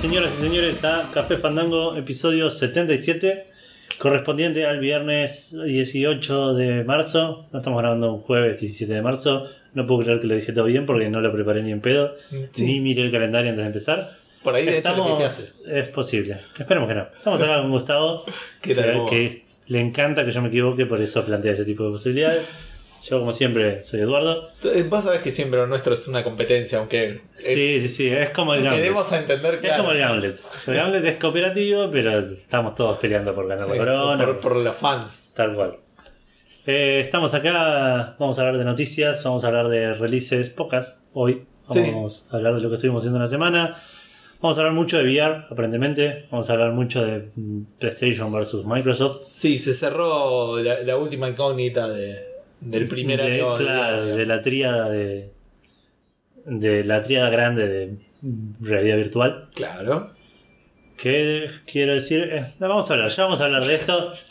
Bienvenidos, 0.00 0.30
señoras 0.30 0.32
y 0.38 0.42
señores, 0.42 0.84
a 0.84 1.10
Café 1.12 1.36
Fandango, 1.36 1.96
episodio 1.96 2.50
77, 2.50 3.44
correspondiente 3.98 4.64
al 4.66 4.78
viernes 4.78 5.56
18 5.64 6.54
de 6.54 6.84
marzo. 6.84 7.46
No 7.52 7.58
estamos 7.58 7.80
grabando 7.80 8.12
un 8.12 8.20
jueves 8.20 8.60
17 8.60 8.92
de 8.92 9.02
marzo. 9.02 9.46
No 9.74 9.86
puedo 9.86 10.04
creer 10.04 10.20
que 10.20 10.26
lo 10.26 10.34
dije 10.34 10.52
todo 10.52 10.64
bien 10.64 10.86
porque 10.86 11.08
no 11.08 11.20
lo 11.20 11.32
preparé 11.32 11.62
ni 11.62 11.72
en 11.72 11.80
pedo, 11.80 12.14
Sí. 12.52 12.64
ni 12.66 12.80
miré 12.80 13.02
el 13.02 13.10
calendario 13.10 13.50
antes 13.50 13.62
de 13.62 13.66
empezar. 13.66 14.10
Por 14.42 14.54
ahí 14.54 14.64
de 14.64 14.78
hecho 14.78 14.90
Estamos, 14.90 15.10
pifiaste. 15.12 15.80
es 15.80 15.88
posible. 15.88 16.36
Esperemos 16.58 16.88
que 16.88 16.94
no. 16.94 17.06
Estamos 17.16 17.42
acá 17.42 17.60
con 17.62 17.70
Gustavo, 17.70 18.24
¿Qué 18.62 18.74
que, 18.74 18.82
que 19.08 19.44
le 19.68 19.80
encanta 19.80 20.24
que 20.24 20.30
yo 20.30 20.40
me 20.42 20.48
equivoque, 20.48 20.86
por 20.86 21.00
eso 21.00 21.24
plantea 21.24 21.52
ese 21.52 21.64
tipo 21.64 21.84
de 21.84 21.90
posibilidades. 21.90 22.48
Yo, 23.08 23.20
como 23.20 23.32
siempre, 23.32 23.84
soy 23.84 24.00
Eduardo. 24.00 24.48
Eh, 24.64 24.84
Vos 24.88 25.04
sabés 25.04 25.20
que 25.20 25.30
siempre 25.30 25.60
lo 25.60 25.66
nuestro 25.68 25.94
es 25.94 26.08
una 26.08 26.24
competencia, 26.24 26.78
aunque, 26.78 27.04
eh, 27.06 27.20
Sí, 27.38 27.80
sí, 27.80 27.88
sí, 27.88 28.08
es 28.08 28.30
como 28.30 28.52
el 28.54 28.64
Gauntlet. 28.64 29.12
a 29.12 29.18
entender 29.18 29.54
Es 29.54 29.60
claro, 29.60 29.76
como 29.84 29.92
el 29.92 29.98
Gauntlet. 30.00 30.40
El 30.66 30.74
Gauntlet 30.74 31.04
es 31.04 31.14
cooperativo, 31.16 31.88
pero 31.90 32.18
estamos 32.18 32.74
todos 32.74 32.98
peleando 32.98 33.32
por 33.32 33.46
ganar 33.46 33.66
sí, 33.66 33.72
la 33.72 33.78
corona. 33.78 34.24
por, 34.26 34.38
por 34.40 34.56
los 34.56 34.74
fans. 34.74 35.30
Tal 35.34 35.54
cual. 35.54 35.76
Eh, 36.66 36.98
estamos 37.00 37.32
acá, 37.32 38.16
vamos 38.18 38.38
a 38.38 38.42
hablar 38.42 38.58
de 38.58 38.64
noticias, 38.64 39.22
vamos 39.22 39.44
a 39.44 39.48
hablar 39.48 39.68
de 39.68 39.94
releases 39.94 40.50
pocas 40.50 41.00
hoy. 41.12 41.46
Vamos 41.68 42.26
a 42.32 42.36
hablar 42.36 42.54
de 42.56 42.60
lo 42.60 42.68
que 42.70 42.74
estuvimos 42.74 43.02
haciendo 43.02 43.18
en 43.18 43.22
la 43.22 43.28
semana. 43.28 43.76
Vamos 44.40 44.58
a 44.58 44.60
hablar 44.62 44.74
mucho 44.74 44.98
de 44.98 45.04
VR, 45.04 45.46
aparentemente. 45.50 46.26
Vamos 46.30 46.50
a 46.50 46.54
hablar 46.54 46.72
mucho 46.72 47.04
de 47.04 47.30
mm, 47.36 47.62
PlayStation 47.78 48.32
versus 48.32 48.64
Microsoft. 48.66 49.22
Sí, 49.22 49.58
se 49.58 49.74
cerró 49.74 50.60
la, 50.62 50.80
la 50.82 50.96
última 50.96 51.28
incógnita 51.28 51.88
de, 51.88 52.35
del 52.60 52.88
primer 52.88 53.20
de, 53.20 53.34
año. 53.34 53.56
Claro, 53.56 54.02
digamos. 54.02 54.16
de 54.18 54.26
la 54.26 54.42
tríada 54.42 54.88
de. 54.88 55.32
De 56.44 56.84
la 56.84 57.02
tríada 57.02 57.28
grande 57.28 57.68
de 57.68 57.96
realidad 58.60 58.96
virtual. 58.96 59.46
Claro. 59.54 60.12
Que 60.96 61.50
quiero 61.66 61.94
decir, 61.94 62.22
eh, 62.32 62.44
vamos 62.58 62.90
a 62.90 62.94
hablar, 62.94 63.10
ya 63.10 63.22
vamos 63.24 63.40
a 63.40 63.44
hablar 63.46 63.62
de 63.62 63.74
esto. 63.74 64.12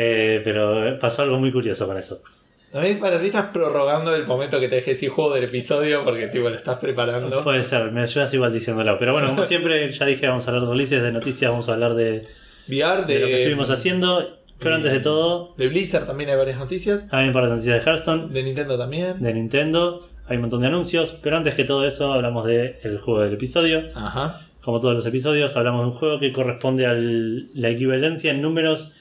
Eh, 0.00 0.42
pero 0.44 0.96
pasó 1.00 1.22
algo 1.22 1.38
muy 1.38 1.50
curioso 1.50 1.86
con 1.86 1.96
eso. 1.96 2.22
También 2.70 3.00
para 3.00 3.18
ti 3.18 3.26
estás 3.26 3.46
prorrogando 3.46 4.14
el 4.14 4.26
momento 4.26 4.60
que 4.60 4.68
te 4.68 4.76
dejé 4.76 4.90
decir 4.90 5.08
juego 5.08 5.34
del 5.34 5.44
episodio 5.44 6.04
porque 6.04 6.28
tipo 6.28 6.50
lo 6.50 6.54
estás 6.54 6.76
preparando. 6.76 7.42
Puede 7.42 7.62
ser, 7.62 7.90
me 7.90 8.02
ayudas 8.02 8.32
igual 8.34 8.52
diciéndolo. 8.52 8.98
Pero 8.98 9.14
bueno, 9.14 9.28
como 9.28 9.42
siempre, 9.46 9.90
ya 9.90 10.04
dije, 10.04 10.28
vamos 10.28 10.46
a 10.46 10.50
hablar 10.50 10.64
de 10.64 10.70
releases, 10.70 11.02
de 11.02 11.10
noticias, 11.10 11.50
vamos 11.50 11.68
a 11.68 11.72
hablar 11.72 11.94
de, 11.94 12.28
VR 12.68 13.06
de, 13.06 13.14
de 13.14 13.20
lo 13.20 13.26
que 13.26 13.38
estuvimos 13.38 13.70
haciendo. 13.70 14.37
Pero 14.58 14.74
antes 14.74 14.92
de 14.92 15.00
todo, 15.00 15.54
de 15.56 15.68
Blizzard 15.68 16.06
también 16.06 16.30
hay 16.30 16.36
varias 16.36 16.58
noticias. 16.58 17.08
hay 17.12 17.28
un 17.28 17.32
par 17.32 17.44
de 17.44 17.50
noticias 17.50 17.84
de 17.84 17.90
Hearthstone, 17.90 18.32
De 18.32 18.42
Nintendo 18.42 18.76
también. 18.76 19.20
de 19.20 19.32
Nintendo, 19.32 20.06
hay 20.26 20.36
un 20.36 20.42
montón 20.42 20.62
de 20.62 20.66
anuncios. 20.66 21.16
Pero 21.22 21.36
antes 21.36 21.54
que 21.54 21.64
todo 21.64 21.86
eso, 21.86 22.12
hablamos 22.12 22.46
del 22.46 22.98
juego 22.98 23.20
del 23.20 23.34
episodio. 23.34 23.84
Ajá. 23.94 24.40
Como 24.60 24.80
todos 24.80 24.94
los 24.94 25.06
episodios, 25.06 25.56
hablamos 25.56 25.82
de 25.82 25.86
un 25.86 25.92
juego 25.92 26.18
que 26.18 26.32
corresponde 26.32 26.86
a 26.86 26.92
la 26.94 27.68
equivalencia 27.68 28.32
en 28.32 28.42
números 28.42 28.92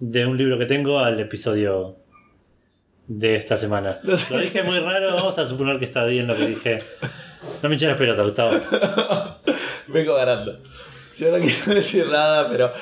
de 0.00 0.26
un 0.26 0.36
libro 0.36 0.58
que 0.58 0.66
tengo 0.66 0.98
al 0.98 1.20
episodio 1.20 1.96
de 3.06 3.36
esta 3.36 3.56
semana. 3.58 3.98
No 4.02 4.16
sé 4.16 4.34
Lo 4.34 4.40
dije 4.40 4.62
muy 4.62 4.78
raro, 4.80 5.14
vamos 5.14 5.38
a 5.38 5.46
suponer 5.46 5.78
que 5.78 5.84
está 5.84 6.04
bien 6.04 6.26
lo 6.26 6.36
que 6.36 6.48
dije. 6.48 6.78
No 7.62 7.68
me 7.68 7.76
eches 7.76 7.88
las 7.88 7.98
pelotas, 7.98 8.24
Gustavo. 8.24 8.50
Vengo 9.88 10.14
ganando. 10.14 10.58
Yo 11.16 11.30
no 11.30 11.38
quiero 11.44 11.74
decir 11.74 12.06
nada, 12.10 12.48
pero. 12.50 12.72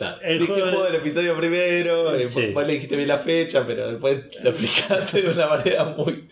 Nada, 0.00 0.18
El 0.22 0.38
dije 0.40 0.52
juego 0.52 0.64
el 0.68 0.70
juego 0.74 0.84
de- 0.86 0.92
del 0.92 1.00
episodio 1.00 1.36
primero, 1.36 2.14
eh, 2.14 2.26
Sí. 2.26 2.46
vos 2.52 2.66
le 2.66 2.74
dijiste 2.74 2.96
bien 2.96 3.08
la 3.08 3.18
fecha, 3.18 3.64
pero 3.66 3.90
después 3.90 4.18
lo 4.42 4.50
explicaste 4.50 5.22
de 5.22 5.30
una 5.30 5.46
manera 5.46 5.84
muy. 5.84 6.28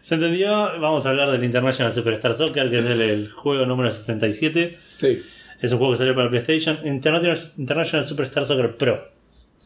¿Se 0.00 0.14
entendió? 0.14 0.50
Vamos 0.80 1.04
a 1.06 1.10
hablar 1.10 1.30
del 1.32 1.42
International 1.42 1.92
Superstar 1.92 2.34
Soccer, 2.34 2.70
que 2.70 2.78
es 2.78 2.84
el, 2.84 3.00
el 3.00 3.30
juego 3.30 3.66
número 3.66 3.92
77. 3.92 4.76
Sí. 4.94 5.22
Es 5.60 5.72
un 5.72 5.78
juego 5.78 5.94
que 5.94 5.98
salió 5.98 6.14
para 6.14 6.28
PlayStation. 6.30 6.78
International, 6.84 7.38
International 7.58 8.06
Superstar 8.06 8.44
Soccer 8.46 8.76
Pro. 8.76 9.08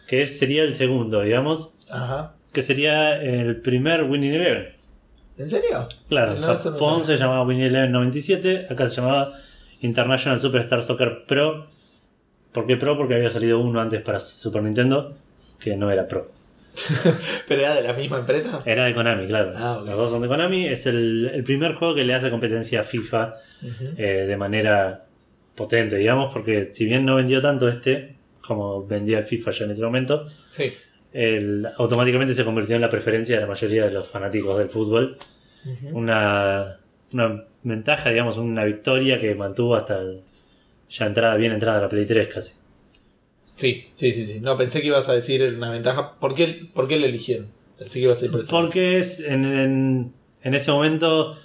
Que 0.09 0.27
sería 0.27 0.63
el 0.63 0.75
segundo, 0.75 1.21
digamos. 1.23 1.73
Ajá. 1.91 2.35
Que 2.53 2.63
sería 2.63 3.21
el 3.21 3.61
primer 3.61 4.05
Winning 4.05 4.33
Eleven. 4.35 4.69
¿En 5.37 5.49
serio? 5.51 5.87
Claro, 6.09 6.35
No, 6.35 6.47
no 6.49 6.55
Japón 6.55 7.03
sabía. 7.05 7.05
se 7.05 7.17
llamaba 7.23 7.43
Winning 7.45 7.67
Eleven 7.67 7.93
97. 7.93 8.67
Acá 8.71 8.89
se 8.89 9.01
llamaba 9.01 9.31
International 9.81 10.39
Superstar 10.41 10.83
Soccer 10.83 11.25
Pro. 11.27 11.67
¿Por 12.53 12.67
qué 12.67 12.77
Pro? 12.77 12.97
Porque 12.97 13.15
había 13.15 13.31
salido 13.31 13.61
uno 13.61 13.81
antes 13.81 14.03
para 14.03 14.21
Super 14.21 14.63
Nintendo. 14.63 15.15
Que 15.59 15.77
no 15.77 15.91
era 15.91 16.07
Pro. 16.09 16.31
¿Pero 17.49 17.61
era 17.63 17.75
de 17.75 17.83
la 17.83 17.93
misma 17.93 18.19
empresa? 18.19 18.63
Era 18.65 18.85
de 18.85 18.95
Konami, 18.95 19.27
claro. 19.27 19.53
Ah. 19.57 19.83
Los 19.85 19.97
dos 19.97 20.11
son 20.11 20.23
de 20.23 20.29
Konami. 20.29 20.67
Es 20.67 20.87
el, 20.87 21.31
el 21.35 21.45
primer 21.45 21.75
juego 21.75 21.95
que 21.95 22.05
le 22.05 22.15
hace 22.15 22.31
competencia 22.31 22.81
a 22.81 22.83
FIFA 22.85 23.35
eh, 23.97 24.25
de 24.27 24.37
manera 24.37 25.05
potente, 25.55 25.97
digamos, 25.97 26.33
porque 26.33 26.67
si 26.67 26.87
bien 26.87 27.05
no 27.05 27.17
vendió 27.17 27.43
tanto 27.43 27.69
este, 27.69 28.17
como 28.41 28.87
vendía 28.87 29.19
el 29.19 29.25
FIFA 29.25 29.51
ya 29.51 29.65
en 29.67 29.71
ese 29.73 29.83
momento, 29.83 30.27
Sí. 30.49 30.73
el- 31.13 31.67
automáticamente 31.77 32.33
se 32.35 32.45
convirtió 32.45 32.77
en 32.77 32.83
la 32.83 32.89
preferencia 32.89 33.35
de 33.37 33.43
la 33.43 33.49
mayoría 33.49 33.85
de 33.85 33.91
los 33.91 34.09
fanáticos 34.09 34.57
del 34.59 34.71
fútbol. 34.71 35.19
Una, 35.93 36.79
una 37.13 37.45
ventaja, 37.63 38.09
digamos, 38.11 38.39
una 38.39 38.65
victoria 38.65 39.21
que 39.21 39.35
mantuvo 39.35 39.77
hasta 39.77 39.99
el- 39.99 40.23
ya 40.91 41.07
entrada, 41.07 41.37
bien 41.37 41.53
entrada 41.53 41.81
la 41.81 41.89
Play 41.89 42.05
3 42.07 42.29
casi. 42.29 42.53
Sí, 43.57 43.89
sí, 43.95 44.13
sí, 44.13 44.27
sí. 44.27 44.41
No, 44.41 44.57
pensé 44.57 44.81
que 44.81 44.87
ibas 44.89 45.09
a 45.09 45.13
decir 45.13 45.43
una 45.57 45.71
ventaja. 45.71 46.19
¿Por 46.19 46.35
qué, 46.35 46.69
por 46.75 46.89
qué 46.89 46.99
lo 46.99 47.07
eligieron? 47.07 47.49
Pensé 47.79 47.99
que 48.01 48.05
ibas 48.07 48.21
a 48.23 48.25
ir 48.25 48.31
por. 48.31 48.47
Porque 48.49 48.99
es, 48.99 49.21
en, 49.21 49.45
en- 49.45 50.13
en 50.43 50.55
ese 50.55 50.71
momento 50.73 51.37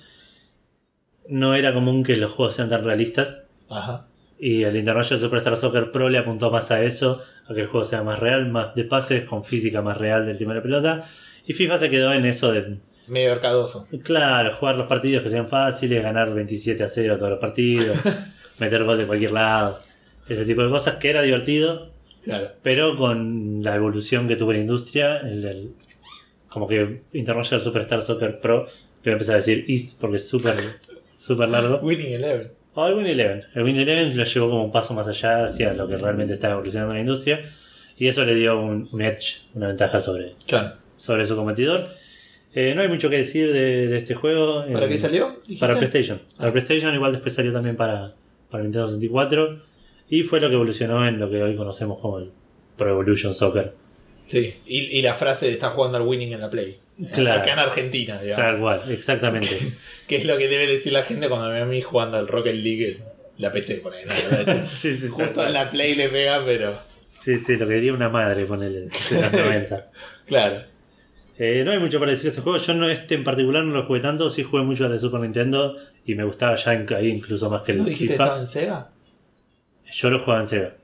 no 1.28 1.56
era 1.56 1.74
común 1.74 2.04
que 2.04 2.16
los 2.16 2.32
juegos 2.32 2.56
sean 2.56 2.70
tan 2.70 2.84
realistas. 2.84 3.44
Ajá. 3.70 4.06
Y 4.40 4.64
el 4.64 4.76
International 4.76 5.20
Superstar 5.20 5.58
Soccer 5.58 5.92
Pro 5.92 6.10
le 6.10 6.18
apuntó 6.18 6.52
más 6.52 6.72
a 6.72 6.84
eso, 6.84 7.22
a 7.48 7.54
que 7.54 7.62
el 7.62 7.68
juego 7.68 7.86
sea 7.86 8.04
más 8.04 8.20
real, 8.20 8.50
más 8.50 8.76
de 8.76 8.84
pases, 8.84 9.24
con 9.26 9.44
física 9.44 9.82
más 9.82 9.98
real 9.98 10.26
del 10.26 10.38
tema 10.38 10.54
de 10.54 10.60
la 10.60 10.64
pelota. 10.64 11.06
Y 11.46 11.54
FIFA 11.54 11.78
se 11.78 11.90
quedó 11.90 12.14
en 12.14 12.26
eso 12.26 12.52
de, 12.52 12.78
Medio 13.08 13.34
arcadoso. 13.34 13.88
claro, 14.04 14.54
jugar 14.56 14.76
los 14.78 14.88
partidos 14.88 15.24
que 15.24 15.30
sean 15.30 15.48
fáciles, 15.48 16.02
ganar 16.04 16.34
27 16.34 16.84
a 16.84 16.88
0 16.88 17.18
todos 17.18 17.30
los 17.32 17.40
partidos, 17.40 17.98
meter 18.60 18.84
gol 18.84 18.98
de 18.98 19.06
cualquier 19.08 19.32
lado, 19.32 19.80
ese 20.28 20.46
tipo 20.46 20.64
de 20.64 20.70
cosas 20.70 20.96
que 20.96 21.10
era 21.10 21.22
divertido, 21.22 21.92
Claro. 22.24 22.52
pero 22.64 22.96
con 22.96 23.62
la 23.64 23.76
evolución 23.76 24.28
que 24.28 24.36
tuvo 24.36 24.54
la 24.54 24.60
industria, 24.60 25.18
el- 25.20 25.46
el- 25.46 25.70
como 26.50 26.68
que 26.68 27.02
International 27.14 27.64
Superstar 27.64 28.02
Soccer 28.02 28.40
Pro, 28.40 28.66
le 28.66 28.72
voy 29.04 29.10
a 29.12 29.14
empezar 29.14 29.36
a 29.36 29.38
decir 29.38 29.66
is 29.68 29.96
porque 30.00 30.18
es 30.18 30.28
súper 30.28 30.56
súper 31.16 31.50
largo. 31.50 31.78
Winning 31.80 32.14
Eleven. 32.14 32.52
O 32.74 32.88
el 32.88 32.94
Win 32.96 33.06
Eleven. 33.06 33.44
El 33.54 33.64
Win 33.64 33.78
Eleven 33.78 34.18
lo 34.18 34.24
llevó 34.26 34.50
como 34.50 34.66
un 34.66 34.72
paso 34.72 34.94
más 34.94 35.08
allá 35.08 35.46
hacia 35.46 35.74
lo 35.74 35.88
que 35.88 35.96
realmente 35.98 36.34
está 36.34 36.52
evolucionando 36.52 36.94
la 36.94 37.00
industria. 37.00 37.42
Y 37.98 38.08
eso 38.08 38.26
le 38.26 38.36
dio 38.36 38.60
un, 38.60 38.90
un 38.92 39.02
edge, 39.02 39.44
una 39.54 39.68
ventaja 39.68 40.02
sobre, 40.02 40.34
Claro. 40.46 40.74
sobre 40.98 41.26
su 41.26 41.36
competidor. 41.38 41.88
Eh, 42.54 42.74
no 42.76 42.82
hay 42.82 42.90
mucho 42.90 43.10
que 43.10 43.18
decir 43.18 43.54
de, 43.54 43.88
de 43.88 43.98
este 43.98 44.14
juego. 44.14 44.66
¿Para 44.74 44.86
Eh, 44.88 44.90
qué 44.90 44.98
salió? 44.98 45.40
dijiste? 45.44 45.60
Para 45.66 45.78
PlayStation. 45.78 46.20
Para 46.36 46.50
Ah. 46.50 46.52
PlayStation 46.52 46.94
igual 46.94 47.14
después 47.14 47.34
salió 47.34 47.54
también 47.54 47.78
para, 47.78 48.14
para 48.50 48.64
Nintendo 48.64 48.88
64. 48.88 49.60
Y 50.10 50.24
fue 50.24 50.40
lo 50.40 50.50
que 50.50 50.56
evolucionó 50.56 51.08
en 51.08 51.20
lo 51.20 51.30
que 51.30 51.42
hoy 51.42 51.56
conocemos 51.56 52.00
como 52.00 52.20
el 52.20 52.32
Pro 52.78 52.90
Evolution 52.90 53.34
Soccer. 53.34 53.74
Sí. 54.26 54.54
Y, 54.66 54.98
y 54.98 55.02
la 55.02 55.14
frase 55.16 55.48
de 55.48 55.54
está 55.54 55.70
jugando 55.70 55.98
al 55.98 56.04
winning 56.04 56.34
en 56.34 56.42
la 56.42 56.50
Play. 56.50 56.78
Claro. 57.14 57.42
Acá 57.42 57.54
en 57.54 57.60
Argentina, 57.60 58.20
digamos. 58.22 58.46
Tal 58.46 58.60
cual, 58.60 58.92
exactamente. 58.92 59.58
Que 60.08 60.18
es 60.18 60.26
lo 60.26 60.38
que 60.38 60.48
debe 60.48 60.68
decir 60.68 60.94
la 60.94 61.02
gente 61.02 61.28
cuando 61.28 61.48
me 61.48 61.54
ve 61.56 61.62
a 61.62 61.66
mí 61.66 61.82
jugando 61.82 62.18
al 62.18 62.28
Rocket 62.28 62.54
League 62.54 63.00
la 63.38 63.52
PC, 63.52 63.78
por 63.78 63.94
ahí, 63.94 64.06
¿no? 64.06 64.14
sí, 64.66 64.96
sí, 64.96 65.08
Justo 65.08 65.46
en 65.46 65.54
la 65.54 65.70
Play 65.70 65.96
le 65.96 66.10
pega, 66.10 66.44
pero. 66.46 66.78
sí, 67.20 67.38
sí, 67.38 67.58
lo 67.58 67.68
que 67.68 67.74
diría 67.74 67.94
una 67.94 68.10
madre, 68.10 68.46
ponele, 68.46 68.82
de 68.82 69.22
los 69.22 69.32
90. 69.34 69.92
Claro. 70.28 70.62
Eh, 71.38 71.64
no 71.66 71.72
hay 71.72 71.80
mucho 71.80 72.00
para 72.00 72.12
decir 72.12 72.26
de 72.26 72.30
este 72.30 72.42
juego. 72.42 72.58
Yo 72.58 72.74
no 72.76 72.90
este 72.90 73.16
en 73.16 73.24
particular 73.24 73.64
no 73.64 73.74
lo 73.74 73.84
jugué 73.84 74.00
tanto. 74.00 74.30
Sí 74.30 74.44
jugué 74.44 74.64
mucho 74.64 74.86
al 74.86 74.92
de 74.92 75.00
Super 75.00 75.20
Nintendo 75.20 75.76
y 76.06 76.16
me 76.16 76.24
gustaba 76.24 76.56
ya 76.56 76.74
en- 76.74 76.94
ahí 76.94 77.10
incluso 77.10 77.50
más 77.50 77.62
que 77.64 77.74
el 77.74 77.80
¿No 77.80 77.84
dijiste 77.84 78.08
que 78.08 78.14
FIFA. 78.14 78.24
estaba 78.24 78.40
en 78.40 78.48
Sega? 78.48 78.90
Yo 79.92 80.10
lo 80.10 80.20
jugaba 80.20 80.42
en 80.42 80.48
Sega. 80.48 80.76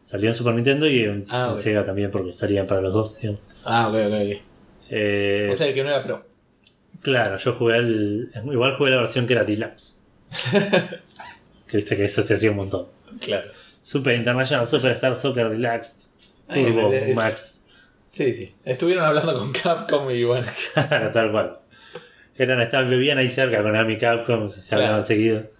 Salió 0.00 0.28
en 0.30 0.34
Super 0.34 0.54
Nintendo 0.54 0.86
y 0.86 1.04
en, 1.04 1.26
Ah, 1.30 1.52
en. 1.54 1.62
Sega 1.62 1.84
también 1.84 2.10
porque 2.10 2.32
salían 2.32 2.66
para 2.66 2.80
los 2.80 2.92
dos. 2.92 3.18
digamos. 3.20 3.42
Ah, 3.64 3.88
ok, 3.88 3.94
ok, 3.94 4.12
ok. 4.14 4.42
Eh, 4.90 5.48
O 5.50 5.54
sea, 5.54 5.68
el 5.68 5.74
que 5.74 5.82
no 5.82 5.90
era 5.90 6.02
pro. 6.02 6.24
claro, 7.02 7.36
yo 7.36 7.52
jugué 7.52 7.76
el. 7.76 8.30
Igual 8.50 8.72
jugué 8.76 8.90
la 8.92 8.98
versión 8.98 9.26
que 9.26 9.34
era 9.34 9.44
Deluxe. 9.44 10.00
que 11.66 11.76
viste 11.76 11.96
que 11.96 12.04
eso 12.04 12.22
se 12.22 12.34
hacía 12.34 12.50
un 12.50 12.56
montón. 12.56 12.86
Claro. 13.20 13.50
Super 13.82 14.14
International 14.16 14.66
Superstar 14.68 15.14
Soccer 15.16 15.50
Deluxe 15.50 16.10
Ay, 16.48 16.64
Turbo 16.64 16.88
me- 16.90 17.14
Max. 17.14 17.61
Sí, 18.12 18.32
sí. 18.32 18.54
Estuvieron 18.64 19.04
hablando 19.04 19.34
con 19.36 19.52
Capcom 19.52 20.10
y 20.10 20.22
bueno. 20.24 20.46
Claro, 20.74 21.10
tal 21.10 21.32
cual. 21.32 21.58
Eran, 22.36 22.60
estaban, 22.60 22.88
vivían 22.90 23.18
ahí 23.18 23.28
cerca 23.28 23.62
Konami 23.62 23.98
Capcom, 23.98 24.48
se 24.48 24.60
Claro. 24.60 24.84
hablaban 24.84 25.04
seguido. 25.04 25.50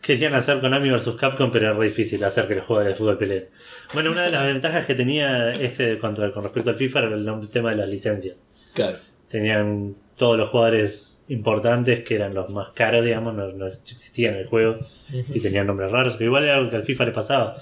Querían 0.00 0.34
hacer 0.34 0.60
Konami 0.60 0.88
versus 0.90 1.16
Capcom, 1.16 1.50
pero 1.50 1.66
era 1.68 1.76
re 1.76 1.86
difícil 1.86 2.22
hacer 2.24 2.46
que 2.48 2.54
los 2.54 2.64
juegos 2.64 2.86
de 2.86 2.94
fútbol 2.94 3.18
peleen. 3.18 3.48
Bueno, 3.92 4.12
una 4.12 4.22
de 4.24 4.30
las 4.30 4.44
ventajas 4.52 4.86
que 4.86 4.94
tenía 4.94 5.52
este 5.52 5.98
contra, 5.98 6.30
con 6.30 6.44
respecto 6.44 6.70
al 6.70 6.76
FIFA 6.76 6.98
era 7.00 7.14
el, 7.16 7.48
tema 7.50 7.70
de 7.70 7.76
las 7.76 7.88
licencias. 7.88 8.36
Claro. 8.72 8.98
tenían 9.28 9.96
todos 10.16 10.38
los 10.38 10.48
jugadores 10.48 11.20
importantes 11.26 12.00
que 12.00 12.14
eran 12.14 12.34
los 12.34 12.48
más 12.50 12.70
caros, 12.70 13.04
digamos, 13.04 13.34
no, 13.34 13.48
no 13.52 13.66
existían 13.66 14.34
en 14.34 14.40
el 14.40 14.46
juego 14.46 14.78
y 15.12 15.40
tenían 15.40 15.66
nombres 15.66 15.90
raros, 15.90 16.16
que 16.16 16.24
igual 16.24 16.44
era 16.44 16.56
algo 16.56 16.70
que 16.70 16.76
al 16.76 16.84
FIFA 16.84 17.06
le 17.06 17.12
pasaba. 17.12 17.56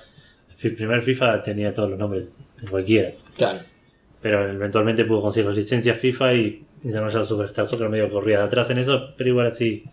El 0.62 0.74
primer 0.74 1.02
FIFA 1.02 1.42
tenía 1.42 1.72
todos 1.72 1.90
los 1.90 1.98
nombres 1.98 2.38
de 2.60 2.68
cualquiera. 2.68 3.12
Claro. 3.36 3.60
Pero 4.20 4.50
eventualmente 4.50 5.04
pudo 5.04 5.22
conseguir 5.22 5.46
las 5.48 5.56
licencias 5.56 5.96
FIFA 5.96 6.34
y 6.34 6.64
desarrollar 6.82 7.24
Superstar 7.24 7.66
Soccer 7.66 7.88
medio 7.88 8.08
corría 8.08 8.38
de 8.38 8.44
atrás 8.44 8.68
en 8.70 8.78
eso, 8.78 9.14
pero 9.16 9.30
igual 9.30 9.46
así 9.46 9.84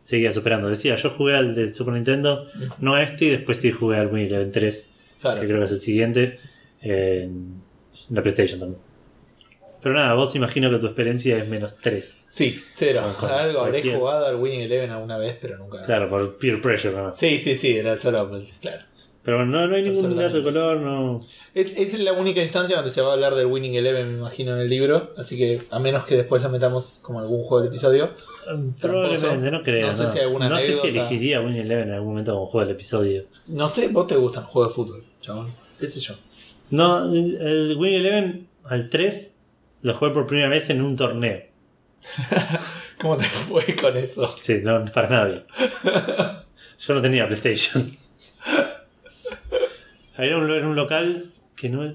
seguía 0.00 0.32
superando. 0.32 0.68
Decía, 0.68 0.96
yo 0.96 1.10
jugué 1.10 1.34
al 1.36 1.54
de 1.54 1.68
Super 1.70 1.94
Nintendo, 1.94 2.46
no 2.80 2.94
a 2.94 3.02
este, 3.02 3.24
y 3.26 3.30
después 3.30 3.58
sí 3.58 3.70
jugué 3.72 3.96
al 3.96 4.08
Win 4.08 4.26
Eleven 4.26 4.52
3, 4.52 4.90
Claro. 5.22 5.40
que 5.40 5.46
creo 5.46 5.58
que 5.60 5.64
es 5.64 5.70
el 5.72 5.80
siguiente, 5.80 6.38
en 6.82 7.62
la 8.10 8.20
PlayStation 8.22 8.60
también. 8.60 8.80
Pero 9.82 9.94
nada, 9.94 10.14
vos 10.14 10.34
imagino 10.34 10.70
que 10.70 10.78
tu 10.78 10.86
experiencia 10.86 11.36
es 11.38 11.46
menos 11.48 11.76
3. 11.80 12.16
Sí, 12.26 12.58
cero. 12.72 13.02
Con- 13.20 13.30
Algo 13.30 13.60
habré 13.60 13.82
jugado 13.82 14.26
al 14.26 14.36
Winning 14.36 14.62
Eleven 14.62 14.90
alguna 14.90 15.18
vez, 15.18 15.36
pero 15.40 15.58
nunca. 15.58 15.82
Claro, 15.82 16.08
por 16.08 16.38
peer 16.38 16.60
pressure 16.60 16.94
nada 16.94 17.08
más. 17.08 17.18
Sí, 17.18 17.36
sí, 17.38 17.54
sí, 17.54 17.76
era 17.76 17.98
solo. 17.98 18.28
pues, 18.30 18.44
Claro. 18.60 18.82
Pero 19.24 19.38
bueno, 19.38 19.52
no, 19.52 19.66
no 19.68 19.74
hay 19.74 19.82
ningún 19.82 20.14
dato 20.16 20.36
de 20.36 20.42
color, 20.42 20.78
no. 20.80 21.24
Es, 21.54 21.72
es 21.76 21.98
la 21.98 22.12
única 22.12 22.42
instancia 22.42 22.76
donde 22.76 22.90
se 22.90 23.00
va 23.00 23.10
a 23.10 23.12
hablar 23.14 23.34
del 23.34 23.46
Winning 23.46 23.74
Eleven, 23.74 24.12
me 24.12 24.18
imagino, 24.18 24.52
en 24.54 24.60
el 24.60 24.68
libro. 24.68 25.14
Así 25.16 25.38
que, 25.38 25.62
a 25.70 25.78
menos 25.78 26.04
que 26.04 26.14
después 26.16 26.42
lo 26.42 26.50
metamos 26.50 26.98
como 27.02 27.20
algún 27.20 27.42
juego 27.42 27.60
del 27.62 27.68
episodio. 27.68 28.10
Probablemente, 28.80 29.50
no 29.50 29.62
creo. 29.62 29.86
No 29.86 29.92
sé 29.94 30.06
si 30.08 30.18
alguna 30.18 30.48
No 30.48 30.58
sé 30.58 30.66
si 30.66 30.72
anécdota. 30.72 30.88
elegiría 30.88 31.40
Win 31.40 31.56
Eleven 31.56 31.88
en 31.88 31.94
algún 31.94 32.10
momento 32.10 32.34
como 32.34 32.46
juego 32.46 32.66
del 32.66 32.76
episodio. 32.76 33.24
No 33.46 33.66
sé, 33.68 33.88
vos 33.88 34.06
te 34.06 34.16
gustan 34.16 34.44
juegos 34.44 34.72
de 34.72 34.74
fútbol, 34.74 35.04
chabón. 35.22 35.48
¿Qué 35.80 35.86
sé 35.86 36.00
yo? 36.00 36.14
No, 36.70 37.10
el 37.10 37.36
el 37.40 37.76
Win 37.78 37.94
Eleven 37.94 38.48
al 38.64 38.90
3 38.90 39.34
lo 39.82 39.94
jugué 39.94 40.12
por 40.12 40.26
primera 40.26 40.48
vez 40.50 40.68
en 40.70 40.82
un 40.82 40.96
torneo. 40.96 41.42
¿Cómo 43.00 43.16
te 43.16 43.24
fue 43.24 43.74
con 43.76 43.96
eso? 43.96 44.34
Sí, 44.40 44.58
no, 44.62 44.84
para 44.92 45.08
nadie. 45.08 45.44
Yo 46.78 46.94
no 46.94 47.00
tenía 47.00 47.26
PlayStation. 47.26 47.96
Era 50.16 50.38
un, 50.38 50.50
era 50.50 50.66
un 50.66 50.76
local 50.76 51.26
que 51.56 51.68
no. 51.68 51.92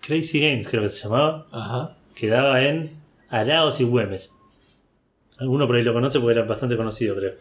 Crazy 0.00 0.40
Games 0.40 0.68
creo 0.68 0.82
que 0.82 0.88
se 0.88 1.02
llamaba. 1.04 1.46
Ajá. 1.50 1.96
Quedaba 2.14 2.62
en 2.62 2.92
Araos 3.28 3.80
y 3.80 3.84
Güemes. 3.84 4.32
Alguno 5.38 5.66
por 5.66 5.76
ahí 5.76 5.82
lo 5.82 5.92
conoce 5.92 6.18
porque 6.20 6.38
era 6.38 6.46
bastante 6.46 6.76
conocido, 6.76 7.14
creo. 7.16 7.34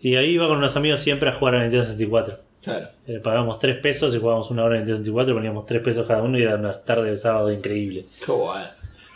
Y 0.00 0.16
ahí 0.16 0.30
iba 0.30 0.46
con 0.48 0.58
unos 0.58 0.76
amigos 0.76 1.00
siempre 1.00 1.28
a 1.28 1.32
jugar 1.32 1.56
a 1.56 1.60
Nintendo 1.62 1.84
64. 1.84 2.38
Claro. 2.62 2.88
Eh, 3.06 3.20
pagábamos 3.22 3.58
3 3.58 3.78
pesos 3.80 4.14
y 4.14 4.18
jugábamos 4.18 4.50
una 4.50 4.64
hora 4.64 4.74
en 4.76 4.80
Nintendo 4.82 4.98
64, 4.98 5.34
poníamos 5.34 5.66
3 5.66 5.82
pesos 5.82 6.06
cada 6.06 6.22
uno 6.22 6.38
y 6.38 6.42
eran 6.42 6.60
unas 6.60 6.84
tardes 6.84 7.10
de 7.10 7.16
sábado 7.16 7.50
increíble. 7.52 8.06
Qué 8.24 8.32
bueno. 8.32 8.66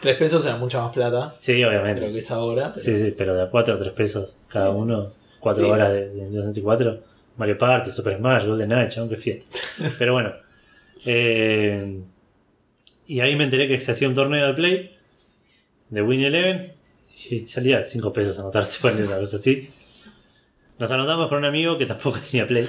Tres 0.01 0.19
pesos 0.19 0.45
era 0.45 0.57
mucha 0.59 0.81
más 0.83 0.93
plata 0.93 1.35
Sí, 1.39 1.55
de 1.55 1.63
lo 1.63 1.69
obviamente. 1.69 2.13
que 2.13 2.19
es 2.19 2.31
ahora. 2.31 2.73
pero- 2.75 2.85
Sí, 2.85 2.99
sí, 3.03 3.15
pero 3.17 3.35
de 3.35 3.43
a 3.43 3.47
4 3.51 3.75
a 3.75 3.79
3 3.79 3.93
pesos 3.93 4.39
cada 4.49 4.71
Sí, 4.71 4.77
sí. 4.77 4.83
uno, 4.83 5.13
4 5.41 5.65
Sí. 5.65 5.71
horas 5.71 5.93
de, 5.93 6.09
de 6.11 6.15
Nintendo 6.23 6.41
64. 6.43 7.01
Mario 7.37 7.59
Party, 7.59 7.91
Super 7.91 8.17
Smash, 8.19 8.45
Golden 8.47 8.89
chabón, 8.89 9.09
qué 9.11 9.17
fiesta. 9.17 9.47
Pero 9.99 10.13
bueno. 10.15 10.33
eh, 11.05 12.01
y 13.07 13.21
ahí 13.21 13.37
me 13.37 13.45
enteré 13.45 13.69
que 13.69 13.79
se 13.79 13.93
hacía 13.93 14.09
un 14.09 14.15
torneo 14.15 14.47
de 14.47 14.55
Play 14.55 14.97
de 15.91 16.03
Win 16.03 16.23
Eleven 16.23 16.73
y 17.31 17.41
salía 17.47 17.83
5 17.83 18.13
pesos 18.13 18.39
anotarse, 18.39 18.79
fue 18.81 18.93
una 18.93 19.19
cosa 19.19 19.37
así. 19.37 19.69
Nos 20.79 20.91
anotamos 20.91 21.29
con 21.29 21.39
un 21.39 21.45
amigo 21.45 21.77
que 21.79 21.87
tampoco 21.87 22.19
tenía 22.31 22.47
Play. 22.47 22.67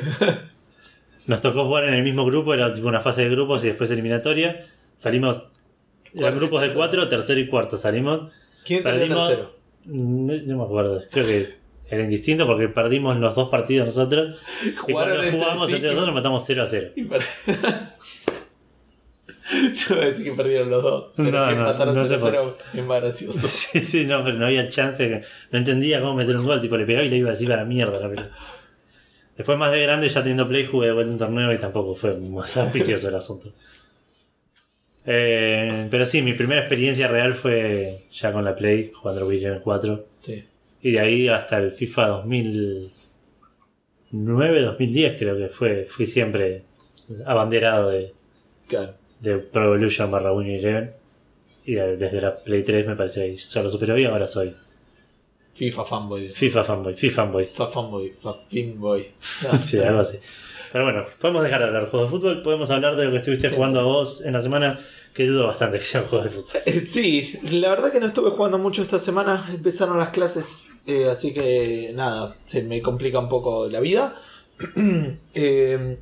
Nos 1.27 1.41
tocó 1.41 1.65
jugar 1.65 1.85
en 1.85 1.93
el 1.95 2.03
mismo 2.03 2.25
grupo, 2.25 2.53
era 2.53 2.71
tipo 2.73 2.87
una 2.87 3.01
fase 3.01 3.23
de 3.23 3.29
grupos 3.29 3.63
y 3.63 3.67
después 3.67 3.89
eliminatoria. 3.91 4.65
Salimos, 4.93 5.41
eran 6.13 6.35
grupos 6.35 6.61
de. 6.61 6.73
4, 6.73 7.07
tercero 7.09 7.39
y 7.39 7.47
cuarto. 7.47 7.77
Salimos 7.77 8.31
¿Quién 8.65 8.83
salió 8.83 8.99
Perdimos- 9.07 9.27
tercero? 9.29 9.55
no, 9.85 10.33
no 10.33 10.57
me 10.57 10.63
acuerdo, 10.63 11.01
creo 11.11 11.25
que 11.25 11.55
era 11.89 12.03
indistinto 12.03 12.45
porque 12.47 12.67
perdimos 12.67 13.17
los 13.17 13.35
dos 13.35 13.49
partidos 13.49 13.85
nosotros. 13.87 14.39
Y 14.87 14.91
cuando 14.93 15.15
entre 15.15 15.31
jugamos 15.31 15.69
sí. 15.69 15.75
entre 15.75 15.89
nosotros 15.91 16.15
matamos 16.15 16.43
0 16.45 16.63
a 16.63 16.65
0. 16.65 16.89
Y 16.95 17.03
per- 17.03 17.21
Yo 19.73 19.95
voy 19.95 20.03
a 20.05 20.07
decir 20.07 20.25
que 20.25 20.31
perdieron 20.31 20.71
los 20.71 20.81
dos. 20.81 21.13
Pero 21.15 21.29
No, 21.29 21.47
que 21.49 21.55
no, 21.55 21.61
empataron 21.61 21.93
no 21.95 22.05
0 22.05 22.15
sé 22.15 22.21
por- 22.21 22.31
0 22.31 22.57
es 22.73 22.83
más 22.83 23.01
gracioso. 23.01 23.47
Sí, 23.47 23.79
sí, 23.81 24.05
no, 24.05 24.23
pero 24.23 24.37
no 24.37 24.47
había 24.47 24.67
chance. 24.69 25.07
que- 25.07 25.21
No 25.51 25.59
entendía 25.59 26.01
cómo 26.01 26.15
meter 26.15 26.35
un 26.37 26.45
gol. 26.45 26.59
Tipo, 26.61 26.77
le 26.77 26.85
pegaba 26.85 27.05
y 27.05 27.09
le 27.09 27.17
iba 27.17 27.29
a 27.29 27.33
decir 27.33 27.51
a 27.53 27.57
la 27.57 27.65
mierda 27.65 27.99
la 27.99 28.09
pelota. 28.09 28.31
Después, 29.37 29.57
más 29.57 29.71
de 29.71 29.81
grande, 29.81 30.07
ya 30.09 30.21
teniendo 30.21 30.47
play, 30.47 30.65
jugué 30.65 30.87
de 30.87 30.93
vuelta 30.93 31.11
un 31.11 31.19
torneo 31.19 31.53
y 31.53 31.57
tampoco 31.59 31.93
fue 31.93 32.15
más 32.17 32.55
auspicioso 32.57 33.09
el 33.09 33.15
asunto. 33.15 33.51
Eh, 35.05 35.87
pero 35.91 36.05
sí, 36.05 36.21
mi 36.23 36.33
primera 36.33 36.61
experiencia 36.61 37.07
real 37.07 37.33
fue 37.35 38.05
ya 38.11 38.31
con 38.31 38.43
la 38.43 38.55
Play, 38.55 38.91
jugando 38.93 39.29
Eleven 39.29 39.59
4. 39.59 40.05
Sí. 40.21 40.43
Y 40.85 40.91
de 40.91 40.99
ahí 40.99 41.27
hasta 41.27 41.57
el 41.57 41.71
FIFA 41.71 42.07
2009, 42.09 44.61
2010 44.61 45.15
creo 45.17 45.35
que 45.35 45.49
fue. 45.49 45.87
Fui 45.89 46.05
siempre 46.05 46.61
abanderado 47.25 47.89
de, 47.89 48.13
Claro. 48.67 48.93
de 49.19 49.37
Pro 49.39 49.63
Evolution 49.65 50.11
barra 50.11 50.31
Win 50.31 50.51
Eleven. 50.51 50.93
Y 51.65 51.73
de- 51.73 51.97
desde 51.97 52.21
la 52.21 52.35
Play 52.35 52.61
3 52.63 52.85
me 52.85 52.95
parece 52.95 53.21
que 53.31 53.35
ya 53.35 53.63
lo 53.63 53.69
superé 53.71 53.99
y 53.99 54.05
ahora 54.05 54.27
soy 54.27 54.53
FIFA 55.55 55.85
fanboy. 55.85 56.27
FIFA 56.27 56.63
fanboy, 56.63 56.93
FIFA 56.93 57.15
fanboy. 57.23 57.45
FIFA 57.45 57.65
fanboy. 57.67 58.09
FIFA 58.09 58.33
fanboy. 58.33 59.07
Sí, 59.65 59.79
algo 59.79 60.01
así. 60.01 60.19
Pero 60.71 60.83
bueno, 60.83 61.03
podemos 61.19 61.41
dejar 61.43 61.61
de 61.61 61.65
hablar 61.67 61.85
de 61.85 61.89
juegos 61.89 62.11
de 62.11 62.17
fútbol, 62.17 62.41
podemos 62.43 62.69
hablar 62.69 62.95
de 62.95 63.05
lo 63.05 63.11
que 63.11 63.17
estuviste 63.17 63.49
Sí. 63.49 63.55
jugando 63.55 63.79
a 63.79 63.83
vos 63.83 64.21
en 64.23 64.33
la 64.33 64.41
semana, 64.41 64.79
que 65.15 65.25
dudo 65.25 65.47
bastante 65.47 65.79
que 65.79 65.85
sean 65.85 66.03
juegos 66.05 66.25
de 66.25 66.31
fútbol. 66.41 66.61
Eh, 66.65 66.81
Sí, 66.81 67.39
la 67.49 67.69
verdad 67.69 67.91
que 67.91 67.99
no 67.99 68.05
estuve 68.05 68.29
jugando 68.29 68.59
mucho 68.59 68.83
esta 68.83 68.99
semana. 68.99 69.47
Empezaron 69.51 69.97
las 69.97 70.09
clases, 70.09 70.61
eh, 70.87 71.09
así 71.11 71.33
que 71.33 71.91
nada, 71.93 72.35
se 72.45 72.63
me 72.63 72.81
complica 72.81 73.19
un 73.19 73.29
poco 73.29 73.67
la 73.69 73.79
vida. 73.79 74.15
eh, 75.33 75.97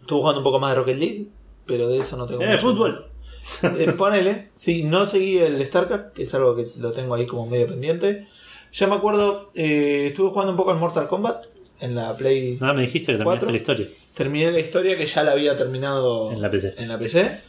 estuve 0.00 0.20
jugando 0.20 0.40
un 0.40 0.44
poco 0.44 0.60
más 0.60 0.70
de 0.70 0.76
Rocket 0.76 0.98
League, 0.98 1.26
pero 1.66 1.88
de 1.88 1.98
eso 1.98 2.16
no 2.16 2.26
tengo 2.26 2.42
¡Eh, 2.42 2.58
fútbol! 2.58 2.94
Eh, 3.62 3.92
ponele, 3.92 4.50
sí, 4.54 4.84
no 4.84 5.04
seguí 5.04 5.38
el 5.38 5.64
StarCraft, 5.66 6.12
que 6.12 6.22
es 6.22 6.34
algo 6.34 6.54
que 6.54 6.68
lo 6.76 6.92
tengo 6.92 7.14
ahí 7.14 7.26
como 7.26 7.46
medio 7.46 7.66
pendiente. 7.66 8.28
Ya 8.72 8.86
me 8.86 8.94
acuerdo, 8.94 9.50
eh, 9.54 10.06
estuve 10.08 10.30
jugando 10.30 10.52
un 10.52 10.56
poco 10.56 10.70
al 10.70 10.78
Mortal 10.78 11.08
Kombat 11.08 11.46
en 11.80 11.94
la 11.94 12.16
Play. 12.16 12.56
Nada, 12.60 12.72
me 12.72 12.82
dijiste 12.82 13.12
que 13.12 13.18
terminaste 13.18 13.50
la 13.50 13.56
historia 13.56 13.88
Terminé 14.14 14.52
la 14.52 14.60
historia 14.60 14.96
que 14.96 15.06
ya 15.06 15.22
la 15.22 15.32
había 15.32 15.56
terminado 15.56 16.32
en 16.32 16.40
la 16.40 16.50
PC. 16.50 16.74
en 16.78 16.88
la 16.88 16.98
PC 16.98 17.40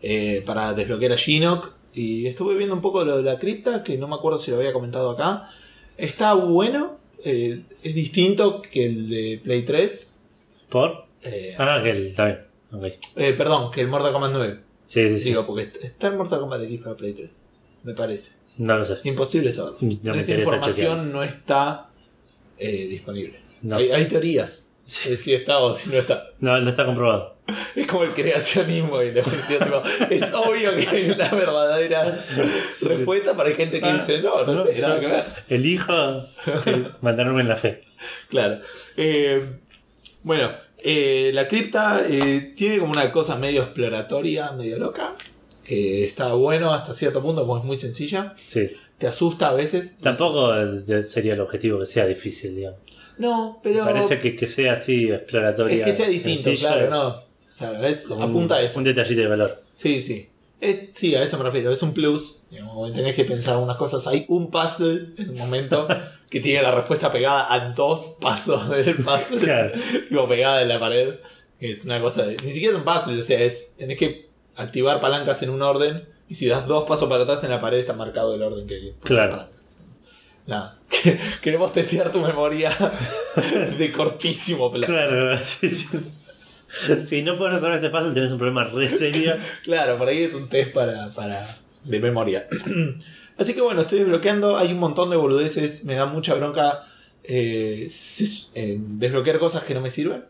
eh, 0.00 0.42
para 0.44 0.72
desbloquear 0.72 1.12
a 1.12 1.16
Shinnok. 1.16 1.72
Y 1.94 2.26
estuve 2.26 2.56
viendo 2.56 2.74
un 2.74 2.80
poco 2.80 3.04
lo 3.04 3.18
de 3.18 3.22
la 3.22 3.38
cripta, 3.38 3.84
que 3.84 3.98
no 3.98 4.08
me 4.08 4.14
acuerdo 4.14 4.38
si 4.38 4.50
lo 4.50 4.56
había 4.56 4.72
comentado 4.72 5.10
acá. 5.10 5.46
Está 5.96 6.34
bueno, 6.34 6.98
eh, 7.24 7.62
es 7.82 7.94
distinto 7.94 8.62
que 8.62 8.86
el 8.86 9.08
de 9.08 9.40
Play 9.42 9.62
3. 9.62 10.10
¿Por? 10.68 11.06
eh, 11.22 11.54
Ah, 11.58 11.80
que 11.82 11.90
el, 11.90 12.06
está 12.08 12.24
bien. 12.26 12.38
Ok. 12.72 12.84
eh, 13.16 13.32
perdón, 13.34 13.70
que 13.70 13.82
el 13.82 13.88
Mortal 13.88 14.12
Kombat 14.12 14.32
9. 14.32 14.60
Sí, 14.86 15.08
sí, 15.08 15.18
sí. 15.18 15.24
Digo, 15.30 15.46
porque 15.46 15.70
está 15.82 16.08
el 16.08 16.16
Mortal 16.16 16.40
Kombat 16.40 16.62
X 16.62 16.80
para 16.82 16.96
Play 16.96 17.12
3. 17.12 17.42
Me 17.84 17.94
parece. 17.94 18.32
No 18.58 18.78
lo 18.78 18.84
sé. 18.84 18.96
Imposible 19.04 19.52
saberlo. 19.52 19.78
No 20.02 20.14
Esa 20.14 20.34
información 20.34 21.12
no 21.12 21.22
está 21.22 21.88
eh, 22.58 22.86
disponible. 22.88 23.40
No. 23.62 23.76
Hay, 23.76 23.90
hay 23.90 24.06
teorías 24.06 24.71
de 24.86 25.16
si 25.16 25.34
está 25.34 25.58
o 25.58 25.74
si 25.74 25.90
no 25.90 25.98
está. 25.98 26.30
No, 26.40 26.60
no 26.60 26.70
está 26.70 26.84
comprobado. 26.84 27.36
Es 27.74 27.86
como 27.86 28.04
el 28.04 28.12
creacionismo 28.12 29.02
y 29.02 29.10
la 29.10 29.20
evolución. 29.20 29.58
tipo, 29.64 29.82
es 30.10 30.32
obvio 30.32 30.76
que 30.76 30.88
hay 30.88 31.10
una 31.10 31.28
verdadera 31.28 32.24
respuesta 32.80 33.34
para 33.34 33.50
gente 33.50 33.80
que 33.80 33.86
Ah, 33.86 33.92
dice, 33.94 34.22
no, 34.22 34.44
no, 34.44 34.54
no, 34.54 34.62
sé, 34.62 34.80
nada 34.80 35.00
que 35.00 35.06
ver. 35.06 35.24
Elijo 35.48 36.24
que 36.64 36.84
mantenerme 37.00 37.40
en 37.42 37.48
la 37.48 37.56
fe. 37.56 37.80
Claro. 38.28 38.60
Eh, 38.96 39.44
bueno, 40.22 40.52
eh, 40.78 41.30
la 41.34 41.48
cripta 41.48 42.02
eh, 42.08 42.52
tiene 42.56 42.78
como 42.78 42.92
una 42.92 43.10
cosa 43.12 43.36
medio 43.36 43.62
exploratoria, 43.62 44.52
medio 44.52 44.78
loca. 44.78 45.14
Que 45.64 46.04
está 46.04 46.32
bueno 46.34 46.72
hasta 46.72 46.92
cierto 46.94 47.22
punto, 47.22 47.46
porque 47.46 47.60
es 47.60 47.66
muy 47.66 47.76
sencilla. 47.76 48.34
Sí. 48.46 48.68
Te 48.98 49.06
asusta 49.06 49.48
a 49.48 49.54
veces. 49.54 49.98
Tampoco 49.98 50.54
eh, 50.54 51.02
sería 51.02 51.34
el 51.34 51.40
objetivo 51.40 51.78
que 51.80 51.86
sea 51.86 52.06
difícil, 52.06 52.54
digamos. 52.54 52.80
No, 53.18 53.60
pero. 53.62 53.84
Parece 53.84 54.18
que, 54.20 54.34
que 54.36 54.46
sea 54.46 54.72
así 54.74 55.10
exploratoria. 55.10 55.76
es 55.78 55.84
que 55.84 55.92
sea 55.92 56.08
distinto, 56.08 56.42
sencilla, 56.42 56.74
claro, 56.74 56.90
no. 56.90 57.22
Claro, 57.58 57.86
es, 57.86 58.06
como 58.06 58.22
apunta 58.22 58.54
un, 58.56 58.60
a 58.60 58.64
eso. 58.64 58.78
Un 58.78 58.84
detallito 58.84 59.20
de 59.20 59.26
valor. 59.28 59.60
Sí, 59.76 60.00
sí. 60.02 60.28
Es- 60.60 60.90
sí, 60.92 61.14
a 61.14 61.22
eso 61.22 61.38
me 61.38 61.44
refiero. 61.44 61.70
Es 61.72 61.82
un 61.82 61.92
plus. 61.92 62.42
Digamos, 62.50 62.92
tenés 62.92 63.14
que 63.14 63.24
pensar 63.24 63.56
unas 63.56 63.76
cosas. 63.76 64.06
Hay 64.06 64.24
un 64.28 64.50
puzzle 64.50 65.08
en 65.18 65.30
un 65.30 65.38
momento 65.38 65.86
que 66.30 66.40
tiene 66.40 66.62
la 66.62 66.70
respuesta 66.72 67.10
pegada 67.12 67.52
a 67.52 67.70
dos 67.74 68.16
pasos 68.20 68.68
del 68.70 68.96
puzzle. 68.96 69.38
Claro. 69.40 69.72
tipo 70.08 70.28
pegada 70.28 70.62
en 70.62 70.68
la 70.68 70.78
pared. 70.80 71.14
Es 71.60 71.84
una 71.84 72.00
cosa. 72.00 72.24
de- 72.24 72.36
ni 72.44 72.52
siquiera 72.52 72.74
es 72.76 72.78
un 72.78 72.84
puzzle. 72.84 73.18
O 73.18 73.22
sea, 73.22 73.40
es, 73.40 73.72
tenés 73.76 73.96
que 73.98 74.28
activar 74.56 75.00
palancas 75.00 75.42
en 75.42 75.50
un 75.50 75.62
orden. 75.62 76.08
Y 76.28 76.34
si 76.36 76.46
das 76.46 76.66
dos 76.66 76.84
pasos 76.88 77.08
para 77.10 77.24
atrás 77.24 77.44
en 77.44 77.50
la 77.50 77.60
pared 77.60 77.78
está 77.78 77.92
marcado 77.92 78.34
el 78.34 78.42
orden 78.42 78.66
que 78.66 78.80
que- 78.80 78.94
Claro. 79.02 79.32
palancas. 79.32 79.61
Nada. 80.46 80.76
Que- 80.88 81.18
Queremos 81.42 81.72
testear 81.72 82.10
tu 82.12 82.20
memoria 82.20 82.70
de 83.78 83.92
cortísimo 83.92 84.70
plazo. 84.72 84.92
Claro, 84.92 85.38
sí, 85.38 85.68
sí. 85.68 85.88
Si 87.06 87.22
no 87.22 87.36
puedes 87.36 87.54
resolver 87.54 87.76
este 87.76 87.90
puzzle, 87.90 88.14
tenés 88.14 88.32
un 88.32 88.38
problema 88.38 88.64
re 88.64 88.88
serio. 88.88 89.34
Claro, 89.62 89.98
por 89.98 90.08
ahí 90.08 90.22
es 90.22 90.32
un 90.34 90.48
test 90.48 90.72
para, 90.72 91.08
para 91.08 91.44
de 91.84 92.00
memoria. 92.00 92.46
Así 93.38 93.54
que 93.54 93.60
bueno, 93.60 93.82
estoy 93.82 94.00
desbloqueando. 94.00 94.56
Hay 94.56 94.72
un 94.72 94.78
montón 94.78 95.10
de 95.10 95.16
boludeces. 95.16 95.84
Me 95.84 95.94
da 95.94 96.06
mucha 96.06 96.34
bronca 96.34 96.80
eh, 97.24 97.88
eh, 98.54 98.76
desbloquear 98.80 99.38
cosas 99.38 99.64
que 99.64 99.74
no 99.74 99.80
me 99.80 99.90
sirven. 99.90 100.24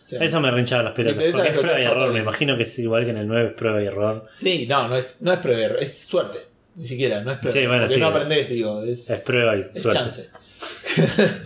O 0.00 0.04
sea, 0.06 0.22
Eso 0.22 0.40
me 0.40 0.50
rinchaba 0.50 0.82
las 0.82 0.92
pelotas. 0.94 1.24
Porque 1.32 1.48
es 1.48 1.58
prueba 1.58 1.80
y 1.80 1.84
error. 1.84 2.12
Me 2.12 2.18
imagino 2.20 2.56
que 2.56 2.64
es 2.64 2.78
igual 2.78 3.04
que 3.04 3.10
en 3.10 3.18
el 3.18 3.26
9 3.28 3.48
es 3.50 3.54
prueba 3.54 3.82
y 3.82 3.86
error. 3.86 4.26
Sí, 4.32 4.66
no, 4.68 4.88
no 4.88 4.96
es, 4.96 5.18
no 5.22 5.32
es 5.32 5.38
prueba, 5.38 5.58
de 5.60 5.64
error, 5.66 5.78
es 5.82 5.98
suerte. 6.04 6.38
Ni 6.76 6.86
siquiera, 6.86 7.20
no 7.22 7.30
es 7.32 7.38
prueba. 7.38 7.52
Sí, 7.60 7.66
bueno, 7.66 7.88
sí, 7.88 8.00
no 8.00 8.08
es- 8.08 8.14
aprendés, 8.14 8.48
digo. 8.48 8.82
Es, 8.82 9.10
Es 9.10 9.20
prueba 9.20 9.56
y 9.56 9.60
es 9.60 9.82
suerte. 9.82 9.90
chance. 9.98 10.28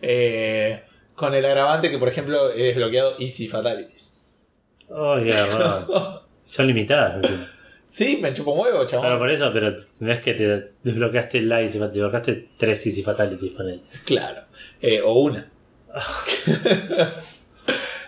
Eh, 0.00 0.82
con 1.14 1.34
el 1.34 1.44
agravante 1.44 1.90
que, 1.90 1.98
por 1.98 2.08
ejemplo, 2.08 2.52
he 2.52 2.62
desbloqueado 2.64 3.14
Easy 3.20 3.46
Fatalities. 3.48 4.12
Oh, 4.88 5.16
qué. 5.22 5.32
Son 6.44 6.66
limitadas. 6.66 7.22
encima. 7.22 7.48
Sí, 7.86 8.18
me 8.20 8.32
chupo 8.34 8.52
un 8.52 8.60
huevo, 8.60 8.84
chabón. 8.86 9.04
Claro, 9.04 9.18
por 9.18 9.30
eso, 9.30 9.52
pero 9.52 9.76
no 10.00 10.12
es 10.12 10.20
que 10.20 10.34
te 10.34 10.70
desbloqueaste 10.82 11.38
el 11.38 11.48
Light, 11.48 11.70
te 11.72 11.78
desbloqueaste 11.78 12.48
tres 12.56 12.84
Easy 12.86 13.02
Fatalities 13.02 13.52
con 13.52 13.68
él. 13.68 13.82
Claro. 14.04 14.42
Eh, 14.80 15.00
o 15.04 15.12
una. 15.20 15.48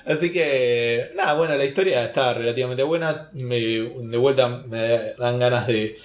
Así 0.06 0.32
que, 0.32 1.10
nada, 1.16 1.34
bueno, 1.34 1.56
la 1.56 1.64
historia 1.64 2.04
está 2.04 2.34
relativamente 2.34 2.82
buena. 2.82 3.30
Me- 3.32 3.56
de 3.58 4.16
vuelta 4.18 4.48
me 4.48 5.14
dan 5.18 5.38
ganas 5.38 5.66
de 5.66 5.96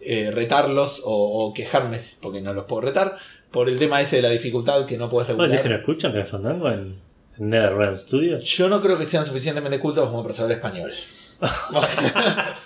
eh, 0.00 0.30
retarlos 0.30 1.02
o, 1.04 1.46
o 1.46 1.54
quejarme 1.54 1.98
porque 2.20 2.40
no 2.40 2.52
los 2.54 2.66
puedo 2.66 2.82
retar. 2.82 3.16
Por 3.50 3.68
el 3.68 3.78
tema 3.78 4.00
ese 4.02 4.16
de 4.16 4.22
la 4.22 4.30
dificultad 4.30 4.84
que 4.86 4.98
no 4.98 5.08
puedes 5.08 5.28
¿Vos 5.28 5.36
regular. 5.36 5.50
decís 5.50 5.62
que 5.62 5.68
no 5.70 5.76
escuchan 5.76 6.12
que 6.12 6.24
Fandango 6.24 6.68
en, 6.68 7.00
en 7.38 7.50
NetherRealm 7.50 7.96
Studios? 7.96 8.44
Yo 8.44 8.68
no 8.68 8.82
creo 8.82 8.98
que 8.98 9.06
sean 9.06 9.24
suficientemente 9.24 9.78
cultos 9.78 10.08
como 10.10 10.22
para 10.22 10.34
saber 10.34 10.56
español. 10.58 10.92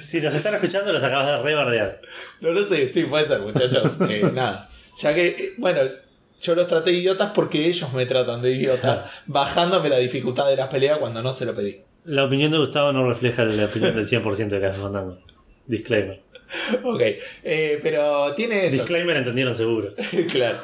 Si 0.00 0.20
nos 0.20 0.34
están 0.34 0.54
escuchando, 0.54 0.92
los 0.92 1.02
acabas 1.02 1.38
de 1.38 1.42
rebardear. 1.42 2.00
no 2.40 2.50
lo 2.50 2.64
sé, 2.66 2.88
sí, 2.88 3.04
puede 3.04 3.26
ser, 3.26 3.40
muchachos. 3.40 3.98
Eh, 4.08 4.30
nada. 4.32 4.68
Ya 5.00 5.14
que, 5.14 5.28
eh, 5.28 5.52
bueno, 5.58 5.80
yo 6.40 6.54
los 6.54 6.66
traté 6.68 6.90
de 6.90 6.96
idiotas 6.98 7.32
porque 7.34 7.66
ellos 7.66 7.92
me 7.92 8.06
tratan 8.06 8.42
de 8.42 8.52
idiota, 8.52 9.10
bajándome 9.26 9.88
la 9.88 9.98
dificultad 9.98 10.48
de 10.48 10.56
las 10.56 10.68
peleas 10.68 10.98
cuando 10.98 11.22
no 11.22 11.32
se 11.32 11.44
lo 11.44 11.54
pedí. 11.54 11.80
La 12.04 12.24
opinión 12.24 12.50
de 12.50 12.58
Gustavo 12.58 12.92
no 12.92 13.06
refleja 13.06 13.44
la 13.44 13.66
opinión 13.66 13.94
del 13.94 14.08
100% 14.08 14.48
de 14.48 14.60
Café 14.60 14.80
Fandango. 14.80 15.18
Disclaimer. 15.66 16.20
Ok, 16.82 17.00
eh, 17.44 17.78
pero 17.82 18.32
tiene 18.34 18.64
eso. 18.64 18.76
Disclaimer 18.76 19.16
entendieron 19.18 19.54
seguro. 19.54 19.92
claro. 20.32 20.56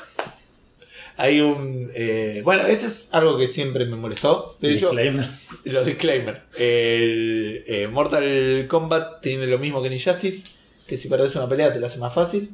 Hay 1.18 1.40
un. 1.42 1.90
eh, 1.94 2.40
bueno, 2.42 2.66
ese 2.66 2.86
es 2.86 3.10
algo 3.12 3.36
que 3.38 3.46
siempre 3.46 3.84
me 3.84 3.94
molestó. 3.94 4.56
De 4.60 4.72
hecho, 4.72 4.86
Disclaimer. 4.86 5.28
los 5.64 5.84
disclaimers. 5.84 6.38
El 6.58 7.64
eh, 7.66 7.86
Mortal 7.88 8.66
Kombat 8.66 9.20
tiene 9.20 9.46
lo 9.46 9.58
mismo 9.58 9.80
que 9.82 9.88
en 9.88 9.92
Injustice: 9.92 10.48
que 10.86 10.96
si 10.96 11.08
perdés 11.08 11.36
una 11.36 11.48
pelea 11.48 11.70
te 11.72 11.78
la 11.80 11.86
hace 11.86 11.98
más 11.98 12.14
fácil. 12.14 12.50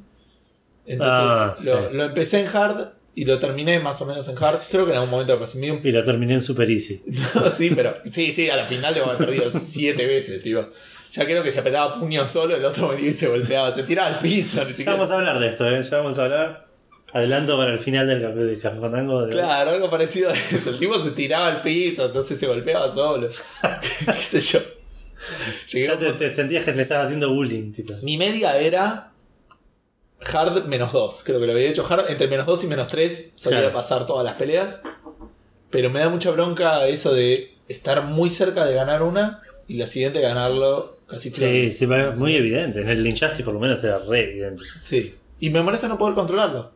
Entonces 0.84 1.30
Ah, 1.32 1.56
lo, 1.64 1.88
sí. 1.88 1.96
lo 1.96 2.04
empecé 2.04 2.40
en 2.40 2.48
hard 2.48 2.88
y 3.14 3.25
lo 3.25 3.38
terminé 3.38 3.81
más 3.81 4.00
o 4.02 4.07
menos 4.07 4.29
en 4.29 4.37
hard. 4.43 4.59
Creo 4.71 4.85
que 4.85 4.90
en 4.93 4.97
algún 4.97 5.11
momento 5.11 5.35
lo 5.35 5.40
pasé 5.40 5.57
en 5.57 5.61
medium. 5.62 5.81
Y 5.83 5.90
lo 5.93 6.05
terminé 6.05 6.35
en 6.35 6.40
Super 6.40 6.71
Easy. 6.71 7.02
No, 7.35 7.50
sí, 7.50 7.71
pero. 7.75 7.97
Sí, 8.11 8.33
sí, 8.33 8.49
a 8.50 8.57
la 8.57 8.64
final 8.67 8.95
lo 8.95 9.05
haber 9.07 9.19
perdido 9.26 9.50
siete 9.50 10.07
veces, 10.07 10.43
tío. 10.43 10.71
Ya 11.12 11.25
creo 11.25 11.43
que 11.43 11.50
se 11.50 11.59
apretaba 11.59 11.99
puño 11.99 12.25
solo, 12.26 12.55
el 12.55 12.64
otro 12.64 12.90
venía 12.90 13.11
y 13.11 13.12
se 13.12 13.26
golpeaba, 13.26 13.73
se 13.73 13.83
tiraba 13.83 14.14
al 14.14 14.19
piso, 14.21 14.64
ni 14.64 14.73
Ya 14.75 14.93
vamos 14.93 15.11
a 15.11 15.14
hablar 15.17 15.40
de 15.40 15.49
esto, 15.49 15.69
¿eh? 15.69 15.83
Ya 15.83 15.97
vamos 15.99 16.19
a 16.19 16.25
hablar. 16.25 16.67
Adelanto 17.12 17.57
para 17.57 17.73
el 17.73 17.81
final 17.81 18.07
del 18.07 18.21
del 18.33 18.61
Fandango. 18.61 19.26
de- 19.26 19.33
Claro, 19.33 19.71
algo 19.73 19.90
parecido 19.90 20.31
a 20.31 20.35
eso. 20.35 20.71
El 20.71 20.79
tipo 20.79 20.97
se 21.02 21.11
tiraba 21.11 21.49
al 21.49 21.61
piso, 21.61 22.07
entonces 22.07 22.38
se 22.38 22.47
golpeaba 22.47 22.88
solo. 22.88 23.29
¿Qué 24.07 24.23
sé 24.23 24.40
yo? 24.40 24.61
Llegué 25.73 25.87
Ya 25.87 25.99
te, 25.99 26.12
te 26.12 26.35
sentías 26.35 26.64
que 26.64 26.73
le 26.73 26.83
estabas 26.83 27.07
haciendo 27.07 27.29
bullying, 27.31 27.73
tipo. 27.73 27.95
Mi 28.02 28.17
media 28.17 28.57
era 28.59 29.10
hard 30.32 30.66
menos 30.66 30.92
2. 30.92 31.22
Creo 31.24 31.40
que 31.40 31.46
lo 31.46 31.52
había 31.52 31.68
hecho 31.68 31.86
hard. 31.88 32.10
Entre 32.10 32.28
menos 32.28 32.46
2 32.46 32.64
y 32.64 32.66
menos 32.66 32.88
3 32.88 33.32
solía 33.36 33.60
Claro. 33.60 33.74
pasar 33.74 34.06
todas 34.06 34.24
las 34.24 34.34
peleas. 34.34 34.80
Pero 35.70 35.90
me 35.90 36.00
da 36.00 36.08
mucha 36.08 36.30
bronca 36.30 36.86
eso 36.88 37.14
de 37.14 37.56
estar 37.68 38.04
muy 38.04 38.30
cerca 38.30 38.64
de 38.64 38.74
ganar 38.74 39.02
una 39.02 39.42
y 39.68 39.76
la 39.76 39.86
siguiente 39.86 40.20
ganarlo 40.20 40.96
casi 41.06 41.30
Sí, 41.30 41.70
sí, 41.70 41.88
es 41.90 42.16
muy 42.16 42.34
evidente. 42.34 42.80
En 42.80 42.88
el 42.88 43.06
Injustice 43.06 43.44
por 43.44 43.54
lo 43.54 43.60
menos 43.60 43.82
era 43.84 43.98
re 43.98 44.24
evidente. 44.24 44.62
Sí. 44.80 45.14
Y 45.38 45.50
me 45.50 45.62
molesta 45.62 45.88
no 45.88 45.96
poder 45.96 46.14
controlarlo. 46.14 46.72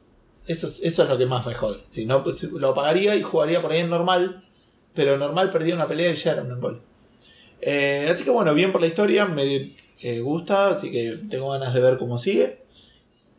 Eso 0.46 0.66
es, 0.66 0.82
eso 0.82 1.02
es 1.02 1.08
lo 1.08 1.18
que 1.18 1.26
más 1.26 1.46
me 1.46 1.54
jode. 1.54 1.80
Si 1.88 2.06
no, 2.06 2.22
pues, 2.22 2.42
lo 2.44 2.68
apagaría 2.68 3.16
y 3.16 3.22
jugaría 3.22 3.60
por 3.60 3.72
ahí 3.72 3.80
en 3.80 3.90
normal. 3.90 4.44
Pero 4.94 5.16
normal 5.16 5.50
perdía 5.50 5.74
una 5.74 5.86
pelea 5.88 6.10
y 6.12 6.14
ya 6.14 6.32
era 6.32 6.42
un 6.42 6.52
embole. 6.52 6.78
Eh, 7.60 8.06
así 8.10 8.24
que 8.24 8.30
bueno, 8.30 8.54
bien 8.54 8.70
por 8.70 8.80
la 8.80 8.86
historia. 8.86 9.26
Me 9.26 9.74
eh, 10.00 10.20
gusta. 10.20 10.68
Así 10.68 10.92
que 10.92 11.18
tengo 11.30 11.50
ganas 11.50 11.74
de 11.74 11.80
ver 11.80 11.98
cómo 11.98 12.18
sigue. 12.18 12.63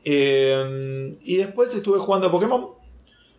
Eh, 0.05 1.17
y 1.24 1.38
después 1.38 1.74
estuve 1.74 1.97
jugando 2.00 2.27
a 2.27 2.31
Pokémon. 2.31 2.69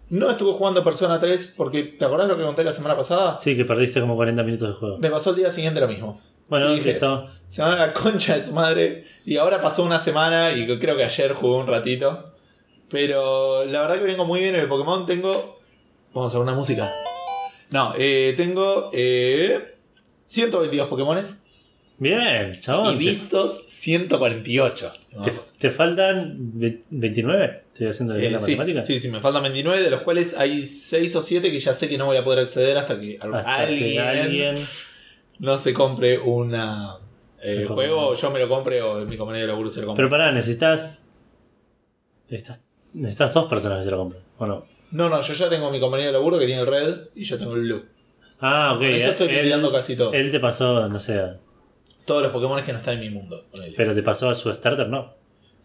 No 0.08 0.30
estuve 0.30 0.52
jugando 0.52 0.80
a 0.82 0.84
Persona 0.84 1.18
3 1.18 1.54
porque, 1.56 1.82
¿te 1.82 2.04
acordás 2.04 2.28
lo 2.28 2.36
que 2.36 2.44
conté 2.44 2.62
la 2.62 2.72
semana 2.72 2.96
pasada? 2.96 3.38
Sí, 3.38 3.56
que 3.56 3.64
perdiste 3.64 4.00
como 4.00 4.14
40 4.14 4.42
minutos 4.42 4.68
de 4.68 4.74
juego. 4.74 4.98
Me 4.98 5.10
pasó 5.10 5.30
el 5.30 5.36
día 5.36 5.50
siguiente 5.50 5.80
lo 5.80 5.88
mismo. 5.88 6.20
Bueno, 6.48 6.72
dije, 6.72 6.92
listo. 6.92 7.26
Se 7.46 7.62
van 7.62 7.72
a 7.72 7.86
la 7.86 7.92
concha 7.92 8.36
de 8.36 8.42
su 8.42 8.52
madre. 8.52 9.04
Y 9.24 9.36
ahora 9.36 9.60
pasó 9.60 9.82
una 9.82 9.98
semana 9.98 10.52
y 10.52 10.66
creo 10.78 10.96
que 10.96 11.04
ayer 11.04 11.32
jugué 11.32 11.56
un 11.56 11.66
ratito. 11.66 12.32
Pero 12.88 13.64
la 13.64 13.80
verdad 13.80 13.96
que 13.96 14.04
vengo 14.04 14.24
muy 14.24 14.40
bien 14.40 14.54
en 14.54 14.60
el 14.60 14.68
Pokémon. 14.68 15.06
Tengo. 15.06 15.58
Vamos 16.14 16.32
a 16.34 16.38
ver 16.38 16.44
una 16.44 16.54
música. 16.54 16.86
No, 17.70 17.92
eh, 17.98 18.34
tengo 18.36 18.90
eh, 18.92 19.74
122 20.24 20.88
Pokémones 20.88 21.42
Bien, 21.98 22.52
y 22.54 22.60
chabón. 22.60 22.92
Te, 22.94 22.98
vistos 22.98 23.64
148. 23.68 24.92
te- 25.24 25.32
te 25.58 25.70
faltan 25.70 26.34
ve- 26.58 26.82
29. 26.90 27.58
Estoy 27.58 27.86
haciendo 27.86 28.14
bien 28.14 28.26
Eh, 28.26 28.30
la 28.32 28.38
sí, 28.38 28.50
matemática. 28.56 28.82
sí, 28.82 29.00
sí, 29.00 29.08
me 29.08 29.20
faltan 29.20 29.42
29, 29.42 29.80
de 29.82 29.90
los 29.90 30.02
cuales 30.02 30.36
hay 30.38 30.66
6 30.66 31.16
o 31.16 31.22
7 31.22 31.50
que 31.50 31.58
ya 31.58 31.72
sé 31.72 31.88
que 31.88 31.96
no 31.96 32.04
voy 32.06 32.18
a 32.18 32.24
poder 32.24 32.40
acceder 32.40 32.76
hasta 32.76 33.00
que 33.00 33.18
Hasta 33.20 33.56
alguien, 33.56 33.92
que 33.92 34.00
alguien. 34.00 34.56
no 35.38 35.56
se 35.58 35.72
compre 35.72 36.18
una 36.18 36.96
eh, 37.42 37.64
juego, 37.66 38.08
o 38.08 38.14
yo 38.14 38.30
me 38.30 38.40
lo 38.40 38.48
compre 38.48 38.82
o 38.82 39.04
mi 39.06 39.16
compañero 39.16 39.46
de 39.46 39.52
laburo 39.52 39.70
se 39.70 39.80
lo 39.80 39.86
compre. 39.86 40.02
Pero 40.02 40.10
pará, 40.10 40.32
necesitas. 40.32 41.06
Necesitas, 42.28 42.60
necesitas 42.92 43.32
dos 43.32 43.46
personas 43.46 43.78
que 43.78 43.84
se 43.84 43.90
lo 43.90 43.98
compren, 43.98 44.22
¿o 44.38 44.46
no? 44.46 44.66
No, 44.90 45.08
no, 45.08 45.20
yo 45.20 45.32
ya 45.32 45.48
tengo 45.48 45.70
mi 45.70 45.80
compañero 45.80 46.08
de 46.08 46.12
laburo 46.14 46.38
que 46.38 46.46
tiene 46.46 46.60
el 46.60 46.66
red 46.66 46.94
y 47.14 47.24
yo 47.24 47.38
tengo 47.38 47.54
el 47.54 47.60
blue. 47.62 47.84
Ah, 48.40 48.72
ok. 48.74 48.78
Con 48.80 48.86
eso 48.88 49.10
estoy 49.10 49.28
él, 49.28 49.42
lidiando 49.44 49.72
casi 49.72 49.96
todo. 49.96 50.12
él 50.12 50.30
te 50.30 50.40
pasó, 50.40 50.88
no 50.88 51.00
sé. 51.00 51.22
Todos 52.06 52.22
los 52.22 52.32
Pokémon 52.32 52.62
que 52.64 52.72
no 52.72 52.78
están 52.78 52.94
en 52.94 53.00
mi 53.00 53.10
mundo. 53.10 53.44
ponele. 53.50 53.74
Pero 53.76 53.94
te 53.94 54.02
pasó 54.02 54.30
a 54.30 54.34
su 54.34 54.52
starter, 54.54 54.88
no. 54.88 55.14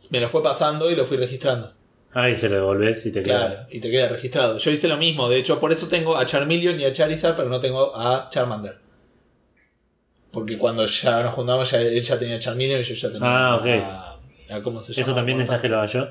Me 0.10 0.20
lo 0.20 0.28
fue 0.28 0.42
pasando 0.44 0.90
y 0.92 0.96
lo 0.96 1.06
fui 1.06 1.16
registrando. 1.18 1.74
Ah, 2.14 2.30
y 2.30 2.36
se 2.36 2.50
lo 2.50 2.56
devolvés 2.56 3.06
y 3.06 3.12
te 3.12 3.24
queda. 3.24 3.48
Claro, 3.48 3.68
y 3.72 3.80
te 3.80 3.90
queda 3.90 4.10
registrado. 4.10 4.58
Yo 4.58 4.72
hice 4.72 4.88
lo 4.90 4.98
mismo, 4.98 5.30
de 5.30 5.38
hecho, 5.38 5.60
por 5.60 5.72
eso 5.72 5.88
tengo 5.88 6.18
a 6.18 6.26
Charmeleon 6.26 6.78
y 6.80 6.84
a 6.86 6.92
Charizard, 6.92 7.36
pero 7.38 7.48
no 7.48 7.60
tengo 7.62 7.96
a 7.96 8.28
Charmander. 8.30 8.80
Porque 10.32 10.58
cuando 10.58 10.86
ya 10.86 11.24
nos 11.24 11.34
juntamos, 11.34 11.70
ya, 11.72 11.80
él 11.82 12.02
ya 12.02 12.18
tenía 12.18 12.40
Charmeleon 12.40 12.82
y 12.82 12.84
yo 12.84 12.94
ya 12.96 13.12
tenía 13.12 13.28
Ah, 13.50 13.56
ok. 13.58 13.66
a, 14.50 14.56
a- 14.58 14.62
¿Cómo 14.64 14.82
se 14.82 14.94
llama? 14.94 15.02
Eso 15.04 15.16
también 15.16 15.38
necesitas 15.38 15.62
que 15.62 15.70
lo 15.70 15.78
haga 15.78 15.86
yo. 15.86 16.08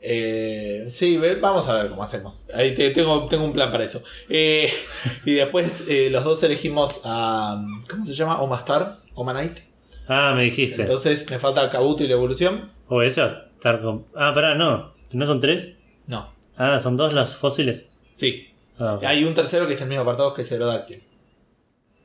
Eh, 0.00 0.86
sí, 0.90 1.16
ve- 1.18 1.34
vamos 1.36 1.66
a 1.68 1.74
ver 1.74 1.88
cómo 1.90 2.02
hacemos. 2.04 2.46
Ahí 2.54 2.72
te- 2.72 2.90
tengo, 2.90 3.26
tengo 3.26 3.44
un 3.44 3.52
plan 3.52 3.70
para 3.72 3.84
eso. 3.84 4.02
Eh, 4.28 4.70
y 5.26 5.34
después 5.34 5.86
eh, 5.88 6.08
los 6.10 6.24
dos 6.24 6.42
elegimos 6.42 7.00
a. 7.04 7.62
¿Cómo 7.90 8.06
se 8.06 8.14
llama? 8.14 8.40
Omastar, 8.40 8.96
Omanite. 9.20 9.62
Ah, 10.08 10.32
me 10.34 10.44
dijiste. 10.44 10.82
Entonces 10.82 11.28
me 11.30 11.38
falta 11.38 11.68
Kabuto 11.70 12.04
y 12.04 12.06
la 12.06 12.14
evolución. 12.14 12.70
O 12.88 13.02
ese 13.02 13.20
va 13.20 13.26
a 13.26 13.48
estar 13.54 13.80
con. 13.82 14.06
Ah, 14.14 14.32
pará, 14.34 14.54
no. 14.54 14.94
¿No 15.12 15.26
son 15.26 15.40
tres? 15.40 15.74
No, 16.06 16.32
Ah, 16.56 16.78
son 16.78 16.96
dos 16.96 17.12
los 17.12 17.36
fósiles. 17.36 17.88
sí. 18.14 18.44
Ah. 18.80 18.98
Hay 19.02 19.24
un 19.24 19.34
tercero 19.34 19.66
que 19.66 19.72
es 19.74 19.80
el 19.80 19.88
mismo 19.88 20.02
apartado 20.02 20.32
que 20.32 20.42
es 20.42 20.52
Aerodactyl. 20.52 21.02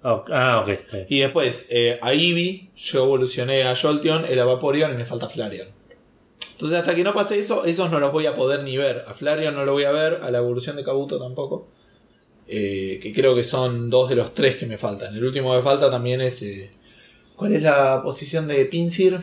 Ok, 0.01 0.29
Ah, 0.33 0.59
ok, 0.63 0.69
está 0.69 0.95
bien. 0.97 1.07
Y 1.09 1.19
después 1.19 1.67
eh, 1.69 1.99
a 2.01 2.13
Eevee, 2.13 2.71
yo 2.75 3.03
evolucioné 3.03 3.63
a 3.63 3.75
Jolteon, 3.75 4.25
el 4.25 4.39
a 4.39 4.45
Vaporeon 4.45 4.91
y 4.91 4.95
me 4.95 5.05
falta 5.05 5.29
Flareon. 5.29 5.67
Entonces 6.53 6.79
hasta 6.79 6.95
que 6.95 7.03
no 7.03 7.13
pase 7.13 7.37
eso, 7.37 7.63
esos 7.65 7.91
no 7.91 7.99
los 7.99 8.11
voy 8.11 8.25
a 8.25 8.33
poder 8.35 8.63
ni 8.63 8.75
ver. 8.75 9.05
A 9.07 9.13
Flareon 9.13 9.53
no 9.53 9.65
lo 9.65 9.73
voy 9.73 9.83
a 9.83 9.91
ver, 9.91 10.19
a 10.23 10.31
la 10.31 10.39
evolución 10.39 10.75
de 10.75 10.83
Kabuto 10.83 11.19
tampoco. 11.19 11.67
Eh, 12.47 12.99
que 13.01 13.13
creo 13.13 13.35
que 13.35 13.43
son 13.43 13.89
dos 13.91 14.09
de 14.09 14.15
los 14.15 14.33
tres 14.33 14.55
que 14.57 14.65
me 14.65 14.77
faltan. 14.79 15.15
El 15.15 15.23
último 15.23 15.51
que 15.51 15.57
me 15.57 15.63
falta 15.63 15.89
también 15.91 16.21
es... 16.21 16.41
eh, 16.41 16.71
¿Cuál 17.35 17.53
es 17.53 17.63
la 17.63 18.01
posición 18.03 18.47
de 18.47 18.65
Pinsir? 18.65 19.19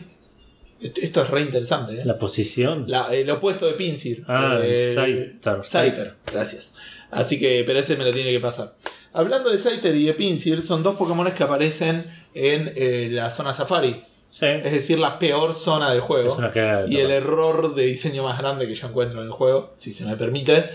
Esto, 0.81 1.23
es 1.23 1.31
re 1.31 1.43
interesante. 1.43 1.95
¿eh? 2.01 2.05
La 2.05 2.19
posición. 2.19 2.85
La- 2.89 3.15
el 3.15 3.29
opuesto 3.31 3.67
de 3.67 3.75
Pinsir. 3.75 4.25
Ah, 4.27 4.59
el 4.63 4.93
Scyther. 4.93 5.65
Scyther, 5.65 6.17
gracias. 6.33 6.75
Así 7.11 7.39
que, 7.39 7.63
pero 7.67 7.79
ese 7.81 7.97
me 7.97 8.05
lo 8.05 8.13
tiene 8.13 8.31
que 8.33 8.41
pasar. 8.41 8.75
Hablando 9.13 9.51
de 9.51 9.59
Scyther 9.59 9.95
y 9.95 10.05
de 10.07 10.15
Pinsir, 10.15 10.63
son 10.63 10.83
dos 10.83 10.97
Pokémon 10.97 11.31
que 11.33 11.43
aparecen 11.43 12.05
en 12.35 12.73
eh, 12.77 13.09
la 13.11 13.31
zona 13.31 13.53
Safari. 13.53 14.03
Sí. 14.31 14.47
Es 14.47 14.73
decir, 14.73 14.99
la 15.01 15.19
peor 15.19 15.55
zona 15.55 15.91
del 15.91 16.01
juego. 16.01 16.33
Es 16.33 16.39
una 16.39 16.53
cagada. 16.53 16.85
de 16.85 16.93
Y 16.93 16.99
el 16.99 17.11
error 17.11 17.75
de 17.75 17.85
diseño 17.87 18.23
más 18.23 18.39
grande 18.39 18.67
que 18.69 18.75
yo 18.75 18.87
encuentro 18.87 19.21
en 19.21 19.27
el 19.27 19.33
juego, 19.33 19.75
si 19.77 19.93
se 19.93 20.05
me 20.05 20.17
permite. 20.17 20.71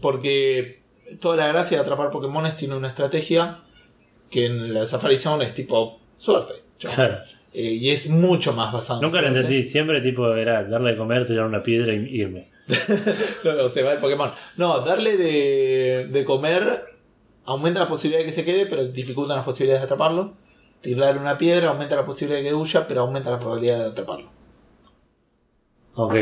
Porque 0.00 0.82
toda 1.20 1.36
la 1.36 1.46
gracia 1.48 1.76
de 1.78 1.82
atrapar 1.82 2.10
Pokémon 2.10 2.44
tiene 2.56 2.74
una 2.74 2.88
estrategia 2.88 3.60
que 4.30 4.46
en 4.46 4.74
la 4.74 4.86
Safari 4.86 5.18
Zone 5.18 5.44
es 5.44 5.54
tipo 5.54 6.00
suerte. 6.18 6.54
Claro. 6.78 7.18
Eh, 7.52 7.72
y 7.72 7.90
es 7.90 8.10
mucho 8.10 8.52
más 8.52 8.72
basado 8.72 9.00
en 9.00 9.06
Nunca 9.06 9.22
lo 9.22 9.28
entendí. 9.28 9.62
Siempre 9.62 10.00
tipo 10.00 10.34
era 10.34 10.64
darle 10.64 10.92
de 10.92 10.96
comer, 10.96 11.26
tirar 11.26 11.46
una 11.46 11.62
piedra 11.62 11.94
y 11.94 12.20
irme. 12.20 12.50
No, 13.44 13.68
se 13.68 13.82
va 13.82 13.92
el 13.92 13.98
Pokémon. 13.98 14.30
No, 14.56 14.80
darle 14.80 15.16
de, 15.16 16.08
de 16.10 16.24
comer 16.24 16.84
aumenta 17.46 17.80
la 17.80 17.88
posibilidad 17.88 18.20
de 18.20 18.26
que 18.26 18.32
se 18.32 18.44
quede, 18.44 18.66
pero 18.66 18.84
dificulta 18.86 19.34
las 19.36 19.44
posibilidades 19.44 19.82
de 19.82 19.84
atraparlo. 19.86 20.34
Tirarle 20.80 21.20
una 21.20 21.38
piedra 21.38 21.68
aumenta 21.68 21.96
la 21.96 22.04
posibilidad 22.04 22.42
de 22.42 22.48
que 22.48 22.54
huya, 22.54 22.86
pero 22.86 23.02
aumenta 23.02 23.30
la 23.30 23.38
probabilidad 23.38 23.78
de 23.78 23.90
atraparlo. 23.90 24.30
Ok. 25.94 26.14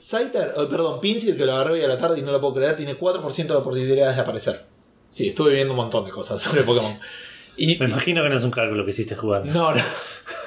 Scyther, 0.00 0.54
oh, 0.56 0.68
perdón, 0.68 1.00
Pinsir, 1.00 1.36
que 1.36 1.44
lo 1.44 1.54
agarré 1.54 1.74
hoy 1.74 1.82
a 1.82 1.88
la 1.88 1.98
tarde 1.98 2.18
y 2.18 2.22
no 2.22 2.32
lo 2.32 2.40
puedo 2.40 2.54
creer, 2.54 2.76
tiene 2.76 2.96
4% 2.96 3.46
de 3.46 3.60
posibilidades 3.60 4.16
de 4.16 4.22
aparecer. 4.22 4.64
Sí, 5.10 5.28
estuve 5.28 5.52
viendo 5.54 5.72
un 5.72 5.78
montón 5.78 6.04
de 6.04 6.10
cosas 6.10 6.42
sobre 6.42 6.62
Pokémon. 6.62 6.92
Y 7.58 7.76
Me 7.78 7.86
imagino 7.86 8.22
que 8.22 8.28
no 8.30 8.36
es 8.36 8.44
un 8.44 8.50
cálculo 8.50 8.84
que 8.84 8.92
hiciste 8.92 9.14
jugando. 9.16 9.52
no, 9.52 9.74
no. 9.74 9.82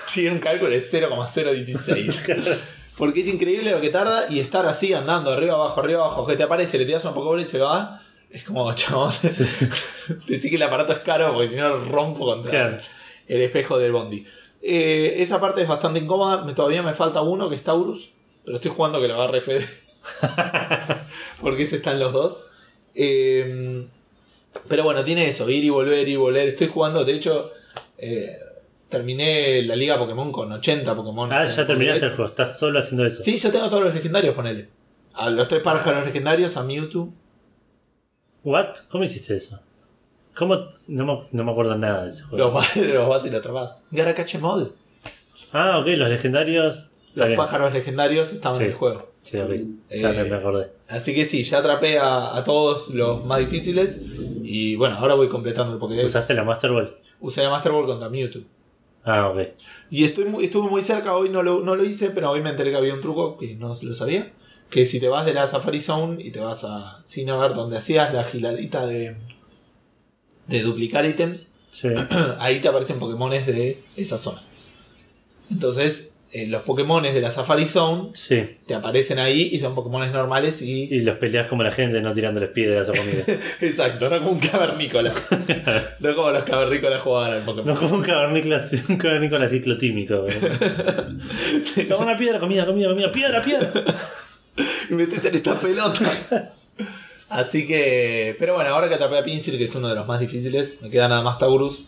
Sí, 0.06 0.28
un 0.28 0.40
cálculo 0.40 0.72
de 0.72 0.82
0,016. 0.82 2.24
Porque 2.98 3.22
es 3.22 3.28
increíble 3.28 3.72
lo 3.72 3.80
que 3.82 3.90
tarda 3.90 4.26
y 4.30 4.40
estar 4.40 4.66
así 4.66 4.94
andando 4.94 5.32
arriba, 5.32 5.54
abajo, 5.54 5.80
arriba, 5.80 6.04
abajo, 6.06 6.26
que 6.28 6.36
te 6.36 6.44
aparece, 6.44 6.78
le 6.78 6.86
tiras 6.86 7.04
una 7.06 7.14
Pokébola 7.14 7.42
y 7.42 7.46
se 7.46 7.60
va. 7.60 8.02
Es 8.30 8.44
como, 8.44 8.72
chabón, 8.74 9.12
decir 10.28 10.50
que 10.50 10.56
el 10.56 10.64
aparato 10.64 10.94
es 10.94 11.00
caro 11.00 11.34
porque 11.34 11.50
si 11.50 11.56
no 11.56 11.78
rompo 11.86 12.26
contra 12.26 12.50
Claro. 12.52 12.78
el 13.28 13.42
espejo 13.42 13.78
del 13.78 13.92
Bondi. 13.92 14.26
Eh, 14.62 15.16
esa 15.18 15.40
parte 15.42 15.62
es 15.64 15.68
bastante 15.68 16.00
incómoda, 16.00 16.46
todavía 16.54 16.84
me 16.84 16.94
falta 16.94 17.22
uno 17.22 17.50
que 17.50 17.56
es 17.56 17.64
Taurus, 17.64 18.12
pero 18.46 18.56
estoy 18.58 18.72
jugando 18.72 19.02
que 19.02 19.08
lo 19.08 19.16
agarre 19.16 19.42
Fede. 19.42 19.68
porque 21.42 21.64
ese 21.64 21.78
están 21.78 22.00
los 22.00 22.14
dos. 22.14 22.44
Eh, 22.96 23.86
pero 24.68 24.84
bueno, 24.84 25.04
tiene 25.04 25.28
eso, 25.28 25.50
ir 25.50 25.64
y 25.64 25.70
volver, 25.70 26.00
ir 26.00 26.10
y 26.10 26.16
volver. 26.16 26.48
Estoy 26.50 26.68
jugando, 26.68 27.04
de 27.06 27.14
hecho, 27.14 27.52
eh, 27.98 28.38
terminé 28.90 29.62
la 29.64 29.76
liga 29.76 29.98
Pokémon 29.98 30.32
con 30.32 30.52
80 30.52 30.96
Pokémon. 30.96 31.32
Ah, 31.32 31.46
ya 31.46 31.66
terminaste 31.66 32.06
el 32.06 32.12
juego. 32.12 32.26
Estás 32.26 32.58
solo 32.60 32.80
haciendo 32.80 33.06
eso. 33.06 33.24
Sí, 33.24 33.38
yo 33.38 33.52
tengo 33.52 33.70
todos 33.70 33.84
los 33.84 33.94
legendarios, 33.96 34.36
ponele. 34.36 34.70
A 35.14 35.30
los 35.30 35.48
tres 35.48 35.62
pájaros 35.62 36.06
legendarios, 36.06 36.56
a 36.58 36.64
Mewtwo. 36.64 37.14
¿What? 38.44 38.68
¿Cómo 38.90 39.04
hiciste 39.04 39.36
eso? 39.36 39.60
¿Cómo? 40.36 40.56
No 40.88 41.06
me, 41.06 41.24
no 41.32 41.44
me 41.44 41.52
acuerdo 41.52 41.76
nada 41.78 42.04
de 42.04 42.10
ese 42.10 42.24
juego. 42.24 42.46
Los 42.46 42.54
vas, 42.54 42.76
los 42.78 43.08
vas 43.10 43.26
y 43.26 43.30
los 43.30 43.40
atrapas. 43.40 43.84
Garakache 43.92 44.38
Mod. 44.40 44.70
Ah, 45.54 45.80
ok, 45.80 45.88
los 45.98 46.10
legendarios. 46.10 46.90
Los 47.14 47.30
pájaros 47.36 47.74
legendarios 47.74 48.32
estaban 48.32 48.58
Sí. 48.58 48.64
en 48.64 48.70
el 48.72 48.76
juego. 48.76 49.11
Sí. 49.24 49.38
Ya 49.38 49.44
Eh, 49.90 50.28
me 50.30 50.36
acordé. 50.36 50.72
Así 50.88 51.14
que 51.14 51.26
sí, 51.26 51.44
ya 51.44 51.60
atrapé 51.60 52.00
a, 52.00 52.36
a 52.36 52.44
todos 52.44 52.90
los 52.90 53.24
más 53.26 53.40
difíciles. 53.40 54.00
Y 54.44 54.76
bueno, 54.76 54.96
ahora 54.98 55.14
voy 55.14 55.30
completando 55.30 55.74
el 55.74 55.80
Pokédex. 55.80 56.08
¿Usaste 56.08 56.34
la 56.34 56.44
Master 56.44 56.72
Ball? 56.72 56.92
Usé 57.20 57.44
la 57.44 57.50
Master 57.50 57.72
Ball 57.72 57.86
contra 57.86 58.10
Mewtwo. 58.10 58.42
Ah, 59.04 59.30
ok. 59.30 59.40
Y 59.90 60.04
estoy 60.04 60.26
muy- 60.26 60.46
estuve 60.46 60.70
muy 60.70 60.82
cerca, 60.82 61.16
hoy 61.16 61.30
no 61.30 61.44
lo, 61.44 61.62
no 61.62 61.76
lo 61.76 61.84
hice, 61.84 62.10
pero 62.12 62.32
hoy 62.32 62.42
me 62.42 62.50
enteré 62.52 62.72
que 62.72 62.78
había 62.78 62.94
un 62.94 63.02
truco 63.02 63.38
que 63.38 63.56
no 63.56 63.70
lo 63.82 63.94
sabía. 63.96 64.32
Que 64.70 64.86
si 64.86 65.00
te 65.00 65.08
vas 65.10 65.26
de 65.26 65.34
la 65.34 65.48
Safari 65.48 65.82
Zone 65.82 66.24
y 66.24 66.32
te 66.32 66.40
vas 66.40 66.64
a 66.64 67.02
Cinnabar, 67.06 67.54
donde 67.54 67.78
hacías 67.78 68.14
la 68.14 68.24
giladita 68.24 68.86
de, 68.88 69.18
de 70.48 70.62
duplicar 70.62 71.06
ítems, 71.06 71.52
Sí. 71.72 71.88
ahí 72.40 72.60
te 72.60 72.68
aparecen 72.68 73.00
Pokémones 73.00 73.48
de 73.48 73.84
esa 73.96 74.18
zona. 74.18 74.42
Entonces, 75.50 76.11
eh, 76.34 76.48
los 76.48 76.62
Pokémones 76.64 77.14
de 77.14 77.20
la 77.22 77.30
Safari 77.32 77.68
Zone 77.68 78.12
Sí. 78.14 78.44
te 78.66 78.74
aparecen 78.74 79.20
ahí 79.20 79.50
y 79.52 79.60
son 79.60 79.76
Pokémones 79.76 80.12
normales 80.12 80.62
y. 80.62 80.84
Y 80.84 81.02
los 81.02 81.18
peleas 81.18 81.48
como 81.48 81.62
la 81.64 81.72
gente, 81.72 82.00
no 82.02 82.14
tirándoles 82.14 82.50
piedras 82.52 82.88
o 82.90 82.94
comida. 82.94 83.24
Exacto, 83.62 84.10
no 84.10 84.18
como 84.20 84.32
un 84.32 84.40
cavernícola. 84.40 85.12
no 86.00 86.16
como 86.16 86.32
los 86.32 86.44
cavernícolas 86.44 87.02
jugaban 87.02 87.34
al 87.34 87.42
Pokémon. 87.44 87.74
no 87.74 87.80
como 87.80 87.96
un 87.96 88.02
cavernícola, 88.04 88.64
un 88.90 88.98
cavernícola 88.98 89.50
ciclotímico. 89.50 90.26
Toma 91.88 92.04
una 92.06 92.18
piedra, 92.18 92.40
comida, 92.40 92.66
comida, 92.66 92.90
comida, 92.90 93.12
piedra, 93.12 93.42
piedra. 93.44 93.72
y 94.90 94.94
metete 94.94 95.28
en 95.30 95.36
esta 95.36 95.56
pelota. 95.60 96.54
Así 97.30 97.66
que. 97.68 98.36
Pero 98.40 98.56
bueno, 98.56 98.70
ahora 98.72 98.90
que 98.90 98.96
atrapé 98.96 99.18
a 99.18 99.24
Pinsir, 99.24 99.58
que 99.58 99.66
es 99.66 99.76
uno 99.76 99.88
de 99.90 99.96
los 99.96 100.06
más 100.08 100.20
difíciles, 100.20 100.78
me 100.82 100.90
queda 100.90 101.08
nada 101.08 101.22
más 101.24 101.38
Taurus. 101.38 101.84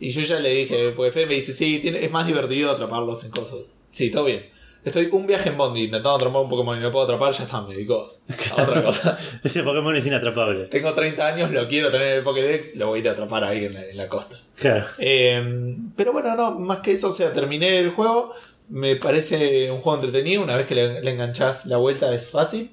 Y 0.00 0.10
yo 0.10 0.20
ya 0.22 0.40
le 0.40 0.50
dije, 0.50 0.90
porque 0.96 1.12
Fede 1.12 1.26
me 1.26 1.34
dice, 1.34 1.52
sí, 1.52 1.78
tiene- 1.80 2.04
es 2.04 2.10
más 2.10 2.26
divertido 2.26 2.70
atraparlos 2.70 3.22
en 3.24 3.30
cosas. 3.30 3.58
Sí, 3.94 4.10
todo 4.10 4.24
bien. 4.24 4.44
Estoy 4.84 5.08
un 5.12 5.26
viaje 5.26 5.48
en 5.48 5.56
Bondi 5.56 5.84
intentando 5.84 6.16
atrapar 6.16 6.42
un 6.42 6.48
Pokémon 6.50 6.76
y 6.76 6.80
no 6.82 6.90
puedo 6.90 7.04
atrapar, 7.04 7.32
ya 7.32 7.44
está, 7.44 7.62
me 7.62 7.74
dedico 7.74 8.10
a 8.54 8.62
otra 8.62 8.82
cosa. 8.82 9.16
Ese 9.44 9.62
Pokémon 9.62 9.94
es 9.96 10.04
inatrapable. 10.06 10.64
Tengo 10.66 10.92
30 10.92 11.26
años, 11.26 11.50
lo 11.52 11.66
quiero 11.68 11.90
tener 11.90 12.08
en 12.08 12.16
el 12.18 12.22
Pokédex, 12.24 12.76
lo 12.76 12.88
voy 12.88 12.98
a 12.98 13.02
ir 13.02 13.08
a 13.08 13.12
atrapar 13.12 13.44
ahí 13.44 13.64
en 13.64 13.72
la, 13.74 13.82
en 13.82 13.96
la 13.96 14.08
costa. 14.08 14.38
Claro. 14.56 14.84
Eh, 14.98 15.76
pero 15.96 16.12
bueno, 16.12 16.34
no, 16.36 16.58
más 16.58 16.80
que 16.80 16.92
eso, 16.92 17.08
o 17.08 17.12
sea, 17.12 17.32
terminé 17.32 17.78
el 17.78 17.90
juego. 17.90 18.32
Me 18.68 18.96
parece 18.96 19.70
un 19.70 19.78
juego 19.80 20.02
entretenido. 20.02 20.42
Una 20.42 20.56
vez 20.56 20.66
que 20.66 20.74
le, 20.74 21.00
le 21.00 21.10
enganchás 21.12 21.64
la 21.66 21.76
vuelta 21.78 22.14
es 22.14 22.28
fácil. 22.28 22.70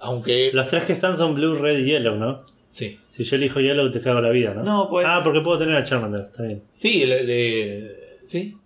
Aunque. 0.00 0.50
Los 0.52 0.68
tres 0.68 0.84
que 0.84 0.92
están 0.94 1.16
son 1.16 1.34
Blue, 1.34 1.56
Red 1.56 1.78
y 1.78 1.84
Yellow, 1.84 2.16
¿no? 2.16 2.44
Sí. 2.70 2.98
Si 3.10 3.22
yo 3.24 3.36
elijo 3.36 3.60
Yellow 3.60 3.90
te 3.90 4.00
cago 4.00 4.20
la 4.20 4.30
vida, 4.30 4.52
¿no? 4.54 4.62
No, 4.64 4.88
pues- 4.90 5.06
Ah, 5.08 5.20
porque 5.22 5.40
puedo 5.40 5.58
tener 5.58 5.76
a 5.76 5.84
Charmander, 5.84 6.22
está 6.22 6.42
bien. 6.42 6.62
Sí, 6.72 7.06
le- 7.06 7.22
le- 7.24 7.90
sí. 8.26 8.56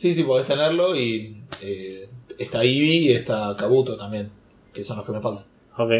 Sí, 0.00 0.14
sí, 0.14 0.24
podés 0.24 0.46
tenerlo. 0.46 0.96
Y 0.96 1.42
eh, 1.60 2.08
está 2.38 2.64
Eevee 2.64 2.96
y 2.96 3.12
está 3.12 3.54
Kabuto 3.58 3.98
también. 3.98 4.32
Que 4.72 4.82
son 4.82 4.96
los 4.96 5.04
que 5.04 5.12
me 5.12 5.20
faltan. 5.20 5.44
Ok. 5.76 5.92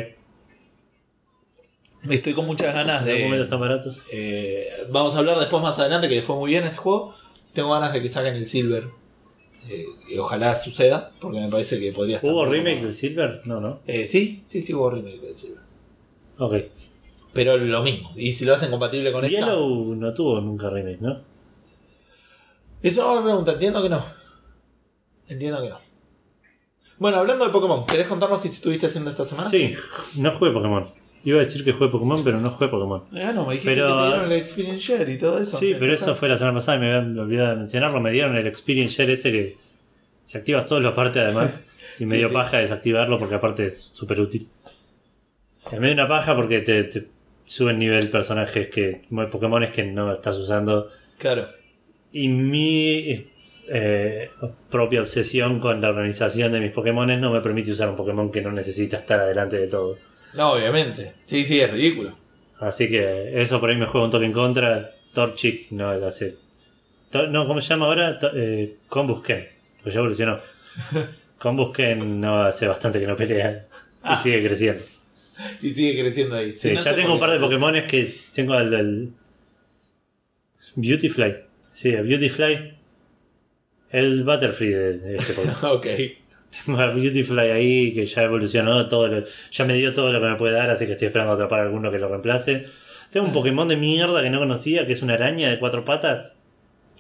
Estoy 2.09 2.33
con 2.33 2.47
muchas 2.47 2.73
ganas 2.73 3.03
¿En 3.03 3.09
algún 3.11 3.23
momento 3.25 3.37
de. 3.37 3.43
están 3.43 3.61
baratos? 3.61 4.03
eh, 4.11 4.67
vamos 4.91 5.15
a 5.15 5.19
hablar 5.19 5.39
después 5.39 5.63
más 5.63 5.79
adelante 5.79 6.09
que 6.09 6.15
le 6.15 6.23
fue 6.23 6.35
muy 6.37 6.51
bien 6.51 6.65
este 6.65 6.79
juego. 6.79 7.15
Tengo 7.53 7.73
ganas 7.73 7.93
de 7.93 8.01
que 8.01 8.09
saquen 8.09 8.37
el 8.37 8.47
Silver. 8.47 8.85
Eh, 9.69 9.85
y 10.09 10.17
ojalá 10.17 10.57
suceda, 10.57 11.13
porque 11.21 11.41
me 11.41 11.49
parece 11.51 11.79
que 11.79 11.93
podría 11.93 12.17
estar. 12.17 12.33
¿Hubo 12.33 12.47
remake 12.47 12.81
del 12.83 12.95
Silver? 12.95 13.43
No, 13.45 13.61
no. 13.61 13.81
Eh, 13.87 14.07
sí, 14.07 14.43
sí, 14.47 14.63
sí, 14.63 14.73
hubo 14.73 14.91
remake 14.91 15.21
del 15.21 15.37
Silver. 15.37 15.61
Ok. 16.39 16.55
Pero 17.35 17.59
lo 17.59 17.83
mismo. 17.83 18.11
Y 18.17 18.33
si 18.33 18.47
lo 18.47 18.55
hacen 18.55 18.71
compatible 18.71 19.13
con 19.13 19.23
esta. 19.23 19.37
Yellow 19.37 19.95
no 19.95 20.15
tuvo 20.15 20.41
nunca 20.41 20.71
remake, 20.71 21.03
¿no? 21.03 21.21
Eso 22.83 23.01
es 23.03 23.07
una 23.19 23.23
pregunta. 23.25 23.53
Entiendo 23.53 23.83
que 23.83 23.88
no. 23.88 24.05
Entiendo 25.29 25.62
que 25.62 25.69
no. 25.71 25.79
Bueno, 26.99 27.19
hablando 27.19 27.47
de 27.47 27.51
Pokémon, 27.51 27.87
¿querés 27.87 28.07
contarnos 28.07 28.40
qué 28.43 28.49
estuviste 28.49 28.87
haciendo 28.87 29.11
esta 29.11 29.25
semana? 29.25 29.49
Sí, 29.49 29.75
no 30.16 30.31
jugué 30.33 30.51
Pokémon. 30.51 30.87
Iba 31.25 31.37
a 31.40 31.45
decir 31.45 31.64
que 31.64 31.73
jugué 31.73 31.88
Pokémon, 31.90 32.23
pero 32.25 32.40
no 32.40 32.51
jugué 32.51 32.69
Pokémon. 32.69 33.05
Ah, 33.12 33.33
no, 33.35 33.45
me 33.47 33.53
dijiste 33.55 33.75
Pero- 33.75 33.87
que 33.88 33.93
te 34.03 34.07
dieron 34.09 34.25
el 34.27 34.33
Experience 34.38 34.81
Share 34.81 35.09
y 35.09 35.19
todo 35.19 35.38
eso. 35.38 35.57
Sí, 35.57 35.75
pero 35.79 35.93
eso 35.93 36.14
fue 36.14 36.29
la 36.29 36.37
semana 36.38 36.57
pasada 36.59 36.77
y 36.79 36.81
me 36.81 36.95
había 36.95 37.23
olvidado 37.23 37.51
de 37.51 37.57
mencionarlo. 37.57 38.01
Me 38.01 38.11
dieron 38.11 38.37
el 38.37 38.47
Experience 38.47 38.95
Share 38.97 39.11
ese 39.11 39.33
que 39.33 39.57
se 40.25 40.38
activa 40.38 40.61
solo 40.62 40.88
aparte 40.88 41.21
además. 41.21 41.59
Y 41.99 42.05
me 42.07 42.12
Sí, 42.12 42.16
dio 42.19 42.29
sí. 42.29 42.35
paja 42.35 42.57
desactivarlo 42.59 43.19
porque 43.19 43.35
aparte 43.35 43.66
es 43.66 43.79
súper 43.93 44.21
útil. 44.21 44.49
Me 45.73 45.88
dio 45.88 45.93
una 45.93 46.09
paja 46.09 46.35
porque 46.35 46.61
te, 46.61 46.85
te 46.85 47.09
suben 47.45 47.79
nivel 47.79 48.09
personajes 48.09 48.69
que. 48.69 49.03
Pokémones 49.31 49.69
que 49.71 49.83
no 49.85 50.11
estás 50.11 50.38
usando. 50.38 50.88
Claro. 51.19 51.49
Y 52.12 52.29
mi 52.29 53.27
eh, 53.68 54.31
propia 54.70 55.01
obsesión 55.03 55.61
con 55.61 55.81
la 55.81 55.90
organización 55.90 56.53
de 56.53 56.61
mis 56.61 56.73
Pokémones 56.73 57.20
no 57.20 57.31
me 57.33 57.40
permite 57.40 57.70
usar 57.70 57.88
un 57.88 57.96
Pokémon 57.96 58.31
que 58.33 58.42
no 58.42 58.51
necesita 58.53 58.99
estar 58.99 59.20
adelante 59.20 59.57
de 59.59 59.68
todo. 59.68 59.96
No, 60.35 60.53
obviamente. 60.53 61.12
Sí, 61.25 61.44
sí, 61.44 61.61
es 61.61 61.70
ridículo. 61.70 62.16
Así 62.59 62.88
que 62.88 63.40
eso 63.40 63.59
por 63.61 63.70
ahí 63.70 63.77
me 63.77 63.87
juega 63.87 64.05
un 64.07 64.11
toque 64.11 64.27
en 64.27 64.33
contra. 64.33 64.92
Torchic 65.14 65.70
no 65.70 65.88
hace. 65.90 66.37
To- 67.11 67.27
no, 67.27 67.46
¿cómo 67.46 67.61
se 67.61 67.68
llama 67.68 67.87
ahora? 67.87 68.18
To- 68.18 68.31
eh, 68.35 68.77
Combusken. 68.88 69.49
Porque 69.79 69.90
ya 69.90 69.99
evolucionó. 70.01 70.40
Combusken 71.38 72.20
no 72.20 72.42
hace 72.42 72.66
bastante 72.68 73.01
que 73.01 73.07
no 73.07 73.16
pelea. 73.16 73.66
Ah. 74.03 74.18
Y 74.20 74.23
sigue 74.23 74.46
creciendo. 74.46 74.83
Y 75.62 75.70
sigue 75.70 76.01
creciendo 76.01 76.37
ahí. 76.37 76.55
Sí, 76.55 76.73
no 76.73 76.81
ya 76.83 76.94
tengo 76.94 77.14
un 77.14 77.20
par 77.20 77.31
de 77.31 77.38
Pokémones 77.40 77.85
que 77.85 78.14
tengo 78.35 78.53
al, 78.55 78.75
al 78.75 79.09
Beautyfly. 80.77 81.35
Sí, 81.81 81.97
a 81.97 82.03
Beautyfly. 82.03 82.75
El 83.90 84.23
Butterfree 84.23 84.69
de, 84.77 85.16
este 85.16 85.33
Pokémon. 85.33 85.57
Ok. 85.79 85.87
Tengo 86.66 86.79
a 86.79 86.88
Beautyfly 86.93 87.51
ahí 87.51 87.95
que 87.95 88.05
ya 88.05 88.25
evolucionó 88.25 88.87
todo 88.87 89.09
lo- 89.09 89.25
ya 89.51 89.64
me 89.64 89.73
dio 89.75 89.95
todo 89.95 90.12
lo 90.12 90.21
que 90.21 90.27
me 90.27 90.37
puede 90.37 90.53
dar, 90.55 90.69
así 90.69 90.85
que 90.85 90.93
estoy 90.93 91.07
esperando 91.07 91.33
atrapar 91.33 91.61
a 91.61 91.62
alguno 91.62 91.90
que 91.90 91.99
lo 91.99 92.09
reemplace. 92.09 92.66
Tengo 93.11 93.27
un 93.29 93.33
Pokémon 93.33 93.66
de 93.66 93.77
mierda 93.77 94.23
que 94.23 94.29
no 94.29 94.38
conocía, 94.40 94.85
que 94.85 94.93
es 94.93 95.01
una 95.01 95.14
araña 95.14 95.49
de 95.49 95.59
cuatro 95.59 95.83
patas. 95.87 96.29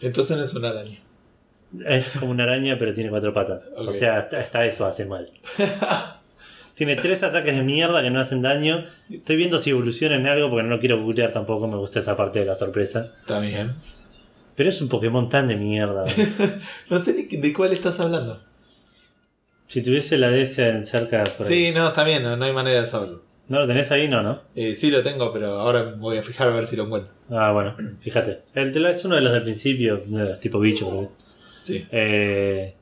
Entonces 0.00 0.38
no 0.38 0.44
es 0.44 0.54
una 0.54 0.70
araña. 0.70 0.98
Es 1.86 2.08
como 2.08 2.30
una 2.30 2.44
araña, 2.44 2.78
pero 2.78 2.94
tiene 2.94 3.10
cuatro 3.10 3.34
patas. 3.34 3.64
O 3.76 3.92
sea, 3.92 4.16
hasta, 4.16 4.40
hasta 4.40 4.64
eso 4.64 4.86
hace 4.86 5.04
mal. 5.04 5.30
tiene 6.74 6.96
tres 6.96 7.22
ataques 7.22 7.54
de 7.54 7.62
mierda 7.62 8.02
que 8.02 8.10
no 8.10 8.18
hacen 8.20 8.40
daño. 8.40 8.84
Estoy 9.10 9.36
viendo 9.36 9.58
si 9.58 9.70
evoluciona 9.70 10.16
en 10.16 10.26
algo 10.26 10.48
porque 10.48 10.62
no 10.62 10.70
lo 10.70 10.80
quiero 10.80 11.02
googlear 11.02 11.32
tampoco, 11.32 11.68
me 11.68 11.76
gusta 11.76 12.00
esa 12.00 12.16
parte 12.16 12.38
de 12.38 12.46
la 12.46 12.54
sorpresa. 12.54 13.12
Está 13.20 13.40
bien. 13.40 13.72
Pero 14.60 14.68
es 14.68 14.82
un 14.82 14.90
Pokémon 14.90 15.26
tan 15.30 15.46
de 15.48 15.56
mierda. 15.56 16.04
No 16.90 16.98
sé 16.98 17.14
de 17.14 17.52
cuál 17.54 17.72
estás 17.72 17.98
hablando. 17.98 18.38
si 19.68 19.80
tuviese 19.82 20.18
la 20.18 20.30
DS 20.30 20.58
en 20.58 20.84
cerca, 20.84 21.24
por 21.24 21.46
ahí. 21.46 21.68
Sí, 21.68 21.72
no, 21.74 21.88
está 21.88 22.04
bien, 22.04 22.22
no, 22.22 22.36
no 22.36 22.44
hay 22.44 22.52
manera 22.52 22.82
de 22.82 22.86
saberlo. 22.86 23.22
¿No 23.48 23.60
lo 23.60 23.66
tenés 23.66 23.90
ahí? 23.90 24.06
No, 24.06 24.20
¿no? 24.22 24.42
Eh, 24.54 24.74
sí 24.74 24.90
lo 24.90 25.02
tengo, 25.02 25.32
pero 25.32 25.46
ahora 25.58 25.82
me 25.84 25.92
voy 25.92 26.18
a 26.18 26.22
fijar 26.22 26.48
a 26.48 26.50
ver 26.54 26.66
si 26.66 26.76
lo 26.76 26.84
encuentro. 26.84 27.10
Ah, 27.30 27.52
bueno, 27.52 27.74
fíjate. 28.00 28.42
El 28.54 28.70
tela 28.70 28.90
es 28.90 29.02
uno 29.06 29.14
de 29.14 29.22
los 29.22 29.32
del 29.32 29.44
principio, 29.44 30.02
uno 30.06 30.18
de 30.24 30.28
los 30.28 30.40
tipo 30.40 30.60
bicho, 30.60 30.90
creo. 30.90 31.12
Sí. 31.62 31.86
Eh, 31.90 32.74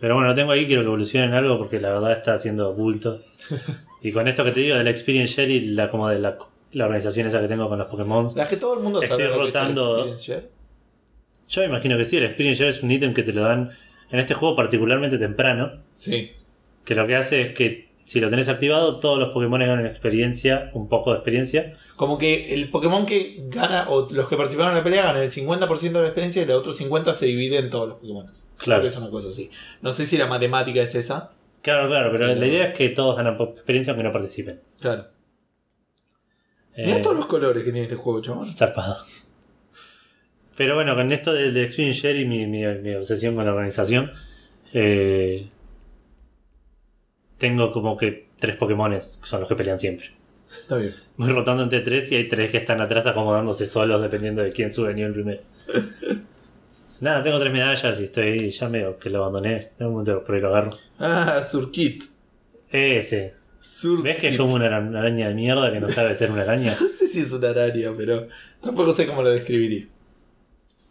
pero 0.00 0.14
bueno, 0.14 0.30
lo 0.30 0.34
tengo 0.34 0.52
ahí, 0.52 0.66
quiero 0.66 0.80
que 0.80 0.86
evolucione 0.86 1.26
en 1.26 1.34
algo 1.34 1.58
porque 1.58 1.78
la 1.78 1.90
verdad 1.90 2.12
está 2.12 2.32
haciendo 2.32 2.72
bulto. 2.72 3.20
y 4.02 4.12
con 4.12 4.28
esto 4.28 4.44
que 4.44 4.52
te 4.52 4.60
digo 4.60 4.76
de 4.78 4.84
la 4.84 4.88
Experience 4.90 5.34
Share 5.34 5.50
y 5.50 5.60
la, 5.72 5.88
como 5.88 6.08
de 6.08 6.18
la, 6.20 6.38
la 6.72 6.84
organización 6.86 7.26
esa 7.26 7.38
que 7.42 7.48
tengo 7.48 7.68
con 7.68 7.78
los 7.78 7.88
Pokémon, 7.88 8.30
La 8.34 8.46
que 8.48 8.56
todo 8.56 8.78
el 8.78 8.80
mundo 8.82 9.02
Estoy 9.02 9.18
sabe 9.18 9.28
que 9.28 9.34
es 9.34 9.36
el 9.38 9.46
rotando- 9.52 9.92
Experience 10.08 10.24
Share. 10.32 10.61
Yo 11.52 11.60
me 11.62 11.68
imagino 11.68 11.96
que 11.96 12.04
sí, 12.04 12.16
el 12.16 12.24
Experience 12.24 12.58
Share 12.58 12.70
es 12.70 12.82
un 12.82 12.90
ítem 12.90 13.14
que 13.14 13.22
te 13.22 13.32
lo 13.32 13.42
dan 13.42 13.70
en 14.10 14.18
este 14.18 14.34
juego 14.34 14.56
particularmente 14.56 15.18
temprano, 15.18 15.82
Sí. 15.94 16.32
que 16.84 16.94
lo 16.94 17.06
que 17.06 17.16
hace 17.16 17.42
es 17.42 17.50
que 17.50 17.90
si 18.04 18.20
lo 18.20 18.28
tenés 18.30 18.48
activado, 18.48 18.98
todos 18.98 19.18
los 19.18 19.28
Pokémon 19.32 19.60
ganan 19.60 19.86
experiencia, 19.86 20.70
un 20.74 20.88
poco 20.88 21.12
de 21.12 21.18
experiencia. 21.18 21.72
Como 21.96 22.18
que 22.18 22.52
el 22.52 22.68
Pokémon 22.68 23.06
que 23.06 23.44
gana, 23.46 23.86
o 23.88 24.08
los 24.10 24.28
que 24.28 24.36
participaron 24.36 24.72
en 24.72 24.78
la 24.78 24.84
pelea, 24.84 25.02
ganan 25.04 25.22
el 25.22 25.30
50% 25.30 25.80
de 25.92 26.00
la 26.00 26.08
experiencia 26.08 26.40
y 26.42 26.44
el 26.46 26.50
otro 26.50 26.72
50% 26.72 27.12
se 27.12 27.26
divide 27.26 27.58
en 27.58 27.70
todos 27.70 27.88
los 27.88 27.98
Pokémon. 27.98 28.26
Claro. 28.26 28.42
Creo 28.58 28.80
que 28.80 28.86
es 28.88 28.96
una 28.96 29.08
cosa 29.10 29.28
así. 29.28 29.50
No 29.82 29.92
sé 29.92 30.04
si 30.04 30.18
la 30.18 30.26
matemática 30.26 30.80
es 30.82 30.94
esa. 30.96 31.30
Claro, 31.62 31.86
claro, 31.88 32.10
pero 32.10 32.26
la 32.34 32.46
idea 32.46 32.64
es 32.64 32.70
que 32.74 32.88
todos 32.88 33.16
ganan 33.16 33.40
experiencia 33.40 33.92
aunque 33.92 34.02
no 34.02 34.10
participen. 34.10 34.60
Claro. 34.80 35.06
Eh, 36.74 36.84
Mira 36.86 37.02
todos 37.02 37.16
los 37.16 37.26
colores 37.26 37.62
que 37.62 37.70
tiene 37.70 37.82
este 37.84 37.96
juego, 37.96 38.20
chabón. 38.20 38.50
Zarpado. 38.50 38.96
Pero 40.62 40.76
bueno, 40.76 40.94
con 40.94 41.10
esto 41.10 41.32
de, 41.32 41.50
de 41.50 41.64
Experience 41.64 42.00
Share 42.00 42.16
y 42.20 42.24
mi, 42.24 42.46
mi- 42.46 42.64
mi 42.80 42.94
obsesión 42.94 43.34
con 43.34 43.44
la 43.44 43.50
organización, 43.52 44.12
eh, 44.72 45.48
tengo 47.36 47.72
como 47.72 47.96
que 47.96 48.26
tres 48.38 48.54
Pokémones 48.54 49.18
que 49.20 49.28
son 49.28 49.40
los 49.40 49.48
que 49.48 49.56
pelean 49.56 49.80
siempre. 49.80 50.12
Está 50.52 50.76
bien. 50.76 50.94
Voy 51.16 51.30
rotando 51.32 51.64
entre 51.64 51.80
tres 51.80 52.12
y 52.12 52.14
hay 52.14 52.28
tres 52.28 52.52
que 52.52 52.58
están 52.58 52.80
atrás 52.80 53.08
acomodándose 53.08 53.66
solos 53.66 54.00
dependiendo 54.00 54.40
de 54.40 54.52
quién 54.52 54.72
sube 54.72 54.94
nivel 54.94 55.12
primero. 55.14 55.40
Nada, 57.00 57.24
tengo 57.24 57.40
tres 57.40 57.52
medallas 57.52 57.98
y 58.00 58.04
estoy 58.04 58.48
ya 58.50 58.68
medio 58.68 58.96
que 59.00 59.10
lo 59.10 59.24
abandoné. 59.24 59.70
En 59.80 59.86
un 59.86 59.92
momento 59.94 60.22
por 60.22 60.36
ahí 60.36 60.40
lo 60.40 60.48
agarro. 60.50 60.70
Ah, 61.00 61.42
Surkit. 61.42 62.04
Ese. 62.70 63.34
Surskit. 63.58 64.04
¿Ves 64.04 64.18
que 64.18 64.28
es 64.28 64.36
como 64.36 64.54
una 64.54 64.66
araña 64.66 65.26
de 65.26 65.34
mierda 65.34 65.72
que 65.72 65.80
no 65.80 65.88
sabe 65.88 66.14
ser 66.14 66.30
una 66.30 66.42
araña? 66.42 66.76
No 66.80 66.86
sé 66.86 67.08
si 67.08 67.18
es 67.18 67.32
una 67.32 67.48
araña, 67.50 67.90
pero 67.96 68.28
tampoco 68.60 68.92
sé 68.92 69.08
cómo 69.08 69.22
lo 69.24 69.30
describiría. 69.30 69.86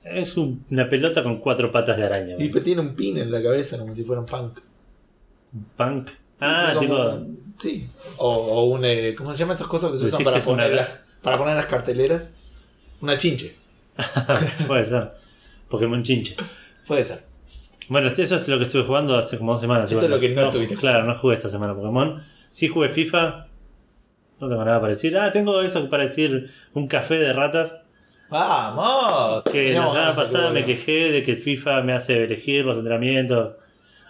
Es 0.03 0.35
un- 0.37 0.65
una 0.71 0.89
pelota 0.89 1.21
con 1.23 1.37
cuatro 1.39 1.71
patas 1.71 1.95
de 1.97 2.03
araña. 2.05 2.35
Y 2.39 2.49
pues 2.49 2.63
tiene 2.63 2.81
un 2.81 2.95
pin 2.95 3.17
en 3.17 3.31
la 3.31 3.41
cabeza 3.41 3.77
como 3.77 3.93
si 3.93 4.03
fuera 4.03 4.19
un 4.21 4.25
punk. 4.25 4.59
Punk. 5.77 6.07
Sí, 6.09 6.15
ah, 6.41 6.75
tipo. 6.79 7.19
Sí. 7.59 7.87
O, 8.17 8.27
o 8.29 8.63
un. 8.65 8.83
eh, 8.85 9.13
¿Cómo 9.15 9.31
se 9.33 9.39
llaman 9.39 9.55
esas 9.55 9.67
cosas 9.67 9.91
que 9.91 9.97
se 9.97 10.05
Decís 10.05 10.13
usan 10.19 10.23
para 10.25 10.37
una 10.37 10.45
poner, 10.45 10.71
gra- 10.71 10.75
las, 10.75 10.89
para 11.21 11.37
poner 11.37 11.55
las 11.55 11.65
carteleras? 11.67 12.37
Una 13.01 13.17
chinche. 13.17 13.55
Puede 14.67 14.85
ser. 14.85 15.11
Pokémon 15.69 16.01
chinche. 16.03 16.35
Puede 16.87 17.03
ser. 17.03 17.23
Bueno, 17.89 18.07
este- 18.07 18.23
eso 18.23 18.37
es 18.37 18.47
lo 18.47 18.57
que 18.57 18.63
estuve 18.63 18.83
jugando 18.83 19.15
hace 19.17 19.37
como 19.37 19.51
dos 19.51 19.61
semanas. 19.61 19.91
Eso 19.91 20.05
igual. 20.05 20.05
es 20.05 20.09
lo 20.11 20.19
que 20.19 20.35
no 20.35 20.41
estuviste 20.47 20.75
Claro, 20.75 21.03
no 21.05 21.13
jugué 21.15 21.35
esta 21.35 21.49
semana 21.49 21.75
Pokémon. 21.75 22.23
Sí 22.49 22.67
jugué 22.67 22.89
FIFA. 22.89 23.47
No 24.39 24.49
tengo 24.49 24.65
nada 24.65 24.79
para 24.81 24.93
decir. 24.93 25.15
Ah, 25.17 25.31
tengo 25.31 25.61
eso 25.61 25.87
para 25.89 26.03
decir 26.03 26.49
un 26.73 26.87
café 26.87 27.15
de 27.19 27.31
ratas. 27.33 27.75
¡Vamos! 28.31 29.43
Que 29.43 29.73
la 29.73 29.87
semana 29.89 30.15
pasada 30.15 30.51
me 30.51 30.65
quejé 30.65 31.11
de 31.11 31.21
que 31.21 31.31
el 31.33 31.37
FIFA 31.37 31.83
me 31.83 31.93
hace 31.93 32.23
elegir 32.23 32.65
los 32.65 32.77
entrenamientos. 32.77 33.55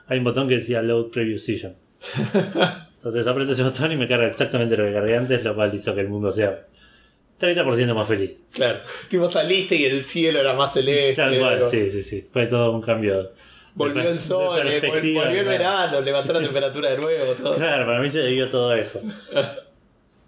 Hay 0.07 0.19
un 0.19 0.23
botón 0.23 0.47
que 0.47 0.55
decía 0.55 0.81
Load 0.81 1.09
Preview 1.09 1.37
Session. 1.39 1.75
Entonces 2.97 3.25
aprieto 3.25 3.53
ese 3.53 3.63
botón 3.63 3.91
y 3.91 3.97
me 3.97 4.07
carga 4.07 4.27
exactamente 4.27 4.77
lo 4.77 4.85
que 4.85 4.93
cargué 4.93 5.17
antes, 5.17 5.43
lo 5.43 5.55
cual 5.55 5.73
hizo 5.73 5.95
que 5.95 6.01
el 6.01 6.07
mundo 6.07 6.31
sea 6.31 6.67
30% 7.39 7.93
más 7.95 8.07
feliz. 8.07 8.43
Claro. 8.53 8.79
Tipo 9.09 9.27
saliste 9.27 9.75
y 9.75 9.85
el 9.85 10.05
cielo 10.05 10.39
era 10.39 10.53
más 10.53 10.71
celeste. 10.73 11.15
Tal 11.15 11.39
cual, 11.39 11.67
sí, 11.69 11.89
sí, 11.89 12.03
sí. 12.03 12.23
Fue 12.31 12.45
todo 12.45 12.71
un 12.71 12.81
cambio. 12.81 13.31
Volvió 13.73 13.95
de 13.95 14.01
per- 14.03 14.11
el 14.11 14.19
sol, 14.19 14.67
eh, 14.67 14.81
volvió 15.15 15.39
el 15.41 15.45
verano, 15.47 16.01
levantó 16.01 16.33
la 16.33 16.41
temperatura 16.41 16.91
de 16.91 16.97
nuevo, 16.97 17.33
todo. 17.33 17.55
Claro, 17.55 17.85
para 17.87 17.99
mí 18.01 18.11
se 18.11 18.19
debió 18.19 18.49
todo 18.49 18.75
eso. 18.75 19.01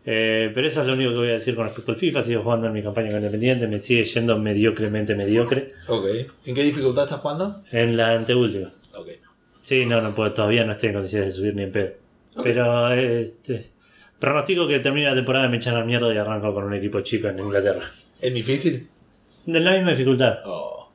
Eh, 0.06 0.52
pero 0.54 0.68
eso 0.68 0.82
es 0.82 0.88
lo 0.88 0.94
único 0.94 1.12
que 1.12 1.18
voy 1.18 1.30
a 1.30 1.34
decir 1.34 1.56
con 1.56 1.66
respecto 1.66 1.92
al 1.94 1.98
FIFA. 1.98 2.22
Sigo 2.22 2.42
jugando 2.44 2.68
en 2.68 2.74
mi 2.74 2.84
campaña 2.84 3.10
con 3.10 3.18
Independiente, 3.18 3.68
me 3.68 3.80
sigue 3.80 4.04
yendo 4.04 4.38
mediocremente 4.38 5.16
mediocre. 5.16 5.70
Ok. 5.88 6.06
¿En 6.46 6.56
qué 6.56 6.64
dificultad 6.64 7.06
estás 7.06 7.22
jugando? 7.22 7.64
En 7.72 7.96
la 7.96 8.12
anteúltima. 8.12 8.72
Ok. 8.96 9.08
Sí, 9.62 9.86
no, 9.86 10.02
no 10.02 10.14
puedo, 10.14 10.34
todavía 10.34 10.66
no 10.66 10.74
estoy 10.74 10.90
en 10.90 10.96
condiciones 10.96 11.28
de 11.34 11.40
subir 11.40 11.56
ni 11.56 11.64
en 11.64 11.72
pedo. 11.72 11.92
Pero 12.44 12.92
este, 12.92 13.72
pronostico 14.20 14.68
que 14.68 14.80
termine 14.80 15.08
la 15.08 15.16
temporada 15.16 15.48
me 15.48 15.58
echan 15.58 15.76
la 15.76 15.86
mierda 15.86 16.14
y 16.14 16.18
arranco 16.18 16.54
con 16.54 16.66
un 16.66 16.74
equipo 16.74 17.00
chico 17.02 17.30
en 17.30 17.40
Inglaterra. 17.40 17.84
¿Es 18.22 18.34
difícil? 18.34 18.88
En 19.48 19.64
la 19.64 19.72
misma 19.72 19.92
dificultad. 19.92 20.40
Oh. 20.46 20.90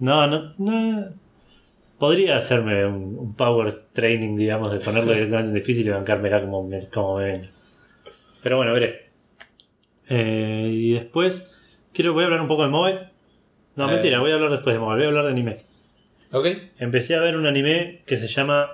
No, 0.00 0.26
no, 0.26 0.54
no. 0.58 1.08
Podría 1.98 2.36
hacerme 2.36 2.84
un, 2.84 3.16
un 3.16 3.34
power 3.36 3.72
training, 3.92 4.36
digamos, 4.36 4.72
de 4.72 4.80
ponerlo 4.80 5.12
directamente 5.12 5.50
en 5.50 5.54
difícil 5.54 5.86
y 5.86 5.90
bancármela 5.90 6.40
como 6.40 6.66
me, 6.66 6.86
como 6.88 7.18
me 7.18 7.24
venga. 7.24 7.48
Pero 8.44 8.58
bueno, 8.58 8.74
veré. 8.74 9.10
Eh, 10.08 10.68
y 10.70 10.92
después, 10.92 11.50
quiero, 11.94 12.12
voy 12.12 12.22
a 12.22 12.26
hablar 12.26 12.42
un 12.42 12.46
poco 12.48 12.62
de 12.62 12.68
mobile. 12.68 13.00
No, 13.74 13.88
Eh. 13.88 13.94
mentira, 13.94 14.20
voy 14.20 14.30
a 14.30 14.34
hablar 14.34 14.50
después 14.50 14.74
de 14.74 14.80
mobile, 14.80 14.96
voy 14.98 15.04
a 15.06 15.08
hablar 15.08 15.24
de 15.24 15.30
anime. 15.30 15.56
Ok. 16.30 16.46
Empecé 16.78 17.14
a 17.16 17.20
ver 17.20 17.36
un 17.36 17.46
anime 17.46 18.02
que 18.06 18.18
se 18.18 18.28
llama 18.28 18.68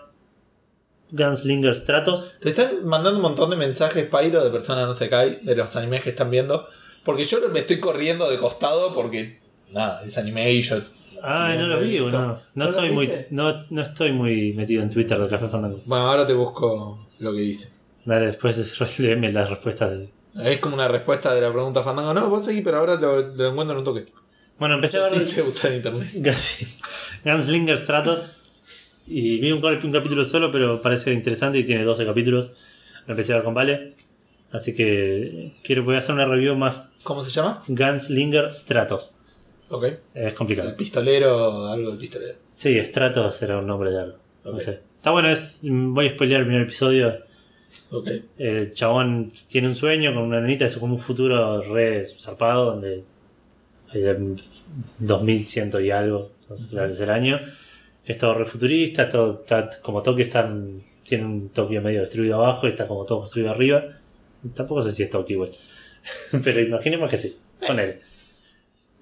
Gunslinger 1.12 1.74
Stratos. 1.76 2.33
Te 2.40 2.48
están 2.50 2.85
mandando 2.85 3.18
un 3.18 3.22
montón 3.22 3.48
de 3.50 3.56
mensajes, 3.56 4.06
Pyro, 4.09 4.42
de 4.42 4.50
personas 4.50 4.87
no 4.88 4.92
se 4.94 5.09
cae, 5.09 5.38
de 5.40 5.54
los 5.54 5.76
animes 5.76 6.02
que 6.02 6.11
están 6.11 6.30
viendo. 6.30 6.66
Porque 7.04 7.24
yo 7.24 7.38
me 7.52 7.61
estoy 7.61 7.78
corriendo 7.78 8.28
de 8.28 8.38
costado 8.38 8.92
porque. 8.92 9.38
Nada, 9.72 10.02
es 10.04 10.18
anime 10.18 10.50
y 10.52 10.62
yo. 10.62 10.78
Ah, 11.22 11.50
si 11.52 11.59
no 11.59 11.68
lo 11.68 11.78
vi, 11.78 11.98
no. 12.00 12.11
No, 12.11 12.38
¿No 12.54 12.72
soy 12.72 12.90
muy, 12.90 13.09
no, 13.30 13.66
no 13.70 13.83
estoy 13.83 14.11
muy 14.11 14.52
metido 14.54 14.83
en 14.83 14.90
Twitter 14.90 15.16
de 15.16 15.28
Café 15.28 15.46
Fandango. 15.48 15.80
Bueno, 15.85 16.09
ahora 16.11 16.26
te 16.26 16.33
busco 16.33 17.06
lo 17.20 17.33
que 17.33 17.38
dice. 17.40 17.80
Dale, 18.11 18.27
después 18.27 18.57
léeme 18.99 19.33
las 19.33 19.49
respuestas. 19.49 19.90
de- 19.92 20.09
Es 20.44 20.59
como 20.59 20.75
una 20.75 20.88
respuesta 20.88 21.33
de 21.35 21.40
la 21.40 21.53
pregunta 21.53 21.83
Fandango. 21.83 22.12
No, 22.12 22.29
vos 22.29 22.44
seguí, 22.44 22.61
pero 22.61 22.79
ahora 22.79 22.96
lo, 22.96 23.20
lo 23.29 23.49
encuentro 23.49 23.73
en 23.73 23.79
un 23.79 23.85
toque. 23.85 24.07
Bueno, 24.59 24.75
empecé 24.75 24.99
a 24.99 25.03
ver 25.03 25.23
Sí 25.23 25.35
se 25.35 25.42
usa 25.42 25.70
en 25.70 25.77
internet. 25.77 26.09
Gunslinger 27.25 27.79
Stratos. 27.79 28.37
Y 29.07 29.38
vi 29.40 29.51
un, 29.53 29.64
un 29.64 29.92
capítulo 29.92 30.25
solo, 30.25 30.51
pero 30.53 30.81
parece 30.83 31.12
interesante 31.12 31.59
y 31.59 31.64
tiene 31.64 31.85
12 31.85 32.05
capítulos. 32.07 32.53
Lo 33.07 33.12
empecé 33.14 33.33
a 33.33 33.37
ver 33.37 33.44
con 33.44 33.55
Vale. 33.55 33.94
Así 34.53 34.75
que 34.75 35.55
quiero 35.62 35.85
voy 35.85 35.94
a 35.94 35.99
hacer 35.99 36.14
una 36.14 36.25
review 36.25 36.57
más 36.57 36.88
¿Cómo 37.05 37.23
se 37.23 37.31
llama? 37.31 37.62
Gunslinger 37.68 38.53
Stratos. 38.53 39.16
Ok. 39.68 39.85
Es 39.85 40.01
El 40.14 40.35
complicado. 40.35 40.77
pistolero, 40.77 41.68
algo 41.68 41.90
del 41.90 41.99
pistolero. 41.99 42.35
Sí, 42.49 42.77
Stratos 42.85 43.37
será 43.37 43.59
un 43.59 43.66
nombre 43.66 43.90
de 43.92 44.01
algo. 44.01 44.18
No 44.44 44.51
Ok. 44.53 44.61
sé. 44.61 44.81
Está 44.96 45.12
bueno, 45.12 45.29
es, 45.31 45.61
voy 45.62 46.09
a 46.09 46.11
spoilear 46.12 46.40
el 46.40 46.46
primer 46.49 46.62
episodio. 46.62 47.18
Ok. 47.90 48.09
El 48.38 48.72
chabón 48.72 49.30
tiene 49.48 49.68
un 49.68 49.74
sueño 49.76 50.14
con 50.14 50.24
una 50.24 50.40
nenita, 50.40 50.66
es 50.66 50.76
como 50.76 50.94
un 50.94 51.00
futuro 51.00 51.61
re 51.62 52.04
zarpado, 52.18 52.66
donde 52.72 53.04
hay 53.92 54.00
de 54.00 54.37
2100 54.98 55.72
y 55.85 55.90
algo, 55.90 56.30
es 56.50 57.00
el 57.00 57.11
año. 57.11 57.40
Es 58.04 58.18
todo 58.18 58.35
re 58.35 58.44
futurista, 58.44 59.09
todo, 59.09 59.40
está, 59.40 59.68
como 59.83 60.02
Tokio 60.02 60.24
está, 60.24 60.46
en- 60.46 60.83
tiene 61.06 61.24
un 61.26 61.48
Tokio 61.50 61.80
medio 61.83 62.00
destruido 62.00 62.37
abajo 62.37 62.66
y 62.66 62.70
está 62.70 62.87
como 62.87 63.04
todo 63.04 63.20
construido 63.20 63.50
arriba. 63.50 63.85
Tampoco 64.54 64.83
sé 64.83 64.92
si 64.92 65.02
es 65.02 65.11
Tokio 65.11 65.35
igual, 65.35 65.50
pero 66.44 66.61
imaginemos 66.61 67.11
que 67.11 67.18
sí, 67.18 67.37
con 67.66 67.78
él. 67.78 68.00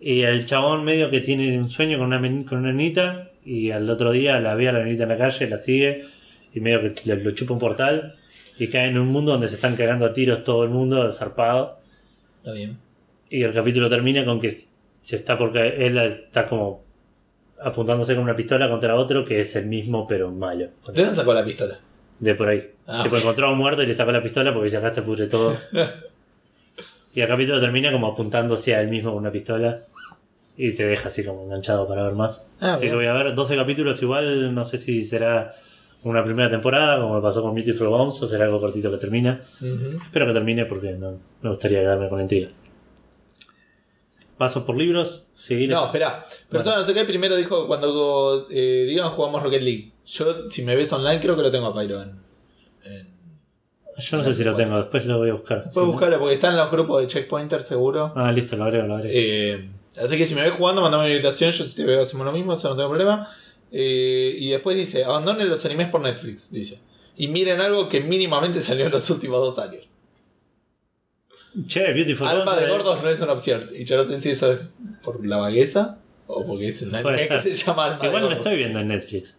Y 0.00 0.22
el 0.22 0.46
chabón 0.46 0.84
medio 0.84 1.10
que 1.10 1.20
tiene 1.20 1.58
un 1.58 1.68
sueño 1.68 1.98
con 1.98 2.12
una, 2.12 2.44
con 2.44 2.58
una 2.58 2.72
nenita 2.72 3.30
y 3.44 3.70
al 3.70 3.88
otro 3.90 4.12
día 4.12 4.38
la 4.40 4.54
ve 4.54 4.68
a 4.68 4.72
la 4.72 4.84
nenita 4.84 5.04
en 5.04 5.08
la 5.10 5.18
calle, 5.18 5.48
la 5.48 5.56
sigue 5.58 6.04
y 6.54 6.60
medio 6.60 6.94
que 6.94 7.14
lo 7.16 7.30
chupa 7.32 7.54
un 7.54 7.58
portal 7.60 8.14
y 8.58 8.68
cae 8.68 8.88
en 8.88 8.98
un 8.98 9.08
mundo 9.08 9.32
donde 9.32 9.48
se 9.48 9.54
están 9.54 9.76
cagando 9.76 10.04
a 10.04 10.12
tiros 10.12 10.42
todo 10.42 10.64
el 10.64 10.70
mundo, 10.70 11.10
zarpado. 11.12 11.78
Está 12.36 12.52
bien. 12.52 12.78
Y 13.30 13.42
el 13.42 13.52
capítulo 13.52 13.88
termina 13.88 14.24
con 14.24 14.40
que 14.40 14.50
se 14.50 15.16
está 15.16 15.38
porque 15.38 15.86
él 15.86 15.96
está 15.98 16.46
como 16.46 16.82
apuntándose 17.60 18.14
con 18.14 18.24
una 18.24 18.36
pistola 18.36 18.68
contra 18.68 18.94
otro 18.94 19.24
que 19.24 19.40
es 19.40 19.54
el 19.56 19.66
mismo 19.66 20.06
pero 20.06 20.30
malo. 20.30 20.68
¿De 20.86 21.02
dónde 21.02 21.14
sacó 21.14 21.34
la 21.34 21.44
pistola? 21.44 21.78
De 22.18 22.34
por 22.34 22.48
ahí. 22.48 22.70
Ah. 22.86 23.02
Tipo, 23.02 23.16
encontró 23.16 23.46
a 23.46 23.52
un 23.52 23.58
muerto 23.58 23.82
y 23.82 23.86
le 23.86 23.94
sacó 23.94 24.10
la 24.10 24.22
pistola 24.22 24.52
porque 24.52 24.68
ya 24.68 24.78
acá 24.80 24.92
te 24.92 25.02
pudre 25.02 25.28
todo. 25.28 25.56
y 27.14 27.20
el 27.20 27.28
capítulo 27.28 27.60
termina 27.60 27.92
como 27.92 28.08
apuntándose 28.08 28.74
a 28.74 28.80
él 28.80 28.88
mismo 28.88 29.12
con 29.12 29.20
una 29.20 29.30
pistola. 29.30 29.80
Y 30.56 30.72
te 30.72 30.84
deja 30.84 31.06
así 31.06 31.24
como 31.24 31.44
enganchado 31.44 31.86
para 31.86 32.02
ver 32.02 32.14
más. 32.14 32.44
Ah, 32.60 32.72
así 32.72 32.82
bien. 32.82 32.92
que 32.92 32.96
voy 32.96 33.06
a 33.06 33.12
ver 33.12 33.34
12 33.34 33.54
capítulos 33.54 34.02
igual. 34.02 34.52
No 34.52 34.64
sé 34.64 34.78
si 34.78 35.02
será 35.02 35.54
una 36.04 36.24
primera 36.24 36.48
temporada 36.48 37.00
como 37.00 37.16
me 37.16 37.20
pasó 37.22 37.42
con 37.42 37.54
Beautiful 37.54 37.88
Bones 37.88 38.20
o 38.22 38.26
será 38.26 38.44
algo 38.44 38.60
cortito 38.60 38.90
que 38.90 38.96
termina. 38.98 39.40
Espero 40.04 40.26
que 40.26 40.32
termine 40.32 40.64
porque 40.66 40.92
no, 40.92 41.18
me 41.42 41.50
gustaría 41.50 41.80
quedarme 41.80 42.08
con 42.08 42.18
la 42.18 42.24
intriga. 42.24 42.48
Paso 44.36 44.64
por 44.64 44.76
libros. 44.76 45.24
Sí, 45.34 45.66
No, 45.66 45.86
espera. 45.86 46.24
Persona 46.48 46.76
no 46.76 46.82
sé 46.84 46.94
qué 46.94 47.04
primero 47.04 47.34
dijo 47.36 47.66
cuando 47.66 48.46
eh, 48.50 48.86
digan 48.88 49.10
jugamos 49.10 49.42
Rocket 49.42 49.62
League. 49.62 49.92
Yo, 50.06 50.50
si 50.50 50.62
me 50.62 50.76
ves 50.76 50.92
online, 50.92 51.20
creo 51.20 51.36
que 51.36 51.42
lo 51.42 51.50
tengo 51.50 51.66
a 51.66 51.78
Pyro 51.78 52.02
en. 52.02 52.10
en- 52.84 53.18
yo 53.98 54.16
no 54.16 54.22
sé 54.22 54.32
si 54.32 54.44
lo 54.44 54.54
tengo, 54.54 54.76
después 54.76 55.04
lo 55.06 55.18
voy 55.18 55.30
a 55.30 55.32
buscar. 55.32 55.58
Puedes 55.58 55.74
Sí, 55.74 55.80
¿no? 55.80 55.86
buscarlo 55.86 56.20
porque 56.20 56.34
está 56.34 56.50
en 56.50 56.56
los 56.56 56.70
grupos 56.70 57.00
de 57.02 57.08
Checkpointer 57.08 57.62
seguro. 57.62 58.12
Ah, 58.14 58.30
listo, 58.30 58.56
lo 58.56 58.62
agrego, 58.64 58.86
lo 58.86 58.94
agrego. 58.94 59.12
Eh, 59.12 59.68
Así 60.00 60.16
que 60.16 60.24
si 60.24 60.36
me 60.36 60.42
ves 60.42 60.52
jugando, 60.52 60.80
mandame 60.82 61.04
una 61.06 61.12
invitación. 61.12 61.50
Yo 61.50 61.64
si 61.64 61.74
te 61.74 61.84
veo, 61.84 62.00
hacemos 62.02 62.24
lo 62.24 62.30
mismo, 62.30 62.52
eso 62.52 62.68
no 62.68 62.76
tengo 62.76 62.88
problema. 62.90 63.28
Eh, 63.72 64.36
y 64.38 64.50
después 64.50 64.76
dice: 64.76 65.04
abandonen 65.04 65.48
los 65.48 65.64
animes 65.64 65.88
por 65.88 66.00
Netflix. 66.00 66.50
Dice. 66.50 66.80
Y 67.16 67.28
miren 67.28 67.60
algo 67.60 67.88
que 67.88 68.00
mínimamente 68.00 68.60
salió 68.60 68.86
en 68.86 68.92
los 68.92 69.08
últimos 69.10 69.40
dos 69.40 69.58
años. 69.58 69.90
Che, 71.66 71.92
Beautiful 71.92 72.28
Alma 72.28 72.56
de 72.56 72.68
gordos 72.68 73.02
no 73.02 73.10
es 73.10 73.20
una 73.20 73.32
opción. 73.32 73.70
Y 73.74 73.84
yo 73.84 73.96
no 73.96 74.04
sé 74.04 74.20
si 74.20 74.30
eso 74.30 74.52
es 74.52 74.60
por 75.02 75.26
la 75.26 75.38
vagueza 75.38 75.98
o 76.26 76.46
porque 76.46 76.68
es 76.68 76.82
un 76.82 76.94
anime 76.94 77.26
que 77.26 77.40
se 77.40 77.54
llama 77.54 77.86
Alma 77.86 78.06
Igual 78.06 78.22
no 78.22 78.28
lo 78.28 78.36
estoy 78.36 78.56
viendo 78.56 78.78
en 78.78 78.88
Netflix. 78.88 79.38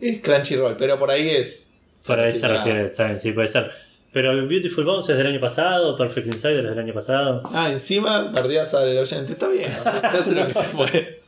Es 0.00 0.20
Crunchyroll, 0.20 0.76
pero 0.76 0.98
por 0.98 1.10
ahí 1.10 1.28
es. 1.28 1.70
Por 2.06 2.18
ahí 2.18 2.32
se 2.32 2.48
refiere, 2.48 2.86
está 2.86 3.06
bien, 3.06 3.20
sí, 3.20 3.32
puede 3.32 3.48
ser. 3.48 3.70
Pero 4.12 4.34
Beautiful 4.46 4.84
Bones 4.84 5.08
es 5.08 5.18
del 5.18 5.26
año 5.26 5.40
pasado, 5.40 5.96
Perfect 5.96 6.26
Insider 6.28 6.64
es 6.64 6.70
del 6.70 6.78
año 6.78 6.94
pasado. 6.94 7.42
Ah, 7.52 7.70
encima 7.70 8.32
perdías 8.32 8.72
al 8.74 8.96
oyente. 8.96 9.32
Está 9.32 9.48
bien, 9.48 9.70
se 9.70 9.88
hace 9.88 10.34
lo 10.34 10.46
que 10.46 10.54
se 10.54 10.62
puede. 10.62 11.20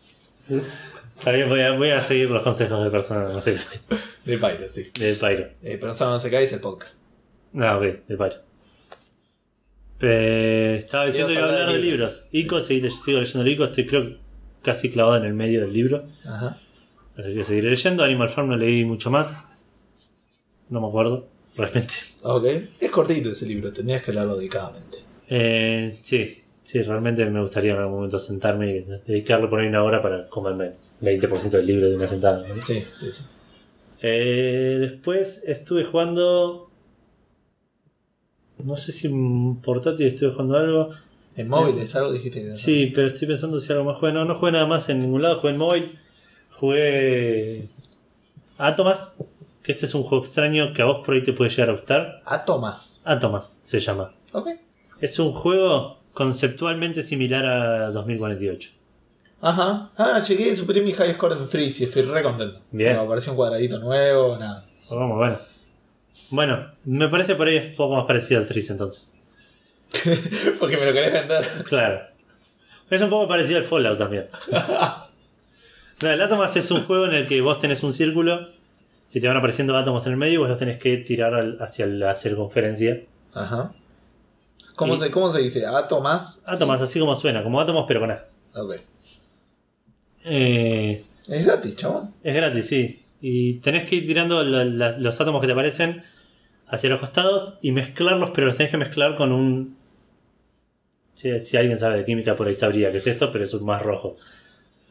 Está 1.22 1.30
bien, 1.30 1.48
voy 1.48 1.60
a, 1.60 1.70
voy 1.72 1.90
a 1.90 2.00
seguir 2.02 2.28
los 2.30 2.42
consejos 2.42 2.82
de 2.82 2.90
personas, 2.90 3.32
no 3.32 3.40
sé, 3.40 3.56
De 4.24 4.38
Pyro, 4.38 4.68
sí. 4.68 4.90
del 4.98 5.14
Pyro. 5.16 5.46
Eh, 5.62 5.78
pero 5.80 5.94
solo 5.94 6.10
no 6.10 6.18
se 6.18 6.28
cae 6.32 6.42
es 6.42 6.52
el 6.52 6.58
podcast. 6.58 6.98
No, 7.52 7.76
ok, 7.76 7.80
del 7.82 8.18
Pyro. 8.18 8.34
Eh, 10.00 10.76
estaba 10.78 11.06
diciendo 11.06 11.28
que 11.28 11.34
iba 11.38 11.46
a 11.46 11.48
hablar 11.52 11.72
de 11.72 11.78
libros. 11.78 12.26
Ico, 12.32 12.60
seguí- 12.60 12.90
sigo 12.90 13.20
leyendo 13.20 13.42
el 13.42 13.48
Ico, 13.52 13.64
estoy 13.64 13.86
creo 13.86 14.16
casi 14.62 14.90
clavado 14.90 15.16
en 15.18 15.24
el 15.24 15.34
medio 15.34 15.60
del 15.60 15.72
libro. 15.72 16.04
Ajá. 16.26 16.58
Así 17.16 17.32
que 17.34 17.44
seguiré 17.44 17.70
leyendo. 17.70 18.02
Animal 18.02 18.28
Farm 18.28 18.48
no 18.48 18.56
leí 18.56 18.84
mucho 18.84 19.10
más. 19.10 19.44
No 20.70 20.80
me 20.80 20.88
acuerdo, 20.88 21.28
realmente. 21.56 21.94
Ok. 22.24 22.46
Es 22.80 22.90
cortito 22.90 23.30
ese 23.30 23.46
libro, 23.46 23.72
tendrías 23.72 24.02
que 24.02 24.12
leerlo 24.12 24.36
dedicadamente. 24.36 24.98
Eh, 25.28 25.96
sí, 26.02 26.42
sí, 26.64 26.82
realmente 26.82 27.24
me 27.26 27.40
gustaría 27.40 27.72
en 27.74 27.78
algún 27.78 27.94
momento 27.96 28.18
sentarme 28.18 28.70
y 28.76 28.84
dedicarle 29.06 29.46
por 29.46 29.60
ahí 29.60 29.68
una 29.68 29.84
hora 29.84 30.02
para 30.02 30.26
comerme 30.28 30.72
20% 31.02 31.50
del 31.50 31.66
libro 31.66 31.88
de 31.88 31.96
una 31.96 32.06
sentada. 32.06 32.46
¿no? 32.46 32.64
Sí, 32.64 32.84
sí, 33.00 33.06
sí. 33.12 33.22
Eh, 34.00 34.78
después 34.80 35.42
estuve 35.46 35.84
jugando. 35.84 36.70
No 38.58 38.76
sé 38.76 38.92
si 38.92 39.08
en 39.08 39.56
portátil 39.60 40.06
estuve 40.06 40.30
jugando 40.30 40.56
algo. 40.56 40.90
En 41.36 41.48
móviles, 41.48 41.94
algo 41.96 42.12
dijiste 42.12 42.42
que 42.42 42.56
Sí, 42.56 42.92
pero 42.94 43.08
estoy 43.08 43.26
pensando 43.28 43.58
si 43.58 43.72
algo 43.72 43.84
más 43.84 43.98
jugué. 43.98 44.12
No, 44.12 44.24
no 44.24 44.34
jugué 44.34 44.52
nada 44.52 44.66
más 44.66 44.88
en 44.88 45.00
ningún 45.00 45.22
lado. 45.22 45.36
Jugué 45.36 45.52
en 45.52 45.58
móvil. 45.58 45.98
Jugué. 46.50 47.68
Atomas. 48.58 49.16
Que 49.62 49.72
este 49.72 49.86
es 49.86 49.94
un 49.94 50.02
juego 50.02 50.24
extraño 50.24 50.72
que 50.72 50.82
a 50.82 50.86
vos 50.86 51.04
por 51.04 51.14
ahí 51.14 51.22
te 51.22 51.32
puede 51.32 51.50
llegar 51.50 51.70
a 51.70 51.72
gustar. 51.72 52.22
A 52.24 52.44
Tomás. 52.44 53.00
Atomas 53.04 53.60
se 53.62 53.78
llama. 53.78 54.12
Ok. 54.32 54.48
Es 55.00 55.18
un 55.20 55.32
juego 55.32 55.98
conceptualmente 56.12 57.02
similar 57.04 57.46
a 57.46 57.90
2048. 57.90 58.70
Ajá. 59.42 59.90
Ah, 59.96 60.18
llegué 60.20 60.48
y 60.48 60.54
superé 60.54 60.80
mi 60.80 60.92
high 60.92 61.12
score 61.14 61.32
en 61.32 61.48
Freeze 61.48 61.82
y 61.82 61.86
estoy 61.86 62.02
re 62.02 62.22
contento. 62.22 62.60
Bien. 62.70 62.96
Apareció 62.96 63.32
un 63.32 63.36
cuadradito 63.36 63.78
nuevo, 63.80 64.38
nada. 64.38 64.64
Vamos, 64.90 65.18
bueno. 65.18 65.38
Bueno, 66.30 66.66
me 66.84 67.08
parece 67.08 67.34
por 67.34 67.48
ahí 67.48 67.58
un 67.58 67.74
poco 67.76 67.96
más 67.96 68.06
parecido 68.06 68.40
al 68.40 68.46
Tris 68.46 68.70
entonces. 68.70 69.16
Porque 70.60 70.76
me 70.78 70.86
lo 70.86 70.92
querés 70.92 71.12
vender. 71.12 71.46
Claro. 71.64 72.00
Es 72.88 73.00
un 73.02 73.10
poco 73.10 73.26
parecido 73.28 73.58
al 73.58 73.64
Fallout 73.64 73.98
también. 73.98 74.28
No, 76.02 76.10
el 76.10 76.20
Atomas 76.20 76.56
es 76.56 76.68
un 76.72 76.82
juego 76.84 77.04
en 77.06 77.14
el 77.14 77.26
que 77.26 77.40
vos 77.42 77.60
tenés 77.60 77.84
un 77.84 77.92
círculo 77.92 78.48
y 79.12 79.20
te 79.20 79.28
van 79.28 79.36
apareciendo 79.36 79.76
átomos 79.76 80.04
en 80.06 80.12
el 80.12 80.18
medio 80.18 80.34
y 80.34 80.36
vos 80.38 80.48
los 80.48 80.58
tenés 80.58 80.76
que 80.78 80.96
tirar 80.96 81.32
al- 81.32 81.58
hacia 81.60 81.86
la 81.86 82.16
circunferencia. 82.16 83.02
Ajá. 83.32 83.72
¿Cómo, 84.74 84.96
Y- 84.96 84.98
se, 84.98 85.12
¿Cómo 85.12 85.30
se 85.30 85.40
dice? 85.40 85.64
¿A 85.64 85.86
Tomás? 85.86 86.42
Átomos, 86.44 86.80
así 86.80 86.98
como 86.98 87.14
suena, 87.14 87.44
como 87.44 87.60
átomos 87.60 87.84
pero 87.86 88.00
con 88.00 88.10
A. 88.10 88.24
Ok. 88.56 88.78
Eh, 90.24 91.02
Es 91.28 91.44
gratis, 91.44 91.76
chabón. 91.76 92.10
es 92.22 92.34
gratis, 92.34 92.66
sí. 92.66 93.02
Y 93.20 93.54
tenés 93.54 93.84
que 93.84 93.96
ir 93.96 94.06
tirando 94.06 94.42
la- 94.44 94.64
la- 94.64 94.98
los 94.98 95.20
átomos 95.20 95.40
que 95.40 95.46
te 95.46 95.52
aparecen 95.52 96.02
hacia 96.68 96.90
los 96.90 97.00
costados 97.00 97.58
y 97.62 97.72
mezclarlos, 97.72 98.30
pero 98.30 98.46
los 98.48 98.56
tenés 98.56 98.70
que 98.72 98.78
mezclar 98.78 99.14
con 99.14 99.32
un... 99.32 99.76
Si, 101.14 101.38
si 101.40 101.56
alguien 101.56 101.76
sabe 101.78 101.98
de 101.98 102.04
química 102.04 102.34
por 102.34 102.48
ahí 102.48 102.54
sabría 102.54 102.90
que 102.90 102.96
es 102.96 103.06
esto, 103.06 103.30
pero 103.30 103.44
es 103.44 103.52
un 103.54 103.64
más 103.64 103.82
rojo. 103.82 104.16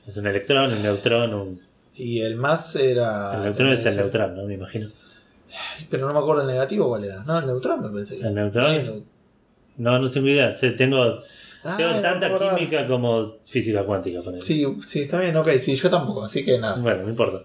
Es 0.07 0.15
un 0.17 0.27
electrón, 0.27 0.71
un 0.73 0.81
neutrón, 0.81 1.33
un... 1.33 1.61
Y 1.95 2.21
el 2.21 2.35
más 2.37 2.75
era. 2.75 3.35
El 3.37 3.43
neutrón 3.43 3.69
es 3.71 3.85
el 3.85 3.97
neutral, 3.97 4.35
¿no? 4.35 4.45
Me 4.45 4.53
imagino. 4.53 4.89
Pero 5.89 6.07
no 6.07 6.13
me 6.13 6.19
acuerdo 6.19 6.43
el 6.43 6.47
negativo 6.47 6.87
cuál 6.87 7.03
era. 7.03 7.23
No, 7.25 7.39
el 7.39 7.45
neutral 7.45 7.81
me 7.81 7.89
parece 7.89 8.15
que 8.15 8.21
El 8.21 8.27
es. 8.27 8.33
neutral. 8.33 8.63
No 8.65 8.69
hay 8.71 8.85
neu- 8.85 9.03
No, 9.77 9.99
no 9.99 10.09
tengo 10.09 10.27
idea. 10.27 10.51
Tengo 10.77 11.19
Ah, 11.63 11.75
tengo 11.77 11.99
tanta 12.01 12.55
química 12.55 12.87
como 12.87 13.37
física 13.45 13.83
cuántica. 13.83 14.21
ponele. 14.21 14.41
Sí, 14.41 14.65
sí, 14.83 15.01
está 15.01 15.19
bien, 15.19 15.35
ok. 15.35 15.49
Sí, 15.59 15.75
yo 15.75 15.89
tampoco, 15.89 16.23
así 16.23 16.43
que 16.43 16.57
nada. 16.57 16.77
Bueno, 16.81 17.03
no 17.03 17.09
importa. 17.09 17.43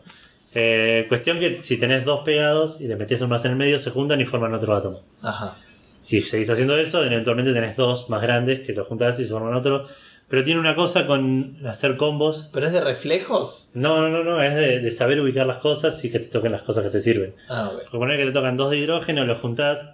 Eh, 0.55 1.05
cuestión 1.09 1.39
que 1.39 1.61
si 1.61 1.77
tenés 1.79 2.05
dos 2.05 2.21
pegados 2.25 2.81
y 2.81 2.87
le 2.89 2.97
metes 2.97 3.21
un 3.21 3.29
más 3.29 3.45
en 3.45 3.51
el 3.53 3.57
medio, 3.59 3.79
se 3.79 3.91
juntan 3.91 4.21
y 4.21 4.25
forman 4.25 4.55
otro 4.55 4.75
átomo. 4.75 5.01
Ajá. 5.23 5.57
Si 6.01 6.23
seguís 6.23 6.49
haciendo 6.49 6.79
eso, 6.79 7.05
eventualmente 7.05 7.53
tenés 7.53 7.77
dos 7.77 8.09
más 8.09 8.23
grandes 8.23 8.61
que 8.61 8.73
los 8.73 8.87
juntás 8.87 9.19
y 9.21 9.25
forman 9.25 9.55
otro. 9.55 9.85
Pero 10.29 10.43
tiene 10.43 10.59
una 10.59 10.75
cosa 10.75 11.07
con 11.07 11.59
hacer 11.67 11.97
combos. 11.97 12.49
¿Pero 12.53 12.67
es 12.67 12.73
de 12.73 12.81
reflejos? 12.81 13.69
No, 13.75 14.01
no, 14.01 14.09
no, 14.09 14.25
no, 14.25 14.43
es 14.43 14.55
de, 14.55 14.81
de 14.81 14.91
saber 14.91 15.21
ubicar 15.21 15.47
las 15.47 15.59
cosas 15.59 16.03
y 16.05 16.11
que 16.11 16.19
te 16.19 16.27
toquen 16.27 16.53
las 16.53 16.63
cosas 16.63 16.85
que 16.85 16.91
te 16.91 17.01
sirven. 17.01 17.35
Ah, 17.49 17.71
ok. 17.73 17.83
Porque 17.83 17.99
poner 17.99 18.19
que 18.19 18.27
te 18.27 18.33
tocan 18.33 18.57
dos 18.57 18.71
de 18.71 18.79
hidrógeno, 18.79 19.25
los 19.25 19.39
juntás. 19.39 19.91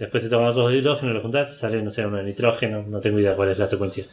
Después 0.00 0.24
te 0.24 0.28
tocan 0.30 0.48
otros 0.48 0.72
de 0.72 0.78
hidrógeno, 0.78 1.12
los 1.14 1.22
juntás, 1.22 1.52
te 1.52 1.56
sale, 1.58 1.82
no 1.82 1.90
sé, 1.92 2.06
uno 2.06 2.16
de 2.18 2.24
nitrógeno. 2.24 2.84
No 2.88 3.00
tengo 3.00 3.20
idea 3.20 3.36
cuál 3.36 3.50
es 3.50 3.58
la 3.58 3.68
secuencia. 3.68 4.06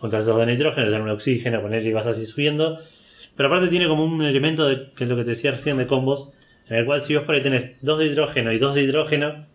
Juntás 0.00 0.24
esos 0.24 0.38
de 0.38 0.46
nitrógeno, 0.46 0.86
sale 0.88 0.98
uno 0.98 1.06
de 1.12 1.16
oxígeno, 1.16 1.62
poner 1.62 1.86
y 1.86 1.92
vas 1.94 2.06
así 2.08 2.26
subiendo. 2.26 2.78
Pero 3.36 3.48
aparte 3.48 3.68
tiene 3.68 3.88
como 3.88 4.04
un 4.04 4.22
elemento 4.22 4.68
de, 4.68 4.90
que 4.96 5.04
es 5.04 5.10
lo 5.10 5.16
que 5.16 5.24
te 5.24 5.30
decía 5.30 5.52
recién 5.52 5.78
de 5.78 5.86
combos. 5.86 6.30
En 6.68 6.76
el 6.76 6.86
cual 6.86 7.02
si 7.02 7.16
vos 7.16 7.24
por 7.24 7.34
ahí 7.36 7.42
tenés 7.42 7.82
dos 7.82 7.98
de 8.00 8.06
hidrógeno 8.06 8.52
y 8.52 8.58
dos 8.58 8.74
de 8.74 8.82
hidrógeno, 8.82 9.46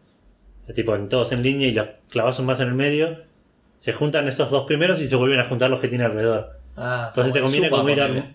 tipo 0.76 0.96
en 0.96 1.10
todos 1.10 1.32
en 1.34 1.43
línea 1.43 1.67
y 1.69 1.74
los 1.74 1.88
clavas 2.10 2.39
un 2.39 2.46
más 2.48 2.60
en 2.62 2.69
el 2.69 2.74
medio, 2.76 3.19
se 3.78 3.93
juntan 3.93 4.28
esos 4.28 4.52
dos 4.52 4.65
primeros 4.65 5.00
y 5.02 5.08
se 5.08 5.15
vuelven 5.17 5.39
a 5.39 5.46
juntar 5.46 5.69
los 5.69 5.80
que 5.82 5.89
tiene 5.89 6.06
alrededor. 6.06 6.52
Ah, 6.78 7.08
Entonces 7.10 7.34
te 7.34 7.41
conviene 7.41 7.69
como 7.69 7.89
ir 7.89 8.02
arm- 8.02 8.34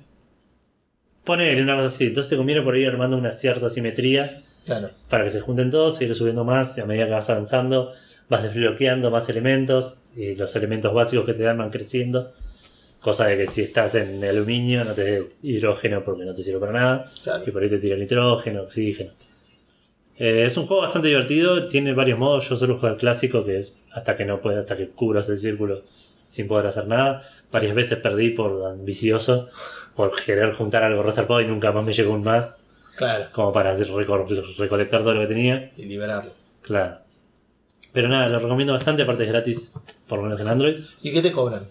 Ponele 1.25 1.63
una 1.63 1.77
cosa 1.77 1.89
así. 1.89 2.07
Entonces 2.07 2.31
te 2.31 2.37
conviene 2.37 2.63
por 2.63 2.75
ahí 2.75 2.85
armando 2.85 3.17
una 3.17 3.31
cierta 3.31 3.69
simetría 3.71 4.43
Claro. 4.68 4.90
para 5.09 5.24
que 5.24 5.31
se 5.31 5.40
junten 5.40 5.70
todos, 5.70 5.96
seguir 5.96 6.14
subiendo 6.14 6.44
más 6.44 6.76
y 6.76 6.83
a 6.83 6.85
medida 6.85 7.07
que 7.07 7.12
vas 7.12 7.31
avanzando 7.31 7.92
vas 8.28 8.42
desbloqueando 8.42 9.11
más 9.11 9.28
elementos 9.28 10.12
y 10.16 10.35
los 10.35 10.54
elementos 10.54 10.92
básicos 10.92 11.26
que 11.26 11.35
te 11.35 11.42
dan 11.42 11.59
van 11.59 11.70
creciendo. 11.70 12.31
Cosa 13.00 13.26
de 13.26 13.37
que 13.37 13.46
si 13.46 13.62
estás 13.62 13.94
en 13.94 14.22
aluminio 14.24 14.85
no 14.85 14.92
te 14.92 15.04
dé 15.04 15.28
hidrógeno 15.42 16.02
porque 16.04 16.24
no 16.24 16.35
te 16.35 16.42
sirve 16.42 16.61
para 16.61 16.72
nada. 16.72 17.11
Claro. 17.22 17.44
Y 17.46 17.50
por 17.50 17.62
ahí 17.62 17.68
te 17.68 17.78
tira 17.78 17.96
nitrógeno, 17.96 18.62
oxígeno. 18.62 19.12
Eh, 20.18 20.44
es 20.46 20.57
un 20.57 20.66
juego 20.66 20.83
bastante 20.83 21.09
divertido, 21.09 21.68
tiene 21.68 21.92
varios 21.94 22.18
modos. 22.18 22.48
Yo 22.48 22.57
solo 22.57 22.78
juego 22.78 22.94
el 22.94 23.00
clásico, 23.00 23.44
que 23.44 23.61
es 23.61 23.76
hasta 23.92 24.16
que 24.16 24.24
no 24.24 24.40
puedes, 24.40 24.61
hasta 24.61 24.76
que 24.76 24.88
cubras 24.88 25.28
el 25.28 25.38
círculo 25.38 25.83
sin 26.28 26.48
poder 26.48 26.66
hacer 26.66 26.88
nada. 26.88 27.22
Varias 27.52 27.74
veces 27.74 27.98
perdí 27.98 28.31
por 28.31 28.66
ambicioso, 28.66 29.48
por 29.94 30.12
querer 30.22 30.52
juntar 30.52 30.83
algo 30.83 31.02
reservado 31.02 31.40
y 31.40 31.46
nunca 31.46 31.70
más 31.70 31.85
me 31.85 31.92
llegó 31.92 32.12
un 32.12 32.24
más, 32.24 32.59
Claro. 32.99 33.27
como 33.33 33.53
para 33.53 33.75
recolectar 33.75 35.03
todo 35.03 35.15
lo 35.15 35.21
que 35.21 35.27
tenía. 35.29 35.71
Y 35.77 35.85
liberarlo. 35.87 36.33
Claro. 36.63 36.99
Pero 37.93 38.09
nada, 38.09 38.29
lo 38.29 38.39
recomiendo 38.41 38.73
bastante, 38.75 39.03
aparte 39.03 39.23
es 39.23 39.29
gratis, 39.31 39.73
por 40.07 40.19
lo 40.19 40.25
menos 40.25 40.39
en 40.41 40.49
Android. 40.49 40.77
¿Y 41.01 41.13
qué 41.13 41.23
te 41.23 41.33
cobran? 41.33 41.67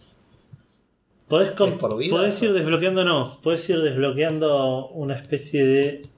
Podés, 1.27 1.51
com- 1.51 1.71
¿Es 1.73 1.75
por 1.77 1.97
vida 1.97 2.15
podés 2.15 2.41
o 2.41 2.45
ir 2.45 2.53
desbloqueando, 2.53 3.03
no, 3.03 3.37
podés 3.43 3.69
ir 3.69 3.81
desbloqueando 3.81 4.87
una 4.87 5.15
especie 5.15 5.65
de. 5.65 6.09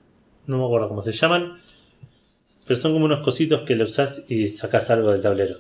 No 0.46 0.60
me 0.60 0.66
acuerdo 0.66 0.88
cómo 0.88 1.02
se 1.02 1.12
llaman. 1.12 1.60
Pero 2.68 2.80
son 2.80 2.94
como 2.94 3.06
unos 3.06 3.22
cositos 3.22 3.62
que 3.62 3.76
lo 3.76 3.86
usás 3.86 4.24
y 4.30 4.48
sacás 4.48 4.92
algo 4.92 5.12
del 5.12 5.22
tablero. 5.24 5.58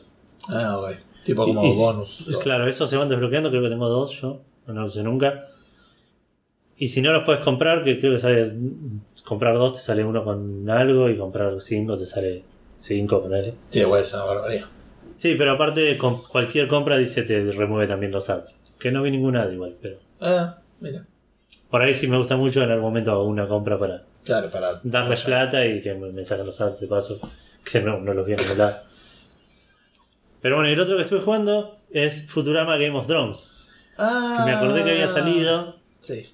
Ah, 0.48 0.78
ok. 0.78 0.92
Tipo 1.26 1.46
como 1.46 1.66
Y- 1.66 1.70
y- 1.72 1.76
bonus. 1.76 2.26
Claro, 2.44 2.68
esos 2.68 2.88
se 2.90 2.98
van 2.98 3.10
desbloqueando, 3.10 3.50
creo 3.50 3.64
que 3.64 3.70
tengo 3.70 3.90
dos 3.90 4.22
yo, 4.22 4.42
no 4.68 4.74
lo 4.82 4.86
usé 4.86 5.02
nunca. 5.02 5.48
Y 6.82 6.88
si 6.88 7.02
no 7.02 7.12
los 7.12 7.24
puedes 7.26 7.42
comprar, 7.42 7.84
que 7.84 8.00
creo 8.00 8.13
que 8.13 8.20
sale. 8.20 8.52
Comprar 9.26 9.56
dos 9.56 9.74
te 9.74 9.80
sale 9.82 10.04
uno 10.04 10.24
con 10.24 10.68
algo 10.70 11.10
y 11.10 11.18
comprar 11.18 11.60
cinco 11.60 11.98
te 11.98 12.06
sale 12.06 12.44
cinco 12.78 13.22
con 13.22 13.36
él. 13.36 13.54
Sí, 13.70 13.84
bueno, 13.84 14.02
es 14.02 14.13
una 14.13 14.24
barbaridad. 14.24 14.65
Sí, 15.18 15.36
pero 15.38 15.52
aparte 15.52 15.98
con 15.98 16.24
cualquier 16.24 16.68
compra 16.70 16.98
dice 16.98 17.24
te 17.24 17.52
remueve 17.52 17.86
también 17.86 18.12
los 18.13 18.30
ads. 18.30 18.56
Que 18.80 18.92
no 18.92 19.04
vi 19.04 19.12
ninguna 19.12 19.44
ad 19.44 19.52
igual, 19.52 19.76
pero. 19.82 19.98
Ah, 20.22 20.58
mira. 20.80 21.06
Por 21.70 21.82
ahí 21.82 21.94
sí 21.94 22.08
me 22.08 22.18
gusta 22.18 22.38
mucho, 22.38 22.63
en 22.63 22.72
algún 22.72 22.86
momento 22.86 23.12
hago 23.12 23.26
una 23.26 23.46
compra 23.46 23.78
para 23.78 24.04
Claro, 24.24 24.50
para. 24.50 24.80
darle 24.84 25.15
plata 25.18 25.65
y 25.65 25.82
que 25.82 25.94
me, 25.94 26.12
me 26.12 26.24
saquen 26.24 26.46
los 26.46 26.60
ads 26.62 26.80
de 26.80 26.88
paso. 26.88 27.20
Que 27.70 27.82
no, 27.82 28.00
no 28.00 28.13
los 28.13 28.26
vi 28.26 28.34
en 28.34 28.39
ningún 28.39 28.58
lado. 28.58 28.78
Pero 30.42 30.56
bueno, 30.56 30.70
y 30.70 30.74
el 30.74 30.80
otro 30.80 30.96
que 30.96 31.04
estuve 31.04 31.20
jugando 31.20 31.78
es 31.92 32.26
Futurama 32.28 32.78
Game 32.78 32.98
of 32.98 33.06
Thrones. 33.06 33.52
Ah. 33.98 34.38
Que 34.39 34.50
me 34.52 34.56
acordé 34.58 34.84
que 34.86 34.92
había 34.92 35.10
salido. 35.10 35.76
Sí. 36.00 36.26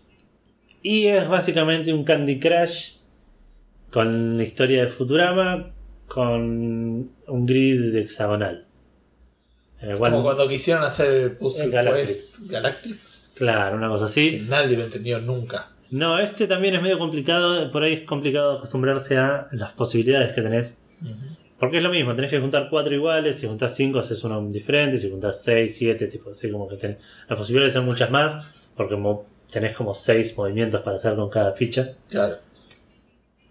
Y 0.87 1.07
es 1.07 1.27
básicamente 1.27 1.91
un 1.91 2.03
Candy 2.03 2.39
Crush 2.39 2.97
con 3.91 4.37
la 4.37 4.43
historia 4.43 4.83
de 4.83 4.87
Futurama 4.87 5.71
con 6.07 7.09
un 7.27 7.45
grid 7.47 7.95
hexagonal. 7.95 8.67
Cual 9.97 10.11
Como 10.11 10.21
cuando 10.23 10.47
quisieron 10.47 10.83
hacer 10.83 11.11
el 11.11 11.31
Puzzle 11.37 11.71
Galactrix. 11.71 12.07
Quest 12.37 12.51
Galactrix. 12.51 13.31
Claro, 13.33 13.77
una 13.77 13.87
cosa 13.89 14.05
Que 14.13 14.27
así. 14.37 14.45
nadie 14.47 14.77
lo 14.77 14.83
entendió 14.83 15.19
nunca. 15.21 15.71
No, 15.89 16.19
este 16.19 16.45
también 16.45 16.75
es 16.75 16.83
medio 16.83 16.99
complicado. 16.99 17.71
Por 17.71 17.83
ahí 17.83 17.93
es 17.93 18.01
complicado 18.01 18.57
acostumbrarse 18.59 19.17
a 19.17 19.47
las 19.53 19.73
posibilidades 19.73 20.33
que 20.33 20.43
tenés. 20.43 20.77
Porque 21.59 21.77
es 21.77 21.83
lo 21.83 21.89
mismo, 21.89 22.13
tenés 22.13 22.29
que 22.29 22.39
juntar 22.39 22.67
cuatro 22.69 22.93
iguales, 22.93 23.39
si 23.39 23.47
juntás 23.47 23.75
cinco 23.75 23.97
haces 23.97 24.23
uno 24.23 24.39
diferente, 24.49 24.99
si 24.99 25.09
juntás 25.09 25.41
seis, 25.43 25.75
siete, 25.75 26.05
tipo 26.05 26.29
así 26.29 26.51
como 26.51 26.67
que 26.67 26.75
tenés. 26.75 26.97
Las 27.27 27.39
posibilidades 27.39 27.73
son 27.73 27.85
muchas 27.85 28.11
más, 28.11 28.37
porque 28.77 28.95
mo- 28.95 29.25
tenés 29.55 29.73
como 29.75 29.95
seis 29.95 30.37
movimientos 30.37 30.81
para 30.81 30.97
hacer 30.97 31.15
con 31.15 31.29
cada 31.29 31.53
ficha. 31.53 31.93
Claro. 32.09 32.35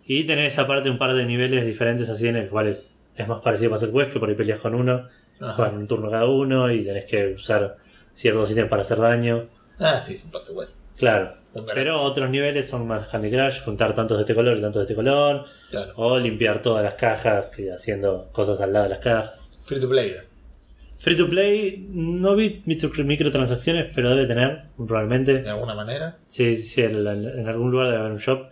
Y 0.06 0.24
tenés 0.24 0.58
aparte 0.58 0.90
un 0.90 0.98
par 0.98 1.14
de 1.14 1.24
niveles 1.24 1.64
diferentes 1.64 2.08
así 2.10 2.28
en 2.28 2.36
el 2.36 2.48
cual 2.48 2.68
es, 2.68 3.06
es 3.16 3.26
más 3.26 3.40
parecido 3.40 3.70
para 3.70 3.78
hacer 3.78 3.90
quest, 3.90 4.12
que 4.12 4.20
por 4.20 4.28
ahí 4.28 4.34
peleas 4.34 4.58
con 4.58 4.74
uno, 4.74 5.08
juegan 5.40 5.76
un 5.78 5.86
turno 5.88 6.10
cada 6.10 6.26
uno 6.26 6.70
y 6.70 6.84
tenés 6.84 7.06
que 7.06 7.28
usar 7.34 7.76
ciertos 8.12 8.50
ítems 8.50 8.68
para 8.68 8.82
hacer 8.82 8.98
daño. 8.98 9.48
Ah, 9.78 9.98
sí, 10.00 10.12
es 10.14 10.24
un 10.24 10.30
pase. 10.30 10.52
Claro. 10.98 11.32
Pero 11.72 12.02
otros 12.02 12.28
niveles 12.30 12.68
son 12.68 12.86
más 12.86 13.08
Candy 13.08 13.30
Crush, 13.30 13.62
juntar 13.64 13.94
tantos 13.94 14.18
de 14.18 14.22
este 14.24 14.34
color 14.34 14.58
y 14.58 14.60
tantos 14.60 14.80
de 14.80 14.84
este 14.84 14.94
color, 14.94 15.46
Claro. 15.70 15.92
o 15.96 16.18
limpiar 16.18 16.60
todas 16.60 16.84
las 16.84 16.94
cajas 16.94 17.46
que- 17.46 17.72
haciendo 17.72 18.28
cosas 18.32 18.60
al 18.60 18.72
lado 18.72 18.84
de 18.84 18.90
las 18.90 18.98
cajas. 18.98 19.32
Free 19.64 19.80
to 19.80 19.88
play. 19.88 20.14
Free 20.98 21.16
to 21.16 21.28
play, 21.28 21.86
no 21.90 22.34
vi 22.34 22.62
micro- 22.66 23.04
microtransacciones, 23.04 23.86
pero 23.94 24.10
debe 24.10 24.26
tener, 24.26 24.62
probablemente. 24.76 25.42
De 25.42 25.50
alguna 25.50 25.74
manera. 25.74 26.18
Sí, 26.28 26.56
sí, 26.56 26.80
en, 26.82 27.06
en 27.06 27.48
algún 27.48 27.70
lugar 27.70 27.88
debe 27.88 27.98
haber 28.00 28.12
un 28.12 28.18
shop. 28.18 28.46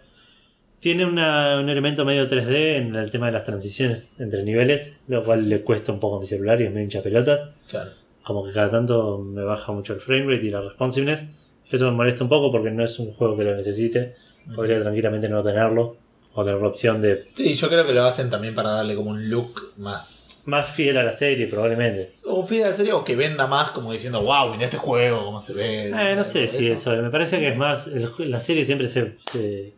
Tiene 0.81 1.07
una- 1.07 1.61
un 1.61 1.69
elemento 1.69 2.05
medio 2.05 2.27
3D 2.27 2.77
en 2.77 2.97
el 2.97 3.11
tema 3.11 3.27
de 3.27 3.33
las 3.33 3.45
transiciones 3.45 4.15
entre 4.19 4.43
niveles, 4.43 4.95
lo 5.07 5.25
cual 5.25 5.49
le 5.49 5.63
cuesta 5.63 5.93
un 5.93 6.01
poco 6.01 6.17
a 6.17 6.21
mi 6.21 6.27
celular 6.27 6.61
y 6.61 6.65
es 6.65 6.71
medio 6.71 6.83
hincha 6.85 7.03
pelotas. 7.03 7.45
Claro. 7.69 7.91
Como 8.25 8.45
que 8.45 8.53
cada 8.53 8.69
tanto 8.71 9.19
me 9.19 9.43
baja 9.45 9.73
mucho 9.73 9.95
el 9.95 10.01
frame 10.01 10.27
rate 10.35 10.47
y 10.47 10.51
la 10.51 10.61
responsiveness. 10.61 11.25
Eso 11.71 11.87
me 11.91 11.97
molesta 11.97 12.25
un 12.25 12.29
poco 12.31 12.51
porque 12.53 12.71
no 12.71 12.85
es 12.85 12.99
un 12.99 13.13
juego 13.13 13.37
que 13.37 13.45
lo 13.45 13.55
necesite. 13.57 14.15
Podría 14.55 14.81
tranquilamente 14.81 15.29
no 15.29 15.43
tenerlo. 15.43 15.97
O 16.35 16.45
tener 16.45 16.61
la 16.61 16.69
opción 16.69 17.01
de 17.03 17.29
Sí, 17.35 17.53
yo 17.55 17.69
creo 17.69 17.87
que 17.87 17.93
lo 17.93 18.05
hacen 18.05 18.31
también 18.31 18.55
para 18.55 18.71
darle 18.71 18.95
como 18.95 19.11
un 19.11 19.29
look 19.29 19.73
más. 19.77 20.32
Más 20.47 20.71
fiel 20.71 20.97
a 20.97 21.03
la 21.03 21.13
serie, 21.13 21.47
probablemente. 21.47 22.13
O 22.25 22.45
fiel 22.45 22.65
a 22.65 22.69
la 22.69 22.73
serie 22.73 22.93
o 22.93 23.05
que 23.05 23.17
venda 23.17 23.47
más, 23.47 23.71
como 23.71 23.93
diciendo, 23.93 24.23
wow, 24.23 24.51
mira 24.51 24.65
este 24.65 24.77
juego, 24.77 25.25
cómo 25.25 25.41
se 25.41 25.55
ve. 25.55 25.89
Eh, 25.89 26.17
no 26.17 26.25
sé 26.25 26.47
si 26.49 26.71
eso. 26.71 26.97
Me 26.97 27.11
parece 27.11 27.39
que 27.39 27.49
es 27.49 27.57
más. 27.57 27.87
el 27.87 28.09
la 28.31 28.41
serie 28.41 28.65
siempre 28.65 28.89
se, 28.89 29.17
se, 29.31 29.73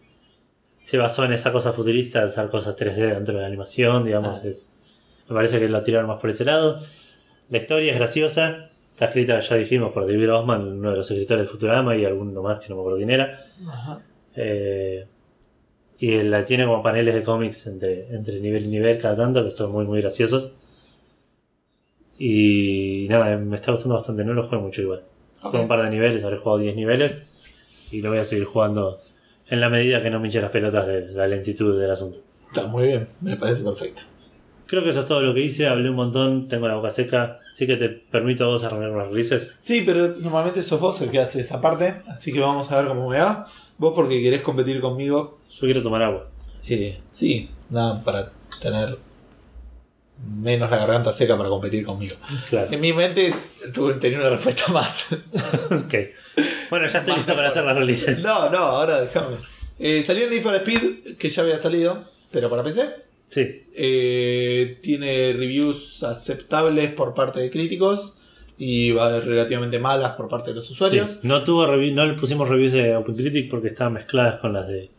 se 0.82 0.98
basó 0.98 1.24
en 1.24 1.32
esa 1.32 1.52
cosa 1.52 1.72
futurista, 1.72 2.22
hacer 2.22 2.48
cosas 2.48 2.76
3D 2.76 3.14
dentro 3.14 3.34
de 3.34 3.40
la 3.40 3.46
animación, 3.46 4.04
digamos. 4.04 4.40
Ah. 4.42 4.48
es, 4.48 4.72
me 5.28 5.34
parece 5.34 5.58
que 5.58 5.68
lo 5.68 5.82
tiraron 5.82 6.08
más 6.08 6.20
por 6.20 6.30
ese 6.30 6.44
lado. 6.44 6.80
La 7.50 7.58
historia 7.58 7.92
es 7.92 7.98
graciosa. 7.98 8.70
Está 8.92 9.06
escrita, 9.06 9.40
ya 9.40 9.56
dijimos, 9.56 9.92
por 9.92 10.06
David 10.06 10.32
Osman, 10.32 10.62
uno 10.78 10.90
de 10.92 10.96
los 10.96 11.10
escritores 11.10 11.46
de 11.46 11.50
Futurama 11.50 11.96
y 11.96 12.04
alguno 12.04 12.42
más 12.42 12.60
que 12.60 12.68
no 12.68 12.76
me 12.76 12.82
acuerdo 12.82 12.98
quién 12.98 13.10
era. 13.10 13.44
Ajá. 13.66 14.00
Eh, 14.36 15.04
y 16.04 16.22
la 16.22 16.44
tiene 16.44 16.66
como 16.66 16.82
paneles 16.82 17.14
de 17.14 17.22
cómics 17.22 17.66
entre, 17.66 18.14
entre 18.14 18.38
nivel 18.38 18.66
y 18.66 18.68
nivel 18.68 18.98
cada 18.98 19.16
tanto, 19.16 19.42
que 19.42 19.50
son 19.50 19.72
muy, 19.72 19.86
muy 19.86 20.02
graciosos. 20.02 20.52
Y 22.18 23.06
nada, 23.08 23.38
me 23.38 23.56
está 23.56 23.70
gustando 23.70 23.94
bastante. 23.94 24.22
No 24.22 24.34
lo 24.34 24.46
juego 24.46 24.64
mucho 24.64 24.82
igual. 24.82 25.02
Juego 25.40 25.62
un 25.62 25.66
par 25.66 25.82
de 25.82 25.88
niveles, 25.88 26.22
habré 26.22 26.36
jugado 26.36 26.58
10 26.58 26.76
niveles. 26.76 27.24
Y 27.90 28.02
lo 28.02 28.10
voy 28.10 28.18
a 28.18 28.26
seguir 28.26 28.44
jugando 28.44 29.00
en 29.48 29.62
la 29.62 29.70
medida 29.70 30.02
que 30.02 30.10
no 30.10 30.20
me 30.20 30.26
hinche 30.26 30.42
las 30.42 30.50
pelotas 30.50 30.86
de 30.86 31.06
la 31.06 31.26
lentitud 31.26 31.80
del 31.80 31.90
asunto. 31.90 32.18
Está 32.48 32.66
muy 32.66 32.88
bien, 32.88 33.08
me 33.22 33.36
parece 33.36 33.64
perfecto. 33.64 34.02
Creo 34.66 34.82
que 34.82 34.90
eso 34.90 35.00
es 35.00 35.06
todo 35.06 35.22
lo 35.22 35.32
que 35.32 35.40
hice. 35.40 35.68
Hablé 35.68 35.88
un 35.88 35.96
montón, 35.96 36.48
tengo 36.48 36.68
la 36.68 36.74
boca 36.74 36.90
seca. 36.90 37.40
Así 37.50 37.66
que 37.66 37.76
te 37.76 37.88
permito 37.88 38.44
a 38.44 38.48
vos 38.48 38.62
arrancar 38.62 38.90
con 38.90 38.98
las 38.98 39.08
releases. 39.08 39.54
Sí, 39.58 39.82
pero 39.86 40.08
normalmente 40.20 40.62
sos 40.62 40.80
vos 40.80 41.00
el 41.00 41.10
que 41.10 41.20
hace 41.20 41.40
esa 41.40 41.62
parte, 41.62 42.02
así 42.08 42.30
que 42.30 42.40
vamos 42.40 42.70
a 42.70 42.76
ver 42.76 42.88
cómo 42.88 43.08
me 43.08 43.20
va. 43.20 43.46
Vos 43.78 43.92
porque 43.94 44.22
querés 44.22 44.42
competir 44.42 44.80
conmigo. 44.80 45.40
Yo 45.50 45.60
quiero 45.60 45.82
tomar 45.82 46.02
agua. 46.02 46.30
Eh, 46.68 46.98
sí, 47.12 47.50
nada, 47.70 48.02
para 48.02 48.32
tener 48.60 48.96
menos 50.40 50.70
la 50.70 50.78
garganta 50.78 51.12
seca 51.12 51.36
para 51.36 51.48
competir 51.48 51.84
conmigo. 51.84 52.14
Claro. 52.48 52.72
En 52.72 52.80
mi 52.80 52.92
mente 52.92 53.34
tuve 53.72 53.94
tenía 53.94 54.18
una 54.18 54.30
respuesta 54.30 54.72
más. 54.72 55.12
ok. 55.12 55.94
Bueno, 56.70 56.86
ya 56.86 57.00
estoy 57.00 57.16
listo 57.16 57.34
para 57.34 57.48
hacer 57.48 57.64
las 57.64 57.76
releases. 57.76 58.20
no, 58.20 58.48
no, 58.50 58.58
ahora 58.58 59.02
déjame. 59.02 59.36
Eh, 59.78 60.02
salió 60.06 60.24
el 60.24 60.30
Need 60.30 60.42
for 60.42 60.54
Speed, 60.54 61.16
que 61.18 61.28
ya 61.28 61.42
había 61.42 61.58
salido, 61.58 62.04
pero 62.30 62.48
para 62.48 62.62
PC. 62.62 62.88
Sí. 63.28 63.64
Eh, 63.74 64.78
tiene 64.82 65.32
reviews 65.32 66.02
aceptables 66.04 66.92
por 66.92 67.14
parte 67.14 67.40
de 67.40 67.50
críticos 67.50 68.18
y 68.58 68.92
va 68.92 69.20
relativamente 69.20 69.78
malas 69.78 70.12
por 70.16 70.28
parte 70.28 70.50
de 70.50 70.56
los 70.56 70.70
usuarios. 70.70 71.10
Sí, 71.12 71.18
No 71.22 71.42
tuvo 71.42 71.66
no 71.66 72.06
le 72.06 72.14
pusimos 72.14 72.48
reviews 72.48 72.72
de 72.72 72.94
OpenCritic 72.96 73.50
porque 73.50 73.68
estaban 73.68 73.94
mezcladas 73.94 74.40
con 74.40 74.52
las 74.52 74.68
de, 74.68 74.90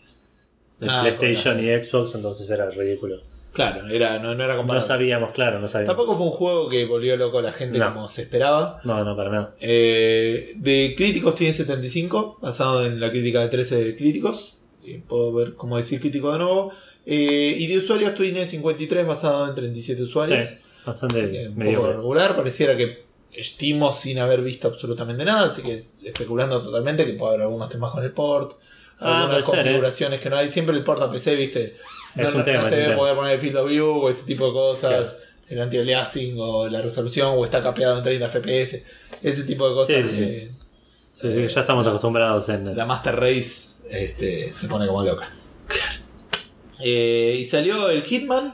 de 0.80 0.88
Ah, 0.90 1.00
PlayStation 1.02 1.60
y 1.64 1.68
Xbox, 1.84 2.16
entonces 2.16 2.50
era 2.50 2.70
ridículo. 2.70 3.22
Claro, 3.54 3.88
era, 3.88 4.20
no, 4.20 4.36
no 4.36 4.44
era 4.44 4.56
No 4.56 4.60
comparable. 4.60 4.86
sabíamos, 4.86 5.32
claro, 5.32 5.62
no 5.62 5.68
sabíamos. 5.70 5.96
Tampoco 5.96 6.18
fue 6.18 6.26
un 6.26 6.32
juego 6.34 6.68
que 6.70 6.84
volvió 6.84 7.16
loco 7.16 7.40
a 7.40 7.42
la 7.42 7.54
gente 7.54 7.80
No. 7.80 7.94
como 7.94 8.10
se 8.10 8.24
esperaba. 8.24 8.82
No, 8.84 9.02
no, 9.06 9.16
para 9.16 9.30
nada. 9.32 9.56
Eh, 9.62 10.52
de 10.58 10.94
críticos 10.98 11.36
tiene 11.36 11.54
75, 11.54 12.40
basado 12.42 12.86
en 12.86 13.00
la 13.00 13.10
crítica 13.12 13.40
de 13.40 13.48
13 13.48 13.82
de 13.82 13.96
críticos. 13.96 14.58
Eh, 14.86 15.02
puedo 15.08 15.32
ver 15.34 15.54
cómo 15.56 15.78
decir 15.78 16.02
crítico 16.02 16.34
de 16.34 16.40
nuevo. 16.40 16.74
Eh, 17.06 17.56
y 17.58 17.68
de 17.68 17.78
usuarios 17.78 18.14
tiene 18.16 18.46
53, 18.46 19.08
basado 19.08 19.48
en 19.48 19.56
37 19.56 20.02
usuarios. 20.04 20.50
Sí, 20.50 20.56
bastante 20.86 21.50
medio. 21.56 21.80
poco 21.80 21.94
regular. 21.94 22.36
Pareciera 22.36 22.76
que 22.76 23.05
estimo 23.38 23.94
sin 23.94 24.20
haber 24.20 24.42
visto 24.42 24.68
absolutamente 24.68 25.24
nada. 25.26 25.48
Así 25.48 25.62
que 25.62 25.76
es- 25.76 26.04
especulando 26.04 26.62
totalmente 26.62 27.06
que 27.06 27.14
puede 27.14 27.34
haber 27.36 27.44
algunos 27.48 27.70
temas 27.70 27.92
con 27.92 28.04
el 28.04 28.12
port. 28.12 28.58
Ah, 29.00 29.24
Algunas 29.24 29.46
ser, 29.46 29.56
configuraciones 29.56 30.20
que 30.22 30.30
no 30.30 30.38
hay. 30.38 30.50
Siempre 30.50 30.76
el 30.76 30.84
port 30.84 31.02
a 31.02 31.12
PC, 31.12 31.36
viste. 31.36 31.76
No, 32.16 32.30
un 32.30 32.46
tema, 32.46 32.68
se 32.68 32.78
debe 32.78 32.96
poder 32.96 33.16
poner 33.16 33.34
el 33.34 33.42
field 33.42 33.58
of 33.58 33.68
view 33.70 33.86
o 33.88 34.10
ese 34.10 34.24
tipo 34.24 34.48
de 34.48 34.54
cosas. 34.54 35.18
El 35.50 35.62
anti-aliasing 35.62 36.36
o 36.40 36.68
la 36.70 36.82
resolución 36.82 37.34
o 37.36 37.44
está 37.46 37.62
capeado 37.62 37.98
en 37.98 38.04
30 38.04 38.30
FPS. 38.30 38.84
Ese 39.22 39.44
tipo 39.44 39.68
de 39.68 39.76
cosas. 39.76 39.96
Sí, 40.06 40.10
sí, 40.12 40.16
sí. 40.16 40.24
eh, 40.24 40.52
Sí, 41.12 41.48
ya 41.54 41.62
estamos 41.62 41.86
acostumbrados 41.88 42.50
en. 42.50 42.76
la 42.76 42.86
Master 42.86 43.16
Race 43.16 43.76
este, 43.90 44.52
se 44.52 44.68
pone 44.68 44.88
como 44.88 45.04
loca. 45.04 45.30
Eh, 46.84 47.38
y 47.40 47.46
salió 47.46 47.90
el 47.90 48.04
Hitman. 48.04 48.54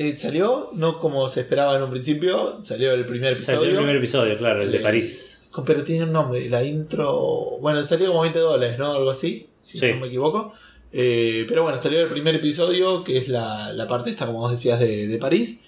Eh, 0.00 0.14
salió, 0.14 0.70
no 0.74 1.00
como 1.00 1.28
se 1.28 1.40
esperaba 1.40 1.76
en 1.76 1.82
un 1.82 1.90
principio, 1.90 2.62
salió 2.62 2.92
el 2.92 3.04
primer 3.06 3.32
episodio. 3.32 3.58
Salió 3.60 3.70
el 3.72 3.76
primer 3.78 3.96
episodio, 3.96 4.38
claro, 4.38 4.62
el 4.62 4.70
de 4.72 4.78
Eh, 4.78 4.80
París. 4.80 5.40
Pero 5.66 5.82
tiene 5.82 6.04
un 6.04 6.12
nombre, 6.12 6.48
la 6.48 6.62
intro. 6.62 7.58
Bueno, 7.60 7.82
salió 7.84 8.08
como 8.08 8.20
20 8.22 8.38
dólares, 8.38 8.78
¿no? 8.78 8.92
Algo 8.94 9.10
así, 9.10 9.48
si 9.60 9.78
Sí. 9.78 9.86
no 9.92 10.00
me 10.00 10.06
equivoco. 10.06 10.52
Eh, 10.92 11.44
pero 11.48 11.64
bueno, 11.64 11.76
salió 11.78 12.00
el 12.00 12.08
primer 12.08 12.34
episodio, 12.36 13.02
que 13.02 13.18
es 13.18 13.28
la, 13.28 13.72
la 13.72 13.88
parte 13.88 14.10
esta, 14.10 14.26
como 14.26 14.38
vos 14.38 14.52
decías, 14.52 14.78
de, 14.78 15.06
de 15.08 15.18
París. 15.18 15.60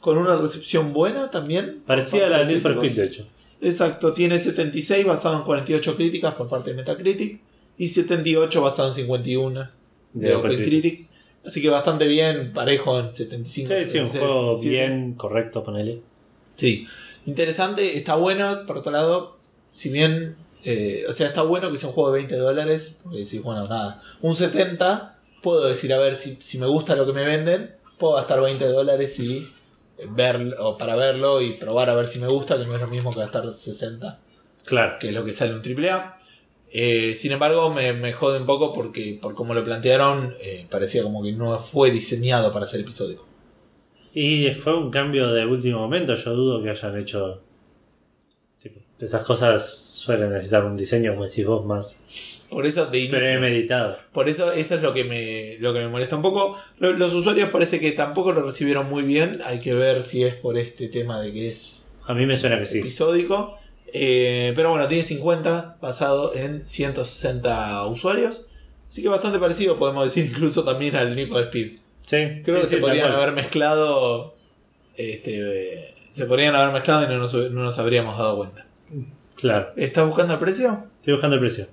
Con 0.00 0.18
una 0.18 0.36
recepción 0.36 0.92
buena 0.92 1.30
también. 1.30 1.82
Parecía 1.86 2.28
la 2.28 2.40
de 2.40 2.46
Need 2.46 2.60
for 2.62 2.72
Speed, 2.72 2.92
de 2.92 3.04
hecho. 3.06 3.26
Exacto, 3.62 4.12
tiene 4.12 4.38
76 4.38 5.06
basado 5.06 5.36
en 5.38 5.44
48 5.44 5.96
críticas 5.96 6.34
por 6.34 6.48
parte 6.48 6.70
de 6.70 6.76
Metacritic. 6.76 7.40
Y 7.78 7.88
78 7.88 8.60
basado 8.60 8.88
en 8.88 8.94
51 8.94 9.70
de, 10.12 10.28
De 10.28 10.34
OpenCritic. 10.34 11.08
Así 11.46 11.60
que 11.60 11.68
bastante 11.68 12.06
bien, 12.06 12.52
parejo 12.52 12.98
en 12.98 13.14
75. 13.14 13.68
Sí, 13.68 13.74
sí, 13.90 13.98
un 13.98 14.06
76, 14.08 14.18
juego 14.24 14.56
77. 14.56 14.70
bien 14.70 15.14
correcto, 15.14 15.62
ponele. 15.62 16.00
Sí, 16.56 16.86
interesante, 17.26 17.96
está 17.98 18.14
bueno, 18.14 18.64
por 18.66 18.78
otro 18.78 18.92
lado, 18.92 19.38
si 19.70 19.90
bien, 19.90 20.36
eh, 20.64 21.04
o 21.08 21.12
sea, 21.12 21.26
está 21.26 21.42
bueno 21.42 21.70
que 21.70 21.78
sea 21.78 21.88
un 21.90 21.94
juego 21.94 22.10
de 22.12 22.18
20 22.20 22.36
dólares, 22.36 22.96
porque 23.02 23.18
decís, 23.18 23.42
bueno, 23.42 23.66
nada, 23.66 24.02
un 24.22 24.34
70, 24.34 25.18
puedo 25.42 25.66
decir, 25.66 25.92
a 25.92 25.98
ver, 25.98 26.16
si, 26.16 26.36
si 26.36 26.58
me 26.58 26.66
gusta 26.66 26.96
lo 26.96 27.04
que 27.06 27.12
me 27.12 27.24
venden, 27.24 27.74
puedo 27.98 28.14
gastar 28.14 28.40
20 28.40 28.64
dólares 28.68 29.18
y 29.20 29.46
verlo, 30.10 30.78
para 30.78 30.96
verlo 30.96 31.40
y 31.42 31.52
probar 31.52 31.90
a 31.90 31.94
ver 31.94 32.06
si 32.08 32.18
me 32.18 32.26
gusta, 32.26 32.56
que 32.58 32.64
no 32.66 32.74
es 32.74 32.80
lo 32.80 32.86
mismo 32.88 33.10
que 33.12 33.20
gastar 33.20 33.52
60, 33.52 34.18
Claro. 34.64 34.96
que 34.98 35.08
es 35.08 35.14
lo 35.14 35.24
que 35.24 35.32
sale 35.32 35.54
un 35.54 35.60
AAA. 35.62 36.18
Eh, 36.76 37.14
sin 37.14 37.30
embargo, 37.30 37.72
me, 37.72 37.92
me 37.92 38.12
jode 38.12 38.40
un 38.40 38.46
poco 38.46 38.72
porque, 38.72 39.16
por 39.22 39.34
cómo 39.34 39.54
lo 39.54 39.62
plantearon, 39.64 40.34
eh, 40.40 40.66
parecía 40.68 41.04
como 41.04 41.22
que 41.22 41.30
no 41.32 41.56
fue 41.58 41.92
diseñado 41.92 42.52
para 42.52 42.66
ser 42.66 42.80
episódico. 42.80 43.24
Y 44.12 44.50
fue 44.50 44.76
un 44.76 44.90
cambio 44.90 45.28
de 45.32 45.46
último 45.46 45.78
momento. 45.78 46.14
Yo 46.16 46.32
dudo 46.34 46.62
que 46.62 46.70
hayan 46.70 46.98
hecho. 46.98 47.42
tipo, 48.60 48.80
esas 48.98 49.24
cosas 49.24 49.64
suelen 49.94 50.30
necesitar 50.32 50.64
un 50.64 50.76
diseño, 50.76 51.12
como 51.14 51.26
decís 51.26 51.46
vos, 51.46 51.64
más 51.64 52.02
Por 52.50 52.66
eso 52.66 52.86
de 52.86 52.98
inicio. 52.98 53.18
premeditado. 53.18 53.96
Por 54.12 54.28
eso 54.28 54.52
eso 54.52 54.74
es 54.74 54.82
lo 54.82 54.92
que 54.94 55.04
me, 55.04 55.56
lo 55.60 55.72
que 55.72 55.78
me 55.80 55.88
molesta 55.88 56.16
un 56.16 56.22
poco. 56.22 56.56
Lo- 56.78 56.92
Los 56.92 57.14
usuarios 57.14 57.50
parece 57.50 57.78
que 57.80 57.92
tampoco 57.92 58.32
lo 58.32 58.42
recibieron 58.42 58.88
muy 58.88 59.02
bien. 59.04 59.40
Hay 59.44 59.60
que 59.60 59.74
ver 59.74 60.02
si 60.02 60.24
es 60.24 60.34
por 60.34 60.58
este 60.58 60.88
tema 60.88 61.20
de 61.20 61.32
que 61.32 61.48
es 61.50 61.86
A 62.06 62.14
mí 62.14 62.26
me 62.26 62.36
suena 62.36 62.58
que 62.58 62.66
sí. 62.66 62.78
episódico. 62.80 63.58
Eh, 63.96 64.52
pero 64.56 64.70
bueno, 64.70 64.88
tiene 64.88 65.04
50 65.04 65.76
basado 65.80 66.34
en 66.34 66.66
160 66.66 67.86
usuarios. 67.86 68.44
Así 68.90 69.02
que 69.02 69.08
bastante 69.08 69.38
parecido, 69.38 69.78
podemos 69.78 70.04
decir, 70.04 70.26
incluso 70.30 70.64
también 70.64 70.96
al 70.96 71.14
Need 71.14 71.28
for 71.28 71.42
Speed. 71.44 71.78
Sí, 72.04 72.42
Creo 72.44 72.56
sí, 72.56 72.62
que 72.62 72.66
sí, 72.66 72.74
se 72.74 72.76
podrían 72.78 73.12
haber 73.12 73.32
mezclado. 73.32 74.34
Este, 74.96 75.38
eh, 75.74 75.94
se 76.10 76.26
podrían 76.26 76.56
haber 76.56 76.72
mezclado 76.72 77.04
y 77.04 77.06
no 77.08 77.18
nos, 77.18 77.32
no 77.34 77.62
nos 77.62 77.78
habríamos 77.78 78.18
dado 78.18 78.36
cuenta. 78.36 78.66
Claro. 79.36 79.72
¿Estás 79.76 80.06
buscando 80.06 80.34
el 80.34 80.40
precio? 80.40 80.84
Estoy 80.98 81.12
buscando 81.14 81.34
el 81.36 81.40
precio. 81.40 81.66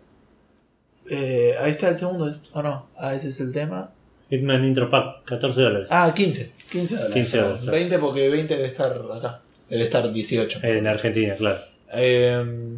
Eh, 1.09 1.55
ahí 1.59 1.71
está 1.71 1.89
el 1.89 1.97
segundo. 1.97 2.31
¿o 2.53 2.61
no? 2.61 2.87
Ah, 2.97 3.15
ese 3.15 3.29
es 3.29 3.39
el 3.41 3.51
tema. 3.51 3.91
Hitman 4.29 4.63
Intro 4.63 4.89
Pack, 4.89 5.25
14 5.25 5.61
dólares. 5.61 5.87
Ah, 5.91 6.13
15. 6.15 6.51
15 6.71 6.95
dólares. 6.95 7.13
15 7.15 7.31
perdón. 7.31 7.47
dólares, 7.49 7.63
claro. 7.63 7.77
20 7.77 7.99
porque 7.99 8.29
20 8.29 8.55
debe 8.55 8.67
estar 8.67 9.01
acá. 9.17 9.41
Debe 9.69 9.83
estar 9.83 10.11
18. 10.11 10.59
Eh, 10.63 10.77
En 10.77 10.87
Argentina, 10.87 11.35
claro. 11.35 11.70
Eh, 11.93 12.77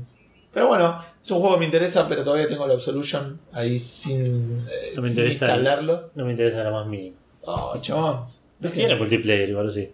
pero 0.54 0.68
bueno, 0.68 1.00
es 1.22 1.32
un 1.32 1.40
juego 1.40 1.56
que 1.56 1.60
me 1.62 1.66
interesa, 1.66 2.08
pero 2.08 2.24
todavía 2.24 2.48
tengo 2.48 2.68
la 2.68 2.74
Absolution 2.76 3.40
ahí 3.52 3.80
sin, 3.80 4.64
eh, 4.70 4.94
No 4.96 5.02
me 5.02 5.10
sin 5.10 5.18
interesa 5.18 5.46
instalarlo. 5.48 6.12
No 6.16 6.26
me 6.26 6.32
interesa 6.32 6.64
lo 6.64 6.72
más 6.72 6.88
mínimo. 6.88 7.16
Oh, 7.46 7.76
chabón. 7.82 8.14
No 8.14 8.30
¿Ves 8.60 8.72
que- 8.72 8.80
quiero 8.82 8.98
multiplayer, 8.98 9.50
igual 9.50 9.72
sí. 9.72 9.90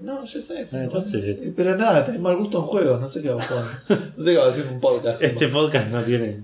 No, 0.00 0.24
yo 0.24 0.42
sé. 0.42 0.68
Ah, 0.72 0.84
entonces- 0.84 1.24
Eh, 1.24 1.52
Pero 1.56 1.76
nada, 1.76 2.04
tenés 2.04 2.20
mal 2.20 2.36
gusto 2.36 2.58
en 2.58 2.64
juegos. 2.64 3.00
No 3.00 3.08
sé 3.08 3.22
qué 3.22 3.30
va 3.30 3.42
a 3.42 3.46
jugar. 3.46 3.64
No 4.16 4.22
sé 4.24 4.32
qué 4.32 4.36
va 4.36 4.44
a 4.44 4.48
decir 4.48 4.66
un 4.70 4.80
podcast. 4.80 5.22
Este 5.22 5.48
podcast 5.48 5.88
no 5.90 6.02
tiene. 6.02 6.40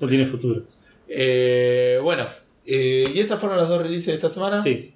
No 0.00 0.08
tiene 0.08 0.26
futuro. 0.26 0.62
Eh, 1.08 2.00
bueno, 2.02 2.26
eh, 2.66 3.10
y 3.14 3.18
esas 3.20 3.38
fueron 3.38 3.58
las 3.58 3.68
dos 3.68 3.80
releases 3.80 4.06
de 4.08 4.14
esta 4.14 4.28
semana. 4.28 4.60
Sí, 4.62 4.94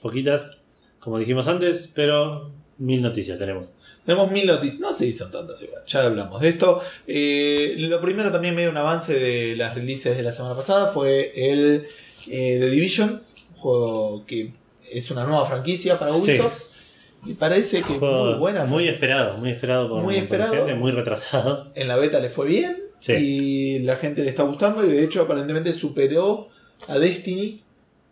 poquitas, 0.00 0.58
como 1.00 1.18
dijimos 1.18 1.46
antes, 1.48 1.90
pero 1.94 2.50
mil 2.78 3.02
noticias 3.02 3.38
tenemos. 3.38 3.72
Tenemos 4.08 4.30
mil 4.30 4.46
noticias. 4.46 4.80
No 4.80 4.90
sé 4.90 5.04
si 5.04 5.12
son 5.12 5.30
tantas 5.30 5.60
igual. 5.62 5.82
Ya 5.86 6.02
hablamos 6.04 6.40
de 6.40 6.48
esto. 6.48 6.80
Eh, 7.06 7.74
lo 7.76 8.00
primero 8.00 8.32
también 8.32 8.54
medio 8.54 8.70
un 8.70 8.76
avance 8.78 9.12
de 9.12 9.54
las 9.54 9.74
releases 9.74 10.16
de 10.16 10.22
la 10.22 10.32
semana 10.32 10.54
pasada 10.56 10.86
fue 10.90 11.30
el 11.36 11.86
eh, 12.26 12.56
The 12.58 12.70
Division. 12.70 13.22
Un 13.50 13.54
juego 13.60 14.24
que 14.26 14.52
es 14.90 15.10
una 15.10 15.24
nueva 15.26 15.44
franquicia 15.44 15.98
para 15.98 16.14
Sí. 16.14 16.30
Ubisoft. 16.32 16.62
Y 17.26 17.34
parece 17.34 17.82
que 17.82 17.98
Juego 17.98 18.24
muy 18.30 18.34
buena. 18.38 18.64
Muy 18.64 18.88
esperado, 18.88 19.36
muy 19.36 19.50
esperado 19.50 19.90
por 19.90 20.02
Muy 20.02 20.16
esperado. 20.16 20.54
gente, 20.54 20.72
muy 20.74 20.90
retrasado. 20.92 21.68
En 21.74 21.86
la 21.88 21.96
beta 21.96 22.18
le 22.18 22.30
fue 22.30 22.46
bien. 22.46 22.82
Sí. 23.00 23.12
Y 23.12 23.78
la 23.80 23.96
gente 23.96 24.22
le 24.24 24.30
está 24.30 24.44
gustando. 24.44 24.86
Y 24.86 24.88
de 24.90 25.04
hecho, 25.04 25.20
aparentemente 25.20 25.74
superó 25.74 26.48
a 26.86 26.98
Destiny 26.98 27.62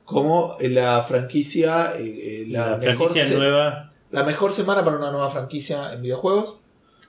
como 0.05 0.59
la 0.61 1.03
franquicia. 1.05 1.94
eh, 1.99 2.03
eh, 2.05 2.44
la, 2.49 2.72
La, 2.72 2.76
mejor 2.76 2.97
franquicia 3.09 3.26
se- 3.28 3.34
nueva, 3.38 3.92
la 4.11 4.22
mejor 4.24 4.52
semana 4.52 4.84
para 4.84 4.96
una 4.96 5.11
nueva 5.11 5.30
franquicia 5.30 5.92
en 5.92 6.02
videojuegos. 6.02 6.59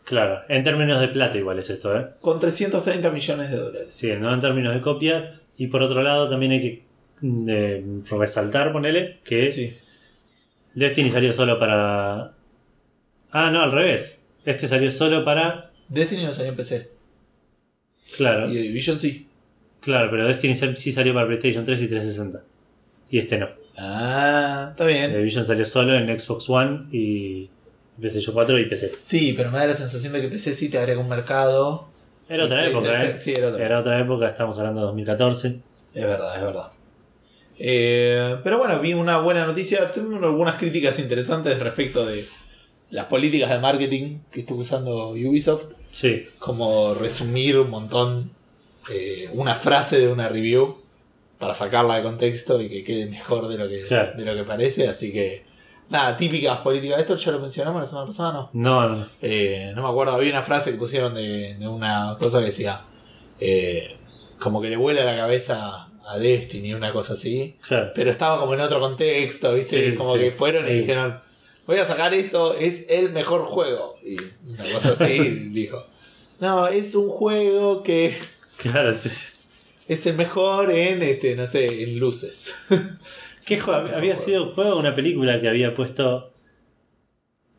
claro, 0.04 0.42
en 0.50 0.64
términos 0.64 1.00
de 1.02 1.08
plata 1.10 1.38
igual 1.38 1.60
es 1.60 1.70
esto, 1.70 1.96
¿eh? 1.98 2.08
Con 2.22 2.40
330 2.40 3.12
millones 3.12 3.52
de 3.52 3.58
dólares. 3.58 3.88
Sí, 3.94 4.12
no 4.20 4.34
en 4.34 4.40
términos 4.42 4.74
de 4.74 4.82
copias. 4.82 5.26
Y 5.58 5.68
por 5.68 5.82
otro 5.82 6.02
lado 6.04 6.30
también 6.30 6.52
hay 6.54 6.62
que 6.62 6.84
eh, 7.50 7.84
resaltar, 8.10 8.72
ponele, 8.72 9.20
que 9.24 9.50
Sí. 9.52 9.76
Destiny 10.76 11.10
salió 11.10 11.34
solo 11.34 11.58
para... 11.60 12.34
Ah, 13.32 13.50
no, 13.52 13.62
al 13.62 13.72
revés. 13.72 14.20
Este 14.46 14.68
salió 14.68 14.92
solo 14.92 15.26
para... 15.26 15.72
Destiny 15.90 16.24
no 16.26 16.34
salió 16.34 16.52
en 16.52 16.56
PC. 16.58 16.92
Claro, 18.16 18.48
Y 18.50 18.54
The 18.54 18.60
Division 18.62 19.00
sí. 19.00 19.28
claro, 19.82 20.10
pero 20.12 20.28
Destiny 20.28 20.54
sí 20.56 20.92
salió 20.92 21.14
para 21.14 21.26
PlayStation 21.28 21.66
3 21.66 21.82
y 21.82 21.88
360. 21.88 22.44
Y 23.10 23.18
este 23.20 23.40
no. 23.40 23.48
Ah, 23.78 24.70
está 24.72 24.86
The 24.86 24.92
bien. 24.92 25.14
Division 25.14 25.46
salió 25.46 25.66
solo 25.66 25.96
en 25.96 26.20
Xbox 26.20 26.50
One 26.50 26.88
y 26.92 27.50
PlayStation 28.00 28.34
4 28.34 28.60
y 28.60 28.66
PC. 28.68 28.88
Sí, 28.88 29.34
pero 29.38 29.52
me 29.52 29.60
da 29.60 29.68
la 29.68 29.76
sensación 29.76 30.14
de 30.14 30.22
que 30.22 30.28
PC 30.30 30.54
sí 30.54 30.70
te 30.70 30.78
agrega 30.80 31.00
un 31.00 31.10
mercado. 31.10 31.88
Era 32.30 32.46
otra 32.46 32.64
Te- 32.64 32.70
época, 32.70 32.88
te- 33.02 33.10
¿eh? 33.12 33.18
Sí, 33.18 33.34
era 33.34 33.50
otra. 33.50 33.66
Era 33.66 33.80
otra 33.80 34.00
época, 34.00 34.28
estamos 34.28 34.58
hablando 34.58 34.82
de 34.82 34.88
2014. 34.88 35.60
Es 35.94 36.04
verdad, 36.06 36.36
es 36.36 36.42
verdad. 36.42 36.72
Eh, 37.60 38.38
pero 38.44 38.58
bueno, 38.58 38.80
vi 38.80 38.94
una 38.94 39.20
buena 39.20 39.46
noticia. 39.46 39.92
Tengo 39.92 40.18
algunas 40.18 40.56
críticas 40.56 41.00
interesantes 41.00 41.58
respecto 41.60 42.06
de 42.06 42.28
las 42.92 43.06
políticas 43.06 43.50
de 43.50 43.60
marketing 43.60 44.20
que 44.32 44.42
estuvo 44.42 44.60
usando 44.62 45.10
Ubisoft. 45.10 45.66
Sí, 45.92 46.26
Como 46.40 46.94
resumir 46.94 47.58
un 47.60 47.70
montón 47.70 48.32
eh, 48.92 49.30
una 49.34 49.56
frase 49.56 50.00
de 50.00 50.08
una 50.08 50.30
review 50.30 50.78
para 51.40 51.54
sacarla 51.54 51.96
de 51.98 52.04
contexto 52.04 52.62
y 52.62 52.70
que 52.70 52.84
quede 52.84 53.06
mejor 53.08 53.48
de 53.48 53.58
lo 53.58 53.68
que, 53.70 53.82
Claro. 53.88 54.14
de 54.18 54.26
lo 54.26 54.36
que 54.36 54.44
parece. 54.44 54.88
Así 54.88 55.12
que, 55.12 55.44
nada, 55.90 56.16
típicas 56.18 56.60
políticas. 56.60 57.00
Esto 57.00 57.16
ya 57.16 57.32
lo 57.32 57.40
mencionamos 57.40 57.82
la 57.82 57.88
semana 57.88 58.08
pasada, 58.08 58.34
¿no? 58.34 58.50
no, 58.54 58.90
no. 58.90 59.06
Eh, 59.22 59.72
no 59.76 59.84
me 59.84 59.90
acuerdo, 59.90 60.14
había 60.14 60.32
una 60.32 60.44
frase 60.44 60.72
que 60.72 60.78
pusieron 60.78 61.14
de, 61.14 61.56
de 61.56 61.68
una 61.68 62.18
cosa 62.20 62.40
que 62.40 62.46
decía 62.46 62.82
eh, 63.40 63.96
como 64.40 64.62
que 64.62 64.70
le 64.70 64.78
vuela 64.78 65.04
la 65.04 65.16
cabeza 65.16 65.90
a 66.10 66.18
Destiny, 66.18 66.74
una 66.74 66.92
cosa 66.94 67.14
así. 67.14 67.56
Claro. 67.68 67.92
Pero 67.94 68.10
estaba 68.10 68.40
como 68.40 68.54
en 68.54 68.62
otro 68.62 68.80
contexto, 68.80 69.54
¿viste? 69.54 69.92
Sí, 69.92 69.98
como 69.98 70.14
sí. 70.16 70.20
que 70.22 70.32
fueron 70.32 70.66
y 70.66 70.70
Sí. 70.70 70.76
dijeron, 70.80 71.20
voy 71.68 71.78
a 71.80 71.86
sacar 71.86 72.14
esto, 72.14 72.54
es 72.54 72.86
el 72.90 73.12
mejor 73.12 73.44
juego. 73.46 73.96
Y 74.04 74.16
una 74.50 74.64
cosa 74.74 74.92
así 74.94 75.20
dijo. 75.52 75.86
No, 76.40 76.68
es 76.68 76.96
un 76.96 77.10
juego 77.10 77.84
que 77.84 78.18
Claro, 78.58 78.94
sí. 78.94 79.10
Es 79.88 80.06
el 80.06 80.16
mejor 80.16 80.72
en, 80.72 81.02
este, 81.02 81.36
no 81.36 81.48
sé, 81.48 81.84
en 81.84 82.00
luces. 82.00 82.54
¿Qué 83.46 83.60
juego? 83.60 83.90
Había 83.96 84.16
sido 84.16 84.44
un 84.44 84.50
juego, 84.50 84.78
una 84.78 84.96
película 84.96 85.40
que 85.40 85.48
había 85.48 85.74
puesto 85.74 86.34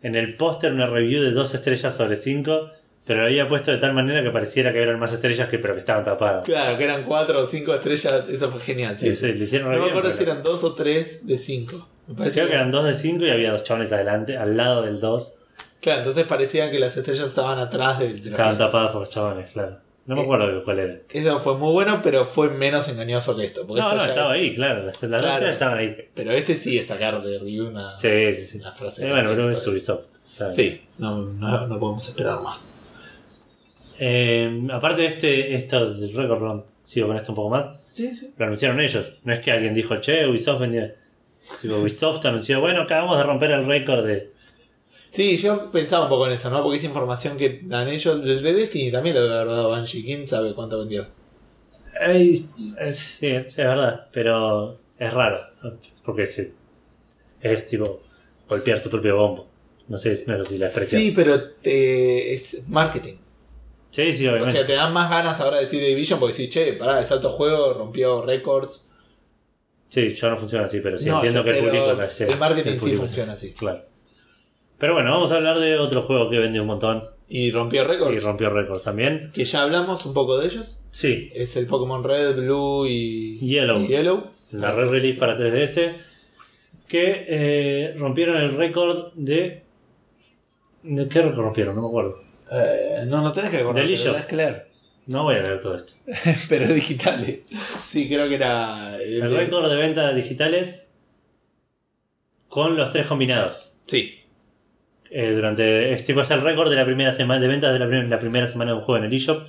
en 0.03 0.15
el 0.15 0.37
póster 0.37 0.73
una 0.73 0.87
review 0.87 1.23
de 1.23 1.33
dos 1.33 1.55
estrellas 1.55 1.97
sobre 1.97 2.17
cinco, 2.17 2.71
pero 3.07 3.21
lo 3.21 3.27
había 3.27 3.49
puesto 3.49 3.71
de 3.71 3.79
tal 3.79 3.95
manera 3.95 4.23
que 4.23 4.31
pareciera 4.31 4.73
que 4.73 4.83
eran 4.83 4.99
más 4.99 5.13
estrellas 5.13 5.49
que 5.49 5.59
pero 5.59 5.75
que 5.75 5.81
estaban 5.81 6.05
tapadas. 6.05 6.45
Claro, 6.45 6.77
que 6.77 6.85
eran 6.85 7.05
cuatro 7.05 7.41
o 7.43 7.47
cinco 7.47 7.75
estrellas, 7.75 8.29
eso 8.29 8.51
fue 8.51 8.61
genial. 8.61 8.99
Sí, 8.99 9.15
Sí, 9.15 9.17
sí, 9.17 9.33
le 9.33 9.45
hicieron 9.45 9.73
No 9.73 9.79
me 9.81 9.89
acuerdo 9.89 10.13
si 10.13 10.23
eran 10.23 10.43
dos 10.43 10.63
o 10.65 10.75
tres 10.75 11.27
de 11.27 11.39
cinco. 11.39 11.89
Me 12.07 12.31
Creo 12.31 12.47
que 12.47 12.53
eran 12.53 12.71
dos 12.71 12.85
de 12.85 12.95
cinco 12.95 13.25
y 13.25 13.31
había 13.31 13.53
dos 13.53 13.65
chavales 13.65 13.93
adelante, 13.93 14.37
al 14.37 14.57
lado 14.57 14.83
del 14.83 15.01
dos. 15.01 15.37
Claro, 15.81 16.01
entonces 16.01 16.27
parecía 16.27 16.71
que 16.71 16.79
las 16.79 16.97
estrellas 16.97 17.29
estaban 17.29 17.59
atrás 17.59 17.99
de, 17.99 18.13
de 18.13 18.31
Estaban 18.31 18.59
tapadas 18.59 18.93
por 18.93 19.09
chavales, 19.09 19.51
claro. 19.53 19.79
No 20.09 20.15
me 20.17 20.23
Eh, 20.23 20.25
acuerdo 20.25 20.47
de 20.59 20.65
cuál 20.65 20.79
era. 20.81 20.95
Eso 21.13 21.39
fue 21.39 21.57
muy 21.59 21.73
bueno, 21.73 22.01
pero 22.03 22.25
fue 22.27 22.49
menos 22.51 22.89
engañoso 22.89 23.37
que 23.37 23.45
esto. 23.45 23.67
porque 23.67 23.81
No, 23.83 23.89
esto 23.89 23.97
no, 23.99 24.03
ya 24.05 24.09
estaba 24.09 24.37
es- 24.37 24.43
ahí, 24.43 24.55
claro. 24.55 24.83
Las, 24.87 25.03
las 25.03 25.23
Claro. 25.23 25.49
estaban 25.49 25.79
ahí. 25.79 25.97
Pero 26.15 26.33
este 26.33 26.55
sí 26.57 26.79
es 26.79 26.87
sacar 26.87 27.23
de 27.23 27.39
review 27.39 27.69
una, 27.69 27.97
Sí, 27.99 28.09
sí, 28.35 28.47
sí. 28.47 28.59
una 28.59 28.73
frase. 28.73 29.07
Eh, 29.07 29.11
bueno, 29.11 29.31
pero 29.31 29.51
es 29.51 29.67
Ubisoft. 29.67 30.07
Sí, 30.53 30.81
no, 30.99 31.17
no, 31.25 31.67
no 31.67 31.79
podemos 31.79 32.09
esperar 32.09 32.41
más. 32.41 32.75
Eh, 33.99 34.67
aparte 34.73 35.03
de 35.03 35.07
este, 35.09 35.55
esto 35.55 35.93
del 35.95 36.13
Record 36.15 36.63
sigo 36.83 37.09
con 37.09 37.17
esto 37.17 37.33
un 37.33 37.37
poco 37.37 37.51
más. 37.51 37.69
Sí, 37.91 38.15
sí. 38.15 38.33
Lo 38.37 38.45
anunciaron 38.47 38.81
ellos. 38.81 39.15
No 39.25 39.33
es 39.33 39.41
que 39.41 39.51
alguien 39.51 39.75
dijo, 39.75 39.97
che, 40.01 40.27
Ubisoft 40.27 40.61
vendía. 40.61 40.95
Tipo, 41.61 41.77
Ubisoft 41.77 42.25
anunció, 42.27 42.61
bueno, 42.61 42.83
acabamos 42.83 43.19
de 43.19 43.25
romper 43.25 43.51
el 43.51 43.67
récord 43.67 44.07
de. 44.07 44.33
Sí, 45.11 45.37
yo 45.39 45.71
pensaba 45.71 46.05
un 46.05 46.09
poco 46.11 46.27
en 46.27 46.33
eso, 46.33 46.51
¿no? 46.51 46.63
Porque 46.63 46.77
es 46.79 46.85
información 46.85 47.37
que 47.37 47.61
dan 47.65 47.89
ellos. 47.89 48.21
El 48.23 48.43
de 48.43 48.53
Destiny 48.53 48.91
también 48.93 49.15
lo 49.17 49.23
debe 49.23 49.35
haber 49.37 49.49
dado 49.49 49.71
Banshee. 49.71 50.05
¿Quién 50.05 50.29
sabe 50.29 50.55
cuánto 50.55 50.79
vendió? 50.79 51.07
Es- 52.01 52.51
sí, 52.93 53.19
sí, 53.19 53.27
es 53.29 53.57
verdad, 53.57 54.07
pero 54.13 54.79
es 54.99 55.13
raro. 55.13 55.41
Porque 56.05 56.23
es 57.43 57.67
tipo 57.67 58.01
golpear 58.49 58.81
tu 58.83 58.91
propio 58.91 59.17
bombo. 59.17 59.49
No 59.89 59.97
sé, 59.99 60.11
no 60.27 60.37
sé 60.39 60.45
si 60.45 60.59
la 60.59 60.67
expresión. 60.67 61.01
Sí, 61.01 61.13
pero 61.17 61.43
te- 61.43 62.35
es 62.35 62.69
marketing. 62.69 63.15
sí, 63.91 64.13
sí, 64.13 64.27
O 64.27 64.33
obviamente. 64.33 64.59
sea, 64.59 64.67
te 64.67 64.75
dan 64.75 64.93
más 64.93 65.09
ganas 65.11 65.41
ahora 65.41 65.57
de 65.57 65.63
decir 65.65 65.83
Division 65.83 66.21
porque 66.21 66.35
decís, 66.37 66.51
che, 66.51 66.75
pará, 66.75 67.01
es 67.01 67.11
alto 67.11 67.31
juego, 67.31 67.73
rompió 67.73 68.21
récords. 68.23 68.87
Sí, 69.89 70.11
yo 70.11 70.29
no 70.31 70.37
funciona 70.37 70.67
así, 70.67 70.81
pero 70.81 70.99
sí 70.99 71.07
No, 71.07 71.15
entiendo 71.17 71.41
o 71.41 71.43
sea, 71.45 71.53
que 71.53 71.59
el 71.59 71.65
público 71.65 72.03
es 72.03 72.21
el 72.21 72.37
marketing 72.37 72.79
sí 72.79 72.95
funciona 72.95 73.33
así. 73.33 73.53
Claro. 73.53 73.88
Pero 74.79 74.95
bueno, 74.95 75.11
vamos 75.11 75.33
a 75.33 75.37
hablar 75.37 75.59
de 75.59 75.79
otro 75.79 76.03
juego 76.03 76.31
que 76.31 76.39
vendió 76.39 76.63
un 76.63 76.69
montón 76.69 77.03
Y 77.29 77.51
rompió 77.51 77.85
récords. 77.85 78.17
y 78.17 78.21
rompió 78.21 78.51
récords 78.51 78.83
también. 78.85 79.31
Que 79.35 79.45
ya 79.45 79.63
hablamos 79.63 80.07
un 80.07 80.15
poco 80.15 80.39
de 80.39 80.47
ellos. 80.47 80.81
Sí, 80.91 81.31
Es 81.35 81.57
el 81.57 81.67
Pokémon 81.67 82.03
Red, 82.05 82.37
Blue 82.37 82.87
y 82.87 83.39
Yellow. 83.41 83.81
y 83.81 83.89
Yellow. 83.89 84.31
la 84.53 84.73
red 84.73 84.89
release 84.89 85.19
para 85.19 85.37
3DS 85.37 85.95
que 86.87 87.27
eh, 87.29 87.95
rompieron 87.99 88.37
el 88.39 88.55
récord 88.57 89.13
de. 89.15 89.63
¿De 90.83 91.09
qué 91.09 91.21
récord 91.23 91.45
rompieron? 91.45 91.75
No 91.75 91.83
me 91.83 91.89
acuerdo. 91.89 92.19
Eh, 92.51 93.05
no, 93.07 93.21
no 93.21 93.33
tenés 93.33 93.51
que 93.51 93.59
recordar, 93.59 93.87
Del 93.87 94.03
tenés 94.03 94.25
que 94.27 94.37
leer. 94.37 94.69
No 95.07 95.25
voy 95.25 95.35
a 95.37 95.41
leer 95.43 95.61
todo 95.61 95.75
esto. 95.77 95.93
pero 96.49 96.67
digitales. 96.69 97.49
Sí, 97.85 98.09
creo 98.09 98.29
que 98.29 98.37
era. 98.37 98.97
el 98.97 99.31
récord 99.31 99.69
de 99.69 99.77
ventas 99.77 100.15
digitales 100.15 100.91
con 102.49 102.77
los 102.77 102.91
tres 102.93 103.07
combinados. 103.07 103.71
Sí. 103.87 104.18
Eh, 105.11 105.33
durante 105.33 105.93
este 105.93 106.13
va 106.13 106.23
a 106.23 106.25
ser 106.25 106.39
el 106.39 106.45
récord 106.45 106.69
de 106.71 106.77
la 106.77 106.85
primera 106.85 107.13
semana 107.13 107.41
de 107.41 107.49
ventas 107.49 107.73
de 107.73 107.79
la, 107.79 107.89
prim- 107.89 108.09
la 108.11 108.19
primera 108.19 108.47
semana 108.47 108.73
de 108.73 108.79
un 108.79 108.85
juego 108.85 108.99
en 109.05 109.11
el 109.11 109.17
eShop, 109.17 109.47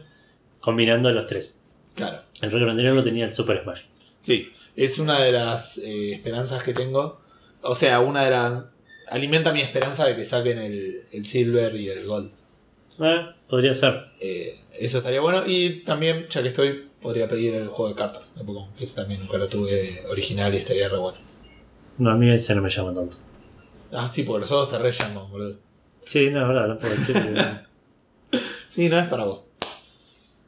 combinando 0.61 1.11
los 1.11 1.27
tres. 1.27 1.59
Claro. 1.95 2.21
El 2.41 2.51
récord 2.51 2.69
anterior 2.69 2.93
lo 2.95 3.03
tenía 3.03 3.25
el 3.25 3.33
Super 3.33 3.61
Smash. 3.63 3.81
Sí. 4.19 4.51
Es 4.75 4.99
una 4.99 5.19
de 5.19 5.31
las 5.33 5.77
eh, 5.79 6.13
esperanzas 6.13 6.63
que 6.63 6.73
tengo. 6.73 7.19
O 7.61 7.75
sea, 7.75 7.99
una 7.99 8.23
de 8.23 8.29
las. 8.31 8.63
Alimenta 9.09 9.51
mi 9.51 9.59
esperanza 9.59 10.05
de 10.05 10.15
que 10.15 10.25
saquen 10.25 10.59
el, 10.59 11.01
el 11.11 11.25
Silver 11.25 11.75
y 11.75 11.89
el 11.89 12.05
Gold. 12.05 12.31
Eh, 13.01 13.25
podría 13.49 13.73
ser. 13.73 13.95
Eh, 14.21 14.53
eso 14.79 14.99
estaría 14.99 15.19
bueno. 15.19 15.43
Y 15.45 15.81
también, 15.83 16.27
ya 16.29 16.41
que 16.41 16.49
estoy, 16.49 16.87
podría 17.01 17.27
pedir 17.27 17.55
el 17.55 17.67
juego 17.67 17.89
de 17.89 17.95
cartas. 17.95 18.33
Que 18.77 18.83
ese 18.85 18.95
también 18.95 19.19
nunca 19.19 19.37
lo 19.37 19.47
tuve 19.49 20.03
original 20.09 20.53
y 20.53 20.57
estaría 20.57 20.87
re 20.87 20.97
bueno. 20.97 21.17
No, 21.97 22.11
a 22.11 22.15
mí 22.15 22.29
ese 22.29 22.55
no 22.55 22.61
me 22.61 22.69
llama 22.69 22.93
tanto. 22.93 23.17
Ah, 23.93 24.07
sí, 24.07 24.23
porque 24.23 24.41
los 24.41 24.51
otros 24.51 24.69
te 24.77 24.83
re 24.83 24.91
llaman, 24.91 25.29
boludo. 25.31 25.55
Sí, 26.05 26.29
no, 26.29 26.41
es 26.41 26.47
verdad, 26.47 26.67
no 26.67 26.77
puedo 26.77 26.93
decir. 26.95 27.13
que- 27.15 28.39
Sí, 28.69 28.87
no 28.89 28.99
es 28.99 29.07
para 29.07 29.23
vos. 29.25 29.51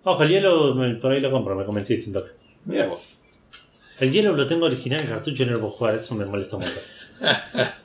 Ojo, 0.03 0.23
el 0.23 0.29
hielo 0.29 0.75
me- 0.75 0.95
por 0.95 1.11
ahí 1.11 1.19
lo 1.21 1.31
compro, 1.31 1.55
me 1.55 1.65
convenciste 1.65 2.07
un 2.07 2.13
toque. 2.13 2.31
Mira 2.65 2.85
vos. 2.87 3.17
El 3.99 4.11
hielo 4.11 4.33
lo 4.35 4.47
tengo 4.47 4.65
original 4.65 5.01
en 5.01 5.07
cartucho 5.07 5.45
no 5.45 5.51
lo 5.53 5.59
puedo 5.59 5.71
jugar, 5.73 5.95
eso 5.95 6.15
me 6.15 6.25
molesta 6.25 6.57
montón. 6.57 6.83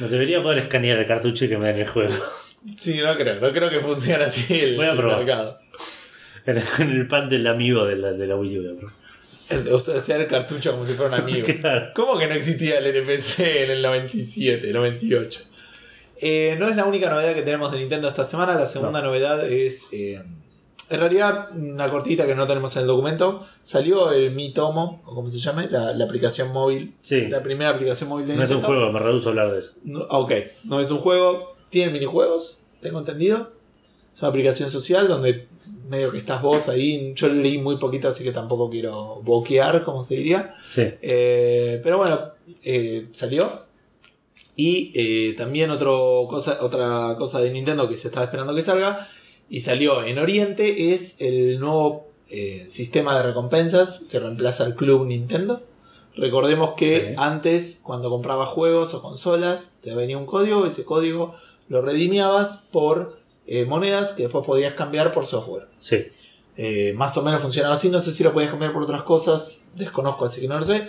No 0.00 0.08
debería 0.08 0.42
poder 0.42 0.58
escanear 0.60 0.98
el 0.98 1.06
cartucho 1.06 1.44
y 1.44 1.48
que 1.48 1.58
me 1.58 1.66
den 1.68 1.80
el 1.80 1.88
juego. 1.88 2.14
Sí, 2.76 2.98
no 3.02 3.14
creo. 3.16 3.38
No 3.40 3.52
creo 3.52 3.68
que 3.68 3.80
funcione 3.80 4.24
así 4.24 4.58
el, 4.58 4.76
Voy 4.76 4.86
a 4.86 4.92
el 4.92 4.96
probar. 4.96 5.18
mercado. 5.18 5.58
En 6.46 6.56
el, 6.56 6.64
en 6.78 6.90
el 6.90 7.06
pan 7.06 7.28
del 7.28 7.46
amigo 7.46 7.84
de 7.84 7.96
la, 7.96 8.12
de 8.12 8.26
la 8.26 8.36
Wii 8.36 8.58
U. 8.58 8.62
voy 8.62 8.72
a 8.72 8.76
probar. 8.78 8.96
O 9.72 9.78
sea, 9.80 9.96
hacer 9.96 10.20
el 10.22 10.26
cartucho 10.26 10.72
como 10.72 10.86
si 10.86 10.94
fuera 10.94 11.14
un 11.16 11.20
amigo. 11.22 11.46
Claro. 11.60 11.86
¿Cómo 11.94 12.18
que 12.18 12.26
no 12.26 12.34
existía 12.34 12.78
el 12.78 12.86
NPC 12.86 13.40
en 13.40 13.70
el 13.70 13.82
97, 13.82 14.72
98? 14.72 15.40
Eh, 16.20 16.56
no 16.58 16.68
es 16.68 16.76
la 16.76 16.84
única 16.86 17.10
novedad 17.10 17.34
que 17.34 17.42
tenemos 17.42 17.70
de 17.72 17.78
Nintendo 17.78 18.08
esta 18.08 18.24
semana. 18.24 18.54
La 18.54 18.66
segunda 18.66 19.02
novedad 19.02 19.44
es. 19.50 19.88
eh, 19.92 20.22
en 20.90 21.00
realidad, 21.00 21.48
una 21.56 21.88
cortita 21.88 22.26
que 22.26 22.34
no 22.34 22.46
tenemos 22.46 22.76
en 22.76 22.82
el 22.82 22.88
documento. 22.88 23.46
Salió 23.62 24.12
el 24.12 24.32
Mi 24.32 24.52
Tomo, 24.52 25.02
o 25.06 25.14
como 25.14 25.30
se 25.30 25.38
llame, 25.38 25.68
la, 25.70 25.92
la 25.92 26.04
aplicación 26.04 26.52
móvil. 26.52 26.94
Sí, 27.00 27.22
La 27.28 27.42
primera 27.42 27.70
aplicación 27.70 28.08
móvil 28.10 28.26
de 28.26 28.36
no 28.36 28.42
es 28.42 28.50
un 28.50 28.56
Nintendo. 28.58 28.78
juego, 28.80 28.92
me 28.92 28.98
reduzo 29.00 29.28
a 29.28 29.32
hablar 29.32 29.52
de 29.52 29.60
eso. 29.60 29.72
No, 29.84 30.00
ok, 30.02 30.32
no 30.64 30.80
es 30.80 30.90
un 30.90 30.98
juego. 30.98 31.56
Tiene 31.70 31.90
minijuegos, 31.90 32.60
tengo 32.80 32.98
entendido. 32.98 33.50
Es 34.14 34.20
una 34.20 34.28
aplicación 34.28 34.70
social 34.70 35.08
donde 35.08 35.48
medio 35.88 36.10
que 36.10 36.18
estás 36.18 36.40
vos 36.42 36.68
ahí. 36.68 37.12
Yo 37.14 37.28
leí 37.28 37.58
muy 37.58 37.76
poquito, 37.76 38.08
así 38.08 38.24
que 38.24 38.32
tampoco 38.32 38.70
quiero 38.70 39.20
boquear, 39.22 39.84
como 39.84 40.04
se 40.04 40.14
diría. 40.16 40.54
Sí, 40.66 40.82
Eh, 41.02 41.80
pero 41.82 41.98
bueno, 41.98 42.18
eh, 42.62 43.06
salió. 43.12 43.64
Y 44.56 44.92
eh, 44.94 45.34
también 45.36 45.70
otro 45.70 46.26
cosa, 46.28 46.58
otra 46.60 47.16
cosa 47.18 47.40
de 47.40 47.50
Nintendo 47.50 47.88
que 47.88 47.96
se 47.96 48.08
estaba 48.08 48.24
esperando 48.24 48.54
que 48.54 48.62
salga. 48.62 49.08
Y 49.50 49.60
salió 49.60 50.02
en 50.04 50.18
Oriente 50.18 50.92
es 50.94 51.16
el 51.20 51.60
nuevo 51.60 52.08
sistema 52.66 53.16
de 53.16 53.22
recompensas 53.22 54.02
que 54.10 54.18
reemplaza 54.18 54.64
al 54.64 54.74
Club 54.74 55.06
Nintendo. 55.06 55.62
Recordemos 56.16 56.72
que 56.74 57.08
Sí. 57.10 57.14
antes, 57.16 57.80
cuando 57.82 58.10
comprabas 58.10 58.48
juegos 58.48 58.92
o 58.94 59.02
consolas, 59.02 59.74
te 59.82 59.94
venía 59.94 60.18
un 60.18 60.26
código, 60.26 60.66
ese 60.66 60.84
código 60.84 61.34
lo 61.68 61.80
redimiabas 61.82 62.68
por 62.72 63.18
eh, 63.46 63.64
monedas 63.64 64.12
que 64.12 64.24
después 64.24 64.46
podías 64.46 64.72
cambiar 64.74 65.12
por 65.12 65.26
software. 65.26 65.66
sí. 65.80 66.06
Eh, 66.56 66.92
más 66.94 67.16
o 67.16 67.22
menos 67.24 67.42
funcionaba 67.42 67.74
así. 67.74 67.88
No 67.90 68.00
sé 68.00 68.12
si 68.12 68.22
lo 68.22 68.32
podías 68.32 68.50
cambiar 68.52 68.72
por 68.72 68.84
otras 68.84 69.02
cosas. 69.02 69.64
Desconozco, 69.74 70.24
así 70.24 70.40
que 70.40 70.46
no 70.46 70.56
lo 70.56 70.64
sé. 70.64 70.88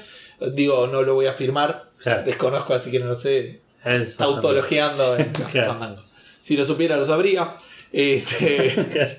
Digo, 0.53 0.86
no 0.86 1.01
lo 1.01 1.16
voy 1.16 1.26
a 1.26 1.32
afirmar. 1.32 1.86
Claro. 2.03 2.22
Desconozco, 2.24 2.76
así 2.76 2.91
que 2.91 2.99
no 2.99 3.08
lo 3.08 3.16
sé. 3.16 3.62
Es 3.84 4.10
Está 4.10 4.26
autologiando 4.26 5.18
en 5.18 5.32
Claro. 5.51 6.03
Si 6.39 6.56
lo 6.56 6.64
supiera, 6.66 6.97
lo 6.97 7.06
sabría. 7.06 7.56
Este, 7.91 8.76
Claro. 8.93 9.16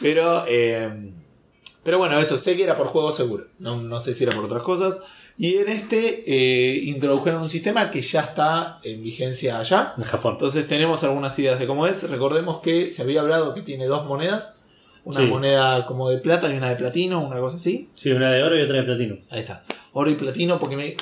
pero, 0.00 0.44
eh, 0.48 1.12
pero 1.82 1.96
bueno, 1.96 2.18
eso. 2.20 2.36
Sé 2.36 2.54
que 2.54 2.64
era 2.64 2.76
por 2.76 2.88
juego 2.88 3.10
seguro. 3.10 3.46
No, 3.58 3.80
no 3.80 4.00
sé 4.00 4.12
si 4.12 4.24
era 4.24 4.34
por 4.36 4.44
otras 4.44 4.62
cosas. 4.62 5.00
Y 5.38 5.56
en 5.56 5.68
este 5.68 6.24
eh, 6.26 6.76
introdujeron 6.84 7.42
un 7.42 7.50
sistema 7.50 7.90
que 7.90 8.02
ya 8.02 8.20
está 8.20 8.78
en 8.84 9.02
vigencia 9.02 9.58
allá. 9.58 9.94
En 9.96 10.04
Japón. 10.04 10.34
Entonces 10.34 10.68
tenemos 10.68 11.02
algunas 11.04 11.38
ideas 11.38 11.58
de 11.58 11.66
cómo 11.66 11.86
es. 11.86 12.08
Recordemos 12.08 12.60
que 12.60 12.90
se 12.90 13.02
había 13.02 13.20
hablado 13.22 13.54
que 13.54 13.62
tiene 13.62 13.86
dos 13.86 14.06
monedas. 14.06 14.56
Una 15.04 15.20
Sí. 15.20 15.26
moneda 15.26 15.84
como 15.86 16.10
de 16.10 16.18
plata 16.18 16.52
y 16.52 16.56
una 16.56 16.68
de 16.70 16.76
platino, 16.76 17.26
una 17.26 17.40
cosa 17.40 17.56
así. 17.56 17.88
Sí, 17.94 18.12
una 18.12 18.30
de 18.30 18.42
oro 18.42 18.56
y 18.58 18.62
otra 18.62 18.76
de 18.76 18.82
platino. 18.84 19.16
Ahí 19.30 19.40
está. 19.40 19.64
Oro 19.94 20.10
y 20.10 20.14
platino 20.14 20.58
porque 20.60 20.76
me, 20.76 20.96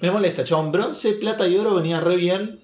me 0.00 0.10
molesta, 0.10 0.44
chabón. 0.44 0.70
Bronce, 0.70 1.12
plata 1.14 1.46
y 1.48 1.56
oro 1.56 1.74
venía 1.76 1.98
re 2.00 2.16
bien. 2.16 2.60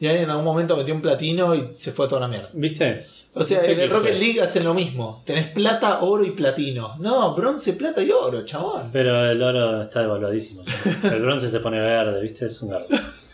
Y 0.00 0.08
ahí 0.08 0.18
en 0.18 0.30
algún 0.30 0.44
momento 0.44 0.76
metió 0.76 0.92
un 0.92 1.02
platino 1.02 1.54
y 1.54 1.74
se 1.76 1.92
fue 1.92 2.06
a 2.06 2.08
toda 2.08 2.22
la 2.22 2.28
mierda. 2.28 2.50
¿Viste? 2.52 3.06
O 3.36 3.42
sea, 3.42 3.58
No 3.58 3.64
sé 3.64 3.72
en 3.72 3.80
el 3.80 3.90
Rocket 3.90 4.12
fue. 4.12 4.20
League 4.20 4.40
hacen 4.40 4.64
lo 4.64 4.74
mismo. 4.74 5.22
Tenés 5.26 5.48
plata, 5.48 6.00
oro 6.02 6.24
y 6.24 6.30
platino. 6.30 6.94
No, 7.00 7.34
bronce, 7.34 7.72
plata 7.72 8.00
y 8.02 8.10
oro, 8.12 8.44
chabón. 8.44 8.90
Pero 8.92 9.28
el 9.28 9.42
oro 9.42 9.82
está 9.82 10.00
devaluadísimo. 10.02 10.62
El 11.02 11.20
bronce 11.20 11.48
se 11.50 11.58
pone 11.60 11.80
verde, 11.80 12.20
¿viste? 12.22 12.46
Es 12.46 12.60
un 12.62 12.70
garro. 12.70 12.86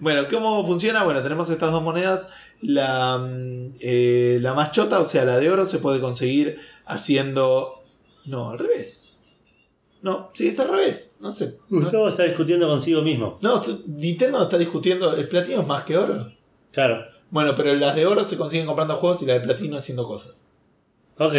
Bueno, 0.00 0.24
¿cómo 0.28 0.66
funciona? 0.66 1.04
Bueno, 1.04 1.22
tenemos 1.22 1.48
estas 1.48 1.70
dos 1.70 1.82
monedas. 1.82 2.28
La, 2.60 3.18
mm, 3.18 3.74
eh, 3.80 4.38
la 4.40 4.52
más 4.52 4.72
chota, 4.72 4.98
o 4.98 5.04
sea, 5.04 5.24
la 5.24 5.38
de 5.38 5.48
oro, 5.48 5.64
se 5.66 5.78
puede 5.78 6.00
conseguir 6.00 6.58
haciendo. 6.86 7.82
No, 8.24 8.50
al 8.50 8.58
revés. 8.58 9.10
No, 10.00 10.30
sí, 10.34 10.48
es 10.48 10.58
al 10.58 10.70
revés. 10.70 11.14
No 11.20 11.30
sé. 11.30 11.58
No, 11.68 11.82
Gustavo 11.82 12.08
está 12.08 12.24
discutiendo 12.24 12.66
consigo 12.66 13.02
mismo. 13.02 13.38
no, 13.42 13.62
Nintendo 13.86 14.42
está 14.42 14.58
discutiendo. 14.58 15.14
¿El 15.14 15.28
platino 15.28 15.60
es 15.60 15.66
más 15.68 15.84
que 15.84 15.96
oro? 15.96 16.32
Claro. 16.72 17.04
Bueno, 17.32 17.54
pero 17.56 17.74
las 17.74 17.96
de 17.96 18.06
oro 18.06 18.22
se 18.24 18.36
consiguen 18.36 18.66
comprando 18.66 18.94
juegos 18.96 19.22
y 19.22 19.26
las 19.26 19.38
de 19.40 19.40
platino 19.40 19.76
haciendo 19.78 20.06
cosas. 20.06 20.46
Ok. 21.18 21.34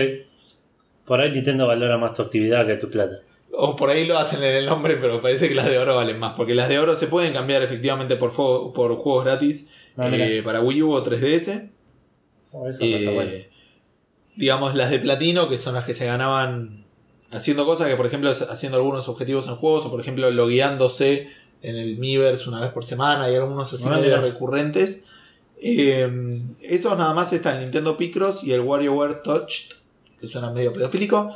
Por 1.06 1.22
ahí 1.22 1.32
Nintendo 1.32 1.68
valora 1.68 1.98
más 1.98 2.14
tu 2.14 2.24
actividad 2.24 2.66
que 2.66 2.76
tu 2.76 2.89
plata. 2.89 3.20
O 3.56 3.76
por 3.76 3.91
ahí 3.91 4.06
lo 4.08 4.18
hacen 4.18 4.41
en 4.41 4.56
el 4.56 4.66
nombre, 4.66 4.98
pero 4.98 5.22
parece 5.22 5.48
que 5.48 5.54
las 5.54 5.68
de 5.68 5.78
oro 5.78 5.96
valen 5.96 6.18
más. 6.18 6.34
Porque 6.34 6.56
las 6.56 6.68
de 6.68 6.80
oro 6.80 6.96
se 6.96 7.06
pueden 7.08 7.32
cambiar 7.34 7.62
efectivamente 7.62 8.16
por, 8.16 8.32
por 8.34 8.96
juegos 8.96 9.24
gratis 9.24 9.68
Ah, 9.96 10.10
eh, 10.12 10.41
para 10.44 10.60
Wii 10.62 10.82
U 10.82 10.91
o 10.94 11.04
3DS. 11.04 11.70
Oh, 12.52 12.68
eso 12.68 12.80
Eh, 12.84 12.96
está 12.96 13.12
bueno. 13.12 13.32
digamos 14.36 14.74
las 14.74 14.89
de 14.89 14.98
platino, 14.98 15.48
que 15.48 15.60
son 15.60 15.76
las 15.76 15.86
que 15.86 15.94
se 15.94 16.08
ganaban 16.08 16.86
haciendo 17.32 17.64
cosas, 17.66 17.88
que 17.88 17.96
por 17.96 18.08
ejemplo 18.08 18.32
haciendo 18.32 18.78
algunos 18.80 19.08
objetivos 19.08 19.48
en 19.48 19.56
juegos, 19.56 19.86
o 19.86 19.91
por 19.91 20.00
ejemplo 20.02 20.32
logueándose 20.32 21.30
en 21.62 21.76
el 21.78 21.98
Miiverse 22.00 22.50
una 22.50 22.60
vez 22.60 22.72
por 22.72 22.86
semana, 22.86 23.30
y 23.30 23.36
algunos 23.36 23.72
así 23.72 23.86
Ah, 23.88 23.91
medio 23.98 24.20
recurrentes. 24.20 25.04
Eh, 25.66 26.41
esos 26.61 26.97
nada 26.97 27.14
más 27.14 27.32
está 27.32 27.53
el 27.53 27.61
Nintendo 27.61 27.95
Picross 27.95 28.43
y 28.43 28.51
el 28.51 28.61
WarioWare 28.61 29.24
Touched, 29.24 29.76
que 30.20 30.28
suena 30.28 30.51
medio 30.51 30.74
pedofílico. 30.74 31.32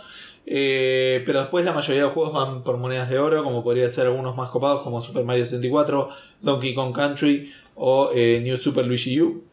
Eh, 0.46 1.24
pero 1.26 1.40
después 1.40 1.66
la 1.66 1.74
mayoría 1.74 2.02
de 2.02 2.08
los 2.08 2.14
juegos 2.14 2.34
van 2.34 2.64
por 2.64 2.78
monedas 2.78 3.10
de 3.10 3.20
oro, 3.20 3.44
como 3.44 3.64
podría 3.64 3.90
ser 3.90 4.08
algunos 4.08 4.36
más 4.36 4.50
copados 4.50 4.82
como 4.82 5.02
Super 5.02 5.26
Mario 5.26 5.46
64, 5.46 6.10
Donkey 6.42 6.74
Kong 6.74 6.94
Country 6.94 7.52
o 7.76 8.12
eh, 8.14 8.40
New 8.44 8.58
Super 8.58 8.86
Luigi 8.86 9.20
U 9.22 9.44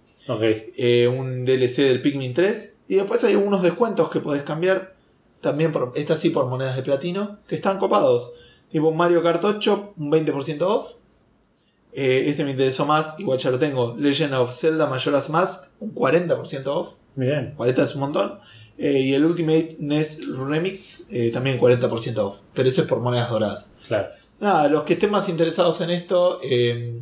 eh, 0.77 1.09
un 1.09 1.45
DLC 1.45 1.83
del 1.83 2.01
Pikmin 2.01 2.35
3. 2.35 2.77
Y 2.89 2.97
después 2.97 3.22
hay 3.25 3.35
algunos 3.35 3.62
descuentos 3.62 4.09
que 4.09 4.20
podés 4.20 4.43
cambiar. 4.43 4.95
También, 5.41 5.72
por, 5.72 5.93
esta 5.95 6.16
sí 6.16 6.31
por 6.31 6.47
monedas 6.47 6.77
de 6.77 6.83
platino, 6.83 7.39
que 7.47 7.55
están 7.55 7.79
copados. 7.79 8.33
Tipo 8.70 8.89
un 8.89 8.97
Mario 8.97 9.22
Kart 9.22 9.45
8, 9.45 9.95
un 9.99 10.11
20% 10.11 10.62
off. 10.62 10.95
Eh, 11.95 12.24
este 12.26 12.45
me 12.45 12.51
interesó 12.51 12.86
más, 12.86 13.18
igual 13.18 13.38
ya 13.38 13.51
lo 13.51 13.59
tengo. 13.59 13.97
Legend 13.99 14.34
of 14.34 14.55
Zelda 14.55 14.86
Majora's 14.86 15.30
Mask, 15.30 15.70
un 15.80 15.95
40% 15.95 16.66
off. 16.66 16.95
Bien. 17.14 17.55
40 17.57 17.84
es 17.84 17.95
un 17.95 18.01
montón. 18.01 18.38
Eh, 18.76 18.99
y 19.01 19.14
el 19.14 19.24
Ultimate 19.24 19.76
NES 19.78 20.22
Remix, 20.36 21.07
eh, 21.11 21.30
también 21.32 21.59
40% 21.59 22.18
off. 22.18 22.38
Pero 22.53 22.68
ese 22.68 22.82
es 22.82 22.86
por 22.86 23.01
monedas 23.01 23.30
doradas. 23.30 23.70
Claro. 23.86 24.09
Nada, 24.40 24.68
los 24.68 24.82
que 24.82 24.95
estén 24.95 25.11
más 25.11 25.28
interesados 25.28 25.80
en 25.80 25.90
esto, 25.90 26.40
eh, 26.42 27.01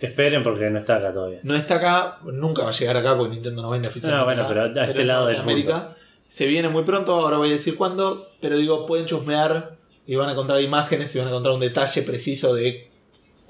Esperen 0.00 0.42
porque 0.42 0.70
no 0.70 0.78
está 0.78 0.96
acá 0.96 1.12
todavía. 1.12 1.40
No 1.42 1.54
está 1.54 1.76
acá, 1.76 2.18
nunca 2.24 2.62
va 2.62 2.70
a 2.70 2.72
llegar 2.72 2.96
acá 2.96 3.16
porque 3.18 3.34
Nintendo 3.34 3.60
no 3.60 3.68
vende 3.68 3.88
oficialmente. 3.88 4.18
No, 4.18 4.24
bueno, 4.24 4.42
acá, 4.42 4.70
pero 4.72 4.80
a 4.80 4.86
este 4.86 5.04
lado 5.04 5.26
del 5.26 5.36
Norteamérica. 5.36 5.94
Se 6.28 6.46
viene 6.46 6.68
muy 6.68 6.84
pronto, 6.84 7.12
ahora 7.12 7.36
voy 7.36 7.50
a 7.50 7.52
decir 7.52 7.76
cuándo, 7.76 8.30
pero 8.40 8.56
digo, 8.56 8.86
pueden 8.86 9.04
chusmear 9.04 9.76
y 10.06 10.14
van 10.14 10.28
a 10.28 10.32
encontrar 10.32 10.60
imágenes 10.60 11.14
y 11.14 11.18
van 11.18 11.26
a 11.26 11.30
encontrar 11.30 11.54
un 11.54 11.60
detalle 11.60 12.02
preciso 12.02 12.54
de 12.54 12.89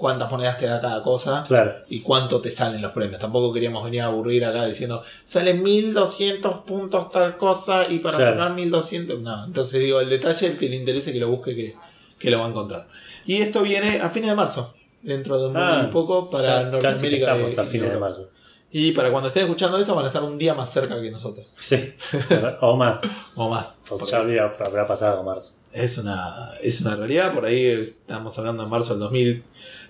cuántas 0.01 0.31
monedas 0.31 0.57
te 0.57 0.65
da 0.65 0.81
cada 0.81 1.03
cosa 1.03 1.43
Claro. 1.47 1.75
y 1.89 1.99
cuánto 2.01 2.41
te 2.41 2.49
salen 2.49 2.81
los 2.81 2.91
premios. 2.91 3.21
Tampoco 3.21 3.53
queríamos 3.53 3.83
venir 3.83 4.01
a 4.01 4.05
aburrir 4.07 4.43
acá 4.43 4.65
diciendo, 4.65 5.03
salen 5.23 5.61
1200 5.61 6.61
puntos 6.65 7.09
tal 7.11 7.37
cosa 7.37 7.85
y 7.87 7.99
para 7.99 8.17
Claro. 8.17 8.33
sacar 8.33 8.53
1200. 8.53 9.19
No, 9.19 9.45
entonces 9.45 9.79
digo, 9.79 10.01
el 10.01 10.09
detalle, 10.09 10.47
el 10.47 10.57
que 10.57 10.67
le 10.69 10.75
interese 10.77 11.13
que 11.13 11.19
lo 11.19 11.29
busque, 11.29 11.55
que, 11.55 11.75
que 12.17 12.31
lo 12.31 12.39
va 12.39 12.45
a 12.47 12.49
encontrar. 12.49 12.87
Y 13.27 13.37
esto 13.37 13.61
viene 13.61 14.01
a 14.01 14.09
fines 14.09 14.31
de 14.31 14.35
marzo, 14.35 14.73
dentro 15.03 15.37
de 15.39 15.49
muy 15.49 15.61
Ah, 15.61 15.89
poco 15.91 16.29
para 16.31 16.41
casi 16.41 16.63
que 16.65 16.71
Norteamérica. 16.71 17.35
estamos 17.35 17.55
y- 17.55 17.59
a 17.59 17.63
fines 17.65 17.91
de 17.91 17.99
marzo. 17.99 18.29
Y 18.73 18.93
para 18.93 19.11
cuando 19.11 19.27
estén 19.27 19.43
escuchando 19.43 19.77
esto 19.77 19.93
van 19.93 20.05
a 20.05 20.07
estar 20.07 20.23
un 20.23 20.37
día 20.37 20.53
más 20.53 20.71
cerca 20.71 20.99
que 21.01 21.11
nosotros. 21.11 21.53
Sí. 21.59 21.93
o 22.61 22.75
más. 22.77 22.99
O 23.35 23.49
más. 23.49 23.81
O 23.89 24.03
ya 24.07 24.17
habría, 24.19 24.45
habrá 24.45 24.87
pasado 24.87 25.21
marzo. 25.23 25.55
es, 25.73 25.97
una, 25.97 26.51
es 26.61 26.79
una 26.81 26.95
realidad. 26.95 27.33
Por 27.33 27.45
ahí 27.45 27.65
estamos 27.65 28.37
hablando 28.39 28.63
de 28.63 28.69
marzo 28.69 28.93
del 28.93 29.43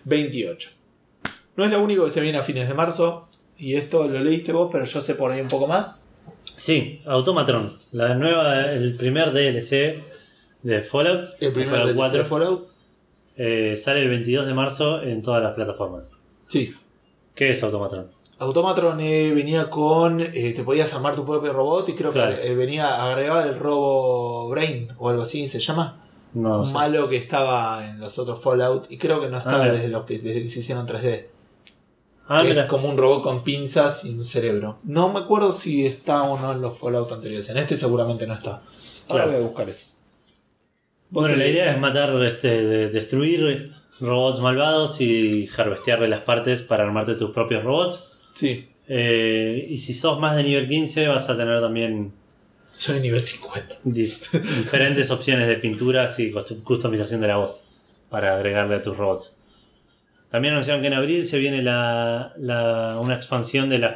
2028. 0.06 0.70
No 1.56 1.66
es 1.66 1.72
lo 1.72 1.82
único 1.82 2.06
que 2.06 2.12
se 2.12 2.22
viene 2.22 2.38
a 2.38 2.44
fines 2.44 2.68
de 2.68 2.74
marzo. 2.74 3.28
Y 3.58 3.76
esto 3.76 4.08
lo 4.08 4.20
leíste 4.22 4.52
vos, 4.54 4.70
pero 4.72 4.86
yo 4.86 5.02
sé 5.02 5.14
por 5.16 5.32
ahí 5.32 5.40
un 5.42 5.48
poco 5.48 5.68
más. 5.68 6.04
Sí, 6.58 7.02
Automatron. 7.06 7.80
La 7.92 8.16
nueva, 8.16 8.72
el 8.72 8.96
primer 8.96 9.32
DLC 9.32 10.02
de 10.64 10.82
Fallout. 10.82 11.30
El 11.40 11.50
de 11.50 11.52
primer 11.52 11.70
Fallout 11.70 11.88
DLC 11.90 11.96
4, 11.98 12.18
de 12.20 12.26
Fallout. 12.26 12.68
eh, 13.38 13.80
sale 13.82 14.02
el 14.02 14.10
22 14.10 14.46
de 14.48 14.54
marzo 14.54 15.02
en 15.04 15.22
todas 15.22 15.44
las 15.44 15.54
plataformas. 15.54 16.12
Sí. 16.48 16.74
¿Qué 17.36 17.52
es 17.52 17.62
Automatron? 17.64 18.10
Automatron 18.40 19.00
eh, 19.00 19.32
venía 19.36 19.70
con. 19.70 20.20
eh, 20.22 20.54
te 20.56 20.64
podías 20.64 20.92
armar 20.96 21.16
tu 21.16 21.24
propio 21.26 21.54
robot 21.54 21.88
y 21.90 21.94
creo 21.94 22.12
Claro. 22.12 22.36
que 22.36 22.48
eh, 22.48 22.56
venía 22.56 23.04
agregado 23.06 23.48
el 23.48 23.60
robo 23.60 24.50
Brain 24.50 24.90
o 24.98 25.10
algo 25.10 25.22
así 25.22 25.48
se 25.48 25.60
llama. 25.60 26.08
No 26.34 26.66
sé. 26.66 26.74
malo 26.74 27.10
que 27.10 27.18
estaba 27.18 27.88
en 27.90 28.00
los 28.00 28.18
otros 28.20 28.42
Fallout 28.42 28.86
y 28.92 28.98
creo 28.98 29.20
que 29.22 29.28
no 29.30 29.38
está 29.38 29.64
Ah, 29.64 29.72
desde, 29.72 29.88
los 29.90 30.04
que, 30.06 30.20
desde 30.20 30.44
que 30.44 30.50
se 30.50 30.60
hicieron 30.60 30.88
3D. 30.88 31.28
Ah, 32.28 32.42
que 32.44 32.50
es 32.52 32.56
mira. 32.56 32.68
como 32.68 32.90
un 32.90 32.98
robot 32.98 33.24
con 33.24 33.44
pinzas 33.44 34.06
y 34.06 34.12
un 34.18 34.24
cerebro. 34.26 34.80
No 34.84 35.12
me 35.12 35.20
acuerdo 35.20 35.52
si 35.52 35.86
está 35.86 36.24
o 36.24 36.40
no 36.40 36.54
en 36.54 36.62
los 36.62 36.78
Fallout 36.78 37.12
anteriores. 37.12 37.50
En 37.50 37.58
este 37.58 37.76
seguramente 37.76 38.26
no 38.28 38.34
está. 38.36 38.62
Ahora 39.10 39.24
Claro. 39.26 39.32
voy 39.32 39.42
a 39.42 39.44
buscar 39.48 39.70
eso. 39.70 39.88
Vos 41.10 41.24
Bueno, 41.24 41.36
la 41.38 41.48
idea 41.48 41.74
es 41.74 41.80
matar, 41.80 42.16
este, 42.24 42.66
de- 42.66 42.90
destruir 42.90 43.74
robots 44.00 44.40
malvados 44.40 45.02
y 45.02 45.50
harvestearle 45.58 46.08
las 46.08 46.22
partes 46.22 46.62
para 46.62 46.84
armarte 46.84 47.16
tus 47.16 47.32
propios 47.32 47.64
robots. 47.64 48.04
Sí, 48.34 48.68
Eh, 48.94 49.68
y 49.70 49.80
si 49.80 49.94
sos 49.94 50.20
más 50.20 50.36
de 50.36 50.44
nivel 50.44 50.68
15 50.68 51.08
vas 51.08 51.30
a 51.30 51.38
tener 51.38 51.62
también 51.62 52.12
soy 52.72 53.00
nivel 53.00 53.24
50. 53.24 53.78
di- 53.84 54.14
diferentes 54.58 55.12
opciones 55.12 55.48
de 55.48 55.56
pinturas 55.58 56.18
y 56.20 56.32
customización 56.64 57.22
de 57.22 57.28
la 57.28 57.38
voz 57.38 57.60
para 58.10 58.36
agregarle 58.36 58.76
a 58.76 58.82
tus 58.82 58.98
robots. 58.98 59.38
También 60.30 60.54
anunciaron 60.54 60.82
que 60.82 60.88
en 60.88 60.94
abril 60.94 61.28
se 61.28 61.38
viene 61.40 61.62
la, 61.62 62.34
la- 62.38 62.98
una 63.00 63.16
expansión 63.16 63.70
de 63.70 63.80
las 63.80 63.96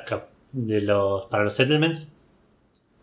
de 0.51 0.81
los 0.81 1.25
para 1.27 1.43
los 1.43 1.53
settlements, 1.53 2.09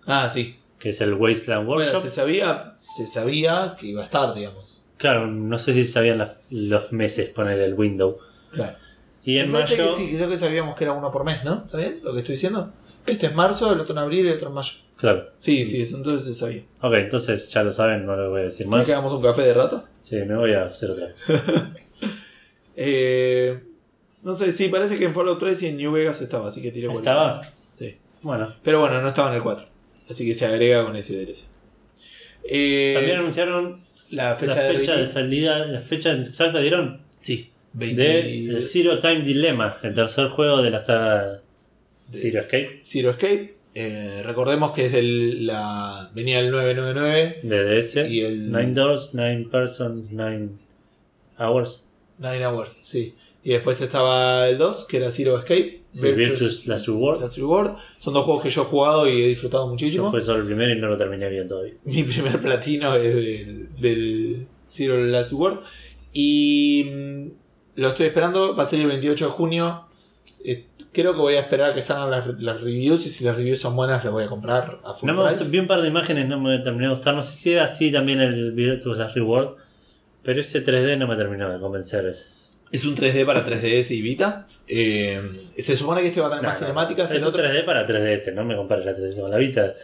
Ah, 0.07 0.29
sí. 0.29 0.59
que 0.79 0.91
es 0.91 1.01
el 1.01 1.15
Wasteland 1.15 1.67
Bueno, 1.67 1.83
Workshop. 1.83 2.03
se 2.03 2.11
sabía, 2.11 2.73
se 2.75 3.07
sabía 3.07 3.77
que 3.79 3.87
iba 3.89 4.03
a 4.03 4.05
estar, 4.05 4.35
digamos. 4.35 4.85
Claro, 4.97 5.27
no 5.27 5.59
sé 5.59 5.75
si 5.75 5.85
sabían 5.85 6.19
las- 6.19 6.47
los 6.51 6.93
meses 6.93 7.29
poner 7.31 7.59
el 7.61 7.75
window. 7.75 8.19
Claro. 8.53 8.77
Y 9.25 9.39
en 9.39 9.53
Me 9.53 9.61
mayo, 9.61 9.77
que 9.89 9.95
sí, 9.95 10.15
creo 10.17 10.29
que 10.29 10.37
sabíamos 10.37 10.75
que 10.77 10.85
era 10.85 10.93
uno 10.93 11.11
por 11.11 11.25
mes, 11.25 11.45
¿no? 11.45 11.63
¿Está 11.67 11.79
bien 11.79 12.01
lo 12.03 12.13
que 12.13 12.21
estoy 12.21 12.35
diciendo? 12.35 12.73
Este 13.07 13.27
es 13.27 13.35
marzo, 13.35 13.73
el 13.73 13.81
otro 13.81 13.93
en 13.93 13.99
abril 13.99 14.27
y 14.27 14.29
el 14.31 14.37
otro 14.37 14.49
en 14.49 14.55
mayo. 14.55 14.75
Claro. 14.97 15.31
Sí, 15.39 15.65
sí, 15.65 15.83
eso 15.83 15.97
entonces 15.97 16.27
se 16.27 16.35
sabía. 16.35 16.63
Ok, 16.81 16.95
entonces 16.95 17.49
ya 17.49 17.63
lo 17.63 17.73
saben, 17.73 18.05
no 18.07 18.15
lo 18.17 18.31
voy 18.31 18.41
a 18.41 18.45
decir 18.45 18.67
¿Quieres 18.67 18.71
más. 18.79 18.87
que 18.87 18.93
hagamos 18.93 19.13
un 19.13 19.23
café 19.23 19.43
de 19.43 19.55
ratas? 19.55 19.91
Sí, 20.03 20.17
me 20.17 20.37
voy 20.37 20.53
a 20.55 20.65
hacer 20.67 20.91
otra. 20.91 21.15
Eh, 22.77 23.61
no 24.23 24.35
sé, 24.35 24.51
sí, 24.53 24.69
parece 24.69 24.99
que 24.99 25.05
en 25.05 25.15
Fallout 25.15 25.39
3 25.39 25.63
y 25.63 25.67
en 25.67 25.77
New 25.77 25.93
Vegas 25.93 26.21
estaba, 26.23 26.49
así 26.49 26.63
que 26.63 26.71
tiré 26.73 26.87
cualquier- 26.87 27.13
¿Estaba? 27.13 27.43
Sí. 27.79 27.97
Bueno. 28.23 28.55
Pero 28.63 28.81
bueno, 28.81 29.03
no 29.03 29.09
estaba 29.09 29.29
en 29.31 29.37
el 29.37 29.43
4. 29.43 29.67
Así 30.09 30.27
que 30.27 30.35
se 30.35 30.47
agrega 30.47 30.85
con 30.85 30.97
ese 30.97 31.15
DLC. 31.15 31.45
Eh, 32.45 32.93
También 32.97 33.19
anunciaron 33.19 33.83
la 34.11 34.35
fecha, 34.37 34.57
la 34.57 34.63
de, 34.69 34.75
fecha 34.79 34.97
de 34.97 35.07
salida, 35.07 35.59
la 35.67 35.81
fecha 35.81 36.13
exacta 36.13 36.61
dieron 36.61 37.03
Sí, 37.21 37.51
20 37.75 38.03
de 38.03 38.61
Zero 38.63 38.99
Time 38.99 39.21
Dilemma, 39.21 39.79
el 39.83 39.95
tercer 39.95 40.29
juego 40.29 40.61
de 40.63 40.71
la 40.71 40.81
saga 40.81 41.41
de 42.09 42.19
Zero 42.19 42.39
Escape 42.41 42.81
Zero 42.83 43.11
Escape. 43.11 43.55
Eh, 43.75 44.23
recordemos 44.25 44.73
que 44.73 44.87
es 44.87 44.93
del, 44.93 45.47
la, 45.47 46.11
venía 46.15 46.41
el 46.41 46.51
999, 46.51 47.41
de 47.43 47.65
DS. 47.81 48.07
Y 48.11 48.21
el- 48.21 48.53
Nine 48.53 48.75
Doors, 48.75 49.15
Nine 49.15 49.49
Persons, 49.51 50.11
Nine 50.11 50.51
Hours. 51.39 51.85
9 52.19 52.47
Hours, 52.47 52.71
sí. 52.73 53.15
Y 53.43 53.51
después 53.53 53.81
estaba 53.81 54.49
el 54.49 54.59
2, 54.59 54.85
que 54.85 54.99
era 54.99 55.11
Zero 55.11 55.37
Escape. 55.39 55.81
Sí, 55.93 56.03
Last 56.67 56.87
Reward. 56.87 57.21
Last 57.21 57.37
Reward. 57.39 57.77
Son 57.99 58.15
dos 58.15 58.25
juegos 58.25 58.43
que 58.45 58.51
yo 58.51 58.63
he 58.63 58.65
jugado 58.67 59.09
y 59.09 59.23
he 59.23 59.29
disfrutado 59.29 59.65
Yo 59.65 59.71
muchísimo. 59.71 60.11
jugué 60.11 60.23
solo 60.23 60.41
el 60.41 60.47
primero 60.47 60.73
y 60.73 60.79
no 60.81 60.89
lo 60.89 60.97
terminé 60.97 61.29
bien 61.29 61.49
todavía. 61.49 61.75
Mi 61.85 62.03
primer 62.05 62.41
platino 62.41 62.95
es 62.97 63.15
del, 63.15 63.69
del 63.77 64.47
Zero 64.71 64.97
Last 64.99 65.33
Reward. 65.33 65.61
Y 66.13 66.85
mm, 66.95 67.27
lo 67.81 67.89
estoy 67.89 68.07
esperando, 68.07 68.55
va 68.55 68.63
a 68.63 68.67
salir 68.67 68.85
el 68.85 68.91
28 68.91 69.25
de 69.27 69.31
junio. 69.33 69.87
Eh, 70.45 70.67
creo 70.93 71.13
que 71.15 71.21
voy 71.21 71.35
a 71.35 71.41
esperar 71.41 71.71
a 71.71 71.75
que 71.75 71.83
salgan 71.83 72.11
las, 72.11 72.41
las 72.41 72.61
reviews 72.61 73.07
y 73.07 73.11
si 73.11 73.25
las 73.25 73.37
reviews 73.37 73.59
son 73.61 73.75
buenas 73.77 74.05
las 74.05 74.13
voy 74.13 74.25
a 74.25 74.29
comprar 74.29 74.79
a 74.85 74.95
full 74.95 75.07
No 75.09 75.15
me 75.15 75.21
price. 75.23 75.37
gustó, 75.37 75.51
vi 75.51 75.59
un 75.59 75.67
par 75.67 75.83
de 75.83 75.89
imágenes, 75.89 76.29
no 76.29 76.41
me 76.41 76.59
terminó 76.59 76.89
de 76.89 76.95
gustar. 76.95 77.15
No 77.15 77.23
sé 77.23 77.33
si 77.33 77.53
era 77.53 77.65
así 77.65 77.91
también 77.91 78.21
el 78.21 78.53
Virtuous 78.53 78.99
Last 78.99 79.15
Reward. 79.17 79.57
Pero 80.23 80.41
ese 80.41 80.65
3D 80.65 80.97
no 80.99 81.07
me 81.09 81.17
terminó 81.17 81.51
de 81.51 81.59
convencer. 81.59 82.07
Es... 82.07 82.55
Es 82.71 82.85
un 82.85 82.95
3D 82.97 83.27
para 83.27 83.45
3DS 83.45 83.91
y 83.91 84.03
Vita. 84.03 84.47
Eh, 84.69 85.21
se 85.59 85.75
supone 85.77 86.01
que 86.01 86.07
este 86.09 86.21
va 86.21 86.29
a 86.29 86.31
tener 86.31 86.43
No, 86.45 86.49
más 86.49 86.61
no, 86.61 86.67
cinemáticas. 86.69 87.11
Es 87.11 87.17
el 87.17 87.23
un 87.23 87.29
otro... 87.29 87.43
3D 87.45 87.65
para 87.65 87.87
3DS, 87.87 88.33
no 88.35 88.45
me 88.45 88.55
compares 88.57 88.85
la 88.87 88.93
3DS 88.97 89.21
con 89.21 89.31
la 89.31 89.37
Vita. 89.37 89.75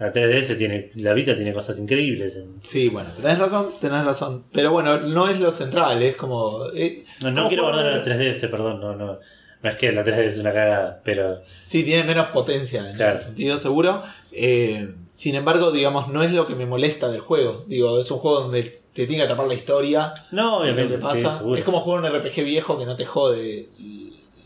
La 0.00 0.12
3DS 0.12 0.58
tiene, 0.58 0.90
la 0.96 1.12
Vita 1.14 1.36
tiene 1.36 1.52
cosas 1.52 1.78
increíbles. 1.78 2.36
Sí, 2.62 2.88
bueno, 2.88 3.10
tenés 3.22 3.38
razón, 3.38 3.68
tenés 3.80 4.04
razón. 4.04 4.44
Pero 4.52 4.72
bueno, 4.72 4.98
no 5.00 5.28
es 5.28 5.38
lo 5.38 5.52
central, 5.52 6.02
es 6.02 6.16
como. 6.16 6.66
eh, 6.74 7.04
No, 7.22 7.30
no 7.30 7.46
quiero 7.48 7.62
guardar 7.62 8.02
de- 8.04 8.10
la 8.10 8.18
3DS, 8.18 8.50
perdón, 8.50 8.80
no, 8.80 8.96
no. 8.96 9.20
No 9.64 9.70
es 9.70 9.76
que 9.76 9.90
la 9.90 10.04
3DS 10.04 10.18
es 10.26 10.38
una 10.38 10.52
cagada, 10.52 11.00
pero 11.04 11.40
Sí, 11.66 11.82
tiene 11.82 12.04
menos 12.04 12.28
potencia 12.28 12.88
en 12.88 12.94
Claro. 12.96 13.16
ese 13.16 13.24
sentido, 13.24 13.58
seguro. 13.58 14.02
Eh, 14.30 14.90
sin 15.12 15.34
embargo, 15.34 15.72
digamos, 15.72 16.08
no 16.08 16.22
es 16.22 16.32
lo 16.32 16.46
que 16.46 16.54
me 16.54 16.66
molesta 16.66 17.08
del 17.08 17.20
juego. 17.22 17.64
Digo, 17.66 17.98
es 17.98 18.10
un 18.10 18.18
juego 18.18 18.40
donde 18.42 18.62
te 18.92 19.06
tiene 19.06 19.16
que 19.16 19.22
atrapar 19.22 19.46
la 19.48 19.54
historia. 19.54 20.12
no, 20.30 20.50
lo 20.58 20.62
obviamente, 20.62 20.96
que 20.96 21.00
pasa. 21.00 21.40
es 21.56 21.62
como 21.62 21.80
jugar 21.80 22.00
un 22.02 22.06
RPG 22.10 22.44
viejo 22.44 22.78
que 22.78 22.84
no 22.86 22.94
te 22.94 23.04
jode 23.06 23.68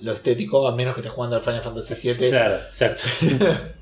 lo 0.01 0.13
estético, 0.13 0.69
a 0.69 0.75
menos 0.77 0.95
que 0.95 1.01
estés 1.01 1.13
jugando 1.13 1.35
al 1.37 1.43
Final 1.43 1.61
Fantasy 1.63 2.13
VII. 2.13 2.31
Claro, 2.31 2.57
exacto. 2.69 3.03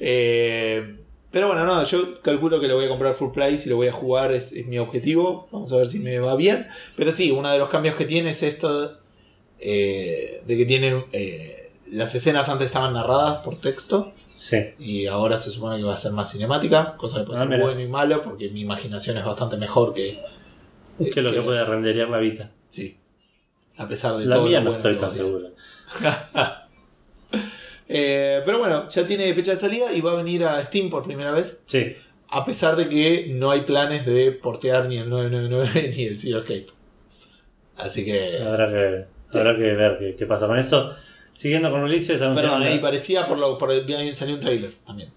Eh, 0.00 0.96
pero 1.30 1.48
bueno, 1.48 1.64
no, 1.64 1.82
yo 1.84 2.22
calculo 2.22 2.60
que 2.60 2.68
lo 2.68 2.76
voy 2.76 2.86
a 2.86 2.88
comprar 2.88 3.14
full 3.14 3.32
price 3.32 3.66
y 3.66 3.70
lo 3.70 3.76
voy 3.76 3.88
a 3.88 3.92
jugar, 3.92 4.32
es, 4.32 4.52
es 4.52 4.66
mi 4.66 4.78
objetivo. 4.78 5.48
Vamos 5.50 5.72
a 5.72 5.76
ver 5.76 5.86
si 5.88 5.98
me 5.98 6.18
va 6.20 6.36
bien. 6.36 6.66
Pero 6.96 7.12
sí, 7.12 7.30
uno 7.30 7.50
de 7.50 7.58
los 7.58 7.68
cambios 7.68 7.96
que 7.96 8.04
tiene 8.04 8.30
es 8.30 8.42
esto 8.42 8.98
eh, 9.60 10.42
de 10.46 10.56
que 10.56 10.64
tiene... 10.66 11.04
eh, 11.12 11.54
las 11.90 12.14
escenas 12.14 12.48
antes 12.50 12.66
estaban 12.66 12.92
narradas 12.92 13.38
por 13.38 13.60
texto 13.60 14.12
Sí. 14.36 14.58
y 14.78 15.06
ahora 15.06 15.38
se 15.38 15.50
supone 15.50 15.78
que 15.78 15.84
va 15.84 15.94
a 15.94 15.96
ser 15.96 16.12
más 16.12 16.30
cinemática, 16.30 16.96
cosa 16.96 17.18
que 17.20 17.24
puede 17.24 17.38
Ah, 17.38 17.42
ser 17.42 17.48
mira. 17.48 17.62
bueno 17.64 17.80
y 17.80 17.86
malo 17.88 18.22
porque 18.22 18.50
mi 18.50 18.60
imaginación 18.60 19.16
es 19.16 19.24
bastante 19.24 19.56
mejor 19.56 19.94
que... 19.94 20.20
Que 21.12 21.22
lo 21.22 21.32
que 21.32 21.40
puede 21.40 21.64
renderear 21.64 22.08
la 22.10 22.18
Vita. 22.18 22.50
Sí. 22.68 22.98
A 23.78 23.88
pesar 23.88 24.16
de 24.16 24.26
La 24.26 24.36
todo. 24.36 24.46
mía 24.46 24.60
no 24.60 24.72
bueno 24.72 24.78
estoy 24.88 24.94
tan 24.96 25.04
va 25.04 25.08
a 25.08 25.14
ser. 25.14 25.24
seguro. 25.24 25.48
Eh, 27.90 28.42
pero 28.44 28.58
bueno, 28.58 28.86
ya 28.90 29.06
tiene 29.06 29.32
fecha 29.34 29.52
de 29.52 29.56
salida 29.56 29.90
y 29.94 30.02
va 30.02 30.12
a 30.12 30.16
venir 30.16 30.44
a 30.44 30.62
Steam 30.66 30.90
por 30.90 31.04
primera 31.04 31.32
vez. 31.32 31.60
Sí. 31.64 31.96
A 32.28 32.44
pesar 32.44 32.76
de 32.76 32.86
que 32.88 33.28
no 33.30 33.50
hay 33.50 33.62
planes 33.62 34.04
de 34.04 34.30
portear 34.32 34.88
ni 34.88 34.98
el 34.98 35.08
999 35.08 35.90
ni 35.96 36.04
el 36.04 36.18
Zero 36.18 36.40
Escape. 36.40 36.66
Así 37.78 38.04
que. 38.04 38.42
Habrá 38.42 38.66
que, 38.68 39.06
habrá 39.34 39.56
que 39.56 39.62
ver 39.62 39.98
qué, 39.98 40.14
qué 40.16 40.26
pasa 40.26 40.46
con 40.46 40.58
eso. 40.58 40.94
Siguiendo 41.34 41.70
con 41.70 41.82
anunciaron 41.82 41.90
Perdón, 42.34 42.62
ahí 42.62 42.78
parecía 42.78 43.26
por 43.26 43.38
lo. 43.38 43.56
Por 43.58 43.70
el, 43.72 43.84
salió 44.14 44.34
un 44.34 44.40
trailer 44.40 44.72
también. 44.86 45.10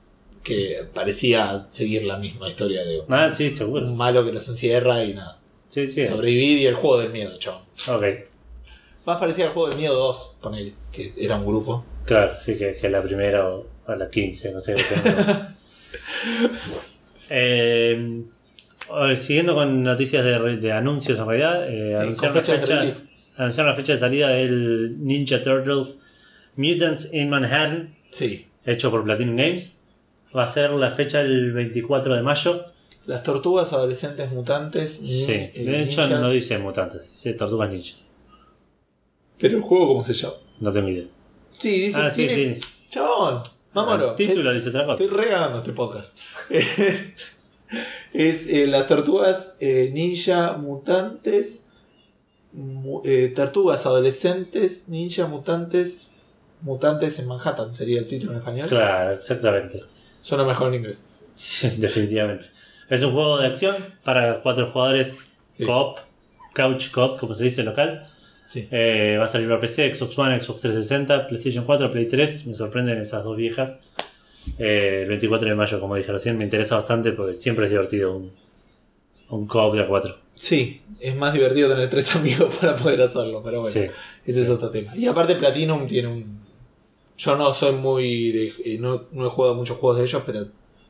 Que 0.43 0.85
parecía 0.93 1.65
seguir 1.69 2.03
la 2.03 2.17
misma 2.17 2.47
historia 2.49 2.83
de 2.83 2.99
un, 2.99 3.05
Ah, 3.13 3.31
sí, 3.31 3.49
seguro. 3.49 3.85
un 3.85 3.95
malo 3.97 4.23
que 4.25 4.31
los 4.31 4.47
encierra 4.49 5.03
y 5.03 5.13
nada. 5.13 5.39
Sí, 5.69 5.87
sí. 5.87 6.03
Sobrevivir 6.05 6.57
y 6.59 6.65
el 6.67 6.75
juego 6.75 6.99
del 6.99 7.11
miedo, 7.11 7.37
chabón. 7.39 7.61
Ok. 7.87 8.03
Más 9.05 9.17
parecía 9.17 9.45
el 9.45 9.51
juego 9.51 9.69
del 9.69 9.77
miedo 9.77 9.95
2 9.97 10.37
con 10.41 10.53
él, 10.55 10.73
que 10.91 11.13
era 11.17 11.37
un 11.37 11.45
grupo. 11.45 11.85
Claro, 12.05 12.33
sí, 12.37 12.55
que, 12.57 12.75
que 12.75 12.89
la 12.89 13.01
primera 13.01 13.47
o 13.47 13.65
a 13.87 13.95
la 13.95 14.09
15, 14.09 14.51
no 14.51 14.59
sé. 14.61 14.75
Eh, 17.33 18.23
siguiendo 19.15 19.53
con 19.53 19.83
noticias 19.83 20.23
de, 20.23 20.57
de 20.57 20.71
anuncios 20.73 21.17
en 21.17 21.25
realidad, 21.27 21.69
eh, 21.69 21.95
anunciaron, 21.95 22.33
con 22.41 22.53
la 22.55 22.59
fechas. 22.61 23.05
Anunciaron 23.37 23.71
la 23.71 23.75
fecha 23.75 23.93
de 23.93 23.99
salida 23.99 24.29
del 24.29 24.97
Ninja 25.03 25.41
Turtles 25.41 25.99
Mutants 26.55 27.09
in 27.13 27.29
Manhattan, 27.29 27.95
Sí. 28.11 28.47
hecho 28.65 28.91
por 28.91 29.03
Platinum 29.03 29.35
Games. 29.35 29.73
Va 30.35 30.43
a 30.43 30.47
ser 30.47 30.71
la 30.71 30.95
fecha 30.95 31.21
el 31.21 31.51
24 31.53 32.15
de 32.15 32.21
mayo. 32.21 32.65
Las 33.05 33.23
tortugas 33.23 33.73
adolescentes 33.73 34.31
mutantes. 34.31 34.91
Sí, 34.97 35.25
eh, 35.31 35.51
de 35.55 35.81
hecho 35.81 36.01
ninjas. 36.01 36.21
no 36.21 36.29
dice 36.29 36.57
mutantes, 36.59 37.09
dice 37.09 37.33
tortugas 37.33 37.69
ninja. 37.71 37.95
Pero 39.39 39.57
el 39.57 39.63
juego, 39.63 39.87
¿cómo 39.87 40.03
se 40.03 40.13
llama? 40.13 40.35
No 40.59 40.71
tengo 40.71 40.89
idea. 40.89 41.05
Sí, 41.51 41.81
dice. 41.81 41.97
Ah, 41.99 42.11
sí, 42.11 42.27
tiene-. 42.27 42.59
Chabón, 42.89 43.41
Mamoro. 43.73 44.11
El 44.11 44.15
título 44.15 44.53
dice 44.53 44.69
otra 44.69 44.85
cosa. 44.85 45.03
Estoy 45.03 45.17
regalando 45.17 45.57
este 45.59 45.73
podcast. 45.73 46.09
es 48.13 48.47
eh, 48.47 48.67
las 48.67 48.87
tortugas 48.87 49.57
eh, 49.59 49.89
ninja 49.93 50.53
mutantes. 50.53 51.67
Eh, 53.05 53.31
tortugas 53.35 53.85
adolescentes, 53.85 54.85
ninja 54.87 55.27
mutantes. 55.27 56.11
Mutantes 56.61 57.17
en 57.19 57.27
Manhattan 57.27 57.75
sería 57.75 57.99
el 57.99 58.07
título 58.07 58.33
en 58.33 58.37
español. 58.39 58.67
Claro, 58.67 59.13
exactamente. 59.13 59.83
Suena 60.19 60.43
mejor 60.45 60.67
en 60.69 60.75
inglés. 60.75 61.11
Sí, 61.33 61.69
definitivamente. 61.77 62.45
Es 62.89 63.01
un 63.03 63.13
juego 63.13 63.39
de 63.39 63.47
acción 63.47 63.75
para 64.03 64.39
cuatro 64.41 64.67
jugadores 64.67 65.17
Sí. 65.49 65.65
co-op, 65.65 65.99
couch 66.53 66.91
co-op, 66.91 67.19
como 67.19 67.33
se 67.33 67.45
dice 67.45 67.63
local. 67.63 68.07
Sí. 68.47 68.67
Eh, 68.69 69.15
va 69.17 69.25
a 69.25 69.27
salir 69.27 69.47
para 69.47 69.59
PC, 69.61 69.95
Xbox 69.95 70.19
One, 70.19 70.39
Xbox 70.39 70.61
360, 70.61 71.27
PlayStation 71.27 71.65
4, 71.65 71.89
Play 71.89 72.07
3. 72.07 72.45
Me 72.47 72.53
sorprenden 72.53 72.99
esas 72.99 73.23
dos 73.23 73.35
viejas. 73.37 73.79
Eh, 74.59 74.99
el 75.03 75.09
24 75.09 75.47
de 75.49 75.55
mayo, 75.55 75.79
como 75.79 75.95
dije 75.95 76.11
recién, 76.11 76.37
me 76.37 76.43
interesa 76.43 76.75
bastante 76.75 77.11
porque 77.13 77.33
siempre 77.33 77.65
es 77.65 77.71
divertido 77.71 78.15
un, 78.17 78.31
un 79.29 79.47
co-op 79.47 79.73
de 79.75 79.81
a 79.83 79.87
cuatro. 79.87 80.17
Sí, 80.41 80.81
es 80.99 81.15
más 81.15 81.33
divertido 81.33 81.69
tener 81.69 81.87
tres 81.87 82.15
amigos 82.15 82.55
para 82.59 82.75
poder 82.75 82.99
hacerlo, 83.03 83.43
pero 83.43 83.61
bueno, 83.61 83.73
Sí. 83.73 83.85
ese 84.25 84.41
es 84.41 84.49
otro 84.49 84.71
tema. 84.71 84.95
Y 84.97 85.05
aparte 85.05 85.35
Platinum 85.35 85.85
tiene 85.85 86.07
un... 86.07 86.41
Yo 87.15 87.35
no 87.35 87.53
soy 87.53 87.73
muy... 87.75 88.31
de- 88.31 88.53
eh, 88.65 88.77
no, 88.79 89.03
no 89.11 89.27
he 89.27 89.29
jugado 89.29 89.53
muchos 89.53 89.77
juegos 89.77 89.99
de 89.99 90.05
ellos, 90.05 90.23
pero 90.25 90.47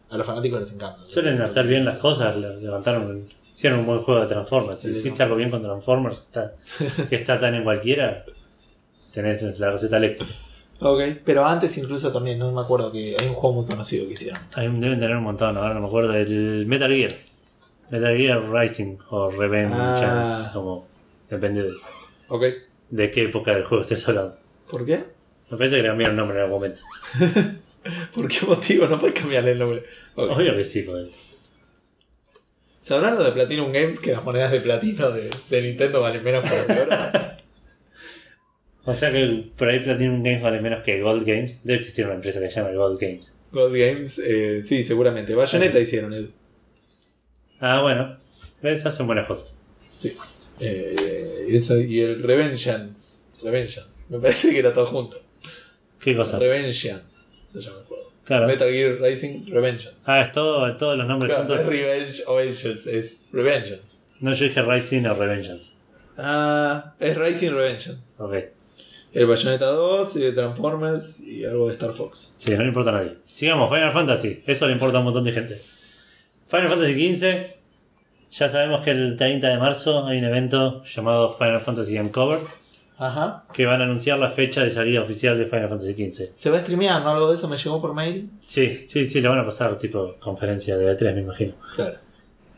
a 0.09 0.17
los 0.17 0.25
fanáticos 0.25 0.61
les 0.61 0.73
encanta. 0.73 1.03
Suelen 1.05 1.41
hacer 1.41 1.67
bien 1.67 1.83
las 1.83 1.95
cosas, 1.97 2.37
le- 2.37 2.61
levantaron, 2.61 3.27
hicieron 3.53 3.79
un 3.81 3.85
buen 3.87 3.99
juego 3.99 4.21
de 4.21 4.27
Transformers. 4.27 4.79
Si 4.79 4.93
Sí, 4.93 4.99
hiciste 4.99 5.19
no. 5.19 5.23
algo 5.25 5.35
bien 5.35 5.49
con 5.49 5.61
Transformers, 5.61 6.19
está- 6.21 6.55
que 7.09 7.15
está 7.17 7.37
tan 7.37 7.53
en 7.55 7.65
cualquiera, 7.65 8.23
tenés 9.11 9.59
la 9.59 9.71
receta 9.71 9.97
al 9.97 10.05
éxito. 10.05 10.31
Ok, 10.79 11.01
pero 11.25 11.45
antes 11.45 11.77
incluso 11.77 12.09
también, 12.11 12.39
no 12.39 12.51
me 12.53 12.61
acuerdo 12.61 12.89
que 12.91 13.15
hay 13.19 13.27
un 13.27 13.33
juego 13.33 13.57
muy 13.61 13.65
conocido 13.69 14.07
que 14.07 14.13
hicieron. 14.13 14.39
Hay 14.55 14.67
deben 14.69 14.99
tener 14.99 15.15
un 15.17 15.23
montón, 15.23 15.57
ahora 15.57 15.73
no 15.73 15.81
me 15.81 15.87
acuerdo 15.87 16.13
del 16.13 16.65
Metal 16.65 16.89
Gear. 16.89 17.11
Metal 17.91 18.17
Gear 18.17 18.51
Rising 18.51 18.97
o 19.09 19.31
Revenge 19.31 19.73
Ah. 19.75 19.97
Chance, 19.99 20.49
como 20.53 20.87
depende 21.29 21.63
de, 21.63 21.71
Ok, 22.29 22.43
de 22.89 23.11
qué 23.11 23.23
época 23.23 23.53
del 23.53 23.63
juego 23.63 23.83
estés 23.83 24.07
hablando. 24.07 24.35
¿por 24.69 24.85
qué? 24.85 25.03
Me 25.49 25.57
parece 25.57 25.75
que 25.77 25.81
le 25.83 25.89
cambiaron 25.89 26.13
el 26.13 26.17
nombre 26.17 26.37
en 26.37 26.43
algún 26.43 26.59
momento. 26.61 26.81
¿Por 28.15 28.27
qué 28.29 28.45
motivo? 28.45 28.87
No 28.87 28.97
puedes 28.99 29.19
cambiarle 29.19 29.51
el 29.51 29.59
nombre. 29.59 29.83
Obvio 30.15 30.55
que 30.55 30.63
sí, 30.63 30.85
joder. 30.85 31.07
¿Sabrán 32.79 33.15
lo 33.15 33.23
de 33.23 33.31
Platinum 33.31 33.71
Games 33.71 33.99
que 33.99 34.13
las 34.13 34.23
monedas 34.23 34.51
de 34.51 34.61
platino 34.61 35.11
de, 35.11 35.29
de 35.49 35.61
Nintendo 35.61 36.01
valen 36.01 36.23
menos 36.23 36.49
de 36.49 36.81
oro? 36.81 36.95
O 38.83 38.95
sea 38.95 39.11
que 39.11 39.51
por 39.55 39.67
ahí 39.67 39.79
Platinum 39.79 40.23
Games 40.23 40.41
vale 40.41 40.59
menos 40.59 40.79
que 40.81 40.99
Gold 41.01 41.23
Games. 41.23 41.63
Debe 41.63 41.77
existir 41.79 42.05
una 42.05 42.15
empresa 42.15 42.39
que 42.39 42.49
se 42.49 42.59
llama 42.59 42.73
Gold 42.73 42.99
Games. 42.99 43.31
Gold 43.51 43.75
Games, 43.75 44.17
eh, 44.25 44.63
sí, 44.63 44.83
seguramente. 44.83 45.35
Bayonetta 45.35 45.79
hicieron, 45.79 46.11
Edu. 46.13 46.31
Ah, 47.61 47.81
bueno. 47.81 48.17
¿Ves? 48.61 48.85
Hacen 48.85 49.07
buenas 49.07 49.27
cosas. 49.27 49.57
Sí. 49.97 50.15
Eh, 50.59 51.47
eso, 51.49 51.79
y 51.79 52.01
el 52.01 52.21
Revengeance. 52.21 53.25
Revengeance. 53.43 54.05
Me 54.09 54.19
parece 54.19 54.51
que 54.51 54.59
era 54.59 54.73
todo 54.73 54.87
junto. 54.87 55.17
¿Qué 55.99 56.15
cosa? 56.15 56.37
Revengeance 56.39 57.31
se 57.45 57.61
llama 57.61 57.79
el 57.79 57.85
juego. 57.85 58.11
Claro. 58.25 58.47
Metal 58.47 58.69
Gear 58.71 58.99
Rising 59.01 59.45
Revengeance. 59.47 60.11
Ah, 60.11 60.21
es 60.21 60.31
todo, 60.31 60.75
todos 60.77 60.97
los 60.97 61.07
nombres 61.07 61.29
Claro, 61.29 61.47
no 61.47 61.53
es 61.53 61.61
juntos. 61.61 61.73
Revenge 61.73 62.23
o 62.27 62.35
Vengeance, 62.35 62.97
es 62.99 63.25
Revengeance. 63.31 63.97
No, 64.19 64.33
yo 64.33 64.45
dije 64.45 64.61
Rising 64.61 65.05
o 65.05 65.13
Revengeance. 65.13 65.71
Ah, 66.17 66.93
es 66.99 67.17
Rising 67.17 67.51
Revengeance. 67.51 68.21
Ok. 68.21 68.35
El 69.13 69.25
Bayonetta 69.25 69.65
2, 69.65 70.15
y 70.15 70.31
Transformers 70.33 71.19
y 71.19 71.43
algo 71.43 71.67
de 71.67 71.73
Star 71.73 71.91
Fox. 71.91 72.33
Sí, 72.37 72.51
no 72.51 72.61
le 72.61 72.67
importa 72.67 72.91
a 72.91 72.93
nadie. 72.93 73.17
Sigamos, 73.33 73.69
Final 73.69 73.91
Fantasy. 73.91 74.43
Eso 74.47 74.67
le 74.67 74.73
importa 74.73 74.97
a 74.97 74.99
un 74.99 75.05
montón 75.05 75.25
de 75.25 75.31
gente. 75.33 75.61
Final 76.51 76.69
Fantasy 76.69 77.15
XV. 77.15 77.25
Ya 78.31 78.47
sabemos 78.49 78.81
que 78.81 78.91
el 78.91 79.15
30 79.17 79.47
de 79.49 79.57
marzo 79.57 80.05
hay 80.05 80.17
un 80.19 80.25
evento 80.25 80.83
llamado 80.83 81.33
Final 81.33 81.61
Fantasy 81.61 81.97
Uncover. 81.97 82.39
Ajá. 82.97 83.45
Que 83.51 83.65
van 83.65 83.81
a 83.81 83.85
anunciar 83.85 84.19
la 84.19 84.29
fecha 84.29 84.63
de 84.63 84.69
salida 84.69 85.01
oficial 85.01 85.35
de 85.37 85.45
Final 85.45 85.69
Fantasy 85.69 85.93
XV. 85.93 86.29
¿Se 86.35 86.49
va 86.51 86.57
a 86.57 86.61
streamear? 86.61 87.01
¿No? 87.01 87.09
Algo 87.09 87.29
de 87.29 87.35
eso 87.35 87.47
me 87.47 87.57
llegó 87.57 87.79
por 87.79 87.95
mail. 87.95 88.29
Sí, 88.39 88.85
sí, 88.87 89.05
sí, 89.05 89.21
le 89.21 89.27
van 89.27 89.39
a 89.39 89.45
pasar 89.45 89.75
tipo 89.79 90.15
conferencia 90.19 90.77
de 90.77 90.95
E3, 90.95 91.15
me 91.15 91.21
imagino. 91.21 91.53
Claro. 91.75 91.95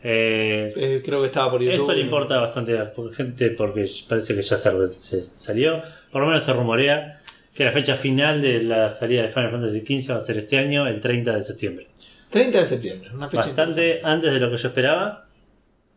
Eh, 0.02 0.72
Eh, 0.76 1.02
creo 1.02 1.22
que 1.22 1.28
estaba 1.28 1.50
por 1.50 1.62
YouTube. 1.62 1.80
esto 1.80 1.92
le 1.94 2.00
importa 2.02 2.38
bastante 2.38 2.78
a 2.78 2.92
gente 3.16 3.50
porque 3.52 3.90
parece 4.06 4.34
que 4.34 4.42
ya 4.42 4.56
se, 4.58 4.88
se 4.88 5.24
salió. 5.24 5.80
Por 6.12 6.20
lo 6.20 6.26
menos 6.28 6.44
se 6.44 6.52
rumorea 6.52 7.20
que 7.54 7.64
la 7.64 7.72
fecha 7.72 7.94
final 7.96 8.42
de 8.42 8.62
la 8.64 8.90
salida 8.90 9.22
de 9.22 9.28
Final 9.30 9.50
Fantasy 9.50 9.80
XV 9.80 10.10
va 10.12 10.16
a 10.16 10.20
ser 10.20 10.36
este 10.38 10.58
año, 10.58 10.86
el 10.86 11.00
30 11.00 11.36
de 11.36 11.42
septiembre. 11.42 11.86
30 12.34 12.58
de 12.60 12.66
septiembre, 12.66 13.10
una 13.14 13.28
fecha 13.28 13.46
Bastante 13.46 14.00
antes 14.02 14.32
de 14.32 14.40
lo 14.40 14.50
que 14.50 14.56
yo 14.56 14.68
esperaba 14.68 15.24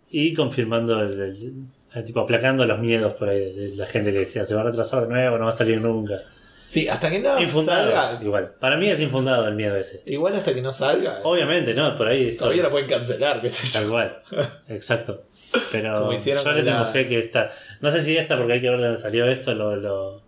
y 0.10 0.34
confirmando 0.34 1.02
el, 1.02 1.20
el- 1.20 1.54
el 1.94 2.04
tipo 2.04 2.20
aplacando 2.20 2.66
los 2.66 2.80
miedos 2.80 3.14
por 3.14 3.30
ahí 3.30 3.54
de 3.54 3.76
la 3.76 3.88
gente 3.88 4.12
que 4.12 4.20
decía 4.20 4.46
se 4.46 4.54
va 4.54 4.62
a 4.62 4.66
retrasar 4.66 5.02
de 5.04 5.08
nuevo, 5.08 5.38
no 5.38 5.46
va 5.46 5.50
a 5.50 5.56
salir 5.58 5.82
nunca. 5.82 6.22
Sí, 6.70 6.88
hasta 6.90 7.10
que 7.10 7.20
no 7.20 7.40
salga. 7.64 8.20
igual. 8.22 8.52
Para 8.60 8.76
mí 8.78 8.90
es 8.90 9.00
infundado 9.02 9.48
el 9.48 9.56
miedo 9.56 9.76
ese. 9.78 10.04
Igual 10.06 10.36
hasta 10.36 10.54
que 10.54 10.62
no 10.62 10.74
salga. 10.74 11.22
Obviamente, 11.24 11.74
no, 11.74 11.96
por 11.98 12.10
ahí. 12.10 12.36
Todavía 12.36 12.64
la 12.64 12.70
pueden 12.70 12.88
cancelar, 12.90 13.42
qué 13.42 13.50
sé 13.50 13.66
yo. 13.68 13.80
Tal 13.80 13.90
cual, 13.90 14.22
exacto. 14.68 15.24
Pero 15.72 16.00
Como 16.02 16.14
hicieron 16.14 16.44
yo 16.44 16.52
le 16.52 16.64
tengo 16.64 16.78
la- 16.80 16.86
fe 16.88 17.08
que 17.08 17.20
esta. 17.20 17.50
No 17.82 17.90
sé 17.90 18.02
si 18.02 18.16
esta, 18.18 18.38
porque 18.38 18.54
hay 18.54 18.62
que 18.62 18.70
ver 18.70 18.80
de 18.80 18.86
dónde 18.88 19.00
salió 19.02 19.26
esto. 19.28 19.54
Lo, 19.56 19.76
lo- 19.78 20.22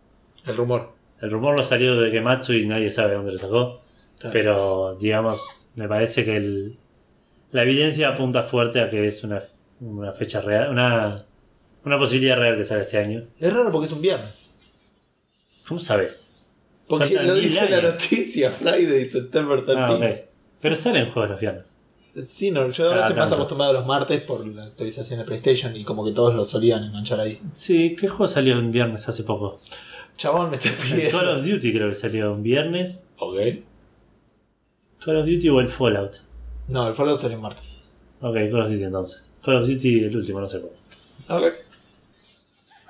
El 0.47 0.55
rumor. 0.55 0.93
el 1.21 1.29
rumor 1.29 1.55
lo 1.57 1.63
salió 1.63 1.99
de 1.99 2.09
Gematsu 2.09 2.53
y 2.53 2.65
nadie 2.65 2.89
sabe 2.89 3.15
dónde 3.15 3.33
lo 3.33 3.37
sacó. 3.37 3.81
Claro. 4.17 4.33
Pero, 4.33 4.97
digamos, 4.99 5.67
me 5.75 5.87
parece 5.87 6.25
que 6.25 6.37
el- 6.37 6.77
la 7.51 7.63
evidencia 7.63 8.09
apunta 8.09 8.43
fuerte 8.43 8.79
a 8.81 8.89
que 8.89 9.07
es 9.07 9.23
una, 9.23 9.41
una 9.79 10.11
fecha 10.13 10.41
real, 10.41 10.69
una, 10.71 11.25
una 11.85 11.97
posibilidad 11.97 12.37
real 12.37 12.55
que 12.57 12.63
salga 12.63 12.83
este 12.83 12.97
año. 12.97 13.23
Es 13.39 13.53
raro 13.53 13.71
porque 13.71 13.85
es 13.85 13.91
un 13.91 14.01
viernes. 14.01 14.49
¿Cómo 15.67 15.79
sabes? 15.79 16.27
Porque 16.87 17.05
Faltan 17.07 17.27
lo 17.27 17.35
dice 17.35 17.59
en 17.59 17.71
la 17.71 17.81
noticia, 17.81 18.51
Friday, 18.51 19.05
September 19.05 19.61
13. 19.61 19.79
Ah, 19.79 19.93
ok. 19.93 20.03
Pero 20.61 20.75
salen 20.75 21.09
juegos 21.11 21.31
los 21.31 21.39
viernes. 21.39 21.75
Sí, 22.27 22.49
no, 22.51 22.67
yo 22.69 22.87
ahora 22.87 23.01
Ah, 23.05 23.07
estoy 23.07 23.19
más 23.21 23.31
acostumbrado 23.31 23.71
a 23.71 23.73
los 23.75 23.85
martes 23.85 24.19
por 24.21 24.45
la 24.45 24.63
actualización 24.65 25.19
de 25.19 25.25
PlayStation 25.25 25.75
y 25.75 25.83
como 25.83 26.03
que 26.03 26.11
todos 26.11 26.33
lo 26.35 26.43
solían 26.43 26.83
enganchar 26.83 27.19
ahí. 27.19 27.39
Sí, 27.53 27.95
¿qué 27.97 28.07
juego 28.07 28.27
salió 28.27 28.57
en 28.57 28.71
viernes 28.71 29.07
hace 29.07 29.23
poco? 29.23 29.61
Chabón, 30.17 30.49
me 30.49 30.57
está 30.57 30.69
El 30.69 30.75
pidiendo. 30.75 31.17
Call 31.19 31.29
of 31.37 31.45
Duty 31.45 31.71
creo 31.71 31.87
que 31.89 31.95
salió 31.95 32.33
en 32.33 32.43
viernes. 32.43 33.05
Ok. 33.19 33.37
Call 35.03 35.17
of 35.17 35.25
Duty 35.27 35.49
o 35.49 35.59
el 35.59 35.69
Fallout. 35.69 36.17
No, 36.69 36.87
el 36.87 36.93
Fallout 36.95 37.19
salió 37.19 37.35
en 37.37 37.41
martes. 37.41 37.85
Ok, 38.21 38.33
Call 38.35 38.61
of 38.61 38.69
Duty 38.71 38.83
entonces. 38.83 39.29
Call 39.43 39.55
of 39.57 39.67
Duty 39.67 40.03
el 40.05 40.15
último, 40.15 40.39
no 40.41 40.47
sé 40.47 40.59
cuál. 40.59 41.41
Ok. 41.43 41.53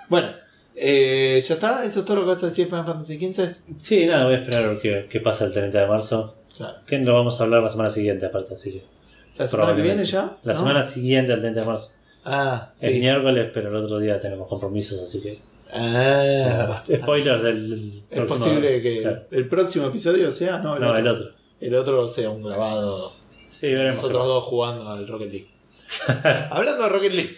Bueno, 0.09 0.29
eh, 0.75 1.43
¿ya 1.45 1.53
está? 1.55 1.83
¿Eso 1.85 1.99
es 1.99 2.05
todo 2.05 2.15
lo 2.17 2.21
que 2.23 2.27
vas 2.29 2.43
a 2.43 2.47
decir 2.47 2.65
de 2.65 2.69
Final 2.71 2.85
Fantasy 2.85 3.17
XV? 3.33 3.55
Sí, 3.77 4.05
nada, 4.05 4.25
voy 4.25 4.33
a 4.33 4.37
esperar 4.37 4.63
a 4.63 4.67
ver 4.69 4.79
qué, 4.79 5.07
qué 5.09 5.19
pasa 5.19 5.45
el 5.45 5.53
30 5.53 5.81
de 5.81 5.87
marzo. 5.87 6.35
Claro. 6.57 6.77
Que 6.85 6.97
lo 6.99 7.13
vamos 7.13 7.39
a 7.39 7.43
hablar 7.43 7.61
la 7.63 7.69
semana 7.69 7.89
siguiente, 7.89 8.25
aparte, 8.25 8.53
así 8.55 8.71
que. 8.71 8.83
¿La 9.37 9.47
semana 9.47 9.75
que 9.75 9.81
viene 9.81 10.03
ya? 10.05 10.37
La 10.43 10.53
¿No? 10.53 10.59
semana 10.59 10.83
siguiente 10.83 11.31
al 11.31 11.39
30 11.41 11.59
de 11.61 11.65
marzo. 11.65 11.91
Ah, 12.25 12.73
Es 12.81 12.91
sí. 12.93 12.99
miércoles, 12.99 13.49
pero 13.53 13.69
el 13.69 13.75
otro 13.75 13.99
día 13.99 14.19
tenemos 14.19 14.47
compromisos, 14.49 14.99
así 15.01 15.21
que. 15.21 15.39
Ah, 15.71 16.83
es. 16.87 16.99
Spoilers 17.01 17.43
del. 17.43 18.03
Es 18.09 18.15
próximo- 18.21 18.27
posible 18.45 18.81
que 18.81 19.01
Claro. 19.01 19.21
el 19.31 19.47
próximo 19.47 19.87
episodio 19.87 20.31
sea, 20.33 20.57
no, 20.57 20.75
el, 20.75 20.81
No, 20.81 20.87
otro. 20.89 20.99
el 20.99 21.07
otro. 21.07 21.27
El 21.61 21.75
otro 21.75 22.07
sea 22.09 22.29
un 22.29 22.43
grabado. 22.43 23.13
Sí, 23.49 23.67
veremos. 23.67 23.95
Nosotros 24.01 24.25
dos 24.27 24.43
jugando 24.45 24.87
al 24.89 25.07
Rocket 25.07 25.31
League. 25.31 25.47
Hablando 26.51 26.83
de 26.83 26.89
Rocket 26.89 27.13
League. 27.13 27.37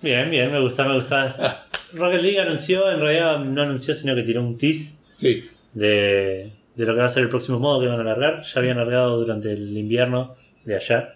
Bien, 0.00 0.30
bien, 0.30 0.52
me 0.52 0.60
gusta, 0.60 0.84
me 0.84 0.94
gusta. 0.94 1.66
Rocket 1.92 2.20
League 2.22 2.40
anunció, 2.40 2.90
en 2.90 3.00
realidad 3.00 3.38
no 3.40 3.62
anunció, 3.62 3.94
sino 3.94 4.14
que 4.14 4.22
tiró 4.22 4.40
un 4.42 4.58
tease 4.58 4.94
Sí. 5.16 5.48
de, 5.72 6.52
de 6.74 6.84
lo 6.84 6.94
que 6.94 7.00
va 7.00 7.06
a 7.06 7.10
ser 7.10 7.22
el 7.22 7.28
próximo 7.28 7.58
modo 7.58 7.80
que 7.80 7.86
van 7.86 8.00
a 8.00 8.04
largar. 8.04 8.42
Ya 8.42 8.60
habían 8.60 8.76
largado 8.76 9.18
durante 9.18 9.52
el 9.52 9.76
invierno 9.76 10.34
de 10.64 10.76
allá 10.76 11.14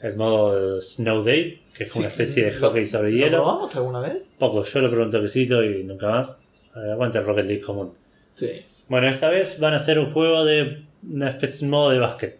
el 0.00 0.16
modo 0.16 0.80
Snow 0.80 1.22
Day, 1.24 1.62
que 1.74 1.84
es 1.84 1.96
una 1.96 2.08
especie 2.08 2.44
de 2.44 2.52
¿Lo- 2.52 2.68
hockey 2.68 2.84
sobre 2.84 3.10
¿Lo 3.10 3.16
hielo. 3.16 3.38
probamos 3.42 3.74
alguna 3.76 4.00
vez? 4.00 4.34
Poco, 4.38 4.62
yo 4.64 4.80
lo 4.80 4.90
pregunté 4.90 5.20
quesito 5.20 5.62
y 5.64 5.82
nunca 5.84 6.08
más. 6.10 6.38
A 6.74 6.92
Aguanta 6.92 7.20
el 7.20 7.24
Rocket 7.26 7.46
League 7.46 7.62
común. 7.62 7.94
Sí. 8.34 8.48
Bueno, 8.88 9.08
esta 9.08 9.28
vez 9.30 9.58
van 9.60 9.74
a 9.74 9.76
hacer 9.78 9.98
un 9.98 10.12
juego 10.12 10.44
de 10.44 10.84
una 11.10 11.30
especie 11.30 11.66
de 11.66 11.70
modo 11.70 11.90
de 11.90 11.98
básquet. 11.98 12.38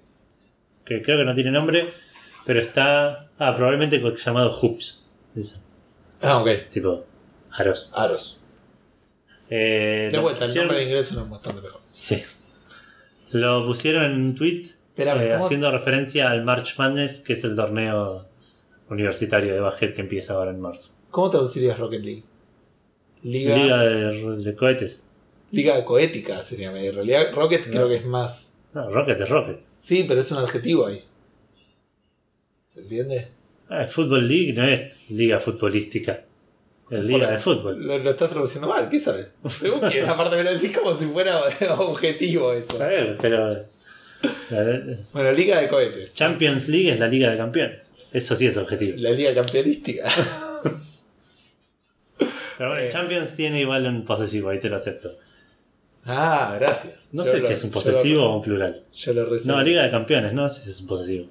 Que 0.85 1.01
creo 1.03 1.19
que 1.19 1.25
no 1.25 1.35
tiene 1.35 1.51
nombre, 1.51 1.93
pero 2.45 2.61
está. 2.61 3.31
Ah, 3.39 3.55
probablemente 3.55 4.01
llamado 4.17 4.51
Hoops. 4.51 5.05
Ah, 6.21 6.39
ok. 6.39 6.49
Tipo, 6.71 7.05
aros. 7.51 7.91
Aros. 7.93 8.41
Eh, 9.51 10.09
De 10.11 10.19
vuelta, 10.19 10.45
el 10.45 10.55
nombre 10.55 10.83
en 10.83 10.89
inglés 10.89 11.07
suena 11.09 11.25
bastante 11.25 11.63
mejor. 11.63 11.81
Sí. 11.93 12.23
Lo 13.31 13.67
pusieron 13.67 14.05
en 14.05 14.13
un 14.13 14.35
tweet 14.35 14.63
Espérame, 14.89 15.23
eh, 15.23 15.33
haciendo 15.35 15.71
referencia 15.71 16.31
al 16.31 16.45
March 16.45 16.77
Madness, 16.79 17.21
que 17.21 17.33
es 17.33 17.45
el 17.45 17.57
torneo 17.57 18.27
universitario 18.89 19.53
de 19.53 19.61
básquet 19.61 19.95
que 19.95 20.03
empieza 20.03 20.35
ahora 20.35 20.51
en 20.51 20.61
marzo. 20.61 20.91
¿Cómo 21.11 21.31
traducirías 21.31 21.79
Rocket 21.79 22.05
League? 22.05 22.25
Liga, 23.23 23.57
Liga 23.57 23.83
Liga, 23.85 24.31
de, 24.31 24.37
de 24.43 24.55
cohetes. 24.55 25.05
coética 25.85 26.43
sería. 26.43 26.71
En 26.71 26.95
realidad, 26.95 27.33
Rocket 27.33 27.69
creo 27.71 27.89
que 27.89 27.97
es 27.97 28.07
más. 28.07 28.54
No, 28.75 28.91
Rocket 28.91 29.21
es 29.21 29.29
Rocket. 29.29 29.61
Sí, 29.79 30.05
pero 30.07 30.21
es 30.21 30.31
un 30.33 30.39
adjetivo 30.39 30.87
ahí. 30.87 31.03
¿Se 32.67 32.81
entiende? 32.81 33.29
Ah, 33.69 33.87
Football 33.87 34.27
League 34.29 34.53
no 34.53 34.65
es 34.67 35.11
liga 35.11 35.39
futbolística. 35.39 36.25
Es 36.91 37.05
liga 37.05 37.31
de 37.31 37.39
fútbol. 37.39 37.83
Lo, 37.87 37.99
lo 37.99 38.11
estás 38.11 38.29
traduciendo 38.31 38.69
mal, 38.69 38.89
¿qué 38.91 39.01
sabes? 39.01 39.35
Que 39.91 40.03
aparte 40.03 40.37
me 40.37 40.45
lo 40.45 40.53
decís 40.53 40.77
como 40.77 40.95
si 40.95 41.07
fuera 41.07 41.41
objetivo 41.79 42.53
eso. 42.53 42.83
A 42.83 42.87
ver, 42.87 43.17
pero. 43.21 43.65
Bueno, 45.13 45.33
Liga 45.33 45.61
de 45.61 45.69
Cohetes. 45.69 46.15
Champions 46.15 46.69
League 46.69 46.93
es 46.93 46.99
la 47.01 47.07
liga 47.09 47.31
de 47.31 47.37
campeones. 47.37 47.91
Eso 48.13 48.35
sí 48.37 48.47
es 48.47 48.57
objetivo. 48.57 48.97
La 48.99 49.11
Liga 49.11 49.35
Campeonística. 49.35 50.05
Pero 52.57 52.71
bueno, 52.71 52.85
Eh. 52.85 52.89
Champions 52.89 53.35
tiene 53.35 53.61
igual 53.61 53.87
un 53.87 54.05
posesivo, 54.05 54.51
ahí 54.51 54.61
te 54.61 54.69
lo 54.69 54.77
acepto. 54.77 55.11
Ah, 56.07 56.57
gracias. 56.59 57.11
No 57.15 57.25
Yo 57.25 57.33
sé 57.33 57.41
lo- 57.41 57.47
si 57.47 57.53
es 57.53 57.65
un 57.65 57.71
posesivo 57.71 58.21
lo- 58.23 58.31
o 58.33 58.37
un 58.37 58.43
plural. 58.43 58.83
Yo 58.95 59.13
lo 59.15 59.27
reservo. 59.27 59.57
No, 59.59 59.63
liga 59.65 59.83
de 59.83 59.91
campeones, 59.91 60.33
no 60.33 60.49
sé 60.49 60.63
si 60.63 60.71
es 60.71 60.81
un 60.81 60.87
posesivo. 60.87 61.27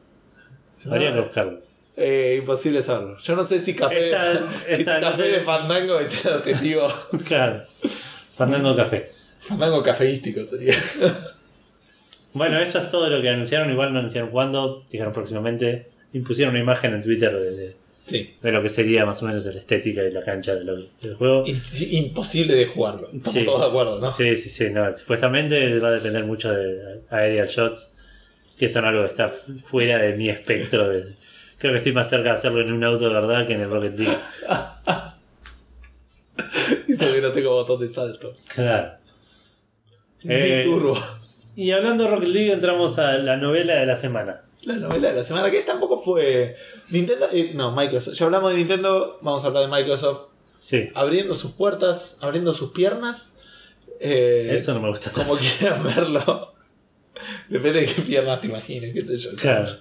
Habría 0.90 1.10
No. 1.10 1.16
que 1.16 1.22
buscarlo. 1.22 1.62
Eh, 1.96 2.38
imposible 2.40 2.82
saberlo. 2.82 3.18
Yo 3.20 3.36
no 3.36 3.46
sé 3.46 3.60
si 3.60 3.76
café, 3.76 4.10
Esta- 4.10 4.42
si 4.76 4.84
no 4.84 5.18
de 5.18 5.42
fandango 5.42 6.00
es 6.00 6.26
el 6.26 6.34
objetivo. 6.34 6.88
Claro. 7.28 7.64
Fandango 8.36 8.76
Café. 8.76 9.12
fandango 9.40 9.84
cafeístico 9.84 10.46
sería. 10.46 10.76
Bueno, 12.34 12.58
eso 12.60 12.80
es 12.80 12.90
todo 12.90 13.10
lo 13.10 13.22
que 13.22 13.30
anunciaron. 13.30 13.70
Igual 13.72 13.94
no 13.94 14.00
anunciaron 14.00 14.32
cuándo. 14.32 14.84
Dijeron 14.90 15.14
próximamente. 15.14 15.88
Impusieron 16.14 16.54
una 16.56 16.64
imagen 16.64 16.94
en 16.96 17.04
Twitter 17.04 17.32
de, 17.32 17.52
de- 17.52 17.76
Sí. 18.06 18.34
de 18.42 18.52
lo 18.52 18.62
que 18.62 18.68
sería 18.70 19.06
más 19.06 19.22
o 19.24 19.28
menos 19.28 19.46
la 19.46 19.58
estética 19.60 20.04
y 20.04 20.12
la 20.12 20.22
cancha 20.24 20.56
de 20.56 20.66
lo- 20.66 20.76
del 21.02 21.16
juego. 21.16 21.44
Imposible 21.92 22.56
de 22.56 22.66
jugarlo. 22.66 23.08
Estamos 23.08 23.32
Sí. 23.32 23.46
todos 23.46 23.62
de 23.62 23.68
acuerdo, 23.68 24.00
¿no? 24.02 24.12
Sí, 24.12 24.36
sí, 24.36 24.50
sí. 24.50 24.70
No, 24.72 24.92
supuestamente 24.96 25.80
va 25.80 25.88
a 25.88 25.92
depender 25.92 26.26
mucho 26.26 26.52
de 26.52 27.02
aerial 27.10 27.48
shots, 27.48 27.92
que 28.58 28.68
son 28.68 28.84
algo 28.86 29.02
que 29.04 29.08
está 29.08 29.30
fu- 29.30 29.54
fuera 29.58 30.00
de 30.00 30.18
mi 30.18 30.30
espectro. 30.30 30.90
De, 30.90 31.14
creo 31.58 31.72
que 31.72 31.78
estoy 31.78 31.94
más 31.94 32.10
cerca 32.10 32.30
de 32.30 32.36
hacerlo 32.36 32.60
en 32.62 32.74
un 32.74 32.84
auto 32.84 33.08
de 33.08 33.14
verdad 33.14 33.48
que 33.48 33.54
en 33.54 33.62
el 33.62 33.70
Rocket 33.70 33.98
League. 33.98 34.18
Dice 36.88 37.14
que 37.14 37.22
no 37.22 37.32
tengo 37.32 37.52
botón 37.52 37.80
de 37.80 37.88
salto. 37.90 38.36
Claro. 38.54 38.94
Ni 40.24 40.34
Eh, 40.36 40.62
turbo. 40.64 40.98
Y 41.56 41.72
hablando 41.72 42.04
de 42.06 42.10
Rocket 42.10 42.30
League, 42.30 42.52
entramos 42.52 42.98
a 43.00 43.18
la 43.18 43.38
novela 43.38 43.76
de 43.76 43.86
la 43.86 43.96
semana. 43.96 44.42
La 44.66 44.76
novela 44.76 45.10
de 45.10 45.16
la 45.16 45.24
semana 45.24 45.52
que 45.52 45.62
tampoco 45.62 46.00
fue. 46.02 46.56
Nintendo. 46.90 47.28
eh, 47.32 47.52
no, 47.54 47.76
Microsoft. 47.76 48.16
Ya 48.16 48.26
hablamos 48.26 48.52
de 48.52 48.58
Nintendo, 48.58 49.20
vamos 49.22 49.44
a 49.44 49.48
hablar 49.48 49.64
de 49.64 49.76
Microsoft 49.76 50.28
Sí, 50.58 50.90
abriendo 50.96 51.36
sus 51.36 51.52
puertas, 51.52 52.18
abriendo 52.22 52.54
sus 52.54 52.72
piernas. 52.72 53.34
Eh, 54.00 54.50
eso 54.54 54.74
no 54.74 54.80
me 54.82 54.88
gusta 54.90 55.10
tanto. 55.12 55.28
como 55.30 55.40
quieran 55.40 55.84
verlo. 55.96 56.54
Depende 57.50 57.82
de 57.82 57.86
qué 57.88 58.02
piernas 58.02 58.40
te 58.42 58.48
imagines, 58.48 58.94
qué 58.94 59.06
sé 59.06 59.18
yo. 59.18 59.30
Claro. 59.36 59.72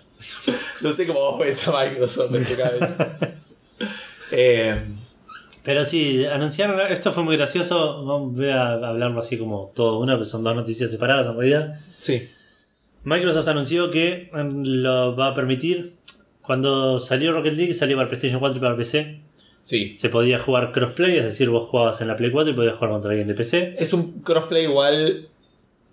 No 0.80 0.92
sé 0.92 1.06
cómo 1.06 1.20
vos 1.20 1.38
ves 1.40 1.66
a 1.68 1.72
Microsoft 1.84 2.34
en 2.34 2.44
tu 2.44 2.56
cabeza. 2.56 3.18
Eh, 4.34 4.74
Pero 5.62 5.84
sí, 5.84 6.24
anunciaron, 6.24 6.80
esto 6.90 7.12
fue 7.12 7.22
muy 7.22 7.36
gracioso, 7.36 8.02
voy 8.32 8.48
a 8.48 8.72
hablarlo 8.72 9.20
así 9.20 9.36
como 9.36 9.70
todo 9.74 9.98
una, 9.98 10.14
pero 10.14 10.24
son 10.24 10.42
dos 10.42 10.56
noticias 10.56 10.90
separadas 10.90 11.26
en 11.26 11.36
realidad. 11.36 11.74
sí. 11.98 12.28
Microsoft 13.04 13.48
anunció 13.48 13.90
que 13.90 14.30
mm, 14.32 14.62
lo 14.64 15.16
va 15.16 15.28
a 15.28 15.34
permitir, 15.34 15.94
cuando 16.40 17.00
salió 17.00 17.32
Rocket 17.32 17.54
League, 17.54 17.74
salió 17.74 17.96
para 17.96 18.08
PlayStation 18.08 18.40
4 18.40 18.58
y 18.58 18.60
para 18.60 18.76
PC, 18.76 19.20
Sí. 19.60 19.94
se 19.94 20.08
podía 20.08 20.38
jugar 20.40 20.72
crossplay, 20.72 21.16
es 21.18 21.24
decir, 21.24 21.48
vos 21.48 21.68
jugabas 21.68 22.00
en 22.00 22.08
la 22.08 22.16
Play 22.16 22.30
4 22.32 22.52
y 22.52 22.56
podías 22.56 22.74
jugar 22.76 22.90
contra 22.90 23.10
alguien 23.10 23.28
de 23.28 23.34
PC. 23.34 23.76
Es 23.78 23.92
un 23.92 24.20
crossplay 24.22 24.64
igual 24.64 25.28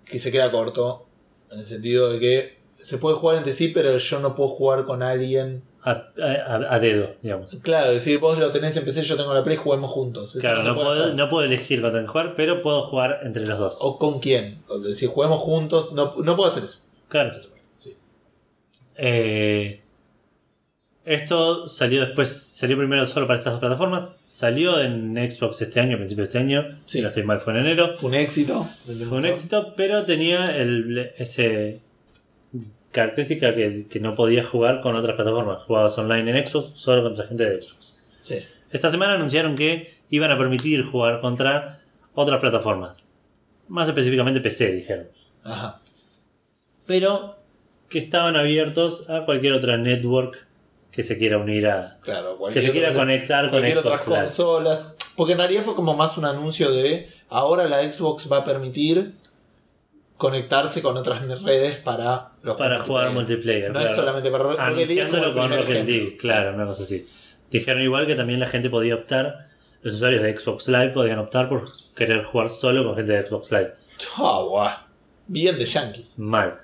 que 0.04 0.18
se 0.18 0.32
queda 0.32 0.50
corto. 0.50 1.06
En 1.52 1.60
el 1.60 1.66
sentido 1.66 2.10
de 2.12 2.18
que 2.20 2.56
se 2.80 2.98
puede 2.98 3.16
jugar 3.16 3.36
entre 3.38 3.52
sí, 3.52 3.68
pero 3.68 3.96
yo 3.96 4.20
no 4.20 4.34
puedo 4.34 4.48
jugar 4.48 4.84
con 4.84 5.02
alguien. 5.02 5.62
A, 5.82 5.90
a- 6.20 6.74
a 6.74 6.78
dedo, 6.80 7.14
digamos. 7.22 7.56
Claro, 7.62 7.88
es 7.88 7.94
decir, 8.04 8.18
vos 8.18 8.38
lo 8.38 8.50
tenés 8.50 8.76
en 8.76 8.84
PC, 8.84 9.02
yo 9.02 9.16
tengo 9.16 9.32
la 9.34 9.42
Play, 9.42 9.56
juguemos 9.56 9.90
juntos. 9.90 10.30
Eso 10.34 10.40
Claro, 10.40 10.62
no 10.62 10.74
puedo, 10.74 11.14
no 11.14 11.28
puedo 11.30 11.44
elegir 11.46 11.80
contra 11.80 12.00
quién 12.00 12.08
jugar, 12.10 12.34
pero 12.36 12.62
puedo 12.62 12.82
jugar 12.82 13.20
entre 13.24 13.46
los 13.46 13.58
dos. 13.58 13.76
O 13.80 13.98
con 13.98 14.18
quién. 14.20 14.58
Es 14.76 14.82
decir, 14.82 15.08
juguemos 15.08 15.38
juntos. 15.40 15.92
No, 15.92 16.14
no 16.22 16.36
puedo 16.36 16.50
hacer 16.50 16.64
eso. 16.64 16.80
Claro. 17.10 17.32
Sí. 17.80 17.96
Eh, 18.96 19.82
esto 21.04 21.68
salió 21.68 22.06
después, 22.06 22.30
salió 22.30 22.78
primero 22.78 23.04
solo 23.04 23.26
para 23.26 23.38
estas 23.38 23.54
dos 23.54 23.60
plataformas. 23.60 24.14
Salió 24.24 24.80
en 24.80 25.16
Xbox 25.30 25.60
este 25.60 25.80
año, 25.80 25.96
a 25.96 25.98
principios 25.98 26.28
de 26.28 26.38
este 26.38 26.38
año. 26.38 26.78
Sí. 26.86 26.98
Si 26.98 27.02
no 27.02 27.08
estoy 27.08 27.24
mal, 27.24 27.40
fue 27.40 27.52
en 27.52 27.60
enero. 27.60 27.96
Fue 27.96 28.10
un 28.10 28.14
éxito. 28.14 28.68
Fue 28.86 29.18
un 29.18 29.26
éxito, 29.26 29.74
pero 29.76 30.04
tenía 30.04 30.56
el, 30.56 31.12
ese 31.18 31.80
característica 32.92 33.54
que, 33.54 33.86
que 33.88 34.00
no 34.00 34.14
podías 34.14 34.46
jugar 34.46 34.80
con 34.80 34.94
otras 34.94 35.16
plataformas. 35.16 35.62
Jugabas 35.64 35.98
online 35.98 36.38
en 36.38 36.46
Xbox, 36.46 36.80
solo 36.80 37.02
contra 37.02 37.26
gente 37.26 37.44
de 37.44 37.60
Xbox. 37.60 37.98
Sí. 38.22 38.38
Esta 38.70 38.90
semana 38.90 39.14
anunciaron 39.14 39.56
que 39.56 39.94
iban 40.10 40.30
a 40.30 40.38
permitir 40.38 40.84
jugar 40.84 41.20
contra 41.20 41.80
otras 42.14 42.40
plataformas. 42.40 42.96
Más 43.68 43.88
específicamente 43.88 44.40
PC, 44.40 44.72
dijeron. 44.72 45.08
Ajá. 45.42 45.80
Pero 46.90 47.36
que 47.88 48.00
estaban 48.00 48.34
abiertos 48.34 49.08
a 49.08 49.24
cualquier 49.24 49.52
otra 49.52 49.76
network 49.76 50.44
que 50.90 51.04
se 51.04 51.16
quiera 51.18 51.38
unir 51.38 51.68
a. 51.68 51.98
Claro, 52.02 52.36
que 52.52 52.60
se 52.60 52.72
quiera 52.72 52.88
otra- 52.88 53.00
conectar 53.02 53.48
con 53.48 53.60
otras 53.64 53.74
Xbox 53.80 54.06
Live. 54.08 54.18
consolas. 54.22 54.96
Porque 55.16 55.32
en 55.34 55.38
realidad 55.38 55.62
fue 55.62 55.76
como 55.76 55.94
más 55.94 56.18
un 56.18 56.24
anuncio 56.24 56.72
de 56.72 57.08
ahora 57.28 57.68
la 57.68 57.80
Xbox 57.92 58.30
va 58.30 58.38
a 58.38 58.44
permitir 58.44 59.12
conectarse 60.16 60.82
con 60.82 60.96
otras 60.96 61.20
redes 61.42 61.76
para 61.78 62.32
los 62.42 62.56
Para 62.58 62.80
jugar 62.80 63.12
multiplayer. 63.12 63.68
No 63.68 63.74
claro. 63.74 63.88
es 63.88 63.94
solamente 63.96 64.30
para 64.32 64.52
Anunciándolo 64.66 65.32
con 65.32 65.50
Rocket. 65.52 65.86
League, 65.86 66.16
claro, 66.18 66.54
una 66.54 66.66
cosa 66.66 66.82
así. 66.82 67.06
Dijeron 67.50 67.82
igual 67.82 68.06
que 68.06 68.16
también 68.16 68.40
la 68.40 68.46
gente 68.46 68.68
podía 68.68 68.96
optar, 68.96 69.48
los 69.82 69.94
usuarios 69.94 70.22
de 70.22 70.36
Xbox 70.36 70.66
Live 70.68 70.88
podían 70.90 71.20
optar 71.20 71.48
por 71.48 71.64
querer 71.94 72.22
jugar 72.24 72.50
solo 72.50 72.84
con 72.84 72.96
gente 72.96 73.12
de 73.12 73.26
Xbox 73.28 73.52
Live. 73.52 73.74
Ah, 74.18 74.42
guau. 74.46 74.68
Bien 75.26 75.56
de 75.58 75.64
Yankees. 75.64 76.18
Mal. 76.18 76.60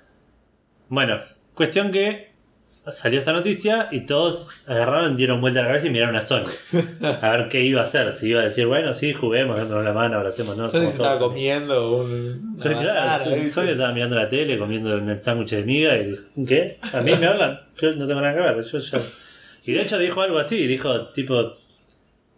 Bueno, 0.89 1.20
cuestión 1.55 1.91
que 1.91 2.30
salió 2.89 3.18
esta 3.18 3.32
noticia 3.32 3.89
y 3.91 4.07
todos 4.07 4.51
agarraron, 4.66 5.16
dieron 5.16 5.41
vuelta 5.41 5.59
a 5.59 5.62
la 5.64 5.68
cabeza 5.70 5.89
y 5.89 5.91
miraron 5.91 6.14
a 6.14 6.20
Sony. 6.20 6.45
A 7.03 7.30
ver 7.37 7.49
qué 7.49 7.62
iba 7.64 7.80
a 7.80 7.84
hacer. 7.84 8.12
Si 8.12 8.28
iba 8.28 8.41
a 8.41 8.45
decir, 8.45 8.66
bueno, 8.66 8.95
sí, 8.95 9.12
juguemos, 9.12 9.57
démonos 9.57 9.84
la 9.84 9.93
mano, 9.93 10.16
abracemos, 10.18 10.57
¿no? 10.57 10.70
Sony 10.70 10.82
se 10.82 10.87
estaba 10.93 11.18
comiendo 11.18 11.97
un. 11.99 12.57
Sony, 12.59 12.70
claro, 12.80 13.24
Sony- 13.51 13.70
estaba 13.70 13.93
mirando 13.93 14.14
la 14.16 14.28
tele, 14.28 14.57
comiendo 14.59 14.95
un 14.97 15.20
sándwich 15.20 15.51
de 15.51 15.62
miga 15.64 15.97
y 15.97 16.45
¿qué? 16.47 16.78
¿A 16.93 17.01
mí 17.01 17.12
me 17.18 17.26
hablan? 17.26 17.61
Yo 17.80 17.93
no 17.93 18.07
tengo 18.07 18.20
nada 18.20 18.34
que 18.34 18.41
ver. 18.41 18.64
Yo, 18.64 18.78
yo- 18.78 18.99
Y 19.64 19.72
de 19.72 19.82
hecho 19.82 19.99
dijo 19.99 20.22
algo 20.22 20.39
así, 20.39 20.64
dijo 20.68 21.09
tipo 21.09 21.57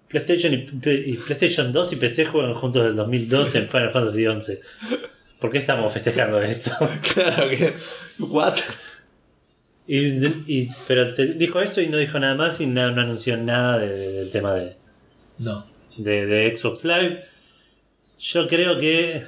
PlayStation 0.08 0.54
y, 0.54 0.66
y 0.90 1.16
PlayStation 1.18 1.70
2 1.74 1.92
y 1.92 1.96
PC 1.96 2.24
juegan 2.24 2.54
juntos 2.54 2.84
del 2.84 2.96
2012 2.96 3.58
en 3.58 3.68
Final 3.68 3.90
Fantasy 3.90 4.24
XI. 4.24 4.58
¿Por 5.40 5.50
qué 5.50 5.58
estamos 5.58 5.92
festejando 5.92 6.40
esto? 6.42 6.70
Claro 7.14 7.48
que. 7.50 7.74
¿What? 8.18 8.56
Y, 9.86 10.26
y- 10.52 10.68
pero 10.86 11.14
te 11.14 11.26
dijo 11.34 11.60
eso 11.60 11.80
y 11.80 11.88
no 11.88 11.96
dijo 11.96 12.18
nada 12.18 12.34
más 12.34 12.60
y 12.60 12.66
no, 12.66 12.90
no 12.90 13.00
anunció 13.02 13.36
nada 13.36 13.78
de- 13.78 13.88
de- 13.96 14.12
del 14.12 14.30
tema 14.30 14.54
de, 14.54 14.76
No. 15.38 15.64
de, 15.96 16.26
de 16.26 16.54
Xbox 16.56 16.84
Live. 16.84 17.24
Yo 18.18 18.46
creo 18.48 18.78
que 18.78 19.22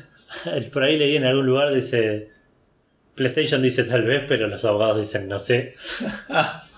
por 0.72 0.82
ahí 0.82 0.98
leí 0.98 1.16
en 1.16 1.24
algún 1.24 1.46
lugar, 1.46 1.72
dice 1.72 2.28
PlayStation 3.14 3.62
dice 3.62 3.84
tal 3.84 4.02
vez, 4.04 4.24
pero 4.28 4.48
los 4.48 4.64
abogados 4.64 5.00
dicen 5.00 5.28
no 5.28 5.38
sé. 5.38 5.74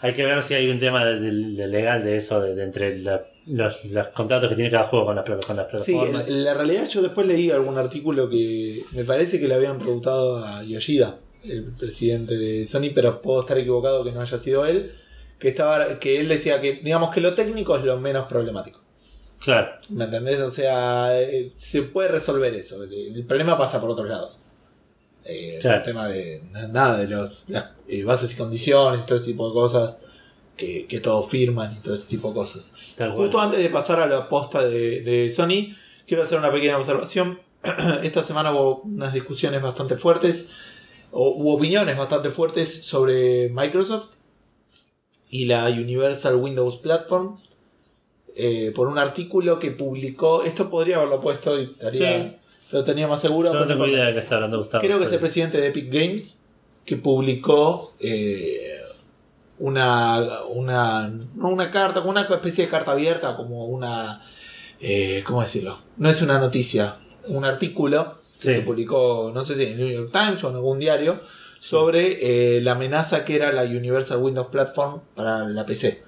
hay 0.00 0.12
que 0.12 0.24
ver 0.24 0.42
si 0.42 0.54
hay 0.54 0.68
un 0.70 0.78
tema 0.78 1.04
de- 1.04 1.20
de- 1.20 1.32
de 1.56 1.66
legal 1.68 2.02
de 2.04 2.16
eso, 2.16 2.40
de, 2.40 2.62
entre 2.62 2.98
la- 2.98 3.22
los, 3.46 3.84
los 3.86 4.08
contratos 4.08 4.48
que 4.48 4.54
tiene 4.56 4.70
cada 4.70 4.84
juego 4.84 5.06
con 5.06 5.16
las, 5.16 5.24
con 5.24 5.56
las 5.56 5.66
Sí, 5.84 5.92
plataformas. 5.92 6.28
en 6.28 6.44
la 6.44 6.54
realidad 6.54 6.88
yo 6.88 7.02
después 7.02 7.26
leí 7.26 7.50
algún 7.50 7.76
artículo 7.78 8.28
que 8.30 8.82
me 8.92 9.04
parece 9.04 9.40
que 9.40 9.48
le 9.48 9.54
habían 9.54 9.78
preguntado 9.78 10.44
a 10.44 10.62
Yoshida, 10.62 11.18
el 11.44 11.64
presidente 11.64 12.36
de 12.36 12.66
Sony, 12.66 12.90
pero 12.94 13.20
puedo 13.22 13.40
estar 13.40 13.56
equivocado 13.58 14.04
que 14.04 14.12
no 14.12 14.20
haya 14.20 14.38
sido 14.38 14.66
él, 14.66 14.92
que 15.38 15.48
estaba 15.48 15.98
que 15.98 16.20
él 16.20 16.28
decía 16.28 16.60
que 16.60 16.74
digamos 16.82 17.12
que 17.14 17.20
lo 17.22 17.34
técnico 17.34 17.76
es 17.76 17.82
lo 17.84 17.98
menos 17.98 18.26
problemático. 18.26 18.80
Claro, 19.42 19.70
¿Me 19.90 20.04
entendés? 20.04 20.40
O 20.42 20.50
sea, 20.50 21.18
eh, 21.18 21.50
se 21.56 21.80
puede 21.82 22.08
resolver 22.10 22.54
eso. 22.54 22.84
El 22.84 23.24
problema 23.24 23.56
pasa 23.56 23.80
por 23.80 23.88
otros 23.88 24.06
lados. 24.06 24.38
Eh, 25.30 25.58
Claro. 25.60 25.78
El 25.78 25.82
tema 25.84 26.08
de 26.08 26.42
nada, 26.70 26.98
de 26.98 27.06
los, 27.08 27.48
las 27.50 27.66
eh, 27.88 28.02
bases 28.04 28.32
y 28.32 28.36
condiciones 28.36 29.04
y 29.04 29.06
todo 29.06 29.16
ese 29.16 29.26
tipo 29.26 29.48
de 29.48 29.54
cosas 29.54 29.96
que, 30.56 30.86
que 30.86 31.00
todos 31.00 31.28
firman 31.28 31.72
y 31.72 31.80
todo 31.82 31.94
ese 31.94 32.06
tipo 32.06 32.28
de 32.28 32.34
cosas. 32.34 32.72
tal 32.96 33.08
cual. 33.10 33.20
Justo 33.22 33.40
antes 33.40 33.60
de 33.62 33.70
pasar 33.70 34.00
a 34.00 34.06
la 34.06 34.28
posta 34.28 34.64
de, 34.64 35.00
de 35.02 35.30
Sony, 35.30 35.74
quiero 36.06 36.22
hacer 36.24 36.38
una 36.38 36.50
pequeña 36.52 36.76
observación. 36.76 37.40
Esta 38.02 38.22
semana 38.22 38.52
hubo 38.52 38.80
unas 38.82 39.12
discusiones 39.12 39.62
bastante 39.62 39.96
fuertes, 39.96 40.50
o 41.12 41.30
hubo 41.30 41.54
opiniones 41.54 41.96
bastante 41.96 42.30
fuertes 42.30 42.84
sobre 42.86 43.48
Microsoft 43.50 44.10
y 45.28 45.46
la 45.46 45.66
Universal 45.66 46.36
Windows 46.36 46.76
Platform. 46.78 47.38
eh, 48.36 48.72
por 48.74 48.86
un 48.88 48.96
artículo 48.96 49.58
que 49.58 49.72
publicó, 49.72 50.44
esto 50.44 50.70
podría 50.70 50.96
haberlo 50.96 51.20
puesto 51.20 51.60
y 51.60 51.64
estaría- 51.64 52.22
Sí. 52.30 52.36
Lo 52.72 52.84
tenía 52.84 53.06
más 53.08 53.20
seguro. 53.20 53.52
No 53.52 53.66
tengo 53.66 53.86
idea 53.86 54.06
de 54.06 54.12
qué 54.14 54.18
está 54.20 54.36
hablando 54.36 54.58
Gustavo. 54.58 54.82
Creo 54.82 54.98
que 54.98 55.04
es 55.04 55.12
el 55.12 55.18
presidente 55.20 55.60
de 55.60 55.68
Epic 55.68 55.92
Games 55.92 56.42
que 56.84 56.96
publicó 56.96 57.92
eh, 58.00 58.78
una, 59.58 60.42
una, 60.48 61.08
no 61.34 61.48
una 61.48 61.70
carta, 61.70 62.00
una 62.00 62.22
especie 62.22 62.64
de 62.64 62.70
carta 62.70 62.92
abierta, 62.92 63.36
como 63.36 63.66
una, 63.66 64.24
eh, 64.80 65.22
¿cómo 65.26 65.42
decirlo? 65.42 65.78
No 65.98 66.08
es 66.08 66.22
una 66.22 66.38
noticia, 66.38 66.96
un 67.26 67.44
artículo 67.44 68.14
que 68.40 68.48
Sí. 68.52 68.54
se 68.54 68.62
publicó, 68.62 69.30
no 69.34 69.44
sé 69.44 69.54
si 69.54 69.64
en 69.64 69.72
el 69.72 69.76
New 69.78 69.90
York 69.90 70.10
Times 70.12 70.42
o 70.44 70.48
en 70.48 70.56
algún 70.56 70.78
diario, 70.78 71.20
sobre 71.58 72.56
eh, 72.56 72.62
la 72.62 72.72
amenaza 72.72 73.26
que 73.26 73.36
era 73.36 73.52
la 73.52 73.64
Universal 73.64 74.16
Windows 74.18 74.46
Platform 74.48 75.00
para 75.14 75.46
la 75.46 75.66
PC. 75.66 76.02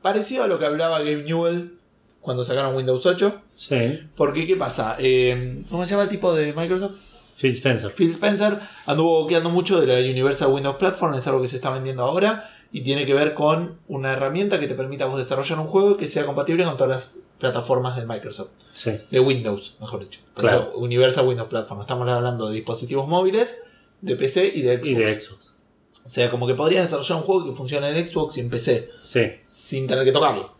Parecido 0.00 0.44
a 0.44 0.46
lo 0.46 0.60
que 0.60 0.66
hablaba 0.66 1.00
Gabe 1.00 1.24
Newell 1.24 1.78
cuando 2.22 2.42
sacaron 2.44 2.74
Windows 2.74 3.04
8. 3.04 3.40
Sí, 3.56 4.00
Porque, 4.16 4.46
¿qué 4.46 4.56
pasa? 4.56 4.96
Eh, 4.98 5.60
¿Cómo 5.70 5.84
se 5.84 5.90
llama 5.90 6.04
el 6.04 6.08
tipo 6.08 6.32
de 6.34 6.54
Microsoft? 6.54 6.92
Phil 7.36 7.52
Spencer. 7.52 7.92
Phil 7.92 8.10
Spencer 8.10 8.58
anduvo 8.86 9.22
boqueando 9.22 9.50
mucho 9.50 9.80
de 9.80 9.86
la 9.86 9.98
Universal 10.10 10.48
Windows 10.52 10.76
Platform, 10.76 11.14
es 11.14 11.26
algo 11.26 11.42
que 11.42 11.48
se 11.48 11.56
está 11.56 11.70
vendiendo 11.70 12.04
ahora 12.04 12.48
y 12.70 12.82
tiene 12.82 13.04
que 13.04 13.12
ver 13.14 13.34
con 13.34 13.78
una 13.88 14.12
herramienta 14.12 14.58
que 14.60 14.66
te 14.68 14.74
permita 14.74 15.06
vos 15.06 15.18
desarrollar 15.18 15.58
un 15.58 15.66
juego 15.66 15.96
que 15.96 16.06
sea 16.06 16.24
compatible 16.24 16.64
con 16.64 16.76
todas 16.76 16.88
las 16.94 17.18
plataformas 17.38 17.96
de 17.96 18.06
Microsoft, 18.06 18.50
Sí, 18.72 18.92
de 19.10 19.20
Windows, 19.20 19.76
mejor 19.80 20.00
dicho. 20.00 20.20
Por 20.34 20.44
Claro. 20.44 20.68
eso, 20.70 20.78
Universal 20.78 21.26
Windows 21.26 21.48
Platform. 21.48 21.80
Estamos 21.80 22.08
hablando 22.08 22.48
de 22.48 22.54
dispositivos 22.54 23.08
móviles, 23.08 23.56
de 24.00 24.14
PC 24.16 24.52
y 24.54 24.62
de 24.62 24.76
Xbox. 24.76 24.88
y 24.88 24.94
de 24.94 25.20
Xbox. 25.20 25.56
O 26.04 26.08
sea, 26.08 26.30
como 26.30 26.46
que 26.46 26.54
podrías 26.54 26.82
desarrollar 26.84 27.18
un 27.18 27.24
juego 27.24 27.44
que 27.46 27.52
funcione 27.56 27.88
en 27.98 28.06
Xbox 28.06 28.36
y 28.36 28.40
en 28.40 28.50
PC, 28.50 28.90
Sí, 29.02 29.20
sin 29.48 29.86
tener 29.88 30.04
que 30.04 30.12
tocarlo. 30.12 30.54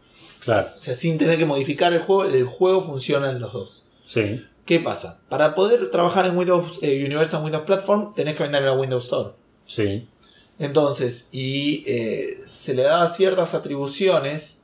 Claro. 0.45 0.70
O 0.74 0.78
sea, 0.78 0.95
sin 0.95 1.18
tener 1.18 1.38
que 1.38 1.47
modificar 1.47 1.93
el 1.93 2.01
juego, 2.03 2.24
el 2.24 2.45
juego 2.45 2.80
funciona 2.80 3.30
en 3.30 3.40
los 3.40 3.53
dos. 3.53 3.84
Sí, 4.07 4.45
¿Qué 4.64 4.78
pasa? 4.78 5.20
Para 5.28 5.55
poder 5.55 5.90
trabajar 5.90 6.24
en 6.26 6.36
Windows 6.36 6.78
eh, 6.82 7.05
Universal 7.05 7.43
Windows 7.43 7.64
Platform, 7.64 8.14
tenés 8.14 8.36
que 8.36 8.45
vender 8.45 8.62
en 8.62 8.68
la 8.68 8.74
Windows 8.74 9.05
Store. 9.05 9.30
sí. 9.66 10.09
Entonces, 10.59 11.28
y 11.32 11.82
eh, 11.88 12.36
se 12.47 12.74
le 12.74 12.82
daba 12.82 13.09
ciertas 13.09 13.55
atribuciones. 13.55 14.61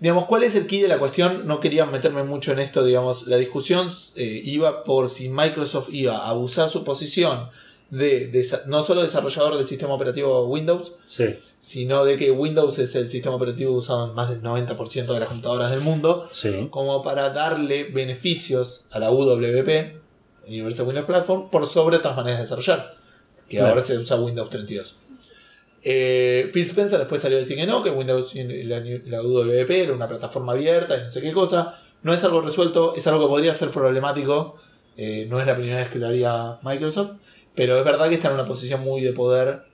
Digamos, 0.00 0.26
¿cuál 0.26 0.42
es 0.42 0.54
el 0.54 0.66
key 0.66 0.82
de 0.82 0.88
la 0.88 0.98
cuestión? 0.98 1.46
No 1.46 1.60
quería 1.60 1.86
meterme 1.86 2.24
mucho 2.24 2.52
en 2.52 2.58
esto, 2.58 2.84
digamos, 2.84 3.26
la 3.26 3.36
discusión 3.36 3.90
eh, 4.16 4.42
iba 4.44 4.84
por 4.84 5.08
si 5.08 5.30
Microsoft 5.30 5.88
iba 5.92 6.18
a 6.18 6.28
abusar 6.28 6.68
su 6.68 6.84
posición 6.84 7.48
de, 7.90 8.46
no 8.66 8.82
solo 8.82 9.02
desarrollador 9.02 9.56
del 9.56 9.66
sistema 9.66 9.94
operativo 9.94 10.46
Windows, 10.46 10.92
Sí, 11.06 11.24
sino 11.58 12.04
de 12.04 12.16
que 12.16 12.30
Windows 12.30 12.78
es 12.78 12.94
el 12.94 13.10
sistema 13.10 13.36
operativo 13.36 13.72
usado 13.72 14.08
en 14.08 14.14
más 14.14 14.28
del 14.28 14.42
90% 14.42 15.06
de 15.06 15.20
las 15.20 15.28
computadoras 15.28 15.70
del 15.70 15.80
mundo, 15.80 16.28
sí. 16.32 16.68
como 16.70 17.02
para 17.02 17.30
darle 17.30 17.84
beneficios 17.84 18.86
a 18.90 18.98
la 18.98 19.10
UWP, 19.10 19.96
Universal 20.46 20.86
Windows 20.86 21.06
Platform, 21.06 21.50
por 21.50 21.66
sobre 21.66 21.96
otras 21.96 22.14
maneras 22.16 22.38
de 22.38 22.42
desarrollar, 22.44 22.94
que 23.48 23.56
Claro. 23.56 23.70
ahora 23.70 23.82
se 23.82 23.96
usa 23.98 24.16
Windows 24.16 24.50
32. 24.50 24.96
Eh, 25.82 26.50
Phil 26.52 26.64
Spencer 26.64 26.98
después 26.98 27.20
salió 27.22 27.38
a 27.38 27.40
decir 27.40 27.56
que 27.56 27.66
no, 27.66 27.82
que 27.82 27.90
Windows, 27.90 28.32
la, 28.34 28.80
la 28.80 29.22
UWP 29.22 29.70
era 29.70 29.92
una 29.92 30.08
plataforma 30.08 30.52
abierta 30.52 30.98
y 30.98 31.02
no 31.04 31.10
sé 31.10 31.20
qué 31.20 31.32
cosa. 31.32 31.80
No 32.02 32.12
es 32.12 32.22
algo 32.24 32.40
resuelto, 32.40 32.94
es 32.96 33.06
algo 33.06 33.20
que 33.22 33.28
podría 33.28 33.54
ser 33.54 33.70
problemático. 33.70 34.56
eh, 34.96 35.26
no 35.30 35.40
es 35.40 35.46
la 35.46 35.54
primera 35.54 35.78
vez 35.78 35.88
que 35.90 35.98
lo 36.00 36.08
haría 36.08 36.58
Microsoft, 36.62 37.12
pero 37.58 37.76
es 37.76 37.84
verdad 37.84 38.08
que 38.08 38.14
está 38.14 38.28
en 38.28 38.34
una 38.34 38.44
posición 38.46 38.80
muy 38.82 39.00
de 39.02 39.12
poder 39.12 39.64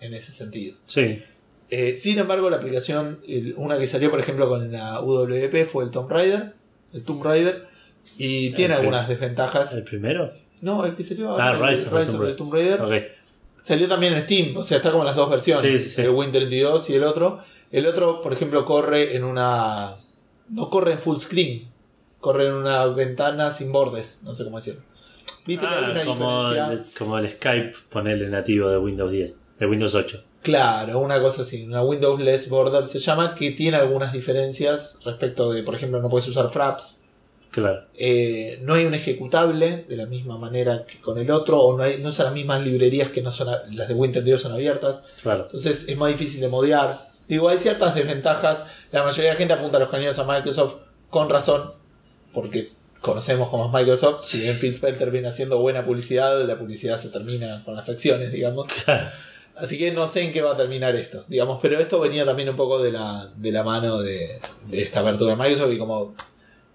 en 0.00 0.14
ese 0.14 0.32
sentido. 0.32 0.76
Sí, 0.86 1.22
Eh, 1.70 1.96
sin 1.98 2.18
embargo, 2.18 2.50
la 2.50 2.56
aplicación, 2.58 3.20
el- 3.26 3.54
una 3.56 3.78
que 3.78 3.88
salió 3.88 4.10
por 4.10 4.20
ejemplo 4.20 4.48
con 4.48 4.70
la 4.70 5.00
UWP 5.00 5.64
fue 5.66 5.82
el 5.84 5.90
Tomb 5.90 6.10
Raider, 6.10 6.52
el 6.92 7.02
Tomb 7.04 7.22
Raider, 7.24 7.66
y 8.18 8.50
tiene 8.52 8.74
algunas 8.74 9.08
desventajas. 9.08 9.72
¿el 9.72 9.82
primero? 9.84 10.30
No, 10.60 10.84
el 10.84 10.94
que 10.94 11.02
salió 11.02 11.30
Ah, 11.36 11.48
ahora, 11.50 11.70
el 11.70 11.76
Rise 11.76 11.86
of 11.86 11.92
the 11.94 11.98
Rise 12.00 12.16
of 12.16 12.26
the 12.26 12.32
Tomb 12.34 12.52
Raider, 12.52 13.12
salió 13.62 13.88
también 13.88 14.12
en 14.12 14.22
Steam, 14.22 14.56
o 14.56 14.62
sea, 14.62 14.76
está 14.76 14.90
como 14.90 15.02
en 15.04 15.06
las 15.08 15.16
dos 15.16 15.30
versiones, 15.30 15.80
Sí, 15.80 15.88
sí, 15.88 15.94
sí. 15.96 16.00
el 16.02 16.10
Win32 16.10 16.90
y 16.90 16.94
el 16.94 17.02
otro. 17.04 17.40
El 17.72 17.86
otro, 17.86 18.20
por 18.20 18.32
ejemplo, 18.32 18.64
corre 18.64 19.16
en 19.16 19.24
una... 19.24 19.96
No 20.50 20.68
corre 20.70 20.92
en 20.92 20.98
full 21.00 21.18
screen, 21.18 21.66
corre 22.20 22.46
en 22.46 22.52
una 22.52 22.84
ventana 22.86 23.50
sin 23.50 23.72
bordes, 23.72 24.20
no 24.22 24.34
sé 24.34 24.44
cómo 24.44 24.56
decirlo. 24.58 24.82
Viste 25.46 25.66
que 25.66 25.74
hay 25.74 25.84
Ah, 25.84 25.90
una 25.90 26.04
como, 26.04 26.48
diferencia. 26.48 26.72
el, 26.72 26.98
como 26.98 27.18
el 27.18 27.30
Skype, 27.30 27.72
ponerle 27.90 28.28
nativo 28.28 28.70
de 28.70 28.78
Windows 28.78 29.10
10, 29.12 29.38
de 29.58 29.66
Windows 29.66 29.94
8. 29.94 30.22
Claro, 30.42 30.98
una 31.00 31.20
cosa 31.20 31.42
así, 31.42 31.66
una 31.66 31.82
Windows 31.82 32.20
Less 32.20 32.48
Border 32.50 32.86
se 32.86 32.98
llama, 32.98 33.34
que 33.34 33.50
tiene 33.52 33.76
algunas 33.78 34.12
diferencias 34.12 34.98
respecto 35.04 35.50
de, 35.52 35.62
por 35.62 35.74
ejemplo, 35.74 36.00
no 36.00 36.08
puedes 36.08 36.28
usar 36.28 36.50
fraps, 36.50 37.00
Claro, 37.50 37.84
eh, 37.94 38.58
no 38.62 38.74
hay 38.74 38.84
un 38.84 38.94
ejecutable 38.94 39.84
de 39.88 39.96
la 39.96 40.06
misma 40.06 40.36
manera 40.38 40.84
que 40.86 41.00
con 41.00 41.18
el 41.18 41.30
otro, 41.30 41.60
o 41.60 41.76
no, 41.76 41.84
hay, 41.84 41.98
no 42.02 42.08
usan 42.08 42.26
las 42.26 42.34
mismas 42.34 42.64
librerías 42.64 43.10
que 43.10 43.22
no 43.22 43.30
son 43.30 43.48
a- 43.48 43.62
las 43.70 43.86
de 43.86 43.94
Win32 43.94 44.38
son 44.38 44.50
abiertas, 44.52 45.04
claro. 45.22 45.44
entonces 45.44 45.88
es 45.88 45.96
más 45.96 46.10
difícil 46.10 46.40
de 46.40 46.48
modear. 46.48 46.98
Digo, 47.28 47.48
hay 47.48 47.58
ciertas 47.58 47.94
desventajas, 47.94 48.66
la 48.90 49.04
mayoría 49.04 49.30
de 49.30 49.34
la 49.34 49.38
gente 49.38 49.54
apunta 49.54 49.78
los 49.78 49.88
cañones 49.88 50.18
a 50.18 50.24
Microsoft 50.24 50.74
con 51.10 51.30
razón, 51.30 51.70
porque 52.32 52.72
conocemos 53.04 53.48
cómo 53.50 53.66
es 53.66 53.72
Microsoft, 53.72 54.24
si 54.24 54.40
bien 54.40 54.56
Phil 54.58 54.72
Spencer 54.72 55.10
viene 55.10 55.28
haciendo 55.28 55.58
buena 55.60 55.84
publicidad, 55.84 56.42
la 56.46 56.58
publicidad 56.58 56.96
se 56.98 57.10
termina 57.10 57.62
con 57.64 57.74
las 57.76 57.88
acciones, 57.88 58.32
digamos. 58.32 58.66
Así 59.56 59.78
que 59.78 59.92
no 59.92 60.06
sé 60.08 60.22
en 60.22 60.32
qué 60.32 60.42
va 60.42 60.54
a 60.54 60.56
terminar 60.56 60.96
esto, 60.96 61.24
digamos, 61.28 61.60
pero 61.62 61.78
esto 61.78 62.00
venía 62.00 62.24
también 62.24 62.48
un 62.48 62.56
poco 62.56 62.82
de 62.82 62.90
la, 62.90 63.30
de 63.36 63.52
la 63.52 63.62
mano 63.62 64.00
de, 64.00 64.40
de 64.68 64.82
esta 64.82 65.00
apertura 65.00 65.36
de 65.36 65.36
Microsoft 65.36 65.72
y 65.72 65.78
como 65.78 66.16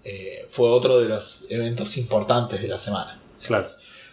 eh, 0.04 0.46
fue 0.50 0.70
otro 0.70 0.98
de 0.98 1.06
los 1.08 1.44
eventos 1.50 1.98
importantes 1.98 2.62
de 2.62 2.68
la 2.68 2.78
semana. 2.78 3.20
Claro. 3.46 3.66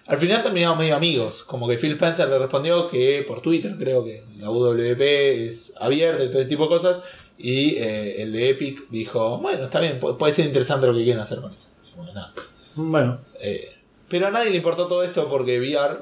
Al 0.08 0.18
final 0.18 0.44
terminamos 0.44 0.78
medio 0.80 0.96
amigos, 0.98 1.44
como 1.44 1.68
que 1.68 1.78
Phil 1.78 1.94
Spencer 1.94 2.28
le 2.28 2.40
respondió 2.40 2.90
que 2.90 3.24
por 3.28 3.42
Twitter 3.42 3.76
creo 3.80 4.04
que 4.04 4.26
la 4.38 4.50
UWP 4.50 5.02
es 5.02 5.74
abierta 5.80 6.24
y 6.24 6.28
todo 6.28 6.40
ese 6.40 6.50
tipo 6.50 6.64
de 6.64 6.70
cosas, 6.70 7.04
y 7.38 7.76
eh, 7.76 8.22
el 8.24 8.34
de 8.34 8.50
Epic 8.50 8.90
dijo, 8.90 9.38
bueno, 9.40 9.66
está 9.66 9.80
bien, 9.80 10.00
pu- 10.02 10.18
puede 10.18 10.34
ser 10.34 10.46
interesante 10.46 10.88
lo 10.88 10.94
que 10.94 11.04
quieren 11.04 11.22
hacer 11.22 11.40
con 11.40 11.54
eso. 11.54 11.70
Bueno, 11.98 12.14
nada. 12.14 12.34
Bueno, 12.76 13.20
Eh, 13.42 13.74
pero 14.08 14.28
a 14.28 14.32
nadie 14.32 14.52
le 14.52 14.58
importó 14.58 14.88
todo 14.88 15.04
esto 15.04 15.28
porque 15.30 15.60
VR 15.60 15.98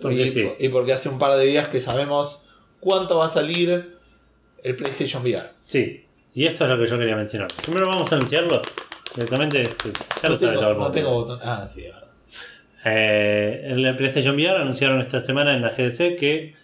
Porque 0.00 0.26
y, 0.26 0.30
sí. 0.30 0.48
y 0.58 0.68
porque 0.68 0.92
hace 0.92 1.08
un 1.08 1.18
par 1.18 1.38
de 1.38 1.44
días 1.46 1.68
que 1.68 1.80
sabemos 1.80 2.44
cuánto 2.80 3.18
va 3.18 3.26
a 3.26 3.28
salir 3.30 3.96
el 4.62 4.76
PlayStation 4.76 5.22
VR. 5.22 5.50
sí. 5.60 6.04
Y 6.34 6.46
esto 6.46 6.64
es 6.64 6.70
lo 6.70 6.78
que 6.78 6.86
yo 6.86 6.96
quería 6.98 7.16
mencionar. 7.16 7.48
Primero 7.64 7.88
vamos 7.88 8.12
a 8.12 8.14
anunciarlo. 8.14 8.62
Directamente, 9.14 9.64
ya 9.64 10.28
lo 10.28 10.30
no 10.30 10.36
sabe 10.36 10.52
tengo, 10.52 10.60
todo 10.60 10.70
el 10.72 10.78
no 10.78 10.90
tengo 10.92 11.10
botón. 11.10 11.40
Ah, 11.42 11.66
sí, 11.66 11.84
es 11.84 11.92
verdad. 11.92 12.10
Eh, 12.84 13.62
en 13.64 13.84
el 13.84 13.96
PlayStation 13.96 14.36
VR 14.36 14.60
anunciaron 14.62 15.00
esta 15.00 15.18
semana 15.18 15.54
en 15.56 15.62
la 15.62 15.70
GDC 15.70 16.14
que 16.16 16.54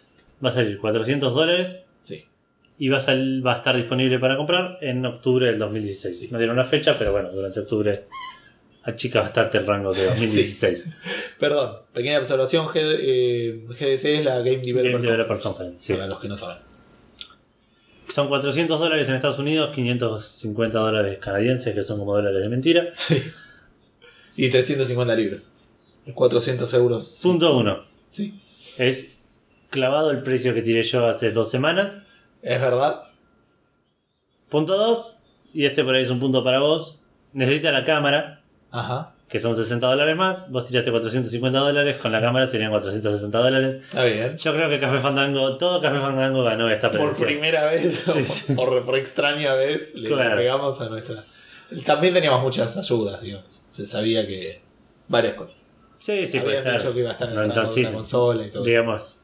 va 0.45 0.51
a 0.51 0.53
salir 0.53 0.79
400 0.79 1.35
dólares 1.35 1.81
Sí. 2.01 2.25
y 2.79 2.89
va 2.89 2.99
a, 2.99 3.01
sal- 3.01 3.45
va 3.45 3.55
a 3.55 3.57
estar 3.57 3.75
disponible 3.77 4.18
para 4.20 4.37
comprar 4.37 4.79
en 4.81 5.05
octubre 5.07 5.47
del 5.47 5.59
2016. 5.59 6.31
No 6.31 6.39
dieron 6.39 6.57
una 6.57 6.66
fecha, 6.66 6.97
pero 6.97 7.11
bueno, 7.11 7.31
durante 7.33 7.59
octubre 7.61 8.05
achica 8.85 9.20
bastante 9.20 9.59
el 9.59 9.66
rango 9.66 9.93
de 9.93 10.05
2016. 10.09 10.87
Perdón, 11.39 11.78
pequeña 11.93 12.18
observación. 12.18 12.66
GD, 12.66 12.97
eh, 13.01 13.64
GDC 13.68 14.05
es 14.05 14.24
la 14.24 14.37
Game 14.39 14.59
Developer, 14.59 14.93
Game 14.93 15.03
Developer 15.03 15.39
Conference, 15.39 15.49
Conference, 15.49 15.85
sí. 15.85 15.93
Para 15.95 16.07
los 16.07 16.18
que 16.18 16.28
no 16.28 16.37
saben. 16.37 16.59
Son 18.09 18.28
400 18.28 18.78
dólares 18.78 19.09
en 19.09 19.14
Estados 19.16 19.39
Unidos, 19.39 19.74
550 19.74 20.78
dólares 20.78 21.18
canadienses, 21.20 21.74
que 21.74 21.82
son 21.82 21.99
como 21.99 22.14
dólares 22.14 22.43
de 22.43 22.49
mentira. 22.49 22.93
Sí. 22.95 23.22
Y 24.37 24.51
350 24.51 25.14
libras. 25.14 25.53
400 26.12 26.74
euros. 26.74 27.07
sí. 27.07 27.22
Punto 27.28 27.57
1. 27.57 27.85
Sí. 28.09 28.41
Es 28.78 29.16
clavado 29.70 30.11
el 30.11 30.22
precio 30.22 30.53
que 30.55 30.61
tiré 30.62 30.82
yo 30.82 31.07
hace 31.07 31.30
dos 31.30 31.51
semanas. 31.51 31.97
Es 32.43 32.61
verdad. 32.61 33.05
Punto 34.49 34.76
2. 34.76 35.16
Y 35.55 35.66
este 35.66 35.85
por 35.85 35.95
ahí 35.95 36.03
es 36.03 36.11
un 36.11 36.18
punto 36.20 36.43
para 36.45 36.59
vos. 36.61 37.01
Necesita 37.32 37.70
la 37.72 37.85
cámara, 37.85 38.43
Ajá. 38.75 39.12
que 39.29 39.41
son 39.41 39.57
60 39.57 39.87
dólares 39.87 40.16
más. 40.16 40.51
Vos 40.51 40.64
tiraste 40.66 40.91
450 40.91 41.59
dólares, 41.59 41.97
con 41.97 42.12
la 42.12 42.20
cámara 42.20 42.47
serían 42.47 42.70
460 42.70 43.39
dólares. 43.39 43.83
Está 43.85 44.05
bien. 44.05 44.37
Yo 44.37 44.53
creo 44.55 44.68
que 44.68 44.79
Café 44.79 44.99
Fandango, 44.99 45.57
todo 45.57 45.81
Café 45.81 45.99
Fandango 45.99 46.43
ganó 46.45 46.70
esta 46.70 46.91
Por 46.91 47.01
predicción. 47.01 47.27
primera 47.29 47.64
vez, 47.66 48.05
Sí, 48.12 48.25
sí. 48.25 48.53
Por, 48.55 48.85
por 48.85 48.97
extraña 48.97 49.55
vez, 49.55 49.95
le 49.95 50.09
Claro. 50.09 50.37
pegamos 50.37 50.81
a 50.81 50.89
nuestra. 50.89 51.25
También 51.85 52.14
teníamos 52.14 52.43
muchas 52.43 52.77
ayudas, 52.77 53.20
digamos. 53.22 53.62
Se 53.68 53.87
sabía 53.87 54.27
que. 54.27 54.62
Varias 55.09 55.35
cosas. 55.35 55.68
Sí, 55.99 56.27
sí, 56.27 56.39
puede 56.41 56.59
Habían 56.59 56.62
ser. 56.75 56.81
dicho 56.83 56.95
que 56.95 57.01
iba 57.01 57.09
a 57.09 57.12
estar 57.12 57.29
en 57.29 57.35
No, 57.35 57.43
el 57.43 57.49
rango 57.49 57.55
de 57.55 57.61
entonces, 57.62 57.87
una 57.87 57.97
consola 57.97 58.47
y 58.47 58.51
todo 58.51 58.62
eso. 58.62 58.68
Digamos, 58.70 59.18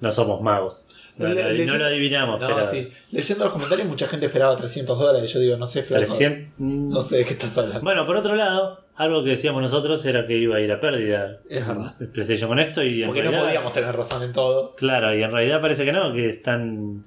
no 0.00 0.12
somos 0.12 0.40
magos. 0.42 0.84
No, 1.16 1.28
Le- 1.28 1.42
no- 1.44 1.48
le- 1.50 1.66
no 1.66 1.76
lo 1.76 1.84
adivinamos, 1.86 2.40
No, 2.40 2.46
pero 2.48 2.64
sí. 2.64 2.88
Leyendo 3.12 3.44
los 3.44 3.52
comentarios, 3.52 3.86
mucha 3.86 4.08
gente 4.08 4.26
esperaba 4.26 4.56
300 4.56 4.98
dólares. 4.98 5.32
Yo 5.32 5.38
digo, 5.38 5.56
no 5.56 5.66
sé, 5.66 5.82
flaco. 5.82 6.04
300. 6.06 6.54
No 6.58 7.02
sé 7.02 7.18
de 7.18 7.24
qué 7.24 7.34
estás 7.34 7.56
hablando. 7.56 7.82
Bueno, 7.82 8.04
por 8.04 8.16
otro 8.16 8.34
lado, 8.34 8.84
algo 8.96 9.22
que 9.22 9.30
decíamos 9.30 9.62
nosotros 9.62 10.04
era 10.06 10.26
que 10.26 10.36
iba 10.36 10.56
a 10.56 10.60
ir 10.60 10.72
a 10.72 10.80
pérdida 10.80 11.38
Es 11.48 11.66
verdad. 11.66 11.94
el 12.00 12.08
PlayStation 12.08 12.48
con 12.48 12.58
esto 12.58 12.82
y 12.82 13.02
en 13.02 13.06
Porque 13.06 13.22
no 13.22 13.30
realidad- 13.30 13.46
podíamos 13.48 13.72
tener 13.72 13.94
razón 13.96 14.22
en 14.24 14.32
todo. 14.32 14.74
Claro, 14.76 15.14
y 15.16 15.22
en 15.22 15.30
realidad 15.30 15.60
parece 15.60 15.84
que 15.84 15.92
no, 15.92 16.12
que 16.12 16.28
están 16.28 17.04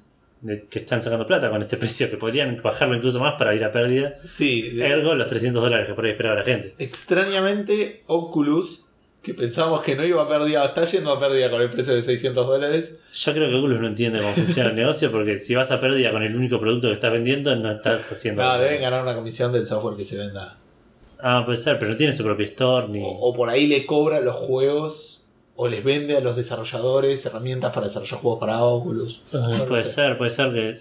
que 0.70 0.80
están 0.80 1.01
sacando 1.01 1.26
plata 1.26 1.49
con 1.49 1.62
este 1.62 1.78
precio, 1.78 2.10
que 2.10 2.16
podrían 2.16 2.62
bajarlo 2.64 2.95
incluso 2.95 3.20
más 3.20 3.34
para 3.38 3.55
ir 3.55 3.64
a 3.66 3.72
pérdida. 3.72 4.16
Sí. 4.24 4.70
de- 4.70 4.88
Ergo, 4.88 5.16
los 5.16 5.28
300 5.28 5.62
dólares 5.64 5.88
que 5.88 5.93
por 5.95 6.05
ahí 6.05 6.12
esperaba 6.12 6.38
la 6.38 6.43
gente. 6.43 6.76
Extrañamente, 6.78 8.03
Oculus, 8.05 8.86
que 9.28 9.34
pensábamos 9.34 9.82
que 9.82 9.93
no 9.93 10.05
iba 10.05 10.23
a 10.23 10.28
pérdida, 10.28 10.63
está 10.63 10.86
yendo 10.86 11.11
a 11.11 11.19
pérdida 11.19 11.51
con 11.51 11.61
el 11.61 11.69
precio 11.69 11.93
de 11.93 12.01
600 12.01 12.47
dólares. 12.47 12.97
Yo 13.11 13.34
creo 13.34 13.49
que 13.49 13.55
Oculus 13.55 13.82
no 13.82 13.88
entiende 13.88 14.19
cómo 14.21 14.34
funciona 14.34 14.69
el 14.69 14.75
negocio, 14.78 15.11
porque 15.11 15.38
si 15.38 15.53
vas 15.53 15.69
a 15.69 15.82
pérdida 15.82 16.13
con 16.13 16.23
el 16.23 16.34
único 16.34 16.61
producto 16.61 16.88
que 16.88 16.93
estás 16.93 17.11
vendiendo, 17.11 17.53
no 17.53 17.69
estás 17.69 18.09
haciendo. 18.09 18.41
Nada, 18.41 18.57
deben 18.59 18.82
ganar 18.82 19.03
una 19.03 19.13
comisión 19.15 19.51
del 19.51 19.65
software 19.65 19.97
que 19.97 20.05
se 20.05 20.15
venda. 20.15 20.57
Ah, 21.19 21.43
puede 21.45 21.57
ser, 21.57 21.78
pero 21.78 21.91
no 21.91 21.97
tiene 21.97 22.15
su 22.15 22.23
propio 22.23 22.45
store 22.45 22.88
ni. 22.88 23.03
O, 23.03 23.09
o 23.09 23.34
por 23.34 23.49
ahí 23.49 23.67
le 23.67 23.86
cobra 23.86 24.21
los 24.21 24.38
juegos, 24.38 25.25
o 25.57 25.67
les 25.67 25.84
vende 25.84 26.15
a 26.15 26.21
los 26.21 26.38
desarrolladores 26.38 27.25
herramientas 27.25 27.73
para 27.73 27.88
desarrollar 27.88 28.21
juegos 28.21 28.39
para 28.39 28.63
Oculus. 28.63 29.23
No 29.34 29.57
lo 29.57 29.65
puede 29.65 29.84
sé. 29.84 29.89
ser, 29.89 30.17
puede 30.17 30.32
ser 30.32 30.53
que. 30.53 30.80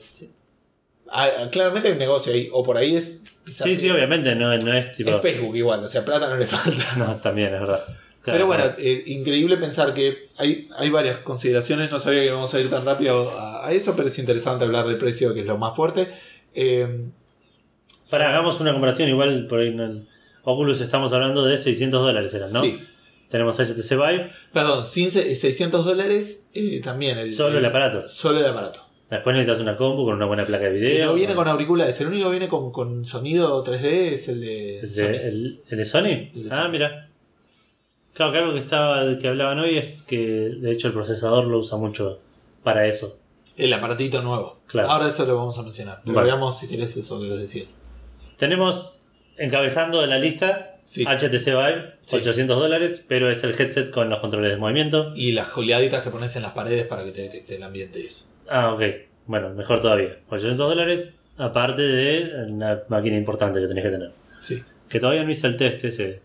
Ah, 1.10 1.26
ah, 1.40 1.48
claramente 1.50 1.88
hay 1.88 1.94
un 1.94 1.98
negocio 1.98 2.32
ahí, 2.32 2.48
o 2.52 2.62
por 2.62 2.76
ahí 2.76 2.94
es. 2.94 3.24
sí, 3.44 3.74
sí, 3.74 3.90
obviamente, 3.90 4.36
no, 4.36 4.56
no 4.56 4.72
es 4.72 4.92
tipo. 4.92 5.10
Es 5.10 5.20
Facebook 5.20 5.56
igual, 5.56 5.82
o 5.82 5.88
sea, 5.88 6.04
plata 6.04 6.28
no 6.28 6.36
le 6.36 6.46
falta. 6.46 6.94
No, 6.96 7.16
también 7.16 7.52
es 7.52 7.60
verdad. 7.60 7.84
Claro, 8.26 8.38
Pero 8.38 8.46
bueno, 8.46 8.64
no. 8.66 8.72
eh, 8.78 9.04
increíble 9.06 9.56
pensar 9.56 9.94
que 9.94 10.28
hay, 10.36 10.68
hay 10.76 10.90
varias 10.90 11.18
consideraciones, 11.18 11.90
no 11.92 12.00
sabía 12.00 12.20
que 12.20 12.26
íbamos 12.26 12.52
a 12.52 12.60
ir 12.60 12.68
tan 12.68 12.84
rápido 12.84 13.30
a, 13.38 13.66
a 13.66 13.72
eso, 13.72 13.94
pero 13.96 14.08
es 14.08 14.18
interesante 14.18 14.64
hablar 14.64 14.86
del 14.86 14.98
precio, 14.98 15.32
que 15.32 15.40
es 15.40 15.46
lo 15.46 15.56
más 15.58 15.76
fuerte. 15.76 16.08
Eh, 16.54 17.04
Para, 18.10 18.28
hagamos 18.30 18.60
una 18.60 18.72
comparación, 18.72 19.08
igual 19.08 19.46
por 19.48 19.60
ahí. 19.60 19.72
no- 19.74 20.04
Oculus 20.42 20.80
estamos 20.80 21.12
hablando 21.12 21.44
de 21.44 21.56
600 21.58 22.02
dólares, 22.04 22.32
eran, 22.34 22.52
¿no? 22.52 22.60
Sí, 22.62 22.80
Tenemos 23.28 23.58
HTC 23.58 23.90
Vive, 23.96 24.30
Perdón, 24.52 24.84
sin 24.86 25.10
se- 25.10 25.34
600 25.34 25.84
dólares 25.84 26.48
eh, 26.54 26.80
también. 26.82 27.18
El, 27.18 27.34
solo 27.34 27.58
el 27.58 27.64
aparato. 27.64 28.08
Solo 28.08 28.38
el 28.40 28.46
aparato. 28.46 28.80
Después 29.10 29.34
necesitas 29.36 29.60
una 29.60 29.76
compu 29.76 30.04
con 30.04 30.14
una 30.14 30.26
buena 30.26 30.44
placa 30.46 30.64
de 30.64 30.72
Que 30.72 30.78
video. 30.78 31.06
no 31.06 31.14
viene 31.14 31.34
con 31.36 31.46
auriculares. 31.48 32.00
El 32.00 32.08
único 32.08 32.24
que 32.26 32.30
viene 32.30 32.48
con, 32.48 32.70
con 32.72 33.04
sonido 33.04 33.62
3D 33.64 34.12
es 34.14 34.28
el 34.28 34.40
de. 34.40 34.78
¿El 34.80 34.90
Sony. 34.94 35.02
de, 35.02 35.28
el- 35.28 35.60
el 35.68 35.78
de 35.78 35.84
Sony? 35.84 36.02
De 36.02 36.48
ah, 36.52 36.68
mira. 36.68 37.05
Claro 38.16 38.32
que 38.32 38.38
algo 38.38 38.52
que, 38.54 38.60
estaba, 38.60 39.18
que 39.18 39.28
hablaban 39.28 39.58
hoy 39.58 39.76
es 39.76 40.02
que 40.02 40.16
de 40.18 40.72
hecho 40.72 40.88
el 40.88 40.94
procesador 40.94 41.44
lo 41.44 41.58
usa 41.58 41.76
mucho 41.76 42.18
para 42.62 42.86
eso. 42.86 43.18
El 43.58 43.72
aparatito 43.74 44.22
nuevo. 44.22 44.60
Claro. 44.66 44.90
Ahora 44.90 45.08
eso 45.08 45.26
lo 45.26 45.36
vamos 45.36 45.58
a 45.58 45.62
mencionar. 45.62 46.00
Pero 46.02 46.16
Vale. 46.16 46.30
veamos 46.30 46.58
si 46.58 46.66
querés 46.66 46.96
eso 46.96 47.20
que 47.20 47.26
decías. 47.28 47.78
Tenemos 48.38 49.00
encabezando 49.36 50.00
de 50.00 50.06
la 50.06 50.18
lista 50.18 50.72
Sí. 50.86 51.04
HTC 51.04 51.46
Vive, 51.50 51.94
Sí. 52.02 52.16
800 52.16 52.58
dólares, 52.58 53.04
pero 53.08 53.28
es 53.28 53.42
el 53.44 53.60
headset 53.60 53.90
con 53.90 54.08
los 54.08 54.20
controles 54.20 54.52
de 54.52 54.56
movimiento. 54.56 55.12
Y 55.16 55.32
las 55.32 55.48
coleaditas 55.48 56.02
que 56.02 56.10
pones 56.10 56.36
en 56.36 56.42
las 56.42 56.52
paredes 56.52 56.86
para 56.86 57.04
que 57.04 57.10
te 57.10 57.22
detecte 57.22 57.56
el 57.56 57.62
ambiente 57.64 58.00
y 58.00 58.06
eso. 58.06 58.24
Ah, 58.48 58.72
ok. 58.72 58.82
Bueno, 59.26 59.50
mejor 59.50 59.80
todavía. 59.80 60.20
800 60.30 60.68
dólares, 60.68 61.12
aparte 61.36 61.82
de 61.82 62.46
una 62.48 62.82
máquina 62.88 63.16
importante 63.16 63.60
que 63.60 63.66
tenés 63.66 63.82
que 63.84 63.90
tener. 63.90 64.12
Sí. 64.42 64.62
Que 64.88 65.00
todavía 65.00 65.24
no 65.24 65.30
hice 65.32 65.48
el 65.48 65.56
test 65.56 65.84
ese. 65.84 66.22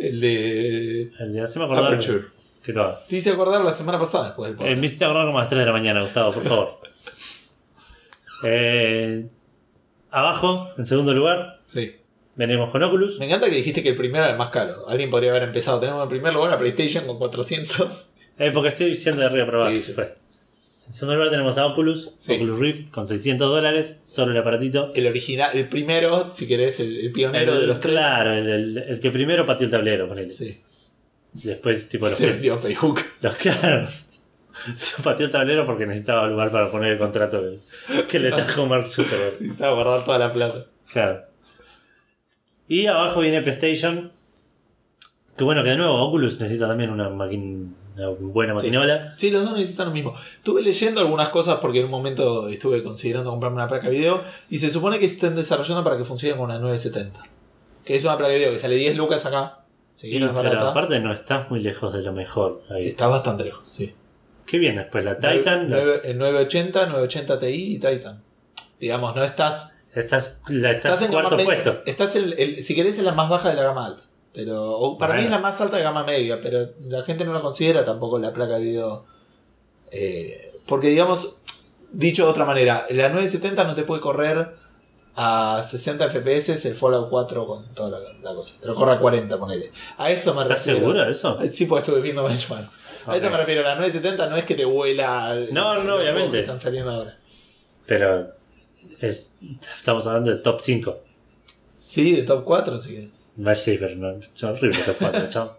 El 0.00 0.20
de. 0.20 1.02
El 1.18 1.32
de 1.32 1.40
hace 1.42 1.58
me 1.58 1.64
acordar 1.64 1.86
Aperture. 1.86 2.24
que 2.62 2.72
lo 2.72 2.84
haga. 2.84 3.00
Te 3.08 3.16
hice 3.16 3.30
acordar 3.30 3.64
la 3.64 3.72
semana 3.72 3.98
pasada 3.98 4.26
después 4.26 4.48
del 4.50 4.54
Eh, 4.54 4.58
podcast. 4.58 4.80
me 4.80 4.86
hiciste 4.86 5.04
acordar 5.04 5.26
como 5.26 5.38
a 5.38 5.42
las 5.42 5.48
3 5.48 5.58
de 5.60 5.66
la 5.66 5.72
mañana, 5.72 6.02
Gustavo, 6.02 6.32
por 6.32 6.42
favor. 6.44 6.78
Eh, 8.44 9.26
abajo, 10.10 10.68
en 10.78 10.86
segundo 10.86 11.12
lugar, 11.12 11.60
Sí. 11.64 11.96
venimos 12.36 12.70
con 12.70 12.82
Oculus. 12.84 13.18
Me 13.18 13.26
encanta 13.26 13.48
que 13.50 13.56
dijiste 13.56 13.82
que 13.82 13.88
el 13.90 13.94
primero 13.96 14.22
era 14.24 14.32
el 14.32 14.38
más 14.38 14.50
caro. 14.50 14.88
Alguien 14.88 15.10
podría 15.10 15.30
haber 15.30 15.42
empezado. 15.44 15.80
Tenemos 15.80 16.02
en 16.04 16.08
primer 16.08 16.32
lugar 16.32 16.52
a 16.52 16.58
PlayStation 16.58 17.04
con 17.06 17.18
400. 17.18 18.10
Eh, 18.38 18.52
porque 18.54 18.68
estoy 18.68 18.90
diciendo 18.90 19.20
de 19.22 19.26
arriba 19.26 19.46
para 19.46 19.58
abajo. 19.62 19.74
Sí, 19.74 19.82
sí. 19.82 19.94
En 20.88 20.94
segundo 20.94 21.16
lugar 21.16 21.30
tenemos 21.30 21.56
a 21.58 21.66
Oculus, 21.66 22.10
Sí. 22.16 22.34
Oculus 22.34 22.58
Rift 22.58 22.90
con 22.90 23.06
600 23.06 23.48
dólares, 23.48 23.96
solo 24.02 24.32
el 24.32 24.38
aparatito. 24.38 24.90
El 24.94 25.06
original, 25.06 25.50
el 25.54 25.68
primero, 25.68 26.32
si 26.34 26.46
querés, 26.48 26.80
el, 26.80 26.96
el 26.96 27.12
pionero 27.12 27.54
El- 27.54 27.60
de 27.60 27.66
los 27.66 27.78
tres. 27.80 27.92
Claro, 27.94 28.32
el, 28.32 28.48
el- 28.48 28.78
el 28.78 29.00
que 29.00 29.10
primero 29.10 29.44
pateó 29.44 29.66
el 29.66 29.70
tablero, 29.70 30.08
ponele. 30.08 30.32
Sí. 30.32 30.60
Después, 31.34 31.88
tipo, 31.88 32.06
los 32.06 32.14
Se 32.14 32.26
que, 32.40 32.56
Facebook. 32.56 33.00
los 33.20 33.34
claro. 33.36 33.86
Se 34.76 35.02
pateó 35.02 35.26
el 35.26 35.30
tablero 35.32 35.66
porque 35.66 35.86
necesitaba 35.86 36.26
lugar 36.26 36.50
para 36.50 36.70
poner 36.70 36.92
el 36.94 36.98
contrato 36.98 37.42
que 38.08 38.18
le 38.18 38.30
trajo 38.30 38.66
Mark 38.66 38.88
Zuckerberg. 38.88 39.34
Necesitaba 39.40 39.74
guardar 39.74 40.04
toda 40.04 40.18
la 40.18 40.32
plata. 40.32 40.64
Claro. 40.90 41.20
Y 42.66 42.86
abajo 42.86 43.20
viene 43.20 43.42
PlayStation. 43.42 44.10
Que 45.36 45.44
bueno, 45.44 45.62
que 45.62 45.70
de 45.70 45.76
nuevo 45.76 45.94
Oculus 46.02 46.40
necesita 46.40 46.66
también 46.66 46.90
una, 46.90 47.08
máquina, 47.10 47.68
una 47.98 48.08
buena 48.10 48.54
maquinola. 48.54 49.14
Sí, 49.16 49.30
los 49.30 49.44
dos 49.44 49.52
necesitan 49.54 49.86
lo 49.88 49.92
mismo. 49.92 50.14
Estuve 50.36 50.62
leyendo 50.62 51.00
algunas 51.00 51.28
cosas 51.30 51.58
porque 51.60 51.80
en 51.80 51.86
un 51.86 51.90
momento 51.90 52.48
estuve 52.48 52.82
considerando 52.82 53.30
comprarme 53.30 53.56
una 53.56 53.68
placa 53.68 53.88
de 53.88 53.96
video 53.96 54.22
y 54.48 54.58
se 54.58 54.70
supone 54.70 54.98
que 54.98 55.06
están 55.06 55.34
desarrollando 55.36 55.82
para 55.84 55.96
que 55.98 56.04
funcione 56.04 56.36
con 56.36 56.46
una 56.50 56.58
970. 56.58 57.22
Que 57.84 57.96
es 57.96 58.04
una 58.04 58.16
placa 58.16 58.32
de 58.32 58.38
video 58.38 58.52
que 58.52 58.58
sale 58.58 58.76
10 58.76 58.96
lucas 58.96 59.24
acá. 59.26 59.60
Y, 60.02 60.18
no 60.20 60.32
pero 60.32 60.60
aparte 60.68 61.00
no 61.00 61.12
estás 61.12 61.50
muy 61.50 61.60
lejos 61.60 61.92
de 61.92 62.02
lo 62.02 62.12
mejor. 62.12 62.62
Ahí. 62.70 62.88
Está 62.88 63.08
bastante 63.08 63.44
lejos, 63.44 63.66
sí. 63.66 63.94
¿Qué 64.46 64.58
viene 64.58 64.82
después? 64.82 65.04
La 65.04 65.16
Titan. 65.18 65.68
la- 65.68 65.76
Nueve- 65.76 66.00
el 66.04 66.18
980, 66.18 66.86
980 66.86 67.38
Ti 67.38 67.46
y 67.46 67.78
Titan. 67.78 68.22
Digamos, 68.78 69.14
no 69.16 69.24
estás. 69.24 69.74
estás, 69.94 70.40
la, 70.48 70.70
estás, 70.70 70.92
Estás 70.92 71.06
en 71.06 71.12
cuarto 71.12 71.36
puesto. 71.36 71.80
Estás 71.84 72.14
en 72.16 72.32
el- 72.38 72.62
si 72.62 72.74
querés, 72.76 72.98
en 73.00 73.06
la 73.06 73.12
más 73.12 73.28
baja 73.28 73.50
de 73.50 73.56
la 73.56 73.64
gama 73.64 73.86
alta. 73.86 74.02
Pero 74.32 74.72
o 74.72 74.98
para 74.98 75.14
mí 75.14 75.20
Bueno. 75.20 75.34
es 75.36 75.40
la 75.40 75.42
más 75.42 75.60
alta 75.60 75.76
de 75.78 75.82
gama 75.82 76.04
media, 76.04 76.40
pero 76.40 76.68
la 76.86 77.02
gente 77.02 77.24
no 77.24 77.32
la 77.32 77.40
considera 77.40 77.84
tampoco 77.84 78.18
la 78.18 78.32
placa 78.32 78.54
de 78.58 78.60
video. 78.64 79.04
Eh, 79.90 80.54
porque, 80.66 80.88
digamos, 80.88 81.38
dicho 81.92 82.24
de 82.24 82.30
otra 82.30 82.44
manera, 82.44 82.86
la 82.90 83.08
970 83.08 83.64
no 83.64 83.74
te 83.74 83.84
puede 83.84 84.00
correr 84.00 84.54
a 85.16 85.62
60 85.64 86.08
FPS 86.10 86.66
el 86.68 86.74
Fallout 86.74 87.08
4 87.10 87.46
con 87.46 87.74
toda 87.74 87.98
la, 87.98 88.12
la 88.22 88.34
cosa. 88.34 88.54
Te 88.60 88.68
lo 88.68 88.74
corre 88.74 88.92
a 88.92 88.98
40, 89.00 89.38
ponele. 89.38 89.72
A 89.96 90.10
eso 90.10 90.34
me 90.34 90.42
¿Estás 90.42 90.58
refiero. 90.60 90.78
seguro 90.80 91.04
de 91.04 91.10
eso? 91.10 91.38
Sí, 91.50 91.64
pues 91.64 91.82
estuve 91.82 92.00
viendo 92.00 92.22
benchmarks. 92.22 92.76
A 93.06 93.16
eso 93.16 93.30
me 93.30 93.38
refiero. 93.38 93.62
La 93.62 93.74
970 93.74 94.28
no 94.28 94.36
es 94.36 94.44
que 94.44 94.54
te 94.54 94.64
vuela. 94.66 95.34
el- 95.34 95.52
No, 95.52 95.82
no, 95.82 95.96
obviamente. 95.96 96.32
que 96.32 96.40
están 96.40 96.60
saliendo 96.60 96.90
ahora. 96.92 97.18
Pero 97.86 98.30
es, 99.00 99.36
estamos 99.78 100.06
hablando 100.06 100.30
de 100.30 100.36
top 100.36 100.60
5. 100.60 100.98
Sí, 101.66 102.12
de 102.14 102.22
top 102.22 102.44
4, 102.44 102.78
sí. 102.78 103.10
No 103.10 103.17
sí, 103.54 103.76
pero 103.78 103.94
no, 103.96 104.10
es 104.18 104.44
horrible 104.44 104.78
top 104.84 104.96
4, 104.98 105.28
chao. 105.30 105.56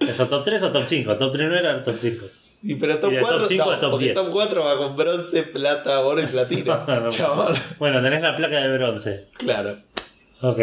¿Es 0.00 0.16
top 0.16 0.44
3 0.44 0.62
o 0.64 0.72
top 0.72 0.84
5? 0.86 1.16
Top 1.16 1.32
3 1.32 1.48
no 1.48 1.56
era 1.56 1.82
top 1.82 1.96
5. 1.98 2.26
Y 2.62 2.74
pero 2.74 2.98
top 2.98 3.12
Y 3.12 3.16
de 3.16 3.20
4 3.22 3.38
top 3.38 3.48
cinco 3.48 3.64
no, 3.66 3.70
a 3.72 3.78
top 3.80 3.90
porque 3.92 4.04
10. 4.06 4.14
top 4.16 4.30
4 4.32 4.64
va 4.64 4.76
con 4.76 4.96
bronce, 4.96 5.42
plata, 5.44 6.00
oro 6.00 6.22
y 6.22 6.26
platino. 6.26 6.84
No, 6.88 7.00
no. 7.00 7.08
Chaval. 7.08 7.54
Bueno, 7.78 8.02
tenés 8.02 8.20
la 8.22 8.36
placa 8.36 8.60
de 8.60 8.76
bronce. 8.76 9.28
Claro. 9.38 9.78
Ok. 10.42 10.58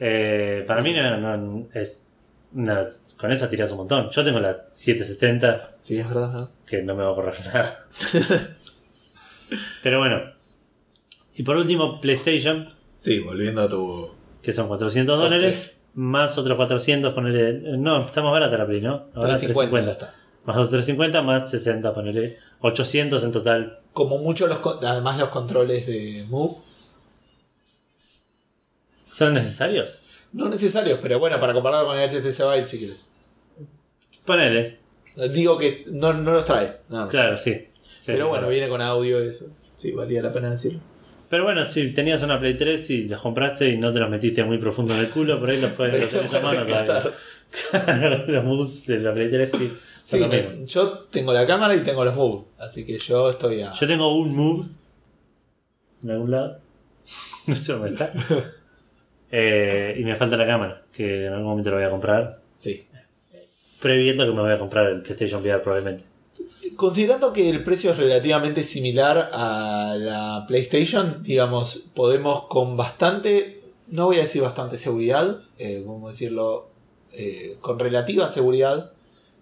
Eh, 0.00 0.64
para 0.66 0.80
mí 0.82 0.92
no, 0.92 1.36
no- 1.36 1.68
es 1.74 2.06
una- 2.52 2.84
con 3.16 3.32
esa 3.32 3.48
tiras 3.50 3.70
un 3.72 3.78
montón. 3.78 4.10
Yo 4.10 4.22
tengo 4.24 4.38
la 4.40 4.64
770 4.64 5.76
Sí, 5.80 5.98
es 5.98 6.08
verdad. 6.08 6.50
que 6.66 6.82
no 6.82 6.94
me 6.94 7.02
va 7.04 7.12
a 7.12 7.14
correr 7.14 7.34
nada. 7.46 7.86
Pero 9.82 9.98
bueno. 10.00 10.20
Y 11.36 11.42
por 11.42 11.56
último, 11.56 12.00
PlayStation, 12.00 12.72
Sí, 12.94 13.18
volviendo 13.20 13.60
a 13.62 13.68
tu. 13.68 14.14
Que 14.44 14.52
son 14.52 14.68
400 14.68 15.16
Top 15.16 15.24
dólares. 15.24 15.80
Más 15.94 16.36
otros 16.36 16.56
400, 16.56 17.14
ponele. 17.14 17.78
No, 17.78 18.04
está 18.04 18.22
más 18.22 18.32
barata 18.32 18.58
la 18.58 18.66
Play, 18.66 18.80
¿no? 18.80 19.06
Ahora 19.14 19.30
350 19.30 19.92
está. 19.92 20.14
Más 20.44 20.56
otros 20.56 20.70
350, 20.70 21.22
más 21.22 21.50
60, 21.50 21.94
ponele. 21.94 22.38
800 22.60 23.24
en 23.24 23.32
total. 23.32 23.80
Como 23.92 24.18
mucho, 24.18 24.46
los, 24.46 24.58
además 24.82 25.18
los 25.18 25.28
controles 25.30 25.86
de 25.86 26.24
Move. 26.28 26.56
¿Son 29.06 29.34
necesarios? 29.34 30.00
No 30.32 30.48
necesarios, 30.48 30.98
pero 31.00 31.18
bueno, 31.20 31.38
para 31.38 31.52
compararlo 31.52 31.86
con 31.86 31.98
el 31.98 32.10
HTC 32.10 32.38
Vive 32.40 32.66
si 32.66 32.78
quieres. 32.78 33.08
Ponele. 34.24 34.80
Digo 35.32 35.56
que 35.56 35.84
no, 35.86 36.12
no 36.12 36.32
los 36.32 36.44
trae. 36.44 36.80
nada 36.88 37.04
más. 37.04 37.10
Claro, 37.10 37.36
sí. 37.36 37.68
Sí, 37.82 38.12
pero 38.12 38.28
bueno, 38.28 38.40
claro. 38.40 38.48
viene 38.48 38.68
con 38.68 38.82
audio 38.82 39.20
eso. 39.20 39.46
Sí, 39.76 39.92
valía 39.92 40.22
la 40.22 40.32
pena 40.32 40.50
decirlo. 40.50 40.80
Pero 41.34 41.42
bueno, 41.42 41.64
si 41.64 41.90
tenías 41.92 42.22
una 42.22 42.38
Play 42.38 42.54
3 42.56 42.90
y 42.90 43.08
las 43.08 43.20
compraste 43.20 43.68
y 43.68 43.76
no 43.76 43.90
te 43.90 43.98
los 43.98 44.08
metiste 44.08 44.44
muy 44.44 44.58
profundo 44.58 44.94
en 44.94 45.00
el 45.00 45.08
culo, 45.10 45.40
por 45.40 45.50
ahí 45.50 45.60
los 45.60 45.72
puedes 45.72 46.00
los 46.00 46.08
tenés 46.10 46.32
a 46.32 46.38
mano 46.40 46.64
todavía. 46.64 47.02
Claro, 47.70 48.24
los 48.28 48.44
moves 48.44 48.86
de 48.86 48.98
la 49.00 49.12
Play 49.12 49.28
3 49.28 49.50
sí. 49.50 49.72
Sí, 50.04 50.20
me- 50.28 50.64
yo 50.64 50.90
tengo 51.10 51.32
la 51.32 51.44
cámara 51.44 51.74
y 51.74 51.80
tengo 51.82 52.04
los 52.04 52.14
Move. 52.14 52.44
Así 52.58 52.86
que 52.86 53.00
yo 53.00 53.30
estoy 53.30 53.62
a. 53.62 53.72
Yo 53.72 53.84
tengo 53.88 54.16
un 54.16 54.36
move 54.36 54.68
en 56.04 56.10
algún 56.12 56.30
lado. 56.30 56.60
No 57.48 57.56
sé 57.56 57.72
dónde 57.72 57.88
está. 57.90 58.12
Eh, 59.36 59.96
y 59.98 60.04
me 60.04 60.14
falta 60.14 60.36
la 60.36 60.46
cámara, 60.46 60.82
que 60.92 61.26
en 61.26 61.32
algún 61.32 61.48
momento 61.48 61.70
lo 61.70 61.76
voy 61.78 61.84
a 61.84 61.90
comprar. 61.90 62.38
Sí. 62.54 62.86
Previendo 63.82 64.24
que 64.24 64.30
me 64.32 64.40
voy 64.42 64.52
a 64.52 64.58
comprar 64.60 64.86
el 64.86 65.00
PlayStation 65.02 65.42
VR 65.42 65.60
probablemente. 65.60 66.04
Considerando 66.76 67.32
que 67.32 67.50
el 67.50 67.64
precio 67.64 67.90
es 67.90 67.96
relativamente 67.96 68.62
similar 68.62 69.30
a 69.32 69.96
la 69.98 70.44
PlayStation, 70.46 71.22
digamos, 71.22 71.84
podemos 71.94 72.46
con 72.46 72.76
bastante, 72.76 73.62
no 73.88 74.06
voy 74.06 74.18
a 74.18 74.20
decir 74.20 74.42
bastante 74.42 74.78
seguridad, 74.78 75.40
eh, 75.58 75.82
vamos 75.86 76.04
a 76.04 76.12
decirlo, 76.12 76.68
eh, 77.12 77.56
con 77.60 77.78
relativa 77.78 78.28
seguridad, 78.28 78.92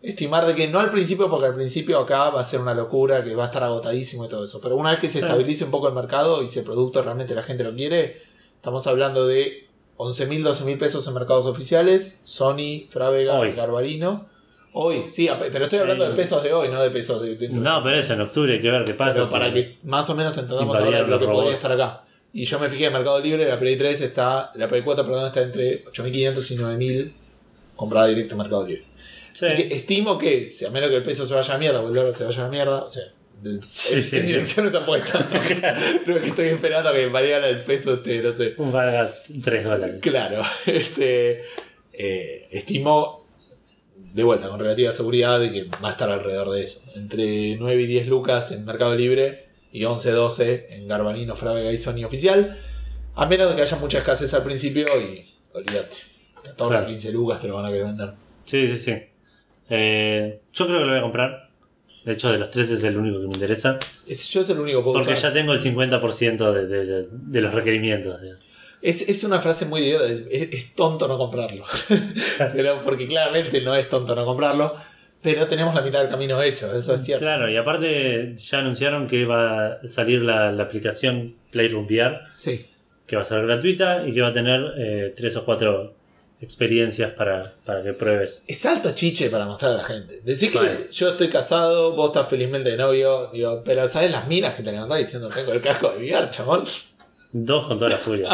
estimar 0.02 0.46
de 0.46 0.54
que 0.54 0.68
no 0.68 0.80
al 0.80 0.90
principio, 0.90 1.30
porque 1.30 1.46
al 1.46 1.54
principio 1.54 1.98
acá 1.98 2.30
va 2.30 2.40
a 2.40 2.44
ser 2.44 2.60
una 2.60 2.74
locura, 2.74 3.22
que 3.22 3.34
va 3.34 3.44
a 3.44 3.46
estar 3.46 3.62
agotadísimo 3.62 4.24
y 4.24 4.28
todo 4.28 4.44
eso, 4.44 4.60
pero 4.60 4.76
una 4.76 4.90
vez 4.90 5.00
que 5.00 5.09
se 5.09 5.20
estabilice 5.20 5.64
un 5.64 5.70
poco 5.70 5.88
el 5.88 5.94
mercado 5.94 6.42
y 6.42 6.46
el 6.46 6.64
producto 6.64 7.02
realmente 7.02 7.34
la 7.34 7.42
gente 7.42 7.64
lo 7.64 7.74
quiere, 7.74 8.22
estamos 8.56 8.86
hablando 8.86 9.26
de 9.26 9.68
11 9.96 10.26
mil, 10.26 10.42
12 10.42 10.64
mil 10.64 10.78
pesos 10.78 11.06
en 11.06 11.14
mercados 11.14 11.46
oficiales, 11.46 12.20
Sony, 12.24 12.88
Frávega, 12.90 13.38
Hoy. 13.38 13.52
Garbarino. 13.52 14.31
Hoy, 14.74 15.05
sí, 15.12 15.28
pero 15.53 15.65
estoy 15.65 15.81
hablando 15.81 16.05
de 16.05 16.11
El- 16.11 16.16
pesos 16.16 16.43
de 16.43 16.53
hoy, 16.53 16.69
no 16.70 16.82
de 16.82 16.90
pesos 16.90 17.20
de... 17.23 17.36
de- 17.36 17.49
No, 17.51 17.82
pero 17.85 17.97
eso 17.99 18.15
en 18.15 18.23
octubre 18.23 18.55
hay 18.55 18.61
que 18.61 18.70
ver 18.70 18.85
qué 18.85 18.94
pasa. 18.94 19.15
pero 19.16 19.31
para 19.31 19.53
que 19.53 19.77
más 19.85 20.09
o 20.09 20.15
menos 20.15 20.36
entendamos 20.39 20.74
ahora 20.77 21.03
lo 21.03 21.19
que 21.19 21.27
podría 21.27 21.53
estar 21.53 21.73
acá. 21.73 22.03
Y 22.32 22.47
yo 22.47 22.59
me 22.59 22.70
fijé 22.70 22.86
en 22.86 22.94
Mercado 22.94 23.20
Libre, 23.20 23.47
la 23.47 23.59
Play 23.59 23.77
3 23.77 24.01
está, 24.01 24.51
la 24.55 24.66
Play 24.69 24.81
4, 24.82 25.05
perdón, 25.05 25.27
está 25.27 25.43
entre 25.43 25.85
8.500 25.85 26.51
y 26.51 26.57
9.000 26.57 27.12
comprada 27.77 28.07
directo 28.07 28.32
en 28.35 28.39
Mercado 28.39 28.66
Libre. 28.66 28.85
Sí. 29.35 29.44
Así 29.47 29.69
que 29.69 29.74
estimo 29.74 30.16
que, 30.16 30.47
a 30.66 30.70
menos 30.70 30.89
que 30.90 30.97
el 30.97 31.03
peso 31.03 31.27
se 31.27 31.35
vaya 31.35 31.55
a 31.55 31.59
mierda 31.59 31.81
o 31.82 31.89
el 31.89 31.94
dólar 31.94 32.15
se 32.15 32.24
vaya 32.24 32.40
a 32.40 32.44
la 32.44 32.49
mierda, 32.51 32.85
o 32.85 32.89
sea, 32.90 33.03
de- 33.43 33.62
Sí, 33.62 33.94
en, 33.97 34.03
sí. 34.05 34.16
en 34.16 34.27
direcciones 34.27 34.74
opuestas. 34.74 35.27
no 35.31 35.36
es 36.16 36.23
que 36.23 36.28
estoy 36.28 36.49
esperando 36.49 36.90
que 36.94 37.07
variara 37.09 37.47
el 37.49 37.62
peso, 37.62 37.94
este, 37.94 38.23
no 38.23 38.32
sé. 38.32 38.55
Un 38.57 38.73
valga 38.73 39.11
3 39.44 39.65
dólares. 39.65 39.97
Claro, 40.01 40.43
este, 40.66 41.43
eh, 41.93 42.49
estimo 42.51 43.22
de 44.12 44.22
vuelta 44.24 44.48
con 44.48 44.59
relativa 44.60 44.93
seguridad 44.93 45.40
de 45.40 45.51
que 45.51 45.64
va 45.82 45.89
a 45.89 45.93
estar 45.93 46.10
alrededor 46.10 46.51
de 46.51 46.64
eso. 46.64 46.82
Entre 46.94 47.56
9 47.59 47.82
y 47.82 47.86
10 47.86 48.09
lucas 48.09 48.52
en 48.52 48.64
Mercado 48.64 48.94
Libre 48.94 49.47
y 49.72 49.84
11, 49.84 50.10
12 50.10 50.66
en 50.70 50.89
Garbanino, 50.89 51.34
Frávega 51.36 51.72
y 51.72 51.78
Sony 51.78 52.05
oficial. 52.05 52.59
A 53.14 53.26
menos 53.26 53.48
de 53.51 53.56
que 53.56 53.62
haya 53.62 53.76
mucha 53.78 53.98
escasez 53.98 54.32
al 54.34 54.43
principio 54.43 54.84
y 55.01 55.30
olvídate. 55.55 55.97
14, 56.44 56.56
Claro. 56.78 56.86
15 56.89 57.12
lucas 57.12 57.40
te 57.40 57.48
lo 57.48 57.55
van 57.56 57.66
a 57.66 57.68
querer 57.70 57.86
vender. 57.86 58.10
Sí, 58.44 58.66
sí, 58.66 58.76
sí. 58.78 58.94
Eh, 59.70 60.40
yo 60.52 60.66
creo 60.66 60.78
que 60.80 60.84
lo 60.84 60.90
voy 60.90 60.98
a 60.98 61.02
comprar. 61.02 61.51
De 62.05 62.12
hecho, 62.12 62.32
de 62.32 62.39
los 62.39 62.51
tres 62.51 62.70
es 62.70 62.82
el 62.84 62.97
único 62.97 63.20
que 63.20 63.26
me 63.28 63.34
interesa. 63.34 63.78
Es, 64.09 64.28
yo 64.28 64.40
es 64.40 64.51
el 64.51 64.59
único 64.59 64.80
que 64.80 64.84
puedo 64.84 64.94
Porque 64.98 65.12
usar. 65.12 65.30
ya 65.30 65.32
tengo 65.32 65.52
el 65.52 65.60
50% 65.60 66.52
de, 66.52 66.66
de- 66.66 66.84
de- 66.84 67.09
de 67.10 67.40
los 67.40 67.55
requerimientos. 67.55 68.20
Es, 68.82 69.09
es 69.09 69.22
una 69.24 69.40
frase 69.40 69.64
muy 69.66 69.80
idiota, 69.82 70.06
es, 70.06 70.74
tonto 70.74 71.06
no 71.09 71.16
comprarlo. 71.16 71.64
pero 72.52 72.80
porque 72.82 73.06
claramente 73.06 73.60
no 73.60 73.74
es 73.76 73.88
tonto 73.88 74.14
no 74.16 74.24
comprarlo, 74.24 74.74
pero 75.22 75.46
tenemos 75.46 75.72
la 75.74 75.82
mitad 75.82 76.00
del 76.00 76.09
camino 76.09 76.42
hecho, 76.42 76.74
eso 76.76 76.94
es 76.96 77.04
cierto. 77.04 77.24
Claro, 77.24 77.48
y 77.48 77.56
aparte 77.56 78.34
ya 78.36 78.59
anunciaron 78.59 79.06
que 79.06 79.24
va 79.24 79.74
a 79.74 79.88
salir 79.88 80.20
la, 80.22 80.50
la 80.50 80.64
aplicación 80.64 81.36
Playroom 81.52 81.86
VR, 81.86 82.20
Sí. 82.36 82.66
que 83.06 83.14
va 83.16 83.22
a 83.22 83.24
ser 83.24 83.46
gratuita 83.46 84.04
y 84.06 84.12
que 84.12 84.20
va 84.20 84.28
a 84.28 84.32
tener 84.32 84.60
eh, 84.76 85.14
tres 85.16 85.36
o 85.36 85.44
cuatro 85.44 85.94
experiencias 86.40 87.12
para, 87.12 87.52
para 87.64 87.84
que 87.84 87.92
pruebes. 87.92 88.42
Es 88.48 88.66
alto 88.66 88.90
chiche 88.96 89.30
para 89.30 89.46
mostrar 89.46 89.70
a 89.70 89.74
la 89.76 89.84
gente. 89.84 90.20
Decir 90.22 90.50
que 90.50 90.59
Vale. 90.59 90.88
yo 90.90 91.10
estoy 91.10 91.28
casado, 91.28 91.94
vos 91.94 92.09
estás 92.10 92.28
felizmente 92.28 92.70
de 92.70 92.76
novio, 92.76 93.30
digo, 93.32 93.62
pero 93.64 93.86
¿sabes 93.86 94.10
las 94.10 94.26
miras 94.26 94.54
que 94.54 94.64
te 94.64 94.72
levantás 94.72 94.98
diciendo 94.98 95.28
tengo 95.28 95.52
el 95.52 95.60
casco 95.60 95.90
de 95.90 95.98
VR, 95.98 96.30
chabón? 96.32 96.64
Dos 97.32 97.66
con 97.66 97.78
toda 97.78 97.92
la 97.92 97.96
furia. 97.96 98.28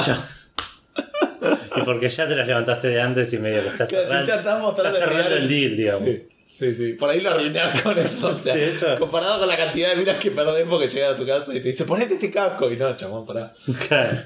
Y 1.77 1.81
porque 1.83 2.09
ya 2.09 2.27
te 2.29 2.35
las 2.37 2.47
levantaste 2.47 2.89
de 2.89 3.01
antes 3.01 3.33
y 3.33 3.39
medio 3.39 3.63
que 3.63 3.69
estás 3.69 3.89
Claro, 3.89 4.05
si 4.05 4.09
cerrando, 4.11 4.27
ya 4.29 4.35
estás 4.37 4.63
mostrando 4.63 4.99
estás 4.99 5.11
cerrando 5.13 5.37
el 5.37 5.49
deal, 5.49 5.77
digamos. 5.77 6.05
Sí, 6.05 6.23
sí, 6.53 6.75
sí. 6.75 6.93
Por 6.95 7.11
ahí 7.11 7.21
lo 7.21 7.31
arruinás 7.31 7.83
con 7.83 7.99
eso. 7.99 8.29
O 8.37 8.39
sea, 8.43 8.55
Sí, 8.55 8.61
de 8.61 8.73
hecho. 8.75 8.99
comparado 8.99 9.39
con 9.39 9.49
la 9.49 9.57
cantidad 9.57 9.91
de 9.91 9.97
miras 9.97 10.19
que 10.19 10.31
perdés 10.31 10.67
porque 10.69 10.89
llegas 10.89 11.15
a 11.15 11.17
tu 11.17 11.27
casa 11.27 11.53
y 11.55 11.61
te 11.61 11.69
dice, 11.69 11.85
ponete 11.85 12.15
este 12.15 12.31
casco. 12.31 12.71
Y 12.71 12.77
no, 12.77 12.97
chabón, 12.97 13.27
pará. 13.27 13.53
Claro. 13.89 14.19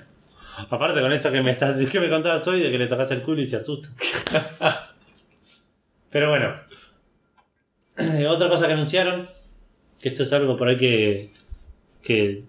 Aparte 0.71 1.01
con 1.01 1.13
eso 1.13 1.33
que 1.33 1.41
me 1.43 1.51
estás, 1.51 1.81
que 1.89 1.99
me 2.01 2.11
contabas 2.11 2.47
hoy 2.47 2.61
de 2.61 2.71
que 2.71 2.79
le 2.79 2.87
tocas 2.87 3.11
el 3.11 3.23
culo 3.23 3.41
y 3.41 3.47
se 3.47 3.57
asusta. 3.57 3.89
Pero 6.11 6.29
bueno. 6.31 6.55
Otra 8.29 8.49
cosa 8.49 8.67
que 8.67 8.73
anunciaron, 8.73 9.27
que 10.01 10.09
esto 10.09 10.23
es 10.23 10.33
algo 10.33 10.57
por 10.57 10.69
ahí 10.69 10.77
que, 10.77 11.31
que 12.03 12.43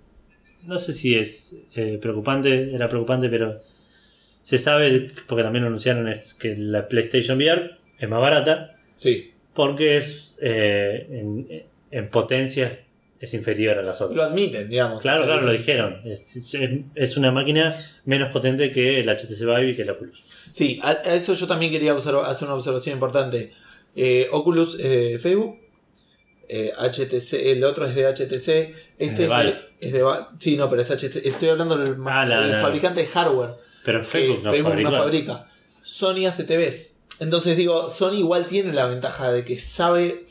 no 0.64 0.80
sé 0.80 0.94
si 0.94 1.16
es 1.18 1.56
eh, 1.76 1.98
preocupante, 2.02 2.74
era 2.74 2.88
preocupante, 2.88 3.28
pero 3.30 3.62
se 4.44 4.58
sabe, 4.60 5.10
porque 5.28 5.42
también 5.44 5.64
lo 5.64 5.70
anunciaron, 5.70 6.08
es 6.08 6.36
que 6.36 6.56
la 6.56 6.88
PlayStation 6.88 7.38
VR 7.38 7.78
es 7.98 8.08
más 8.08 8.22
barata 8.22 8.76
Sí, 8.96 9.32
porque 9.56 9.98
es 9.98 10.38
eh, 10.42 11.08
en, 11.10 11.64
en 11.90 12.10
potencia 12.10 12.80
es 13.20 13.34
inferior 13.34 13.80
a 13.80 13.84
las 13.84 14.02
otras. 14.02 14.18
lo 14.18 14.24
admiten, 14.24 14.68
digamos. 14.70 15.02
Claro, 15.02 15.24
claro, 15.24 15.42
lo 15.44 15.52
dijeron. 15.54 16.02
Es, 16.04 16.36
es- 16.94 17.18
una 17.18 17.32
máquina 17.32 17.74
menos 18.06 18.32
potente 18.34 18.70
que 18.70 19.00
el 19.00 19.08
HTC 19.08 19.40
Vive 19.46 19.70
y 19.70 19.76
que 19.76 19.84
el 19.84 19.90
Oculus. 19.92 20.24
Sí, 20.52 20.78
a, 20.84 20.90
a 20.90 21.14
eso 21.16 21.34
yo 21.34 21.48
también 21.48 21.72
quería 21.72 21.94
observar- 21.96 22.26
hacer 22.30 22.46
una 22.50 22.56
observación 22.56 22.94
importante. 22.96 23.52
Eh, 23.96 24.28
Oculus 24.32 24.78
eh, 24.80 25.18
Facebook, 25.22 25.58
eh, 26.50 26.72
HTC, 26.78 27.52
el 27.54 27.64
otro 27.64 27.86
es 27.86 27.96
de 27.96 28.06
HTC, 28.08 28.76
este 29.00 29.24
es 29.24 29.30
de 29.30 29.54
es 29.80 29.94
de 29.94 30.04
Sí, 30.40 30.58
no, 30.58 30.70
pero 30.70 30.82
es 30.82 30.90
HTC. 30.92 31.26
Estoy 31.26 31.48
hablando 31.50 31.78
del 31.78 31.96
Ah, 32.06 32.26
la- 32.26 32.46
la- 32.46 32.62
fabricante 32.62 33.00
de 33.02 33.08
hardware. 33.08 33.52
Pero 33.84 34.04
Facebook 34.04 34.44
no 34.44 34.52
Facebook 34.52 34.70
fabricó. 34.72 34.92
no 34.92 34.98
fabrica. 34.98 35.48
Sony 35.84 36.26
hace 36.28 36.44
TVs. 36.44 36.96
Entonces 37.20 37.58
digo, 37.58 37.90
Sony 37.90 38.14
igual 38.20 38.48
tiene 38.48 38.74
la 38.74 38.86
ventaja 38.86 39.32
de 39.32 39.44
que 39.46 39.60
sabe 39.60 40.26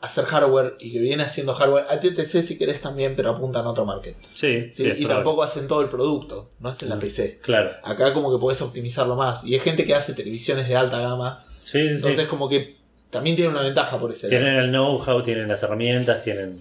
hacer 0.00 0.24
hardware 0.26 0.76
y 0.78 0.92
que 0.92 1.00
viene 1.00 1.24
haciendo 1.24 1.54
hardware. 1.54 1.84
HTC 1.90 2.42
si 2.42 2.56
querés 2.56 2.80
también, 2.80 3.16
pero 3.16 3.30
apuntan 3.30 3.64
a 3.66 3.70
otro 3.70 3.84
market. 3.84 4.16
Sí, 4.34 4.70
Sí, 4.72 4.92
y 4.96 5.06
tampoco 5.06 5.42
hacen 5.42 5.66
todo 5.66 5.82
el 5.82 5.88
producto, 5.88 6.50
no 6.60 6.68
hacen 6.68 6.88
la 6.88 6.98
PC. 6.98 7.40
Claro. 7.42 7.72
Acá 7.82 8.12
como 8.12 8.30
que 8.30 8.40
podés 8.40 8.62
optimizarlo 8.62 9.16
más. 9.16 9.44
Y 9.44 9.54
hay 9.54 9.60
gente 9.60 9.84
que 9.84 9.94
hace 9.94 10.14
televisiones 10.14 10.68
de 10.68 10.76
alta 10.76 11.00
gama. 11.00 11.44
Sí, 11.64 11.80
sí, 11.80 11.88
sí. 11.88 11.94
Entonces 11.96 12.26
como 12.28 12.48
que 12.48 12.76
también 13.10 13.34
tiene 13.34 13.50
una 13.50 13.62
ventaja 13.62 13.98
por 13.98 14.12
ese 14.12 14.28
Tienen 14.28 14.54
lado. 14.54 14.64
el 14.66 14.70
know-how, 14.70 15.22
tienen 15.22 15.48
las 15.48 15.62
herramientas, 15.64 16.22
tienen 16.22 16.54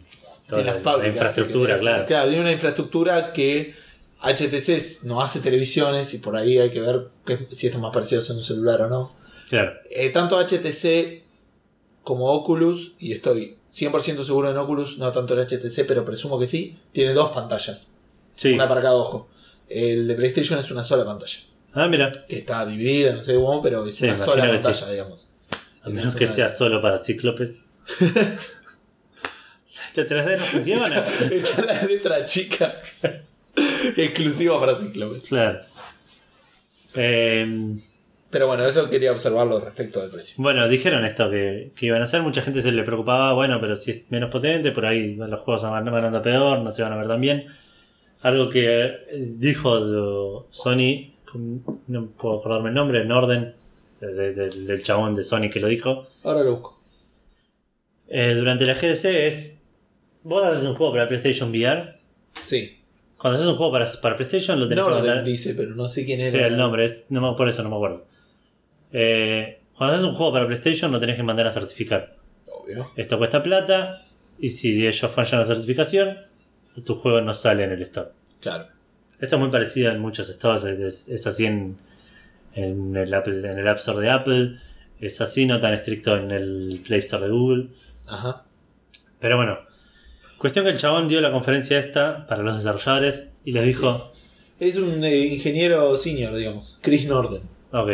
toda 0.48 0.62
Tiene 0.62 0.64
la, 0.64 0.74
las 0.74 0.82
fábricas. 0.82 1.04
la 1.04 1.08
infraestructura, 1.26 1.78
claro. 1.78 2.06
Claro, 2.08 2.28
tiene 2.30 2.42
una 2.42 2.52
infraestructura 2.54 3.34
que 3.34 3.76
HTC 4.22 5.04
no 5.06 5.22
hace 5.22 5.40
televisiones 5.42 6.14
y 6.14 6.18
por 6.20 6.36
ahí 6.36 6.58
hay 6.58 6.72
que 6.72 6.82
ver 6.82 7.10
si 7.52 7.68
esto 7.68 7.78
es 7.78 7.82
más 7.82 7.94
parecido 7.94 8.22
a 8.22 8.34
un 8.34 8.44
celular 8.44 8.82
o 8.82 8.90
no. 8.90 9.16
Claro. 9.50 9.74
Eh, 9.90 10.10
tanto 10.10 10.38
HTC 10.40 11.24
como 12.04 12.26
Oculus, 12.32 12.94
y 13.00 13.12
estoy 13.14 13.58
100% 13.72 14.24
seguro 14.24 14.50
en 14.50 14.58
Oculus, 14.58 14.98
no 14.98 15.12
tanto 15.12 15.34
en 15.40 15.46
HTC, 15.46 15.86
pero 15.86 16.06
presumo 16.06 16.40
que 16.40 16.48
sí, 16.48 16.78
tiene 16.94 17.14
dos 17.14 17.32
pantallas, 17.32 17.90
Sí. 18.36 18.54
una 18.54 18.68
para 18.68 18.82
cada 18.82 18.96
ojo. 18.96 19.28
El 19.68 20.08
de 20.08 20.16
PlayStation 20.16 20.58
es 20.60 20.72
una 20.72 20.84
sola 20.86 21.04
pantalla, 21.06 21.40
Ah, 21.74 21.88
mira. 21.88 22.12
que 22.30 22.38
está 22.38 22.66
dividida, 22.66 23.14
no 23.14 23.22
sé 23.24 23.36
cómo, 23.36 23.62
pero 23.62 23.86
es 23.86 23.96
Sí, 23.96 24.06
una 24.06 24.18
sola 24.18 24.48
pantalla, 24.48 24.74
sí. 24.74 24.92
digamos. 24.92 25.30
A 25.84 25.90
menos 25.90 26.16
que 26.16 26.28
sea 26.28 26.48
solo 26.50 26.82
para 26.82 26.98
cíclopes. 26.98 27.56
este 29.88 30.06
3D 30.08 30.38
no 30.38 30.46
funciona. 30.46 31.06
Está 31.32 31.62
la 31.66 31.84
letra 31.84 32.26
chica, 32.26 32.76
exclusiva 33.98 34.60
para 34.60 34.76
cíclopes. 34.76 35.28
claro. 35.28 35.60
Eh, 36.96 37.76
Pero 38.30 38.48
bueno, 38.48 38.66
eso 38.66 38.90
quería 38.90 39.12
observarlo 39.12 39.60
respecto 39.60 40.02
del 40.02 40.10
precio. 40.10 40.36
Bueno, 40.38 40.68
dijeron 40.68 41.06
esto 41.06 41.30
que, 41.30 41.72
que 41.76 41.86
iban 41.88 42.02
a 42.02 42.06
hacer, 42.06 42.22
mucha 42.22 42.42
gente 42.42 42.62
se 42.62 42.72
le 42.72 42.84
preocupaba, 42.84 43.34
bueno, 43.34 43.60
pero 43.62 43.76
si 43.76 43.92
es 43.92 44.12
menos 44.12 44.30
potente, 44.32 44.72
por 44.72 44.86
ahí 44.86 45.16
los 45.16 45.40
juegos 45.42 45.64
van, 45.64 45.86
van 45.86 46.04
a 46.04 46.08
andar 46.08 46.22
peor, 46.22 46.60
no 46.60 46.74
se 46.74 46.82
van 46.84 46.94
a 46.94 46.98
ver 46.98 47.08
tan 47.08 47.22
bien. 47.22 47.46
Algo 48.22 48.50
que 48.50 48.84
eh, 48.86 49.00
dijo 49.38 50.48
Sony, 50.50 51.14
no 51.88 52.08
puedo 52.08 52.40
acordarme 52.40 52.70
el 52.70 52.76
nombre, 52.76 53.06
Norden, 53.06 53.54
de- 54.02 54.14
de- 54.14 54.34
del- 54.34 54.66
del 54.68 54.84
chabón 54.84 55.14
de 55.16 55.24
Sony 55.24 55.50
que 55.52 55.60
lo 55.60 55.68
dijo, 55.68 56.08
Ahora 56.24 56.44
lo 56.44 56.54
busco. 56.56 56.82
eh, 58.10 58.34
durante 58.36 58.66
la 58.66 58.74
GDC 58.74 59.28
es, 59.28 59.62
vos 60.24 60.44
haces 60.44 60.66
un 60.66 60.76
juego 60.76 60.94
para 60.94 61.08
PlayStation 61.08 61.50
VR, 61.50 61.96
Sí. 62.44 62.77
Cuando 63.18 63.38
haces 63.38 63.48
un 63.50 63.56
juego 63.56 63.72
para, 63.72 63.88
para 64.02 64.16
PlayStation 64.16 64.60
lo 64.60 64.68
tenés 64.68 64.84
que 64.84 64.90
Norden 64.90 65.06
mandar- 65.08 65.24
dice, 65.24 65.54
pero 65.56 65.76
no 65.76 65.90
sé 65.90 66.06
quién 66.06 66.22
era. 66.22 66.32
Sí, 66.32 66.38
el 66.38 66.56
nombre, 66.58 66.86
es, 66.86 67.06
no, 67.10 67.36
por 67.36 67.50
eso 67.50 67.64
no 67.64 67.70
me 67.70 67.76
acuerdo. 67.76 68.06
Eh, 68.92 69.60
cuando 69.76 69.96
haces 69.96 70.06
un 70.08 70.14
juego 70.14 70.34
para 70.34 70.48
PlayStation 70.48 70.92
lo 70.92 71.00
tenés 71.00 71.16
que 71.18 71.24
mandar 71.24 71.48
a 71.48 71.52
certificar. 71.52 72.16
Obvio. 72.48 72.92
Esto 72.96 73.18
cuesta 73.18 73.44
plata 73.44 74.04
y 74.40 74.50
si 74.50 74.86
ellos 74.86 75.12
fallan 75.12 75.40
la 75.42 75.46
certificación, 75.46 76.18
tu 76.86 76.96
juego 76.96 77.22
no 77.22 77.34
sale 77.34 77.64
en 77.64 77.72
el 77.72 77.82
store. 77.84 78.10
Claro. 78.40 78.68
Esto 79.20 79.36
es 79.36 79.40
muy 79.42 79.50
parecido 79.50 79.92
en 79.92 80.00
muchos 80.00 80.28
stores, 80.28 80.64
es, 80.64 80.80
es- 80.80 81.08
es 81.10 81.28
así 81.28 81.46
en, 81.46 81.78
en, 82.54 82.96
el 82.96 83.14
Apple, 83.14 83.40
en 83.52 83.58
el 83.58 83.68
App 83.68 83.78
Store 83.78 84.00
de 84.00 84.12
Apple, 84.12 84.60
es 85.00 85.20
así, 85.22 85.46
no 85.46 85.60
tan 85.60 85.74
estricto 85.74 86.16
en 86.16 86.32
el 86.32 86.82
Play 86.86 87.00
Store 87.00 87.24
de 87.26 87.32
Google. 87.32 87.68
Ajá. 88.06 88.46
Pero 89.20 89.38
bueno, 89.38 89.58
cuestión 90.38 90.66
que 90.66 90.72
el 90.72 90.78
chabón 90.78 91.08
dio 91.08 91.22
la 91.22 91.32
conferencia 91.32 91.80
esta 91.80 92.28
para 92.28 92.44
los 92.44 92.58
desarrolladores 92.58 93.30
y 93.44 93.52
les 93.52 93.66
dijo, 93.66 94.12
Es 94.60 94.78
un 94.78 95.04
eh, 95.04 95.18
ingeniero 95.18 95.98
senior, 95.98 96.36
digamos. 96.36 96.80
Chris 96.82 97.08
Norden. 97.08 97.42
ok, 97.72 97.90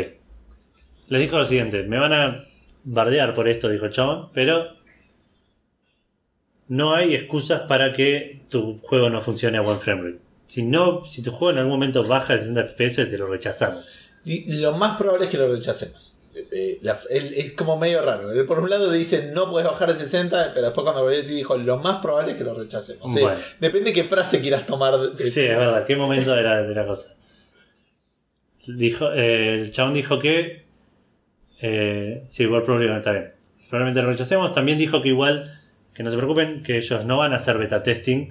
les 1.08 1.22
dijo 1.22 1.38
lo 1.38 1.46
siguiente, 1.46 1.84
me 1.84 2.00
van 2.00 2.14
a 2.14 2.46
bardear 2.84 3.34
por 3.34 3.48
esto, 3.48 3.70
dijo 3.70 3.86
el 3.86 3.92
chabón, 3.92 4.30
pero 4.34 4.74
no 6.68 6.96
hay 6.96 7.16
excusas 7.16 7.62
para 7.62 7.94
que 7.94 8.42
tu 8.50 8.80
juego 8.80 9.10
no 9.10 9.22
funcione 9.22 9.58
a 9.58 9.62
buen 9.62 9.80
frame 9.80 10.02
rate. 10.02 10.20
Si, 10.48 10.64
no, 10.64 11.06
si 11.06 11.24
tu 11.24 11.32
juego 11.32 11.52
en 11.52 11.58
algún 11.58 11.74
momento 11.74 12.04
baja 12.08 12.34
de 12.34 12.40
60 12.40 12.64
FPS, 12.68 13.10
te 13.10 13.18
lo 13.18 13.28
rechazamos. 13.28 13.88
Lo 14.26 14.74
más 14.78 14.98
probable 14.98 15.26
es 15.26 15.32
que 15.32 15.38
lo 15.38 15.52
rechacemos. 15.52 16.18
Eh, 16.36 16.48
eh, 16.52 16.80
la- 16.82 17.00
él- 17.12 17.34
es 17.36 17.52
como 17.54 17.78
medio 17.78 18.02
raro. 18.04 18.32
Él 18.32 18.46
por 18.46 18.60
un 18.60 18.70
lado 18.70 18.92
dice 18.92 19.32
no 19.34 19.50
puedes 19.50 19.68
bajar 19.70 19.90
de 19.90 19.96
60, 19.96 20.52
pero 20.54 20.66
después 20.68 20.84
cuando 20.84 21.08
a 21.08 21.12
decir 21.12 21.36
dijo 21.36 21.58
lo 21.58 21.78
más 21.78 22.02
probable 22.02 22.32
es 22.32 22.38
que 22.38 22.44
lo 22.44 22.54
rechacemos. 22.56 23.14
Depende 23.60 23.92
de 23.92 23.94
qué 23.94 24.04
frase 24.04 24.42
quieras 24.42 24.66
tomar. 24.66 24.94
eh, 24.96 25.28
Sí, 25.28 25.42
es 25.42 25.58
verdad, 25.58 25.86
qué 25.86 25.96
momento 25.96 26.34
de 26.36 26.42
la, 26.44 26.64
de 26.64 26.74
la 26.74 26.86
cosa. 26.86 27.10
Dijo, 28.66 29.12
eh, 29.12 29.56
el 29.62 29.72
chabón 29.72 29.94
dijo 29.94 30.20
que. 30.20 30.64
Sí, 32.30 32.44
igual 32.44 32.64
problema, 32.64 32.98
está 32.98 33.12
bien. 33.12 33.32
Probablemente 33.70 34.02
lo 34.02 34.10
rechacemos. 34.12 34.54
También 34.54 34.78
dijo 34.78 35.02
que 35.02 35.10
igual, 35.10 35.60
que 35.94 36.04
no 36.04 36.10
se 36.10 36.18
preocupen, 36.18 36.64
que 36.64 36.78
ellos 36.78 37.06
no 37.06 37.18
van 37.18 37.34
a 37.34 37.38
hacer 37.38 37.58
beta 37.58 37.84
testing, 37.84 38.30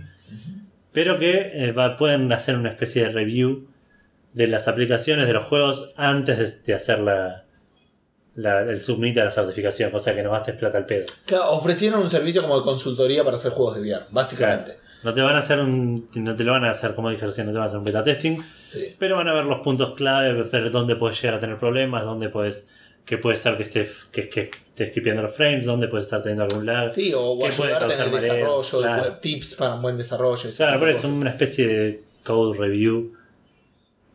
pero 0.93 1.19
que 1.19 1.73
va- 1.77 1.97
pueden 1.97 2.33
hacer 2.33 2.57
una 2.57 2.71
especie 2.71 3.03
de 3.05 3.09
review 3.11 3.67
de 4.33 4.47
las 4.47 4.69
aplicaciones 4.69 5.27
de 5.27 5.33
los 5.35 5.45
juegos 5.45 5.91
antes 5.97 6.39
de, 6.39 6.63
de 6.65 6.75
hacer 6.75 7.01
la, 7.01 7.45
la- 8.37 8.61
el 8.63 8.81
submit 8.81 9.19
a 9.19 9.25
la 9.25 9.31
certificación, 9.31 9.91
cosa 9.91 10.15
que 10.15 10.23
no 10.23 10.31
gastes 10.31 10.55
plata 10.57 10.79
al 10.79 10.87
pedo. 10.87 11.07
Claro, 11.27 11.51
ofrecieron 11.53 12.01
un 12.01 12.11
servicio 12.11 12.43
como 12.43 12.59
de 12.59 12.63
consultoría 12.65 13.25
para 13.25 13.37
hacer 13.37 13.53
juegos 13.53 13.77
de 13.77 13.81
VR, 13.83 14.05
básicamente. 14.11 14.79
No 15.03 15.13
te 15.13 15.21
van 15.21 15.35
a 15.35 15.41
hacer 15.41 15.59
un. 15.59 16.09
No 16.15 16.35
te 16.37 16.45
lo 16.45 16.53
van 16.53 16.65
a 16.65 16.71
hacer, 16.71 16.95
como 16.95 17.11
dije 17.11 17.27
recién, 17.27 17.47
no 17.47 17.53
te 17.53 17.59
van 17.59 17.65
a 17.65 17.67
hacer 17.67 17.79
un 17.79 17.85
beta 17.85 18.05
testing. 18.05 18.39
Sí. 18.69 18.95
Pero 18.99 19.17
van 19.17 19.27
a 19.29 19.35
ver 19.35 19.45
los 19.45 19.59
puntos 19.61 19.91
clave, 19.95 20.33
ver 20.45 20.71
dónde 20.71 20.95
puedes 20.97 21.21
llegar 21.21 21.39
a 21.39 21.41
tener 21.41 21.57
problemas, 21.59 22.05
dónde 22.05 22.29
puedes. 22.29 22.69
que 23.05 23.19
puede 23.19 23.37
ser 23.37 23.57
que 23.57 23.65
esté 23.65 23.91
que, 24.13 24.29
que 24.29 24.43
esté 24.43 24.87
skipeando 24.87 25.23
los 25.23 25.35
frames, 25.35 25.67
dónde 25.67 25.89
puedes 25.89 26.05
estar 26.05 26.23
teniendo 26.23 26.45
algún 26.45 26.65
lag. 26.65 26.89
Sí, 26.89 27.13
o, 27.17 27.37
Que 27.37 27.47
ayudarte 27.47 27.95
en 27.95 28.01
el 28.01 28.11
desarrollo, 28.13 28.79
claro. 28.79 29.17
tips 29.17 29.55
para 29.57 29.75
un 29.75 29.83
buen 29.83 29.97
desarrollo. 29.97 30.51
Claro, 30.57 30.79
pero 30.79 30.93
es 30.93 31.03
una 31.05 31.31
especie 31.31 31.67
de 31.67 32.05
code 32.23 32.57
review 32.57 33.13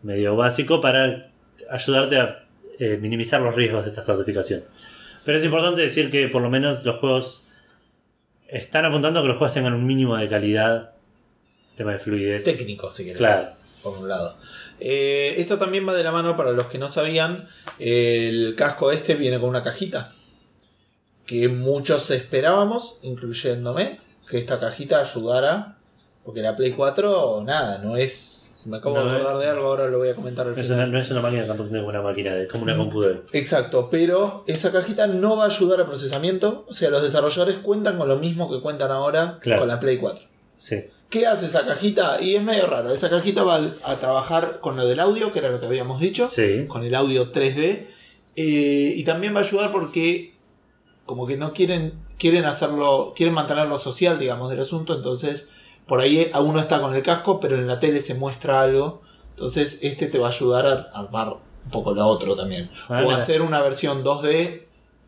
medio 0.03 0.37
básico 0.37 0.79
para 0.79 1.29
ayudarte 1.69 2.17
a 2.17 2.46
eh, 2.79 2.97
minimizar 2.97 3.41
los 3.41 3.55
riesgos 3.55 3.83
de 3.85 3.91
esta 3.91 4.03
certificación. 4.03 4.63
Pero 5.25 5.37
es 5.37 5.43
importante 5.43 5.81
decir 5.81 6.09
que 6.09 6.27
por 6.27 6.41
lo 6.41 6.49
menos 6.49 6.83
los 6.85 6.97
juegos 6.97 7.43
están 8.47 8.85
apuntando 8.85 9.19
a 9.19 9.23
que 9.23 9.27
los 9.27 9.37
juegos 9.37 9.53
tengan 9.53 9.73
un 9.73 9.85
mínimo 9.85 10.15
de 10.15 10.29
calidad, 10.29 10.91
tema 11.75 11.91
de 11.91 11.99
fluidez. 11.99 12.43
Técnico, 12.43 12.89
si 12.91 13.03
querés. 13.03 13.17
Claro. 13.17 13.49
Por 13.83 13.97
un 13.97 14.07
lado. 14.07 14.37
Eh, 14.79 15.35
esto 15.37 15.57
también 15.57 15.87
va 15.87 15.93
de 15.93 16.03
la 16.03 16.11
mano 16.11 16.37
para 16.37 16.51
los 16.51 16.67
que 16.67 16.77
no 16.77 16.89
sabían. 16.89 17.47
El 17.79 18.55
casco 18.55 18.91
este 18.91 19.15
viene 19.15 19.39
con 19.39 19.49
una 19.49 19.63
cajita. 19.63 20.13
Que 21.25 21.49
muchos 21.49 22.09
esperábamos, 22.11 22.99
incluyéndome, 23.01 23.99
que 24.29 24.37
esta 24.37 24.59
cajita 24.59 24.99
ayudara. 24.99 25.77
Porque 26.23 26.41
la 26.41 26.55
Play 26.55 26.71
4, 26.71 27.43
nada, 27.45 27.79
no 27.79 27.97
es. 27.97 28.46
Me 28.67 28.77
acabo 28.77 28.95
No, 28.97 29.05
de 29.05 29.11
acordar 29.15 29.37
de 29.37 29.47
algo, 29.49 29.65
ahora 29.67 29.87
lo 29.87 29.97
voy 29.99 30.09
a 30.09 30.15
comentar 30.15 30.45
al 30.45 30.53
No 30.55 30.59
es, 30.61 30.67
final. 30.67 30.89
una, 30.89 30.97
no 30.97 31.03
es 31.03 31.09
una 31.11 31.21
máquina 31.21 31.45
potente 31.45 31.77
como 31.77 31.87
una 31.87 32.01
máquina, 32.01 32.35
es 32.37 32.51
como 32.51 32.63
una 32.63 32.75
Mm. 32.75 32.77
computadora. 32.77 33.19
Exacto, 33.31 33.87
pero 33.89 34.43
esa 34.45 34.71
cajita 34.71 35.07
no 35.07 35.37
va 35.37 35.45
a 35.45 35.47
ayudar 35.47 35.79
a 35.81 35.85
procesamiento. 35.85 36.65
O 36.67 36.73
sea, 36.73 36.89
los 36.89 37.01
desarrolladores 37.01 37.57
cuentan 37.57 37.97
con 37.97 38.07
lo 38.09 38.17
mismo 38.17 38.51
que 38.51 38.61
cuentan 38.61 38.91
ahora 38.91 39.37
Claro. 39.41 39.61
con 39.61 39.69
la 39.69 39.79
Play 39.79 39.97
4. 39.97 40.25
Sí. 40.57 40.83
¿Qué 41.09 41.25
hace 41.27 41.45
esa 41.45 41.65
cajita? 41.65 42.17
Y 42.21 42.35
es 42.35 42.43
medio 42.43 42.67
raro. 42.67 42.91
Esa 42.91 43.09
cajita 43.09 43.43
va 43.43 43.55
al- 43.55 43.75
a 43.85 43.95
trabajar 43.95 44.59
con 44.59 44.75
lo 44.75 44.85
del 44.85 44.99
audio, 44.99 45.31
que 45.31 45.39
era 45.39 45.49
lo 45.49 45.59
que 45.61 45.65
habíamos 45.65 46.01
dicho, 46.01 46.27
Sí. 46.27 46.65
con 46.67 46.83
el 46.83 46.93
audio 46.95 47.31
3D. 47.31 47.87
eh, 48.39 48.93
y 48.95 49.03
también 49.03 49.33
va 49.35 49.39
a 49.39 49.43
ayudar 49.43 49.71
porque 49.71 50.35
como 51.07 51.25
que 51.25 51.37
no 51.37 51.53
quieren, 51.53 51.93
quieren 52.19 52.45
hacerlo, 52.45 53.13
quieren 53.15 53.33
mantenerlo 53.33 53.79
social, 53.79 54.19
digamos, 54.19 54.49
del 54.51 54.59
asunto. 54.59 54.93
Entonces, 54.95 55.49
por 55.87 56.01
ahí 56.01 56.29
uno 56.39 56.59
está 56.59 56.81
con 56.81 56.95
el 56.95 57.01
casco, 57.03 57.39
pero 57.39 57.55
en 57.55 57.67
la 57.67 57.79
tele 57.79 58.01
se 58.01 58.13
muestra 58.15 58.61
algo. 58.61 59.01
Entonces, 59.31 59.79
este 59.81 60.07
te 60.07 60.17
va 60.17 60.27
a 60.27 60.31
ayudar 60.31 60.65
a 60.93 60.99
armar 60.99 61.29
un 61.65 61.71
poco 61.71 61.93
lo 61.93 62.05
otro 62.05 62.35
también. 62.35 62.69
Ah, 62.89 63.03
o 63.05 63.11
hacer 63.11 63.41
una 63.41 63.61
versión 63.61 64.03
2D 64.03 64.63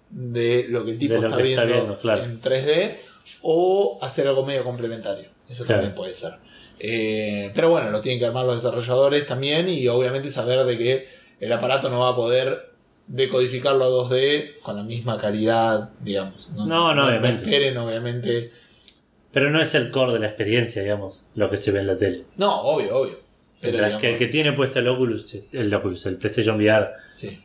de 0.09 0.65
lo 0.69 0.85
que 0.85 0.91
el 0.91 0.99
tipo 0.99 1.15
está, 1.15 1.35
que 1.35 1.43
viendo 1.43 1.61
está 1.63 1.73
viendo, 1.75 1.97
claro. 1.97 2.23
en 2.23 2.41
3D. 2.41 2.95
O 3.41 3.99
hacer 4.01 4.27
algo 4.27 4.45
medio 4.45 4.63
complementario. 4.63 5.25
Eso 5.47 5.63
Claro. 5.63 5.81
también 5.81 5.95
puede 5.95 6.15
ser. 6.15 6.33
Eh, 6.79 7.51
pero 7.53 7.69
bueno, 7.69 7.89
lo 7.91 8.01
tienen 8.01 8.19
que 8.19 8.25
armar 8.25 8.45
los 8.45 8.55
desarrolladores 8.55 9.25
también. 9.27 9.67
Y 9.69 9.87
obviamente 9.87 10.29
saber 10.31 10.63
de 10.65 10.77
que 10.77 11.07
el 11.39 11.51
aparato 11.51 11.89
no 11.89 11.99
va 11.99 12.09
a 12.09 12.15
poder 12.15 12.71
decodificarlo 13.07 13.85
a 13.85 13.89
2D 13.89 14.59
con 14.61 14.75
la 14.75 14.83
misma 14.83 15.17
calidad, 15.19 15.89
digamos. 16.01 16.51
No, 16.51 16.93
no, 16.93 17.07
obviamente. 17.07 17.43
esperen, 17.43 17.77
obviamente. 17.77 18.51
Pero 19.31 19.49
no 19.51 19.61
es 19.61 19.75
el 19.75 19.91
core 19.91 20.13
de 20.13 20.19
la 20.19 20.27
experiencia, 20.27 20.81
digamos, 20.81 21.23
lo 21.35 21.49
que 21.49 21.57
se 21.57 21.71
ve 21.71 21.79
en 21.79 21.87
la 21.87 21.95
tele. 21.95 22.23
No, 22.37 22.61
obvio, 22.61 22.97
obvio. 22.97 23.19
Pero 23.61 23.73
Mientras 23.77 23.99
que 24.01 24.07
el 24.07 24.13
digamos, 24.13 24.19
que 24.19 24.27
tiene 24.27 24.51
puesto 24.53 24.79
el 24.79 24.87
Oculus, 24.87 25.35
el 25.51 25.73
Oculus, 25.73 26.05
el 26.05 26.15
PlayStation 26.17 26.55
VR, 26.57 26.87
sí, 27.15 27.39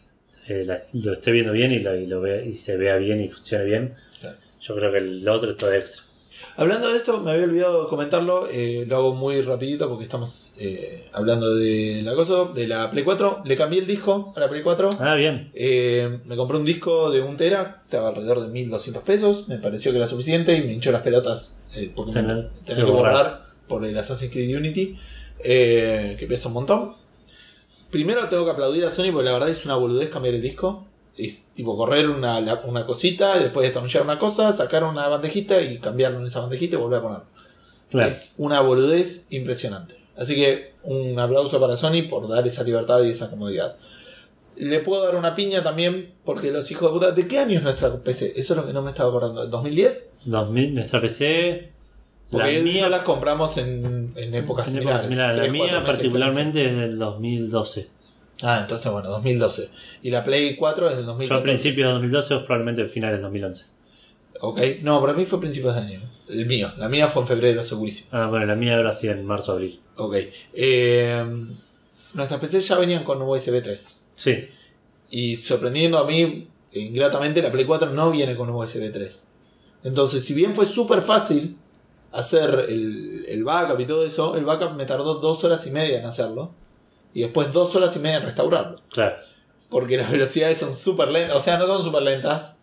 eh, 0.48 0.62
la- 0.64 0.82
lo 0.92 1.12
esté 1.12 1.30
viendo 1.32 1.52
bien 1.52 1.72
y, 1.72 1.80
lo, 1.80 1.94
y, 1.96 2.06
lo 2.06 2.20
ve- 2.20 2.46
y 2.46 2.54
se 2.54 2.76
vea 2.76 2.96
bien 2.96 3.20
y 3.20 3.28
funcione 3.28 3.64
bien, 3.64 3.94
claro. 4.20 4.36
yo 4.60 4.76
creo 4.76 4.92
que 4.92 4.98
el 4.98 5.28
otro 5.28 5.50
es 5.50 5.56
todo 5.56 5.72
extra. 5.72 6.02
Hablando 6.56 6.90
de 6.90 6.96
esto, 6.96 7.20
me 7.20 7.30
había 7.32 7.44
olvidado 7.44 7.88
comentarlo, 7.88 8.48
eh, 8.50 8.84
lo 8.88 8.96
hago 8.96 9.14
muy 9.14 9.40
rapidito 9.42 9.88
porque 9.88 10.04
estamos 10.04 10.52
eh, 10.58 11.08
hablando 11.12 11.54
de 11.54 12.00
la 12.04 12.14
cosa, 12.14 12.46
de 12.54 12.66
la 12.66 12.90
Play 12.90 13.04
4. 13.04 13.42
Le 13.44 13.56
cambié 13.56 13.80
el 13.80 13.86
disco 13.86 14.32
a 14.36 14.40
la 14.40 14.48
Play 14.48 14.62
4. 14.62 14.90
Ah, 15.00 15.14
bien. 15.14 15.50
Eh, 15.54 16.18
me 16.24 16.36
compré 16.36 16.56
un 16.58 16.64
disco 16.64 17.10
de 17.10 17.20
un 17.22 17.36
tera, 17.36 17.80
estaba 17.84 18.08
alrededor 18.08 18.40
de 18.40 18.48
1200 18.48 19.02
pesos, 19.04 19.48
me 19.48 19.58
pareció 19.58 19.92
que 19.92 19.98
era 19.98 20.06
suficiente 20.08 20.54
y 20.56 20.62
me 20.62 20.72
hinchó 20.72 20.90
las 20.92 21.02
pelotas 21.02 21.56
eh, 21.76 21.92
porque 21.94 22.12
Tener- 22.12 22.50
que 22.66 22.74
borrar 22.84 23.46
por 23.68 23.84
el 23.84 23.96
Assassin's 23.96 24.30
Creed 24.32 24.56
Unity, 24.56 24.98
eh, 25.40 26.16
que 26.18 26.26
pesa 26.26 26.48
un 26.48 26.54
montón. 26.54 26.94
Primero 27.90 28.28
tengo 28.28 28.44
que 28.44 28.50
aplaudir 28.50 28.84
a 28.84 28.90
Sony 28.90 29.10
porque 29.12 29.24
la 29.26 29.32
verdad 29.32 29.48
es 29.50 29.64
una 29.64 29.76
boludez 29.76 30.08
cambiar 30.10 30.34
el 30.34 30.42
disco. 30.42 30.86
Es 31.16 31.46
tipo 31.54 31.76
correr 31.76 32.08
una, 32.08 32.40
la- 32.40 32.62
una 32.64 32.84
cosita, 32.86 33.38
después 33.38 33.64
destornillar 33.64 34.02
una 34.02 34.18
cosa, 34.18 34.52
sacar 34.52 34.82
una 34.82 35.06
bandejita 35.06 35.60
y 35.62 35.78
cambiarlo 35.78 36.18
en 36.18 36.26
esa 36.26 36.40
bandejita 36.40 36.74
y 36.76 36.78
volver 36.78 36.98
a 36.98 37.02
ponerlo. 37.02 37.24
Claro. 37.90 38.08
Es 38.10 38.34
una 38.38 38.60
boludez 38.60 39.26
impresionante. 39.30 39.96
Así 40.16 40.34
que 40.34 40.72
un 40.82 41.18
aplauso 41.18 41.60
para 41.60 41.76
Sony 41.76 42.08
por 42.08 42.28
dar 42.28 42.46
esa 42.46 42.64
libertad 42.64 43.02
y 43.02 43.10
esa 43.10 43.30
comodidad. 43.30 43.76
Le 44.56 44.80
puedo 44.80 45.04
dar 45.04 45.16
una 45.16 45.34
piña 45.34 45.62
también 45.62 46.14
porque 46.24 46.50
los 46.52 46.70
hijos 46.70 46.90
de 46.90 46.94
puta. 46.98 47.12
¿De 47.12 47.26
qué 47.26 47.38
año 47.38 47.58
es 47.58 47.64
nuestra 47.64 47.92
PC? 48.02 48.32
Eso 48.36 48.54
es 48.54 48.60
lo 48.60 48.66
que 48.66 48.72
no 48.72 48.82
me 48.82 48.90
estaba 48.90 49.08
acordando. 49.08 49.50
¿2010? 49.50 49.94
2000, 50.24 50.74
nuestra 50.74 51.00
PC, 51.00 51.72
la 52.30 52.38
Porque 52.38 52.60
mía, 52.62 52.80
ya 52.82 52.88
las 52.88 53.02
compramos 53.02 53.56
en, 53.58 54.12
en 54.16 54.34
épocas 54.34 54.68
en 54.68 54.74
similares. 54.74 55.02
época 55.02 55.02
similar. 55.02 55.36
la 55.36 55.52
mía 55.52 55.84
particularmente 55.84 56.66
es 56.66 56.76
del 56.76 56.98
2012. 56.98 57.80
diferencia. 57.80 57.94
Ah, 58.42 58.58
entonces 58.62 58.90
bueno, 58.92 59.08
2012. 59.10 59.70
Y 60.02 60.10
la 60.10 60.24
Play 60.24 60.56
4 60.56 60.88
es 60.90 60.96
del 60.96 61.04
Yo 61.06 61.12
al 61.12 61.18
2014. 61.18 61.42
principio 61.44 61.86
de 61.86 61.92
2012 61.94 62.34
vos 62.34 62.42
probablemente 62.44 62.86
finales 62.88 63.18
de 63.18 63.22
2011. 63.22 63.64
Ok. 64.40 64.60
No, 64.82 65.00
para 65.00 65.12
mí 65.14 65.24
fue 65.24 65.40
principios 65.40 65.74
de 65.76 65.80
año. 65.80 66.00
El 66.28 66.46
mío. 66.46 66.70
La 66.76 66.88
mía 66.88 67.08
fue 67.08 67.22
en 67.22 67.28
febrero, 67.28 67.62
segurísimo. 67.64 68.08
Ah, 68.12 68.26
bueno, 68.28 68.46
la 68.46 68.54
mía 68.56 68.76
habrá 68.76 68.92
sido 68.92 69.12
en 69.14 69.24
marzo 69.24 69.52
abril. 69.52 69.80
Ok. 69.96 70.16
Eh, 70.52 71.24
nuestras 72.14 72.40
PCs 72.40 72.66
ya 72.68 72.76
venían 72.78 73.04
con 73.04 73.22
USB 73.22 73.62
3. 73.62 73.88
Sí, 74.16 74.48
Y 75.10 75.36
sorprendiendo 75.36 75.98
a 75.98 76.04
mí, 76.04 76.48
ingratamente, 76.72 77.42
la 77.42 77.50
Play 77.50 77.64
4 77.64 77.90
no 77.90 78.10
viene 78.10 78.36
con 78.36 78.50
USB 78.50 78.92
3. 78.92 79.28
Entonces, 79.84 80.24
si 80.24 80.34
bien 80.34 80.54
fue 80.54 80.66
súper 80.66 81.02
fácil 81.02 81.56
hacer 82.12 82.66
el, 82.68 83.26
el 83.28 83.44
backup 83.44 83.80
y 83.80 83.86
todo 83.86 84.04
eso, 84.04 84.36
el 84.36 84.44
backup 84.44 84.72
me 84.74 84.86
tardó 84.86 85.14
dos 85.14 85.44
horas 85.44 85.66
y 85.66 85.70
media 85.70 85.98
en 85.98 86.06
hacerlo. 86.06 86.52
Y 87.12 87.22
después 87.22 87.52
dos 87.52 87.74
horas 87.76 87.94
y 87.96 88.00
media 88.00 88.16
en 88.18 88.24
restaurarlo. 88.24 88.80
claro. 88.90 89.16
Porque 89.70 89.96
las 89.96 90.10
velocidades 90.12 90.58
son 90.58 90.76
súper 90.76 91.08
lentas. 91.08 91.36
O 91.36 91.40
sea, 91.40 91.58
no 91.58 91.66
son 91.66 91.82
súper 91.82 92.02
lentas. 92.02 92.58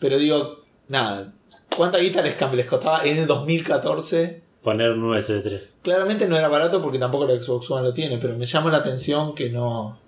Pero 0.00 0.16
digo, 0.16 0.64
nada. 0.88 1.34
¿Cuánta 1.76 1.98
guita 1.98 2.22
les, 2.22 2.36
les 2.52 2.66
costaba 2.66 3.04
en 3.04 3.18
el 3.18 3.26
2014? 3.26 4.42
Poner 4.62 4.92
un 4.92 5.04
USB 5.04 5.42
3. 5.42 5.70
Claramente 5.82 6.26
no 6.26 6.36
era 6.36 6.48
barato 6.48 6.80
porque 6.82 6.98
tampoco 6.98 7.26
la 7.26 7.40
Xbox 7.40 7.70
One 7.70 7.82
lo 7.82 7.94
tiene, 7.94 8.18
pero 8.18 8.36
me 8.36 8.46
llama 8.46 8.70
la 8.70 8.78
atención 8.78 9.34
que 9.34 9.50
no 9.50 9.98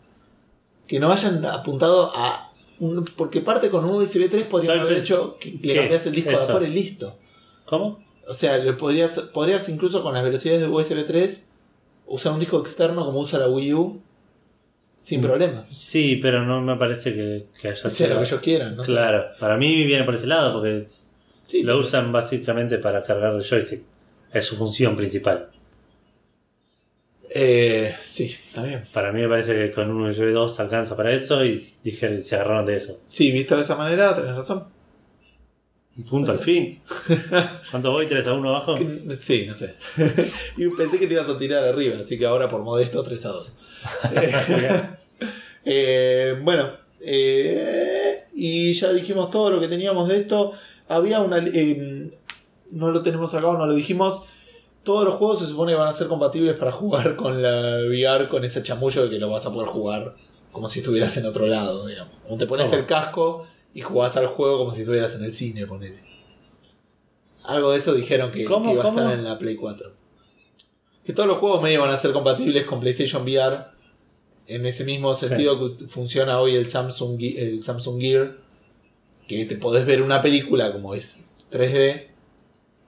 que 0.93 1.01
no 1.01 1.11
hayan 1.11 1.43
apuntado 1.47 2.13
a 2.15 2.51
un- 2.79 3.03
porque 3.17 3.41
parte 3.41 3.71
con 3.71 3.83
USB 3.87 4.29
3 4.29 4.47
podrían 4.47 4.79
haber 4.81 4.99
hecho 4.99 5.39
que 5.41 5.59
le 5.63 5.75
cambias 5.75 6.05
el 6.05 6.13
disco 6.13 6.29
de 6.29 6.37
afuera 6.37 6.69
y 6.69 6.71
listo. 6.71 7.17
¿Cómo? 7.65 8.05
O 8.29 8.35
sea, 8.35 8.59
le 8.59 8.75
podrías 8.75 9.19
podrías 9.33 9.67
incluso 9.71 10.03
con 10.03 10.13
las 10.13 10.23
velocidades 10.23 10.61
de 10.61 10.69
USB 10.69 11.07
3 11.07 11.49
usar 12.07 12.35
un 12.35 12.41
disco 12.41 12.61
externo 12.61 13.07
como 13.07 13.21
usa 13.21 13.39
la 13.39 13.49
Wii 13.49 13.73
U 13.73 14.03
sin 15.01 15.21
Mm. 15.21 15.25
problemas. 15.25 15.67
Sí, 15.67 16.19
pero 16.21 16.45
no 16.45 16.61
me 16.61 16.77
parece 16.77 17.15
que, 17.15 17.47
que 17.59 17.69
haya 17.69 17.87
O 17.87 17.89
sea, 17.89 18.09
lo 18.09 18.17
que 18.17 18.23
ellos 18.25 18.41
quieran, 18.43 18.77
¿no? 18.77 18.83
Claro, 18.83 19.25
para 19.41 19.57
mí 19.57 19.85
viene 19.87 20.05
por 20.05 20.15
ese 20.17 20.27
lado 20.27 20.53
porque 20.53 20.85
Sí, 21.47 21.63
lo 21.63 21.69
pero- 21.73 21.79
usan 21.81 22.13
básicamente 22.13 22.77
para 22.77 23.03
cargar 23.03 23.35
el 23.35 23.43
joystick. 23.43 23.81
Es 24.31 24.45
su 24.45 24.57
función 24.57 24.95
principal. 24.95 25.51
Eh, 27.35 27.95
sí, 28.03 28.37
está 28.49 28.63
bien. 28.65 28.85
Para 28.93 29.13
mí 29.13 29.23
me 29.23 29.29
parece 29.29 29.55
que 29.55 29.73
con 29.73 29.91
un 29.91 30.03
USB 30.09 30.33
2 30.33 30.61
alcanza 30.61 30.97
para 30.97 31.13
eso 31.13 31.45
y 31.45 31.65
dijeron, 31.83 32.23
se 32.23 32.35
agarraron 32.35 32.67
de 32.67 32.77
eso. 32.77 32.99
Sí, 33.07 33.31
visto 33.33 33.57
de 33.57 33.63
esa 33.63 33.77
manera, 33.77 34.15
tenés 34.15 34.35
razón. 34.37 34.65
Punto 36.09 36.33
al 36.33 36.39
fin. 36.41 36.81
¿Cuánto 37.71 37.91
voy? 37.93 38.07
¿3 38.07 38.27
a 38.27 38.35
1 38.35 38.49
abajo? 38.49 38.75
Que- 38.75 39.17
Sí, 39.21 39.47
no 39.47 39.55
sé. 39.55 39.75
y 40.57 40.69
pensé 40.69 40.99
que 40.99 41.07
te 41.07 41.15
ibas 41.15 41.29
a 41.29 41.39
tirar 41.39 41.65
arriba, 41.65 41.97
así 42.01 42.19
que 42.19 42.25
ahora 42.27 42.49
por 42.49 42.63
modesto 42.63 43.03
3 43.03 43.27
a 43.27 43.29
2. 43.29 43.57
Eh, 45.65 46.37
bueno, 46.43 46.73
eh, 47.01 48.19
y 48.35 48.73
ya 48.73 48.93
dijimos 48.93 49.31
todo 49.31 49.49
lo 49.51 49.61
que 49.61 49.69
teníamos 49.69 50.09
de 50.09 50.17
esto. 50.19 50.53
Había 50.89 51.21
una. 51.21 51.39
eh, 51.39 52.11
no 52.73 52.91
lo 52.91 53.03
tenemos 53.05 53.33
acá 53.35 53.47
o 53.47 53.57
no 53.57 53.67
lo 53.67 53.75
dijimos. 53.75 54.27
Todos 54.83 55.05
los 55.05 55.15
juegos 55.15 55.39
se 55.39 55.47
supone 55.47 55.73
que 55.73 55.79
van 55.79 55.89
a 55.89 55.93
ser 55.93 56.09
compatibles 56.09 56.57
para 56.57 56.73
jugar 56.73 57.17
con 57.17 57.43
la 57.43 57.79
VR, 57.87 58.29
con 58.29 58.45
ese 58.45 58.63
chamullo 58.63 59.05
de 59.05 59.11
que 59.11 59.19
lo 59.19 59.31
vas 59.31 59.47
a 59.47 59.53
poder 59.53 59.69
jugar 59.69 60.17
como 60.53 60.69
si 60.69 60.81
estuvieras 60.81 61.17
en 61.17 61.27
otro 61.27 61.47
lado, 61.47 61.87
digamos. 61.87 62.15
Como 62.25 62.37
te 62.37 62.47
pones 62.47 62.73
el 62.73 62.87
casco 62.87 63.47
y 63.75 63.81
jugás 63.81 64.17
al 64.17 64.27
juego 64.27 64.59
como 64.59 64.73
si 64.73 64.81
estuvieras 64.81 65.15
en 65.15 65.25
el 65.25 65.33
cine, 65.33 65.67
ponele. 65.67 66.03
Algo 67.45 67.73
de 67.73 67.79
eso 67.79 67.95
dijeron 67.95 68.31
que, 68.31 68.45
¿Cómo, 68.45 68.67
que 68.67 68.75
iba 68.75 68.85
a 68.85 68.89
estar 68.89 69.13
en 69.13 69.25
la 69.25 69.39
Play 69.39 69.57
4. 69.57 69.93
Que 71.05 71.13
todos 71.13 71.29
los 71.29 71.39
juegos 71.39 71.63
medio 71.63 71.81
van 71.81 71.91
a 71.91 71.97
ser 71.97 72.13
compatibles 72.13 72.65
con 72.65 72.81
PlayStation 72.81 73.23
VR. 73.23 73.67
En 74.47 74.67
ese 74.67 74.85
mismo 74.85 75.15
sentido 75.15 75.77
que 75.77 75.87
funciona 75.87 76.39
hoy 76.39 76.55
el 76.55 76.69
Samsung, 76.69 77.21
el 77.21 77.63
Samsung 77.63 78.01
Gear. 78.01 78.37
Que 79.27 79.45
te 79.47 79.57
podés 79.57 79.87
ver 79.87 80.03
una 80.03 80.21
película 80.21 80.73
como 80.73 80.95
es 80.95 81.25
3D. 81.51 82.09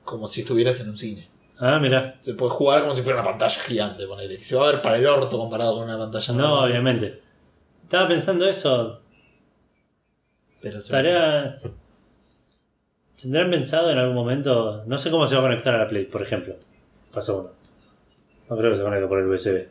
Como 0.05 0.29
si 0.29 0.43
estuvieras 0.43 0.79
en 0.81 0.91
un 0.91 0.97
cine. 0.97 1.34
Ah, 1.59 1.79
mira. 1.79 2.17
Se 2.19 2.35
puede 2.35 2.51
jugar 2.51 2.81
como 2.83 2.95
si 2.95 3.03
fuera 3.03 3.21
una 3.21 3.29
pantalla 3.29 3.61
gigante, 3.63 4.07
ponele. 4.07 4.37
Que 4.39 4.45
se 4.45 4.57
va 4.57 4.69
a 4.69 4.73
ver 4.73 4.83
para 4.83 4.97
el 4.97 5.07
orto 5.07 5.39
comparado 5.39 5.77
con 5.77 5.85
una 5.85 5.97
pantalla 5.99 6.33
No, 6.35 6.49
normal. 6.49 6.71
obviamente. 6.71 7.21
Estaba 7.85 8.09
pensando 8.09 8.49
eso. 8.49 9.01
Pero 10.61 10.81
se- 10.81 10.91
Tarea. 10.91 11.55
¿Tendrán 13.21 13.51
pensado 13.51 13.91
en 13.91 13.99
algún 13.99 14.15
momento? 14.17 14.83
No 14.87 14.99
sé 14.99 15.11
cómo 15.11 15.27
se 15.27 15.35
va 15.35 15.41
a 15.41 15.45
conectar 15.45 15.75
a 15.75 15.79
la 15.79 15.89
Play, 15.89 16.05
por 16.07 16.23
ejemplo. 16.23 16.57
Paso 17.13 17.39
uno. 17.41 17.51
No 18.51 18.57
creo 18.57 18.71
que 18.73 18.77
se 18.77 18.83
conecte 18.83 19.07
por 19.07 19.19
el 19.21 19.31
USB. 19.31 19.69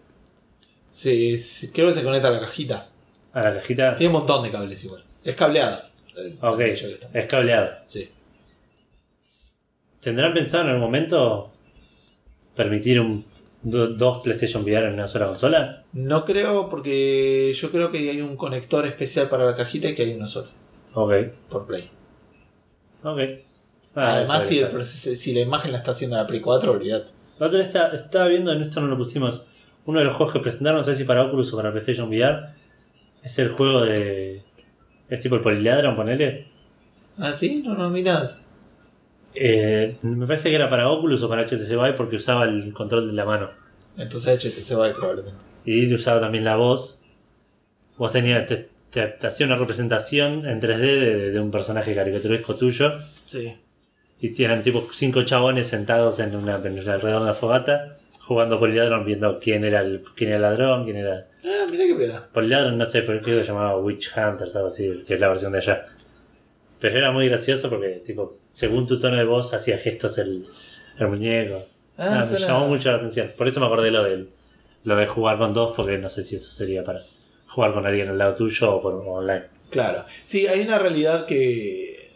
Sí, 0.89 1.38
sí, 1.38 1.72
creo 1.72 1.88
que 1.88 1.93
se 1.93 2.03
conecta 2.03 2.30
a 2.30 2.31
la 2.31 2.39
cajita. 2.39 2.89
A 3.34 3.41
la 3.41 3.53
cajita. 3.55 3.95
Tiene 3.95 4.14
un 4.14 4.19
montón 4.19 4.43
de 4.43 4.51
cables 4.51 4.84
igual. 4.84 5.03
Es 5.23 5.35
cableada. 5.35 5.89
eh, 6.18 6.38
Ok, 6.41 6.60
está. 6.61 7.10
es 7.19 7.26
cableado. 7.26 7.72
Sí. 7.85 8.10
¿Tendrán 10.01 10.34
pensado 10.34 10.64
en 10.64 10.69
algún 10.69 10.84
momento 10.84 11.51
permitir 12.55 12.99
un, 12.99 13.25
do- 13.61 13.88
dos 13.89 14.21
PlayStation 14.23 14.63
VR 14.63 14.88
en 14.88 14.93
una 14.95 15.07
sola 15.07 15.27
consola? 15.27 15.84
No 15.93 16.25
creo 16.25 16.69
porque 16.69 17.51
yo 17.53 17.71
creo 17.71 17.91
que 17.91 17.97
hay 18.09 18.21
un 18.21 18.35
conector 18.38 18.85
especial 18.85 19.30
para 19.30 19.45
la 19.45 19.55
cajita 19.55 19.89
y 19.89 19.95
que 19.95 20.03
hay 20.03 20.13
uno 20.13 20.27
solo 20.27 20.47
Ok, 20.93 21.13
por 21.49 21.65
Play. 21.65 21.89
ok. 23.03 23.19
Ah, 23.95 24.15
Además, 24.15 24.47
si, 24.47 24.59
el 24.59 24.85
si 24.85 25.34
la 25.34 25.41
imagen 25.41 25.71
la 25.71 25.77
está 25.80 25.91
haciendo 25.91 26.17
la 26.17 26.25
Play 26.25 26.39
4, 26.41 26.71
olvidate. 26.71 27.11
La 27.39 27.47
otra 27.47 27.61
está- 27.61 27.89
estaba 27.93 28.27
viendo, 28.27 28.51
en 28.51 28.61
esto 28.61 28.81
no 28.81 28.88
lo 28.88 28.97
pusimos, 28.97 29.45
uno 29.85 29.99
de 29.99 30.05
los 30.05 30.15
juegos 30.15 30.34
que 30.34 30.39
presentaron, 30.39 30.80
no 30.80 30.84
sé 30.84 30.95
si 30.95 31.03
para 31.03 31.23
Oculus 31.23 31.53
o 31.53 31.57
para 31.57 31.71
PlayStation 31.71 32.07
VR, 32.07 32.47
es 33.23 33.38
el 33.39 33.49
juego 33.49 33.81
de... 33.81 34.43
Es 35.09 35.19
tipo 35.19 35.35
el 35.35 35.41
Polyladron, 35.41 35.95
ponele. 35.95 36.47
¿Ah, 37.17 37.34
sí? 37.34 37.61
No, 37.63 37.75
no, 37.75 37.89
mira. 37.89 38.23
Eh, 39.35 39.97
me 40.03 40.26
parece 40.27 40.49
que 40.49 40.55
era 40.55 40.69
para 40.69 40.89
Oculus 40.89 41.22
o 41.23 41.30
para 41.30 41.43
HTC 41.43 41.69
Vive 41.69 41.93
porque 41.93 42.18
usaba 42.18 42.43
el 42.45 42.73
control 42.73 43.07
de 43.07 43.14
la 43.14 43.26
mano. 43.26 43.49
Entonces 43.97 44.39
HTC 44.43 44.77
va 44.80 44.93
probablemente. 44.93 45.43
Y 45.65 45.88
te 45.88 45.95
usaba 45.95 46.19
también 46.19 46.43
la 46.43 46.55
voz. 46.55 47.01
Vos 47.97 48.11
tenías, 48.11 48.45
te, 48.47 48.69
te- 48.89 49.07
te 49.07 49.27
hacía 49.27 49.45
una 49.45 49.55
representación 49.55 50.45
en 50.47 50.60
3D 50.61 50.77
de, 50.77 51.31
de 51.31 51.39
un 51.39 51.51
personaje 51.51 51.93
caricaturesco 51.95 52.55
tuyo. 52.55 52.91
Sí. 53.26 53.53
Y 54.19 54.43
eran 54.43 54.64
tipo 54.64 54.88
cinco 54.91 55.23
chabones 55.23 55.68
sentados 55.68 56.19
en 56.19 56.35
una 56.35 56.55
en 56.55 56.77
alrededor 56.80 57.19
de 57.22 57.26
una 57.26 57.34
fogata, 57.34 57.97
jugando 58.19 58.57
Polyladron, 58.60 59.03
viendo 59.05 59.38
quién 59.39 59.65
era 59.65 59.81
el, 59.81 60.01
quién 60.15 60.30
era 60.30 60.38
el 60.38 60.41
ladrón, 60.43 60.85
quién 60.85 60.97
era. 60.97 61.27
Ah, 61.43 61.65
mira 61.69 61.85
qué 61.85 61.95
pena. 61.95 62.26
Polyladron, 62.31 62.77
no 62.77 62.85
sé, 62.85 63.01
pero 63.01 63.19
creo 63.22 63.38
que 63.39 63.43
se 63.43 63.51
llamaba 63.51 63.77
Witch 63.77 64.11
Hunters, 64.15 64.55
algo 64.55 64.69
así, 64.69 65.03
que 65.05 65.15
es 65.15 65.19
la 65.19 65.27
versión 65.27 65.51
de 65.51 65.57
allá. 65.57 65.88
Pero 66.84 66.97
era 66.97 67.11
muy 67.14 67.30
gracioso 67.30 67.69
porque, 67.69 68.03
tipo, 68.05 68.39
según 68.51 68.85
tu 68.85 68.99
tono 68.99 69.15
de 69.15 69.23
voz, 69.23 69.53
hacía 69.53 69.77
gestos 69.77 70.18
el, 70.18 70.45
el 70.99 71.07
muñeco. 71.07 71.64
Ah, 71.97 72.19
Ah, 72.22 72.26
me 72.30 72.38
llamó 72.39 72.68
mucho 72.68 72.91
la 72.91 72.97
atención. 72.97 73.31
Por 73.38 73.47
eso 73.47 73.61
me 73.61 73.68
acordé 73.68 73.89
lo 73.89 74.03
del 74.03 74.30
lo 74.84 74.97
de 74.97 75.07
jugar 75.07 75.38
con 75.38 75.53
dos, 75.53 75.73
porque 75.77 75.97
no 75.97 76.10
sé 76.10 76.22
si 76.22 76.35
eso 76.35 76.51
sería 76.51 76.84
para 76.84 76.99
jugar 77.47 77.72
con 77.72 77.85
alguien 77.85 78.10
al 78.10 78.18
lado 78.18 78.34
tuyo 78.35 78.76
o 78.76 78.81
por 78.81 78.95
online. 78.95 79.43
Claro. 79.69 80.03
Sí, 80.26 80.45
hay 80.45 80.60
una 80.60 80.77
realidad 80.77 81.26
que. 81.26 82.10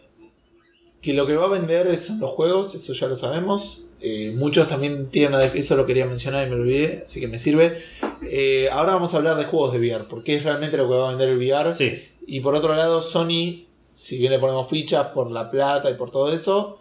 que 1.00 1.14
lo 1.14 1.26
que 1.26 1.34
va 1.36 1.46
a 1.46 1.48
vender 1.48 1.96
son 1.98 2.20
los 2.20 2.30
juegos, 2.32 2.74
eso 2.74 2.92
ya 2.92 3.06
lo 3.08 3.16
sabemos. 3.16 3.84
Eh, 4.02 4.34
muchos 4.36 4.68
también 4.68 5.08
tienen. 5.08 5.32
una- 5.34 5.44
Eso 5.44 5.76
lo 5.76 5.86
quería 5.86 6.04
mencionar 6.04 6.46
y 6.46 6.50
me 6.50 6.56
olvidé, 6.56 7.04
así 7.06 7.20
que 7.20 7.28
me 7.28 7.38
sirve. 7.38 7.78
Eh, 8.22 8.68
ahora 8.70 8.92
vamos 8.92 9.14
a 9.14 9.16
hablar 9.16 9.38
de 9.38 9.44
juegos 9.44 9.72
de 9.72 9.78
VR, 9.78 10.04
porque 10.10 10.34
es 10.36 10.44
realmente 10.44 10.76
lo 10.76 10.86
que 10.86 10.94
va 10.94 11.06
a 11.06 11.10
vender 11.14 11.30
el 11.30 11.38
VR. 11.38 11.72
Sí, 11.72 12.02
Y 12.26 12.40
por 12.40 12.54
otro 12.54 12.74
lado, 12.74 13.00
Sony, 13.00 13.64
si 13.98 14.16
bien 14.18 14.30
le 14.32 14.38
ponemos 14.38 14.68
fichas 14.68 15.08
por 15.08 15.30
la 15.30 15.50
plata 15.50 15.90
y 15.90 15.94
por 15.94 16.10
todo 16.10 16.32
eso, 16.32 16.78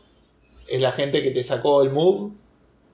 es 0.67 0.81
la 0.81 0.91
gente 0.91 1.23
que 1.23 1.31
te 1.31 1.43
sacó 1.43 1.81
el 1.81 1.89
Move. 1.91 2.33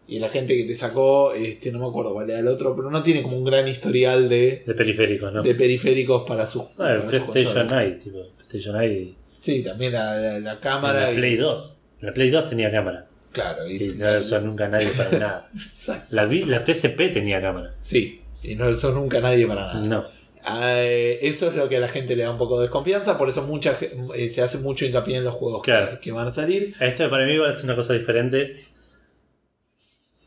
Y 0.06 0.20
la 0.20 0.28
gente 0.30 0.58
que 0.58 0.66
te 0.66 0.76
sacó, 0.76 1.34
este, 1.34 1.72
no 1.72 1.80
me 1.80 1.86
acuerdo 1.88 2.14
cuál 2.14 2.30
era 2.30 2.40
el 2.40 2.48
otro, 2.50 2.76
pero 2.76 2.92
no 2.92 3.02
tiene 3.04 3.24
como 3.24 3.38
un 3.38 3.46
gran 3.46 3.66
historial 3.70 4.28
de, 4.28 4.62
de 4.68 4.74
periféricos, 4.74 5.34
¿no? 5.34 5.42
de 5.42 5.56
periféricos 5.56 6.24
para 6.28 6.46
sus. 6.46 6.64
Ah, 6.78 6.92
el 6.92 7.02
PlayStation. 7.04 7.70
Eye, 7.74 7.92
tipo, 7.96 8.18
PlayStation 8.38 8.82
Eye. 8.82 9.16
Sí, 9.40 9.64
también 9.64 9.94
la, 9.94 10.16
la- 10.18 10.40
la 10.40 10.52
En 10.54 10.60
cámara. 10.60 11.02
la 11.04 11.12
y- 11.14 11.16
Play 11.16 11.36
2. 11.38 11.74
En 12.02 12.08
la 12.08 12.14
Play 12.14 12.30
2 12.30 12.48
tenía 12.48 12.70
cámara. 12.70 13.08
Claro, 13.32 13.66
y, 13.68 13.76
Y 13.82 13.90
no 13.98 14.06
la 14.12 14.20
usó 14.20 14.40
nunca 14.42 14.68
nadie 14.68 14.90
para 14.90 15.12
nada. 15.18 15.50
La, 16.12 16.26
la 16.26 16.66
PSP 16.66 17.14
tenía 17.14 17.42
cámara. 17.42 17.74
Sí, 17.80 18.22
y 18.44 18.56
no 18.56 18.66
lo 18.66 18.72
usó 18.72 18.92
nunca 18.92 19.22
nadie 19.22 19.48
para 19.48 19.74
nada. 19.74 19.80
No. 19.88 20.04
Eh, 20.46 21.20
eso 21.22 21.48
es 21.50 21.56
lo 21.56 21.70
que 21.70 21.78
a 21.78 21.80
la 21.80 21.88
gente 21.88 22.16
le 22.16 22.24
da 22.24 22.32
un 22.32 22.38
poco 22.38 22.58
de 22.58 22.64
desconfianza, 22.64 23.18
por 23.18 23.30
eso 23.30 23.44
mucha, 23.48 23.78
eh, 24.16 24.30
se 24.30 24.42
hace 24.42 24.58
mucho 24.58 24.86
hincapié 24.86 25.18
en 25.18 25.24
los 25.24 25.34
juegos 25.34 25.62
que- 25.62 25.72
Claro. 25.72 26.00
que, 26.02 26.12
van 26.12 26.28
a 26.28 26.32
salir. 26.32 26.74
Esto 26.80 27.10
para 27.10 27.26
mí 27.26 27.38
es 27.50 27.64
una 27.64 27.76
cosa 27.76 27.94
diferente 27.94 28.66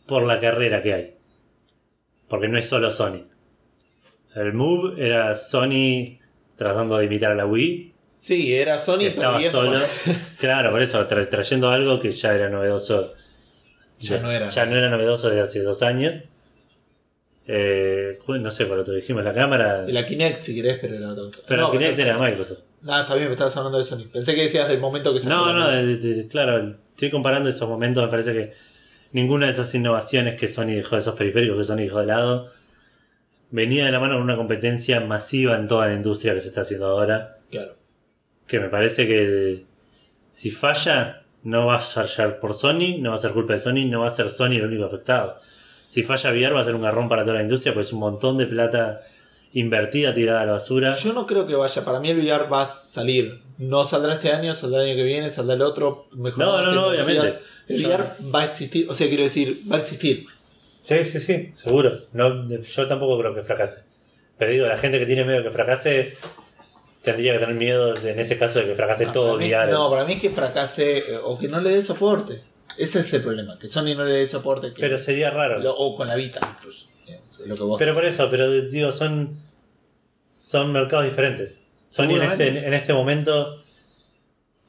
por 0.07 0.23
la 0.23 0.41
carrera 0.41 0.83
que 0.83 0.95
hay. 0.95 1.15
Porque 2.29 2.49
no 2.49 2.59
es 2.59 2.67
solo 2.67 2.91
Sony. 2.93 3.25
El 4.35 4.53
Move 4.53 5.05
era 5.05 5.35
Sony 5.35 6.19
tratando 6.57 6.97
de 6.99 7.05
imitar 7.07 7.33
a 7.33 7.35
la 7.35 7.47
Wii. 7.47 7.93
Sí, 8.17 8.55
era 8.55 8.79
Sony 8.79 9.03
estaba 9.03 9.41
solo. 9.51 9.79
Claro, 10.39 10.71
por 10.71 10.83
eso, 10.83 11.07
tra- 11.09 11.29
trayendo 11.29 11.69
algo 11.71 12.01
que 12.01 12.11
ya 12.13 12.35
era 12.35 12.49
novedoso. 12.49 13.15
Ya 13.99 14.19
no 14.21 14.31
era 14.31 14.49
Ya 14.49 14.67
no 14.67 14.77
era 14.77 14.89
novedoso 14.91 15.29
desde 15.29 15.43
hace 15.43 15.61
dos 15.63 15.83
años. 15.83 16.17
Eh, 17.47 17.96
no 18.41 18.51
sé, 18.51 18.67
por 18.67 18.79
otro 18.79 18.95
dijimos, 18.95 19.25
la 19.25 19.33
cámara. 19.35 19.85
Y 19.89 19.93
la 19.93 20.07
Kinect, 20.07 20.43
si 20.43 20.55
querés, 20.55 20.79
pero 20.81 20.95
era 20.97 21.11
otra. 21.11 21.25
Pero 21.49 21.63
no, 21.63 21.69
la 21.73 21.79
Kinect 21.79 21.99
era 21.99 22.15
de 22.19 22.31
Microsoft. 22.31 22.59
Nada, 22.83 23.03
está 23.03 23.15
bien, 23.15 23.27
me 23.27 23.33
estabas 23.33 23.57
hablando 23.57 23.79
de 23.79 23.85
Sony. 23.85 24.05
Pensé 24.13 24.35
que 24.35 24.43
decías 24.43 24.69
del 24.69 24.79
momento 24.81 25.13
que 25.13 25.21
se 25.21 25.29
No, 25.29 25.53
no, 25.53 25.69
de- 25.71 25.97
de- 25.97 26.15
de- 26.15 26.29
claro, 26.29 26.69
estoy 26.93 27.11
comparando 27.11 27.49
esos 27.49 27.69
momentos. 27.69 28.05
Me 28.05 28.11
parece 28.11 28.33
que 28.33 28.53
ninguna 29.13 29.47
de 29.47 29.53
esas 29.53 29.75
innovaciones 29.75 30.35
que 30.37 30.47
Sony 30.49 30.67
dejó 30.77 30.97
de 30.97 31.01
esos 31.03 31.15
periféricos, 31.17 31.59
que 31.59 31.65
Sony 31.65 31.77
dejó 31.79 32.01
de 32.01 32.07
lado, 32.07 32.47
venía 33.51 33.87
de 33.87 33.93
la 33.93 34.01
mano 34.01 34.15
con 34.15 34.23
una 34.23 34.37
competencia 34.37 35.01
masiva 35.01 35.57
en 35.57 35.67
toda 35.69 35.87
la 35.89 35.95
industria 35.95 36.35
que 36.35 36.41
se 36.41 36.49
está 36.49 36.63
haciendo 36.63 36.87
ahora. 36.87 37.39
Claro. 37.51 37.77
Que 38.47 38.61
me 38.61 38.69
parece 38.69 39.07
que 39.07 39.65
si 40.31 40.51
falla, 40.51 41.23
no 41.43 41.67
va 41.67 41.77
a 41.79 42.05
ya 42.05 42.39
por 42.41 42.55
Sony, 42.55 42.99
no 43.01 43.11
va 43.11 43.15
a 43.17 43.19
ser 43.19 43.33
culpa 43.33 43.55
de 43.55 43.59
Sony, 43.61 43.87
no 43.89 44.01
va 44.01 44.09
a 44.09 44.11
ser 44.11 44.31
Sony 44.31 44.57
el 44.57 44.65
único 44.67 44.85
afectado. 44.85 45.39
Si 45.97 46.03
falla 46.03 46.31
VR, 46.31 46.53
va 46.55 46.61
a 46.61 46.65
ser 46.65 46.75
un 46.75 46.83
garrón 46.83 47.09
para 47.09 47.23
toda 47.23 47.37
la 47.37 47.43
industria, 47.43 47.73
pues 47.73 47.87
es 47.87 47.93
un 47.95 48.01
montón 48.01 48.37
de 48.37 48.45
plata 48.47 49.01
invertida 49.55 50.13
tirada 50.13 50.43
a 50.43 50.45
la 50.45 50.53
basura. 50.53 50.95
Yo 50.95 51.15
no 51.15 51.27
creo 51.27 51.47
que 51.47 51.55
vaya. 51.55 51.87
Para 51.87 52.01
mí 52.01 52.11
el 52.11 52.19
VR 52.21 52.51
va 52.53 52.61
a 52.63 52.67
salir. 52.67 53.41
No 53.57 53.87
saldrá 53.87 54.13
este 54.13 54.31
año, 54.31 54.53
saldrá 54.53 54.83
el 54.83 54.89
año 54.91 54.97
que 54.97 55.05
viene, 55.05 55.31
saldrá 55.31 55.55
el 55.55 55.63
otro. 55.63 56.07
Mejor 56.13 56.39
No, 56.39 56.61
no, 56.61 56.73
no, 56.73 56.87
obviamente. 56.89 57.33
El 57.67 57.83
VR 57.87 58.05
va 58.35 58.43
a 58.43 58.45
existir. 58.45 58.87
O 58.91 58.95
sea, 58.95 59.09
quiero 59.09 59.23
decir, 59.23 59.59
va 59.73 59.77
a 59.77 59.79
existir. 59.79 60.27
Sí, 60.83 61.03
sí, 61.03 61.19
sí, 61.19 61.49
seguro. 61.55 62.01
No, 62.13 62.47
yo 62.47 62.87
tampoco 62.87 63.19
creo 63.19 63.35
que 63.35 63.43
fracase. 63.43 63.85
Pero 64.37 64.51
digo, 64.51 64.67
la 64.67 64.77
gente 64.77 64.99
que 64.99 65.07
tiene 65.07 65.25
miedo 65.25 65.43
que 65.43 65.51
fracase 65.51 66.13
tendría 67.01 67.33
que 67.33 67.39
tener 67.39 67.55
miedo 67.55 67.95
de- 67.95 68.13
en 68.13 68.21
ese 68.21 68.37
caso 68.37 68.59
de 68.59 68.67
que 68.67 68.75
fracase 68.75 69.07
No, 69.07 69.13
todo 69.13 69.29
para 69.37 69.39
mí, 69.39 69.49
VR. 69.51 69.73
no, 69.73 69.89
para 69.89 70.05
mí 70.05 70.13
es 70.13 70.21
que 70.21 70.29
fracase 70.29 70.99
eh, 70.99 71.19
o 71.25 71.39
que 71.39 71.49
no 71.49 71.59
le 71.63 71.71
dé 71.71 71.81
soporte. 71.81 72.43
Ese 72.79 73.01
es 73.01 73.13
el 73.15 73.23
problema, 73.23 73.59
que 73.59 73.69
Sony 73.69 73.95
no 73.97 74.05
le 74.05 74.13
dé 74.13 74.27
soporte. 74.27 74.73
Que 74.73 74.81
Pero 74.81 74.99
sería 74.99 75.31
raro. 75.31 75.59
lo- 75.59 75.77
o 75.77 75.95
con 75.95 76.09
la 76.09 76.15
Vita 76.15 76.41
incluso. 76.59 76.87
digamos, 77.07 77.41
es 77.41 77.47
lo 77.47 77.55
que 77.55 77.63
vos- 77.63 77.79
Pero 77.79 77.95
por 77.95 78.05
eso, 78.05 78.29
pero 78.31 78.51
digo, 78.63 78.93
son, 78.93 79.39
son 80.33 80.73
mercados 80.73 81.05
diferentes. 81.07 81.61
Sony 81.89 82.11
en 82.17 82.23
este, 82.23 82.49
en 82.67 82.75
este 82.75 82.93
momento 82.93 83.63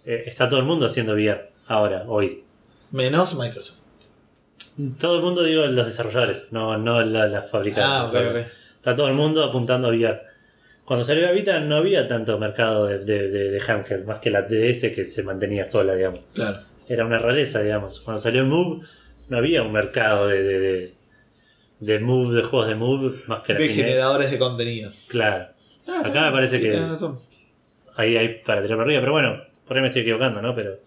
eh, 0.06 0.24
está 0.28 0.48
todo 0.48 0.60
el 0.60 0.66
mundo 0.66 0.86
haciendo 0.86 1.14
VR 1.14 1.52
ahora, 1.68 2.06
hoy. 2.08 2.44
Menos 2.92 3.36
Microsoft. 3.38 3.82
Todo 5.00 5.18
el 5.18 5.24
mundo, 5.24 5.44
digo, 5.44 5.66
los 5.66 5.86
desarrolladores, 5.88 6.44
no, 6.52 6.78
no 6.78 7.02
la- 7.02 7.28
las 7.28 7.50
fábricas. 7.50 7.84
Ah, 7.86 8.06
ok, 8.06 8.16
ok. 8.32 8.38
Está 8.78 8.96
todo 8.96 9.08
el 9.08 9.16
mundo 9.16 9.44
apuntando 9.44 9.88
a 9.88 9.90
VR. 9.90 10.20
Cuando 10.86 11.04
salió 11.04 11.24
la 11.24 11.32
Vita 11.32 11.60
no 11.60 11.76
había 11.78 12.08
tanto 12.08 12.38
mercado 12.40 12.86
de, 12.86 13.00
de, 13.00 13.28
de, 13.30 13.50
de 13.50 13.60
handheld, 13.62 14.06
más 14.06 14.20
que 14.20 14.30
la 14.30 14.44
DS 14.44 14.94
que 14.94 15.04
se 15.04 15.24
mantenía 15.24 15.66
sola, 15.70 15.96
digamos. 15.96 16.22
Claro. 16.34 16.62
Era 16.88 17.06
una 17.06 17.20
rareza, 17.20 17.62
digamos. 17.62 18.00
Cuando 18.00 18.22
salió 18.22 18.42
el 18.42 18.48
Move 18.48 18.86
no 19.30 19.38
había 19.38 19.62
un 19.64 19.72
mercado 19.74 20.28
de, 20.28 20.42
de, 20.42 20.60
de, 20.60 20.94
de 21.80 22.00
Move, 22.00 22.36
de 22.36 22.44
juegos 22.44 22.68
de 22.70 22.76
Move, 22.76 23.16
más 23.28 23.42
que 23.42 23.54
la 23.54 23.60
De 23.60 23.68
Kinect. 23.68 23.86
generadores 23.88 24.32
de 24.32 24.40
contenido. 24.40 24.92
Claro. 25.08 25.48
Ah, 25.88 26.02
Acá 26.06 26.26
me 26.26 26.32
parece 26.32 26.60
que- 26.62 26.72
razón. 26.80 27.20
Ahí 27.96 28.16
hay 28.16 28.42
para 28.46 28.62
tirar 28.62 28.78
para 28.78 28.86
arriba, 28.88 29.02
pero 29.02 29.12
bueno, 29.14 29.42
por 29.66 29.76
ahí 29.76 29.82
me 29.82 29.88
estoy 29.88 30.04
equivocando, 30.04 30.42
¿no? 30.42 30.54
Pero 30.56 30.80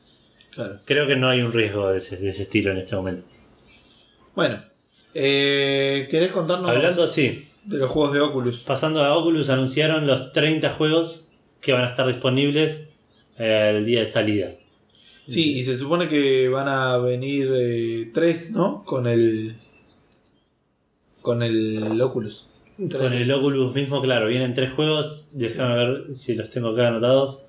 Claro. 0.52 0.78
creo 0.84 1.06
que 1.06 1.16
no 1.16 1.28
hay 1.28 1.42
un 1.42 1.52
riesgo 1.52 1.90
de 1.90 1.98
ese, 1.98 2.16
de 2.16 2.28
ese 2.30 2.42
estilo 2.42 2.70
en 2.70 2.78
este 2.78 2.94
momento. 2.96 3.24
Bueno, 4.34 4.62
eh, 5.14 6.06
¿querés 6.10 6.30
contarnos 6.32 6.70
Hablando 6.70 7.04
así, 7.04 7.48
de 7.64 7.78
los 7.78 7.90
juegos 7.90 8.12
de 8.14 8.20
Oculus? 8.20 8.60
pasando 8.62 9.04
a 9.04 9.16
Oculus, 9.16 9.50
anunciaron 9.50 10.06
los 10.06 10.32
30 10.32 10.70
juegos 10.70 11.24
que 11.60 11.72
van 11.72 11.84
a 11.84 11.88
estar 11.88 12.06
disponibles 12.06 12.84
eh, 13.38 13.74
el 13.76 13.84
día 13.84 14.00
de 14.00 14.06
salida. 14.06 14.50
Sí, 15.30 15.58
y 15.58 15.64
se 15.64 15.76
supone 15.76 16.08
que 16.08 16.48
van 16.48 16.68
a 16.68 16.96
venir 16.98 17.50
eh, 17.54 18.10
tres, 18.12 18.50
¿no? 18.50 18.84
Con 18.84 19.06
el. 19.06 19.54
Con 21.22 21.42
el 21.42 22.00
Oculus. 22.00 22.48
Con 22.76 23.12
el 23.12 23.30
Oculus 23.30 23.74
mismo, 23.74 24.00
claro, 24.00 24.26
vienen 24.26 24.54
tres 24.54 24.72
juegos. 24.72 25.28
Déjame 25.32 25.74
ver 25.76 26.14
si 26.14 26.34
los 26.34 26.50
tengo 26.50 26.68
acá 26.70 26.88
anotados. 26.88 27.44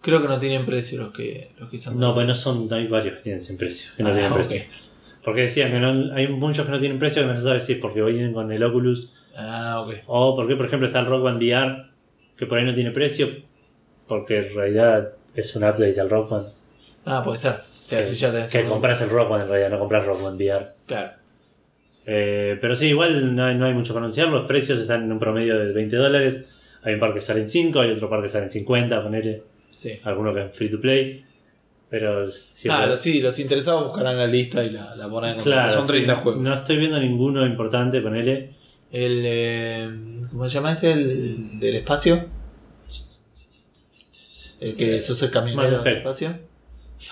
Creo 0.00 0.22
que 0.22 0.28
no 0.28 0.38
tienen 0.40 0.64
precio 0.64 1.02
los 1.02 1.12
que, 1.12 1.50
los 1.58 1.68
que 1.68 1.78
son. 1.78 1.98
No, 1.98 2.14
pues 2.14 2.26
no 2.26 2.34
son, 2.34 2.72
hay 2.72 2.86
varios 2.86 3.16
que 3.16 3.22
tienen 3.24 3.42
sin 3.42 3.58
precio. 3.58 3.90
Que 3.96 4.02
no 4.02 4.10
Ah, 4.10 4.12
tienen 4.12 4.32
ok. 4.32 4.38
precio. 4.38 4.62
Porque 5.24 5.42
decían 5.42 5.70
que 5.72 5.80
no, 5.80 6.14
hay 6.14 6.28
muchos 6.28 6.64
que 6.64 6.72
no 6.72 6.80
tienen 6.80 6.98
precio 6.98 7.22
que 7.22 7.28
no 7.28 7.34
se 7.36 7.42
sabe 7.42 7.60
si 7.60 7.72
es 7.74 7.78
porque 7.78 8.00
vienen 8.02 8.32
con 8.32 8.50
el 8.50 8.62
Oculus 8.62 9.12
Ah, 9.36 9.82
ok. 9.86 9.94
o 10.06 10.34
porque, 10.36 10.56
por 10.56 10.66
ejemplo, 10.66 10.86
está 10.86 11.00
el 11.00 11.06
Rock 11.06 11.24
Band 11.24 11.42
VR 11.42 11.90
que 12.38 12.46
por 12.46 12.56
ahí 12.58 12.64
no 12.64 12.72
tiene 12.72 12.92
precio 12.92 13.28
porque 14.06 14.38
en 14.38 14.54
realidad 14.54 15.12
es 15.40 15.54
un 15.56 15.64
update 15.64 16.00
al 16.00 16.10
Rock. 16.10 16.32
Ah, 17.04 17.22
puede 17.24 17.38
ser. 17.38 17.52
O 17.52 17.86
sea, 17.88 17.98
que 18.00 18.04
si 18.04 18.16
ya 18.16 18.30
tenés 18.30 18.50
que 18.52 18.62
un- 18.62 18.68
compras 18.68 19.00
el 19.00 19.08
Rock 19.10 19.30
en 19.40 19.48
realidad, 19.48 19.70
no 19.70 19.78
compras 19.78 20.04
Rock 20.04 20.22
Band 20.22 20.40
VR. 20.40 20.66
Claro. 20.86 21.10
Eh, 22.06 22.56
pero 22.60 22.74
sí, 22.74 22.86
igual 22.86 23.34
no 23.36 23.44
hay, 23.44 23.54
no 23.56 23.66
hay 23.66 23.74
mucho 23.74 23.92
que 23.92 23.98
anunciar. 23.98 24.28
Los 24.28 24.46
precios 24.46 24.78
están 24.78 25.04
en 25.04 25.12
un 25.12 25.18
promedio 25.18 25.58
de 25.58 25.72
20 25.72 25.96
dólares. 25.96 26.44
Hay 26.82 26.94
un 26.94 27.00
par 27.00 27.12
que 27.12 27.20
salen 27.20 27.48
5, 27.48 27.80
hay 27.80 27.90
otro 27.90 28.08
par 28.08 28.22
que 28.22 28.28
salen 28.28 28.50
50, 28.50 29.02
ponele. 29.02 29.42
Sí. 29.74 29.98
Alguno 30.04 30.32
que 30.34 30.44
es 30.46 30.56
free 30.56 30.70
to 30.70 30.80
play. 30.80 31.24
Pero 31.90 32.30
siempre- 32.30 32.84
Ah, 32.84 32.86
los, 32.86 33.00
sí, 33.00 33.20
los 33.20 33.38
interesados 33.38 33.84
buscarán 33.84 34.16
la 34.18 34.26
lista 34.26 34.62
y 34.62 34.70
la, 34.70 34.94
la 34.94 35.08
ponen. 35.08 35.38
Claro, 35.38 35.70
Son 35.72 35.86
30 35.86 36.14
sí. 36.16 36.20
juegos. 36.22 36.42
No 36.42 36.52
estoy 36.54 36.76
viendo 36.76 36.98
ninguno 37.00 37.46
importante, 37.46 38.00
ponele. 38.00 38.50
El. 38.92 39.22
eh, 39.24 39.90
¿Cómo 40.30 40.44
se 40.48 40.54
llama 40.54 40.72
este? 40.72 40.92
El 40.92 41.58
del 41.60 41.76
espacio. 41.76 42.24
El 44.60 44.76
que 44.76 45.00
sos 45.00 45.22
el 45.22 45.30
camionero 45.30 45.68
del 45.70 45.74
Effect. 45.80 45.96
espacio. 45.98 46.38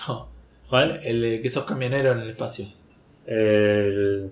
No, 0.07 0.29
¿Cuál? 0.69 0.99
el 1.03 1.21
de 1.21 1.41
que 1.41 1.49
sos 1.49 1.63
camionero 1.65 2.11
en 2.11 2.19
el 2.19 2.29
espacio. 2.29 2.67
El... 3.25 4.29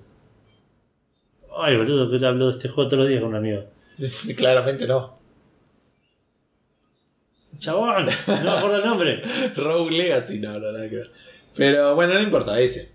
Ay, 1.58 1.78
boludo, 1.78 2.10
que 2.12 2.20
te 2.20 2.26
hablo 2.26 2.48
de 2.48 2.52
este 2.54 2.68
juego 2.70 2.90
todos 2.90 3.00
los 3.02 3.10
días 3.10 3.22
con 3.22 3.30
un 3.30 3.36
amigo. 3.36 3.64
Claramente 4.36 4.86
no. 4.88 5.18
Chabón, 7.60 8.06
no 8.06 8.44
me 8.44 8.50
acuerdo 8.50 8.78
el 8.78 8.84
nombre. 8.84 9.22
Rogue 9.56 9.92
Legacy, 9.96 10.40
no, 10.40 10.60
no, 10.60 10.72
nada 10.72 10.90
que 10.90 10.96
ver. 10.98 11.12
Pero 11.56 11.96
bueno, 11.96 12.14
no 12.16 12.22
importa, 12.22 12.60
ese. 12.60 12.92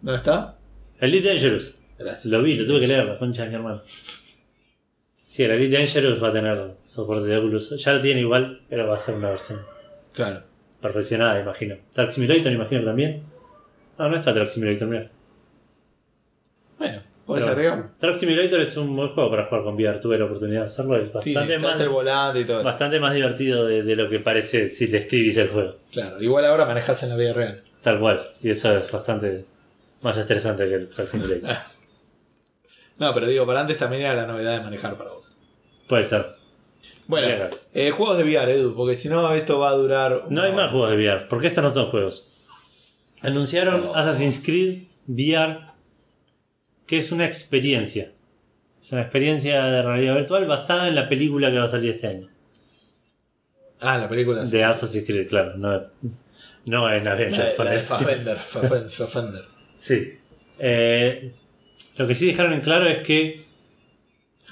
¿Dónde 0.00 0.18
está? 0.18 0.56
Elite 1.00 1.28
Dangerous. 1.28 1.74
Gracias. 1.98 2.26
Lo 2.26 2.42
vi, 2.42 2.56
lo 2.56 2.64
tuve 2.64 2.80
que 2.80 2.86
leer, 2.86 3.04
la 3.04 3.18
concha 3.18 3.42
de 3.42 3.48
mi 3.48 3.54
hermano. 3.56 3.82
Sí, 5.34 5.42
el 5.42 5.50
Elite 5.50 5.78
Dangerous 5.78 6.22
va 6.22 6.28
a 6.28 6.32
tener 6.32 6.74
soporte 6.86 7.26
de 7.26 7.36
Oculus. 7.36 7.70
Ya 7.82 7.92
lo 7.94 8.00
tiene 8.00 8.20
igual, 8.20 8.60
pero 8.70 8.86
va 8.86 8.94
a 8.94 9.00
ser 9.00 9.16
una 9.16 9.30
versión 9.30 9.60
Claro. 10.12 10.42
perfeccionada, 10.80 11.40
imagino. 11.40 11.74
Track 11.92 12.12
Simulator, 12.12 12.52
imagino 12.52 12.84
también. 12.84 13.24
No, 13.98 14.08
no 14.08 14.16
está 14.16 14.32
Track 14.32 14.46
Simulator, 14.46 14.86
mira. 14.86 15.10
Bueno, 16.78 17.02
puedes 17.26 17.44
Pero- 17.46 17.56
agregarlo. 17.56 17.90
Track 17.98 18.14
Simulator 18.14 18.60
es 18.60 18.76
un 18.76 18.94
buen 18.94 19.08
juego 19.08 19.28
para 19.28 19.46
jugar 19.46 19.64
con 19.64 19.74
VR. 19.74 19.98
Tuve 19.98 20.18
la 20.20 20.26
oportunidad 20.26 20.60
de 20.60 20.66
hacerlo. 20.66 20.94
Es 20.98 21.08
Sí, 21.08 21.12
bastante, 21.14 21.40
necesitas 21.40 21.62
más, 21.62 21.80
el 21.80 21.88
volante 21.88 22.38
y 22.40 22.44
todo 22.44 22.56
eso. 22.58 22.64
bastante 22.64 23.00
más 23.00 23.12
divertido 23.14 23.66
de, 23.66 23.82
de 23.82 23.96
lo 23.96 24.08
que 24.08 24.20
parece 24.20 24.70
si 24.70 24.86
le 24.86 24.98
escribís 24.98 25.36
el 25.38 25.48
juego. 25.48 25.78
Claro, 25.90 26.22
igual 26.22 26.44
ahora 26.44 26.64
manejas 26.64 27.02
en 27.02 27.08
la 27.08 27.16
vida 27.16 27.32
real. 27.32 27.60
Tal 27.82 27.98
cual. 27.98 28.20
Y 28.40 28.50
eso 28.50 28.78
es 28.78 28.88
bastante 28.92 29.44
más 30.00 30.16
estresante 30.16 30.68
que 30.68 30.74
el 30.76 30.88
Track 30.90 31.08
Simulator. 31.08 31.50
No, 32.98 33.12
pero 33.12 33.26
digo, 33.26 33.46
para 33.46 33.60
antes 33.60 33.76
también 33.76 34.02
era 34.02 34.14
la 34.14 34.26
novedad 34.26 34.58
de 34.58 34.62
manejar 34.62 34.96
para 34.96 35.10
vos. 35.10 35.36
Puede 35.88 36.04
ser. 36.04 36.26
Bueno, 37.06 37.48
eh, 37.74 37.90
juegos 37.90 38.16
de 38.16 38.24
VR, 38.24 38.52
Edu, 38.52 38.74
porque 38.74 38.96
si 38.96 39.08
no, 39.08 39.32
esto 39.34 39.58
va 39.58 39.70
a 39.70 39.74
durar. 39.74 40.26
No 40.30 40.42
hay 40.42 40.52
hora. 40.52 40.62
más 40.62 40.70
juegos 40.70 40.90
de 40.90 40.96
VR, 40.96 41.26
porque 41.28 41.48
estos 41.48 41.62
no 41.62 41.70
son 41.70 41.90
juegos. 41.90 42.26
Anunciaron 43.20 43.90
Assassin's 43.94 44.40
Creed 44.42 44.84
VR, 45.06 45.58
que 46.86 46.98
es 46.98 47.12
una 47.12 47.26
experiencia. 47.26 48.12
Es 48.80 48.92
una 48.92 49.02
experiencia 49.02 49.64
de 49.64 49.82
realidad 49.82 50.14
virtual 50.14 50.46
basada 50.46 50.88
en 50.88 50.94
la 50.94 51.08
película 51.08 51.50
que 51.50 51.58
va 51.58 51.64
a 51.64 51.68
salir 51.68 51.90
este 51.92 52.06
año. 52.06 52.28
Ah, 53.80 53.98
la 53.98 54.08
película. 54.08 54.40
De 54.42 54.46
sí. 54.46 54.60
Assassin's 54.60 55.06
Creed, 55.06 55.28
claro. 55.28 55.56
No, 55.56 55.82
no 56.66 56.90
en 56.92 57.04
La 57.04 57.12
Avengers. 57.12 57.50
la 57.50 57.56
ponele. 57.56 57.80
Fassbender, 57.80 58.36
Fassbender, 58.38 58.90
Fassbender. 58.90 59.44
Sí. 59.76 60.18
Eh, 60.58 61.30
lo 61.96 62.06
que 62.06 62.14
sí 62.14 62.26
dejaron 62.26 62.52
en 62.52 62.60
claro 62.60 62.86
es 62.86 62.98
que 63.00 63.44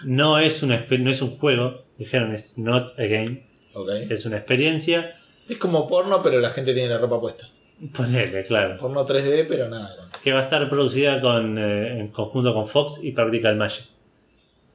no 0.05 0.39
es, 0.39 0.63
una, 0.63 0.85
no 0.99 1.11
es 1.11 1.23
un 1.23 1.31
juego. 1.31 1.85
Dijeron 1.99 2.33
es 2.35 2.59
not 2.59 2.99
a 2.99 3.05
game. 3.05 3.47
Ok. 3.75 3.89
Es 4.11 4.27
una 4.27 4.37
experiencia. 4.39 5.15
Es 5.49 5.59
como 5.59 5.87
porno, 5.87 6.23
pero 6.23 6.41
la 6.41 6.51
gente 6.51 6.73
tiene 6.75 6.89
la 6.89 6.99
ropa 6.99 7.21
puesta. 7.21 7.49
Ponele, 7.97 8.45
claro. 8.47 8.77
Porno 8.77 9.05
3D, 9.05 9.47
pero 9.49 9.69
nada. 9.69 9.89
que 10.23 10.33
va 10.33 10.39
a 10.41 10.43
estar 10.43 10.69
producida 10.69 11.21
con, 11.21 11.59
eh, 11.59 11.99
en 12.01 12.09
conjunto 12.09 12.55
con 12.55 12.69
Fox 12.69 13.01
y 13.03 13.11
Practical 13.13 13.57
Magic. 13.57 13.87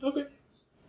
Ok. 0.01 0.19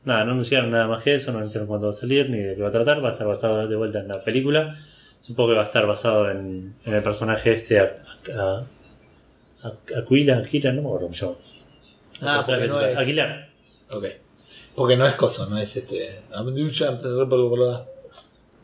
Nada, 0.05 0.25
no 0.25 0.33
anunciaron 0.33 0.71
nada 0.71 0.87
más 0.89 1.03
que 1.03 1.15
eso, 1.15 1.31
no 1.33 1.39
anunciaron 1.39 1.69
cuándo 1.69 1.87
va 1.89 1.93
a 1.93 1.97
salir 1.97 2.29
ni 2.31 2.39
de 2.39 2.55
qué 2.57 2.63
va 2.63 2.69
a 2.69 2.73
tratar, 2.73 3.03
va 3.05 3.11
a 3.11 3.13
estar 3.13 3.27
basado 3.27 3.67
de 3.69 3.77
vuelta 3.77 4.01
en 4.01 4.09
la 4.09 4.23
película. 4.25 4.77
Supongo 5.21 5.51
que 5.51 5.57
va 5.57 5.63
a 5.63 5.67
estar 5.67 5.87
basado 5.87 6.31
en, 6.31 6.75
en 6.85 6.95
el 6.95 7.03
personaje 7.03 7.53
este, 7.53 7.79
a- 7.81 7.95
a- 8.37 8.67
a- 9.63 9.99
Aquila, 10.01 10.39
Aquila, 10.39 10.73
no 10.73 10.83
me 10.83 10.89
acuerdo 10.89 11.07
cómo 11.07 11.15
se 11.15 11.27
llama. 11.27 11.37
Ah, 12.23 12.43
porque 12.45 12.66
no 12.66 12.81
es- 12.81 12.97
Aguilar. 12.97 13.49
Ok. 13.90 14.05
Porque 14.74 14.97
no 14.97 15.07
es 15.07 15.15
coso, 15.15 15.49
no 15.51 15.59
es 15.59 15.77
este. 15.77 16.20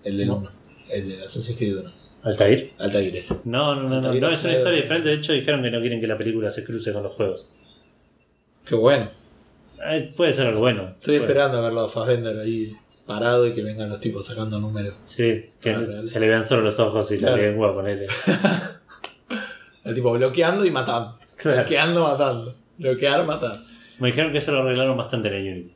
El 0.05 0.19
del 0.19 0.29
No. 0.29 0.37
1. 0.37 0.51
El 0.91 1.09
de 1.09 1.25
Assassin's 1.25 1.57
Creed 1.57 1.79
1. 1.79 1.93
Altair. 2.25 2.73
Altair 2.79 3.17
ese. 3.17 3.41
No, 3.45 3.75
no, 3.75 3.83
no, 3.83 3.89
no, 3.89 3.97
Altair 3.97 4.21
no, 4.23 4.29
es 4.31 4.43
una 4.45 4.53
historia 4.53 4.81
diferente. 4.81 5.09
De 5.09 5.15
hecho, 5.17 5.33
dijeron 5.33 5.63
que 5.63 5.71
no 5.71 5.81
quieren 5.81 6.01
que 6.01 6.07
la 6.07 6.17
película 6.19 6.51
se 6.51 6.65
cruce 6.65 6.93
con 6.93 7.03
los 7.03 7.13
juegos. 7.13 7.51
Qué 8.65 8.75
bueno. 8.75 9.09
Eh, 9.87 10.13
puede 10.17 10.33
ser 10.33 10.47
algo 10.49 10.61
bueno. 10.61 10.95
Estoy 11.01 11.17
esperando 11.17 11.59
a 11.59 11.61
verlo 11.63 11.81
a 11.83 11.89
Fassbender 11.89 12.39
ahí 12.39 12.75
parado 13.07 13.47
y 13.47 13.53
que 13.55 13.63
vengan 13.63 13.91
los 13.91 14.01
tipos 14.01 14.25
sacando 14.25 14.59
números. 14.59 14.95
Sí, 15.05 15.51
que 15.61 15.71
Ah, 15.75 15.79
real. 15.81 16.09
se 16.09 16.21
le 16.21 16.29
vean 16.29 16.47
solo 16.47 16.63
los 16.63 16.79
ojos 16.79 17.11
y 17.13 17.19
Claro. 17.19 17.37
la 17.37 17.43
lengua, 17.43 17.75
ponele. 17.75 18.07
El 19.85 19.95
tipo 19.95 20.13
bloqueando 20.13 20.65
y 20.65 20.71
matando. 20.71 21.19
Claro. 21.37 21.59
Bloqueando, 21.59 22.03
matando. 22.03 22.55
Bloquear, 22.79 23.25
matar. 23.27 23.59
Me 23.99 24.09
dijeron 24.09 24.33
que 24.33 24.39
eso 24.39 24.53
lo 24.53 24.61
arreglaron 24.61 24.97
bastante 24.97 25.29
en 25.29 25.35
el 25.35 25.53
Unity. 25.53 25.73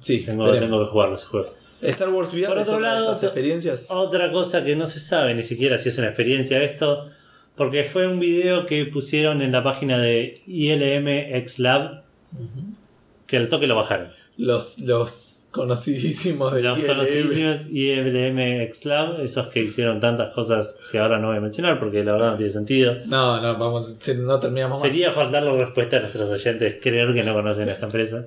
Sí, 0.00 0.20
Tengo, 0.24 0.50
tengo 0.52 0.78
que 0.78 0.86
jugarlo 0.86 1.14
ese 1.14 1.26
juego. 1.26 1.46
Star 1.80 2.08
Wars 2.08 2.32
VR 2.32 2.46
Por 2.48 2.58
otro 2.58 2.76
otra 2.76 2.92
lado, 2.94 3.16
te- 3.16 3.26
experiencias. 3.26 3.86
Otra 3.90 4.30
cosa 4.30 4.64
que 4.64 4.74
no 4.76 4.86
se 4.86 5.00
sabe 5.00 5.34
ni 5.34 5.42
siquiera 5.42 5.78
si 5.78 5.90
es 5.90 5.98
una 5.98 6.08
experiencia 6.08 6.62
esto, 6.62 7.08
porque 7.56 7.84
fue 7.84 8.06
un 8.08 8.18
video 8.18 8.66
que 8.66 8.84
pusieron 8.86 9.42
en 9.42 9.52
la 9.52 9.62
página 9.62 9.98
de 9.98 10.42
ILM 10.46 11.08
X 11.08 11.58
Lab, 11.58 12.02
que 13.26 13.36
al 13.36 13.48
toque 13.48 13.66
lo 13.66 13.76
bajaron. 13.76 14.10
Los, 14.36 14.78
los 14.78 15.43
conocidísimos 15.54 16.52
de 16.52 16.62
Los 16.62 16.78
ILM. 16.78 16.86
conocidísimos 16.88 17.66
ILM 17.70 18.38
X 18.62 18.84
Lab, 18.86 19.20
esos 19.22 19.46
que 19.46 19.60
hicieron 19.62 20.00
tantas 20.00 20.30
cosas 20.30 20.76
que 20.90 20.98
ahora 20.98 21.18
no 21.20 21.28
voy 21.28 21.36
a 21.36 21.40
mencionar 21.40 21.78
porque 21.78 22.02
la 22.04 22.12
verdad 22.12 22.32
no 22.32 22.36
tiene 22.36 22.50
sentido. 22.52 22.96
No, 23.06 23.40
no, 23.40 23.56
vamos, 23.56 23.94
no 24.18 24.40
terminamos 24.40 24.80
más. 24.80 24.88
Sería 24.88 25.12
faltarle 25.12 25.52
respuesta 25.52 25.98
a 25.98 26.00
nuestros 26.00 26.28
oyentes 26.28 26.78
creer 26.82 27.14
que 27.14 27.22
no 27.22 27.32
conocen 27.34 27.68
esta 27.68 27.86
empresa. 27.86 28.26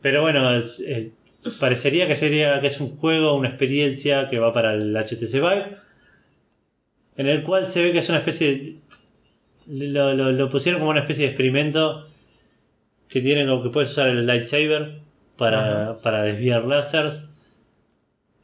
Pero 0.00 0.22
bueno, 0.22 0.54
es- 0.56 0.78
es- 0.80 1.10
parecería 1.58 2.06
que 2.06 2.14
sería 2.16 2.60
que 2.60 2.68
es 2.68 2.80
un 2.80 2.90
juego, 2.90 3.34
una 3.34 3.48
experiencia 3.48 4.28
que 4.30 4.38
va 4.38 4.52
para 4.52 4.74
el 4.74 4.96
HTC 4.96 5.32
Vive, 5.40 5.76
en 7.16 7.26
el 7.26 7.42
cual 7.42 7.68
se 7.68 7.82
ve 7.82 7.90
que 7.92 7.98
es 7.98 8.08
una 8.08 8.18
especie 8.18 8.78
de, 9.66 9.88
lo, 9.88 10.14
lo- 10.14 10.30
lo 10.32 10.48
pusieron 10.48 10.80
como 10.80 10.90
una 10.92 11.00
especie 11.00 11.24
de 11.24 11.30
experimento 11.32 12.06
que 13.08 13.20
tiene 13.20 13.46
como 13.46 13.62
que 13.64 13.70
puedes 13.70 13.90
usar 13.90 14.08
el 14.08 14.26
lightsaber 14.26 15.02
para, 15.36 16.00
para 16.02 16.22
desviar 16.22 16.64
láseres. 16.64 17.24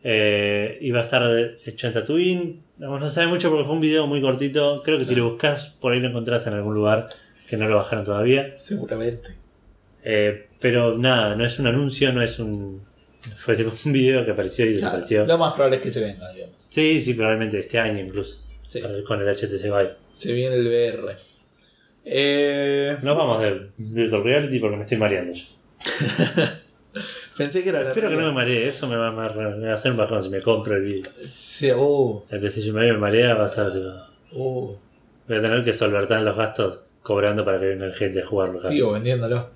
Eh, 0.03 0.91
va 0.95 1.01
a 1.01 1.03
estar 1.03 1.23
hecho 1.67 1.87
en 1.87 1.93
Tatooine. 1.93 2.62
Digamos, 2.79 3.01
no 3.01 3.09
sabe 3.11 3.27
mucho 3.27 3.51
porque 3.51 3.65
fue 3.65 3.75
un 3.75 3.81
video 3.81 4.07
muy 4.07 4.21
cortito. 4.23 4.83
Creo 4.83 4.99
que 4.99 5.05
si 5.05 5.15
lo 5.15 5.25
buscas, 5.25 5.69
por 5.81 5.93
ahí 5.93 6.01
lo 6.01 6.09
encontrás 6.09 6.47
en 6.47 6.55
algún 6.55 6.75
lugar 6.75 7.07
que 7.49 7.57
no 7.57 7.69
lo 7.69 7.77
bajaron 7.77 8.05
todavía. 8.05 8.55
Seguramente. 8.59 9.35
Eh, 10.03 10.47
pero 10.61 10.97
nada, 10.97 11.37
no 11.37 11.45
es 11.45 11.59
un 11.59 11.67
anuncio, 11.67 12.12
no 12.12 12.23
es 12.23 12.39
un. 12.39 12.83
Fue 13.37 13.55
un 13.85 13.93
video 13.93 14.25
que 14.25 14.31
apareció 14.31 14.65
y 14.65 14.79
Claro, 14.79 14.97
desapareció. 14.97 15.27
lo 15.27 15.37
más 15.37 15.53
probable 15.53 15.77
es 15.77 15.83
que 15.83 15.91
se 15.91 16.01
venga, 16.01 16.31
digamos. 16.33 16.67
Sí, 16.71 17.01
sí, 17.03 17.12
probablemente 17.12 17.59
este 17.59 17.79
año 17.79 18.01
incluso. 18.01 18.39
Sí, 18.67 18.81
Con 18.81 18.95
el- 18.95 19.05
Con 19.05 19.21
el 19.21 19.29
HTC 19.29 19.65
Vive. 19.65 19.95
se 20.15 20.33
viene 20.33 20.57
el 20.57 20.67
VR. 20.67 21.17
Eh, 22.07 22.97
No 23.03 23.15
vamos 23.15 23.43
de 23.43 23.69
Virtual 23.77 24.23
Reality 24.25 24.59
porque 24.59 24.77
me 24.77 24.83
estoy 24.85 24.97
mareando 24.97 25.33
yo. 25.35 25.45
pensé 27.37 27.62
que 27.62 27.69
era 27.71 27.83
la 27.83 27.89
Espero 27.89 28.09
que 28.09 28.17
no 28.17 28.27
me 28.27 28.33
maree, 28.33 28.67
eso 28.69 28.87
me 28.89 28.97
va, 28.97 29.09
a- 29.09 29.11
me 29.12 29.65
va 29.67 29.71
a 29.71 29.75
hacer 29.75 29.93
un 29.93 29.97
bajón 29.99 30.23
si 30.23 30.29
me 30.29 30.43
compro 30.43 30.77
el 30.77 30.83
video. 30.83 31.12
Sí, 31.27 31.71
uh, 31.73 32.23
El 32.31 32.41
PlayStation 32.41 32.75
Medio 32.75 32.95
me 32.95 32.99
marea, 33.01 33.35
va 33.35 33.45
a 33.45 33.49
ser 33.49 33.73
tipo. 33.73 33.89
uh. 34.33 34.77
Voy 35.29 35.39
a 35.39 35.41
tener 35.41 35.62
que 35.65 35.73
solventar 35.73 36.21
los 36.23 36.37
gastos 36.37 36.81
cobrando 37.03 37.45
para 37.45 37.61
que 37.61 37.67
venga 37.67 37.93
gente 37.93 38.21
a 38.23 38.27
jugarlo. 38.27 38.59
casi. 38.61 38.75
Sigo 38.75 38.93
vendiéndolo. 38.93 39.49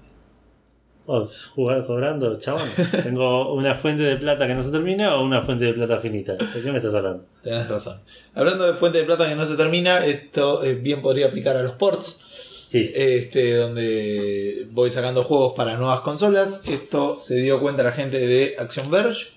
Oh, 1.07 1.29
jugar 1.55 1.85
cobrando, 1.85 2.39
chabón. 2.39 2.67
Tengo 3.03 3.53
una 3.53 3.75
fuente 3.75 4.05
de 4.05 4.17
plata 4.17 4.47
que 4.47 4.55
no 4.55 4.63
se 4.63 4.71
termina 4.71 5.17
o 5.17 5.23
una 5.25 5.43
fuente 5.43 5.67
de 5.67 5.75
plata 5.75 5.99
finita. 5.99 6.33
¿De 6.33 6.63
qué 6.63 6.71
me 6.73 6.79
estás 6.79 6.95
hablando? 6.95 7.27
Tenés 7.43 7.69
razón. 7.69 8.01
Hablando 8.35 8.65
de 8.67 8.73
fuente 8.73 8.99
de 8.99 9.05
plata 9.05 9.29
que 9.29 9.35
no 9.35 9.45
se 9.45 9.57
termina, 9.57 9.99
esto 10.07 10.65
eh, 10.65 10.75
bien 10.77 11.03
podría 11.03 11.27
aplicar 11.27 11.57
a 11.57 11.63
los 11.63 11.73
ports. 11.73 12.34
Sí, 12.75 12.91
Este, 12.93 13.55
donde 13.55 14.67
voy 14.73 14.91
sacando 14.91 15.23
juegos 15.23 15.53
para 15.55 15.77
nuevas 15.77 16.01
consolas. 16.01 16.61
Esto 16.69 17.21
se 17.21 17.37
dio 17.37 17.61
cuenta 17.61 17.85
la 17.85 17.93
gente 17.93 18.19
de 18.19 18.57
Action 18.59 18.91
Verge, 18.91 19.29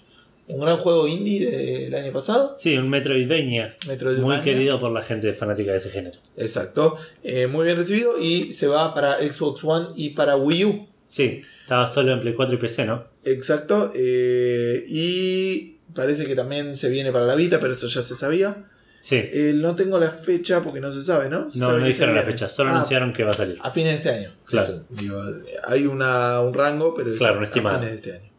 un 0.48 0.60
gran 0.60 0.78
juego 0.78 1.08
indie 1.08 1.46
del 1.52 1.94
año 1.94 2.12
pasado. 2.12 2.56
sí, 2.58 2.76
un 2.76 2.90
Metroidvania. 2.90 3.76
Metroidvania. 3.88 4.26
Muy 4.26 4.42
querido 4.42 4.80
por 4.80 4.92
la 4.92 5.04
gente 5.04 5.32
fanática 5.36 5.72
de 5.72 5.78
ese 5.78 5.92
género. 5.92 6.18
Exacto. 6.36 6.98
Eh, 7.24 7.46
muy 7.46 7.66
bien 7.66 7.78
recibido 7.78 8.20
y 8.20 8.54
se 8.54 8.66
va 8.66 8.96
para 8.96 9.20
Xbox 9.20 9.64
One 9.64 9.90
y 9.96 10.10
para 10.16 10.36
Wii 10.36 10.66
U. 10.66 10.88
Sí, 11.06 11.44
estaba 11.62 11.86
solo 11.86 12.14
en 12.14 12.22
Play 12.22 12.34
4 12.34 12.56
y 12.56 12.58
PC, 12.58 12.86
¿no? 12.86 13.06
Exacto. 13.24 13.92
eh, 13.96 14.84
y 14.90 15.76
parece 15.94 16.26
que 16.26 16.34
también 16.34 16.76
se 16.76 16.90
viene 16.90 17.12
para 17.12 17.26
la 17.26 17.36
Vita, 17.36 17.60
pero 17.60 17.74
eso 17.74 17.86
ya 17.86 18.02
se 18.02 18.16
sabía. 18.16 18.66
Sí. 19.08 19.16
Eh, 19.16 19.54
no 19.56 19.74
tengo 19.74 19.98
la 19.98 20.12
fecha 20.12 20.62
porque 20.62 20.82
no 20.82 20.92
se 20.92 21.02
sabe, 21.02 21.30
¿no? 21.30 21.50
Se 21.50 21.60
No, 21.60 21.68
sabe 21.68 21.80
no 21.80 21.88
dijeron 21.88 22.14
la 22.14 22.24
fecha, 22.24 22.50
solo 22.50 22.72
Ah, 22.72 22.76
anunciaron 22.76 23.14
que 23.14 23.24
va 23.24 23.32
a 23.32 23.36
salir. 23.36 23.58
A 23.62 23.72
fines 23.72 23.92
de 23.94 23.98
este 24.00 24.10
año. 24.20 24.36
Claro. 24.44 24.68
Eso, 24.68 24.84
digo, 24.90 25.18
hay 25.66 25.86
una, 25.86 26.42
un 26.42 26.54
rango, 26.54 26.94
pero 26.94 27.14
es 27.14 27.18
Claro, 27.18 27.38
un 27.40 27.46
a 27.46 27.48
fines 27.48 27.82
de 27.82 27.96
este 27.96 28.14
año. 28.16 28.30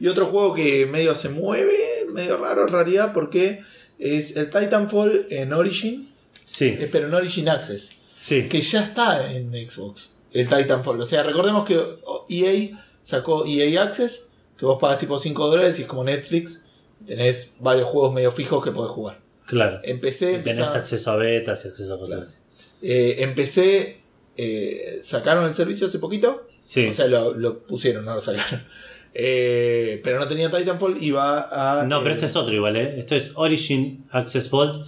Y 0.00 0.08
otro 0.08 0.24
juego 0.24 0.54
que 0.54 0.86
medio 0.86 1.14
se 1.14 1.28
mueve, 1.28 2.06
medio 2.10 2.38
raro 2.38 2.62
en 2.62 2.68
realidad, 2.68 3.12
porque 3.12 3.62
es 3.98 4.34
el 4.38 4.48
Titanfall 4.48 5.26
en 5.28 5.52
Origin, 5.52 6.08
Sí, 6.46 6.68
eh, 6.68 6.88
pero 6.90 7.08
en 7.08 7.12
Origin 7.12 7.50
Access, 7.50 7.90
sí. 8.16 8.48
que 8.48 8.62
ya 8.62 8.84
está 8.84 9.30
en 9.30 9.52
Xbox, 9.52 10.12
el 10.32 10.48
Titanfall. 10.48 10.98
O 11.02 11.04
sea, 11.04 11.22
recordemos 11.22 11.66
que 11.66 11.98
EA 12.30 12.80
sacó 13.02 13.44
EA 13.44 13.82
Access, 13.82 14.30
que 14.56 14.64
vos 14.64 14.78
pagas 14.80 14.96
tipo 15.00 15.18
5 15.18 15.48
dólares 15.48 15.78
y 15.78 15.82
es 15.82 15.86
como 15.88 16.02
Netflix, 16.02 16.62
tenés 17.06 17.56
varios 17.60 17.90
juegos 17.90 18.14
medio 18.14 18.32
fijos 18.32 18.64
que 18.64 18.70
podés 18.72 18.92
jugar. 18.92 19.27
Claro. 19.48 19.80
Empecé, 19.82 20.26
Tenés 20.38 20.58
empezaron- 20.58 20.76
acceso 20.76 21.10
a 21.10 21.16
betas 21.16 21.64
y 21.64 21.68
acceso 21.68 21.94
a 21.94 21.98
cosas 21.98 22.14
Claro. 22.16 22.30
así. 22.30 22.36
eh, 22.82 23.16
empecé, 23.24 23.98
eh, 24.36 24.98
sacaron 25.02 25.44
el 25.46 25.52
servicio 25.54 25.86
hace 25.86 25.98
poquito, 25.98 26.46
Sí. 26.60 26.86
O 26.86 26.92
sea, 26.92 27.06
lo, 27.06 27.32
lo 27.34 27.60
pusieron, 27.66 28.04
no 28.04 28.14
lo 28.14 28.20
sacaron. 28.20 28.62
Eh, 29.20 30.00
pero 30.04 30.18
no 30.20 30.28
tenía 30.28 30.50
Titanfall 30.50 31.02
y 31.02 31.10
va 31.10 31.80
a. 31.80 31.84
no, 31.86 32.02
pero 32.02 32.14
este 32.14 32.26
es 32.26 32.36
otro 32.36 32.54
igual, 32.54 32.76
¿eh? 32.76 32.98
Esto 32.98 33.16
es 33.16 33.32
Origin 33.34 34.04
Access 34.12 34.48
Vault, 34.50 34.86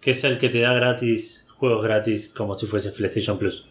que 0.00 0.12
es 0.12 0.22
el 0.24 0.38
que 0.38 0.48
te 0.48 0.60
da 0.60 0.72
gratis, 0.72 1.44
juegos 1.56 1.82
gratis, 1.82 2.28
como 2.34 2.56
si 2.56 2.66
fuese 2.66 2.92
PlayStation 2.92 3.36
Plus. 3.36 3.66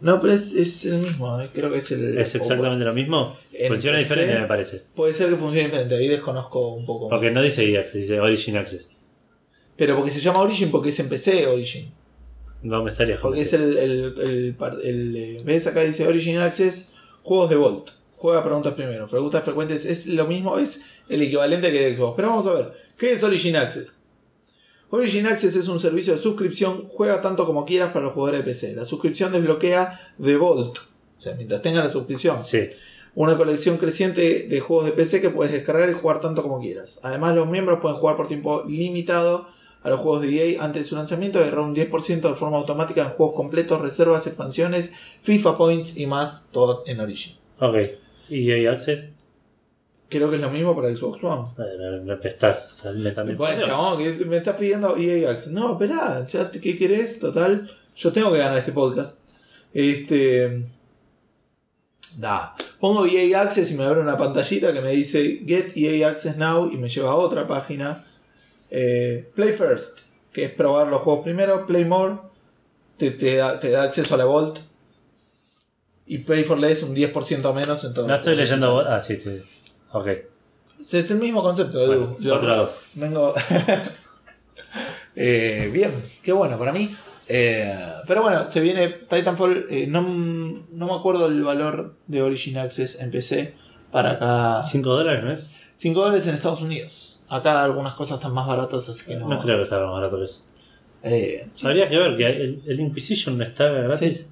No, 0.00 0.20
pero 0.20 0.32
es, 0.32 0.52
es 0.54 0.86
el 0.86 0.98
mismo. 0.98 1.42
Creo 1.52 1.70
que 1.70 1.78
es 1.78 1.90
el. 1.90 2.16
¿Es 2.16 2.34
exactamente 2.34 2.84
lo 2.84 2.94
mismo? 2.94 3.36
Funciona 3.68 3.98
PC, 3.98 4.08
diferente, 4.14 4.40
me 4.40 4.46
parece. 4.46 4.82
Puede 4.94 5.12
ser 5.12 5.28
que 5.30 5.36
funcione 5.36 5.66
diferente. 5.66 5.94
Ahí 5.96 6.08
desconozco 6.08 6.68
un 6.74 6.86
poco. 6.86 7.10
más. 7.10 7.18
Porque 7.18 7.32
no 7.32 7.42
dice 7.42 7.68
EA 7.68 7.80
Access, 7.80 7.94
dice 8.02 8.20
Origin 8.20 8.56
Access. 8.56 8.92
Pero 9.76 9.96
porque 9.96 10.10
se 10.10 10.20
llama 10.20 10.40
Origin 10.40 10.70
porque 10.70 10.90
es 10.90 10.98
en 11.00 11.08
PC 11.08 11.46
Origin. 11.46 11.92
No 12.62 12.82
me 12.82 12.90
estaría 12.90 13.20
Porque 13.20 13.42
es 13.42 13.52
el. 13.52 13.76
el, 13.76 14.56
el, 14.84 15.16
eh, 15.16 15.42
¿Ves 15.44 15.66
acá 15.66 15.82
dice 15.82 16.06
Origin 16.06 16.38
Access? 16.38 16.92
Juegos 17.22 17.50
de 17.50 17.56
Volt. 17.56 17.90
Juega 18.12 18.42
preguntas 18.42 18.72
primero. 18.72 19.06
Preguntas 19.06 19.44
frecuentes 19.44 19.84
es 19.84 20.06
lo 20.06 20.26
mismo, 20.26 20.58
es 20.58 20.82
el 21.08 21.20
equivalente 21.20 21.70
que 21.70 21.80
de 21.80 21.96
Xbox. 21.96 22.14
Pero 22.16 22.28
vamos 22.28 22.46
a 22.46 22.54
ver. 22.54 22.72
¿Qué 22.96 23.12
es 23.12 23.22
Origin 23.22 23.56
Access? 23.56 24.04
Origin 24.88 25.26
Access 25.26 25.56
es 25.56 25.68
un 25.68 25.78
servicio 25.78 26.12
de 26.12 26.18
suscripción, 26.18 26.86
juega 26.88 27.20
tanto 27.20 27.44
como 27.46 27.66
quieras 27.66 27.92
para 27.92 28.04
los 28.04 28.14
jugadores 28.14 28.40
de 28.40 28.44
PC. 28.44 28.74
La 28.74 28.84
suscripción 28.84 29.32
desbloquea 29.32 30.14
The 30.22 30.36
Vault, 30.36 30.78
o 30.78 31.20
sea, 31.20 31.34
mientras 31.34 31.62
tenga 31.62 31.82
la 31.82 31.88
suscripción, 31.88 32.42
Sí, 32.42 32.68
una 33.16 33.36
colección 33.36 33.76
creciente 33.76 34.46
de 34.48 34.60
juegos 34.60 34.86
de 34.86 34.92
PC 34.92 35.20
que 35.20 35.30
puedes 35.30 35.52
descargar 35.52 35.90
y 35.90 35.94
jugar 35.94 36.20
tanto 36.20 36.42
como 36.42 36.60
quieras. 36.60 37.00
Además, 37.02 37.34
los 37.34 37.48
miembros 37.48 37.80
pueden 37.80 37.96
jugar 37.98 38.16
por 38.16 38.28
tiempo 38.28 38.64
limitado 38.68 39.48
a 39.84 39.90
los 39.90 40.00
juegos 40.00 40.22
de 40.22 40.54
EA 40.54 40.64
antes 40.64 40.82
de 40.82 40.88
su 40.88 40.96
lanzamiento 40.96 41.38
y 41.38 41.48
un 41.48 41.74
10% 41.74 42.20
de 42.20 42.34
forma 42.34 42.56
automática 42.56 43.02
en 43.02 43.10
juegos 43.10 43.36
completos, 43.36 43.80
reservas, 43.80 44.26
expansiones, 44.26 44.92
FIFA 45.20 45.56
Points 45.56 45.96
y 45.96 46.06
más, 46.06 46.48
todo 46.50 46.82
en 46.86 47.00
Origin. 47.00 47.36
ok. 47.60 47.76
EA 48.30 48.72
Access, 48.72 49.10
Creo 50.08 50.30
que 50.30 50.36
es 50.36 50.42
lo 50.42 50.50
mismo 50.50 50.76
para 50.76 50.94
Xbox 50.94 51.24
One. 51.24 51.48
me, 52.04 52.28
estás 52.28 52.86
inventando. 52.94 53.34
Bueno, 53.36 53.62
chabón, 53.62 54.28
me 54.28 54.36
estás 54.36 54.56
pidiendo 54.56 54.96
EA 54.96 55.30
Access. 55.30 55.52
No, 55.52 55.72
esperá, 55.72 56.24
ya 56.24 56.50
¿qué 56.50 56.78
querés? 56.78 57.18
Total, 57.18 57.68
yo 57.96 58.12
tengo 58.12 58.30
que 58.30 58.38
ganar 58.38 58.58
este 58.58 58.72
podcast. 58.72 59.18
Este. 59.72 60.66
Da. 62.16 62.54
Pongo 62.78 63.06
EA 63.06 63.40
Access 63.42 63.72
y 63.72 63.74
me 63.74 63.84
abre 63.84 64.00
una 64.00 64.16
pantallita 64.16 64.72
que 64.72 64.80
me 64.80 64.90
dice 64.90 65.42
Get 65.44 65.76
EA 65.76 66.08
Access 66.08 66.36
Now 66.36 66.70
y 66.72 66.76
me 66.76 66.88
lleva 66.88 67.10
a 67.10 67.16
otra 67.16 67.48
página. 67.48 68.04
Eh, 68.76 69.30
Play 69.36 69.52
First, 69.52 70.00
que 70.32 70.46
es 70.46 70.50
probar 70.50 70.88
los 70.88 71.00
juegos 71.02 71.22
primero. 71.22 71.64
Play 71.64 71.84
More, 71.84 72.16
te, 72.96 73.12
te 73.12 73.36
da, 73.36 73.60
te 73.60 73.70
da 73.70 73.84
acceso 73.84 74.14
a 74.14 74.18
la 74.18 74.24
Vault. 74.24 74.58
Y 76.06 76.18
Play 76.18 76.42
for 76.42 76.58
Less 76.58 76.82
un 76.82 76.94
10% 76.94 77.54
menos 77.54 77.84
en 77.84 77.94
todo. 77.94 78.08
No 78.08 78.14
estoy 78.16 78.34
leyendo. 78.34 78.80
Ah, 78.80 79.00
sí, 79.00 79.16
te... 79.16 79.42
ok. 79.92 80.08
Es 80.80 81.10
el 81.12 81.18
mismo 81.18 81.40
concepto, 81.42 81.80
Edu. 81.80 82.16
Bueno, 82.18 82.34
otra 82.34 82.56
dos. 82.56 82.70
Vengo. 82.94 83.34
Eh, 85.16 85.70
bien, 85.72 85.92
qué 86.24 86.32
bueno 86.32 86.58
para 86.58 86.72
mí. 86.72 86.92
Eh, 87.28 87.72
pero 88.08 88.22
bueno, 88.22 88.48
se 88.48 88.58
viene 88.60 88.88
Titanfall. 88.88 89.66
eh, 89.70 89.86
no, 89.86 90.02
no 90.02 90.86
me 90.86 90.92
acuerdo 90.92 91.26
el 91.26 91.40
valor 91.44 91.94
de 92.08 92.20
Origin 92.20 92.58
Access 92.58 92.98
en 93.00 93.12
PC. 93.12 93.54
Para 93.92 94.10
acá. 94.10 94.64
5 94.66 94.88
dólares, 94.90 95.22
¿no 95.22 95.30
es? 95.30 95.50
5 95.74 96.00
dólares 96.00 96.26
en 96.26 96.34
Estados 96.34 96.62
Unidos. 96.62 97.13
Acá 97.36 97.62
algunas 97.64 97.94
cosas 97.94 98.18
están 98.18 98.32
más 98.32 98.46
baratas, 98.46 98.88
así 98.88 99.04
que 99.06 99.16
no. 99.16 99.28
No 99.28 99.38
creo 99.40 99.58
que 99.58 99.64
salga 99.66 99.86
más 99.86 99.94
barato 99.96 100.18
que 100.18 100.24
eso. 100.24 100.42
Eh, 101.02 101.48
Habría 101.64 101.88
que 101.88 101.96
ver 101.98 102.16
que 102.16 102.26
el, 102.26 102.62
el 102.66 102.80
Inquisition 102.80 103.36
no 103.36 103.44
está 103.44 103.68
gratis. 103.68 104.18
Sí. 104.18 104.26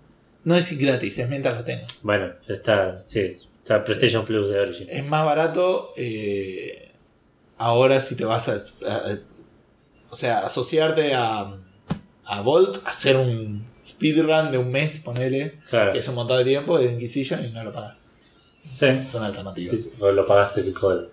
no 0.44 0.54
es 0.56 0.78
gratis, 0.78 1.18
es 1.18 1.28
mientras 1.28 1.56
lo 1.58 1.64
tenga. 1.64 1.86
Bueno, 2.02 2.32
está, 2.48 2.98
sí, 3.00 3.20
está 3.20 3.84
PlayStation 3.84 4.24
Plus 4.24 4.50
de 4.50 4.60
Origin. 4.60 4.86
Es 4.90 5.04
más 5.04 5.24
barato. 5.26 5.92
eh, 5.96 6.92
ahora, 7.58 8.00
si 8.00 8.14
te 8.16 8.24
vas 8.24 8.48
a, 8.48 8.54
a- 8.88 9.18
O 10.10 10.16
sea, 10.16 10.40
asociarte 10.46 11.14
a. 11.14 11.56
A 12.24 12.40
Volt, 12.42 12.78
hacer 12.86 13.16
un 13.16 13.66
speedrun 13.84 14.52
de 14.52 14.56
un 14.58 14.70
mes, 14.70 14.98
ponele. 14.98 15.58
Claro. 15.68 15.92
que 15.92 15.98
es 15.98 16.06
un 16.08 16.14
montón 16.14 16.38
de 16.38 16.44
tiempo 16.44 16.78
de 16.78 16.92
Inquisition 16.92 17.44
y 17.44 17.50
no 17.50 17.64
lo 17.64 17.72
pagas. 17.72 18.04
Sí. 18.70 18.86
Es 18.86 19.12
una 19.14 19.26
alternativa. 19.26 19.74
Sí, 19.76 19.90
o 19.98 20.10
lo 20.12 20.24
pagaste 20.24 20.62
5 20.62 20.88
dólares. 20.88 21.10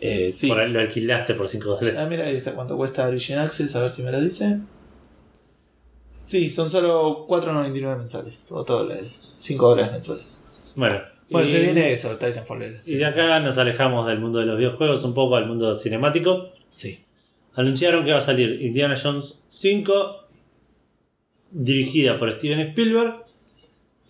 Eh, 0.00 0.32
sí. 0.32 0.48
Por 0.48 0.66
lo 0.68 0.80
alquilaste 0.80 1.34
por 1.34 1.48
5 1.48 1.76
dólares. 1.76 1.96
Ah, 1.98 2.06
mira, 2.08 2.24
ahí 2.26 2.36
está 2.36 2.54
cuánto 2.54 2.76
cuesta 2.76 3.06
Origin 3.06 3.38
Access, 3.38 3.74
a 3.76 3.82
ver 3.82 3.90
si 3.90 4.02
me 4.02 4.12
lo 4.12 4.20
dice. 4.20 4.58
Sí, 6.24 6.50
son 6.50 6.70
solo 6.70 7.26
4.99 7.28 7.98
mensuales. 7.98 8.46
O 8.50 8.64
todo 8.64 8.90
es 8.92 9.32
5 9.40 9.68
dólares 9.68 9.92
mensuales. 9.92 10.44
Bueno, 10.76 11.00
Bueno, 11.30 11.48
y, 11.48 11.50
se 11.52 11.60
viene 11.60 11.92
eso, 11.92 12.16
Titanfall. 12.16 12.76
y 12.86 12.94
de 12.94 13.04
acá 13.04 13.40
nos 13.40 13.58
alejamos 13.58 14.06
del 14.06 14.18
mundo 14.18 14.38
de 14.38 14.46
los 14.46 14.56
videojuegos 14.56 15.04
un 15.04 15.14
poco 15.14 15.36
al 15.36 15.46
mundo 15.46 15.74
cinemático. 15.74 16.50
Sí. 16.72 17.04
Anunciaron 17.54 18.04
que 18.04 18.12
va 18.12 18.18
a 18.18 18.22
salir 18.22 18.62
Indiana 18.62 18.94
Jones 19.00 19.40
5, 19.48 20.26
dirigida 21.50 22.18
por 22.18 22.32
Steven 22.32 22.60
Spielberg, 22.60 23.24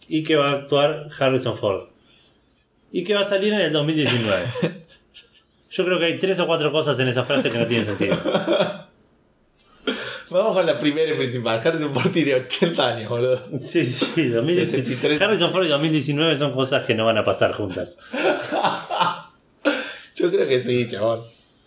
y 0.07 0.23
que 0.23 0.37
va 0.37 0.51
a 0.51 0.53
actuar 0.53 1.09
Harrison 1.19 1.57
Ford. 1.57 1.89
Y 2.93 3.03
que 3.05 3.15
va 3.15 3.23
a 3.23 3.25
salir 3.25 3.53
en 3.53 3.61
el 3.61 3.73
2019. 3.73 4.45
Yo 5.73 5.85
creo 5.87 5.99
que 5.99 6.05
hay 6.05 6.19
tres 6.19 6.39
o 6.39 6.47
cuatro 6.47 6.71
cosas 6.71 7.01
en 7.01 7.09
esa 7.09 7.25
frase 7.25 7.51
que 7.51 7.59
no 7.59 7.67
tienen 7.67 7.87
sentido. 7.87 8.17
Vamos 10.29 10.55
con 10.55 10.65
la 10.65 10.79
primera 10.79 11.13
y 11.13 11.17
principal. 11.17 11.61
Harrison 11.63 11.93
Ford 11.93 12.11
tiene 12.11 12.35
80 12.35 12.89
años, 12.89 13.11
boludo. 13.11 13.43
Sí, 13.59 13.85
sí, 13.85 14.29
2019. 14.29 14.71
63. 14.71 15.21
Harrison 15.21 15.53
Ford 15.53 15.65
y 15.65 15.69
2019 15.69 16.37
son 16.37 16.53
cosas 16.53 16.87
que 16.87 16.95
no 16.95 17.05
van 17.05 17.19
a 17.19 17.25
pasar 17.25 17.53
juntas. 17.53 17.99
Yo 20.15 20.31
creo 20.31 20.47
que 20.47 20.63
sí, 20.63 20.87
chabón. 20.89 21.23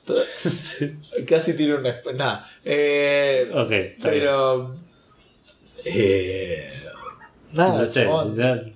Casi 1.28 1.56
tiene 1.56 1.76
una. 1.76 1.96
Nada. 2.16 2.50
Eh, 2.64 3.50
Ok, 3.54 3.72
está 3.72 4.10
bien. 4.10 4.22
pero. 4.24 4.76
Eh, 5.84 6.72
nada, 7.54 7.82
No 7.82 7.86
sé, 7.92 8.04
chabón. 8.04 8.74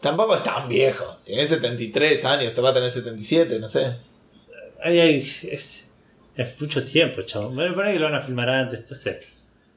Tampoco 0.00 0.34
es 0.34 0.42
tan 0.42 0.68
viejo. 0.68 1.16
Tiene 1.24 1.46
73 1.46 2.24
años, 2.24 2.54
te 2.54 2.60
va 2.60 2.70
a 2.70 2.74
tener 2.74 2.90
77, 2.90 3.60
no 3.60 3.68
sé. 3.68 3.96
Ay, 4.84 4.98
ay, 5.00 5.16
es, 5.50 5.86
es 6.36 6.60
mucho 6.60 6.84
tiempo, 6.84 7.22
chabón. 7.22 7.54
Me 7.56 7.70
parece 7.72 7.94
que 7.94 8.00
lo 8.00 8.06
van 8.10 8.14
a 8.16 8.20
filmar 8.22 8.48
antes, 8.48 8.86
sé. 8.88 9.20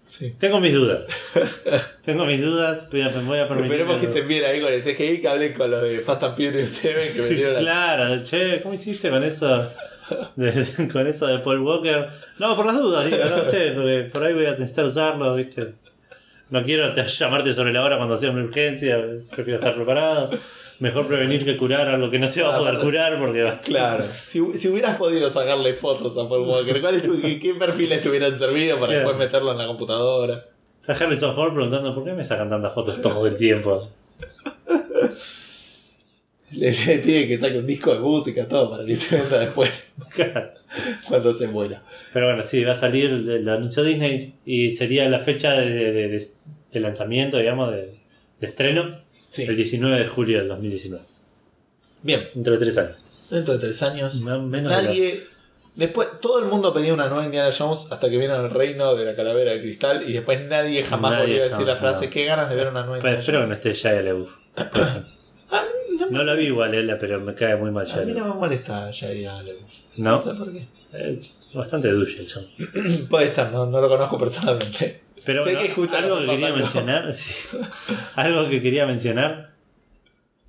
Sí. 0.08 0.36
Tengo 0.40 0.60
mis 0.60 0.74
dudas. 0.74 1.08
Tengo 2.06 2.26
mis 2.26 2.40
dudas, 2.42 2.88
voy 2.92 3.02
a, 3.02 3.10
voy 3.10 3.40
a 3.40 3.48
permitir. 3.48 3.72
Esperemos 3.72 4.00
que 4.00 4.06
estén 4.06 4.28
bien 4.28 4.46
ahí 4.46 4.62
con 4.62 4.72
el 4.72 4.82
CGI 4.84 5.20
que 5.20 5.28
hablen 5.28 5.54
con 5.54 5.72
los 5.72 5.82
de 5.82 6.00
Fast 6.02 6.24
and 6.24 6.36
Furious 6.36 6.72
7 6.72 7.12
que 7.16 7.22
vendieron 7.22 7.54
la... 7.56 7.60
Claro, 7.60 8.24
che, 8.24 8.62
¿cómo 8.62 8.76
hiciste 8.76 9.10
con 9.10 9.24
eso? 9.24 9.68
de- 10.36 10.88
con 10.94 11.08
eso 11.08 11.26
de 11.26 11.40
Paul 11.40 11.60
Walker. 11.62 12.08
No, 12.38 12.56
por 12.56 12.68
las 12.68 12.78
dudas, 12.80 13.06
digo, 13.06 13.26
no 13.26 13.50
sé, 13.50 13.72
porque 13.74 14.10
por 14.14 14.24
ahí 14.24 14.34
voy 14.36 14.46
a 14.46 14.52
necesitar 14.52 14.86
usarlo, 14.86 15.34
¿viste? 15.36 15.74
No 16.52 16.64
quiero 16.64 16.94
te- 16.94 17.08
llamarte 17.08 17.52
sobre 17.54 17.74
la 17.74 17.84
hora 17.84 17.98
cuando 17.98 18.16
sea 18.16 18.30
una 18.30 18.44
urgencia, 18.44 19.04
prefiero 19.32 19.56
estar 19.60 19.74
preparado. 19.76 20.30
Mejor 20.80 21.08
prevenir 21.08 21.46
que 21.46 21.56
curar 21.56 21.88
algo 21.88 22.10
que 22.12 22.20
no 22.20 22.28
se 22.28 22.42
va 22.44 22.56
a 22.56 22.60
poder 22.60 22.80
curar 22.80 23.18
porque 23.20 23.44
va 23.44 23.60
Claro, 23.62 24.04
si, 24.06 24.42
si 24.58 24.68
hubieras 24.68 24.98
podido 24.98 25.30
sacarle 25.30 25.74
fotos 25.74 26.18
a 26.18 26.28
Paul 26.28 26.48
Walker, 26.48 26.82
¿cuáles 26.82 27.02
tu- 27.04 27.22
qué, 27.22 27.40
qué 27.40 27.54
perfiles 27.54 28.02
te 28.02 28.10
hubieran 28.10 28.38
servido 28.38 28.76
para 28.78 28.88
Claro. 28.92 29.08
después 29.10 29.18
meterlo 29.18 29.52
en 29.54 29.58
la 29.58 29.68
computadora? 29.68 30.46
Está 30.86 31.04
Harrison 31.06 31.34
Ford 31.34 31.54
preguntando 31.54 31.96
por 31.96 32.04
qué 32.04 32.14
me 32.14 32.24
sacan 32.26 32.50
tantas 32.50 32.74
fotos 32.74 33.02
todo 33.02 33.26
el 33.26 33.36
tiempo. 33.38 33.90
Le, 36.52 36.72
le 36.72 36.98
pide 37.00 37.28
que 37.28 37.38
saque 37.38 37.58
un 37.58 37.66
disco 37.66 37.94
de 37.94 38.00
música, 38.00 38.48
todo, 38.48 38.70
para 38.70 38.86
que 38.86 38.96
se 38.96 39.18
venda 39.18 39.40
después, 39.40 39.94
cuando 41.10 41.34
se 41.34 41.48
muera. 41.48 41.84
Pero 42.14 42.28
bueno, 42.28 42.44
sí, 42.44 42.64
va 42.64 42.74
a 42.74 42.80
salir, 42.80 43.10
lo 43.10 43.52
anunció 43.54 43.84
Disney 43.84 44.36
y 44.46 44.72
sería 44.72 45.10
la 45.10 45.20
fecha 45.20 45.54
de, 45.54 45.70
de- 45.70 46.08
de- 46.10 46.26
de 46.72 46.80
lanzamiento, 46.80 47.38
digamos, 47.38 47.72
de, 47.72 47.96
de 48.40 48.48
el 49.44 49.48
Sí. 49.50 49.56
19 49.56 50.00
de 50.00 50.06
julio 50.08 50.40
del 50.40 50.48
2019. 50.50 51.04
Bien, 52.04 52.28
Dentro 52.34 52.54
de 52.54 52.60
tres 52.60 52.78
años. 52.78 53.06
dentro 53.30 53.54
de 53.56 53.60
tres 53.60 53.82
años, 53.84 54.22
No, 54.24 54.42
menos 54.42 54.72
de 54.76 54.84
nadie 54.84 55.28
Después, 55.76 56.08
todo 56.22 56.40
el 56.40 56.46
mundo 56.46 56.74
pedía 56.74 56.94
una 56.94 57.10
nueva 57.10 57.26
Indiana 57.26 57.50
Jones 57.52 57.92
hasta 57.92 58.10
que 58.10 58.18
vieron 58.18 58.46
el 58.46 58.50
reino 58.52 58.96
de 58.96 59.04
la 59.04 59.14
calavera 59.14 59.52
de 59.52 59.60
cristal 59.62 60.04
y 60.08 60.14
después 60.14 60.40
nadie 60.48 60.82
jamás 60.84 61.12
Nadie 61.12 61.26
volvió 61.26 61.42
a 61.42 61.46
decir 61.46 61.66
la 61.68 61.76
frase, 61.76 62.06
no. 62.06 62.12
qué 62.12 62.24
ganas 62.26 62.50
de 62.50 62.56
ver 62.56 62.68
una 62.70 62.82
nueva 62.84 62.98
Indiana 63.00 63.20
espero 63.20 63.42
que 63.42 63.48
no 63.48 63.54
esté 63.54 63.74
Shia 63.74 64.02
LaBeouf. 64.02 64.32
Ah, 65.52 65.64
no, 66.00 66.10
No 66.12 66.24
la 66.24 66.34
vi 66.34 66.46
igual, 66.46 66.74
Ella, 66.74 66.98
pero 66.98 67.20
me 67.20 67.36
cae 67.36 67.56
muy 67.58 67.72
mal 67.72 67.86
a 67.86 67.90
Shia 67.90 68.02
mí 68.06 68.14
no 68.14 68.26
me 68.26 68.34
molesta 68.36 68.90
Shia 68.92 69.34
LaBeouf. 69.44 69.74
¿No? 69.98 70.12
No 70.12 70.22
sé 70.22 70.34
por 70.34 70.52
qué. 70.54 70.66
Es 70.94 71.36
bastante 71.54 71.92
douche 71.92 72.20
el 72.22 72.28
chabón. 72.28 72.50
Puede 73.10 73.28
ser, 73.28 73.52
no, 73.52 73.66
no 73.66 73.82
lo 73.82 73.90
conozco 73.90 74.18
personalmente. 74.18 75.02
Pero 75.26 75.44
Sé 75.44 75.50
bueno, 75.52 75.60
que 75.62 75.68
escucha 75.68 75.98
algo 75.98 76.20
que 76.20 76.26
quería 76.28 76.50
No. 76.50 76.56
mencionar, 76.58 77.14
sí. 77.14 77.58
algo 78.16 78.50
que 78.50 78.62
quería 78.62 78.86
mencionar 78.86 79.52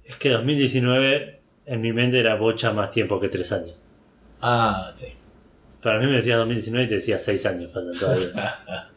es 0.04 0.16
que 0.16 0.28
2019 0.30 1.40
en 1.66 1.80
mi 1.80 1.92
mente 1.92 2.20
era 2.20 2.36
bocha 2.36 2.72
más 2.72 2.90
tiempo 2.90 3.18
que 3.18 3.28
3 3.28 3.52
años. 3.52 3.80
Ah, 4.40 4.90
sí. 4.94 5.14
Para 5.82 5.98
mí 5.98 6.06
me 6.06 6.12
decías 6.14 6.38
2019 6.38 6.84
y 6.84 6.88
te 6.88 6.94
decía 6.96 7.18
6 7.18 7.46
años 7.46 7.70
faltan 7.72 7.98
todavía. 7.98 8.58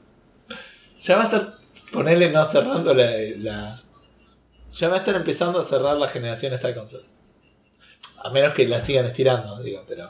Ya 1.01 1.15
va 1.15 1.21
a 1.21 1.25
estar, 1.27 1.53
ponerle 1.93 2.29
no 2.29 2.43
cerrando 2.43 2.93
la, 2.93 3.09
la- 3.37 3.79
Ya 4.73 4.89
va 4.89 4.95
a 4.95 4.99
estar 4.99 5.15
empezando 5.15 5.57
a 5.59 5.63
cerrar 5.63 5.95
la 5.95 6.09
generación 6.09 6.53
esta 6.53 6.67
de 6.67 6.75
consolas. 6.75 7.23
A 8.21 8.29
menos 8.31 8.53
que 8.53 8.67
la 8.67 8.81
sigan 8.81 9.05
estirando, 9.05 9.57
digo, 9.63 9.85
pero. 9.87 10.09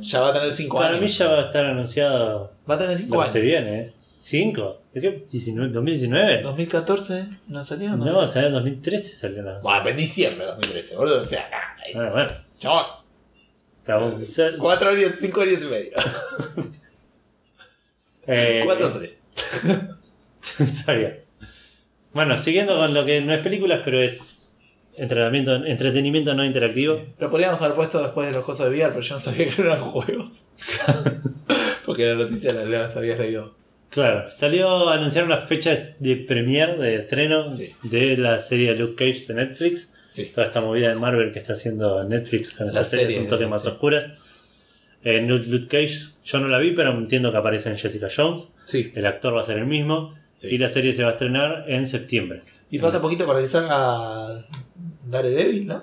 Ya 0.00 0.18
va 0.20 0.30
a 0.30 0.32
tener 0.32 0.50
5 0.50 0.80
años. 0.80 0.88
Para 0.90 1.00
mí 1.00 1.06
ya 1.08 1.28
va 1.28 1.38
a 1.38 1.42
estar 1.46 1.64
anunciado 1.66 2.52
Va 2.68 2.74
a 2.74 2.78
tener 2.78 2.98
5 2.98 3.14
lo 3.14 3.20
que 3.20 3.22
años. 3.22 3.32
se 3.32 3.40
viene, 3.40 3.80
¿eh? 3.80 3.92
¿5? 4.20 4.76
¿De 4.94 5.00
qué? 5.00 5.26
¿19? 5.26 5.72
¿2019? 5.72 6.42
2014 6.42 7.26
no 7.48 7.62
salieron. 7.62 8.00
No, 8.00 8.18
o 8.18 8.26
sea, 8.26 8.46
en 8.46 8.52
2013 8.52 9.14
salió 9.14 9.42
la. 9.42 9.58
Bueno, 9.58 9.88
en 9.88 9.96
diciembre 9.96 10.46
de 10.46 10.52
2013, 10.52 10.96
boludo. 10.96 11.20
O 11.20 11.22
sea, 11.22 11.48
nah, 11.50 11.66
Ah, 11.94 12.10
bueno, 12.10 12.32
chabón. 12.58 12.84
O 13.88 14.58
4 14.58 14.90
años, 14.90 15.12
5 15.20 15.40
años 15.40 15.62
y 15.62 15.66
medio. 15.66 15.92
eh, 18.26 18.62
4 18.64 18.92
3. 18.92 19.22
Está 20.58 20.92
bien. 20.92 21.20
Bueno, 22.12 22.42
siguiendo 22.42 22.76
con 22.76 22.94
lo 22.94 23.04
que 23.04 23.20
no 23.20 23.32
es 23.32 23.40
películas, 23.40 23.82
pero 23.84 24.02
es 24.02 24.38
entrenamiento, 24.96 25.64
entretenimiento 25.64 26.34
no 26.34 26.44
interactivo. 26.44 27.00
Lo 27.18 27.30
podríamos 27.30 27.60
haber 27.62 27.76
puesto 27.76 28.02
después 28.02 28.26
de 28.26 28.32
los 28.32 28.44
cosas 28.44 28.70
de 28.70 28.76
VR, 28.76 28.90
pero 28.90 29.02
yo 29.02 29.14
no 29.14 29.20
sabía 29.20 29.48
que 29.48 29.62
eran 29.62 29.78
juegos. 29.78 30.46
Porque 31.86 32.06
la 32.06 32.14
noticia 32.14 32.52
la, 32.52 32.64
la 32.64 32.86
habías 32.86 33.18
leído. 33.18 33.54
Claro, 33.90 34.30
salió 34.30 34.88
a 34.88 34.94
anunciar 34.94 35.24
unas 35.24 35.48
fechas 35.48 35.98
de 36.00 36.16
premiere, 36.16 36.76
de 36.76 36.94
estreno 36.96 37.42
Sí. 37.42 37.72
de 37.82 38.16
la 38.16 38.38
serie 38.40 38.74
Luke 38.74 38.94
Cage 38.96 39.26
de 39.28 39.34
Netflix. 39.34 39.92
Sí. 40.08 40.30
Toda 40.34 40.46
esta 40.46 40.60
movida 40.60 40.88
de 40.88 40.94
Marvel 40.96 41.32
que 41.32 41.38
está 41.38 41.54
haciendo 41.54 42.04
Netflix 42.04 42.54
con 42.54 42.68
esas 42.68 42.88
series 42.88 43.08
serie, 43.08 43.22
un 43.22 43.28
toque 43.28 43.46
más 43.46 43.62
sí. 43.62 43.68
oscuras. 43.68 44.10
Eh, 45.04 45.20
Luke 45.22 45.68
Cage, 45.68 46.10
yo 46.24 46.40
no 46.40 46.48
la 46.48 46.58
vi, 46.58 46.72
pero 46.72 46.90
entiendo 46.92 47.30
que 47.30 47.38
aparece 47.38 47.68
en 47.70 47.76
Jessica 47.76 48.08
Jones. 48.14 48.48
Sí. 48.64 48.92
El 48.94 49.06
actor 49.06 49.34
va 49.36 49.40
a 49.40 49.44
ser 49.44 49.58
el 49.58 49.66
mismo. 49.66 50.14
Y 50.42 50.58
la 50.58 50.68
serie 50.68 50.92
se 50.92 51.02
va 51.02 51.08
a 51.10 51.12
estrenar 51.12 51.64
en 51.68 51.86
septiembre. 51.86 52.42
Y 52.70 52.78
falta 52.78 53.00
poquito 53.00 53.26
para 53.26 53.40
que 53.40 53.46
salga 53.46 54.44
Daredevil, 55.06 55.66
¿no? 55.66 55.82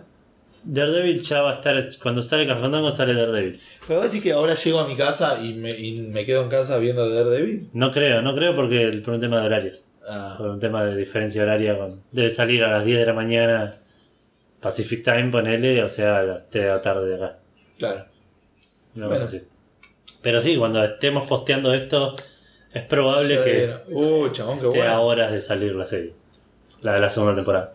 Daredevil 0.66 1.22
ya 1.22 1.42
va 1.42 1.52
a 1.52 1.54
estar. 1.56 1.88
Cuando 2.02 2.22
sale 2.22 2.48
Cafandango 2.48 2.92
sale 2.92 3.14
Daredevil. 3.14 3.60
Pero 3.88 4.00
a 4.02 4.04
decir 4.04 4.22
que 4.24 4.32
ahora 4.32 4.54
llego 4.54 4.80
a 4.80 4.88
mi 4.88 4.96
casa 4.96 5.40
y 5.44 5.54
me, 5.54 5.70
y 5.72 6.02
me 6.02 6.26
quedo 6.26 6.44
en 6.44 6.50
casa 6.50 6.78
viendo 6.78 7.10
Daredevil. 7.10 7.70
No 7.74 7.92
creo, 7.92 8.22
no 8.22 8.34
creo 8.36 8.56
porque 8.56 9.02
por 9.04 9.14
un 9.16 9.20
tema 9.20 9.40
de 9.42 9.46
horarios. 9.48 9.82
Ah, 10.08 10.36
Por 10.38 10.50
un 10.50 10.60
tema 10.60 10.84
de 10.84 10.96
diferencia 10.98 11.42
horaria. 11.44 11.78
Con, 11.78 11.90
debe 12.12 12.30
salir 12.30 12.64
a 12.64 12.72
las 12.72 12.84
10 12.86 13.00
de 13.00 13.06
la 13.06 13.14
mañana 13.14 13.76
Pacific 14.60 15.04
Time, 15.04 15.30
ponele, 15.32 15.82
o 15.84 15.88
sea, 15.90 16.18
a 16.20 16.24
las 16.24 16.50
3 16.50 16.64
de 16.66 16.70
la 16.70 16.82
tarde 16.82 17.08
de 17.08 17.16
acá. 17.16 17.40
claro. 17.78 18.06
Una 18.96 19.08
Bueno. 19.08 19.26
así. 19.26 19.42
Pero 20.22 20.42
sí, 20.42 20.56
cuando 20.58 20.84
estemos 20.84 21.28
posteando 21.28 21.74
esto, 21.74 22.16
es 22.74 22.84
probable 22.84 23.36
Ya 23.36 23.44
que. 23.44 23.74
Uh, 23.94 24.30
chabón, 24.32 24.60
qué 24.60 24.68
esté 24.68 24.82
a 24.82 24.86
bueno. 24.98 25.04
horas 25.04 25.32
de 25.32 25.42
salir 25.42 25.76
la 25.76 25.86
serie. 25.86 26.14
La 26.82 26.94
de 26.96 27.00
la 27.00 27.10
segunda 27.10 27.34
temporada. 27.36 27.74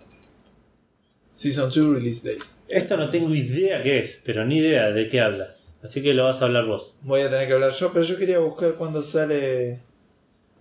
Season 1.35 1.71
2 1.71 1.93
release 1.95 2.27
date. 2.29 2.45
Esto 2.69 2.97
no 2.97 3.09
tengo 3.11 3.35
idea 3.35 3.83
qué 3.83 4.01
es, 4.01 4.21
pero 4.25 4.45
ni 4.45 4.59
idea 4.59 4.91
de 4.91 5.09
qué 5.09 5.21
habla. 5.21 5.55
Así 5.83 6.03
que 6.03 6.13
lo 6.13 6.25
vas 6.25 6.43
a 6.43 6.47
hablar 6.47 6.67
vos. 6.67 6.95
Voy 7.03 7.21
a 7.23 7.31
tener 7.31 7.47
que 7.47 7.55
hablar 7.55 7.71
yo, 7.73 7.93
pero 7.93 8.05
yo 8.05 8.17
quería 8.19 8.39
buscar 8.41 8.75
cuándo 8.75 9.03
sale. 9.03 9.73
eh, 9.73 9.81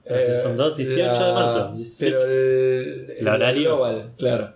La 0.06 0.18
Season 0.18 0.56
2, 0.56 0.78
18 0.78 1.02
de 1.26 1.34
marzo. 1.34 1.76
Pero 2.00 2.22
el. 2.22 3.14
¿El 3.20 3.28
horario? 3.28 3.64
global, 3.76 4.12
claro. 4.18 4.54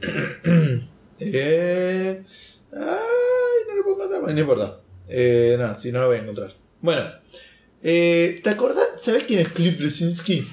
eh, 1.20 2.22
ay, 2.72 2.78
no 3.68 3.74
lo 3.76 3.82
puedo 3.82 3.96
encontrar. 3.96 4.20
Bueno, 4.20 4.34
no 4.34 4.40
importa. 4.40 4.80
Eh, 5.08 5.56
no, 5.58 5.74
si 5.78 5.92
no 5.92 6.00
lo 6.00 6.08
voy 6.08 6.16
a 6.18 6.20
encontrar. 6.20 6.52
Bueno, 6.80 7.10
eh, 7.82 8.40
¿te 8.42 8.50
acordás? 8.50 8.86
¿Sabés 9.00 9.24
quién 9.26 9.40
es 9.40 9.48
Cliff 9.48 9.80
Lesinski? 9.80 10.46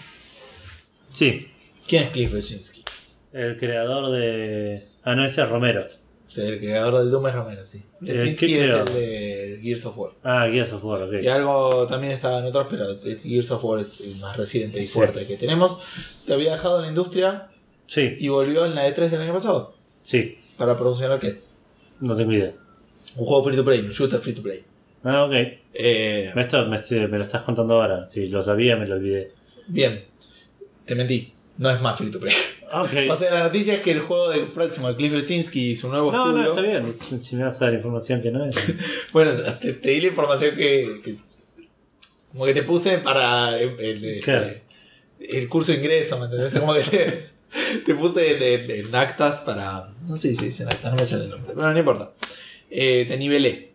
Sí, 1.12 1.48
¿Quién 1.88 2.04
es 2.04 2.10
Cliff 2.12 2.34
Lesinski? 2.34 2.84
el 3.34 3.58
creador 3.58 4.12
de. 4.12 4.84
Ah, 5.04 5.16
no, 5.16 5.26
ese 5.26 5.42
es 5.42 5.50
Romero. 5.50 5.84
Sí, 6.34 6.42
el 6.42 6.58
creador 6.60 6.98
del 7.00 7.12
Doom 7.12 7.28
es 7.28 7.36
Romero, 7.36 7.64
sí. 7.66 7.84
¿qué 8.04 8.12
Lesinski 8.14 8.54
es 8.56 8.72
creó? 8.72 8.86
el 8.88 8.94
de 8.94 9.60
Gears 9.62 9.86
of 9.86 9.98
War. 9.98 10.12
Ah, 10.24 10.48
Gears 10.52 10.74
of 10.74 10.84
War, 10.84 11.04
ok. 11.04 11.14
Y 11.22 11.28
algo 11.28 11.86
también 11.88 12.14
estaba 12.14 12.40
en 12.40 12.46
otros, 12.46 12.68
pero 12.70 12.86
Gears 13.22 13.52
of 13.52 13.64
War 13.64 13.80
es 13.82 14.02
el 14.02 14.16
más 14.16 14.36
reciente 14.36 14.80
y 14.82 14.88
Sí. 14.88 14.94
fuerte 14.94 15.26
que 15.28 15.38
tenemos. 15.38 15.80
Te 16.26 16.34
había 16.34 16.54
dejado 16.54 16.78
en 16.78 16.82
la 16.84 16.88
industria 16.88 17.50
Sí, 17.86 18.16
y 18.20 18.28
volvió 18.30 18.66
en 18.66 18.74
la 18.74 18.88
E3 18.88 19.10
del 19.12 19.22
año 19.22 19.34
pasado. 19.34 19.76
sí, 20.02 20.38
Para 20.58 20.76
promocionar 20.78 21.20
qué? 21.20 21.38
no 22.00 22.16
tengo 22.16 22.32
idea. 22.34 22.54
Un 23.16 23.26
juego 23.26 23.44
free 23.44 23.56
to 23.56 23.64
play, 23.64 23.80
un 23.82 23.90
shooter 23.92 24.20
free 24.20 24.34
to 24.34 24.42
play. 24.42 24.64
Ah, 25.04 25.26
ok. 25.26 25.34
Eh, 25.74 26.32
Esto 26.36 26.66
me, 26.66 26.78
estoy- 26.78 27.08
me 27.08 27.18
lo 27.20 27.26
estás 27.26 27.44
contando 27.44 27.76
ahora. 27.76 28.06
Si 28.06 28.26
lo 28.28 28.42
sabía, 28.42 28.76
me 28.76 28.88
lo 28.88 28.96
olvidé. 28.96 29.32
bien, 29.68 30.04
te 30.86 30.96
mentí. 30.96 31.32
No 31.60 31.70
es 31.70 31.80
más 31.82 31.96
free 31.98 32.10
to 32.10 32.20
play. 32.20 32.34
Ok. 32.74 32.90
O 33.12 33.16
sea, 33.16 33.32
la 33.34 33.44
noticia 33.44 33.76
es 33.76 33.82
que 33.82 33.92
el 33.92 34.00
juego 34.00 34.30
del 34.30 34.48
próximo, 34.48 34.90
el 34.90 34.96
Cliff 34.96 35.14
Lesinski 35.14 35.72
y 35.72 35.76
su 35.76 35.90
nuevo 35.90 36.12
no, 36.12 36.32
no, 36.32 36.40
estudio. 36.44 36.50
está 36.74 36.82
bien. 37.08 37.22
Si 37.22 37.36
me 37.36 37.44
vas 37.44 37.62
a 37.62 37.66
dar 37.66 37.74
información 37.76 38.22
que 38.22 38.32
no 38.32 38.44
es. 38.46 38.56
Bueno, 39.14 39.32
te, 39.62 39.74
te 39.74 39.90
di 39.92 40.02
la 40.02 40.08
información 40.08 40.56
que, 40.56 41.02
que- 41.04 41.16
Como 42.32 42.46
que 42.46 42.54
te 42.54 42.64
puse 42.64 42.98
para 42.98 43.60
el, 43.60 43.80
el- 43.80 44.22
Claro. 44.22 44.48
el 45.20 45.48
curso 45.50 45.72
de 45.72 45.78
ingreso, 45.80 46.18
¿me 46.20 46.26
entendés? 46.26 46.56
Como 46.56 46.74
que 46.74 46.82
te, 46.82 47.30
te 47.86 47.94
puse 47.96 48.80
en, 48.80 48.96
actas 48.96 49.42
para. 49.42 49.94
No 50.08 50.16
sé 50.18 50.36
si 50.36 50.46
dicen 50.46 50.68
actas, 50.68 50.92
no 50.92 50.98
me 50.98 51.06
sale 51.06 51.26
el 51.26 51.30
nombre. 51.30 51.54
Pero 51.56 51.72
no 51.72 51.78
importa. 51.78 52.12
Eh, 52.72 53.06
te 53.08 53.18
nivelé. 53.18 53.73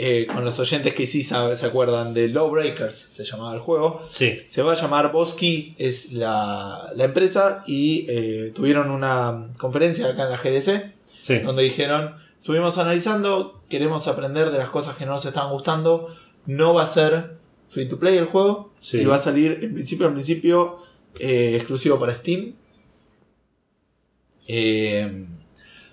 Eh, 0.00 0.28
con 0.32 0.44
los 0.44 0.56
oyentes 0.60 0.94
que 0.94 1.08
sí 1.08 1.24
sabe- 1.24 1.56
se 1.56 1.66
acuerdan 1.66 2.14
de 2.14 2.28
Lawbreakers, 2.28 2.94
se 2.94 3.24
llamaba 3.24 3.52
el 3.54 3.58
juego. 3.58 4.00
Sí, 4.08 4.42
Se 4.46 4.62
va 4.62 4.72
a 4.72 4.76
llamar 4.76 5.10
Bosky, 5.10 5.74
es 5.76 6.12
la, 6.12 6.92
la 6.94 7.04
empresa, 7.04 7.64
y 7.66 8.06
eh, 8.08 8.52
tuvieron 8.54 8.92
una 8.92 9.48
conferencia 9.58 10.06
acá 10.06 10.22
en 10.24 10.30
la 10.30 10.36
GDC 10.36 10.92
sí. 11.18 11.38
donde 11.40 11.64
dijeron, 11.64 12.14
estuvimos 12.38 12.78
analizando, 12.78 13.60
queremos 13.68 14.06
aprender 14.06 14.52
de 14.52 14.58
las 14.58 14.70
cosas 14.70 14.94
que 14.94 15.04
no 15.04 15.12
nos 15.14 15.24
estaban 15.24 15.50
gustando, 15.50 16.06
no 16.46 16.74
va 16.74 16.84
a 16.84 16.86
ser 16.86 17.36
free 17.68 17.88
to 17.88 17.98
play 17.98 18.16
el 18.18 18.26
juego, 18.26 18.72
Sí. 18.78 18.98
y 18.98 19.04
va 19.04 19.16
a 19.16 19.18
salir 19.18 19.58
en 19.62 19.74
principio, 19.74 20.06
en 20.06 20.14
principio, 20.14 20.76
eh, 21.18 21.54
exclusivo 21.56 21.98
para 21.98 22.14
Steam. 22.14 22.54
Eh, 24.46 25.26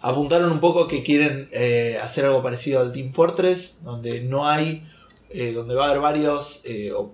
apuntaron 0.10 0.52
un 0.52 0.60
poco 0.60 0.88
que 0.88 1.04
quieren 1.04 1.50
eh, 1.52 1.98
hacer 2.02 2.26
algo 2.26 2.44
parecido 2.44 2.80
al 2.82 2.94
Team 2.94 3.12
Fortress, 3.14 3.80
donde 3.84 4.22
no 4.22 4.48
hay, 4.48 4.84
eh, 5.30 5.52
donde 5.54 5.74
va 5.76 5.86
a 5.86 5.90
haber 5.90 6.02
varios 6.02 6.62
eh, 6.66 6.92
o- 6.94 7.14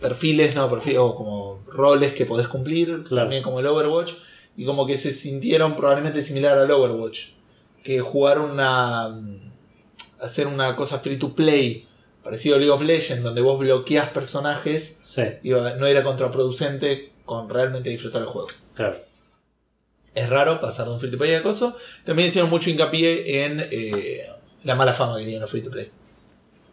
perfiles, 0.00 0.54
no, 0.54 0.68
perfiles, 0.68 0.98
o 0.98 1.14
como 1.14 1.60
roles 1.66 2.12
que 2.12 2.26
podés 2.26 2.48
cumplir, 2.48 3.04
Claro. 3.04 3.22
también 3.24 3.42
como 3.42 3.60
el 3.60 3.66
Overwatch, 3.66 4.12
y 4.56 4.64
como 4.64 4.86
que 4.86 4.96
se 4.98 5.12
sintieron 5.12 5.76
probablemente 5.76 6.22
similar 6.22 6.58
al 6.58 6.70
Overwatch, 6.70 7.28
que 7.82 8.00
jugar 8.00 8.38
una, 8.40 9.18
hacer 10.20 10.46
una 10.46 10.76
cosa 10.76 10.98
free 10.98 11.16
to 11.16 11.34
play, 11.34 11.86
parecido 12.22 12.56
a 12.56 12.58
League 12.58 12.70
of 12.72 12.82
Legends, 12.82 13.22
donde 13.22 13.40
vos 13.40 13.58
bloqueas 13.58 14.10
personajes, 14.10 15.00
Sí, 15.04 15.22
iba- 15.42 15.74
no 15.76 15.86
era 15.86 16.02
contraproducente 16.04 17.12
con 17.24 17.48
realmente 17.48 17.90
disfrutar 17.90 18.22
el 18.22 18.28
juego. 18.28 18.48
claro. 18.74 18.98
Es 20.14 20.28
raro 20.30 20.60
pasar 20.60 20.86
de 20.86 20.92
un 20.92 21.00
free 21.00 21.10
to 21.10 21.18
play 21.18 21.34
a 21.34 21.42
coso. 21.42 21.76
También 22.04 22.28
hicieron 22.28 22.48
mucho 22.50 22.70
hincapié 22.70 23.44
en 23.44 23.60
eh, 23.70 24.26
la 24.62 24.74
mala 24.76 24.94
fama 24.94 25.16
que 25.18 25.24
tienen 25.24 25.40
los 25.40 25.50
free 25.50 25.62
to 25.62 25.70
play. 25.70 25.90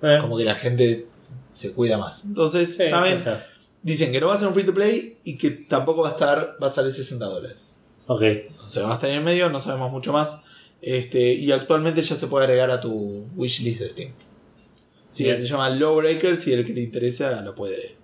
Eh, 0.03 0.17
Como 0.21 0.37
que 0.37 0.43
la 0.45 0.55
gente 0.55 1.07
se 1.51 1.71
cuida 1.73 1.97
más. 1.97 2.23
Entonces, 2.23 2.75
sí, 2.77 2.87
¿saben? 2.89 3.17
o 3.17 3.23
sea, 3.23 3.47
Dicen 3.83 4.11
que 4.11 4.19
no 4.21 4.27
va 4.27 4.35
a 4.35 4.37
ser 4.37 4.47
un 4.47 4.53
free 4.53 4.63
to 4.63 4.73
play 4.75 5.17
y 5.23 5.37
que 5.37 5.49
tampoco 5.49 6.03
va 6.03 6.09
a 6.09 6.11
estar, 6.11 6.55
va 6.61 6.67
a 6.67 6.71
salir 6.71 6.91
60 6.91 7.25
dólares. 7.25 7.73
ok. 8.05 8.21
Sea, 8.67 8.83
va 8.83 8.91
a 8.91 8.93
estar 8.95 9.09
en 9.09 9.17
el 9.17 9.23
medio, 9.23 9.49
no 9.49 9.59
sabemos 9.59 9.91
mucho 9.91 10.13
más. 10.13 10.37
Este, 10.83 11.33
y 11.33 11.51
actualmente 11.51 12.01
ya 12.03 12.15
se 12.15 12.27
puede 12.27 12.45
agregar 12.45 12.69
a 12.69 12.79
tu 12.79 13.27
wishlist 13.35 13.79
de 13.79 13.89
Steam. 13.89 14.13
Sí, 15.11 15.23
Bien. 15.23 15.35
se 15.35 15.45
llama 15.45 15.69
Lowbreakers 15.71 16.47
y 16.47 16.53
el 16.53 16.65
que 16.65 16.73
le 16.73 16.81
interesa 16.81 17.41
lo 17.41 17.53
puede. 17.55 17.95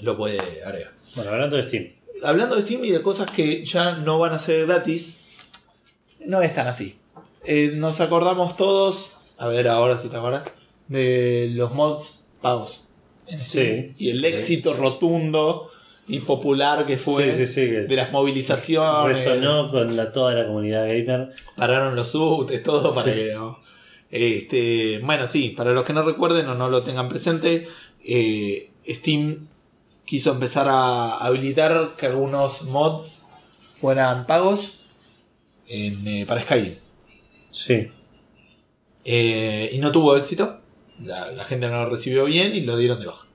Lo 0.00 0.16
puede 0.16 0.38
agregar. 0.64 0.92
Bueno, 1.14 1.30
hablando 1.30 1.56
de 1.56 1.64
Steam. 1.64 1.93
Hablando 2.24 2.56
de 2.56 2.62
Steam 2.62 2.84
y 2.84 2.90
de 2.90 3.02
cosas 3.02 3.30
que 3.30 3.64
ya 3.64 3.92
no 3.96 4.18
van 4.18 4.32
a 4.32 4.38
ser 4.38 4.66
gratis, 4.66 5.20
no 6.24 6.42
es 6.42 6.54
tan 6.54 6.66
así. 6.66 6.96
Eh, 7.44 7.72
nos 7.74 8.00
acordamos 8.00 8.56
todos 8.56 9.10
a 9.38 9.48
ver 9.48 9.68
ahora 9.68 9.98
si 9.98 10.08
te 10.08 10.16
acuerdas, 10.16 10.44
de 10.88 11.50
los 11.54 11.72
mods 11.74 12.26
pagos. 12.40 12.84
en 13.26 13.40
Steam. 13.42 13.66
Sí. 13.82 13.94
Y 13.98 14.10
el 14.10 14.20
Sí. 14.20 14.26
éxito 14.26 14.74
rotundo 14.74 15.70
y 16.06 16.20
popular 16.20 16.84
que 16.84 16.98
fue 16.98 17.32
Sí, 17.34 17.46
sí, 17.46 17.52
sí, 17.54 17.60
que 17.70 17.80
de 17.82 17.96
las 17.96 18.12
movilizaciones. 18.12 19.24
Resonó 19.24 19.70
con 19.70 19.96
la, 19.96 20.12
toda 20.12 20.34
la 20.34 20.46
comunidad 20.46 20.82
gamer. 20.86 21.32
Pararon 21.56 21.96
los 21.96 22.08
subtes, 22.08 22.62
todo 22.62 22.94
para 22.94 23.14
que 23.14 23.32
no. 23.34 23.58
Este, 24.10 25.00
bueno, 25.02 25.26
sí, 25.26 25.50
para 25.56 25.72
los 25.72 25.84
que 25.84 25.92
no 25.94 26.02
recuerden 26.02 26.46
o 26.48 26.54
no 26.54 26.68
lo 26.68 26.82
tengan 26.82 27.08
presente, 27.08 27.66
eh, 28.04 28.70
Steam 28.86 29.48
quiso 30.04 30.32
empezar 30.32 30.68
a 30.68 31.18
habilitar 31.18 31.92
que 31.96 32.06
algunos 32.06 32.62
mods 32.62 33.22
fueran 33.72 34.26
pagos 34.26 34.80
en, 35.68 36.06
eh, 36.06 36.24
para 36.26 36.42
Skyrim. 36.42 36.76
Sí. 37.50 37.88
Eh, 39.04 39.70
y 39.72 39.78
no 39.78 39.92
tuvo 39.92 40.16
éxito. 40.16 40.60
La, 41.02 41.30
la 41.32 41.44
gente 41.44 41.68
no 41.68 41.82
lo 41.84 41.90
recibió 41.90 42.24
bien 42.24 42.54
y 42.54 42.60
lo 42.60 42.76
dieron 42.76 43.00
de 43.00 43.06
baja. 43.06 43.26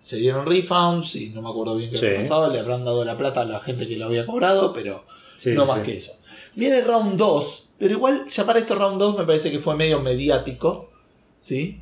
Se 0.00 0.16
dieron 0.16 0.46
refunds 0.46 1.14
y 1.16 1.28
no 1.30 1.42
me 1.42 1.50
acuerdo 1.50 1.76
bien 1.76 1.90
qué 1.90 1.98
Sí. 1.98 2.06
pasado. 2.16 2.50
Le 2.50 2.58
habrán 2.58 2.84
dado 2.84 3.04
la 3.04 3.18
plata 3.18 3.42
a 3.42 3.44
la 3.44 3.60
gente 3.60 3.86
que 3.86 3.96
lo 3.96 4.06
había 4.06 4.24
cobrado, 4.26 4.72
pero 4.72 5.04
sí 5.36 5.50
no 5.50 5.64
sí. 5.64 5.68
más 5.68 5.80
que 5.80 5.96
eso. 5.96 6.12
Viene 6.54 6.80
round 6.80 7.16
2, 7.16 7.68
pero 7.78 7.92
igual 7.94 8.26
llamar 8.28 8.56
esto 8.56 8.74
round 8.74 8.98
2 8.98 9.18
me 9.18 9.24
parece 9.24 9.50
que 9.50 9.58
fue 9.58 9.76
medio 9.76 10.00
mediático. 10.00 10.90
¿Sí? 11.38 11.80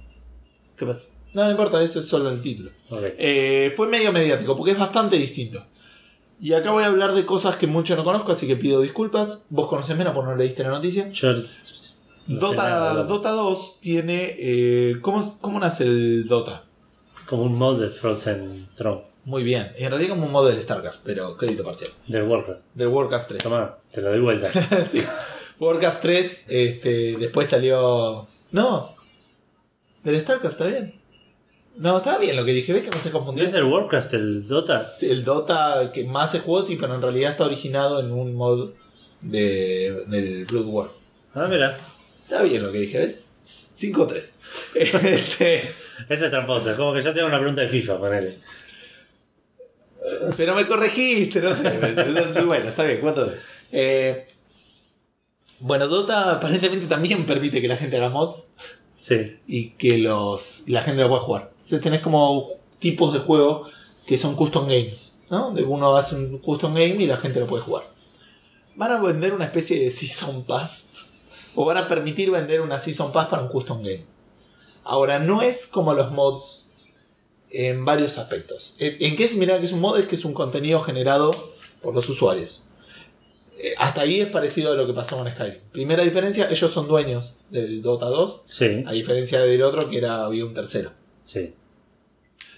¿Qué 0.76 0.84
pasa? 0.86 1.06
No, 1.34 1.44
no 1.44 1.50
importa, 1.50 1.82
eso 1.82 2.00
es 2.00 2.08
solo 2.08 2.30
el 2.30 2.40
título. 2.40 2.70
Eh, 3.18 3.72
fue 3.76 3.86
medio 3.88 4.12
mediático 4.12 4.56
porque 4.56 4.72
es 4.72 4.78
bastante 4.78 5.16
distinto. 5.16 5.64
Y 6.40 6.52
acá 6.52 6.70
voy 6.70 6.84
a 6.84 6.86
hablar 6.86 7.14
de 7.14 7.26
cosas 7.26 7.56
que 7.56 7.66
mucho 7.66 7.96
no 7.96 8.04
conozco, 8.04 8.32
así 8.32 8.46
que 8.46 8.56
pido 8.56 8.80
disculpas. 8.80 9.44
Vos 9.50 9.68
conocés 9.68 9.96
menos 9.96 10.14
por 10.14 10.24
no 10.24 10.36
leíste 10.36 10.62
la 10.62 10.70
noticia. 10.70 11.10
Yo. 11.10 11.32
no 11.32 12.38
Dota, 12.38 13.02
Dota 13.04 13.30
2 13.30 13.80
tiene. 13.80 14.36
eh, 14.38 14.98
¿cómo, 15.02 15.38
¿Cómo 15.40 15.58
nace 15.58 15.84
el 15.84 16.28
Dota? 16.28 16.64
Como 17.26 17.42
un 17.42 17.58
mod 17.58 17.80
de 17.80 17.88
Frozen 17.88 18.68
Throne. 18.74 19.02
Muy 19.24 19.42
bien. 19.42 19.72
En 19.76 19.90
realidad 19.90 20.10
como 20.10 20.24
un 20.26 20.32
modo 20.32 20.48
del 20.48 20.62
StarCraft, 20.62 21.00
pero 21.04 21.36
crédito 21.36 21.62
parcial. 21.62 21.90
Del 22.06 22.22
Warcraft. 22.22 22.62
Del 22.74 22.88
Warcraft 22.88 23.28
3. 23.28 23.42
Toma, 23.42 23.76
te 23.92 24.00
lo 24.00 24.10
doy 24.10 24.20
vuelta. 24.20 24.48
sí. 24.88 25.02
Warcraft 25.60 26.00
3, 26.00 26.44
este, 26.48 27.16
después 27.18 27.48
salió. 27.48 28.26
No. 28.52 28.94
Del 30.04 30.18
StarCraft, 30.20 30.52
está 30.52 30.64
bien. 30.66 30.97
No, 31.78 31.96
estaba 31.98 32.18
bien 32.18 32.36
lo 32.36 32.44
que 32.44 32.52
dije. 32.52 32.72
¿Ves 32.72 32.82
que 32.84 32.90
me 32.90 32.98
se 33.00 33.08
¿No 33.10 33.18
confundió? 33.18 33.44
es 33.44 33.52
del 33.52 33.64
Warcraft 33.64 34.14
el 34.14 34.46
Dota? 34.48 34.84
El 35.00 35.24
Dota 35.24 35.90
que 35.92 36.04
más 36.04 36.32
se 36.32 36.40
jugó, 36.40 36.62
sí, 36.62 36.76
pero 36.80 36.94
en 36.94 37.02
realidad 37.02 37.30
está 37.32 37.44
originado 37.44 38.00
en 38.00 38.10
un 38.10 38.34
mod 38.34 38.70
de, 39.20 40.04
del 40.08 40.44
Blood 40.46 40.66
War. 40.66 40.88
Ah, 41.34 41.46
mira. 41.48 41.78
Está 42.24 42.42
bien 42.42 42.62
lo 42.62 42.72
que 42.72 42.80
dije, 42.80 42.98
¿ves? 42.98 43.24
5-3. 43.76 44.30
Este, 44.74 45.74
Ese 46.08 46.24
es 46.24 46.30
tramposo. 46.30 46.70
Es 46.70 46.76
como 46.76 46.92
que 46.92 47.00
ya 47.02 47.14
tengo 47.14 47.26
una 47.28 47.38
pregunta 47.38 47.62
de 47.62 47.68
FIFA, 47.68 47.98
ponele. 47.98 48.38
pero 50.36 50.54
me 50.54 50.66
corregiste, 50.66 51.40
no 51.40 51.54
sé. 51.54 51.70
bueno, 52.44 52.68
está 52.70 52.84
bien, 52.84 53.00
¿cuánto? 53.00 53.32
Eh, 53.70 54.26
bueno, 55.60 55.86
Dota 55.86 56.32
aparentemente 56.32 56.86
también 56.86 57.24
permite 57.24 57.60
que 57.60 57.68
la 57.68 57.76
gente 57.76 57.96
haga 57.96 58.08
mods. 58.08 58.52
Y 59.46 59.70
que 59.70 59.98
los 59.98 60.64
la 60.66 60.82
gente 60.82 61.00
lo 61.00 61.08
pueda 61.08 61.22
jugar. 61.22 61.52
Tenés 61.80 62.00
como 62.00 62.48
tipos 62.78 63.12
de 63.12 63.20
juego 63.20 63.66
que 64.06 64.18
son 64.18 64.36
custom 64.36 64.64
games, 64.66 65.18
¿no? 65.30 65.48
Uno 65.48 65.96
hace 65.96 66.16
un 66.16 66.38
custom 66.38 66.74
game 66.74 66.96
y 67.02 67.06
la 67.06 67.16
gente 67.16 67.40
lo 67.40 67.46
puede 67.46 67.62
jugar. 67.62 67.84
Van 68.76 68.92
a 68.92 69.00
vender 69.00 69.34
una 69.34 69.46
especie 69.46 69.82
de 69.82 69.90
season 69.90 70.44
pass 70.44 70.90
o 71.54 71.64
van 71.64 71.76
a 71.78 71.88
permitir 71.88 72.30
vender 72.30 72.60
una 72.60 72.80
season 72.80 73.12
pass 73.12 73.28
para 73.28 73.42
un 73.42 73.48
custom 73.48 73.78
game. 73.82 74.04
Ahora 74.84 75.18
no 75.18 75.42
es 75.42 75.66
como 75.66 75.94
los 75.94 76.12
mods 76.12 76.66
en 77.50 77.84
varios 77.84 78.18
aspectos. 78.18 78.74
¿En 78.78 79.16
qué 79.16 79.24
es 79.24 79.30
similar 79.30 79.58
que 79.58 79.66
es 79.66 79.72
un 79.72 79.80
mod? 79.80 79.98
Es 79.98 80.06
que 80.06 80.14
es 80.14 80.24
un 80.24 80.34
contenido 80.34 80.80
generado 80.80 81.30
por 81.82 81.94
los 81.94 82.08
usuarios. 82.08 82.67
Eh, 83.60 83.74
Hasta 83.78 84.02
ahí 84.02 84.20
es 84.20 84.28
parecido 84.28 84.72
a 84.72 84.76
lo 84.76 84.86
que 84.86 84.92
pasó 84.92 85.16
con 85.18 85.28
Skyrim. 85.28 85.58
Primera 85.72 86.04
diferencia, 86.04 86.48
ellos 86.48 86.70
son 86.70 86.86
dueños 86.86 87.34
del 87.50 87.82
Dota 87.82 88.06
2, 88.06 88.42
Sí. 88.46 88.84
a 88.86 88.92
diferencia 88.92 89.40
del 89.40 89.62
otro 89.62 89.90
que 89.90 89.98
era 89.98 90.24
había 90.24 90.44
un 90.44 90.54
tercero. 90.54 90.92
Sí. 91.24 91.54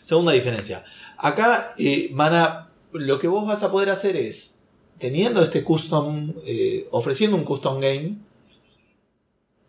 Segunda 0.05 0.33
diferencia. 0.33 0.85
Acá 1.17 1.75
eh, 1.79 2.11
van 2.13 2.35
a. 2.35 2.71
Lo 2.93 3.19
que 3.19 3.29
vos 3.29 3.47
vas 3.47 3.63
a 3.63 3.71
poder 3.71 3.89
hacer 3.91 4.17
es. 4.17 4.59
Teniendo 4.99 5.43
este 5.43 5.65
custom. 5.65 6.35
eh, 6.45 6.87
ofreciendo 6.91 7.37
un 7.37 7.45
custom 7.45 7.81
game. 7.81 8.19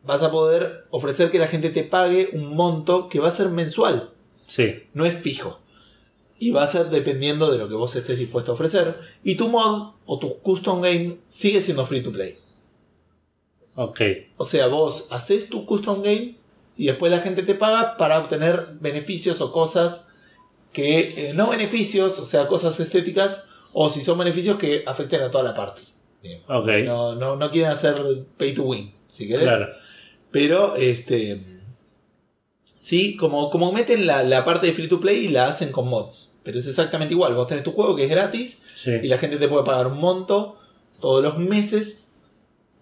Vas 0.04 0.24
a 0.24 0.32
poder 0.32 0.86
ofrecer 0.90 1.32
que 1.32 1.40
la 1.40 1.48
gente 1.48 1.70
te 1.70 1.84
pague 1.84 2.32
un 2.34 2.56
monto 2.56 3.08
que 3.08 3.20
va 3.20 3.28
a 3.30 3.32
ser 3.32 3.48
mensual. 3.50 4.10
Sí. 4.48 4.84
No 4.94 5.06
es 5.06 5.16
fijo. 5.16 5.61
Y 6.42 6.50
va 6.50 6.64
a 6.64 6.68
ser 6.68 6.90
dependiendo 6.90 7.52
de 7.52 7.60
lo 7.60 7.70
que 7.70 7.76
vos 7.76 7.96
estés 7.96 8.18
dispuesto 8.18 8.50
a 8.50 8.54
ofrecer. 8.56 9.00
Y 9.24 9.36
tu 9.36 9.48
mod 9.48 9.92
o 10.08 10.18
tu 10.18 10.40
custom 10.40 10.82
game 10.82 11.20
sigue 11.30 11.62
siendo 11.62 11.86
free 11.86 12.02
to 12.02 12.12
play. 12.12 12.36
Ok. 13.76 14.02
O 14.38 14.46
sea, 14.46 14.66
vos 14.66 15.08
haces 15.12 15.50
tu 15.50 15.68
custom 15.68 16.02
game 16.02 16.38
y 16.76 16.88
después 16.88 17.12
la 17.12 17.20
gente 17.20 17.44
te 17.44 17.54
paga 17.54 17.96
para 17.96 18.18
obtener 18.18 18.70
beneficios 18.80 19.40
o 19.40 19.52
cosas 19.52 20.08
que 20.74 21.30
eh, 21.30 21.34
no 21.36 21.52
beneficios, 21.52 22.18
o 22.18 22.26
sea, 22.26 22.48
cosas 22.48 22.80
estéticas, 22.80 23.48
o 23.72 23.88
si 23.90 24.02
son 24.02 24.18
beneficios 24.18 24.58
que 24.58 24.84
afecten 24.88 25.22
a 25.22 25.30
toda 25.30 25.44
la 25.44 25.54
party. 25.54 25.84
Bien. 26.24 26.42
Ok. 26.48 26.68
No, 26.84 27.14
no, 27.14 27.36
no 27.36 27.52
quieren 27.52 27.70
hacer 27.70 28.26
pay 28.38 28.56
to 28.56 28.64
win, 28.64 28.92
si 29.12 29.28
querés. 29.28 29.44
Claro. 29.44 29.68
Pero, 30.32 30.76
este. 30.76 31.40
Sí, 32.80 33.16
como, 33.16 33.52
como 33.52 33.72
meten 33.72 34.08
la, 34.08 34.24
la 34.24 34.44
parte 34.44 34.66
de 34.66 34.74
free 34.74 34.88
to 34.88 35.00
play 35.00 35.26
y 35.26 35.28
la 35.28 35.50
hacen 35.50 35.72
con 35.72 35.88
mods. 35.88 36.31
Pero 36.44 36.58
es 36.60 36.68
exactamente 36.68 37.14
igual. 37.14 37.34
Vos 37.36 37.48
tenés 37.48 37.64
tu 37.64 37.72
juego 37.72 37.96
que 37.96 38.06
es 38.06 38.10
gratis 38.10 38.62
Sí. 38.74 38.92
y 39.04 39.08
la 39.08 39.18
gente 39.18 39.38
te 39.38 39.48
puede 39.48 39.64
pagar 39.64 39.88
un 39.88 40.00
monto 40.00 40.56
todos 41.00 41.22
los 41.24 41.38
meses 41.38 42.08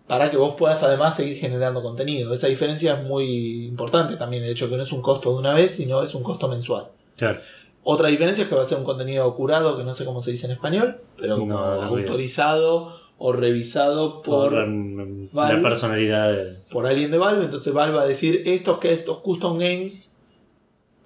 para 0.07 0.31
que 0.31 0.38
vos 0.38 0.56
puedas 0.57 0.81
además 0.84 1.15
seguir 1.15 1.38
generando 1.38 1.81
contenido. 1.84 2.34
Esa 2.34 2.48
diferencia 2.48 2.94
es 2.95 3.03
muy 3.03 3.65
importante 3.65 4.15
también, 4.15 4.44
el 4.44 4.52
hecho 4.52 4.69
que 4.69 4.76
no 4.77 4.84
es 4.84 4.91
un 4.91 5.02
costo 5.02 5.31
de 5.34 5.38
una 5.40 5.53
vez, 5.53 5.72
sino 5.72 6.02
es 6.02 6.15
un 6.15 6.23
costo 6.23 6.48
mensual. 6.48 6.88
Claro. 7.18 7.40
Otra 7.84 8.07
diferencia 8.10 8.44
es 8.44 8.49
que 8.49 8.56
va 8.56 8.61
a 8.61 8.65
ser 8.65 8.77
un 8.77 8.84
contenido 8.86 9.34
curado, 9.36 9.77
que 9.77 9.84
no 9.84 9.94
sé 9.94 10.06
cómo 10.06 10.19
se 10.22 10.31
dice 10.31 10.45
en 10.48 10.53
español, 10.53 10.98
pero 11.18 11.38
como 11.38 11.53
No, 11.53 11.81
no, 11.81 11.95
bien. 11.95 12.07
autorizado 12.07 12.98
o 13.18 13.34
revisado 13.34 14.22
por, 14.22 14.49
Por 14.52 15.31
Valve. 15.34 15.57
la 15.57 15.61
personalidad 15.61 16.31
de. 16.34 16.56
por 16.72 16.88
alguien 16.88 17.11
de 17.11 17.18
Valve. 17.18 17.45
Entonces 17.45 17.72
Valve 17.73 17.95
va 17.95 18.02
a 18.03 18.07
decir 18.07 18.44
estos 18.45 18.80
que 18.80 18.94
estos 18.94 19.19
custom 19.19 19.57
games, 19.60 20.09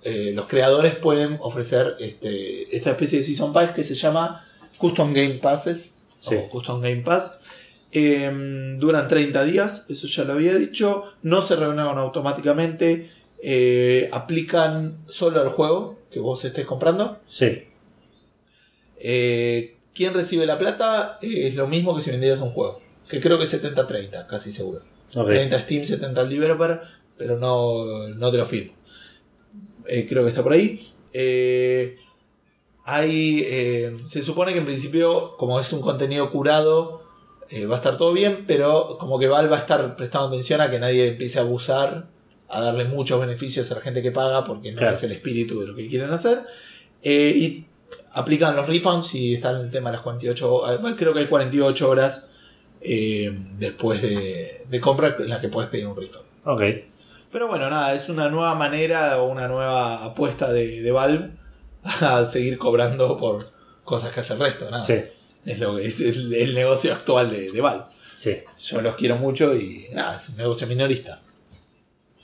eh, 0.04 0.32
los 0.36 0.48
creadores 0.48 0.96
pueden 0.96 1.38
ofrecer 1.42 1.96
este, 2.00 2.76
esta 2.76 2.92
especie 2.92 3.20
de 3.20 3.26
season 3.26 3.54
pass 3.54 3.72
que 3.72 3.84
se 3.84 3.96
llama 3.96 4.46
Custom 4.78 5.14
Game 5.14 5.36
Passes 5.36 5.96
Sí. 6.20 6.36
o 6.36 6.50
Custom 6.50 6.82
Game 6.82 7.02
Pass. 7.02 7.40
Eh, 7.92 8.32
duran 8.80 9.08
30 9.08 9.44
días, 9.44 9.86
eso 9.90 10.08
ya 10.08 10.24
lo 10.24 10.34
había 10.34 10.56
dicho. 10.56 11.04
No 11.22 11.42
se 11.42 11.56
renuevan 11.56 11.98
automáticamente. 11.98 13.10
eh, 13.46 14.10
aplican 14.14 15.00
solo 15.06 15.42
al 15.42 15.50
juego 15.50 16.00
que 16.10 16.22
vos 16.22 16.46
estés 16.46 16.66
comprando. 16.66 17.20
Sí. 17.28 17.64
Eh, 19.00 19.76
¿Quién 19.94 20.14
recibe 20.14 20.46
la 20.46 20.58
plata? 20.58 21.20
Es 21.22 21.56
lo 21.56 21.68
mismo 21.68 21.96
que 21.96 22.02
si 22.02 22.10
vendieras 22.10 22.40
un 22.40 22.52
juego. 22.52 22.82
Que 23.10 23.20
creo 23.20 23.38
que 23.38 23.44
es 23.44 23.54
70-30, 23.64 24.28
casi 24.28 24.52
seguro. 24.54 24.82
Ok. 25.16 25.28
30 25.28 25.62
Steam, 25.62 25.86
70 25.86 26.22
al 26.22 26.30
developer, 26.30 26.82
pero 27.18 27.38
no, 27.38 28.08
no 28.10 28.32
te 28.32 28.38
lo 28.38 28.46
firmo. 28.46 28.74
Eh, 29.88 30.06
creo 30.08 30.24
que 30.24 30.30
está 30.30 30.44
por 30.44 30.54
ahí. 30.54 30.88
Eh, 31.14 31.98
hay, 32.86 33.44
eh, 33.46 33.98
se 34.06 34.22
supone 34.22 34.52
que 34.54 34.60
en 34.60 34.66
principio, 34.66 35.36
como 35.38 35.60
es 35.60 35.72
un 35.74 35.82
contenido 35.82 36.32
curado, 36.32 37.02
va 37.70 37.76
a 37.76 37.78
estar 37.78 37.98
todo 37.98 38.14
bien, 38.14 38.46
pero 38.48 38.98
como 39.00 39.20
que 39.20 39.28
Valve 39.28 39.50
va 39.50 39.58
a 39.58 39.60
estar 39.60 39.96
prestando 39.96 40.28
atención 40.30 40.60
a 40.60 40.72
que 40.72 40.80
nadie 40.80 41.10
empiece 41.10 41.38
a 41.38 41.44
abusar, 41.44 42.08
a 42.50 42.62
darle 42.62 42.86
muchos 42.86 43.20
beneficios 43.22 43.72
a 43.72 43.76
la 43.76 43.82
gente 43.82 44.02
que 44.02 44.12
paga, 44.12 44.44
porque 44.44 44.72
no 44.72 44.80
Claro. 44.80 44.96
es 44.96 45.04
el 45.04 45.12
espíritu 45.12 45.60
de 45.62 45.68
lo 45.68 45.76
que 45.76 45.88
quieren 45.88 46.10
hacer. 46.10 46.40
Y 47.04 47.66
aplican 48.14 48.56
los 48.56 48.68
refunds 48.68 49.14
y 49.14 49.36
está 49.36 49.52
el 49.52 49.70
tema 49.70 49.92
de 49.92 49.98
las 49.98 50.02
48 50.04 50.54
horas, 50.54 50.80
creo 50.98 51.14
que 51.14 51.20
hay 51.20 51.28
48 51.28 51.90
horas 51.90 52.32
después 52.82 54.02
de, 54.02 54.66
de 54.70 54.80
compra 54.82 55.16
en 55.20 55.30
la 55.30 55.40
que 55.40 55.50
puedes 55.50 55.70
pedir 55.70 55.86
un 55.88 55.96
refund. 55.96 56.26
Ok. 56.46 56.62
Pero 57.34 57.48
bueno, 57.48 57.70
nada, 57.70 57.94
es 57.96 58.08
una 58.10 58.30
nueva 58.30 58.56
manera 58.56 59.22
o 59.22 59.28
una 59.28 59.48
nueva 59.50 60.06
apuesta 60.06 60.54
de, 60.54 60.82
de 60.82 60.92
Valve 60.92 61.32
a 61.84 62.24
seguir 62.26 62.58
cobrando 62.58 63.18
por 63.18 63.52
cosas 63.84 64.14
que 64.14 64.22
hace 64.22 64.34
el 64.34 64.40
resto. 64.40 64.70
Nada. 64.70 64.84
Sí. 64.84 65.02
Es, 65.46 65.60
lo 65.60 65.76
que 65.76 65.88
es 65.88 66.00
el, 66.00 66.34
el 66.34 66.54
negocio 66.56 66.94
actual 66.94 67.30
de, 67.32 67.52
de 67.52 67.60
Valve. 67.60 67.86
Sí. 68.16 68.38
Yo 68.64 68.82
los 68.82 68.96
quiero 68.96 69.18
mucho 69.18 69.54
y 69.56 69.88
nada, 69.94 70.16
es 70.16 70.30
un 70.30 70.38
negocio 70.38 70.68
minorista. 70.68 71.20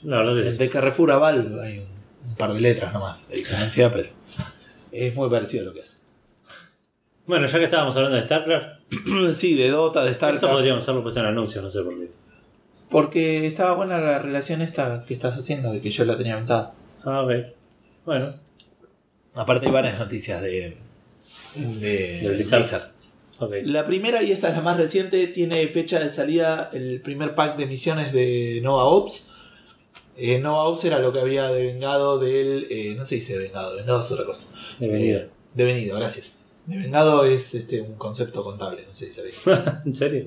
La 0.02 0.18
verdad 0.18 0.34
que 0.34 0.46
El 0.48 0.52
sí. 0.52 0.58
de 0.58 0.68
Carrefour 0.70 1.12
a 1.12 1.16
Valve 1.18 1.60
hay 1.62 1.78
un, 1.80 1.88
un 2.30 2.36
par 2.36 2.52
de 2.54 2.60
letras 2.60 2.92
nomás 2.94 3.28
de 3.28 3.36
diferencia, 3.36 3.92
pero 3.92 4.08
es 4.92 5.14
muy 5.14 5.28
parecido 5.28 5.64
a 5.64 5.66
lo 5.66 5.74
que 5.74 5.82
hace. 5.82 5.96
Bueno, 7.26 7.46
ya 7.46 7.58
que 7.58 7.64
estábamos 7.64 7.94
hablando 7.96 8.16
de 8.16 8.22
StarCraft, 8.22 8.68
Sí, 9.34 9.54
de 9.54 9.68
Dota, 9.70 10.04
de 10.04 10.12
esto 10.12 10.20
StarCraft. 10.26 10.54
podríamos 10.54 10.82
hacerlo 10.82 11.02
puesto 11.02 11.20
en 11.20 11.26
anuncios, 11.26 11.62
no 11.62 11.68
sé 11.68 11.82
por 11.82 11.96
qué. 11.98 12.10
Porque 12.90 13.46
estaba 13.46 13.74
buena 13.74 13.98
la 13.98 14.18
relación 14.18 14.62
esta 14.62 15.04
que 15.06 15.14
estás 15.14 15.38
haciendo, 15.38 15.72
de 15.72 15.80
que 15.80 15.90
yo 15.90 16.04
la 16.04 16.16
tenía 16.16 16.36
pensada. 16.36 16.74
Ah, 17.04 17.22
ok. 17.22 17.30
Bueno, 18.04 18.30
Aparte 19.34 19.66
hay 19.66 19.72
varias 19.72 19.98
noticias 19.98 20.42
de, 20.42 20.76
de, 21.54 22.20
De 22.20 22.28
Blizzard. 22.34 22.60
Blizzard. 22.60 22.90
ok. 23.38 23.52
La 23.64 23.86
primera, 23.86 24.22
y 24.24 24.32
esta 24.32 24.48
es 24.48 24.56
la 24.56 24.62
más 24.62 24.76
reciente, 24.76 25.26
tiene 25.28 25.68
fecha 25.68 26.00
de 26.00 26.10
salida 26.10 26.68
el 26.72 27.00
primer 27.00 27.34
pack 27.36 27.56
de 27.56 27.66
misiones 27.66 28.12
de 28.12 28.60
Nova 28.62 28.84
Ops. 28.84 29.30
Eh, 30.16 30.38
Nova 30.40 30.64
Ops 30.64 30.84
era 30.84 30.98
lo 30.98 31.12
que 31.12 31.20
había 31.20 31.48
devengado 31.48 32.18
del... 32.18 32.66
eh, 32.70 32.94
no 32.96 33.04
se 33.04 33.14
dice 33.16 33.38
devengado, 33.38 33.70
devengado 33.72 34.00
es 34.00 34.10
otra 34.10 34.24
cosa. 34.26 34.48
Bienvenido. 34.80 35.20
Eh, 35.20 35.30
devenido, 35.54 35.96
gracias. 35.96 36.38
Devengado 36.66 37.24
es 37.24 37.54
este, 37.54 37.80
un 37.80 37.94
concepto 37.94 38.42
contable, 38.42 38.84
no 38.86 38.92
sé 38.92 39.06
si 39.06 39.12
sabéis. 39.14 39.36
¿En 39.86 39.94
serio? 39.94 40.26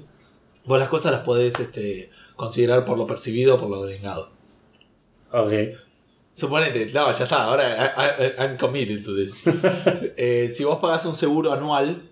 Vos 0.65 0.79
las 0.79 0.87
cosas 0.89 1.11
las 1.11 1.21
podés 1.21 1.59
este, 1.59 2.09
considerar 2.35 2.85
por 2.85 2.97
lo 2.97 3.05
percibido 3.07 3.55
o 3.55 3.59
por 3.59 3.69
lo 3.69 3.83
devengado. 3.85 4.31
Ok. 5.31 5.51
Suponete, 6.35 6.87
no, 6.87 7.11
ya 7.11 7.23
está, 7.25 7.43
ahora 7.43 7.93
I- 7.95 8.23
I- 8.23 8.33
I'm 8.41 8.57
committed 8.57 9.03
to 9.03 9.15
this. 9.15 9.33
Eh, 10.17 10.49
si 10.53 10.63
vos 10.63 10.79
pagás 10.79 11.05
un 11.05 11.15
seguro 11.15 11.53
anual 11.53 12.09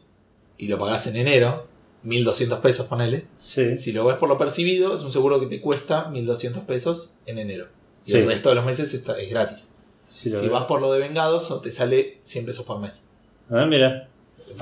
y 0.57 0.68
lo 0.68 0.77
pagás 0.77 1.07
en 1.07 1.15
enero, 1.15 1.68
1200 2.03 2.60
pesos, 2.60 2.85
ponele. 2.88 3.26
Sí. 3.39 3.77
Si 3.77 3.91
lo 3.91 4.06
ves 4.06 4.18
por 4.18 4.30
lo 4.30 4.38
percibido, 4.38 4.93
es 4.93 5.02
un 5.02 5.11
seguro 5.11 5.39
que 5.39 5.48
te 5.48 5.60
cuesta 5.61 6.10
1200 6.10 6.64
pesos 6.64 7.14
en 7.26 7.39
enero. 7.39 7.68
Y 8.06 8.11
Sí. 8.11 8.18
el 8.18 8.27
resto 8.27 8.49
de 8.49 8.56
los 8.56 8.65
meses 8.65 8.93
está, 8.93 9.18
es 9.19 9.30
gratis. 9.30 9.68
Sí, 10.07 10.30
si 10.35 10.41
veo. 10.41 10.52
vas 10.52 10.65
por 10.65 10.81
lo 10.81 10.91
de 10.91 10.99
vengados, 10.99 11.61
te 11.61 11.72
sale 11.72 12.19
100 12.23 12.45
pesos 12.45 12.65
por 12.65 12.80
mes. 12.80 13.06
Ah, 13.49 13.65
mira. 13.65 14.07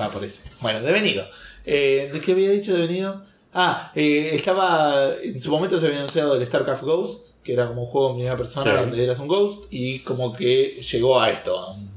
Va 0.00 0.08
por 0.10 0.22
ese. 0.24 0.48
Bueno, 0.60 0.80
devenido. 0.80 1.26
Eh, 1.66 2.08
¿De 2.12 2.20
qué 2.20 2.32
había 2.32 2.50
dicho 2.50 2.72
devenido? 2.74 3.24
Ah, 3.52 3.90
eh, 3.96 4.30
estaba. 4.34 5.12
En 5.22 5.40
su 5.40 5.50
momento 5.50 5.78
se 5.80 5.86
había 5.86 5.98
anunciado 5.98 6.36
el 6.36 6.46
StarCraft 6.46 6.82
Ghost, 6.82 7.34
que 7.42 7.52
era 7.52 7.66
como 7.66 7.82
un 7.82 7.86
juego 7.88 8.10
en 8.10 8.14
primera 8.16 8.36
persona 8.36 8.72
Sí. 8.72 8.80
donde 8.80 9.02
eras 9.04 9.18
un 9.18 9.26
Ghost, 9.28 9.64
y 9.70 9.98
como 10.00 10.32
que 10.34 10.80
llegó 10.82 11.20
a 11.20 11.30
esto, 11.30 11.58
a 11.58 11.72
un 11.72 11.90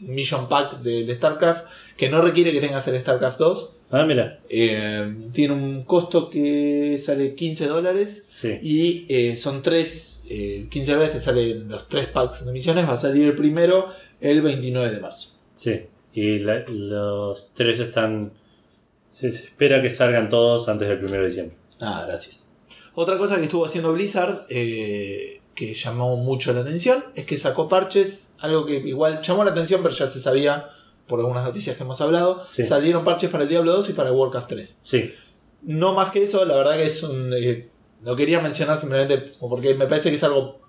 Mission 0.00 0.48
Pack 0.48 0.80
del 0.80 1.12
StarCraft, 1.14 1.66
que 1.96 2.08
no 2.08 2.20
requiere 2.22 2.52
que 2.52 2.60
tengas 2.60 2.86
el 2.88 2.98
StarCraft 3.00 3.38
2. 3.38 3.70
Ah, 3.90 4.04
mira. 4.04 4.38
Eh, 4.48 5.16
tiene 5.32 5.54
un 5.54 5.82
costo 5.84 6.28
que 6.30 7.00
sale 7.04 7.34
15 7.34 7.66
dólares 7.66 8.26
Sí. 8.28 8.58
y 8.62 9.06
eh, 9.08 9.36
son 9.36 9.62
tres. 9.62 10.24
eh, 10.30 10.66
15 10.70 10.92
dólares 10.92 11.14
te 11.14 11.20
salen 11.20 11.68
los 11.70 11.88
tres 11.88 12.06
packs 12.08 12.44
de 12.44 12.52
misiones. 12.52 12.86
Va 12.86 12.92
a 12.92 12.96
salir 12.98 13.24
el 13.28 13.34
primero 13.34 13.88
el 14.20 14.42
29 14.42 14.90
de 14.90 15.00
marzo. 15.00 15.30
Sí. 15.54 15.80
Y 16.12 16.40
la- 16.40 16.64
los 16.68 17.50
tres 17.54 17.78
están. 17.80 18.32
Se, 19.08 19.28
espera 19.28 19.80
que 19.82 19.90
salgan 19.90 20.28
todos 20.28 20.68
antes 20.68 20.86
del 20.88 21.04
1 21.04 21.12
de 21.12 21.26
diciembre. 21.26 21.56
Ah, 21.80 22.04
gracias. 22.06 22.48
Otra 22.94 23.16
cosa 23.18 23.36
que 23.38 23.44
estuvo 23.44 23.64
haciendo 23.64 23.92
Blizzard, 23.92 24.46
eh, 24.48 25.40
que 25.54 25.74
llamó 25.74 26.16
mucho 26.16 26.52
la 26.52 26.60
atención, 26.60 27.04
es 27.14 27.24
que 27.24 27.36
sacó 27.38 27.68
parches, 27.68 28.32
algo 28.38 28.66
que 28.66 28.76
igual 28.76 29.20
llamó 29.22 29.44
la 29.44 29.50
atención, 29.52 29.82
pero 29.82 29.94
ya 29.94 30.06
se 30.06 30.20
sabía 30.20 30.68
por 31.06 31.20
algunas 31.20 31.44
noticias 31.44 31.76
que 31.76 31.82
hemos 31.84 32.00
hablado. 32.00 32.46
Sí. 32.46 32.64
Salieron 32.64 33.04
parches 33.04 33.30
para 33.30 33.44
el 33.44 33.48
Diablo 33.48 33.72
2 33.72 33.90
y 33.90 33.92
para 33.94 34.12
Warcraft 34.12 34.48
3. 34.48 34.78
Sí. 34.82 35.12
No 35.62 35.94
más 35.94 36.10
que 36.10 36.22
eso, 36.22 36.44
la 36.44 36.56
verdad 36.56 36.76
que 36.76 36.84
es 36.86 37.02
un... 37.02 37.32
eh, 37.32 37.70
lo 38.04 38.14
quería 38.14 38.40
mencionar 38.40 38.76
simplemente 38.76 39.32
porque 39.40 39.74
me 39.74 39.86
parece 39.86 40.10
que 40.10 40.16
es 40.16 40.22
algo 40.22 40.60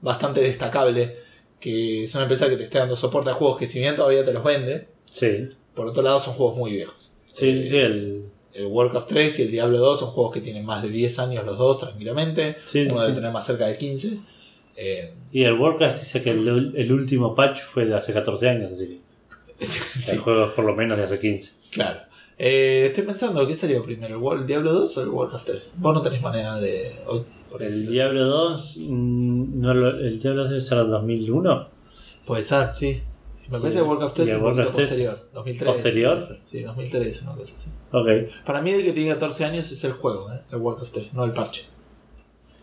bastante 0.00 0.40
destacable, 0.40 1.16
que 1.58 2.04
es 2.04 2.14
una 2.14 2.24
empresa 2.24 2.48
que 2.48 2.56
te 2.56 2.64
esté 2.64 2.78
dando 2.78 2.94
soporte 2.94 3.30
a 3.30 3.34
juegos 3.34 3.56
que 3.58 3.66
si 3.66 3.80
bien 3.80 3.96
todavía 3.96 4.24
te 4.24 4.32
los 4.32 4.44
vende, 4.44 4.88
Sí. 5.10 5.48
por 5.74 5.86
otro 5.86 6.02
lado 6.02 6.20
son 6.20 6.34
juegos 6.34 6.56
muy 6.56 6.70
viejos. 6.72 7.10
Sí, 7.36 7.62
sí, 7.62 7.68
sí, 7.70 7.76
el. 7.76 8.22
El 8.54 8.66
Warcraft 8.68 9.08
3 9.10 9.38
y 9.38 9.42
el 9.42 9.50
Diablo 9.50 9.76
2 9.76 10.00
son 10.00 10.08
juegos 10.12 10.32
que 10.32 10.40
tienen 10.40 10.64
más 10.64 10.82
de 10.82 10.88
10 10.88 11.18
años 11.18 11.44
los 11.44 11.58
dos 11.58 11.76
tranquilamente. 11.76 12.56
Sí, 12.64 12.86
Uno 12.86 12.94
sí. 12.94 13.00
debe 13.02 13.12
tener 13.12 13.30
más 13.30 13.44
cerca 13.44 13.66
de 13.66 13.76
15. 13.76 14.18
Eh, 14.78 15.12
Y 15.30 15.42
el 15.44 15.52
Warcraft 15.60 15.98
dice 16.00 16.22
que 16.22 16.30
el, 16.30 16.72
el 16.74 16.90
último 16.92 17.34
patch 17.34 17.60
fue 17.60 17.84
de 17.84 17.94
hace 17.94 18.14
14 18.14 18.48
años, 18.48 18.72
así 18.72 19.02
que 19.58 19.66
sí, 19.66 20.12
el 20.12 20.18
juego 20.20 20.46
es 20.46 20.52
por 20.52 20.64
lo 20.64 20.74
menos 20.74 20.96
de 20.96 21.04
hace 21.04 21.18
15. 21.20 21.52
claro. 21.70 22.00
Eh, 22.38 22.86
estoy 22.88 23.04
pensando, 23.04 23.46
¿qué 23.46 23.54
salió 23.54 23.82
primero? 23.84 24.32
¿El, 24.32 24.46
Diablo 24.46 24.72
2 24.72 24.96
o 24.96 25.02
el 25.02 25.08
Warcraft 25.08 25.46
3? 25.46 25.74
Vos 25.78 25.94
no 25.94 26.00
tenés 26.02 26.22
manera 26.22 26.56
de... 26.58 26.94
El. 27.60 27.88
Diablo 27.88 28.24
2, 28.26 28.76
mm, 28.78 29.60
no 29.60 29.72
el 29.72 30.18
Diablo 30.20 30.42
2 30.42 30.48
debe 30.50 30.60
ser 30.62 30.78
el 30.78 30.88
2001. 30.88 31.68
Puede 32.26 32.42
ser, 32.42 32.74
sí. 32.74 33.02
Me 33.50 33.58
parece 33.60 33.78
que 33.78 33.84
Warcraft 33.84 34.14
3 34.16 34.28
Y 34.28 34.30
es 34.30 34.36
un 34.36 34.42
poquito 34.42 34.56
Warcraft 34.62 34.76
3 34.76 34.88
posterior. 34.88 35.12
es 35.14 35.32
2003. 35.32 35.72
posterior. 35.74 36.22
Sí, 36.42 36.62
2003, 36.62 37.22
una 37.22 37.32
cosa 37.34 37.54
así. 37.54 37.70
Ok. 37.92 38.44
Para 38.44 38.60
mí 38.62 38.70
el 38.70 38.84
que 38.84 38.92
tiene 38.92 39.10
14 39.12 39.44
años 39.44 39.70
es 39.70 39.84
el 39.84 39.92
juego, 39.92 40.32
¿eh? 40.32 40.38
el 40.52 40.58
Warcraft 40.58 40.92
3, 40.94 41.12
no 41.14 41.24
el 41.24 41.32
parche. 41.32 41.64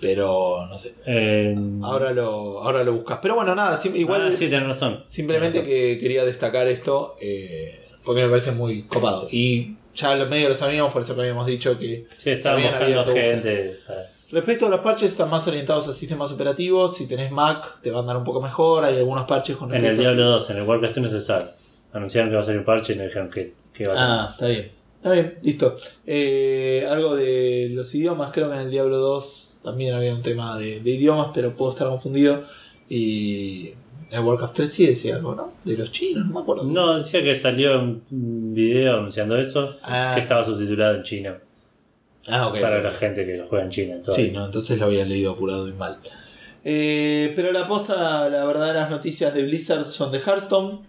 Pero 0.02 0.68
no 0.68 0.78
sé. 0.78 0.96
Eh, 1.06 1.56
Ahora 1.82 2.12
lo, 2.12 2.62
ahora 2.62 2.84
lo 2.84 2.94
buscas. 2.94 3.20
Pero 3.22 3.36
bueno, 3.36 3.56
nada, 3.56 3.80
igual... 3.94 4.28
ah, 4.28 4.32
sí, 4.32 4.50
tenés 4.50 4.68
razón. 4.68 5.02
Simplemente 5.06 5.60
Tenés 5.62 5.72
razón. 5.74 5.94
que 5.94 6.00
quería 6.00 6.26
destacar 6.26 6.68
esto 6.68 7.16
eh, 7.22 7.80
porque 8.04 8.24
me 8.24 8.28
parece 8.28 8.52
muy 8.52 8.82
copado. 8.84 9.30
Y 9.32 9.78
ya 9.96 10.14
los 10.16 10.30
medios 10.30 10.50
lo 10.50 10.56
sabíamos, 10.58 10.92
por 10.92 11.04
eso 11.04 11.16
que 11.16 11.22
habíamos 11.22 11.48
dicho 11.48 11.80
que. 11.80 12.08
Sí, 12.18 12.32
estaban 12.32 12.60
habían 12.64 12.74
buscando 12.74 13.14
gente. 13.14 13.80
para- 13.88 14.13
Respecto 14.34 14.66
a 14.66 14.70
los 14.70 14.80
parches, 14.80 15.12
están 15.12 15.30
más 15.30 15.48
orientados 15.48 15.88
a 15.88 15.94
sistemas 15.94 16.32
operativos. 16.32 16.98
Si 16.98 17.08
tenés 17.08 17.32
Mac, 17.32 17.80
te 17.84 17.92
van 17.92 17.98
a 17.98 18.00
andar 18.02 18.18
un 18.18 18.24
poco 18.24 18.42
mejor. 18.42 18.84
Hay 18.84 18.98
algunos 18.98 19.26
parches 19.28 19.56
con 19.56 19.72
En 19.76 19.86
el 19.86 19.96
Diablo 19.96 20.26
2, 20.26 20.50
en 20.50 20.58
el 20.58 20.64
Warcraft 20.64 20.96
3 20.96 21.04
no 21.06 21.12
se 21.12 21.22
sabe. 21.22 21.46
Anunciaron 21.94 22.32
que 22.32 22.36
va 22.36 22.42
a 22.42 22.44
salir 22.44 22.58
un 22.58 22.66
parche 22.66 22.94
y 22.94 22.96
no 22.96 23.04
dijeron 23.04 23.30
que, 23.30 23.54
que 23.72 23.86
va 23.86 23.94
a 23.94 24.24
Ah, 24.26 24.30
está 24.32 24.48
bien. 24.48 24.72
Está 24.96 25.12
bien, 25.12 25.38
listo. 25.44 25.78
Eh, 26.08 26.88
algo 26.90 27.16
de 27.16 27.70
los 27.74 27.94
idiomas, 27.94 28.32
creo 28.34 28.50
que 28.50 28.56
en 28.56 28.62
el 28.62 28.72
Diablo 28.72 28.98
2 28.98 29.58
también 29.64 29.94
había 29.94 30.16
un 30.16 30.24
tema 30.24 30.58
de, 30.58 30.80
de 30.80 30.90
idiomas, 30.92 31.28
pero 31.32 31.56
puedo 31.56 31.74
estar 31.74 31.88
confundido. 31.88 32.44
Y 32.90 33.68
en 34.10 34.20
el 34.20 34.22
Warcraft 34.22 34.56
3 34.56 34.72
sí 34.72 34.88
decía 34.88 35.18
algo, 35.18 35.36
¿no? 35.36 35.54
De 35.64 35.78
los 35.78 35.92
chinos, 35.92 36.26
no 36.26 36.34
me 36.34 36.40
acuerdo. 36.42 36.64
No, 36.64 36.98
decía 36.98 37.22
que 37.22 37.36
salió 37.36 37.80
un 37.80 38.54
video 38.56 38.98
anunciando 38.98 39.38
eso, 39.38 39.76
Ah, 39.84 40.14
que 40.16 40.22
estaba 40.22 40.44
subtitulado 40.44 40.96
en 40.96 41.04
chino. 41.04 41.53
Ah, 42.28 42.48
ok. 42.48 42.60
para 42.62 42.82
la 42.82 42.92
gente 42.92 43.26
que 43.26 43.38
lo 43.38 43.48
juega 43.48 43.66
en 43.66 43.72
China. 43.72 43.96
Sí, 44.12 44.32
no, 44.34 44.46
entonces 44.46 44.80
lo 44.80 44.86
había 44.86 45.06
leído 45.06 45.32
apurado 45.32 45.68
y 45.68 45.74
mal. 45.74 45.98
Eh, 46.66 47.34
pero 47.36 47.52
la 47.52 47.68
posta, 47.68 48.30
la 48.30 48.46
verdaderas 48.46 48.90
noticias 48.90 49.34
de 49.34 49.44
Blizzard 49.44 49.88
son 49.88 50.12
de 50.12 50.20
Hearthstone. 50.20 50.80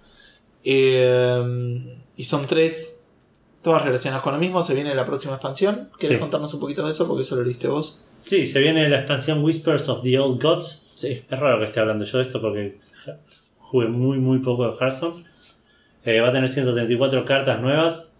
Eh, 0.65 1.97
y 2.17 2.25
son 2.25 2.43
tres, 2.47 3.05
todas 3.63 3.85
relacionadas 3.85 4.23
con 4.23 4.35
lo 4.35 4.41
mismo. 4.41 4.63
Se 4.63 4.75
viene 4.75 4.95
la 4.95 5.05
próxima 5.07 5.35
expansión. 5.35 5.91
¿Querés 5.99 6.17
Sí. 6.17 6.21
contarnos 6.21 6.55
un 6.55 6.61
poquito 6.61 6.85
de 6.85 6.91
eso? 6.91 7.07
Porque 7.07 7.23
eso 7.23 7.37
lo 7.37 7.43
leíste 7.45 7.69
vos. 7.69 7.99
Sí, 8.23 8.49
se 8.49 8.61
viene 8.61 8.89
la 8.89 8.99
expansión 8.99 9.43
Whispers 9.45 9.89
of 9.89 10.03
the 10.03 10.19
Old 10.19 10.43
Gods. 10.43 10.83
Sí. 10.95 11.23
Es 11.29 11.39
raro 11.39 11.59
que 11.59 11.67
esté 11.67 11.81
hablando 11.81 12.05
yo 12.05 12.19
de 12.19 12.25
esto 12.25 12.41
porque 12.41 12.79
jugué 13.59 13.89
muy 13.89 14.19
muy 14.19 14.39
poco 14.39 14.67
de 14.71 14.77
Hearthstone. 14.81 15.25
Eh, 16.05 16.21
va 16.21 16.29
a 16.29 16.33
tener 16.33 16.49
134 16.49 17.25
cartas 17.25 17.61
nuevas 17.61 18.11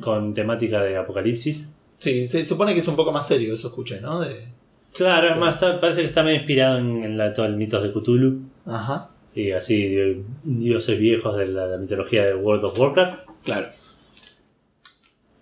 con 0.00 0.32
temática 0.34 0.82
de 0.82 0.96
apocalipsis. 0.96 1.64
Sí, 2.02 2.26
se 2.26 2.44
supone 2.44 2.72
que 2.72 2.80
es 2.80 2.88
un 2.88 2.96
poco 2.96 3.12
más 3.12 3.28
serio, 3.28 3.54
eso 3.54 3.68
escuché, 3.68 4.00
¿no? 4.00 4.18
De... 4.20 4.48
Claro, 4.92 5.30
es 5.30 5.36
más, 5.36 5.54
está- 5.54 5.78
parece 5.80 6.00
que 6.00 6.06
está 6.08 6.22
medio 6.24 6.38
inspirado 6.38 6.78
en, 6.78 7.04
en 7.04 7.16
la, 7.16 7.32
todo 7.32 7.46
el 7.46 7.56
mitos 7.56 7.82
de 7.82 7.92
Cthulhu 7.92 8.40
Ajá, 8.66 9.10
y 9.34 9.52
así 9.52 9.86
de 9.88 10.22
dioses 10.42 10.98
viejos 10.98 11.36
de 11.38 11.46
la, 11.46 11.66
la 11.66 11.76
mitología 11.78 12.24
de 12.26 12.34
World 12.34 12.64
of 12.64 12.78
Warcraft. 12.78 13.28
claro. 13.44 13.68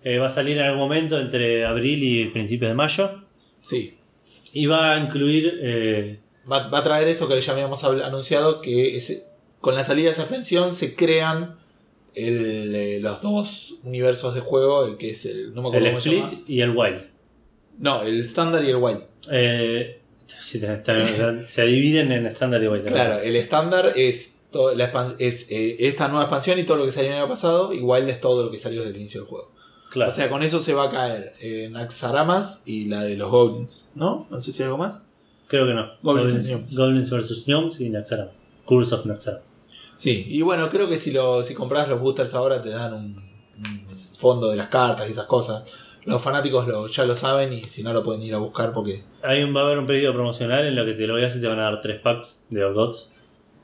Eh, 0.03 0.17
va 0.17 0.27
a 0.27 0.29
salir 0.29 0.57
en 0.57 0.63
algún 0.63 0.79
momento 0.79 1.19
entre 1.19 1.63
abril 1.65 2.03
y 2.03 2.25
principios 2.29 2.69
de 2.69 2.75
mayo 2.75 3.23
Sí. 3.61 3.97
y 4.53 4.65
va 4.65 4.93
a 4.93 4.99
incluir 4.99 5.59
eh, 5.61 6.19
Va, 6.51 6.67
va 6.69 6.79
a 6.79 6.83
traer 6.83 7.07
esto 7.07 7.27
que 7.27 7.39
ya 7.39 7.51
habíamos 7.53 7.83
anunciado, 7.83 8.61
que 8.61 8.95
es- 8.97 9.25
con 9.59 9.75
la 9.75 9.83
salida 9.83 10.05
de 10.05 10.11
esa 10.11 10.23
expansión 10.23 10.73
se 10.73 10.95
crean 10.95 11.55
el, 12.15 12.75
eh, 12.75 12.99
los 12.99 13.21
dos 13.21 13.79
universos 13.83 14.33
de 14.35 14.41
juego, 14.41 14.85
el 14.85 14.97
que 14.97 15.11
es 15.11 15.25
el... 15.25 15.53
No 15.53 15.61
me 15.61 15.69
acuerdo 15.69 15.87
el 15.87 15.93
cómo 15.93 16.01
se 16.01 16.09
llama. 16.11 16.27
Split 16.27 16.49
y 16.49 16.61
el 16.61 16.75
Wild. 16.75 17.11
No, 17.81 18.03
el 18.03 18.19
estándar 18.19 18.63
y 18.63 18.69
el 18.69 18.75
wild. 18.75 19.01
Eh, 19.31 20.01
se 20.39 21.65
dividen 21.65 22.11
en 22.11 22.27
estándar 22.27 22.61
y 22.63 22.67
Wild. 22.67 22.85
Claro, 22.85 23.19
el 23.19 23.35
estándar 23.35 23.93
es, 23.95 24.41
todo, 24.51 24.75
la 24.75 24.91
es 25.17 25.51
eh, 25.51 25.77
esta 25.79 26.07
nueva 26.07 26.25
expansión 26.25 26.59
y 26.59 26.63
todo 26.63 26.77
lo 26.77 26.85
que 26.85 26.91
salió 26.91 27.09
en 27.09 27.15
el 27.15 27.21
año 27.21 27.29
pasado, 27.29 27.73
y 27.73 27.79
wild 27.79 28.07
es 28.09 28.21
todo 28.21 28.45
lo 28.45 28.51
que 28.51 28.59
salió 28.59 28.81
desde 28.81 28.93
el 28.93 29.01
inicio 29.01 29.21
del 29.21 29.29
juego. 29.29 29.51
Claro. 29.89 30.09
O 30.09 30.13
sea, 30.13 30.29
con 30.29 30.43
eso 30.43 30.59
se 30.59 30.73
va 30.73 30.85
a 30.85 30.89
caer 30.91 31.33
eh, 31.41 31.69
Naxaramas 31.71 32.63
y 32.65 32.85
la 32.87 33.01
de 33.03 33.17
los 33.17 33.31
Goblins, 33.31 33.91
¿no? 33.95 34.27
No 34.29 34.39
sé 34.39 34.53
si 34.53 34.61
hay 34.61 34.67
algo 34.67 34.77
más. 34.77 35.03
Creo 35.47 35.65
que 35.65 35.73
no. 35.73 35.87
Goblins 36.01 36.47
Goblins. 36.47 36.75
Goblins 36.75 37.09
vs. 37.09 37.43
Gnomes 37.45 37.79
y 37.81 37.89
Naxxaramas. 37.89 38.35
Curse 38.65 38.95
of 38.95 39.05
Naxxaramas. 39.05 39.50
Sí, 40.01 40.25
y 40.29 40.41
bueno, 40.41 40.67
creo 40.71 40.89
que 40.89 40.97
si, 40.97 41.11
lo, 41.11 41.43
si 41.43 41.53
compras 41.53 41.87
los 41.87 42.01
boosters 42.01 42.33
ahora 42.33 42.59
te 42.59 42.69
dan 42.69 42.91
un, 42.91 43.15
un 43.55 43.85
fondo 44.15 44.49
de 44.49 44.57
las 44.57 44.67
cartas 44.67 45.07
y 45.07 45.11
esas 45.11 45.27
cosas. 45.27 45.63
Los 46.05 46.19
fanáticos 46.19 46.67
lo, 46.67 46.87
ya 46.87 47.05
lo 47.05 47.15
saben 47.15 47.53
y 47.53 47.61
si 47.65 47.83
no 47.83 47.93
lo 47.93 48.03
pueden 48.03 48.23
ir 48.23 48.33
a 48.33 48.39
buscar 48.39 48.73
porque... 48.73 49.03
Hay 49.21 49.43
un, 49.43 49.55
va 49.55 49.61
a 49.61 49.65
haber 49.65 49.77
un 49.77 49.85
pedido 49.85 50.11
promocional 50.11 50.65
en 50.65 50.75
lo 50.75 50.85
que 50.85 50.93
te 50.93 51.05
lo 51.05 51.13
veas 51.13 51.35
y 51.35 51.39
te 51.39 51.45
van 51.45 51.59
a 51.59 51.65
dar 51.65 51.81
tres 51.81 51.99
packs 51.99 52.43
de 52.49 52.63
Gods. 52.63 53.11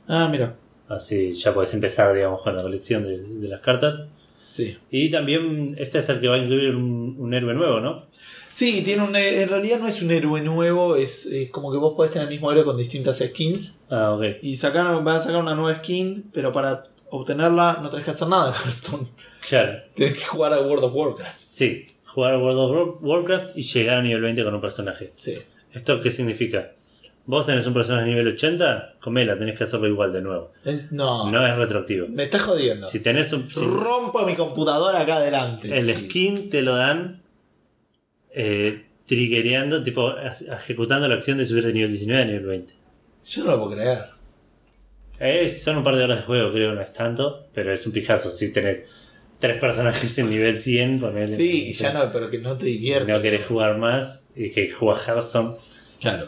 Ah, 0.08 0.28
mira. 0.32 0.56
Así 0.88 1.34
ya 1.34 1.56
podés 1.56 1.74
empezar, 1.74 2.14
digamos, 2.14 2.44
con 2.44 2.56
la 2.56 2.62
colección 2.62 3.02
de, 3.02 3.18
de 3.18 3.48
las 3.48 3.62
cartas. 3.62 4.04
Sí. 4.48 4.78
Y 4.92 5.10
también 5.10 5.74
este 5.80 5.98
es 5.98 6.10
el 6.10 6.20
que 6.20 6.28
va 6.28 6.36
a 6.36 6.38
incluir 6.38 6.76
un, 6.76 7.16
un 7.18 7.34
héroe 7.34 7.56
nuevo, 7.56 7.80
¿no? 7.80 7.98
Sí, 8.58 8.82
tiene 8.82 9.04
un, 9.04 9.16
en 9.16 9.48
realidad 9.50 9.78
no 9.80 9.88
es 9.88 10.02
un 10.02 10.10
héroe 10.10 10.42
nuevo, 10.42 10.96
es, 10.96 11.28
es 11.28 11.52
como 11.52 11.72
que 11.72 11.78
vos 11.78 11.94
podés 11.96 12.12
tener 12.12 12.28
el 12.28 12.34
mismo 12.34 12.52
héroe 12.52 12.64
con 12.64 12.76
distintas 12.76 13.20
skins. 13.20 13.82
Ah, 13.92 14.14
ok. 14.14 14.24
Y 14.42 14.56
sacaron, 14.56 15.06
van 15.06 15.18
a 15.18 15.22
sacar 15.22 15.40
una 15.44 15.54
nueva 15.54 15.78
skin, 15.78 16.32
pero 16.34 16.52
para 16.52 16.82
obtenerla 17.12 17.78
no 17.84 17.90
tenés 17.92 18.04
que 18.06 18.12
hacer 18.12 18.28
nada 18.28 18.48
en 18.50 18.54
Hearthstone. 18.64 19.08
Claro. 19.48 19.80
Tenés 19.96 20.16
que 20.16 20.26
jugar 20.26 20.54
a 20.54 20.62
World 20.62 20.86
of 20.86 20.96
Warcraft. 20.96 21.40
Sí, 21.52 21.86
jugar 22.06 22.34
a 22.34 22.40
World 22.40 22.60
of 22.60 22.72
War- 22.72 22.98
Warcraft 23.28 23.58
y 23.58 23.62
llegar 23.62 23.98
a 24.00 24.02
nivel 24.02 24.22
20 24.22 24.44
con 24.44 24.56
un 24.56 24.62
personaje. 24.62 25.14
Sí. 25.18 25.36
¿Esto 25.72 26.02
qué 26.02 26.10
significa? 26.10 26.72
Vos 27.28 27.46
tenés 27.46 27.68
un 27.68 27.76
personaje 27.76 28.08
nivel 28.08 28.28
80, 28.30 28.96
comela, 29.00 29.38
tenés 29.38 29.56
que 29.56 29.66
hacerlo 29.66 29.86
igual 29.88 30.14
de 30.14 30.22
nuevo. 30.22 30.52
Es- 30.66 30.92
no, 30.92 31.30
No 31.30 31.46
es 31.46 31.56
retroactivo. 31.56 32.08
me 32.10 32.24
estás 32.24 32.42
jodiendo. 32.42 32.88
Si 32.90 33.02
tenés 33.02 33.32
un. 33.34 33.52
si 33.52 33.64
Rompo 33.64 34.26
mi 34.26 34.36
computadora 34.36 35.02
acá 35.02 35.18
adelante. 35.18 35.78
el 35.78 35.86
sí. 35.86 36.06
skin 36.06 36.50
te 36.50 36.64
lo 36.64 36.76
dan 36.76 37.22
eh, 38.40 38.86
triggereando, 39.06 39.82
tipo 39.84 40.14
ejecutando 40.18 41.08
la 41.08 41.16
acción 41.16 41.38
de 41.38 41.46
subir 41.46 41.66
de 41.66 41.74
nivel 41.74 41.92
19 41.92 42.22
a 42.22 42.26
nivel 42.26 42.46
20. 42.46 42.74
Yo 43.26 43.44
no 43.44 43.52
lo 43.52 43.58
puedo 43.64 43.72
creer. 43.76 43.98
Eh, 45.20 45.50
son 45.50 45.78
un 45.78 45.84
par 45.84 45.96
de 45.96 46.04
horas 46.04 46.20
de 46.20 46.24
juego, 46.26 46.52
creo, 46.52 46.74
no 46.74 46.82
es 46.82 46.94
tanto, 46.94 47.48
pero 47.54 47.74
es 47.74 47.86
un 47.88 47.92
pijazo. 47.92 48.30
Si 48.32 48.52
tenés 48.54 48.86
tres 49.40 49.58
personajes 49.58 50.18
en 50.20 50.30
nivel 50.30 50.60
100, 50.60 51.00
ponele, 51.00 51.36
Sí, 51.36 51.68
y 51.70 51.74
ya 51.74 51.92
no, 51.94 52.12
pero 52.12 52.30
que 52.30 52.38
no 52.40 52.58
te 52.58 52.68
divierte. 52.68 53.12
no 53.12 53.22
querés 53.22 53.46
jugar 53.46 53.78
más 53.78 54.24
y 54.36 54.52
que 54.52 54.70
jugás 54.70 55.08
Hearthstone. 55.08 55.56
Claro. 56.00 56.28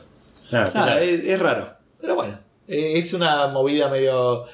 Nada, 0.52 0.72
Nada, 0.73 0.86
claro. 0.86 0.99
es, 1.02 1.23
es 1.23 1.40
raro. 1.40 1.73
Pero 2.02 2.15
bueno, 2.15 2.40
eh, 2.68 2.94
es 2.95 3.14
una 3.14 3.48
movida 3.48 3.88
medio. 3.90 4.45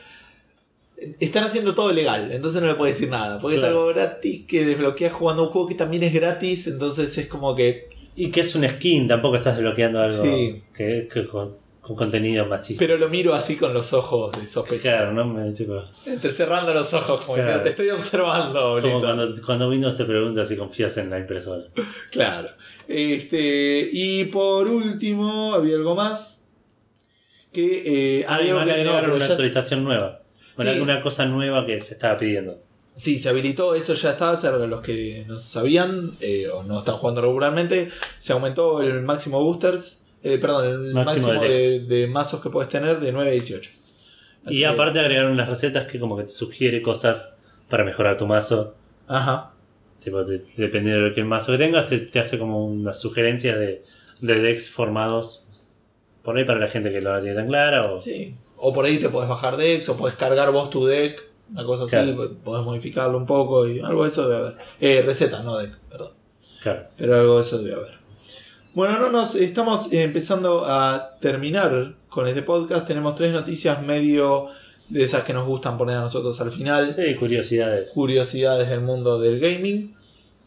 Están 1.19 1.43
haciendo 1.43 1.75
todo 1.75 1.91
legal, 1.91 2.31
entonces 2.31 2.61
no 2.61 2.67
le 2.69 2.75
puedo 2.75 2.87
decir 2.91 3.09
nada. 3.09 3.39
Porque 3.41 3.57
es 3.57 3.63
algo 3.63 3.87
gratis 3.87 4.45
que 4.47 4.65
desbloqueas 4.65 5.11
jugando 5.13 5.43
un 5.43 5.49
juego 5.49 5.67
que 5.67 5.75
también 5.75 6.03
es 6.03 6.13
gratis, 6.13 6.67
entonces 6.67 7.17
es 7.17 7.27
como 7.27 7.55
que. 7.55 7.89
Y 8.15 8.31
que 8.31 8.41
es 8.41 8.55
un 8.55 8.67
skin, 8.67 9.07
tampoco 9.07 9.35
estás 9.35 9.55
desbloqueando 9.57 9.99
algo 9.99 10.23
Sí. 10.23 10.63
que, 10.73 11.09
que 11.11 11.25
con, 11.27 11.57
con 11.81 11.97
contenido 11.97 12.45
macizo. 12.45 12.79
Pero 12.79 12.97
lo 12.97 13.09
miro 13.09 13.33
así 13.35 13.57
con 13.57 13.73
los 13.73 13.91
ojos 13.91 14.31
de 14.39 14.47
sospecha. 14.47 14.83
Claro, 14.83 15.11
¿no? 15.11 15.25
Me, 15.25 15.51
tipo, 15.51 15.83
Entrecerrando 16.05 16.73
los 16.73 16.93
ojos, 16.93 17.19
como 17.21 17.33
Claro. 17.35 17.41
diciendo, 17.59 17.63
te 17.63 17.69
estoy 17.69 17.89
observando, 17.89 18.61
como 18.61 18.75
Blizzard". 18.75 19.01
cuando, 19.17 19.41
cuando 19.45 19.69
Windows 19.69 19.97
te 19.97 20.05
pregunta 20.05 20.45
si 20.45 20.55
confías 20.55 20.95
en 20.97 21.09
la 21.09 21.19
impresora. 21.19 21.65
Claro. 22.11 22.47
Este, 22.87 23.89
y 23.91 24.23
por 24.25 24.67
último, 24.69 25.53
había 25.53 25.75
algo 25.75 25.93
más. 25.93 26.47
Que 27.51 28.19
eh, 28.19 28.25
había 28.27 28.53
Además 28.53 28.61
algo 28.63 28.75
que- 29.01 29.07
no, 29.07 29.15
una 29.15 29.25
actualización 29.25 29.83
nueva. 29.83 30.21
Bueno, 30.55 30.71
Sí. 30.71 30.77
alguna 30.77 31.01
cosa 31.01 31.25
nueva 31.25 31.65
que 31.65 31.79
se 31.81 31.93
estaba 31.93 32.17
pidiendo. 32.17 32.59
Sí, 32.95 33.19
se 33.19 33.27
habilitó, 33.29 33.75
eso 33.75 33.93
ya 33.93 34.11
estaba, 34.11 34.39
para 34.39 34.67
los 34.67 34.81
que 34.81 35.25
no 35.27 35.37
sabían 35.37 36.11
eh, 36.21 36.47
o 36.47 36.63
no 36.63 36.79
están 36.79 36.95
jugando 36.95 37.21
regularmente, 37.21 37.91
se 38.19 38.31
aumentó 38.31 38.81
el 38.81 39.01
máximo 39.01 39.41
boosters, 39.43 40.05
eh, 40.23 40.37
perdón, 40.37 40.65
el 40.87 40.93
Máximo 40.93 41.27
máximo, 41.33 41.41
de 41.43 41.79
de, 41.81 42.07
mazos 42.07 42.41
que 42.41 42.49
puedes 42.49 42.69
tener 42.69 42.99
de 43.01 43.11
9 43.11 43.29
a 43.29 43.33
18. 43.33 43.69
Así 44.45 44.55
y 44.55 44.59
que- 44.59 44.65
aparte 44.65 44.99
agregaron 44.99 45.33
unas 45.33 45.49
recetas 45.49 45.87
que 45.87 45.99
como 45.99 46.15
que 46.15 46.23
te 46.23 46.29
sugiere 46.29 46.81
cosas 46.81 47.35
para 47.69 47.83
mejorar 47.83 48.15
tu 48.17 48.25
mazo. 48.27 48.75
Ajá, 49.07 49.51
Tipo, 50.03 50.23
te- 50.23 50.41
dependiendo 50.55 51.03
de 51.05 51.13
qué 51.13 51.23
mazo 51.23 51.51
que 51.51 51.57
tengas, 51.57 51.87
te, 51.87 51.97
te 51.97 52.19
hace 52.19 52.37
como 52.37 52.63
una 52.65 52.93
sugerencia 52.93 53.57
de, 53.57 53.83
de 54.21 54.39
decks 54.39 54.69
formados 54.69 55.47
por 56.23 56.37
ahí 56.37 56.45
para 56.45 56.59
la 56.59 56.67
gente 56.67 56.91
que 56.91 57.01
lo 57.01 57.19
tiene 57.21 57.35
tan 57.35 57.47
clara. 57.47 57.91
O, 57.91 58.01
sí. 58.01 58.35
O 58.57 58.73
por 58.73 58.85
ahí 58.85 58.97
te 58.97 59.09
podés 59.09 59.29
bajar 59.29 59.57
decks, 59.57 59.89
o 59.89 59.97
podés 59.97 60.15
cargar 60.15 60.51
vos 60.51 60.69
tu 60.69 60.85
deck, 60.85 61.21
una 61.51 61.63
cosa 61.63 61.83
así, 61.83 62.15
podés 62.43 62.65
modificarlo 62.65 63.17
un 63.17 63.25
poco 63.25 63.67
y 63.67 63.79
algo 63.79 64.03
de 64.03 64.09
eso 64.09 64.27
debe 64.27 64.47
haber. 64.47 64.57
Eh, 64.79 65.03
receta, 65.05 65.43
no 65.43 65.57
deck, 65.57 65.75
perdón. 65.89 66.11
Claro. 66.61 66.87
Pero 66.97 67.15
algo 67.15 67.35
de 67.35 67.41
eso 67.41 67.57
debe 67.59 67.75
haber. 67.75 68.05
Bueno, 68.73 68.99
no 68.99 69.09
nos 69.09 69.35
estamos 69.35 69.93
empezando 69.93 70.65
a 70.65 71.17
terminar 71.21 71.95
con 72.09 72.27
este 72.27 72.41
podcast. 72.41 72.85
Tenemos 72.87 73.15
tres 73.15 73.31
noticias 73.31 73.81
medio 73.81 74.47
de 74.89 75.03
esas 75.03 75.23
que 75.23 75.33
nos 75.33 75.47
gustan 75.47 75.77
poner 75.77 75.97
a 75.97 76.01
nosotros 76.01 76.39
al 76.41 76.51
final. 76.51 76.91
Sí, 76.93 77.15
curiosidades. 77.15 77.91
Curiosidades 77.91 78.69
del 78.69 78.81
mundo 78.81 79.19
del 79.19 79.39
gaming. 79.39 79.95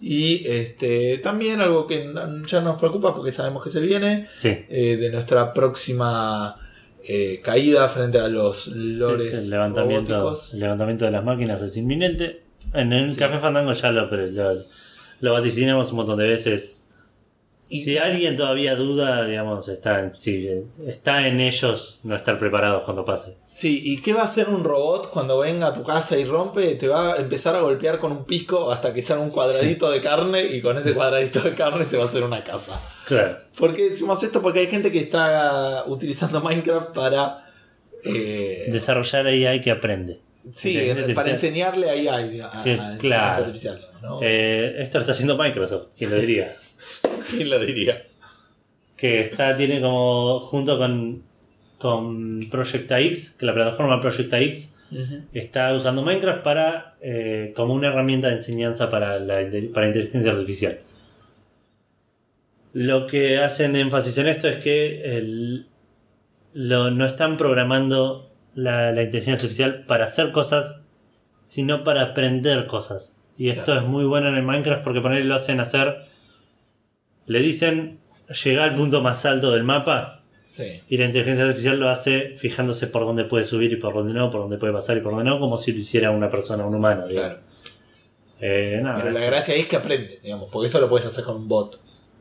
Y 0.01 0.47
este 0.47 1.19
también 1.19 1.61
algo 1.61 1.87
que 1.87 2.13
ya 2.47 2.61
nos 2.61 2.79
preocupa 2.79 3.15
porque 3.15 3.33
sabemos 3.33 3.65
que 3.65 3.71
se 3.71 3.81
viene. 3.81 4.29
Sí. 4.37 4.49
eh, 4.69 4.97
de 5.01 5.11
nuestra 5.11 5.55
próxima 5.55 6.57
eh, 7.09 7.41
caída 7.43 7.89
frente 7.89 8.19
a 8.19 8.29
los 8.29 8.69
lores 8.69 9.31
Sí, 9.31 9.37
sí, 9.37 9.45
el, 9.47 9.51
levantamiento, 9.51 10.13
robóticos. 10.19 10.55
el 10.55 10.61
levantamiento 10.61 11.05
de 11.07 11.11
las 11.11 11.25
máquinas 11.25 11.63
es 11.63 11.77
inminente. 11.77 12.43
En 12.75 12.93
el 12.93 13.11
Sí. 13.13 13.19
Café 13.19 13.39
Fandango 13.39 13.73
ya 13.73 13.91
lo, 13.91 14.11
lo, 14.11 14.65
lo 15.21 15.33
vaticinamos 15.33 15.91
un 15.91 15.97
montón 15.97 16.19
de 16.19 16.29
veces. 16.29 16.83
Y- 17.71 17.83
si 17.83 17.99
alguien 17.99 18.35
todavía 18.37 18.75
duda, 18.77 19.27
digamos, 19.27 19.69
está 19.69 20.01
en, 20.01 20.13
sí, 20.15 20.49
está 20.87 21.27
en 21.29 21.39
ellos 21.41 22.01
no 22.03 22.17
estar 22.17 22.39
preparados 22.39 22.85
cuando 22.85 23.05
pase. 23.05 23.37
Sí, 23.51 23.83
¿y 23.85 24.01
qué 24.01 24.15
va 24.15 24.23
a 24.23 24.25
hacer 24.25 24.49
un 24.49 24.65
robot 24.65 25.11
cuando 25.11 25.39
venga 25.39 25.67
a 25.67 25.73
tu 25.75 25.83
casa 25.83 26.17
y 26.17 26.25
rompe? 26.25 26.75
Te 26.77 26.89
va 26.89 27.15
a 27.15 27.17
empezar 27.19 27.55
a 27.57 27.61
golpear 27.61 27.99
con 27.99 28.13
un 28.13 28.25
pico 28.25 28.71
hasta 28.73 28.95
que 28.95 29.03
salga 29.03 29.23
un 29.23 29.31
cuadradito 29.31 29.91
de 29.91 30.01
carne 30.01 30.43
y 30.45 30.63
con 30.63 30.79
ese 30.79 30.95
cuadradito 30.95 31.41
de 31.43 31.55
carne 31.55 31.85
se 31.85 31.99
va 31.99 32.05
a 32.05 32.07
hacer 32.07 32.23
una 32.23 32.43
casa. 32.43 32.81
Claro. 33.07 33.37
¿Por 33.59 33.75
qué 33.75 33.91
decimos 33.91 34.23
esto? 34.23 34.41
Porque 34.41 34.61
hay 34.61 34.67
gente 34.69 34.91
que 34.91 35.01
está 35.01 35.85
utilizando 35.87 36.41
Minecraft 36.41 36.95
para... 36.95 37.45
eh, 38.05 38.65
Desarrollar 38.69 39.27
AI 39.27 39.61
que 39.61 39.71
aprende. 39.71 40.21
sí, 40.55 40.79
para 41.15 41.31
enseñarle 41.31 41.91
ahí 41.91 42.07
a, 42.09 42.15
a, 42.15 42.17
a 42.17 42.63
Sí, 42.63 42.71
inteligencia 42.71 42.99
claro. 42.99 43.35
artificial. 43.45 43.81
¿no? 44.03 44.21
Eh, 44.23 44.77
esto 44.79 44.99
lo 44.99 45.03
está 45.03 45.13
haciendo 45.13 45.37
Microsoft, 45.37 45.89
¿quién 45.99 46.11
lo 46.13 46.17
diría? 46.21 46.57
¿Quién 47.31 47.51
lo 47.51 47.59
diría? 47.59 48.05
que 48.97 49.21
está, 49.21 49.57
tiene 49.57 49.81
como 49.81 50.41
junto 50.41 50.77
con, 50.77 51.23
con 51.79 52.41
Project 52.51 52.91
X, 52.91 53.37
que 53.39 53.47
la 53.47 53.55
plataforma 53.55 54.01
Project 54.01 54.33
X 54.33 54.75
está 55.33 55.73
usando 55.75 56.03
Minecraft 56.03 56.43
para 56.43 56.97
eh, 57.01 57.53
como 57.55 57.75
una 57.75 57.89
herramienta 57.89 58.27
de 58.29 58.35
enseñanza 58.37 58.91
para 58.91 59.19
la 59.21 59.41
para 59.73 59.87
inteligencia 59.87 60.33
artificial. 60.33 60.79
Lo 62.73 63.07
que 63.07 63.39
hacen 63.39 63.77
énfasis 63.77 64.19
en 64.19 64.29
esto 64.29 64.49
es 64.49 64.57
que 64.57 65.17
el- 65.17 65.67
lo- 66.53 66.91
no 66.91 67.05
están 67.07 67.37
programando 67.37 68.31
la, 68.55 68.93
la 68.93 69.03
inteligencia 69.03 69.35
artificial 69.35 69.85
para 69.87 70.07
hacer 70.07 70.33
cosas, 70.33 70.81
sino 71.45 71.85
para 71.85 72.03
aprender 72.03 72.67
cosas. 72.67 73.17
Y 73.37 73.51
esto 73.51 73.67
Claro. 73.67 73.81
es 73.83 73.87
muy 73.87 74.05
bueno 74.05 74.29
en 74.29 74.35
el 74.37 74.43
Minecraft 74.43 74.83
porque 74.83 75.01
poner 75.01 75.25
lo 75.25 75.35
hacen 75.37 75.61
hacer. 75.61 76.08
Le 77.29 77.39
dicen 77.41 77.99
llegar 78.45 78.71
al 78.71 78.77
punto 78.77 79.01
más 79.01 79.25
alto 79.25 79.53
del 79.53 79.63
mapa 79.65 80.17
Sí. 80.47 80.81
y 80.89 80.97
la 80.97 81.05
inteligencia 81.05 81.45
artificial 81.45 81.79
lo 81.79 81.91
hace 81.91 82.31
fijándose 82.37 82.87
por 82.87 83.05
dónde 83.05 83.25
puede 83.25 83.45
subir 83.45 83.71
y 83.73 83.77
por 83.77 83.93
dónde 83.95 84.15
no, 84.15 84.31
por 84.31 84.41
dónde 84.41 84.57
puede 84.57 84.73
pasar 84.73 84.97
y 84.97 85.01
por 85.01 85.13
dónde 85.15 85.29
no, 85.31 85.39
como 85.39 85.59
si 85.59 85.73
lo 85.73 85.79
hiciera 85.79 86.11
una 86.11 86.31
persona, 86.31 86.65
un 86.67 86.75
humano. 86.75 87.07
digamos. 87.07 87.29
Claro. 87.35 87.41
Eh, 88.41 88.81
Pero 88.83 89.11
la 89.11 89.19
esto- 89.19 89.27
gracia 89.27 89.55
es 89.57 89.67
que 89.67 89.77
aprende, 89.77 90.21
digamos, 90.23 90.49
porque 90.51 90.67
eso 90.69 90.81
lo 90.81 90.89
puedes 90.89 91.07
hacer 91.07 91.25
con 91.25 91.37
un 91.37 91.49
bot. 91.49 91.79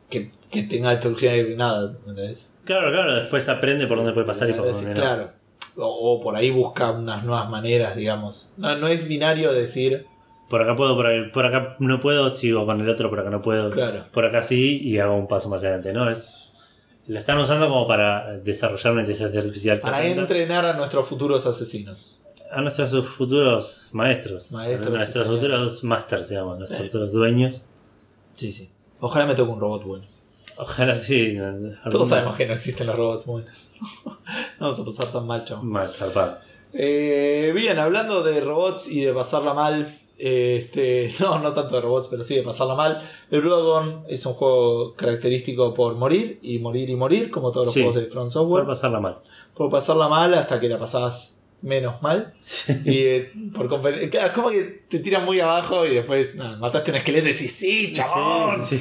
Que, 0.09 0.31
que 0.49 0.63
tenga 0.63 0.91
instrucción 0.93 1.33
de 1.33 1.55
nada, 1.57 1.91
¿entendés? 2.07 2.53
Claro, 2.63 2.91
claro, 2.91 3.15
después 3.15 3.47
aprende 3.49 3.87
por 3.87 3.97
dónde 3.97 4.13
puede 4.13 4.25
pasar 4.25 4.49
y 4.49 4.53
por 4.53 4.65
dónde 4.71 4.89
no. 4.89 4.93
claro. 4.95 5.31
O, 5.75 5.85
o 6.15 6.21
por 6.21 6.35
ahí 6.35 6.49
busca 6.49 6.91
unas 6.91 7.23
nuevas 7.23 7.49
maneras, 7.49 7.95
digamos. 7.95 8.51
No, 8.57 8.75
no 8.77 8.87
es 8.87 9.07
binario 9.07 9.51
decir, 9.53 10.05
Por 10.49 10.61
acá 10.61 10.75
puedo, 10.75 10.95
por, 10.95 11.07
ahí- 11.07 11.29
por 11.31 11.45
acá 11.45 11.75
no 11.79 11.99
puedo, 11.99 12.29
sigo 12.29 12.65
con 12.65 12.79
el 12.79 12.89
otro, 12.89 13.09
por 13.09 13.19
acá 13.19 13.29
no 13.29 13.41
puedo. 13.41 13.69
claro. 13.69 14.03
Por 14.13 14.25
acá 14.25 14.41
sí 14.41 14.79
y 14.81 14.97
hago 14.99 15.15
un 15.15 15.27
paso 15.27 15.49
más 15.49 15.63
adelante. 15.63 15.91
No, 15.93 16.09
es. 16.09 16.51
Lo 17.07 17.17
están 17.19 17.37
usando 17.37 17.67
como 17.69 17.87
para 17.87 18.37
desarrollar 18.37 18.91
una 18.93 19.01
inteligencia 19.01 19.39
artificial. 19.39 19.79
Para 19.79 20.05
entrenar 20.05 20.65
a 20.65 20.73
nuestros 20.73 21.07
futuros 21.07 21.45
asesinos. 21.45 22.21
A 22.51 22.61
nuestros 22.61 22.91
futuros 23.07 23.89
maestros. 23.93 24.51
Maestros, 24.51 24.87
a 24.87 24.89
nuestros 24.97 25.25
sí, 25.27 25.33
futuros 25.33 25.83
masters, 25.83 26.29
digamos, 26.29 26.57
nuestros 26.59 26.81
futuros 26.83 27.11
dueños. 27.13 27.65
Sí, 28.35 28.51
sí. 28.51 28.69
Ojalá 28.99 29.25
me 29.25 29.35
toque 29.35 29.51
un 29.51 29.59
robot 29.59 29.83
bueno. 29.83 30.05
Ojalá 30.57 30.95
sí. 30.95 31.37
Todos 31.89 32.09
sabemos 32.09 32.35
que 32.35 32.45
no 32.47 32.53
existen 32.53 32.87
los 32.87 32.95
robots 32.95 33.25
buenos. 33.25 33.73
no 34.05 34.17
vamos 34.59 34.79
a 34.79 34.85
pasar 34.85 35.05
tan 35.11 35.27
mal, 35.27 35.45
chavo. 35.45 35.63
Mal 35.63 35.89
zarpado. 35.89 36.39
Eh, 36.73 37.51
bien, 37.55 37.79
hablando 37.79 38.23
de 38.23 38.41
robots 38.41 38.87
y 38.89 39.01
de 39.05 39.13
pasarla 39.13 39.53
mal. 39.53 39.93
Este, 40.19 41.11
no, 41.19 41.39
no 41.39 41.53
tanto 41.53 41.75
de 41.75 41.81
robots, 41.81 42.07
pero 42.07 42.23
sí 42.23 42.35
de 42.35 42.43
pasarla 42.43 42.75
mal. 42.75 42.97
El 43.29 43.41
Bloodborne 43.41 44.03
es 44.09 44.25
un 44.25 44.33
juego 44.33 44.95
característico 44.95 45.73
por 45.73 45.95
morir 45.95 46.39
y 46.41 46.59
morir 46.59 46.89
y 46.89 46.95
morir, 46.95 47.29
como 47.31 47.51
todos 47.51 47.67
los 47.67 47.73
Sí. 47.73 47.81
juegos 47.83 48.01
de 48.01 48.07
Por 48.07 48.29
Software. 48.29 48.65
pasarla 48.65 48.99
mal. 48.99 49.15
Por 49.55 49.69
pasarla 49.69 50.07
mal 50.07 50.33
hasta 50.33 50.59
que 50.59 50.69
la 50.69 50.77
pasás 50.79 51.41
menos 51.61 52.01
mal. 52.01 52.33
Y 52.85 52.97
eh, 52.99 53.31
por 53.55 53.65
es 53.95 54.31
como 54.31 54.49
que 54.49 54.85
te 54.89 54.99
tiran 54.99 55.25
muy 55.25 55.39
abajo 55.39 55.85
y 55.85 55.95
después 55.95 56.35
nada, 56.35 56.57
mataste 56.57 56.91
un 56.91 56.97
esqueleto 56.97 57.27
y 57.29 57.31
decís, 57.31 57.51
sí, 57.51 57.91
chabón. 57.93 58.63
Sí. 58.65 58.79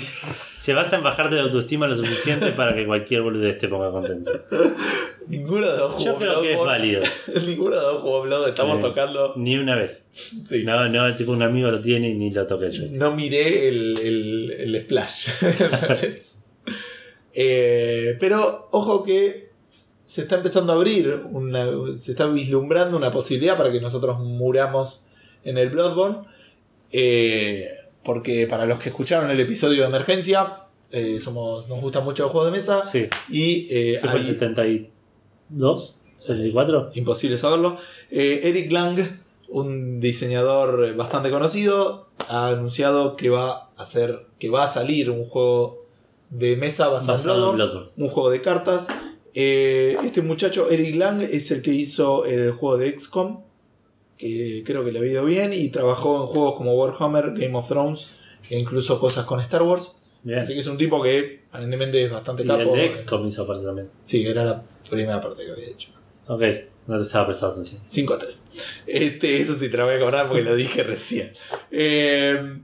Se 0.66 0.74
basa 0.74 0.96
en 0.96 1.04
bajarte 1.04 1.36
la 1.36 1.42
autoestima 1.42 1.86
lo 1.86 1.94
suficiente 1.94 2.50
para 2.50 2.74
que 2.74 2.84
cualquier 2.86 3.22
boludez 3.22 3.56
te 3.56 3.68
ponga 3.68 3.92
contento. 3.92 4.32
Ninguno 5.28 5.60
de 5.70 5.78
los 5.78 5.92
dos 5.92 6.04
Yo 6.04 6.16
creo 6.16 6.40
que 6.42 6.50
es 6.50 6.56
Bloodborne. 6.56 6.78
válido. 6.78 7.02
Ninguno 7.46 7.76
de 7.76 7.82
los 7.82 7.92
dos 7.92 8.02
jugó 8.02 8.22
Blood, 8.22 8.48
estamos 8.48 8.76
Sí. 8.78 8.82
tocando. 8.82 9.32
Ni 9.36 9.56
una 9.58 9.76
vez. 9.76 10.04
Sí. 10.44 10.64
No, 10.64 10.88
no, 10.88 11.14
tipo 11.14 11.30
un 11.30 11.42
amigo 11.42 11.70
lo 11.70 11.80
tiene 11.80 12.08
y 12.08 12.14
ni 12.14 12.32
lo 12.32 12.48
toqué 12.48 12.72
yo. 12.72 12.82
No 12.90 13.14
miré 13.14 13.68
el, 13.68 13.94
el, 14.02 14.50
el 14.74 14.80
splash. 14.80 15.28
Eh, 17.38 18.16
pero 18.18 18.68
ojo 18.72 19.04
que 19.04 19.50
se 20.06 20.22
está 20.22 20.36
empezando 20.36 20.72
a 20.72 20.76
abrir, 20.76 21.20
una- 21.30 21.68
se 21.98 22.12
está 22.12 22.26
vislumbrando 22.28 22.96
una 22.96 23.12
posibilidad 23.12 23.56
para 23.58 23.70
que 23.70 23.80
nosotros 23.80 24.18
muramos 24.20 25.06
en 25.44 25.58
el 25.58 25.68
Bloodborne. 25.68 26.26
Eh, 26.92 27.68
porque 28.06 28.46
para 28.46 28.64
los 28.64 28.78
que 28.78 28.88
escucharon 28.90 29.30
el 29.30 29.40
episodio 29.40 29.82
de 29.82 29.88
emergencia, 29.88 30.46
eh, 30.92 31.18
somos, 31.20 31.68
nos 31.68 31.80
gustan 31.80 32.04
mucho 32.04 32.22
los 32.22 32.32
juegos 32.32 32.52
de 32.52 32.56
mesa. 32.58 32.86
Sí. 32.86 33.08
Y 33.28 33.66
eh, 33.70 33.98
¿Qué 34.00 34.08
fue 34.08 34.20
el 34.20 34.26
hay- 34.26 34.32
72? 34.32 35.94
¿74? 36.20 36.90
imposible 36.94 37.36
saberlo. 37.36 37.78
Eh, 38.10 38.40
Eric 38.44 38.72
Lang, 38.72 39.20
un 39.48 40.00
diseñador 40.00 40.94
bastante 40.96 41.30
conocido, 41.30 42.08
ha 42.28 42.48
anunciado 42.48 43.16
que 43.16 43.28
va 43.28 43.70
a 43.76 43.82
hacer, 43.82 44.26
que 44.38 44.48
va 44.48 44.64
a 44.64 44.68
salir 44.68 45.10
un 45.10 45.24
juego 45.26 45.84
de 46.30 46.56
mesa 46.56 46.88
basado, 46.88 47.18
en 47.18 47.24
Basado 47.26 47.50
en 47.50 47.56
Bloodborne. 47.56 47.90
un 47.98 48.08
juego 48.08 48.30
de 48.30 48.40
cartas. 48.40 48.88
Eh, 49.34 49.96
este 50.04 50.22
muchacho, 50.22 50.70
Eric 50.70 50.96
Lang, 50.96 51.20
es 51.22 51.50
el 51.50 51.60
que 51.62 51.72
hizo 51.72 52.24
el 52.24 52.52
juego 52.52 52.78
de 52.78 52.98
XCOM, 52.98 53.42
que 54.18 54.62
creo 54.64 54.84
que 54.84 54.92
le 54.92 55.00
ha 55.00 55.04
ido 55.06 55.24
bien, 55.24 55.52
y 55.52 55.68
trabajó 55.68 56.16
en 56.22 56.26
juegos 56.26 56.56
como 56.56 56.74
Warhammer, 56.74 57.32
Game 57.34 57.56
of 57.56 57.68
Thrones, 57.68 58.10
e 58.50 58.58
incluso 58.58 58.98
cosas 59.00 59.24
con 59.26 59.40
Star 59.40 59.62
Wars. 59.62 59.96
Bien. 60.22 60.40
Así 60.40 60.54
que 60.54 60.60
es 60.60 60.66
un 60.66 60.78
tipo 60.78 61.02
que 61.02 61.42
aparentemente 61.50 62.02
es 62.04 62.10
bastante 62.10 62.42
Y 62.42 62.46
capo. 62.46 62.74
el 62.74 62.90
de 62.90 62.96
XCOM 62.96 63.26
hizo 63.28 63.42
aparte 63.42 63.64
también. 63.64 63.90
Sí, 64.00 64.26
era 64.26 64.44
la 64.44 64.62
primera 64.90 65.20
parte 65.20 65.44
que 65.44 65.52
había 65.52 65.66
hecho. 65.66 65.90
Ok, 66.26 66.42
no 66.88 66.96
te 66.96 67.02
estaba 67.04 67.26
prestando 67.26 67.52
atención. 67.52 67.80
5 67.84 68.14
a 68.14 68.18
3. 68.18 68.46
Este, 68.88 69.40
eso 69.40 69.54
sí 69.54 69.68
te 69.70 69.76
lo 69.76 69.86
voy 69.86 69.94
a 69.94 70.00
cobrar 70.00 70.26
porque 70.28 70.42
lo 70.42 70.56
dije 70.56 70.82
recién. 70.82 71.32
Eh, 71.70 72.58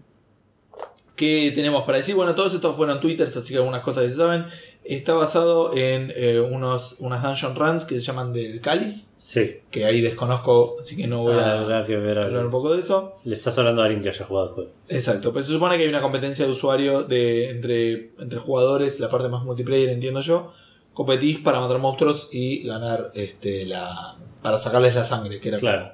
¿Qué 1.15 1.53
tenemos 1.55 1.85
para 1.85 1.99
decir? 1.99 2.15
Bueno, 2.17 2.35
todos 2.35 2.55
estos 2.55 2.75
fueron 2.75 3.01
twitters, 3.01 3.37
así 3.37 3.53
que 3.53 3.59
algunas 3.59 3.83
cosas 3.83 4.05
que 4.05 4.11
se 4.11 4.17
saben. 4.17 4.45
Está 4.85 5.15
basado 5.15 5.77
en 5.77 6.13
eh, 6.17 6.41
unos, 6.41 6.97
unas 6.99 7.23
dungeon 7.23 7.55
runs 7.55 7.85
que 7.85 7.95
se 7.95 8.01
llaman 8.01 8.33
del 8.33 8.61
cáliz, 8.61 9.09
Sí. 9.17 9.59
que 9.71 9.85
ahí 9.85 10.01
desconozco, 10.01 10.77
así 10.81 10.97
que 10.97 11.07
no 11.07 11.23
voy 11.23 11.35
Ah, 11.37 11.53
a 11.53 11.61
habrá 11.61 11.87
que 11.87 11.97
ver 11.97 12.19
hablar 12.19 12.45
un 12.45 12.51
poco 12.51 12.75
de 12.75 12.81
eso. 12.81 13.15
Le 13.25 13.37
estás 13.37 13.57
hablando 13.59 13.81
a 13.83 13.85
alguien 13.85 14.03
que 14.03 14.09
haya 14.09 14.25
jugado 14.27 14.49
el 14.49 14.55
juego. 14.55 14.71
Exacto, 14.89 15.33
pues 15.33 15.47
se 15.47 15.53
supone 15.53 15.77
que 15.77 15.85
hay 15.85 15.89
una 15.89 16.03
competencia 16.03 16.45
de 16.45 16.51
usuario 16.51 17.05
de, 17.05 17.51
entre, 17.51 18.11
entre 18.19 18.39
jugadores, 18.41 18.99
la 18.99 19.09
parte 19.09 19.29
más 19.29 19.45
multiplayer 19.45 19.89
entiendo 19.91 20.21
yo. 20.21 20.53
Competís 20.95 21.39
para 21.39 21.61
matar 21.61 21.79
monstruos 21.79 22.29
y 22.33 22.65
ganar 22.65 23.13
este, 23.15 23.65
la 23.67 24.17
para 24.43 24.59
sacarles 24.59 24.97
la 24.97 25.05
sangre, 25.05 25.41
que 25.41 25.49
era 25.51 25.59
Claro. 25.59 25.93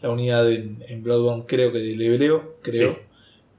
la 0.00 0.08
unidad 0.10 0.50
en, 0.50 0.82
en 0.88 1.02
Bloodborne, 1.02 1.44
creo 1.46 1.70
que 1.72 1.78
de 1.78 1.94
leveleo, 1.94 2.56
creo. 2.62 2.92
Sí. 2.92 2.98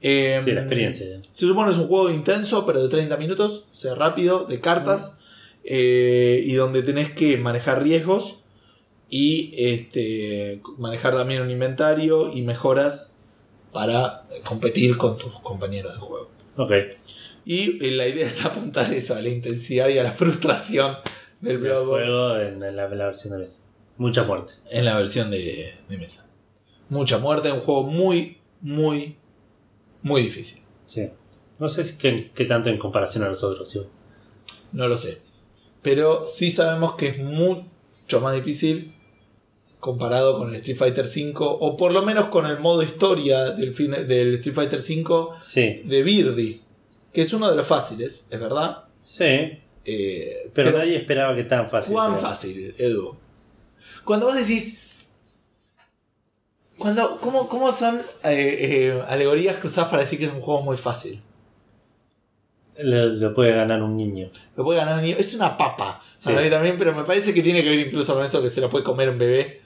Eh, 0.02 0.40
Sí, 0.44 0.52
la 0.52 0.60
experiencia. 0.62 1.06
Se 1.30 1.46
supone 1.46 1.68
que 1.68 1.72
es 1.76 1.78
un 1.78 1.88
juego 1.88 2.10
intenso, 2.10 2.66
pero 2.66 2.82
de 2.82 2.88
30 2.88 3.16
minutos, 3.16 3.64
o 3.70 3.74
sea, 3.74 3.94
rápido, 3.94 4.44
de 4.44 4.60
cartas, 4.60 5.18
eh, 5.64 6.42
y 6.44 6.54
donde 6.54 6.82
tenés 6.82 7.12
que 7.12 7.36
manejar 7.36 7.82
riesgos 7.82 8.40
y 9.08 9.52
este, 9.56 10.60
manejar 10.78 11.14
también 11.14 11.42
un 11.42 11.50
inventario 11.50 12.32
y 12.32 12.42
mejoras 12.42 13.14
para 13.72 14.24
competir 14.44 14.96
con 14.96 15.16
tus 15.18 15.38
compañeros 15.40 15.92
de 15.94 15.98
juego. 16.00 16.30
Ok. 16.56 16.72
Y 17.44 17.84
eh, 17.84 17.90
la 17.92 18.08
idea 18.08 18.26
es 18.26 18.44
apuntar 18.44 18.92
eso, 18.92 19.14
a 19.14 19.20
la 19.22 19.28
intensidad 19.28 19.88
y 19.88 19.98
a 19.98 20.02
la 20.02 20.12
frustración 20.12 20.96
del 21.40 21.52
El 21.52 21.58
Bloodborne 21.58 22.06
juego 22.06 22.36
en, 22.38 22.62
en 22.62 22.76
la, 22.76 22.86
en 22.86 22.98
la 22.98 23.06
versión 23.06 23.32
de 23.34 23.38
mesa. 23.40 23.60
Mucha 23.98 24.22
muerte. 24.24 24.54
en 24.70 24.84
la 24.84 24.96
versión 24.96 25.30
de, 25.30 25.70
de 25.88 25.98
mesa. 25.98 26.26
Mucha 26.88 27.18
muerte, 27.18 27.52
un 27.52 27.60
juego 27.60 27.84
muy, 27.84 28.38
muy, 28.60 29.16
muy 30.02 30.22
difícil. 30.22 30.62
Sí. 30.86 31.08
No 31.58 31.68
sé 31.68 31.84
si 31.84 31.96
qué, 31.96 32.30
qué 32.34 32.44
tanto 32.44 32.68
en 32.70 32.78
comparación 32.78 33.24
a 33.24 33.28
los 33.28 33.42
otros. 33.44 33.70
¿sí? 33.70 33.80
No 34.72 34.88
lo 34.88 34.96
sé. 34.98 35.20
Pero 35.82 36.26
sí 36.26 36.50
sabemos 36.50 36.94
que 36.94 37.08
es 37.08 37.18
mucho 37.18 38.20
más 38.20 38.34
difícil 38.34 38.94
comparado 39.80 40.38
con 40.38 40.50
el 40.50 40.56
Street 40.56 40.76
Fighter 40.76 41.06
V, 41.06 41.32
o 41.38 41.76
por 41.76 41.92
lo 41.92 42.02
menos 42.02 42.26
con 42.28 42.46
el 42.46 42.60
modo 42.60 42.82
historia 42.84 43.50
del, 43.50 43.74
fin- 43.74 43.90
del 44.06 44.34
Street 44.34 44.54
Fighter 44.54 44.78
V 44.80 45.34
Sí. 45.40 45.82
de 45.84 46.02
Birdie, 46.04 46.60
que 47.12 47.20
es 47.22 47.32
uno 47.32 47.50
de 47.50 47.56
los 47.56 47.66
fáciles, 47.66 48.28
es 48.30 48.38
verdad. 48.40 48.84
Sí. 49.02 49.24
Eh, 49.84 50.50
Pero, 50.54 50.70
nadie 50.78 50.96
esperaba 50.96 51.34
que 51.34 51.42
tan 51.44 51.68
fácil. 51.68 51.92
¿Cuán 51.92 52.16
fácil, 52.18 52.74
Edu? 52.78 53.16
Cuando 54.04 54.26
vos 54.26 54.36
decís. 54.36 54.78
Cuando, 56.82 57.20
¿cómo, 57.20 57.48
cómo 57.48 57.70
son 57.70 57.98
eh, 58.24 58.56
eh, 58.94 59.02
alegorías 59.06 59.56
que 59.56 59.68
usás 59.68 59.84
para 59.86 60.02
decir 60.02 60.18
que 60.18 60.24
es 60.24 60.32
un 60.32 60.40
juego 60.40 60.62
muy 60.62 60.76
fácil? 60.76 61.20
Lo, 62.76 63.06
lo 63.06 63.32
puede 63.34 63.52
ganar 63.52 63.80
un 63.82 63.96
niño. 63.96 64.26
Lo 64.56 64.64
puede 64.64 64.80
ganar 64.80 64.96
un 64.98 65.04
niño. 65.04 65.14
Es 65.16 65.32
una 65.34 65.56
papa. 65.56 66.02
Sí. 66.18 66.32
A 66.32 66.40
mí 66.40 66.50
también, 66.50 66.76
pero 66.76 66.92
me 66.92 67.04
parece 67.04 67.32
que 67.32 67.40
tiene 67.40 67.62
que 67.62 67.68
ver 67.70 67.78
incluso 67.78 68.14
con 68.14 68.24
eso 68.24 68.42
que 68.42 68.50
se 68.50 68.60
lo 68.60 68.68
puede 68.68 68.82
comer 68.82 69.10
un 69.10 69.18
bebé. 69.18 69.60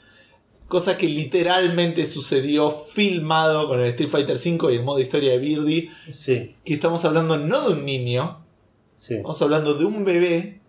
Cosa 0.69 0.99
que 0.99 1.07
literalmente 1.07 2.05
sucedió 2.05 2.71
filmado 2.71 3.67
con 3.67 3.81
el 3.81 3.87
Street 3.87 4.11
Fighter 4.11 4.37
V 4.37 4.75
y 4.75 4.77
el 4.77 4.83
modo 4.83 5.01
historia 5.01 5.33
de 5.33 5.39
Birdie. 5.39 5.91
Sí. 6.13 6.55
Que 6.67 6.75
estamos 6.75 7.03
hablando 7.07 7.39
no 7.39 7.67
de 7.69 7.73
un 7.75 7.87
niño, 7.87 8.45
Sí. 8.99 9.15
estamos 9.15 9.41
hablando 9.41 9.73
de 9.75 9.87
un 9.87 10.05
bebé 10.05 10.61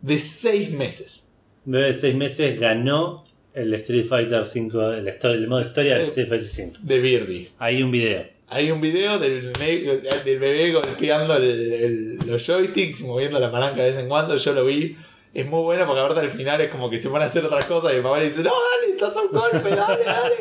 de 0.00 0.18
6 0.18 0.70
meses. 0.70 1.26
Un 1.66 1.72
bebé 1.72 1.86
de 1.88 1.92
6 1.92 2.14
meses 2.14 2.58
ganó 2.58 3.24
el 3.54 3.74
Street 3.74 4.06
Fighter 4.06 4.46
5, 4.46 4.92
el, 4.92 5.06
histo- 5.08 5.30
el 5.32 5.46
modo 5.48 5.60
historia 5.62 5.98
del. 5.98 6.06
Street 6.06 6.28
Fighter 6.28 6.46
5. 6.48 6.78
De 6.82 6.98
Birdie. 7.00 7.48
Hay 7.58 7.82
un 7.82 7.90
video. 7.90 8.24
Hay 8.48 8.70
un 8.72 8.80
video 8.80 9.18
del, 9.18 9.52
del 9.52 10.38
bebé 10.38 10.72
golpeando 10.72 11.36
el- 11.36 11.72
el- 11.72 12.18
los 12.26 12.44
joysticks 12.46 13.00
y 13.00 13.04
moviendo 13.04 13.38
la 13.38 13.50
palanca 13.52 13.82
de 13.82 13.90
vez 13.90 13.98
en 13.98 14.08
cuando. 14.08 14.36
Yo 14.36 14.52
lo 14.52 14.64
vi. 14.64 14.96
Es 15.32 15.46
muy 15.46 15.62
bueno 15.62 15.86
porque 15.86 16.00
ahorita 16.00 16.20
al 16.22 16.30
final 16.30 16.60
es 16.60 16.70
como 16.70 16.90
que 16.90 16.98
se 16.98 17.06
van 17.06 17.22
a 17.22 17.26
hacer 17.26 17.44
otras 17.44 17.64
cosas 17.66 17.92
y 17.92 17.96
el 17.98 18.02
papá 18.02 18.18
le 18.18 18.24
dice, 18.24 18.42
no, 18.42 18.50
dale, 18.50 18.92
estás 18.94 19.14
un 19.16 19.30
golpe, 19.30 19.70
dale, 19.76 20.02
dale. 20.04 20.34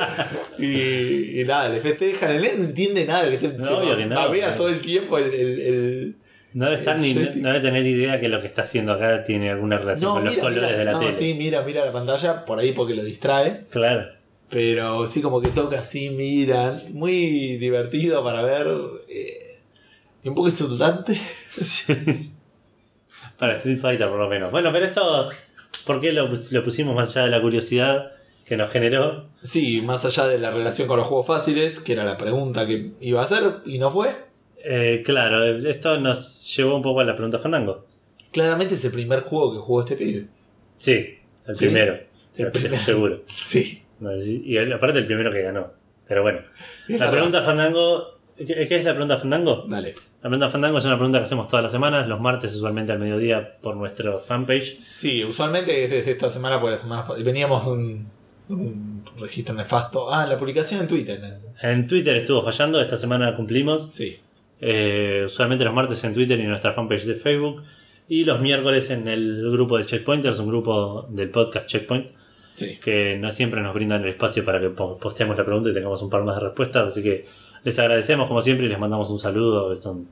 y, 0.58 1.42
y 1.42 1.44
nada, 1.44 1.70
le 1.70 1.80
festejan. 1.80 2.32
El 2.32 2.42
nene 2.42 2.58
no 2.58 2.64
entiende 2.66 3.06
nada. 3.06 3.30
Que 3.30 3.36
esté- 3.36 3.54
No, 3.56 3.64
se 3.68 3.74
obvio 3.74 3.96
que 3.96 4.06
no. 4.08 4.56
todo 4.56 4.70
el 4.70 4.82
tiempo 4.82 5.20
el... 5.20 6.16
No 6.54 6.66
debe, 6.66 6.78
estar 6.78 6.96
El 6.96 7.02
ni, 7.04 7.14
no, 7.14 7.22
joystick. 7.22 7.42
no 7.44 7.50
debe 7.50 7.60
tener 7.62 7.86
idea 7.86 8.20
que 8.20 8.28
lo 8.30 8.42
que 8.42 8.48
está 8.48 8.64
haciendo 8.64 8.94
acá 8.94 9.24
tiene 9.24 9.50
alguna 9.52 9.78
relación 9.78 10.10
No, 10.10 10.16
con 10.16 10.26
los 10.26 10.36
colores 10.36 10.64
mira. 10.64 10.78
de 10.78 10.86
la 10.86 10.92
No, 10.94 11.00
tele. 11.00 11.12
sí, 11.12 11.34
mira, 11.36 11.62
mira 11.62 11.86
la 11.86 11.92
pantalla 11.92 12.44
por 12.46 12.58
ahí 12.60 12.72
porque 12.72 12.96
lo 12.96 13.04
distrae. 13.04 13.66
Claro. 13.70 14.08
Pero 14.50 15.08
sí, 15.08 15.22
como 15.22 15.42
que 15.42 15.50
toca 15.50 15.80
así, 15.80 16.10
mira. 16.10 16.76
Muy 16.92 17.58
divertido 17.58 18.24
para 18.24 18.42
ver. 18.42 18.66
eh, 19.08 19.60
y 20.24 20.28
un 20.30 20.36
poco 20.36 20.48
insultante. 20.48 21.20
Para 23.38 23.56
Street 23.58 23.80
Fighter, 23.80 24.10
por 24.10 24.20
lo 24.20 24.28
menos. 24.28 24.52
Bueno, 24.52 24.72
pero 24.74 24.86
esto, 24.86 25.30
¿por 25.86 26.02
qué 26.02 26.12
lo, 26.12 26.28
lo 26.52 26.64
pusimos 26.64 26.96
más 26.96 27.16
allá 27.16 27.26
de 27.26 27.32
la 27.32 27.42
curiosidad 27.42 28.12
que 28.46 28.58
nos 28.58 28.70
generó? 28.72 29.28
Sí, 29.44 29.82
más 29.82 30.04
allá 30.04 30.28
de 30.28 30.40
la 30.40 30.52
relación 30.52 30.88
con 30.88 30.98
los 30.98 31.08
juegos 31.08 31.28
fáciles, 31.28 31.80
que 31.80 31.94
era 31.94 32.04
la 32.04 32.18
pregunta 32.18 32.68
que 32.68 32.92
iba 33.00 33.22
a 33.22 33.24
hacer 33.24 33.44
y 33.66 33.78
no 33.78 33.92
fue. 33.92 34.14
Eh, 34.64 35.02
claro, 35.06 35.44
esto 35.46 36.00
nos 36.00 36.56
llevó 36.56 36.76
un 36.76 36.82
poco 36.82 37.00
a 37.00 37.04
la 37.04 37.14
pregunta 37.16 37.40
Fandango. 37.40 37.86
Claramente 38.32 38.76
es 38.76 38.86
el 38.86 38.92
primer 38.92 39.22
juego 39.22 39.54
que 39.54 39.60
jugó 39.60 39.82
este 39.82 39.96
pibe. 39.96 40.28
Sí, 40.78 41.18
el 41.48 41.56
¿Sí? 41.56 41.66
primero. 41.66 42.00
El 42.38 42.78
seguro. 42.80 43.24
Sí. 43.28 43.84
No, 44.00 44.16
y 44.16 44.58
aparte 44.58 45.00
el 45.00 45.06
primero 45.06 45.32
que 45.32 45.42
ganó. 45.42 45.74
Pero 46.08 46.22
bueno. 46.22 46.40
La 46.88 47.12
pregunta 47.12 47.42
Fandango. 47.42 48.18
¿Qué, 48.38 48.46
qué 48.68 48.76
es 48.78 48.86
la 48.86 48.92
pregunta 48.92 49.18
Fandango? 49.18 49.66
Dale. 49.68 49.94
La 50.22 50.30
pregunta 50.30 50.50
Fandango 50.50 50.78
es 50.78 50.86
una 50.86 50.96
pregunta 50.96 51.20
que 51.20 51.26
hacemos 51.26 51.48
todas 51.50 51.64
las 51.64 51.72
semanas, 51.72 52.08
los 52.08 52.20
martes 52.22 52.56
usualmente 52.56 52.92
al 52.94 53.00
mediodía 53.00 53.58
por 53.62 53.76
nuestro 53.76 54.20
fanpage. 54.20 54.80
Sí, 54.80 55.24
usualmente 55.26 55.84
es 55.84 55.90
desde 55.90 56.12
esta 56.12 56.30
semana, 56.32 56.60
porque 56.60 56.72
la 56.76 56.78
semana 56.78 57.06
veníamos 57.24 57.68
un, 57.68 58.08
un 58.50 59.04
registro 59.20 59.54
nefasto. 59.56 60.14
Ah, 60.14 60.26
la 60.26 60.38
publicación 60.38 60.82
en 60.82 60.88
Twitter. 60.88 61.40
En 61.62 61.88
Twitter 61.88 62.16
estuvo 62.16 62.42
fallando, 62.42 62.80
esta 62.82 62.96
semana 62.98 63.34
cumplimos. 63.36 63.92
Sí. 63.92 64.18
Eh, 64.62 65.24
usualmente 65.26 65.64
los 65.66 65.74
martes 65.74 66.04
en 66.04 66.14
Twitter 66.14 66.38
y 66.40 66.44
en 66.44 66.50
nuestra 66.50 66.74
fanpage 66.74 67.06
de 67.06 67.16
Facebook. 67.16 67.64
Y 68.08 68.24
los 68.24 68.40
miércoles 68.42 68.90
en 68.90 69.08
el 69.08 69.52
grupo 69.52 69.78
de 69.78 69.86
Checkpointers, 69.86 70.40
un 70.40 70.48
grupo 70.48 71.06
del 71.10 71.30
podcast 71.30 71.68
Checkpoint, 71.68 72.08
Sí. 72.56 72.78
que 72.84 73.18
no 73.18 73.32
siempre 73.32 73.62
nos 73.62 73.74
brindan 73.74 74.02
el 74.04 74.10
espacio 74.10 74.44
para 74.44 74.60
que 74.60 74.70
po- 74.70 74.98
posteemos 74.98 75.38
la 75.38 75.46
pregunta 75.46 75.70
y 75.70 75.74
tengamos 75.74 76.02
un 76.02 76.10
par 76.10 76.24
más 76.24 76.36
de 76.36 76.42
respuestas. 76.48 76.88
Así 76.88 77.02
que 77.04 77.26
les 77.64 77.78
agradecemos 77.80 78.28
como 78.28 78.42
siempre 78.42 78.66
y 78.66 78.70
les 78.70 78.80
mandamos 78.80 79.10
un 79.12 79.20
saludo, 79.20 79.70
que 79.70 79.76
son 79.78 80.08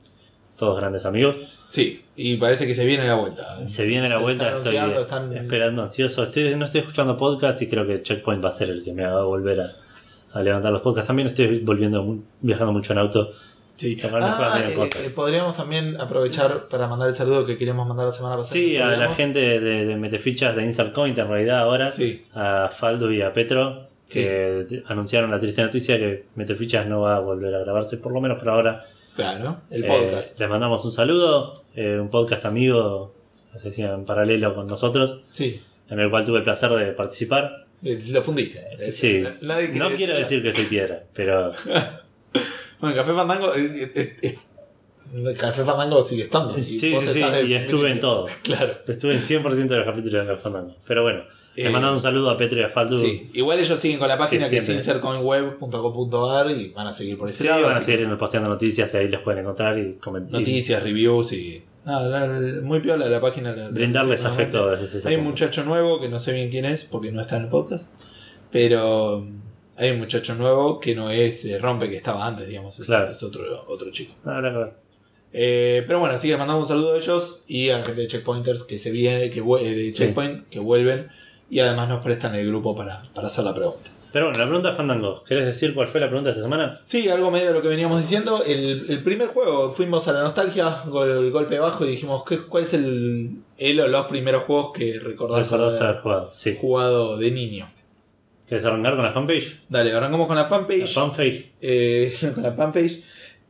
todos 0.56 0.78
grandes 0.78 1.04
amigos. 1.04 1.36
Sí, 1.68 2.02
y 2.16 2.36
parece 2.36 2.66
que 2.66 2.72
se 2.74 2.86
viene 2.86 3.06
la 3.06 3.16
vuelta. 3.16 3.66
Se 3.68 3.84
viene 3.84 4.08
la 4.08 4.18
vuelta, 4.18 4.50
estoy 4.50 4.76
están- 4.76 5.36
esperando 5.36 5.82
ansioso. 5.82 6.22
Estoy, 6.22 6.54
no 6.56 6.64
estoy 6.64 6.80
escuchando 6.80 7.16
podcast 7.16 7.60
y 7.62 7.66
creo 7.68 7.86
que 7.86 8.02
Checkpoint 8.02 8.42
va 8.42 8.48
a 8.48 8.52
ser 8.52 8.70
el 8.70 8.82
que 8.82 8.92
me 8.92 9.04
haga 9.04 9.22
volver 9.24 9.60
a, 9.60 9.70
a 10.32 10.42
levantar 10.42 10.72
los 10.72 10.80
podcasts. 10.80 11.06
También 11.08 11.26
estoy 11.28 11.58
volviendo, 11.60 12.16
viajando 12.40 12.72
mucho 12.72 12.92
en 12.92 12.98
auto 13.00 13.30
Sí. 13.78 13.96
Mejora 14.02 14.26
Ah, 14.38 14.60
eh, 14.60 14.90
eh, 15.06 15.10
podríamos 15.10 15.56
también 15.56 15.98
aprovechar 16.00 16.68
para 16.68 16.86
mandar 16.88 17.08
el 17.08 17.14
saludo 17.14 17.46
que 17.46 17.56
queríamos 17.56 17.86
mandar 17.88 18.06
la 18.06 18.12
semana 18.12 18.36
pasada. 18.36 18.52
Sí, 18.52 18.72
que 18.72 18.82
a 18.82 18.88
la 18.96 19.08
gente 19.08 19.38
de, 19.60 19.86
de 19.86 19.96
Metefichas 19.96 20.54
de 20.56 20.64
Insert 20.64 20.92
Coin 20.92 21.18
en 21.18 21.28
realidad 21.28 21.60
ahora, 21.60 21.90
Sí. 21.90 22.24
a 22.34 22.68
Faldo 22.70 23.10
y 23.12 23.22
a 23.22 23.32
Petro, 23.32 23.86
que 24.10 24.66
t- 24.68 24.82
anunciaron 24.88 25.30
la 25.30 25.38
triste 25.38 25.62
noticia 25.62 25.96
que 25.96 26.24
Metefichas 26.34 26.86
no 26.88 27.02
va 27.02 27.16
a 27.16 27.20
volver 27.20 27.54
a 27.54 27.60
grabarse, 27.60 27.96
por 27.98 28.12
lo 28.12 28.20
menos 28.20 28.38
por 28.38 28.48
ahora. 28.50 28.84
Claro, 29.14 29.62
el 29.70 29.84
Eh, 29.84 29.86
podcast. 29.88 30.38
les 30.40 30.48
mandamos 30.48 30.84
un 30.84 30.92
saludo, 30.92 31.54
un 31.76 32.08
podcast 32.10 32.44
amigo, 32.46 33.14
así 33.54 33.64
decía, 33.66 33.92
en 33.94 34.04
paralelo 34.04 34.54
con 34.54 34.66
nosotros, 34.66 35.20
Sí, 35.30 35.60
en 35.88 36.00
el 36.00 36.10
cual 36.10 36.24
tuve 36.24 36.38
el 36.38 36.44
placer 36.44 36.70
de 36.72 36.86
participar. 36.92 37.66
lo 37.82 38.22
fundiste. 38.22 38.90
Sí, 38.90 39.22
no 39.74 39.90
quiero 39.96 40.14
decir 40.16 40.42
que 40.42 40.52
soy 40.52 40.64
piedra, 40.64 41.04
pero 41.14 41.52
Bueno, 42.80 42.96
Café 42.96 43.12
Fandango. 43.12 43.54
eh, 43.54 43.90
es- 43.94 44.06
es- 44.06 44.16
es- 44.22 44.38
Café 45.38 45.64
Fandango 45.64 46.02
sigue 46.02 46.24
estando. 46.24 46.56
y 46.58 46.62
sí, 46.62 46.78
sí, 46.78 46.94
sí, 47.00 47.22
y 47.46 47.54
estuve 47.54 47.90
en 47.90 48.00
todo. 48.00 48.26
Claro. 48.42 48.74
Estuve 48.86 49.14
en 49.14 49.22
100% 49.22 49.74
de 49.74 49.76
los 49.78 49.86
capítulos 49.86 50.26
de 50.26 50.36
Fandango. 50.36 50.74
Pero 50.86 51.02
bueno, 51.02 51.22
Eh, 51.56 51.64
les 51.64 51.72
mandamos 51.72 51.96
un 51.96 52.02
saludo 52.02 52.30
a 52.30 52.36
Petro 52.36 52.60
y 52.60 52.62
a 52.62 52.68
Faldo. 52.68 52.94
Sí, 52.96 53.30
igual 53.32 53.58
ellos 53.58 53.80
siguen 53.80 53.98
con 53.98 54.06
la 54.06 54.16
página 54.18 54.44
Que 54.44 54.50
que 54.50 54.56
es 54.58 54.68
insercoinweb.com.ar 54.68 56.50
y 56.50 56.68
van 56.70 56.86
a 56.86 56.92
seguir 56.92 57.16
por 57.18 57.28
ese 57.28 57.42
Sí, 57.42 57.48
lado. 57.48 57.62
van 57.64 57.76
a 57.76 57.80
seguir 57.80 58.16
posteando 58.18 58.48
noticias, 58.50 58.94
ahí 58.94 59.08
los 59.08 59.22
pueden 59.22 59.40
encontrar 59.40 59.76
y 59.78 59.94
comentar. 59.94 60.32
que 60.32 60.38
Noticias, 60.38 60.82
reviews 60.82 61.32
y. 61.32 61.64
Nada, 61.84 62.28
la- 62.28 62.60
muy 62.62 62.80
piola 62.80 63.08
la 63.08 63.20
página. 63.20 63.56
la- 63.56 63.70
Brindarles 63.70 64.24
afecto 64.26 64.70
Hay 65.06 65.16
un 65.16 65.24
muchacho 65.24 65.64
nuevo 65.64 66.00
que 66.00 66.08
no 66.08 66.20
sé 66.20 66.32
bien 66.34 66.50
quién 66.50 66.64
es 66.66 66.84
porque 66.84 67.10
no 67.10 67.22
está 67.22 67.38
en 67.38 67.44
el 67.44 67.48
podcast. 67.48 67.90
Pero 68.52 69.26
hay 69.78 69.90
un 69.92 69.98
muchacho 70.00 70.34
nuevo 70.34 70.80
que 70.80 70.94
no 70.94 71.10
es 71.10 71.44
eh, 71.44 71.58
Rompe 71.58 71.88
que 71.88 71.96
estaba 71.96 72.26
antes, 72.26 72.48
digamos. 72.48 72.78
Es, 72.78 72.86
Claro. 72.86 73.10
es 73.10 73.22
otro, 73.22 73.42
otro 73.68 73.90
chico. 73.92 74.14
Ah, 74.24 74.34
la 74.42 74.50
verdad. 74.50 74.72
Eh, 75.32 75.84
pero 75.86 76.00
bueno, 76.00 76.14
así 76.14 76.26
que 76.28 76.32
les 76.32 76.38
mandamos 76.38 76.62
un 76.62 76.68
saludo 76.68 76.94
a 76.94 76.96
ellos 76.96 77.42
y 77.46 77.68
a 77.70 77.78
la 77.78 77.84
gente 77.84 78.00
de 78.02 78.08
Checkpointers 78.08 78.64
que 78.64 78.78
se 78.78 78.90
viene, 78.90 79.30
que 79.30 79.40
eh, 79.40 79.74
de 79.74 79.92
Checkpoint, 79.92 80.48
que 80.48 80.58
vuelven 80.58 81.08
y 81.50 81.60
además 81.60 81.88
nos 81.88 82.02
prestan 82.02 82.34
el 82.34 82.46
grupo 82.46 82.74
para, 82.74 83.02
para 83.14 83.28
hacer 83.28 83.44
la 83.44 83.54
pregunta. 83.54 83.90
Pero 84.10 84.24
bueno, 84.26 84.38
la 84.38 84.46
pregunta 84.46 84.72
Fandango. 84.72 85.22
¿Querés 85.22 85.44
decir 85.44 85.74
cuál 85.74 85.86
fue 85.88 86.00
la 86.00 86.06
pregunta 86.06 86.28
de 86.30 86.32
esta 86.32 86.42
semana? 86.42 86.80
Sí, 86.84 87.10
algo 87.10 87.30
medio 87.30 87.48
de 87.48 87.52
lo 87.52 87.60
que 87.60 87.68
veníamos 87.68 88.00
diciendo. 88.00 88.42
El, 88.46 88.86
el 88.88 89.02
primer 89.02 89.28
juego, 89.28 89.70
fuimos 89.70 90.08
a 90.08 90.14
la 90.14 90.22
nostalgia, 90.22 90.82
gol- 90.86 91.10
el 91.10 91.30
golpe 91.30 91.58
bajo 91.58 91.84
y 91.84 91.90
dijimos, 91.90 92.22
¿qué, 92.26 92.38
¿cuál 92.38 92.64
es 92.64 92.72
el, 92.72 93.36
el 93.58 93.80
o 93.80 93.86
los 93.86 94.06
primeros 94.06 94.44
juegos 94.44 94.72
que 94.72 94.98
recordás 94.98 95.50
Recordás 95.50 95.74
haber 95.74 95.90
haber 95.90 96.02
jugado. 96.02 96.30
Sí. 96.32 96.56
jugado 96.58 97.18
de 97.18 97.30
niño? 97.30 97.70
¿Querés 98.48 98.64
arrancar 98.64 98.94
con 98.96 99.04
la 99.04 99.12
fanpage? 99.12 99.60
Dale, 99.68 99.92
arrancamos 99.92 100.26
con 100.26 100.36
la 100.36 100.42
La 100.42 100.48
fanpage. 100.48 100.94
fanpage. 100.94 101.50
Eh, 101.60 102.14
con 102.34 102.42
la 102.42 102.52
fanpage. 102.52 103.02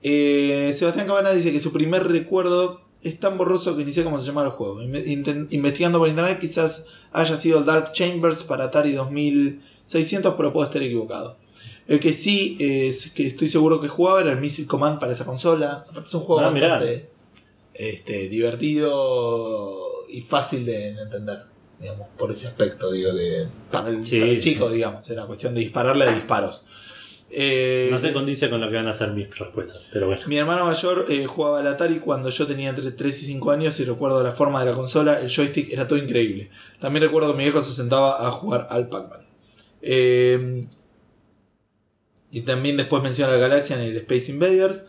Eh, 0.03 0.71
Sebastián 0.75 1.07
Cabana 1.07 1.31
dice 1.33 1.53
que 1.53 1.61
su 1.61 1.73
primer 1.73 2.05
recuerdo 2.09 2.83
es 3.03 3.19
tan 3.21 3.39
borroso 3.39 3.77
que 3.77 3.85
ni 3.85 3.93
sé 3.93 4.03
cómo 4.03 4.19
se 4.19 4.27
llama 4.27 4.43
el 4.45 4.51
juego. 4.51 4.83
Inve- 4.83 5.47
investigando 5.51 5.99
por 5.99 6.09
internet 6.09 6.39
quizás 6.41 6.87
haya 7.13 7.37
sido 7.37 7.61
el 7.61 7.65
Dark 7.65 7.93
Chambers 7.93 8.43
para 8.43 8.65
Atari 8.65 8.93
2600, 8.93 10.35
pero 10.35 10.53
puedo 10.53 10.67
estar 10.67 10.83
equivocado. 10.83 11.37
El 11.87 12.01
que 12.01 12.13
sí 12.13 12.57
es 12.61 13.11
que 13.13 13.27
estoy 13.27 13.49
seguro 13.49 13.81
que 13.81 13.89
jugaba 13.89 14.21
era 14.21 14.33
el 14.33 14.41
Missile 14.41 14.67
Command 14.69 14.99
para 14.99 15.13
esa 15.13 15.25
consola. 15.25 15.87
Es 16.05 16.13
un 16.15 16.21
juego 16.23 16.43
Ah, 16.43 16.51
mirá. 16.51 16.71
bastante 16.75 17.09
este, 17.75 18.29
divertido 18.29 20.03
y 20.09 20.21
fácil 20.23 20.67
de, 20.67 20.93
de 20.95 21.03
entender. 21.03 21.39
Digamos, 21.81 22.09
por 22.19 22.31
ese 22.31 22.49
aspecto, 22.49 22.91
digo, 22.91 23.13
de, 23.13 23.47
para 23.71 23.89
el, 23.91 24.05
Sí, 24.05 24.19
para 24.19 24.33
el 24.33 24.43
sí. 24.43 24.51
chico, 24.53 24.69
digamos, 24.71 25.09
era 25.11 25.27
cuestión 25.27 25.55
de 25.55 25.61
dispararle 25.61 26.07
de 26.07 26.15
disparos. 26.15 26.65
Eh, 27.31 27.89
No 27.93 27.99
se 27.99 28.13
condice 28.13 28.49
con 28.49 28.61
lo 28.61 28.69
que 28.71 28.77
van 28.77 28.89
a 28.89 28.95
ser 28.95 29.11
mis 29.13 29.29
respuestas, 29.39 29.87
pero 29.93 30.07
bueno. 30.07 30.23
mi 30.27 30.39
hermano 30.39 30.65
mayor 30.65 31.05
eh, 31.11 31.27
jugaba 31.27 31.59
al 31.61 31.67
Atari 31.67 31.99
cuando 32.01 32.31
yo 32.31 32.47
tenía 32.47 32.71
entre 32.71 32.91
3 32.91 33.23
y 33.23 33.27
5 33.27 33.51
años 33.51 33.79
y 33.81 33.85
recuerdo 33.85 34.23
la 34.25 34.33
forma 34.33 34.61
de 34.65 34.71
la 34.71 34.75
consola, 34.75 35.21
el 35.21 35.29
joystick 35.29 35.71
era 35.71 35.87
todo 35.87 35.99
increíble. 35.99 36.49
También 36.81 37.05
recuerdo 37.05 37.33
que 37.33 37.37
mi 37.39 37.45
viejo 37.45 37.61
se 37.63 37.71
sentaba 37.73 38.27
a 38.27 38.31
jugar 38.33 38.67
al 38.71 38.89
Pac-Man. 38.89 39.27
Eh, 39.83 40.63
y 42.31 42.41
también 42.43 42.77
después 42.77 43.03
menciona 43.03 43.35
el 43.35 43.41
Galaxian 43.41 43.83
y 43.83 43.89
el 43.91 43.97
Space 43.99 44.33
Invaders. 44.33 44.87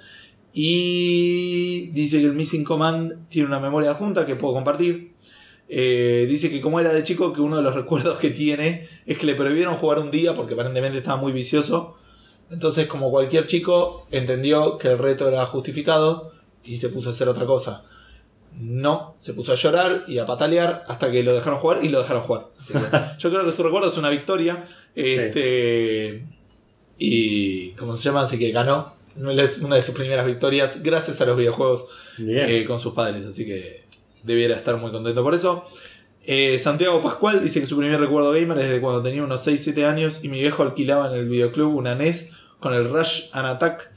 Y 0.53 1.87
dice 1.91 2.19
que 2.19 2.25
el 2.25 2.33
Missing 2.33 2.63
Command 2.63 3.29
tiene 3.29 3.47
una 3.47 3.59
memoria 3.59 3.91
adjunta 3.91 4.25
que 4.25 4.35
puedo 4.35 4.53
compartir. 4.55 5.13
Eh, 5.71 6.25
dice 6.27 6.49
que 6.49 6.61
como 6.61 6.79
era 6.79 6.91
de 6.91 7.03
chico, 7.03 7.31
que 7.31 7.41
uno 7.41 7.57
de 7.57 7.61
los 7.61 7.75
recuerdos 7.75 8.17
que 8.17 8.31
tiene 8.31 8.87
es 9.05 9.19
que 9.19 9.27
le 9.27 9.35
prohibieron 9.35 9.75
jugar 9.75 9.99
un 9.99 10.09
día 10.09 10.33
porque 10.33 10.55
aparentemente 10.55 10.97
estaba 10.97 11.17
muy 11.17 11.31
vicioso. 11.31 11.95
Entonces, 12.49 12.87
como 12.87 13.11
cualquier 13.11 13.45
chico, 13.45 14.07
entendió 14.11 14.79
que 14.79 14.87
el 14.87 14.97
reto 14.97 15.27
era 15.27 15.45
justificado 15.45 16.31
y 16.63 16.77
se 16.77 16.89
puso 16.89 17.09
a 17.09 17.11
hacer 17.11 17.29
otra 17.29 17.45
cosa. 17.45 17.85
No, 18.59 19.15
se 19.19 19.33
puso 19.33 19.51
a 19.51 19.55
llorar 19.55 20.05
y 20.07 20.17
a 20.17 20.25
patalear 20.25 20.83
hasta 20.87 21.11
que 21.11 21.21
lo 21.21 21.35
dejaron 21.35 21.59
jugar 21.59 21.83
y 21.83 21.89
lo 21.89 21.99
dejaron 21.99 22.23
jugar. 22.23 22.47
Así 22.59 22.73
que 22.73 22.79
yo 23.19 23.29
creo 23.29 23.45
que 23.45 23.51
su 23.51 23.61
recuerdo 23.61 23.89
es 23.89 23.97
una 23.97 24.09
victoria. 24.09 24.65
Este, 24.95 26.25
Y, 26.97 27.69
¿cómo 27.73 27.95
se 27.95 28.03
llama? 28.03 28.21
Así 28.21 28.39
que 28.39 28.51
ganó. 28.51 28.95
Es 29.37 29.59
una 29.59 29.75
de 29.75 29.81
sus 29.83 29.93
primeras 29.93 30.25
victorias 30.25 30.81
gracias 30.81 31.21
a 31.21 31.25
los 31.25 31.37
videojuegos 31.37 31.85
eh, 32.17 32.65
con 32.65 32.79
sus 32.79 32.93
padres, 32.93 33.25
así 33.25 33.45
que 33.45 33.88
debiera 34.23 34.55
estar 34.55 34.77
muy 34.77 34.91
contento 34.91 35.23
por 35.23 35.35
eso. 35.35 35.65
Eh, 36.25 36.59
Santiago 36.59 37.01
Pascual 37.01 37.41
dice 37.41 37.59
que 37.61 37.65
su 37.67 37.77
primer 37.77 37.99
recuerdo 37.99 38.31
gamer 38.31 38.57
es 38.59 38.69
de 38.69 38.81
cuando 38.81 39.01
tenía 39.01 39.23
unos 39.23 39.47
6-7 39.47 39.85
años 39.85 40.23
y 40.23 40.29
mi 40.29 40.39
viejo 40.39 40.61
alquilaba 40.63 41.07
en 41.07 41.13
el 41.13 41.27
videoclub 41.27 41.73
una 41.75 41.95
NES 41.95 42.31
con 42.59 42.73
el 42.73 42.89
Rush 42.89 43.29
and 43.31 43.47
Attack 43.47 43.91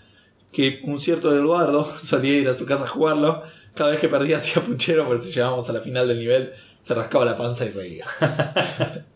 que 0.52 0.80
un 0.84 0.98
cierto 1.00 1.34
Eduardo 1.34 1.84
solía 2.02 2.38
ir 2.38 2.48
a 2.48 2.54
su 2.54 2.64
casa 2.66 2.84
a 2.84 2.88
jugarlo. 2.88 3.42
Cada 3.74 3.90
vez 3.90 3.98
que 4.00 4.08
perdía 4.08 4.36
hacía 4.38 4.62
puchero, 4.62 5.06
pero 5.08 5.20
si 5.20 5.30
llegábamos 5.30 5.68
a 5.68 5.72
la 5.72 5.80
final 5.80 6.08
del 6.08 6.18
nivel 6.18 6.52
se 6.80 6.94
rascaba 6.94 7.24
la 7.24 7.36
panza 7.36 7.64
y 7.64 7.70
reía. 7.70 8.06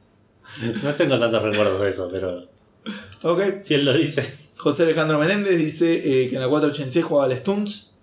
No 0.82 0.94
tengo 0.94 1.18
tantos 1.18 1.42
recuerdos 1.42 1.80
de 1.82 1.90
eso, 1.90 2.08
pero 2.10 2.44
Ok. 3.24 3.42
si 3.62 3.74
él 3.74 3.84
lo 3.84 3.92
dice. 3.92 4.32
José 4.56 4.84
Alejandro 4.84 5.18
Menéndez 5.18 5.58
dice 5.58 5.94
eh, 5.96 6.28
que 6.30 6.36
en 6.36 6.40
la 6.40 6.48
486 6.48 7.04
jugaba 7.04 7.30
al 7.30 7.38
Stunts. 7.38 7.98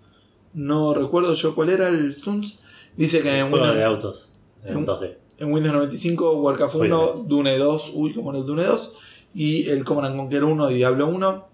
No 0.52 0.94
recuerdo 0.94 1.34
yo 1.34 1.54
cuál 1.54 1.70
era 1.70 1.88
el 1.88 2.14
Stunts. 2.14 2.60
Dice 2.96 3.20
que 3.22 3.38
en 3.38 3.52
Windows- 3.52 3.74
de 3.74 3.84
autos 3.84 4.30
en 4.64 4.86
2D. 4.86 5.18
En 5.38 5.52
Windows 5.52 5.74
95, 5.74 6.36
Warcraft 6.36 6.74
1, 6.76 7.00
Oye. 7.00 7.22
Dune 7.26 7.58
2, 7.58 7.92
uy, 7.94 8.12
como 8.12 8.30
en 8.30 8.36
el 8.36 8.46
Dune 8.46 8.64
2, 8.64 8.92
y 9.34 9.68
el 9.68 9.84
Command 9.84 10.06
and 10.08 10.16
Conquer 10.16 10.44
1 10.44 10.70
y 10.70 10.74
Diablo 10.74 11.08
1. 11.08 11.48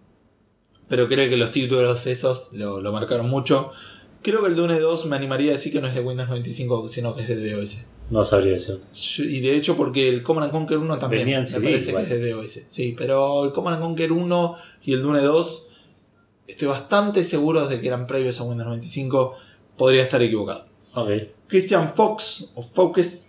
Pero 0.88 1.08
creo 1.08 1.30
que 1.30 1.36
los 1.36 1.50
títulos 1.50 2.06
esos 2.06 2.52
lo, 2.52 2.80
lo 2.80 2.92
marcaron 2.92 3.30
mucho. 3.30 3.70
Creo 4.22 4.42
que 4.42 4.48
el 4.48 4.56
Dune 4.56 4.78
2 4.78 5.06
me 5.06 5.16
animaría 5.16 5.50
a 5.50 5.54
decir 5.54 5.72
que 5.72 5.80
no 5.80 5.86
es 5.88 5.94
de 5.94 6.00
Windows 6.02 6.28
95, 6.28 6.88
sino 6.88 7.14
que 7.14 7.22
es 7.22 7.28
de 7.28 7.52
DOS. 7.54 7.78
No 8.10 8.24
sabría 8.24 8.52
decir. 8.54 8.80
Yo- 8.92 9.24
Y 9.24 9.40
de 9.40 9.56
hecho, 9.56 9.76
porque 9.76 10.08
el 10.08 10.22
Command 10.22 10.46
and 10.46 10.52
Conquer 10.52 10.76
1 10.78 10.98
también 10.98 11.22
Venía 11.22 11.36
en 11.38 11.42
me 11.44 11.48
CD 11.48 11.62
parece 11.62 11.90
igual. 11.90 12.06
que 12.06 12.14
es 12.16 12.20
de 12.20 12.30
DOS. 12.32 12.60
Sí, 12.68 12.94
pero 12.98 13.44
el 13.44 13.52
Command 13.52 13.76
and 13.76 13.84
Conquer 13.84 14.12
1 14.12 14.56
y 14.84 14.92
el 14.92 15.00
Dune 15.00 15.22
2, 15.22 15.68
estoy 16.48 16.68
bastante 16.68 17.24
seguro 17.24 17.66
de 17.66 17.80
que 17.80 17.86
eran 17.86 18.06
previos 18.06 18.38
a 18.40 18.42
Windows 18.42 18.66
95. 18.68 19.34
Podría 19.78 20.02
estar 20.02 20.20
equivocado. 20.20 20.66
Christian 21.48 21.94
Fox, 21.94 22.52
o 22.54 22.62
Focus, 22.62 23.28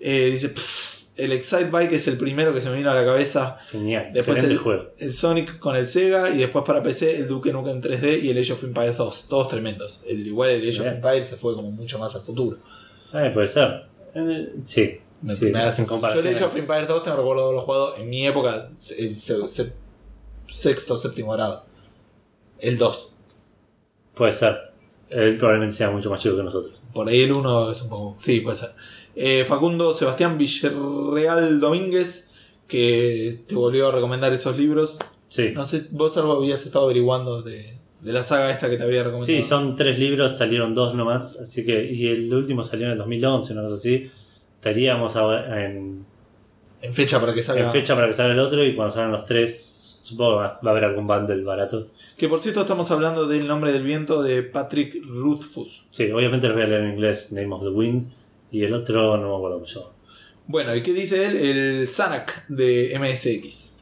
eh, 0.00 0.30
dice: 0.32 0.48
"Pff, 0.50 1.02
El 1.14 1.30
Excite 1.32 1.66
Bike 1.70 1.92
es 1.92 2.08
el 2.08 2.16
primero 2.16 2.54
que 2.54 2.60
se 2.62 2.70
me 2.70 2.76
vino 2.78 2.90
a 2.90 2.94
la 2.94 3.04
cabeza. 3.04 3.58
Genial. 3.70 4.10
Después 4.14 4.42
el, 4.42 4.56
juego. 4.56 4.90
el 4.98 5.12
Sonic 5.12 5.58
con 5.58 5.76
el 5.76 5.86
Sega 5.86 6.30
y 6.30 6.38
después 6.38 6.64
para 6.64 6.82
PC 6.82 7.16
el 7.18 7.28
Duke 7.28 7.52
Nukem 7.52 7.82
3D 7.82 8.22
y 8.22 8.30
el 8.30 8.38
Age 8.38 8.54
of 8.54 8.64
Empires 8.64 8.96
2. 8.96 9.26
Todos 9.28 9.48
tremendos. 9.50 10.00
El, 10.06 10.26
igual 10.26 10.50
el 10.50 10.62
Age 10.68 10.78
of 10.80 10.84
Bien. 10.84 10.94
Empires 10.96 11.28
se 11.28 11.36
fue 11.36 11.54
como 11.54 11.70
mucho 11.70 11.98
más 11.98 12.14
al 12.14 12.22
futuro. 12.22 12.56
Eh, 13.14 13.30
puede 13.34 13.46
ser. 13.46 13.84
Eh, 14.14 14.54
sí. 14.64 14.98
Me, 15.20 15.34
Sí, 15.36 15.44
me 15.44 15.52
da 15.52 15.66
en 15.66 15.72
sensación. 15.72 16.00
Yo 16.14 16.20
el 16.20 16.34
Age 16.34 16.44
of 16.44 16.56
Empires 16.56 16.88
2 16.88 17.02
tengo 17.04 17.16
recuerdo 17.18 17.42
de 17.42 17.46
haberlo 17.48 17.62
jugado 17.66 17.96
en 17.98 18.08
mi 18.08 18.26
época, 18.26 18.70
se- 18.74 19.10
se- 19.10 19.72
sexto, 20.48 20.96
séptimo 20.96 21.32
grado. 21.32 21.64
El 22.58 22.78
2. 22.78 23.12
Puede 24.14 24.32
ser. 24.32 24.56
Él 25.10 25.36
probablemente 25.36 25.76
sea 25.76 25.90
mucho 25.90 26.08
más 26.10 26.20
chico 26.22 26.36
que 26.36 26.42
nosotros. 26.42 26.80
Por 26.94 27.08
ahí 27.08 27.22
el 27.22 27.32
1 27.32 27.72
es 27.72 27.82
un 27.82 27.88
poco. 27.88 28.16
Sí, 28.20 28.40
puede 28.40 28.56
ser. 28.56 28.70
Eh, 29.14 29.44
Facundo 29.46 29.94
Sebastián 29.94 30.38
Villarreal 30.38 31.60
Domínguez, 31.60 32.30
que 32.68 33.40
te 33.46 33.54
volvió 33.54 33.88
a 33.88 33.92
recomendar 33.92 34.32
esos 34.32 34.56
libros. 34.56 34.98
Sí. 35.28 35.52
No 35.54 35.64
sé, 35.64 35.86
vos 35.90 36.16
algo 36.16 36.32
habías 36.32 36.64
estado 36.66 36.84
averiguando 36.86 37.42
de, 37.42 37.74
de 38.00 38.12
la 38.12 38.22
saga 38.22 38.50
esta 38.50 38.68
que 38.70 38.76
te 38.76 38.84
había 38.84 39.04
recomendado. 39.04 39.26
Sí, 39.26 39.42
son 39.42 39.76
tres 39.76 39.98
libros, 39.98 40.36
salieron 40.36 40.74
dos 40.74 40.94
nomás, 40.94 41.36
así 41.36 41.64
que 41.64 41.90
y 41.90 42.06
el 42.08 42.32
último 42.34 42.64
salió 42.64 42.86
en 42.86 42.92
el 42.92 42.98
2011, 42.98 43.52
una 43.52 43.62
cosa 43.62 43.74
así. 43.74 44.10
Estaríamos 44.56 45.14
en, 45.56 46.04
En 46.82 46.92
fecha 46.94 47.20
para 47.20 47.32
que 47.34 47.42
salga. 47.42 47.64
en 47.66 47.72
fecha 47.72 47.94
para 47.94 48.06
que 48.08 48.12
salga 48.12 48.32
el 48.34 48.38
otro 48.40 48.64
y 48.64 48.74
cuando 48.74 48.94
salgan 48.94 49.12
los 49.12 49.24
tres, 49.24 49.71
supongo 50.02 50.32
que 50.32 50.36
va 50.36 50.48
va 50.62 50.68
a 50.68 50.70
haber 50.72 50.84
algún 50.84 51.06
bundle 51.06 51.42
barato. 51.42 51.88
Que 52.18 52.28
por 52.28 52.40
cierto 52.40 52.60
estamos 52.60 52.90
hablando 52.90 53.26
del 53.26 53.46
nombre 53.46 53.72
del 53.72 53.84
viento 53.84 54.22
de 54.22 54.42
Patrick 54.42 55.02
Rothfuss. 55.06 55.86
Sí, 55.90 56.10
obviamente 56.10 56.46
los 56.48 56.56
voy 56.56 56.64
a 56.64 56.68
leer 56.68 56.82
en 56.82 56.92
inglés, 56.92 57.32
Name 57.32 57.54
of 57.54 57.62
the 57.62 57.70
Wind, 57.70 58.10
y 58.50 58.62
el 58.64 58.74
otro 58.74 59.16
no 59.16 59.30
me 59.30 59.36
acuerdo 59.36 59.56
cómo 59.56 59.66
se 59.66 59.78
llama. 59.78 59.92
Bueno, 60.46 60.74
¿y 60.76 60.82
qué 60.82 60.92
dice 60.92 61.24
él? 61.26 61.36
El 61.36 61.88
Zanak 61.88 62.46
de 62.48 62.92
MSX. 63.00 63.78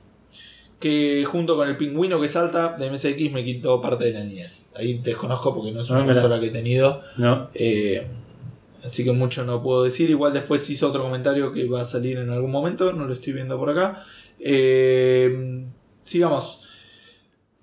que 0.79 1.25
junto 1.27 1.57
con 1.57 1.69
el 1.69 1.77
pingüino 1.77 2.21
que 2.21 2.29
salta 2.29 2.77
de 2.79 2.91
MSX 2.91 3.33
me 3.33 3.43
quitó 3.45 3.81
parte 3.81 4.05
de 4.07 4.13
la 4.13 4.23
niñez. 4.25 4.73
Ahí 4.77 5.01
desconozco 5.03 5.55
porque 5.55 5.73
no 5.73 5.81
es 5.81 5.91
una 5.91 6.03
mira. 6.03 6.15
consola 6.15 6.39
que 6.41 6.47
he 6.47 6.51
tenido. 6.51 7.03
No. 7.19 7.51
eh, 7.55 8.07
así 8.85 9.05
que 9.05 9.13
mucho 9.13 9.45
no 9.45 9.63
puedo 9.63 9.83
decir. 9.85 10.09
Igual 10.11 10.33
después 10.33 10.69
hizo 10.71 10.89
otro 10.89 11.03
comentario 11.03 11.53
que 11.53 11.67
va 11.69 11.81
a 11.83 11.85
salir 11.85 12.19
en 12.19 12.31
algún 12.31 12.51
momento. 12.51 12.93
No 12.93 13.05
lo 13.07 13.15
estoy 13.15 13.33
viendo 13.35 13.59
por 13.59 13.71
acá. 13.71 14.05
Eh, 14.39 15.65
sigamos. 16.03 16.65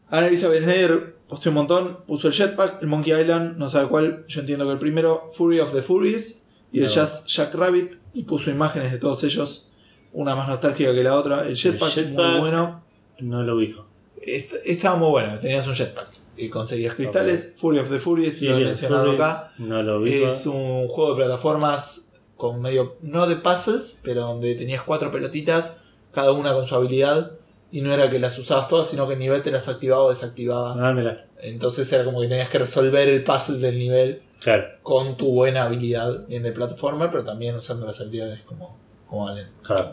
Ana 0.10 0.28
Elizabeth 0.28 0.62
Schneider 0.64 1.16
posteó 1.28 1.50
un 1.52 1.56
montón. 1.56 1.98
Puso 2.08 2.28
el 2.28 2.34
jetpack, 2.34 2.82
el 2.82 2.88
Monkey 2.88 3.14
Island, 3.20 3.58
no 3.58 3.70
sabe 3.70 3.88
cuál. 3.90 4.26
Yo 4.28 4.40
entiendo 4.42 4.66
que 4.66 4.72
el 4.74 4.80
primero, 4.80 5.30
Fury 5.32 5.60
of 5.60 5.74
the 5.74 5.82
Furies. 5.82 6.46
Y 6.72 6.82
el. 6.82 6.88
Jazz 6.88 7.26
Jack 7.28 7.54
Rabbit. 7.56 7.94
Y 8.14 8.24
puso 8.24 8.50
imágenes 8.50 8.92
de 8.92 9.00
todos 9.00 9.24
ellos. 9.24 9.70
Una 10.14 10.36
más 10.36 10.48
nostálgica 10.48 10.94
que 10.94 11.04
la 11.04 11.16
otra. 11.16 11.46
El 11.48 11.56
jetpack, 11.56 11.96
muy 11.96 12.04
jetpack. 12.06 12.40
bueno. 12.40 12.84
No 13.20 13.44
lo 13.44 13.56
ubico. 13.56 13.86
Est- 14.22 14.56
Estaba 14.66 14.96
muy 14.96 15.10
bueno, 15.10 15.38
tenías 15.40 15.68
un 15.68 15.74
jetpack. 15.76 16.10
Y 16.38 16.50
conseguías 16.50 16.94
cristales. 16.96 17.56
Fury 17.58 17.80
of 17.80 17.90
the 17.90 18.00
Furies, 18.00 18.42
lo 18.42 18.58
he 18.58 18.64
mencionado 18.64 19.12
acá. 19.12 19.52
No 19.58 19.82
lo 19.84 20.00
ubico. 20.02 20.28
Es 20.28 20.46
un 20.46 20.88
juego 20.88 21.12
de 21.12 21.24
plataformas 21.26 22.10
con 22.36 22.62
medio, 22.62 22.98
no 23.02 23.26
de 23.26 23.36
puzzles, 23.38 24.02
pero 24.04 24.22
donde 24.22 24.54
tenías 24.54 24.84
cuatro 24.84 25.12
pelotitas, 25.12 25.78
cada 26.14 26.32
una 26.34 26.54
con 26.54 26.68
su 26.68 26.76
habilidad. 26.76 27.32
Y 27.78 27.82
no 27.82 27.94
era 27.94 28.10
que 28.10 28.18
las 28.18 28.36
usabas 28.40 28.68
todas, 28.68 28.90
sino 28.90 29.06
que 29.08 29.14
el 29.14 29.20
nivel 29.20 29.44
te 29.44 29.52
las 29.52 29.68
activaba 29.68 30.04
o 30.06 30.10
desactivaba. 30.10 30.74
Ah, 30.80 30.94
mira. 30.94 31.28
Entonces 31.44 31.92
era 31.94 32.04
como 32.06 32.22
que 32.22 32.28
tenías 32.28 32.50
que 32.50 32.58
resolver 32.58 33.08
el 33.08 33.24
puzzle 33.24 33.60
del 33.60 33.78
nivel 33.78 34.24
Claro. 34.40 34.66
con 34.82 35.16
tu 35.16 35.32
buena 35.32 35.64
habilidad, 35.66 36.26
bien 36.28 36.42
de 36.42 36.52
plataforma, 36.54 37.12
pero 37.12 37.24
también 37.24 37.56
usando 37.56 37.86
las 37.86 38.02
habilidades 38.02 38.42
como, 38.44 38.78
como 39.08 39.26
valen 39.26 39.48
claro. 39.62 39.92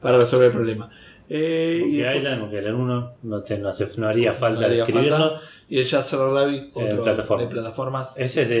para 0.00 0.18
resolver 0.18 0.46
el 0.46 0.52
problema. 0.52 0.90
Eh, 1.28 1.80
y, 1.86 1.96
después- 1.98 2.16
Island, 2.16 2.40
Monkey 2.40 2.58
Island 2.58 2.80
1, 2.80 3.12
no, 3.22 3.42
te- 3.42 3.58
no, 3.58 3.68
hace- 3.68 3.88
no 3.96 4.08
haría 4.08 4.32
falta 4.32 4.64
haría 4.64 4.84
falta. 4.84 5.40
y 5.68 5.78
el 5.78 5.84
Jazz 5.84 6.12
Rabbit, 6.12 6.70
otro 6.74 7.02
plataformas. 7.04 7.48
de 7.48 7.52
plataformas. 7.54 8.18
Ese 8.18 8.42
es 8.42 8.48
de, 8.48 8.56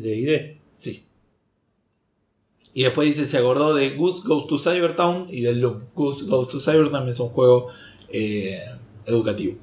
de 0.00 0.16
ID. 0.16 0.56
Sí. 0.78 1.06
Y 2.72 2.84
después 2.84 3.06
dice, 3.06 3.26
se 3.26 3.36
acordó 3.38 3.74
de 3.74 3.90
Goose 3.90 4.22
Goes 4.26 4.46
to 4.46 4.58
Cybertown 4.58 5.26
y 5.30 5.40
del 5.42 5.60
Loom. 5.60 5.86
Goose 5.94 6.24
Goes 6.26 6.48
to 6.48 6.60
Cybertown 6.60 7.08
es 7.08 7.18
un 7.20 7.28
juego 7.30 7.68
eh, 8.12 8.60
educativo. 9.06 9.56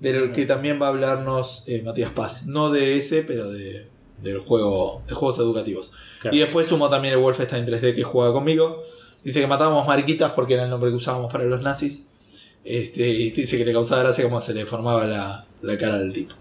Del 0.00 0.32
que 0.32 0.46
también 0.46 0.80
va 0.80 0.86
a 0.86 0.90
hablarnos 0.90 1.64
eh, 1.66 1.82
Matías 1.82 2.12
Paz. 2.12 2.46
No 2.46 2.70
de 2.70 2.96
ese, 2.96 3.22
pero 3.22 3.50
de, 3.50 3.86
del 4.22 4.38
juego, 4.38 5.02
de 5.06 5.14
juegos 5.14 5.38
educativos. 5.38 5.92
Claro. 6.20 6.36
Y 6.36 6.40
después 6.40 6.66
sumo 6.66 6.88
también 6.88 7.14
el 7.14 7.20
Wolfenstein 7.20 7.66
3D 7.66 7.94
que 7.94 8.02
juega 8.02 8.32
conmigo. 8.32 8.82
Dice 9.24 9.40
que 9.40 9.46
matábamos 9.46 9.86
mariquitas 9.86 10.32
porque 10.32 10.54
era 10.54 10.64
el 10.64 10.70
nombre 10.70 10.90
que 10.90 10.96
usábamos 10.96 11.30
para 11.30 11.44
los 11.44 11.60
nazis. 11.60 12.06
Este, 12.64 13.08
y 13.08 13.30
dice 13.30 13.58
que 13.58 13.64
le 13.64 13.72
causaba 13.72 14.02
gracia 14.02 14.24
como 14.24 14.40
se 14.40 14.54
le 14.54 14.66
formaba 14.66 15.06
la, 15.06 15.46
la 15.62 15.78
cara 15.78 15.98
del 15.98 16.12
tipo. 16.12 16.34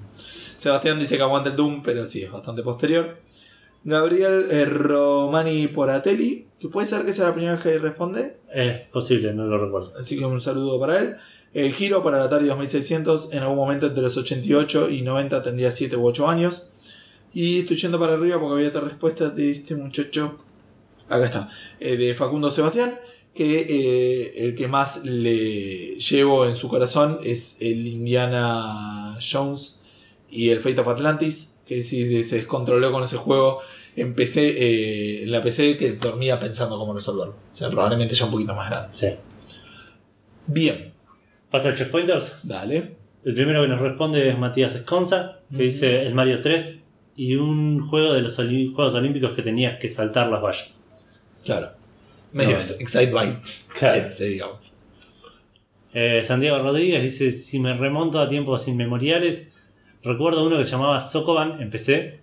Sebastián 0.57 0.99
dice 0.99 1.15
que 1.15 1.23
aguanta 1.23 1.49
el 1.49 1.55
Doom, 1.55 1.81
pero 1.83 2.05
sí, 2.05 2.23
es 2.23 2.31
bastante 2.31 2.63
posterior. 2.63 3.17
Gabriel 3.83 4.45
eh, 4.51 4.65
Romani 4.65 5.67
Poratelli, 5.67 6.45
que 6.59 6.67
puede 6.67 6.85
ser 6.87 7.05
que 7.05 7.13
sea 7.13 7.27
la 7.27 7.33
primera 7.33 7.53
vez 7.55 7.63
que 7.63 7.77
responde, 7.79 8.37
Es 8.53 8.89
posible, 8.89 9.33
no 9.33 9.45
lo 9.45 9.57
recuerdo. 9.63 9.93
así 9.99 10.17
que 10.17 10.25
un 10.25 10.41
saludo 10.41 10.79
para 10.79 10.99
él. 10.99 11.15
El 11.53 11.73
giro 11.73 12.03
para 12.03 12.17
el 12.17 12.23
Atari 12.23 12.45
2600 12.45 13.33
en 13.33 13.39
algún 13.39 13.55
momento 13.57 13.87
entre 13.87 14.03
los 14.03 14.15
88 14.17 14.89
y 14.91 15.01
90 15.01 15.41
tendría 15.41 15.71
7 15.71 15.95
u 15.97 16.05
8 16.05 16.27
años. 16.29 16.69
Y 17.33 17.59
estoy 17.59 17.77
yendo 17.77 17.99
para 17.99 18.13
arriba 18.13 18.39
porque 18.39 18.55
había 18.55 18.69
otra 18.69 18.81
respuesta 18.81 19.29
de 19.29 19.51
este 19.51 19.75
muchacho. 19.75 20.37
Acá 21.07 21.25
está. 21.25 21.49
eh, 21.79 21.95
de 21.97 22.13
Facundo 22.13 22.51
Sebastián. 22.51 22.99
Que 23.33 23.61
eh, 23.61 24.43
el 24.43 24.55
que 24.55 24.67
más 24.67 25.03
le 25.05 25.95
llevo 25.99 26.45
en 26.45 26.53
su 26.55 26.67
corazón 26.67 27.19
es 27.23 27.57
el 27.61 27.87
Indiana 27.87 29.17
Jones 29.19 29.81
y 30.29 30.49
el 30.49 30.59
Fate 30.59 30.81
of 30.81 30.87
Atlantis. 30.87 31.48
Que 31.69 31.83
si 31.83 32.23
se 32.23 32.37
descontroló 32.37 32.91
con 32.91 33.03
ese 33.03 33.17
juego 33.17 33.59
en 33.95 34.15
PC, 34.15 34.47
eh, 34.57 35.23
en 35.23 35.31
la 35.31 35.43
PC 35.43 35.77
que 35.77 35.91
dormía 35.93 36.39
pensando 36.39 36.79
cómo 36.79 36.95
resolverlo. 36.95 37.35
O 37.51 37.55
sea, 37.55 37.69
probablemente 37.69 38.15
ya 38.15 38.25
un 38.25 38.31
poquito 38.31 38.55
más 38.55 38.71
grande. 38.71 38.89
Sí. 38.93 39.07
Bien, 40.47 40.91
Pasa 41.51 41.69
el 41.69 41.75
checkpointers. 41.75 42.37
dale. 42.41 42.95
El 43.23 43.33
primero 43.35 43.61
que 43.61 43.67
nos 43.67 43.81
responde 43.81 44.29
es 44.29 44.37
Matías 44.37 44.73
Esconza, 44.75 45.41
que 45.55 45.61
dice 45.63 46.07
el 46.07 46.15
Mario 46.15 46.41
3 46.41 46.79
y 47.17 47.35
un 47.35 47.79
juego 47.81 48.13
de 48.13 48.21
los 48.21 48.35
Juegos 48.35 48.95
Olímpicos 48.95 49.33
que 49.33 49.41
tenías 49.43 49.77
que 49.77 49.89
saltar 49.89 50.29
las 50.31 50.41
vallas. 50.41 50.81
Claro. 51.45 51.71
Medio 52.31 52.51
No, 52.53 52.57
Excite 52.57 53.07
Vibe. 53.07 53.37
Claro. 53.77 54.01
Ese, 54.07 54.25
digamos. 54.29 54.77
Eh, 55.93 56.23
Santiago 56.25 56.63
Rodríguez 56.63 57.03
dice: 57.03 57.31
Si 57.31 57.59
me 57.59 57.75
remonto 57.75 58.19
a 58.19 58.29
tiempos 58.29 58.67
inmemoriales, 58.67 59.47
recuerdo 60.03 60.45
uno 60.45 60.57
que 60.57 60.65
se 60.65 60.71
llamaba 60.71 61.01
Sokoban 61.01 61.61
en 61.61 61.69
PC, 61.69 62.19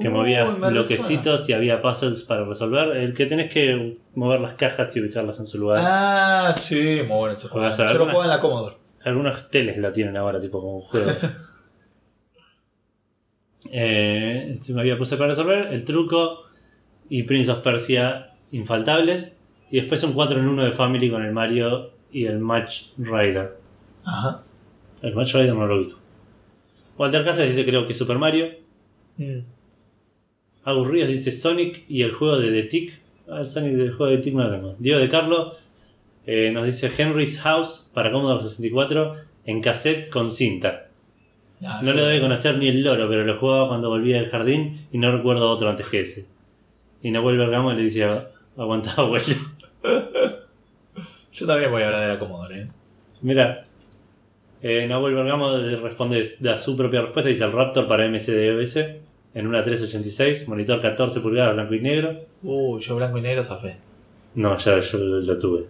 que 0.00 0.08
movía 0.08 0.44
bloquecitos 0.44 1.48
y 1.48 1.52
había 1.52 1.82
puzzles 1.82 2.22
para 2.22 2.44
resolver. 2.44 2.96
El 2.96 3.14
que 3.14 3.26
tenés 3.26 3.52
que 3.52 3.98
mover 4.14 4.40
las 4.40 4.54
cajas 4.54 4.94
y 4.96 5.00
ubicarlas 5.00 5.38
en 5.38 5.46
su 5.46 5.58
lugar. 5.58 5.78
Ah, 5.80 6.54
sí, 6.56 7.02
muy 7.06 7.16
bueno 7.16 7.34
ese 7.34 7.48
juego. 7.48 7.68
¿Juegas 7.68 7.90
a 7.90 7.92
Yo 7.92 7.98
lo 7.98 8.06
jugaba 8.06 8.24
en 8.24 8.30
la 8.30 8.40
Commodore. 8.40 8.76
Algunos 9.04 9.50
teles 9.50 9.78
la 9.78 9.92
tienen 9.92 10.16
ahora, 10.16 10.40
tipo 10.40 10.60
como 10.60 10.76
un 10.76 10.82
juego. 10.82 11.10
eh, 13.72 14.56
me 14.68 14.80
había 14.80 14.96
puesto 14.96 15.16
para 15.16 15.30
resolver. 15.30 15.72
El 15.72 15.84
truco 15.84 16.44
y 17.08 17.22
Prince 17.24 17.50
of 17.50 17.58
Persia 17.60 18.34
infaltables. 18.52 19.34
Y 19.70 19.80
después 19.80 20.02
un 20.04 20.12
4 20.12 20.38
en 20.38 20.48
1 20.48 20.64
de 20.64 20.72
Family 20.72 21.10
con 21.10 21.24
el 21.24 21.32
Mario 21.32 21.92
y 22.12 22.26
el 22.26 22.38
Match 22.38 22.88
Rider. 22.98 23.56
Ajá. 24.04 24.42
El 25.00 25.14
Match 25.14 25.34
Rider 25.34 25.54
no 25.54 25.66
lo 25.66 25.76
ubico. 25.76 25.99
Walter 27.00 27.24
Casas 27.24 27.48
dice 27.48 27.64
creo 27.64 27.86
que 27.86 27.94
Super 27.94 28.18
Mario. 28.18 28.50
Mm. 29.16 29.38
Agus 30.64 30.86
Ríos 30.86 31.08
dice 31.08 31.32
Sonic 31.32 31.84
y 31.88 32.02
el 32.02 32.12
juego 32.12 32.38
de 32.38 32.50
The 32.50 32.62
Tick. 32.64 33.00
Ah, 33.26 33.40
el 33.40 33.46
Sonic 33.46 33.72
del 33.72 33.90
juego 33.92 34.10
de 34.12 34.18
The 34.18 34.22
Tick 34.24 34.34
no 34.34 34.44
lo 34.44 34.50
tengo. 34.50 34.76
Diego 34.78 35.00
de 35.00 35.08
Carlo 35.08 35.54
eh, 36.26 36.50
nos 36.52 36.66
dice 36.66 36.90
Henry's 36.94 37.40
House 37.40 37.88
para 37.94 38.12
Commodore 38.12 38.42
64 38.42 39.16
en 39.46 39.62
cassette 39.62 40.10
con 40.10 40.30
cinta. 40.30 40.88
Ah, 41.64 41.80
No 41.82 41.92
sí. 41.92 41.96
lo 41.96 42.04
debe 42.04 42.20
conocer 42.20 42.58
ni 42.58 42.68
el 42.68 42.82
loro, 42.82 43.08
pero 43.08 43.24
lo 43.24 43.34
jugaba 43.34 43.68
cuando 43.68 43.88
volvía 43.88 44.16
del 44.16 44.28
jardín 44.28 44.86
y 44.92 44.98
no 44.98 45.10
recuerdo 45.10 45.48
otro 45.48 45.70
antes 45.70 45.86
que 45.88 46.00
ese. 46.00 46.26
Y 47.02 47.10
Nahuel 47.10 47.38
Bergamo 47.38 47.72
le 47.72 47.80
dice, 47.80 48.06
aguanta 48.58 48.92
abuelo. 48.98 49.24
Yo 51.32 51.46
también 51.46 51.70
voy 51.70 51.80
a 51.80 51.86
hablar 51.86 52.02
de 52.02 52.08
la 52.08 52.18
Commodore. 52.18 52.60
¿eh? 52.60 52.68
Mira, 53.22 53.62
eh, 54.62 54.86
Nahuel 54.86 55.14
Bergamo 55.14 55.56
responde, 55.82 56.36
da 56.40 56.56
su 56.56 56.76
propia 56.76 57.02
respuesta, 57.02 57.28
dice 57.28 57.44
el 57.44 57.52
Raptor 57.52 57.86
para 57.88 58.08
MCDOS 58.08 58.76
en 59.32 59.46
una 59.46 59.62
386, 59.62 60.48
monitor 60.48 60.80
14 60.82 61.20
pulgadas 61.20 61.54
blanco 61.54 61.74
y 61.74 61.80
negro. 61.80 62.18
Uy, 62.42 62.80
yo 62.80 62.96
blanco 62.96 63.18
y 63.18 63.22
negro 63.22 63.42
zafé. 63.44 63.76
No, 64.34 64.56
ya 64.56 64.78
yo 64.80 64.98
lo 64.98 65.38
tuve. 65.38 65.66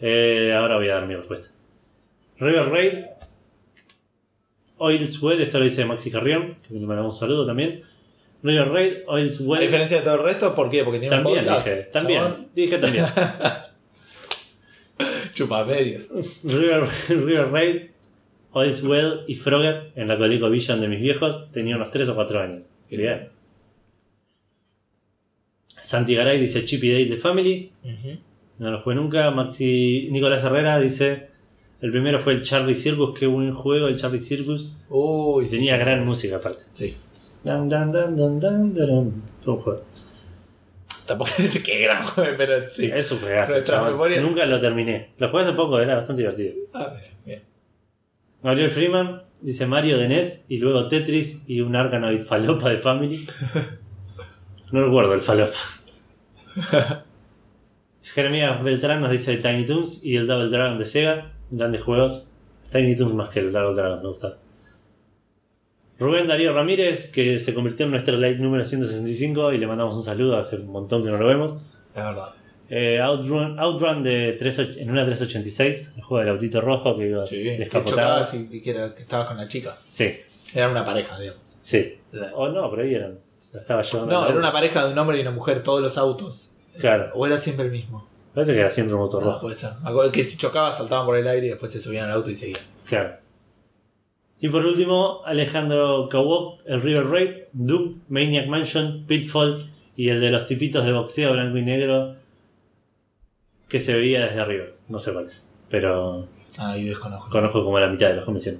Eh, 0.00 0.52
ahora 0.54 0.76
voy 0.76 0.88
a 0.88 0.94
dar 0.94 1.06
mi 1.06 1.14
respuesta. 1.14 1.48
River 2.38 2.68
Raid. 2.68 2.92
Oils 4.80 5.20
Well, 5.22 5.40
esto 5.40 5.58
lo 5.58 5.64
dice 5.64 5.84
Maxi 5.84 6.10
Carrión, 6.10 6.54
que 6.66 6.74
le 6.74 6.86
mandamos 6.86 7.14
un 7.14 7.20
saludo 7.20 7.44
también. 7.46 7.82
River 8.44 8.68
Raid, 8.68 8.92
Oils 9.08 9.40
A 9.40 9.44
Well. 9.44 9.60
diferencia 9.60 9.96
de 9.98 10.04
todo 10.04 10.14
el 10.16 10.22
resto, 10.22 10.54
¿por 10.54 10.70
qué? 10.70 10.84
Porque 10.84 11.00
tiene 11.00 11.16
También 11.16 11.38
un 11.40 11.44
podcast. 11.44 11.66
dije, 11.66 11.82
también, 11.92 12.48
dije 12.54 12.78
también. 12.78 13.04
Chupa 15.34 15.64
medio. 15.64 16.00
River, 16.44 16.88
River 17.08 17.50
Raid, 17.50 17.82
Oils 18.52 18.82
Well 18.82 19.20
y 19.26 19.34
Frogger 19.34 19.92
en 19.94 20.08
la 20.08 20.16
ColecoVision 20.16 20.80
de 20.80 20.88
mis 20.88 21.00
viejos. 21.00 21.50
Tenía 21.52 21.76
unos 21.76 21.90
3 21.90 22.08
o 22.08 22.14
4 22.14 22.40
años. 22.40 22.64
Qué 22.88 22.96
Bien. 22.96 23.28
Santi 25.84 26.14
Garay 26.14 26.38
dice 26.38 26.64
Chippy 26.64 26.90
Dale 26.90 27.06
de 27.06 27.16
Family. 27.16 27.72
No 28.58 28.70
lo 28.70 28.78
jugué 28.80 28.96
nunca. 28.96 29.30
Maxi 29.30 30.08
Nicolás 30.10 30.44
Herrera 30.44 30.78
dice: 30.80 31.28
El 31.80 31.90
primero 31.92 32.20
fue 32.20 32.34
el 32.34 32.42
Charlie 32.42 32.74
Circus. 32.74 33.18
Qué 33.18 33.26
buen 33.26 33.52
juego, 33.52 33.88
el 33.88 33.96
Charlie 33.96 34.20
Circus. 34.20 34.72
Y 34.90 35.48
tenía 35.48 35.78
sí, 35.78 35.80
gran 35.80 36.02
sí. 36.02 36.06
música 36.06 36.36
aparte. 36.36 36.64
Sí. 36.72 36.94
Dan, 37.44 37.68
dan, 37.68 37.92
dan, 37.92 38.16
dan, 38.16 38.40
dan, 38.40 38.74
dan. 38.74 39.22
Qué 39.40 39.50
buen 39.50 39.62
juego. 39.62 39.82
Tampoco 41.08 41.30
es 41.38 41.62
que 41.62 41.80
gran 41.80 42.04
juego, 42.04 42.34
pero 42.36 42.70
sí. 42.70 42.90
Es 42.94 43.10
un 43.10 43.20
juegazo, 43.20 43.54
Nunca 44.20 44.44
lo 44.44 44.60
terminé. 44.60 45.12
Lo 45.16 45.30
jugué 45.30 45.42
hace 45.42 45.52
poco, 45.54 45.80
era 45.80 45.96
bastante 45.96 46.20
divertido. 46.20 46.54
Ah, 46.74 46.92
bien, 46.94 47.16
bien. 47.24 47.42
Gabriel 48.42 48.70
Freeman 48.70 49.22
dice 49.40 49.66
Mario 49.66 49.96
de 49.96 50.08
NES 50.08 50.44
y 50.48 50.58
luego 50.58 50.86
Tetris 50.86 51.42
y 51.46 51.62
un 51.62 51.74
Arkanoid 51.74 52.26
falopa 52.26 52.68
de 52.68 52.78
Family. 52.78 53.26
No 54.70 54.84
recuerdo 54.84 55.14
el 55.14 55.22
falopa. 55.22 55.56
Jeremías 58.02 58.62
Beltrán 58.62 59.00
nos 59.00 59.10
dice 59.10 59.38
Tiny 59.38 59.64
Toons 59.64 60.04
y 60.04 60.16
el 60.16 60.26
Double 60.26 60.50
Dragon 60.50 60.76
de 60.78 60.84
Sega. 60.84 61.32
Grandes 61.50 61.80
juegos. 61.80 62.26
Tiny 62.70 62.94
Toons 62.94 63.14
más 63.14 63.30
que 63.30 63.40
el 63.40 63.50
Double 63.50 63.74
Dragon, 63.74 64.02
me 64.02 64.08
gusta. 64.08 64.36
Rubén 65.98 66.26
Darío 66.28 66.52
Ramírez, 66.52 67.10
que 67.10 67.38
se 67.38 67.52
convirtió 67.54 67.84
en 67.86 67.90
nuestro 67.92 68.16
like 68.16 68.40
número 68.40 68.64
165 68.64 69.52
y 69.52 69.58
le 69.58 69.66
mandamos 69.66 69.96
un 69.96 70.04
saludo, 70.04 70.36
hace 70.38 70.56
un 70.56 70.68
montón 70.70 71.02
que 71.02 71.10
no 71.10 71.18
lo 71.18 71.26
vemos. 71.26 71.52
Es 71.94 72.02
verdad. 72.04 72.28
Eh, 72.70 73.00
Outrun, 73.00 73.58
Outrun 73.58 74.02
de 74.02 74.34
3, 74.38 74.76
en 74.78 74.90
una 74.90 75.04
386, 75.04 75.92
el 75.96 76.02
juego 76.02 76.20
del 76.24 76.32
autito 76.34 76.60
rojo 76.60 76.94
que 76.96 77.08
iba 77.08 77.26
Sí, 77.26 77.42
que 77.42 77.58
descapotado. 77.58 77.96
chocabas 77.96 78.34
y, 78.34 78.60
que, 78.62 78.70
era- 78.70 78.94
que 78.94 79.02
estabas 79.02 79.26
con 79.26 79.36
la 79.38 79.48
chica. 79.48 79.76
Sí, 79.90 80.14
Era 80.54 80.68
una 80.68 80.84
pareja, 80.84 81.18
digamos. 81.18 81.56
sí. 81.58 81.96
La- 82.12 82.34
O 82.34 82.48
no, 82.48 82.70
pero 82.70 82.82
ahí 82.82 82.94
eran. 82.94 83.18
La 83.52 83.60
estaba 83.60 83.82
llevando. 83.82 84.12
No, 84.20 84.28
era 84.28 84.38
una 84.38 84.52
pareja 84.52 84.86
de 84.86 84.92
un 84.92 84.98
hombre 84.98 85.18
y 85.18 85.22
una 85.22 85.30
mujer, 85.30 85.62
todos 85.62 85.80
los 85.82 85.96
autos. 85.98 86.52
Claro, 86.78 87.10
O 87.14 87.26
era 87.26 87.38
siempre 87.38 87.64
el 87.66 87.72
mismo. 87.72 88.06
parece 88.34 88.52
que 88.52 88.60
era 88.60 88.70
siempre 88.70 88.94
un 88.94 89.00
auto 89.00 89.18
No, 89.20 89.26
rojo. 89.26 89.40
puede 89.40 89.54
ser. 89.54 89.70
Me 89.82 89.90
acuerdo 89.90 90.12
que 90.12 90.22
si 90.22 90.36
chocaba 90.36 90.70
saltaban 90.70 91.06
por 91.06 91.16
el 91.16 91.26
aire 91.26 91.46
y 91.46 91.50
después 91.50 91.72
se 91.72 91.80
subían 91.80 92.04
al 92.04 92.12
auto 92.16 92.30
y 92.30 92.36
seguían. 92.36 92.60
Claro. 92.86 93.14
Y 94.40 94.48
por 94.48 94.64
último, 94.64 95.22
Alejandro 95.24 96.08
Kawok, 96.08 96.60
el 96.66 96.80
River 96.80 97.06
Raid, 97.06 97.30
Doom, 97.52 98.00
Maniac 98.08 98.46
Mansion, 98.46 99.04
Pitfall 99.06 99.70
y 99.96 100.10
el 100.10 100.20
de 100.20 100.30
los 100.30 100.46
tipitos 100.46 100.84
de 100.84 100.92
boxeo 100.92 101.32
blanco 101.32 101.58
y 101.58 101.62
negro 101.62 102.14
que 103.68 103.80
se 103.80 103.94
veía 103.94 104.24
desde 104.26 104.40
arriba. 104.40 104.66
No 104.88 105.00
sé 105.00 105.12
cuál 105.12 105.26
es, 105.26 105.44
pero 105.70 106.28
Ah, 106.56 106.76
y 106.78 106.84
desconozco. 106.84 107.30
conozco 107.30 107.64
como 107.64 107.78
la 107.78 107.88
mitad 107.88 108.08
de 108.08 108.14
los 108.14 108.24
que 108.24 108.30
mencioné. 108.30 108.58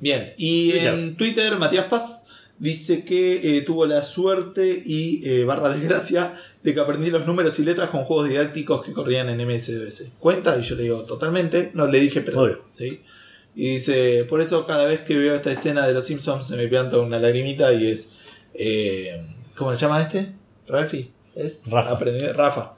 Bien, 0.00 0.34
y 0.36 0.70
Twitter. 0.72 0.94
en 0.94 1.16
Twitter 1.16 1.56
Matías 1.58 1.86
Paz 1.86 2.26
dice 2.58 3.04
que 3.04 3.56
eh, 3.58 3.62
tuvo 3.62 3.86
la 3.86 4.02
suerte 4.02 4.82
y 4.84 5.22
eh, 5.28 5.44
barra 5.44 5.68
desgracia 5.70 6.34
de 6.62 6.74
que 6.74 6.80
aprendí 6.80 7.10
los 7.10 7.26
números 7.26 7.58
y 7.58 7.64
letras 7.64 7.90
con 7.90 8.02
juegos 8.02 8.28
didácticos 8.28 8.82
que 8.84 8.92
corrían 8.92 9.28
en 9.28 9.46
MSDS. 9.46 10.12
¿Cuenta? 10.18 10.58
Y 10.58 10.62
yo 10.62 10.74
le 10.74 10.82
digo, 10.84 11.04
totalmente. 11.04 11.70
No 11.74 11.86
le 11.86 12.00
dije, 12.00 12.20
pero... 12.22 12.40
Obvio. 12.42 12.60
¿sí? 12.72 13.00
Y 13.56 13.70
dice, 13.74 14.24
por 14.28 14.40
eso 14.42 14.66
cada 14.66 14.84
vez 14.84 15.00
que 15.00 15.16
veo 15.16 15.34
esta 15.34 15.50
escena 15.50 15.86
de 15.86 15.94
Los 15.94 16.06
Simpsons 16.06 16.46
se 16.46 16.56
me 16.56 16.68
planta 16.68 16.98
una 16.98 17.18
lagrimita 17.18 17.72
y 17.72 17.86
es... 17.88 18.10
eh, 18.54 19.26
¿Cómo 19.56 19.74
se 19.74 19.80
llama 19.80 20.02
este? 20.02 20.32
¿Ralphie? 20.68 21.10
¿Es? 21.34 21.62
Rafa. 21.66 21.98
Aprendí- 21.98 22.32
Rafa. 22.34 22.74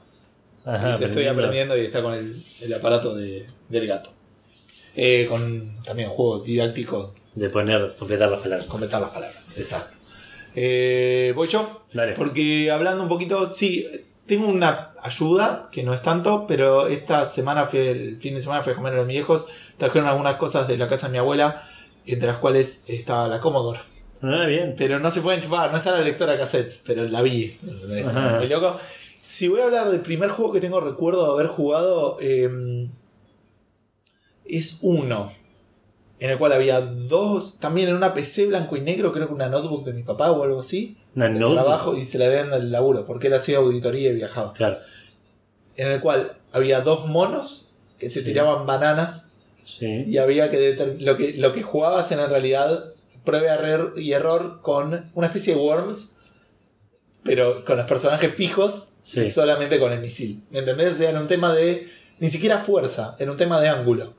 Ajá, 0.65 0.91
Dice, 0.93 1.05
estoy 1.05 1.25
aprendiendo 1.25 1.75
y 1.77 1.81
está 1.81 2.01
con 2.01 2.13
el, 2.13 2.41
el 2.61 2.73
aparato 2.73 3.13
de- 3.13 3.45
del 3.67 3.87
gato. 3.87 4.11
Eh, 4.95 5.27
con 5.29 5.73
también 5.83 6.09
juego 6.09 6.39
didáctico 6.39 7.13
De 7.35 7.49
poner, 7.49 7.93
completar 7.99 8.29
las 8.31 8.39
palabras. 8.41 8.67
completar 8.67 9.01
las 9.01 9.09
palabras. 9.11 9.53
Exacto. 9.57 9.97
Eh, 10.55 11.33
voy 11.35 11.47
yo. 11.47 11.83
Dale. 11.93 12.13
Porque 12.13 12.71
hablando 12.71 13.03
un 13.03 13.09
poquito, 13.09 13.49
sí, 13.51 13.85
tengo 14.29 14.47
una 14.47 14.91
ayuda, 15.01 15.69
que 15.71 15.83
no 15.83 15.93
es 15.93 16.01
tanto, 16.03 16.45
pero 16.47 16.87
esta 16.87 17.25
semana, 17.25 17.65
fui, 17.65 17.79
el 17.79 18.17
fin 18.17 18.35
de 18.35 18.41
semana 18.41 18.61
fui 18.61 18.73
a 18.73 18.75
comer 18.75 18.93
a 18.93 18.97
los 18.97 19.07
viejos, 19.07 19.47
trajeron 19.75 20.07
algunas 20.07 20.35
cosas 20.35 20.67
de 20.67 20.77
la 20.77 20.87
casa 20.87 21.07
de 21.07 21.13
mi 21.13 21.17
abuela, 21.17 21.63
entre 22.05 22.27
las 22.27 22.37
cuales 22.37 22.85
estaba 22.87 23.27
la 23.27 23.41
Commodore. 23.41 23.79
Ah, 24.21 24.45
bien. 24.45 24.75
Pero 24.77 24.99
no 24.99 25.09
se 25.09 25.21
pueden 25.21 25.41
chupar, 25.41 25.71
no 25.71 25.77
está 25.77 25.91
la 25.91 26.01
lectora 26.01 26.33
de 26.33 26.39
cassettes, 26.39 26.83
pero 26.85 27.05
la 27.05 27.23
vi. 27.23 27.57
Muy 27.61 28.47
loco. 28.47 28.79
Si 29.21 29.47
voy 29.47 29.61
a 29.61 29.65
hablar 29.65 29.89
del 29.89 30.01
primer 30.01 30.29
juego 30.29 30.53
que 30.53 30.61
tengo 30.61 30.79
recuerdo 30.79 31.25
de 31.25 31.33
haber 31.33 31.47
jugado, 31.47 32.17
eh, 32.21 32.87
es 34.45 34.77
uno. 34.81 35.31
En 36.19 36.29
el 36.29 36.37
cual 36.37 36.51
había 36.51 36.81
dos, 36.81 37.59
también 37.59 37.89
en 37.89 37.95
una 37.95 38.13
PC 38.13 38.45
blanco 38.45 38.77
y 38.77 38.81
negro, 38.81 39.11
creo 39.11 39.27
que 39.27 39.33
una 39.33 39.49
notebook 39.49 39.85
de 39.85 39.93
mi 39.93 40.03
papá 40.03 40.29
o 40.31 40.43
algo 40.43 40.59
así. 40.59 40.98
De 41.15 41.29
notebook. 41.29 41.53
trabajo 41.53 41.95
y 41.97 42.01
se 42.01 42.17
la 42.19 42.29
dieron 42.29 42.53
al 42.53 42.71
laburo, 42.71 43.05
porque 43.05 43.27
él 43.27 43.33
hacía 43.33 43.57
auditoría 43.57 44.11
y 44.11 44.15
viajaba. 44.15 44.53
Claro. 44.53 44.77
En 45.75 45.87
el 45.87 45.99
cual 46.01 46.33
había 46.51 46.81
dos 46.81 47.07
monos 47.07 47.69
que 47.97 48.09
se 48.09 48.19
Sí. 48.19 48.25
tiraban 48.25 48.65
bananas 48.65 49.33
Sí. 49.63 50.03
y 50.07 50.17
había 50.17 50.49
que 50.49 50.95
lo 50.99 51.15
que 51.17 51.33
lo 51.37 51.53
que 51.53 51.61
jugabas 51.63 52.11
en 52.11 52.19
realidad 52.29 52.85
prueba 53.23 53.53
error 53.53 53.93
y 53.97 54.13
error 54.13 54.61
con 54.61 55.11
una 55.13 55.27
especie 55.27 55.53
de 55.55 55.59
worms 55.61 56.17
pero 57.23 57.63
con 57.65 57.77
los 57.77 57.85
personajes 57.85 58.33
fijos 58.33 58.93
Sí. 59.01 59.19
y 59.21 59.29
solamente 59.29 59.79
con 59.79 59.91
el 59.91 59.99
misil 59.99 60.41
¿me 60.51 60.59
entendés? 60.59 60.93
o 60.93 60.95
sea 60.95 61.09
era 61.11 61.19
un 61.19 61.27
tema 61.27 61.53
de 61.53 61.87
ni 62.19 62.29
siquiera 62.29 62.59
fuerza 62.59 63.15
era 63.19 63.29
un 63.31 63.37
tema 63.37 63.59
de 63.61 63.67
ángulo 63.69 64.13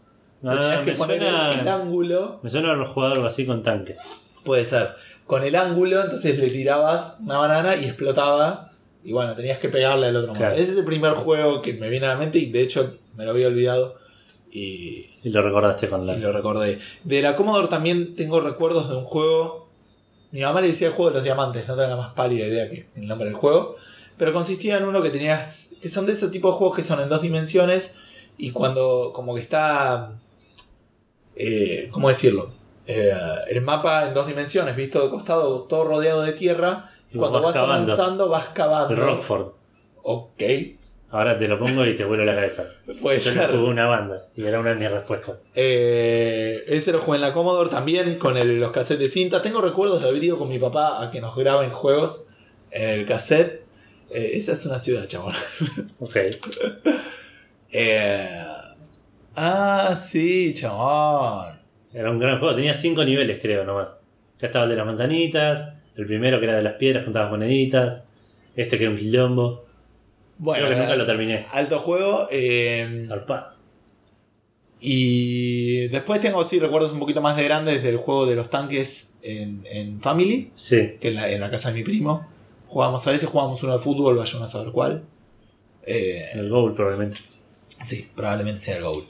Ah, 0.45 0.55
tenías 0.57 0.81
que 0.85 0.91
me, 0.93 0.97
poner 0.97 1.23
el, 1.23 1.27
el 1.35 1.53
suena, 1.55 1.75
ángulo 1.75 2.41
me 2.43 2.51
suena 2.51 2.69
haberlo 2.69 2.87
jugado 2.87 3.15
algo 3.15 3.27
así 3.27 3.45
con 3.45 3.63
tanques. 3.63 3.99
puede 4.45 4.65
ser 4.65 4.91
con 5.31 5.45
el 5.45 5.55
ángulo 5.55 6.03
entonces 6.03 6.39
le 6.39 6.51
tirabas 6.51 7.19
una 7.23 7.39
banana 7.39 7.77
y 7.77 7.85
explotaba 7.85 8.73
y 9.05 9.13
bueno 9.13 9.35
tenías 9.37 9.59
que 9.59 9.69
pegarle 9.69 10.09
al 10.09 10.17
otro 10.17 10.33
Claro. 10.33 10.53
ese 10.55 10.73
es 10.73 10.77
el 10.79 10.85
primer 10.85 11.13
juego 11.15 11.63
que 11.63 11.75
me 11.75 11.89
viene 11.89 12.07
a 12.07 12.11
la 12.11 12.17
mente 12.17 12.39
y 12.39 12.51
de 12.51 12.63
hecho 12.63 12.99
me 13.17 13.25
lo 13.25 13.31
había 13.31 13.47
olvidado 13.47 13.97
y 14.51 15.07
Y 15.23 15.29
lo 15.31 15.43
recordaste 15.43 15.89
con 15.89 16.05
la. 16.07 16.15
Y 16.15 16.19
lo 16.21 16.33
recordé. 16.33 16.79
De 17.05 17.23
la 17.23 17.37
Commodore 17.37 17.69
también 17.69 18.15
tengo 18.15 18.41
recuerdos 18.41 18.89
de 18.91 18.97
un 18.97 19.05
juego. 19.05 19.69
Mi 20.33 20.41
mamá 20.41 20.61
le 20.61 20.67
decía 20.69 20.89
el 20.89 20.93
juego 20.95 21.11
de 21.11 21.15
los 21.19 21.23
diamantes, 21.25 21.69
no 21.69 21.77
tengo 21.77 21.89
la 21.91 21.97
más 21.97 22.15
pálida 22.15 22.47
idea 22.47 22.69
que 22.69 22.89
el 22.97 23.07
nombre 23.07 23.27
del 23.27 23.37
juego. 23.37 23.77
Pero 24.17 24.33
consistía 24.33 24.79
en 24.79 24.85
uno 24.87 25.01
que 25.03 25.11
tenías. 25.11 25.71
que 25.81 25.89
son 25.89 26.05
de 26.07 26.13
ese 26.13 26.29
tipo 26.31 26.49
de 26.51 26.55
juegos 26.55 26.75
que 26.77 26.83
son 26.83 27.01
en 27.01 27.09
dos 27.09 27.23
dimensiones. 27.23 27.95
Y 28.39 28.51
cuando. 28.51 29.13
como 29.15 29.37
que 29.37 29.41
está. 29.43 30.15
eh, 31.37 31.89
¿Cómo 31.93 32.09
decirlo? 32.09 32.53
Eh, 32.93 33.13
el 33.51 33.61
mapa 33.63 34.07
en 34.07 34.15
dos 34.15 34.27
dimensiones, 34.27 34.75
visto 34.77 35.03
de 35.03 35.11
costado, 35.11 35.63
todo 35.65 35.85
rodeado 35.85 36.23
de 36.23 36.33
tierra. 36.33 36.91
Y 37.13 37.19
cuando 37.19 37.41
vas 37.41 37.57
avanzando, 37.57 38.29
vas 38.29 38.49
cavando. 38.49 38.95
El 38.95 39.01
Rockford. 39.01 39.47
Ok, 40.03 40.43
Ahora 41.13 41.37
te 41.37 41.49
lo 41.49 41.59
pongo 41.59 41.85
y 41.85 41.97
te 41.97 42.05
vuelo 42.05 42.25
la 42.25 42.37
cabeza. 42.37 42.67
puede 43.03 43.19
Yo 43.19 43.33
ser. 43.33 43.51
jugué 43.51 43.65
una 43.65 43.87
banda 43.89 44.29
y 44.37 44.45
era 44.45 44.61
una 44.61 44.71
de 44.71 44.77
mis 44.77 44.91
respuestas. 44.91 45.39
Eh, 45.57 46.63
ese 46.69 46.93
lo 46.93 47.01
jugué 47.01 47.17
en 47.17 47.23
la 47.23 47.33
Commodore 47.33 47.69
también 47.69 48.17
con 48.17 48.37
el- 48.37 48.61
los 48.61 48.71
cassettes 48.71 49.01
de 49.01 49.09
cinta. 49.09 49.43
Tengo 49.43 49.61
recuerdos 49.61 50.01
de 50.03 50.09
haber 50.09 50.23
ido 50.23 50.39
con 50.39 50.49
mi 50.49 50.61
papá 50.61 51.03
a 51.03 51.11
que 51.11 51.21
nos 51.21 51.35
graben 51.35 51.71
juegos 51.71 52.27
en 52.71 52.89
el 52.91 53.07
cassette. 53.07 53.65
Eh, 54.11 54.31
esa 54.35 54.53
es 54.53 54.65
una 54.67 54.79
ciudad, 54.79 55.09
chabón. 55.09 55.35
Ok. 55.99 56.17
Eh, 57.73 58.45
ah, 59.37 59.95
sí, 59.97 60.55
chabón. 60.55 61.60
Era 61.93 62.11
un 62.11 62.19
gran 62.19 62.39
juego. 62.39 62.55
Tenía 62.55 62.75
cinco 62.75 63.05
niveles, 63.05 63.39
creo, 63.41 63.65
nomás. 63.65 63.97
Ya 64.41 64.47
estaba 64.47 64.65
el 64.65 64.71
de 64.71 64.77
las 64.77 64.87
manzanitas. 64.87 65.75
El 65.97 66.07
primero 66.07 66.39
que 66.39 66.45
era 66.47 66.57
de 66.57 66.63
las 66.63 66.75
piedras, 66.75 67.05
juntabas 67.05 67.31
moneditas. 67.31 68.05
Este 68.57 68.77
que 68.79 68.85
era 68.85 68.93
un 68.93 68.99
quilombo. 68.99 69.65
Bueno, 70.39 70.65
creo 70.67 70.77
que 70.77 70.83
nunca 70.83 70.97
lo 70.97 71.07
terminé. 71.07 71.45
alto 71.53 71.79
juego. 71.79 72.29
eh, 72.31 73.05
Zarpado. 73.09 73.55
y 74.81 75.89
después 75.89 76.21
tengo, 76.21 76.43
sí, 76.45 76.59
recuerdos 76.59 76.93
un 76.93 76.99
poquito 77.01 77.21
más 77.21 77.37
de 77.37 77.45
grandes 77.45 77.83
del 77.83 77.99
juego 77.99 78.25
de 78.27 78.35
los 78.37 78.49
tanques 78.49 79.15
en, 79.23 79.63
en 79.71 80.01
Family, 80.01 80.51
Sí. 80.55 80.95
que 81.01 81.09
en 81.09 81.15
la, 81.17 81.31
en 81.31 81.41
la 81.41 81.51
casa 81.51 81.71
de 81.71 81.75
mi 81.79 81.85
primo. 81.85 82.27
Jugábamos 82.67 83.07
a 83.07 83.11
veces, 83.11 83.29
jugábamos 83.29 83.63
uno 83.63 83.73
de 83.75 83.79
fútbol, 83.79 84.17
vaya 84.17 84.37
uno 84.37 84.45
a 84.45 84.49
saber 84.49 84.73
cuál. 84.73 85.03
Eh, 85.85 86.25
El 86.35 86.49
Goal 86.49 86.73
probablemente. 86.75 87.19
Sí, 87.83 88.09
probablemente 88.15 88.61
sea 88.61 88.77
el 88.77 88.85
goal. 88.85 89.05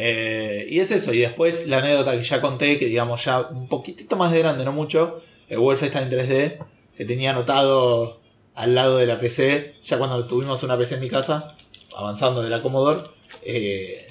Eh, 0.00 0.66
y 0.70 0.78
es 0.78 0.92
eso, 0.92 1.12
y 1.12 1.18
después 1.18 1.66
la 1.66 1.78
anécdota 1.78 2.12
que 2.16 2.22
ya 2.22 2.40
conté, 2.40 2.78
que 2.78 2.86
digamos 2.86 3.24
ya 3.24 3.40
un 3.40 3.68
poquitito 3.68 4.16
más 4.16 4.30
de 4.32 4.38
grande, 4.38 4.64
no 4.64 4.72
mucho, 4.72 5.20
el 5.48 5.58
Wolfenstein 5.58 6.08
3D, 6.08 6.58
que 6.96 7.04
tenía 7.04 7.30
anotado 7.30 8.20
al 8.54 8.74
lado 8.76 8.98
de 8.98 9.06
la 9.06 9.18
PC, 9.18 9.74
ya 9.82 9.98
cuando 9.98 10.24
tuvimos 10.26 10.62
una 10.62 10.76
PC 10.78 10.94
en 10.96 11.00
mi 11.00 11.08
casa, 11.08 11.56
avanzando 11.96 12.42
de 12.42 12.50
la 12.50 12.62
Commodore, 12.62 13.02
eh, 13.42 14.06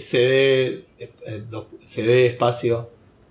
CD, 0.00 0.84
eh, 0.98 1.10
CD 1.84 2.26
espacio, 2.26 2.90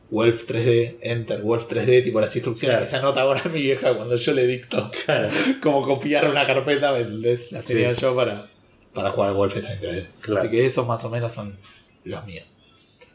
Wolf 0.10 0.45
3D, 0.48 0.98
Enter, 1.02 1.41
Wolf 1.41 1.68
3D, 1.68 2.03
tipo 2.03 2.19
las 2.22 2.36
instrucciones 2.36 2.76
Claro. 2.78 2.86
que 2.86 2.90
se 2.90 2.95
anota 2.95 3.22
ahora 3.22 3.44
mi 3.52 3.61
vieja 3.61 3.95
cuando 3.95 4.15
yo 4.18 4.34
le 4.34 4.45
dicto 4.48 4.90
Claro. 5.06 5.30
como 5.61 5.82
copiar 5.82 6.30
una 6.30 6.45
carpeta. 6.45 6.91
Las 6.91 7.64
tenía 7.65 7.94
Sí. 7.94 8.02
yo 8.02 8.15
para, 8.15 8.48
para 8.94 9.11
jugar 9.11 9.34
Wolfenstein 9.34 9.80
3D. 9.80 10.07
Claro. 10.22 10.41
Así 10.41 10.49
que 10.52 10.65
esos 10.65 10.88
más 10.88 11.03
o 11.03 11.10
menos 11.10 11.34
son 11.34 11.57
los 12.07 12.25
míos. 12.25 12.59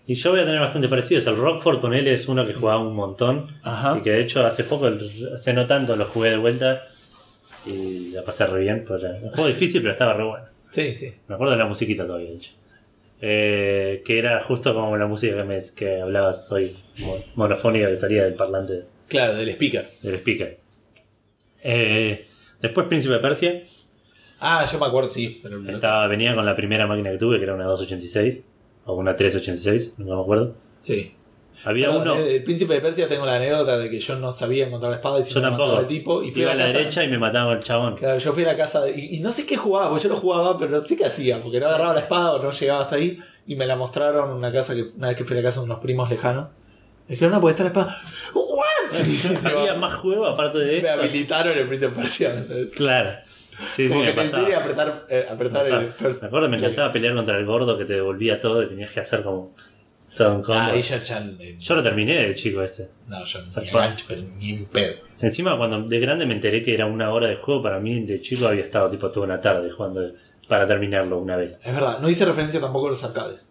Y 0.06 0.14
yo 0.14 0.30
voy 0.32 0.40
a 0.40 0.44
tener 0.44 0.60
bastante 0.60 0.88
parecidos. 0.88 1.26
El 1.26 1.36
Rockford 1.36 1.80
con 1.80 1.94
él 1.94 2.08
es 2.08 2.26
uno 2.28 2.44
que 2.46 2.52
jugaba 2.52 2.80
un 2.80 2.94
montón. 2.94 3.46
Ajá. 3.62 3.96
Y 3.98 4.02
que 4.02 4.10
de 4.10 4.20
hecho 4.22 4.44
hace 4.44 4.64
poco, 4.64 4.90
hace 5.34 5.52
no 5.52 5.66
tanto, 5.66 5.94
lo 5.96 6.06
jugué 6.06 6.30
de 6.30 6.36
vuelta. 6.38 6.82
Y 7.66 8.08
la 8.10 8.22
pasé 8.24 8.46
re 8.46 8.60
bien. 8.60 8.84
un 8.88 9.30
juego 9.30 9.46
difícil, 9.46 9.80
pero 9.80 9.92
estaba 9.92 10.14
re 10.14 10.24
bueno. 10.24 10.44
Sí, 10.72 10.94
sí. 10.94 11.12
Me 11.28 11.34
acuerdo 11.36 11.52
de 11.52 11.58
la 11.58 11.66
musiquita 11.66 12.04
todavía, 12.06 12.30
de 12.30 12.36
hecho. 12.36 12.52
Eh, 13.20 14.02
que 14.04 14.18
era 14.18 14.40
justo 14.42 14.74
como 14.74 14.96
la 14.96 15.06
música 15.06 15.36
que, 15.36 15.44
me, 15.44 15.62
que 15.76 16.00
hablabas 16.00 16.50
hoy, 16.50 16.74
mo- 16.98 17.22
monofónica 17.36 17.86
que 17.88 17.94
salía 17.94 18.24
del 18.24 18.34
parlante 18.34 18.82
Claro, 19.06 19.34
del 19.36 19.50
speaker. 19.50 19.88
del 20.02 20.14
speaker. 20.16 20.58
Eh, 21.62 22.26
después 22.60 22.86
Príncipe 22.88 23.14
de 23.14 23.20
Persia. 23.20 23.62
Ah, 24.40 24.66
yo 24.70 24.78
me 24.80 24.86
acuerdo, 24.86 25.08
sí. 25.08 25.38
Pero 25.42 25.60
Estaba, 25.70 26.08
venía 26.08 26.34
con 26.34 26.44
la 26.44 26.56
primera 26.56 26.86
máquina 26.88 27.12
que 27.12 27.18
tuve, 27.18 27.36
que 27.38 27.44
era 27.44 27.54
una 27.54 27.64
286. 27.66 28.42
O 28.84 28.94
una 28.94 29.14
386, 29.14 29.94
no 29.98 30.16
me 30.16 30.22
acuerdo. 30.22 30.54
Sí. 30.80 31.14
Había 31.64 31.88
Perdón, 31.88 32.02
uno. 32.02 32.16
eh, 32.18 32.36
El 32.36 32.42
príncipe 32.44 32.74
de 32.74 32.80
Persia 32.80 33.06
tengo 33.08 33.24
la 33.24 33.36
anécdota 33.36 33.78
de 33.78 33.88
que 33.88 34.00
yo 34.00 34.16
no 34.16 34.32
sabía 34.32 34.66
encontrar 34.66 34.90
la 34.90 34.96
espada 34.96 35.20
y 35.20 35.24
si 35.24 35.32
Yo 35.32 35.40
me 35.40 35.46
tampoco. 35.46 35.64
mataba 35.68 35.80
el 35.82 35.86
tipo. 35.86 36.22
Y 36.22 36.32
fui 36.32 36.42
Iba 36.42 36.52
a 36.52 36.54
la, 36.56 36.64
casa, 36.66 36.78
derecha 36.78 37.04
y 37.04 37.08
me 37.08 37.18
mataba 37.18 37.52
el 37.52 37.60
chabón. 37.60 37.94
Claro, 37.96 38.18
yo 38.18 38.32
fui 38.32 38.42
a 38.42 38.46
la 38.46 38.56
casa 38.56 38.80
de- 38.82 38.98
y, 38.98 39.16
y 39.16 39.20
no 39.20 39.30
sé 39.30 39.46
qué 39.46 39.56
jugaba, 39.56 39.88
porque 39.90 40.02
yo 40.04 40.08
lo 40.08 40.16
jugaba, 40.16 40.58
pero 40.58 40.72
no 40.72 40.80
sé 40.80 40.96
qué 40.96 41.04
hacía, 41.04 41.40
porque 41.40 41.60
no 41.60 41.66
agarraba 41.66 41.94
la 41.94 42.00
espada 42.00 42.32
o 42.32 42.42
no 42.42 42.50
llegaba 42.50 42.82
hasta 42.82 42.96
ahí. 42.96 43.18
Y 43.46 43.54
me 43.54 43.66
la 43.66 43.76
mostraron 43.76 44.30
una 44.30 44.50
casa 44.52 44.74
que 44.74 44.82
una 44.96 45.08
vez 45.08 45.16
que 45.16 45.24
fui 45.24 45.36
a 45.36 45.40
la 45.40 45.44
casa 45.44 45.60
de 45.60 45.66
unos 45.66 45.78
primos 45.78 46.10
lejanos. 46.10 46.48
Me 47.06 47.14
dijeron, 47.14 47.32
no, 47.34 47.40
porque 47.40 47.50
está 47.52 47.62
la 47.64 47.68
espada. 47.68 47.96
¿What? 48.34 49.46
Había 49.56 49.74
más 49.74 49.94
juego 49.96 50.26
aparte 50.26 50.58
de 50.58 50.64
me 50.66 50.76
esto. 50.78 50.90
habilitaron 50.90 51.56
el 51.58 51.66
príncipe 51.68 51.92
de 51.94 52.00
Persia. 52.00 52.34
entonces. 52.36 52.74
Claro. 52.74 53.18
Sí, 53.70 53.84
sí, 53.84 53.88
Como 53.88 54.00
me 54.04 54.14
que 54.14 54.20
enseñe 54.20 54.52
a 54.54 54.58
apretar, 54.58 55.06
eh, 55.08 55.26
apretar 55.30 55.64
Me 55.70 55.86
el 55.86 55.92
first. 55.92 56.22
Me 56.22 56.28
acuerdo, 56.28 56.48
me 56.48 56.56
encantaba 56.58 56.90
pelear 56.92 57.14
contra 57.14 57.38
el 57.38 57.46
gordo 57.46 57.76
que 57.78 57.84
te 57.84 57.94
devolvía 57.94 58.40
todo 58.40 58.62
y 58.62 58.68
tenías 58.68 58.90
que 58.90 59.00
hacer 59.00 59.22
como 59.22 59.54
todo 60.16 60.34
un 60.34 60.42
combo. 60.42 60.60
Ah, 60.60 60.76
ya, 60.76 60.98
ya- 60.98 61.30
Yo 61.58 61.74
lo 61.74 61.82
terminé 61.82 62.14
de 62.26 62.34
chico 62.34 62.62
este. 62.62 62.90
No, 63.06 63.24
yo 63.24 63.40
ni 63.42 63.48
Zarpado. 63.48 63.78
engancho, 63.84 64.04
pero 64.08 64.22
ni 64.38 64.50
en 64.50 64.66
pedo. 64.66 64.94
Encima, 65.20 65.56
cuando 65.56 65.82
de 65.82 66.00
grande 66.00 66.26
me 66.26 66.34
enteré 66.34 66.62
que 66.62 66.74
era 66.74 66.86
una 66.86 67.10
hora 67.12 67.28
de 67.28 67.36
juego, 67.36 67.62
para 67.62 67.78
mí 67.78 68.00
de 68.04 68.20
chico 68.20 68.46
había 68.46 68.64
estado 68.64 68.90
tipo 68.90 69.10
toda 69.10 69.26
una 69.26 69.40
tarde 69.40 69.70
jugando 69.70 70.12
para 70.48 70.66
terminarlo 70.66 71.18
una 71.18 71.36
vez. 71.36 71.60
Es 71.64 71.72
verdad, 71.74 72.00
no 72.00 72.08
hice 72.10 72.24
referencia 72.24 72.60
tampoco 72.60 72.88
a 72.88 72.90
los 72.90 73.04
arcades. 73.04 73.48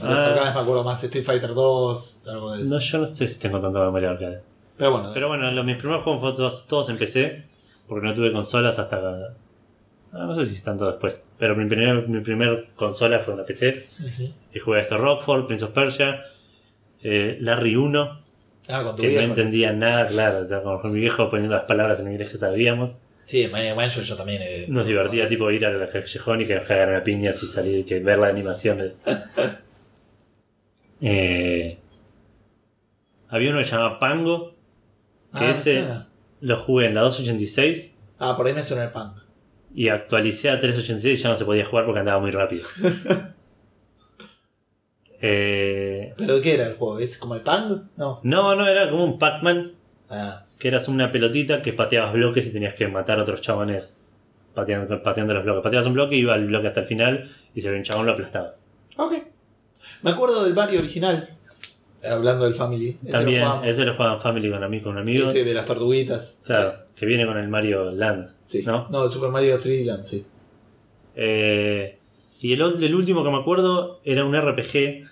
A 0.00 0.08
los 0.08 0.18
Ah. 0.20 0.26
arcades 0.28 0.54
me 0.54 0.60
acuerdo 0.60 0.84
más 0.84 1.02
Street 1.02 1.24
Fighter 1.24 1.54
2, 1.54 2.26
algo 2.28 2.52
de 2.52 2.62
eso. 2.64 2.74
No, 2.74 2.80
yo 2.80 2.98
no 2.98 3.06
sé 3.06 3.26
si 3.26 3.38
tengo 3.38 3.58
tanta 3.60 3.80
memoria 3.80 4.10
arcade. 4.10 4.42
Pero 4.76 4.92
bueno, 4.92 5.10
Pero 5.12 5.28
bueno, 5.28 5.50
los, 5.50 5.64
mis 5.64 5.76
primeros 5.76 6.04
juegos 6.04 6.36
todos, 6.36 6.66
todos 6.68 6.88
en 6.88 6.98
PC, 6.98 7.46
porque 7.88 8.06
no 8.06 8.14
tuve 8.14 8.30
consolas 8.32 8.78
hasta... 8.78 8.98
ah, 10.12 10.24
no 10.26 10.34
sé 10.34 10.46
si 10.46 10.62
tanto 10.62 10.86
después, 10.86 11.24
pero 11.38 11.56
mi 11.56 11.66
primer, 11.66 12.08
mi 12.08 12.20
primer 12.20 12.66
consola 12.76 13.18
fue 13.20 13.34
una 13.34 13.44
PC 13.44 13.86
y 14.54 14.58
jugué 14.58 14.78
a 14.78 14.82
esto 14.82 14.96
Rockford, 14.98 15.46
Prince 15.46 15.64
of 15.64 15.70
Persia, 15.72 16.22
eh, 17.02 17.38
Larry 17.40 17.76
1, 17.76 18.26
Ah, 18.70 18.82
con 18.84 18.96
tu 18.96 19.02
que 19.02 19.12
no 19.14 19.20
entendía 19.22 19.72
nada, 19.72 20.06
claro, 20.08 20.40
o 20.40 20.44
sea, 20.44 20.60
con 20.62 20.92
mi 20.92 21.00
viejo 21.00 21.30
poniendo 21.30 21.56
las 21.56 21.64
palabras 21.64 22.00
en 22.00 22.10
inglés 22.10 22.28
que 22.30 22.36
sabíamos. 22.36 22.98
Sí, 23.24 23.46
Man 23.48 23.62
yo, 23.90 24.00
yo 24.02 24.16
también. 24.16 24.40
eh, 24.42 24.66
Nos 24.68 24.86
divertía 24.86 25.26
tipo 25.28 25.50
ir 25.50 25.64
al 25.66 25.88
callejón 25.90 26.40
y 26.42 26.46
que 26.46 26.54
nos 26.54 26.64
cagaran 26.64 26.96
a 26.96 27.04
piñas 27.04 27.42
y 27.42 27.46
salir, 27.46 27.84
que 27.84 28.00
ver 28.00 28.18
la 28.18 28.28
animación. 28.28 28.78
de- 28.78 28.94
Eh, 31.00 31.78
había 33.28 33.50
uno 33.50 33.58
que 33.58 33.64
se 33.64 33.72
llamaba 33.72 33.98
Pango, 33.98 34.54
que 35.32 35.44
Ah, 35.44 35.50
ese 35.50 35.74
suena. 35.80 36.07
Lo 36.40 36.56
jugué 36.56 36.86
en 36.86 36.94
la 36.94 37.02
286 37.02 37.96
Ah, 38.18 38.36
por 38.36 38.46
ahí 38.46 38.52
me 38.52 38.62
suena 38.62 38.84
el 38.84 38.90
pan. 38.90 39.14
y 39.74 39.88
actualicé 39.88 40.50
a 40.50 40.58
386 40.58 41.18
y 41.18 41.22
ya 41.22 41.28
no 41.30 41.36
se 41.36 41.44
podía 41.44 41.64
jugar 41.64 41.84
porque 41.84 42.00
andaba 42.00 42.20
muy 42.20 42.30
rápido. 42.30 42.64
Eh, 45.20 46.14
¿Pero 46.16 46.40
qué 46.40 46.54
era 46.54 46.66
el 46.68 46.74
juego? 46.74 47.00
¿Es 47.00 47.18
como 47.18 47.34
el 47.34 47.40
pan? 47.40 47.90
No. 47.96 48.20
no, 48.22 48.54
no, 48.54 48.68
era 48.68 48.88
como 48.88 49.04
un 49.04 49.18
Pac-Man, 49.18 49.72
Ah, 50.10 50.44
que 50.58 50.68
eras 50.68 50.88
una 50.88 51.10
pelotita 51.12 51.60
que 51.60 51.72
pateabas 51.72 52.12
bloques 52.14 52.46
y 52.46 52.52
tenías 52.52 52.74
que 52.74 52.86
matar 52.88 53.18
a 53.18 53.22
otros 53.22 53.40
chabones 53.40 53.98
pateando, 54.54 55.02
pateando 55.02 55.34
los 55.34 55.44
bloques. 55.44 55.62
Pateabas 55.62 55.86
un 55.86 55.94
bloque 55.94 56.14
y 56.16 56.20
iba 56.20 56.34
al 56.34 56.46
bloque 56.46 56.68
hasta 56.68 56.80
el 56.80 56.86
final 56.86 57.30
y 57.54 57.60
si 57.60 57.66
había 57.66 57.78
un 57.78 57.84
chabón 57.84 58.06
lo 58.06 58.12
aplastabas. 58.12 58.62
ok. 58.96 59.14
Me 60.02 60.10
acuerdo 60.12 60.44
del 60.44 60.54
Mario 60.54 60.78
original. 60.80 61.36
Eh, 62.02 62.08
Hablando 62.08 62.44
del 62.44 62.54
Family. 62.54 62.98
También, 63.10 63.44
ese 63.64 63.84
lo 63.84 63.94
juegan 63.96 64.20
Family 64.20 64.50
con, 64.50 64.62
ami- 64.62 64.82
con 64.82 64.92
un 64.92 64.98
amigo. 64.98 65.26
Ese 65.28 65.44
de 65.44 65.54
las 65.54 65.66
tortuguitas. 65.66 66.42
Claro, 66.44 66.72
que 66.94 67.06
viene 67.06 67.26
con 67.26 67.36
el 67.38 67.48
Mario 67.48 67.90
Land. 67.90 68.34
Sí. 68.44 68.62
¿No? 68.66 68.88
No, 68.90 69.04
el 69.04 69.10
Super 69.10 69.30
Mario 69.30 69.58
3D 69.58 69.84
Land, 69.84 70.04
sí. 70.06 70.24
Eh, 71.16 71.98
y 72.40 72.52
el, 72.52 72.60
el 72.82 72.94
último 72.94 73.24
que 73.24 73.30
me 73.30 73.38
acuerdo 73.38 74.00
era 74.04 74.24
un 74.24 74.34
RPG 74.36 75.08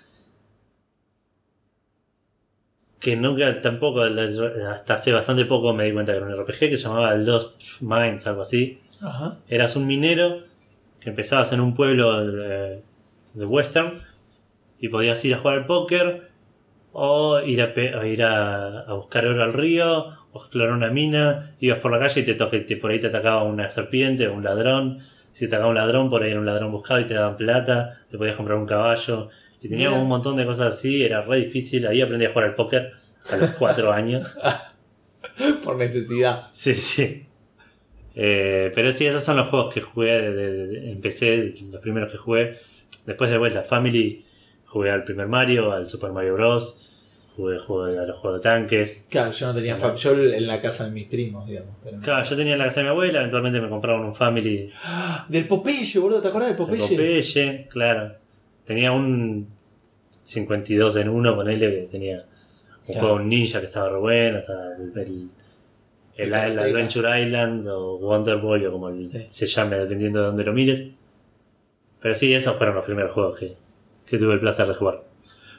que 2.99 3.15
nunca 3.15 3.61
tampoco, 3.61 4.01
hasta 4.01 4.95
hace 4.95 5.11
bastante 5.11 5.45
poco 5.45 5.73
me 5.73 5.85
di 5.85 5.93
cuenta 5.93 6.11
que 6.13 6.17
era 6.17 6.25
un 6.27 6.33
RPG 6.35 6.59
que 6.59 6.77
se 6.77 6.83
llamaba 6.87 7.13
Lost 7.15 7.81
Mines, 7.81 8.25
algo 8.25 8.41
así. 8.41 8.79
Ajá. 9.01 9.37
Eras 9.47 9.75
un 9.75 9.85
minero 9.85 10.43
que 10.99 11.09
empezabas 11.11 11.51
en 11.53 11.59
un 11.59 11.75
pueblo 11.75 12.25
de, 12.25 12.81
de 13.33 13.45
western 13.45 14.01
y 14.79 14.89
podías 14.89 15.23
ir 15.25 15.35
a 15.35 15.37
jugar 15.37 15.59
al 15.59 15.65
póker 15.67 16.31
o 16.99 17.39
ir 17.41 17.61
a, 17.61 17.73
pe- 17.75 17.93
o 17.95 18.03
ir 18.05 18.23
a, 18.23 18.79
a 18.79 18.93
buscar 18.93 19.25
oro 19.27 19.43
al 19.43 19.53
río 19.53 20.05
o 20.31 20.37
explorar 20.39 20.73
una 20.73 20.89
mina. 20.89 21.53
Ibas 21.59 21.77
por 21.79 21.91
la 21.91 21.99
calle 21.99 22.21
y 22.21 22.25
te 22.25 22.33
toque, 22.33 22.61
te- 22.61 22.75
por 22.77 22.89
ahí 22.91 22.99
te 22.99 23.07
atacaba 23.07 23.43
una 23.43 23.69
serpiente 23.69 24.27
o 24.27 24.33
un 24.33 24.43
ladrón. 24.43 24.99
Si 25.31 25.41
te 25.47 25.55
atacaba 25.55 25.69
un 25.69 25.75
ladrón, 25.75 26.09
por 26.09 26.23
ahí 26.23 26.31
era 26.31 26.39
un 26.39 26.45
ladrón 26.47 26.71
buscado 26.71 26.99
y 26.99 27.05
te 27.05 27.13
daban 27.13 27.37
plata. 27.37 27.99
Te 28.09 28.17
podías 28.17 28.35
comprar 28.35 28.57
un 28.57 28.65
caballo. 28.65 29.29
Y 29.61 29.69
teníamos 29.69 29.97
Mira. 29.97 30.03
un 30.03 30.09
montón 30.09 30.35
de 30.37 30.45
cosas 30.45 30.73
así. 30.73 31.03
Era 31.03 31.21
re 31.21 31.37
difícil. 31.37 31.85
Ahí 31.85 32.01
aprendí 32.01 32.25
a 32.25 32.29
jugar 32.29 32.45
al 32.45 32.55
póker 32.55 32.93
a 33.31 33.37
los 33.37 33.49
cuatro 33.51 33.91
años. 33.93 34.35
Por 35.63 35.75
necesidad. 35.75 36.47
Sí, 36.51 36.73
sí. 36.73 37.25
Eh, 38.15 38.71
pero 38.73 38.91
sí, 38.91 39.05
esos 39.05 39.23
son 39.23 39.37
los 39.37 39.47
juegos 39.49 39.71
que 39.71 39.81
jugué, 39.81 40.19
de, 40.19 40.31
de- 40.33 40.67
de- 40.67 40.91
empecé, 40.91 41.53
los 41.71 41.79
primeros 41.81 42.09
que 42.11 42.17
jugué. 42.17 42.55
Después 43.05 43.29
de 43.29 43.37
vuelta, 43.37 43.61
Family, 43.61 44.25
jugué 44.65 44.89
al 44.89 45.03
primer 45.03 45.27
Mario, 45.27 45.71
al 45.71 45.85
Super 45.87 46.11
Mario 46.11 46.33
Bros. 46.33 46.83
Jugué, 47.37 47.55
a 47.99 48.05
los 48.05 48.17
juegos 48.17 48.41
de 48.41 48.43
tanques. 48.49 49.07
Claro, 49.11 49.31
yo 49.31 49.47
no 49.47 49.53
tenía 49.53 49.77
Fam. 49.77 49.95
Yo 49.95 50.11
en 50.23 50.47
la 50.47 50.59
casa 50.59 50.85
de 50.85 50.91
mis 50.91 51.07
primos, 51.07 51.45
digamos. 51.47 51.75
pero 51.83 51.97
no. 51.97 52.03
Claro, 52.03 52.25
yo 52.25 52.35
tenía 52.35 52.53
en 52.53 52.59
la 52.59 52.65
casa 52.65 52.79
de 52.79 52.85
mi 52.85 52.89
abuela, 52.89 53.19
eventualmente 53.19 53.61
me 53.61 53.69
compraron 53.69 54.05
un 54.05 54.13
Family 54.15 54.71
Del 55.29 55.45
Popeye, 55.47 55.99
boludo, 55.99 56.19
¿te 56.21 56.29
acordás 56.29 56.49
del 56.49 56.57
de 56.57 56.63
Popeye? 56.65 56.89
Popeye, 56.97 57.67
claro. 57.69 58.15
Tenía 58.65 58.91
un 58.91 59.47
52 60.23 60.95
en 60.97 61.09
uno, 61.09 61.35
ponele 61.35 61.69
que 61.83 61.87
tenía 61.91 62.17
un 62.17 62.27
Claro. 62.85 62.99
juego 63.01 63.15
un 63.17 63.29
ninja 63.29 63.59
que 63.59 63.65
estaba 63.67 63.89
re 63.89 63.97
bueno, 63.99 64.39
estaba 64.39 64.63
el, 64.77 65.29
el. 66.17 66.33
Adventure 66.33 67.21
Island 67.23 67.67
o 67.69 67.97
Wonder 67.99 68.37
Boy 68.37 68.65
o 68.65 68.71
como 68.71 68.89
el- 68.89 69.09
Sí. 69.11 69.25
se 69.29 69.45
llame 69.47 69.77
dependiendo 69.77 70.21
de 70.21 70.25
donde 70.25 70.43
lo 70.43 70.53
mires. 70.53 70.83
Pero 72.01 72.15
sí, 72.15 72.33
esos 72.33 72.55
fueron 72.55 72.75
los 72.75 72.85
primeros 72.85 73.11
juegos 73.11 73.37
que, 73.39 73.53
que 74.05 74.17
tuve 74.17 74.33
el 74.33 74.39
placer 74.39 74.67
de 74.67 74.73
jugar. 74.73 75.03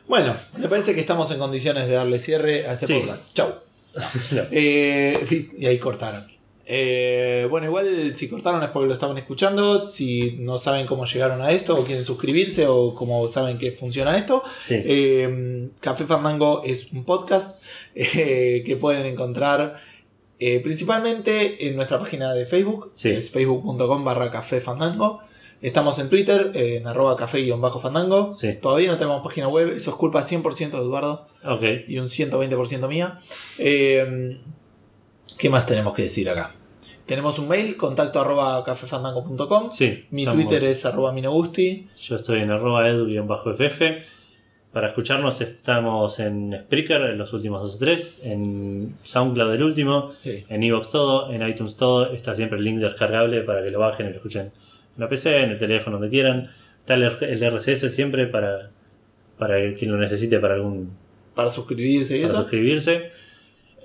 Bueno, 0.09 0.37
me 0.59 0.69
parece 0.69 0.95
que 0.95 1.01
estamos 1.01 1.31
en 1.31 1.39
condiciones 1.39 1.87
de 1.87 1.95
darle 1.95 2.19
cierre 2.19 2.67
a 2.67 2.73
este 2.75 2.87
Sí. 2.87 2.95
podcast. 2.95 3.35
Chau. 3.35 3.53
No. 4.33 4.43
Eh, 4.51 5.47
y 5.59 5.67
ahí 5.67 5.79
cortaron. 5.79 6.25
Eh, 6.71 7.47
bueno, 7.51 7.67
igual 7.67 8.13
si 8.15 8.29
cortaron 8.29 8.63
es 8.63 8.69
porque 8.71 8.89
lo 8.89 8.95
estaban 8.95 9.17
escuchando. 9.19 9.85
Si 9.85 10.37
no 10.41 10.59
saben 10.59 10.87
cómo 10.87 11.05
llegaron 11.07 11.41
a 11.41 11.51
esto 11.53 11.75
o 11.79 11.85
quieren 11.85 12.05
suscribirse 12.05 12.67
o 12.67 12.95
cómo 12.95 13.27
saben 13.29 13.59
que 13.59 13.73
funciona 13.73 14.17
esto, 14.19 14.43
Sí. 14.63 14.75
eh, 14.85 15.69
Café 15.81 16.05
Fandango 16.05 16.63
es 16.65 16.93
un 16.93 17.05
podcast 17.05 17.63
que 17.95 18.77
pueden 18.81 19.07
encontrar 19.07 19.77
principalmente 20.63 21.67
en 21.67 21.75
nuestra 21.75 21.99
página 21.99 22.33
de 22.33 22.47
Facebook, 22.47 22.91
Sí. 22.95 23.09
es 23.11 23.31
facebook.com 23.31 24.05
barra 24.05 24.31
Café 24.31 24.61
Fandango. 24.61 25.21
Estamos 25.61 25.99
en 25.99 26.09
Twitter, 26.09 26.53
eh, 26.55 26.77
en 26.77 26.87
arroba 26.87 27.17
café-fandango. 27.17 28.33
Sí. 28.33 28.55
Todavía 28.63 28.91
no 28.93 28.97
tenemos 28.97 29.23
página 29.23 29.49
web, 29.49 29.71
eso 29.71 29.91
es 29.91 29.97
culpa 29.97 30.23
100% 30.23 30.71
de 30.71 30.79
Eduardo 30.79 31.25
Ok. 31.45 31.63
y 31.89 31.99
un 31.99 32.07
120% 32.09 32.87
mía. 32.89 33.19
Eh, 33.59 34.39
¿Qué 35.37 35.51
más 35.51 35.67
tenemos 35.67 35.95
que 35.95 36.03
decir 36.03 36.29
acá? 36.31 36.53
Tenemos 37.07 37.39
un 37.39 37.49
mail, 37.49 37.77
contacto 37.77 38.21
arroba 38.21 38.63
cafefandango.com. 38.65 39.71
Sí. 39.73 40.05
Mi 40.11 40.23
estamos- 40.23 40.45
Twitter 40.45 40.65
es 40.65 40.85
arroba 40.85 41.13
minogusti. 41.13 41.89
Yo 42.01 42.17
estoy 42.17 42.41
en 42.41 42.51
arroba 42.51 42.89
edu-ff. 42.89 43.81
Para 44.73 44.89
escucharnos 44.89 45.41
estamos 45.41 46.19
en 46.21 46.55
Spreaker, 46.67 47.01
en 47.03 47.19
los 47.19 47.33
últimos 47.33 47.63
dos 47.63 47.77
o 47.77 47.79
tres, 47.79 48.19
en 48.23 48.95
SoundCloud 49.03 49.55
el 49.55 49.63
último, 49.63 50.13
Sí. 50.19 50.45
en 50.49 50.63
Evox 50.63 50.91
todo, 50.91 51.33
en 51.33 51.47
iTunes 51.49 51.75
todo. 51.77 52.13
Está 52.13 52.35
siempre 52.35 52.59
el 52.59 52.65
link 52.65 52.79
descargable 52.79 53.41
para 53.43 53.63
que 53.65 53.71
lo 53.71 53.79
bajen 53.81 54.07
y 54.07 54.11
lo 54.11 54.17
escuchen 54.17 54.43
en 54.43 54.53
la 54.99 55.09
PC, 55.09 55.43
en 55.45 55.51
el 55.53 55.59
teléfono, 55.59 55.97
donde 55.99 56.11
quieran. 56.11 56.51
Está 56.81 56.95
el, 56.95 57.05
el 57.05 57.51
RSS 57.59 57.91
siempre 57.95 58.27
para, 58.27 58.71
para 59.39 59.73
quien 59.75 59.91
lo 59.93 59.97
necesite 59.99 60.39
para 60.39 60.55
algún 60.55 60.91
Para 61.35 61.49
suscribirse 61.51 62.17
y 62.17 62.21
para 62.23 62.33
eso. 62.33 62.43
suscribirse. 62.43 63.11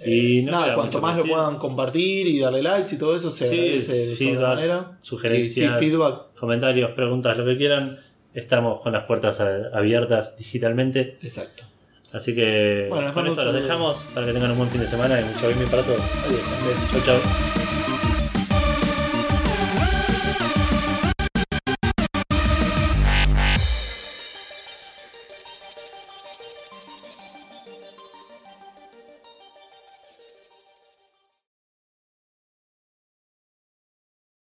Y 0.06 0.42
no 0.42 0.52
Nada, 0.52 0.76
cuanto 0.76 1.00
más 1.00 1.16
lo 1.18 1.24
puedan 1.26 1.58
compartir 1.58 2.28
y 2.28 2.40
darle 2.40 2.62
likes 2.62 2.94
y 2.96 2.98
todo 2.98 3.16
eso 3.16 3.32
se 3.32 3.48
Sí, 3.48 3.56
agradece 3.60 3.94
de 3.94 4.16
feedback, 4.18 4.34
sobremanera. 4.36 4.98
sugerencias, 5.02 5.82
Y 5.82 5.86
sí, 5.86 5.92
feedback. 5.92 6.34
comentarios, 6.38 6.92
preguntas, 6.92 7.38
lo 7.38 7.46
que 7.46 7.56
quieran. 7.56 8.00
Estamos 8.34 8.82
con 8.82 8.92
las 8.94 9.06
puertas 9.06 9.40
abiertas 9.40 10.36
digitalmente. 10.38 11.18
Exacto. 11.22 11.64
Así 12.12 12.36
que 12.36 12.88
Bueno, 12.90 13.14
con 13.14 13.28
esto 13.28 13.44
los 13.46 13.54
dejamos 13.54 14.06
para 14.14 14.26
que 14.26 14.34
tengan 14.34 14.52
un 14.52 14.58
buen 14.58 14.70
fin 14.70 14.82
de 14.82 14.88
semana 14.88 15.20
y 15.22 15.24
mucho 15.24 15.48
gaming 15.50 15.68
para 15.70 15.84
todos. 15.84 16.02
Adiós. 16.26 16.42
Chau, 16.92 17.02
chau. 17.06 17.63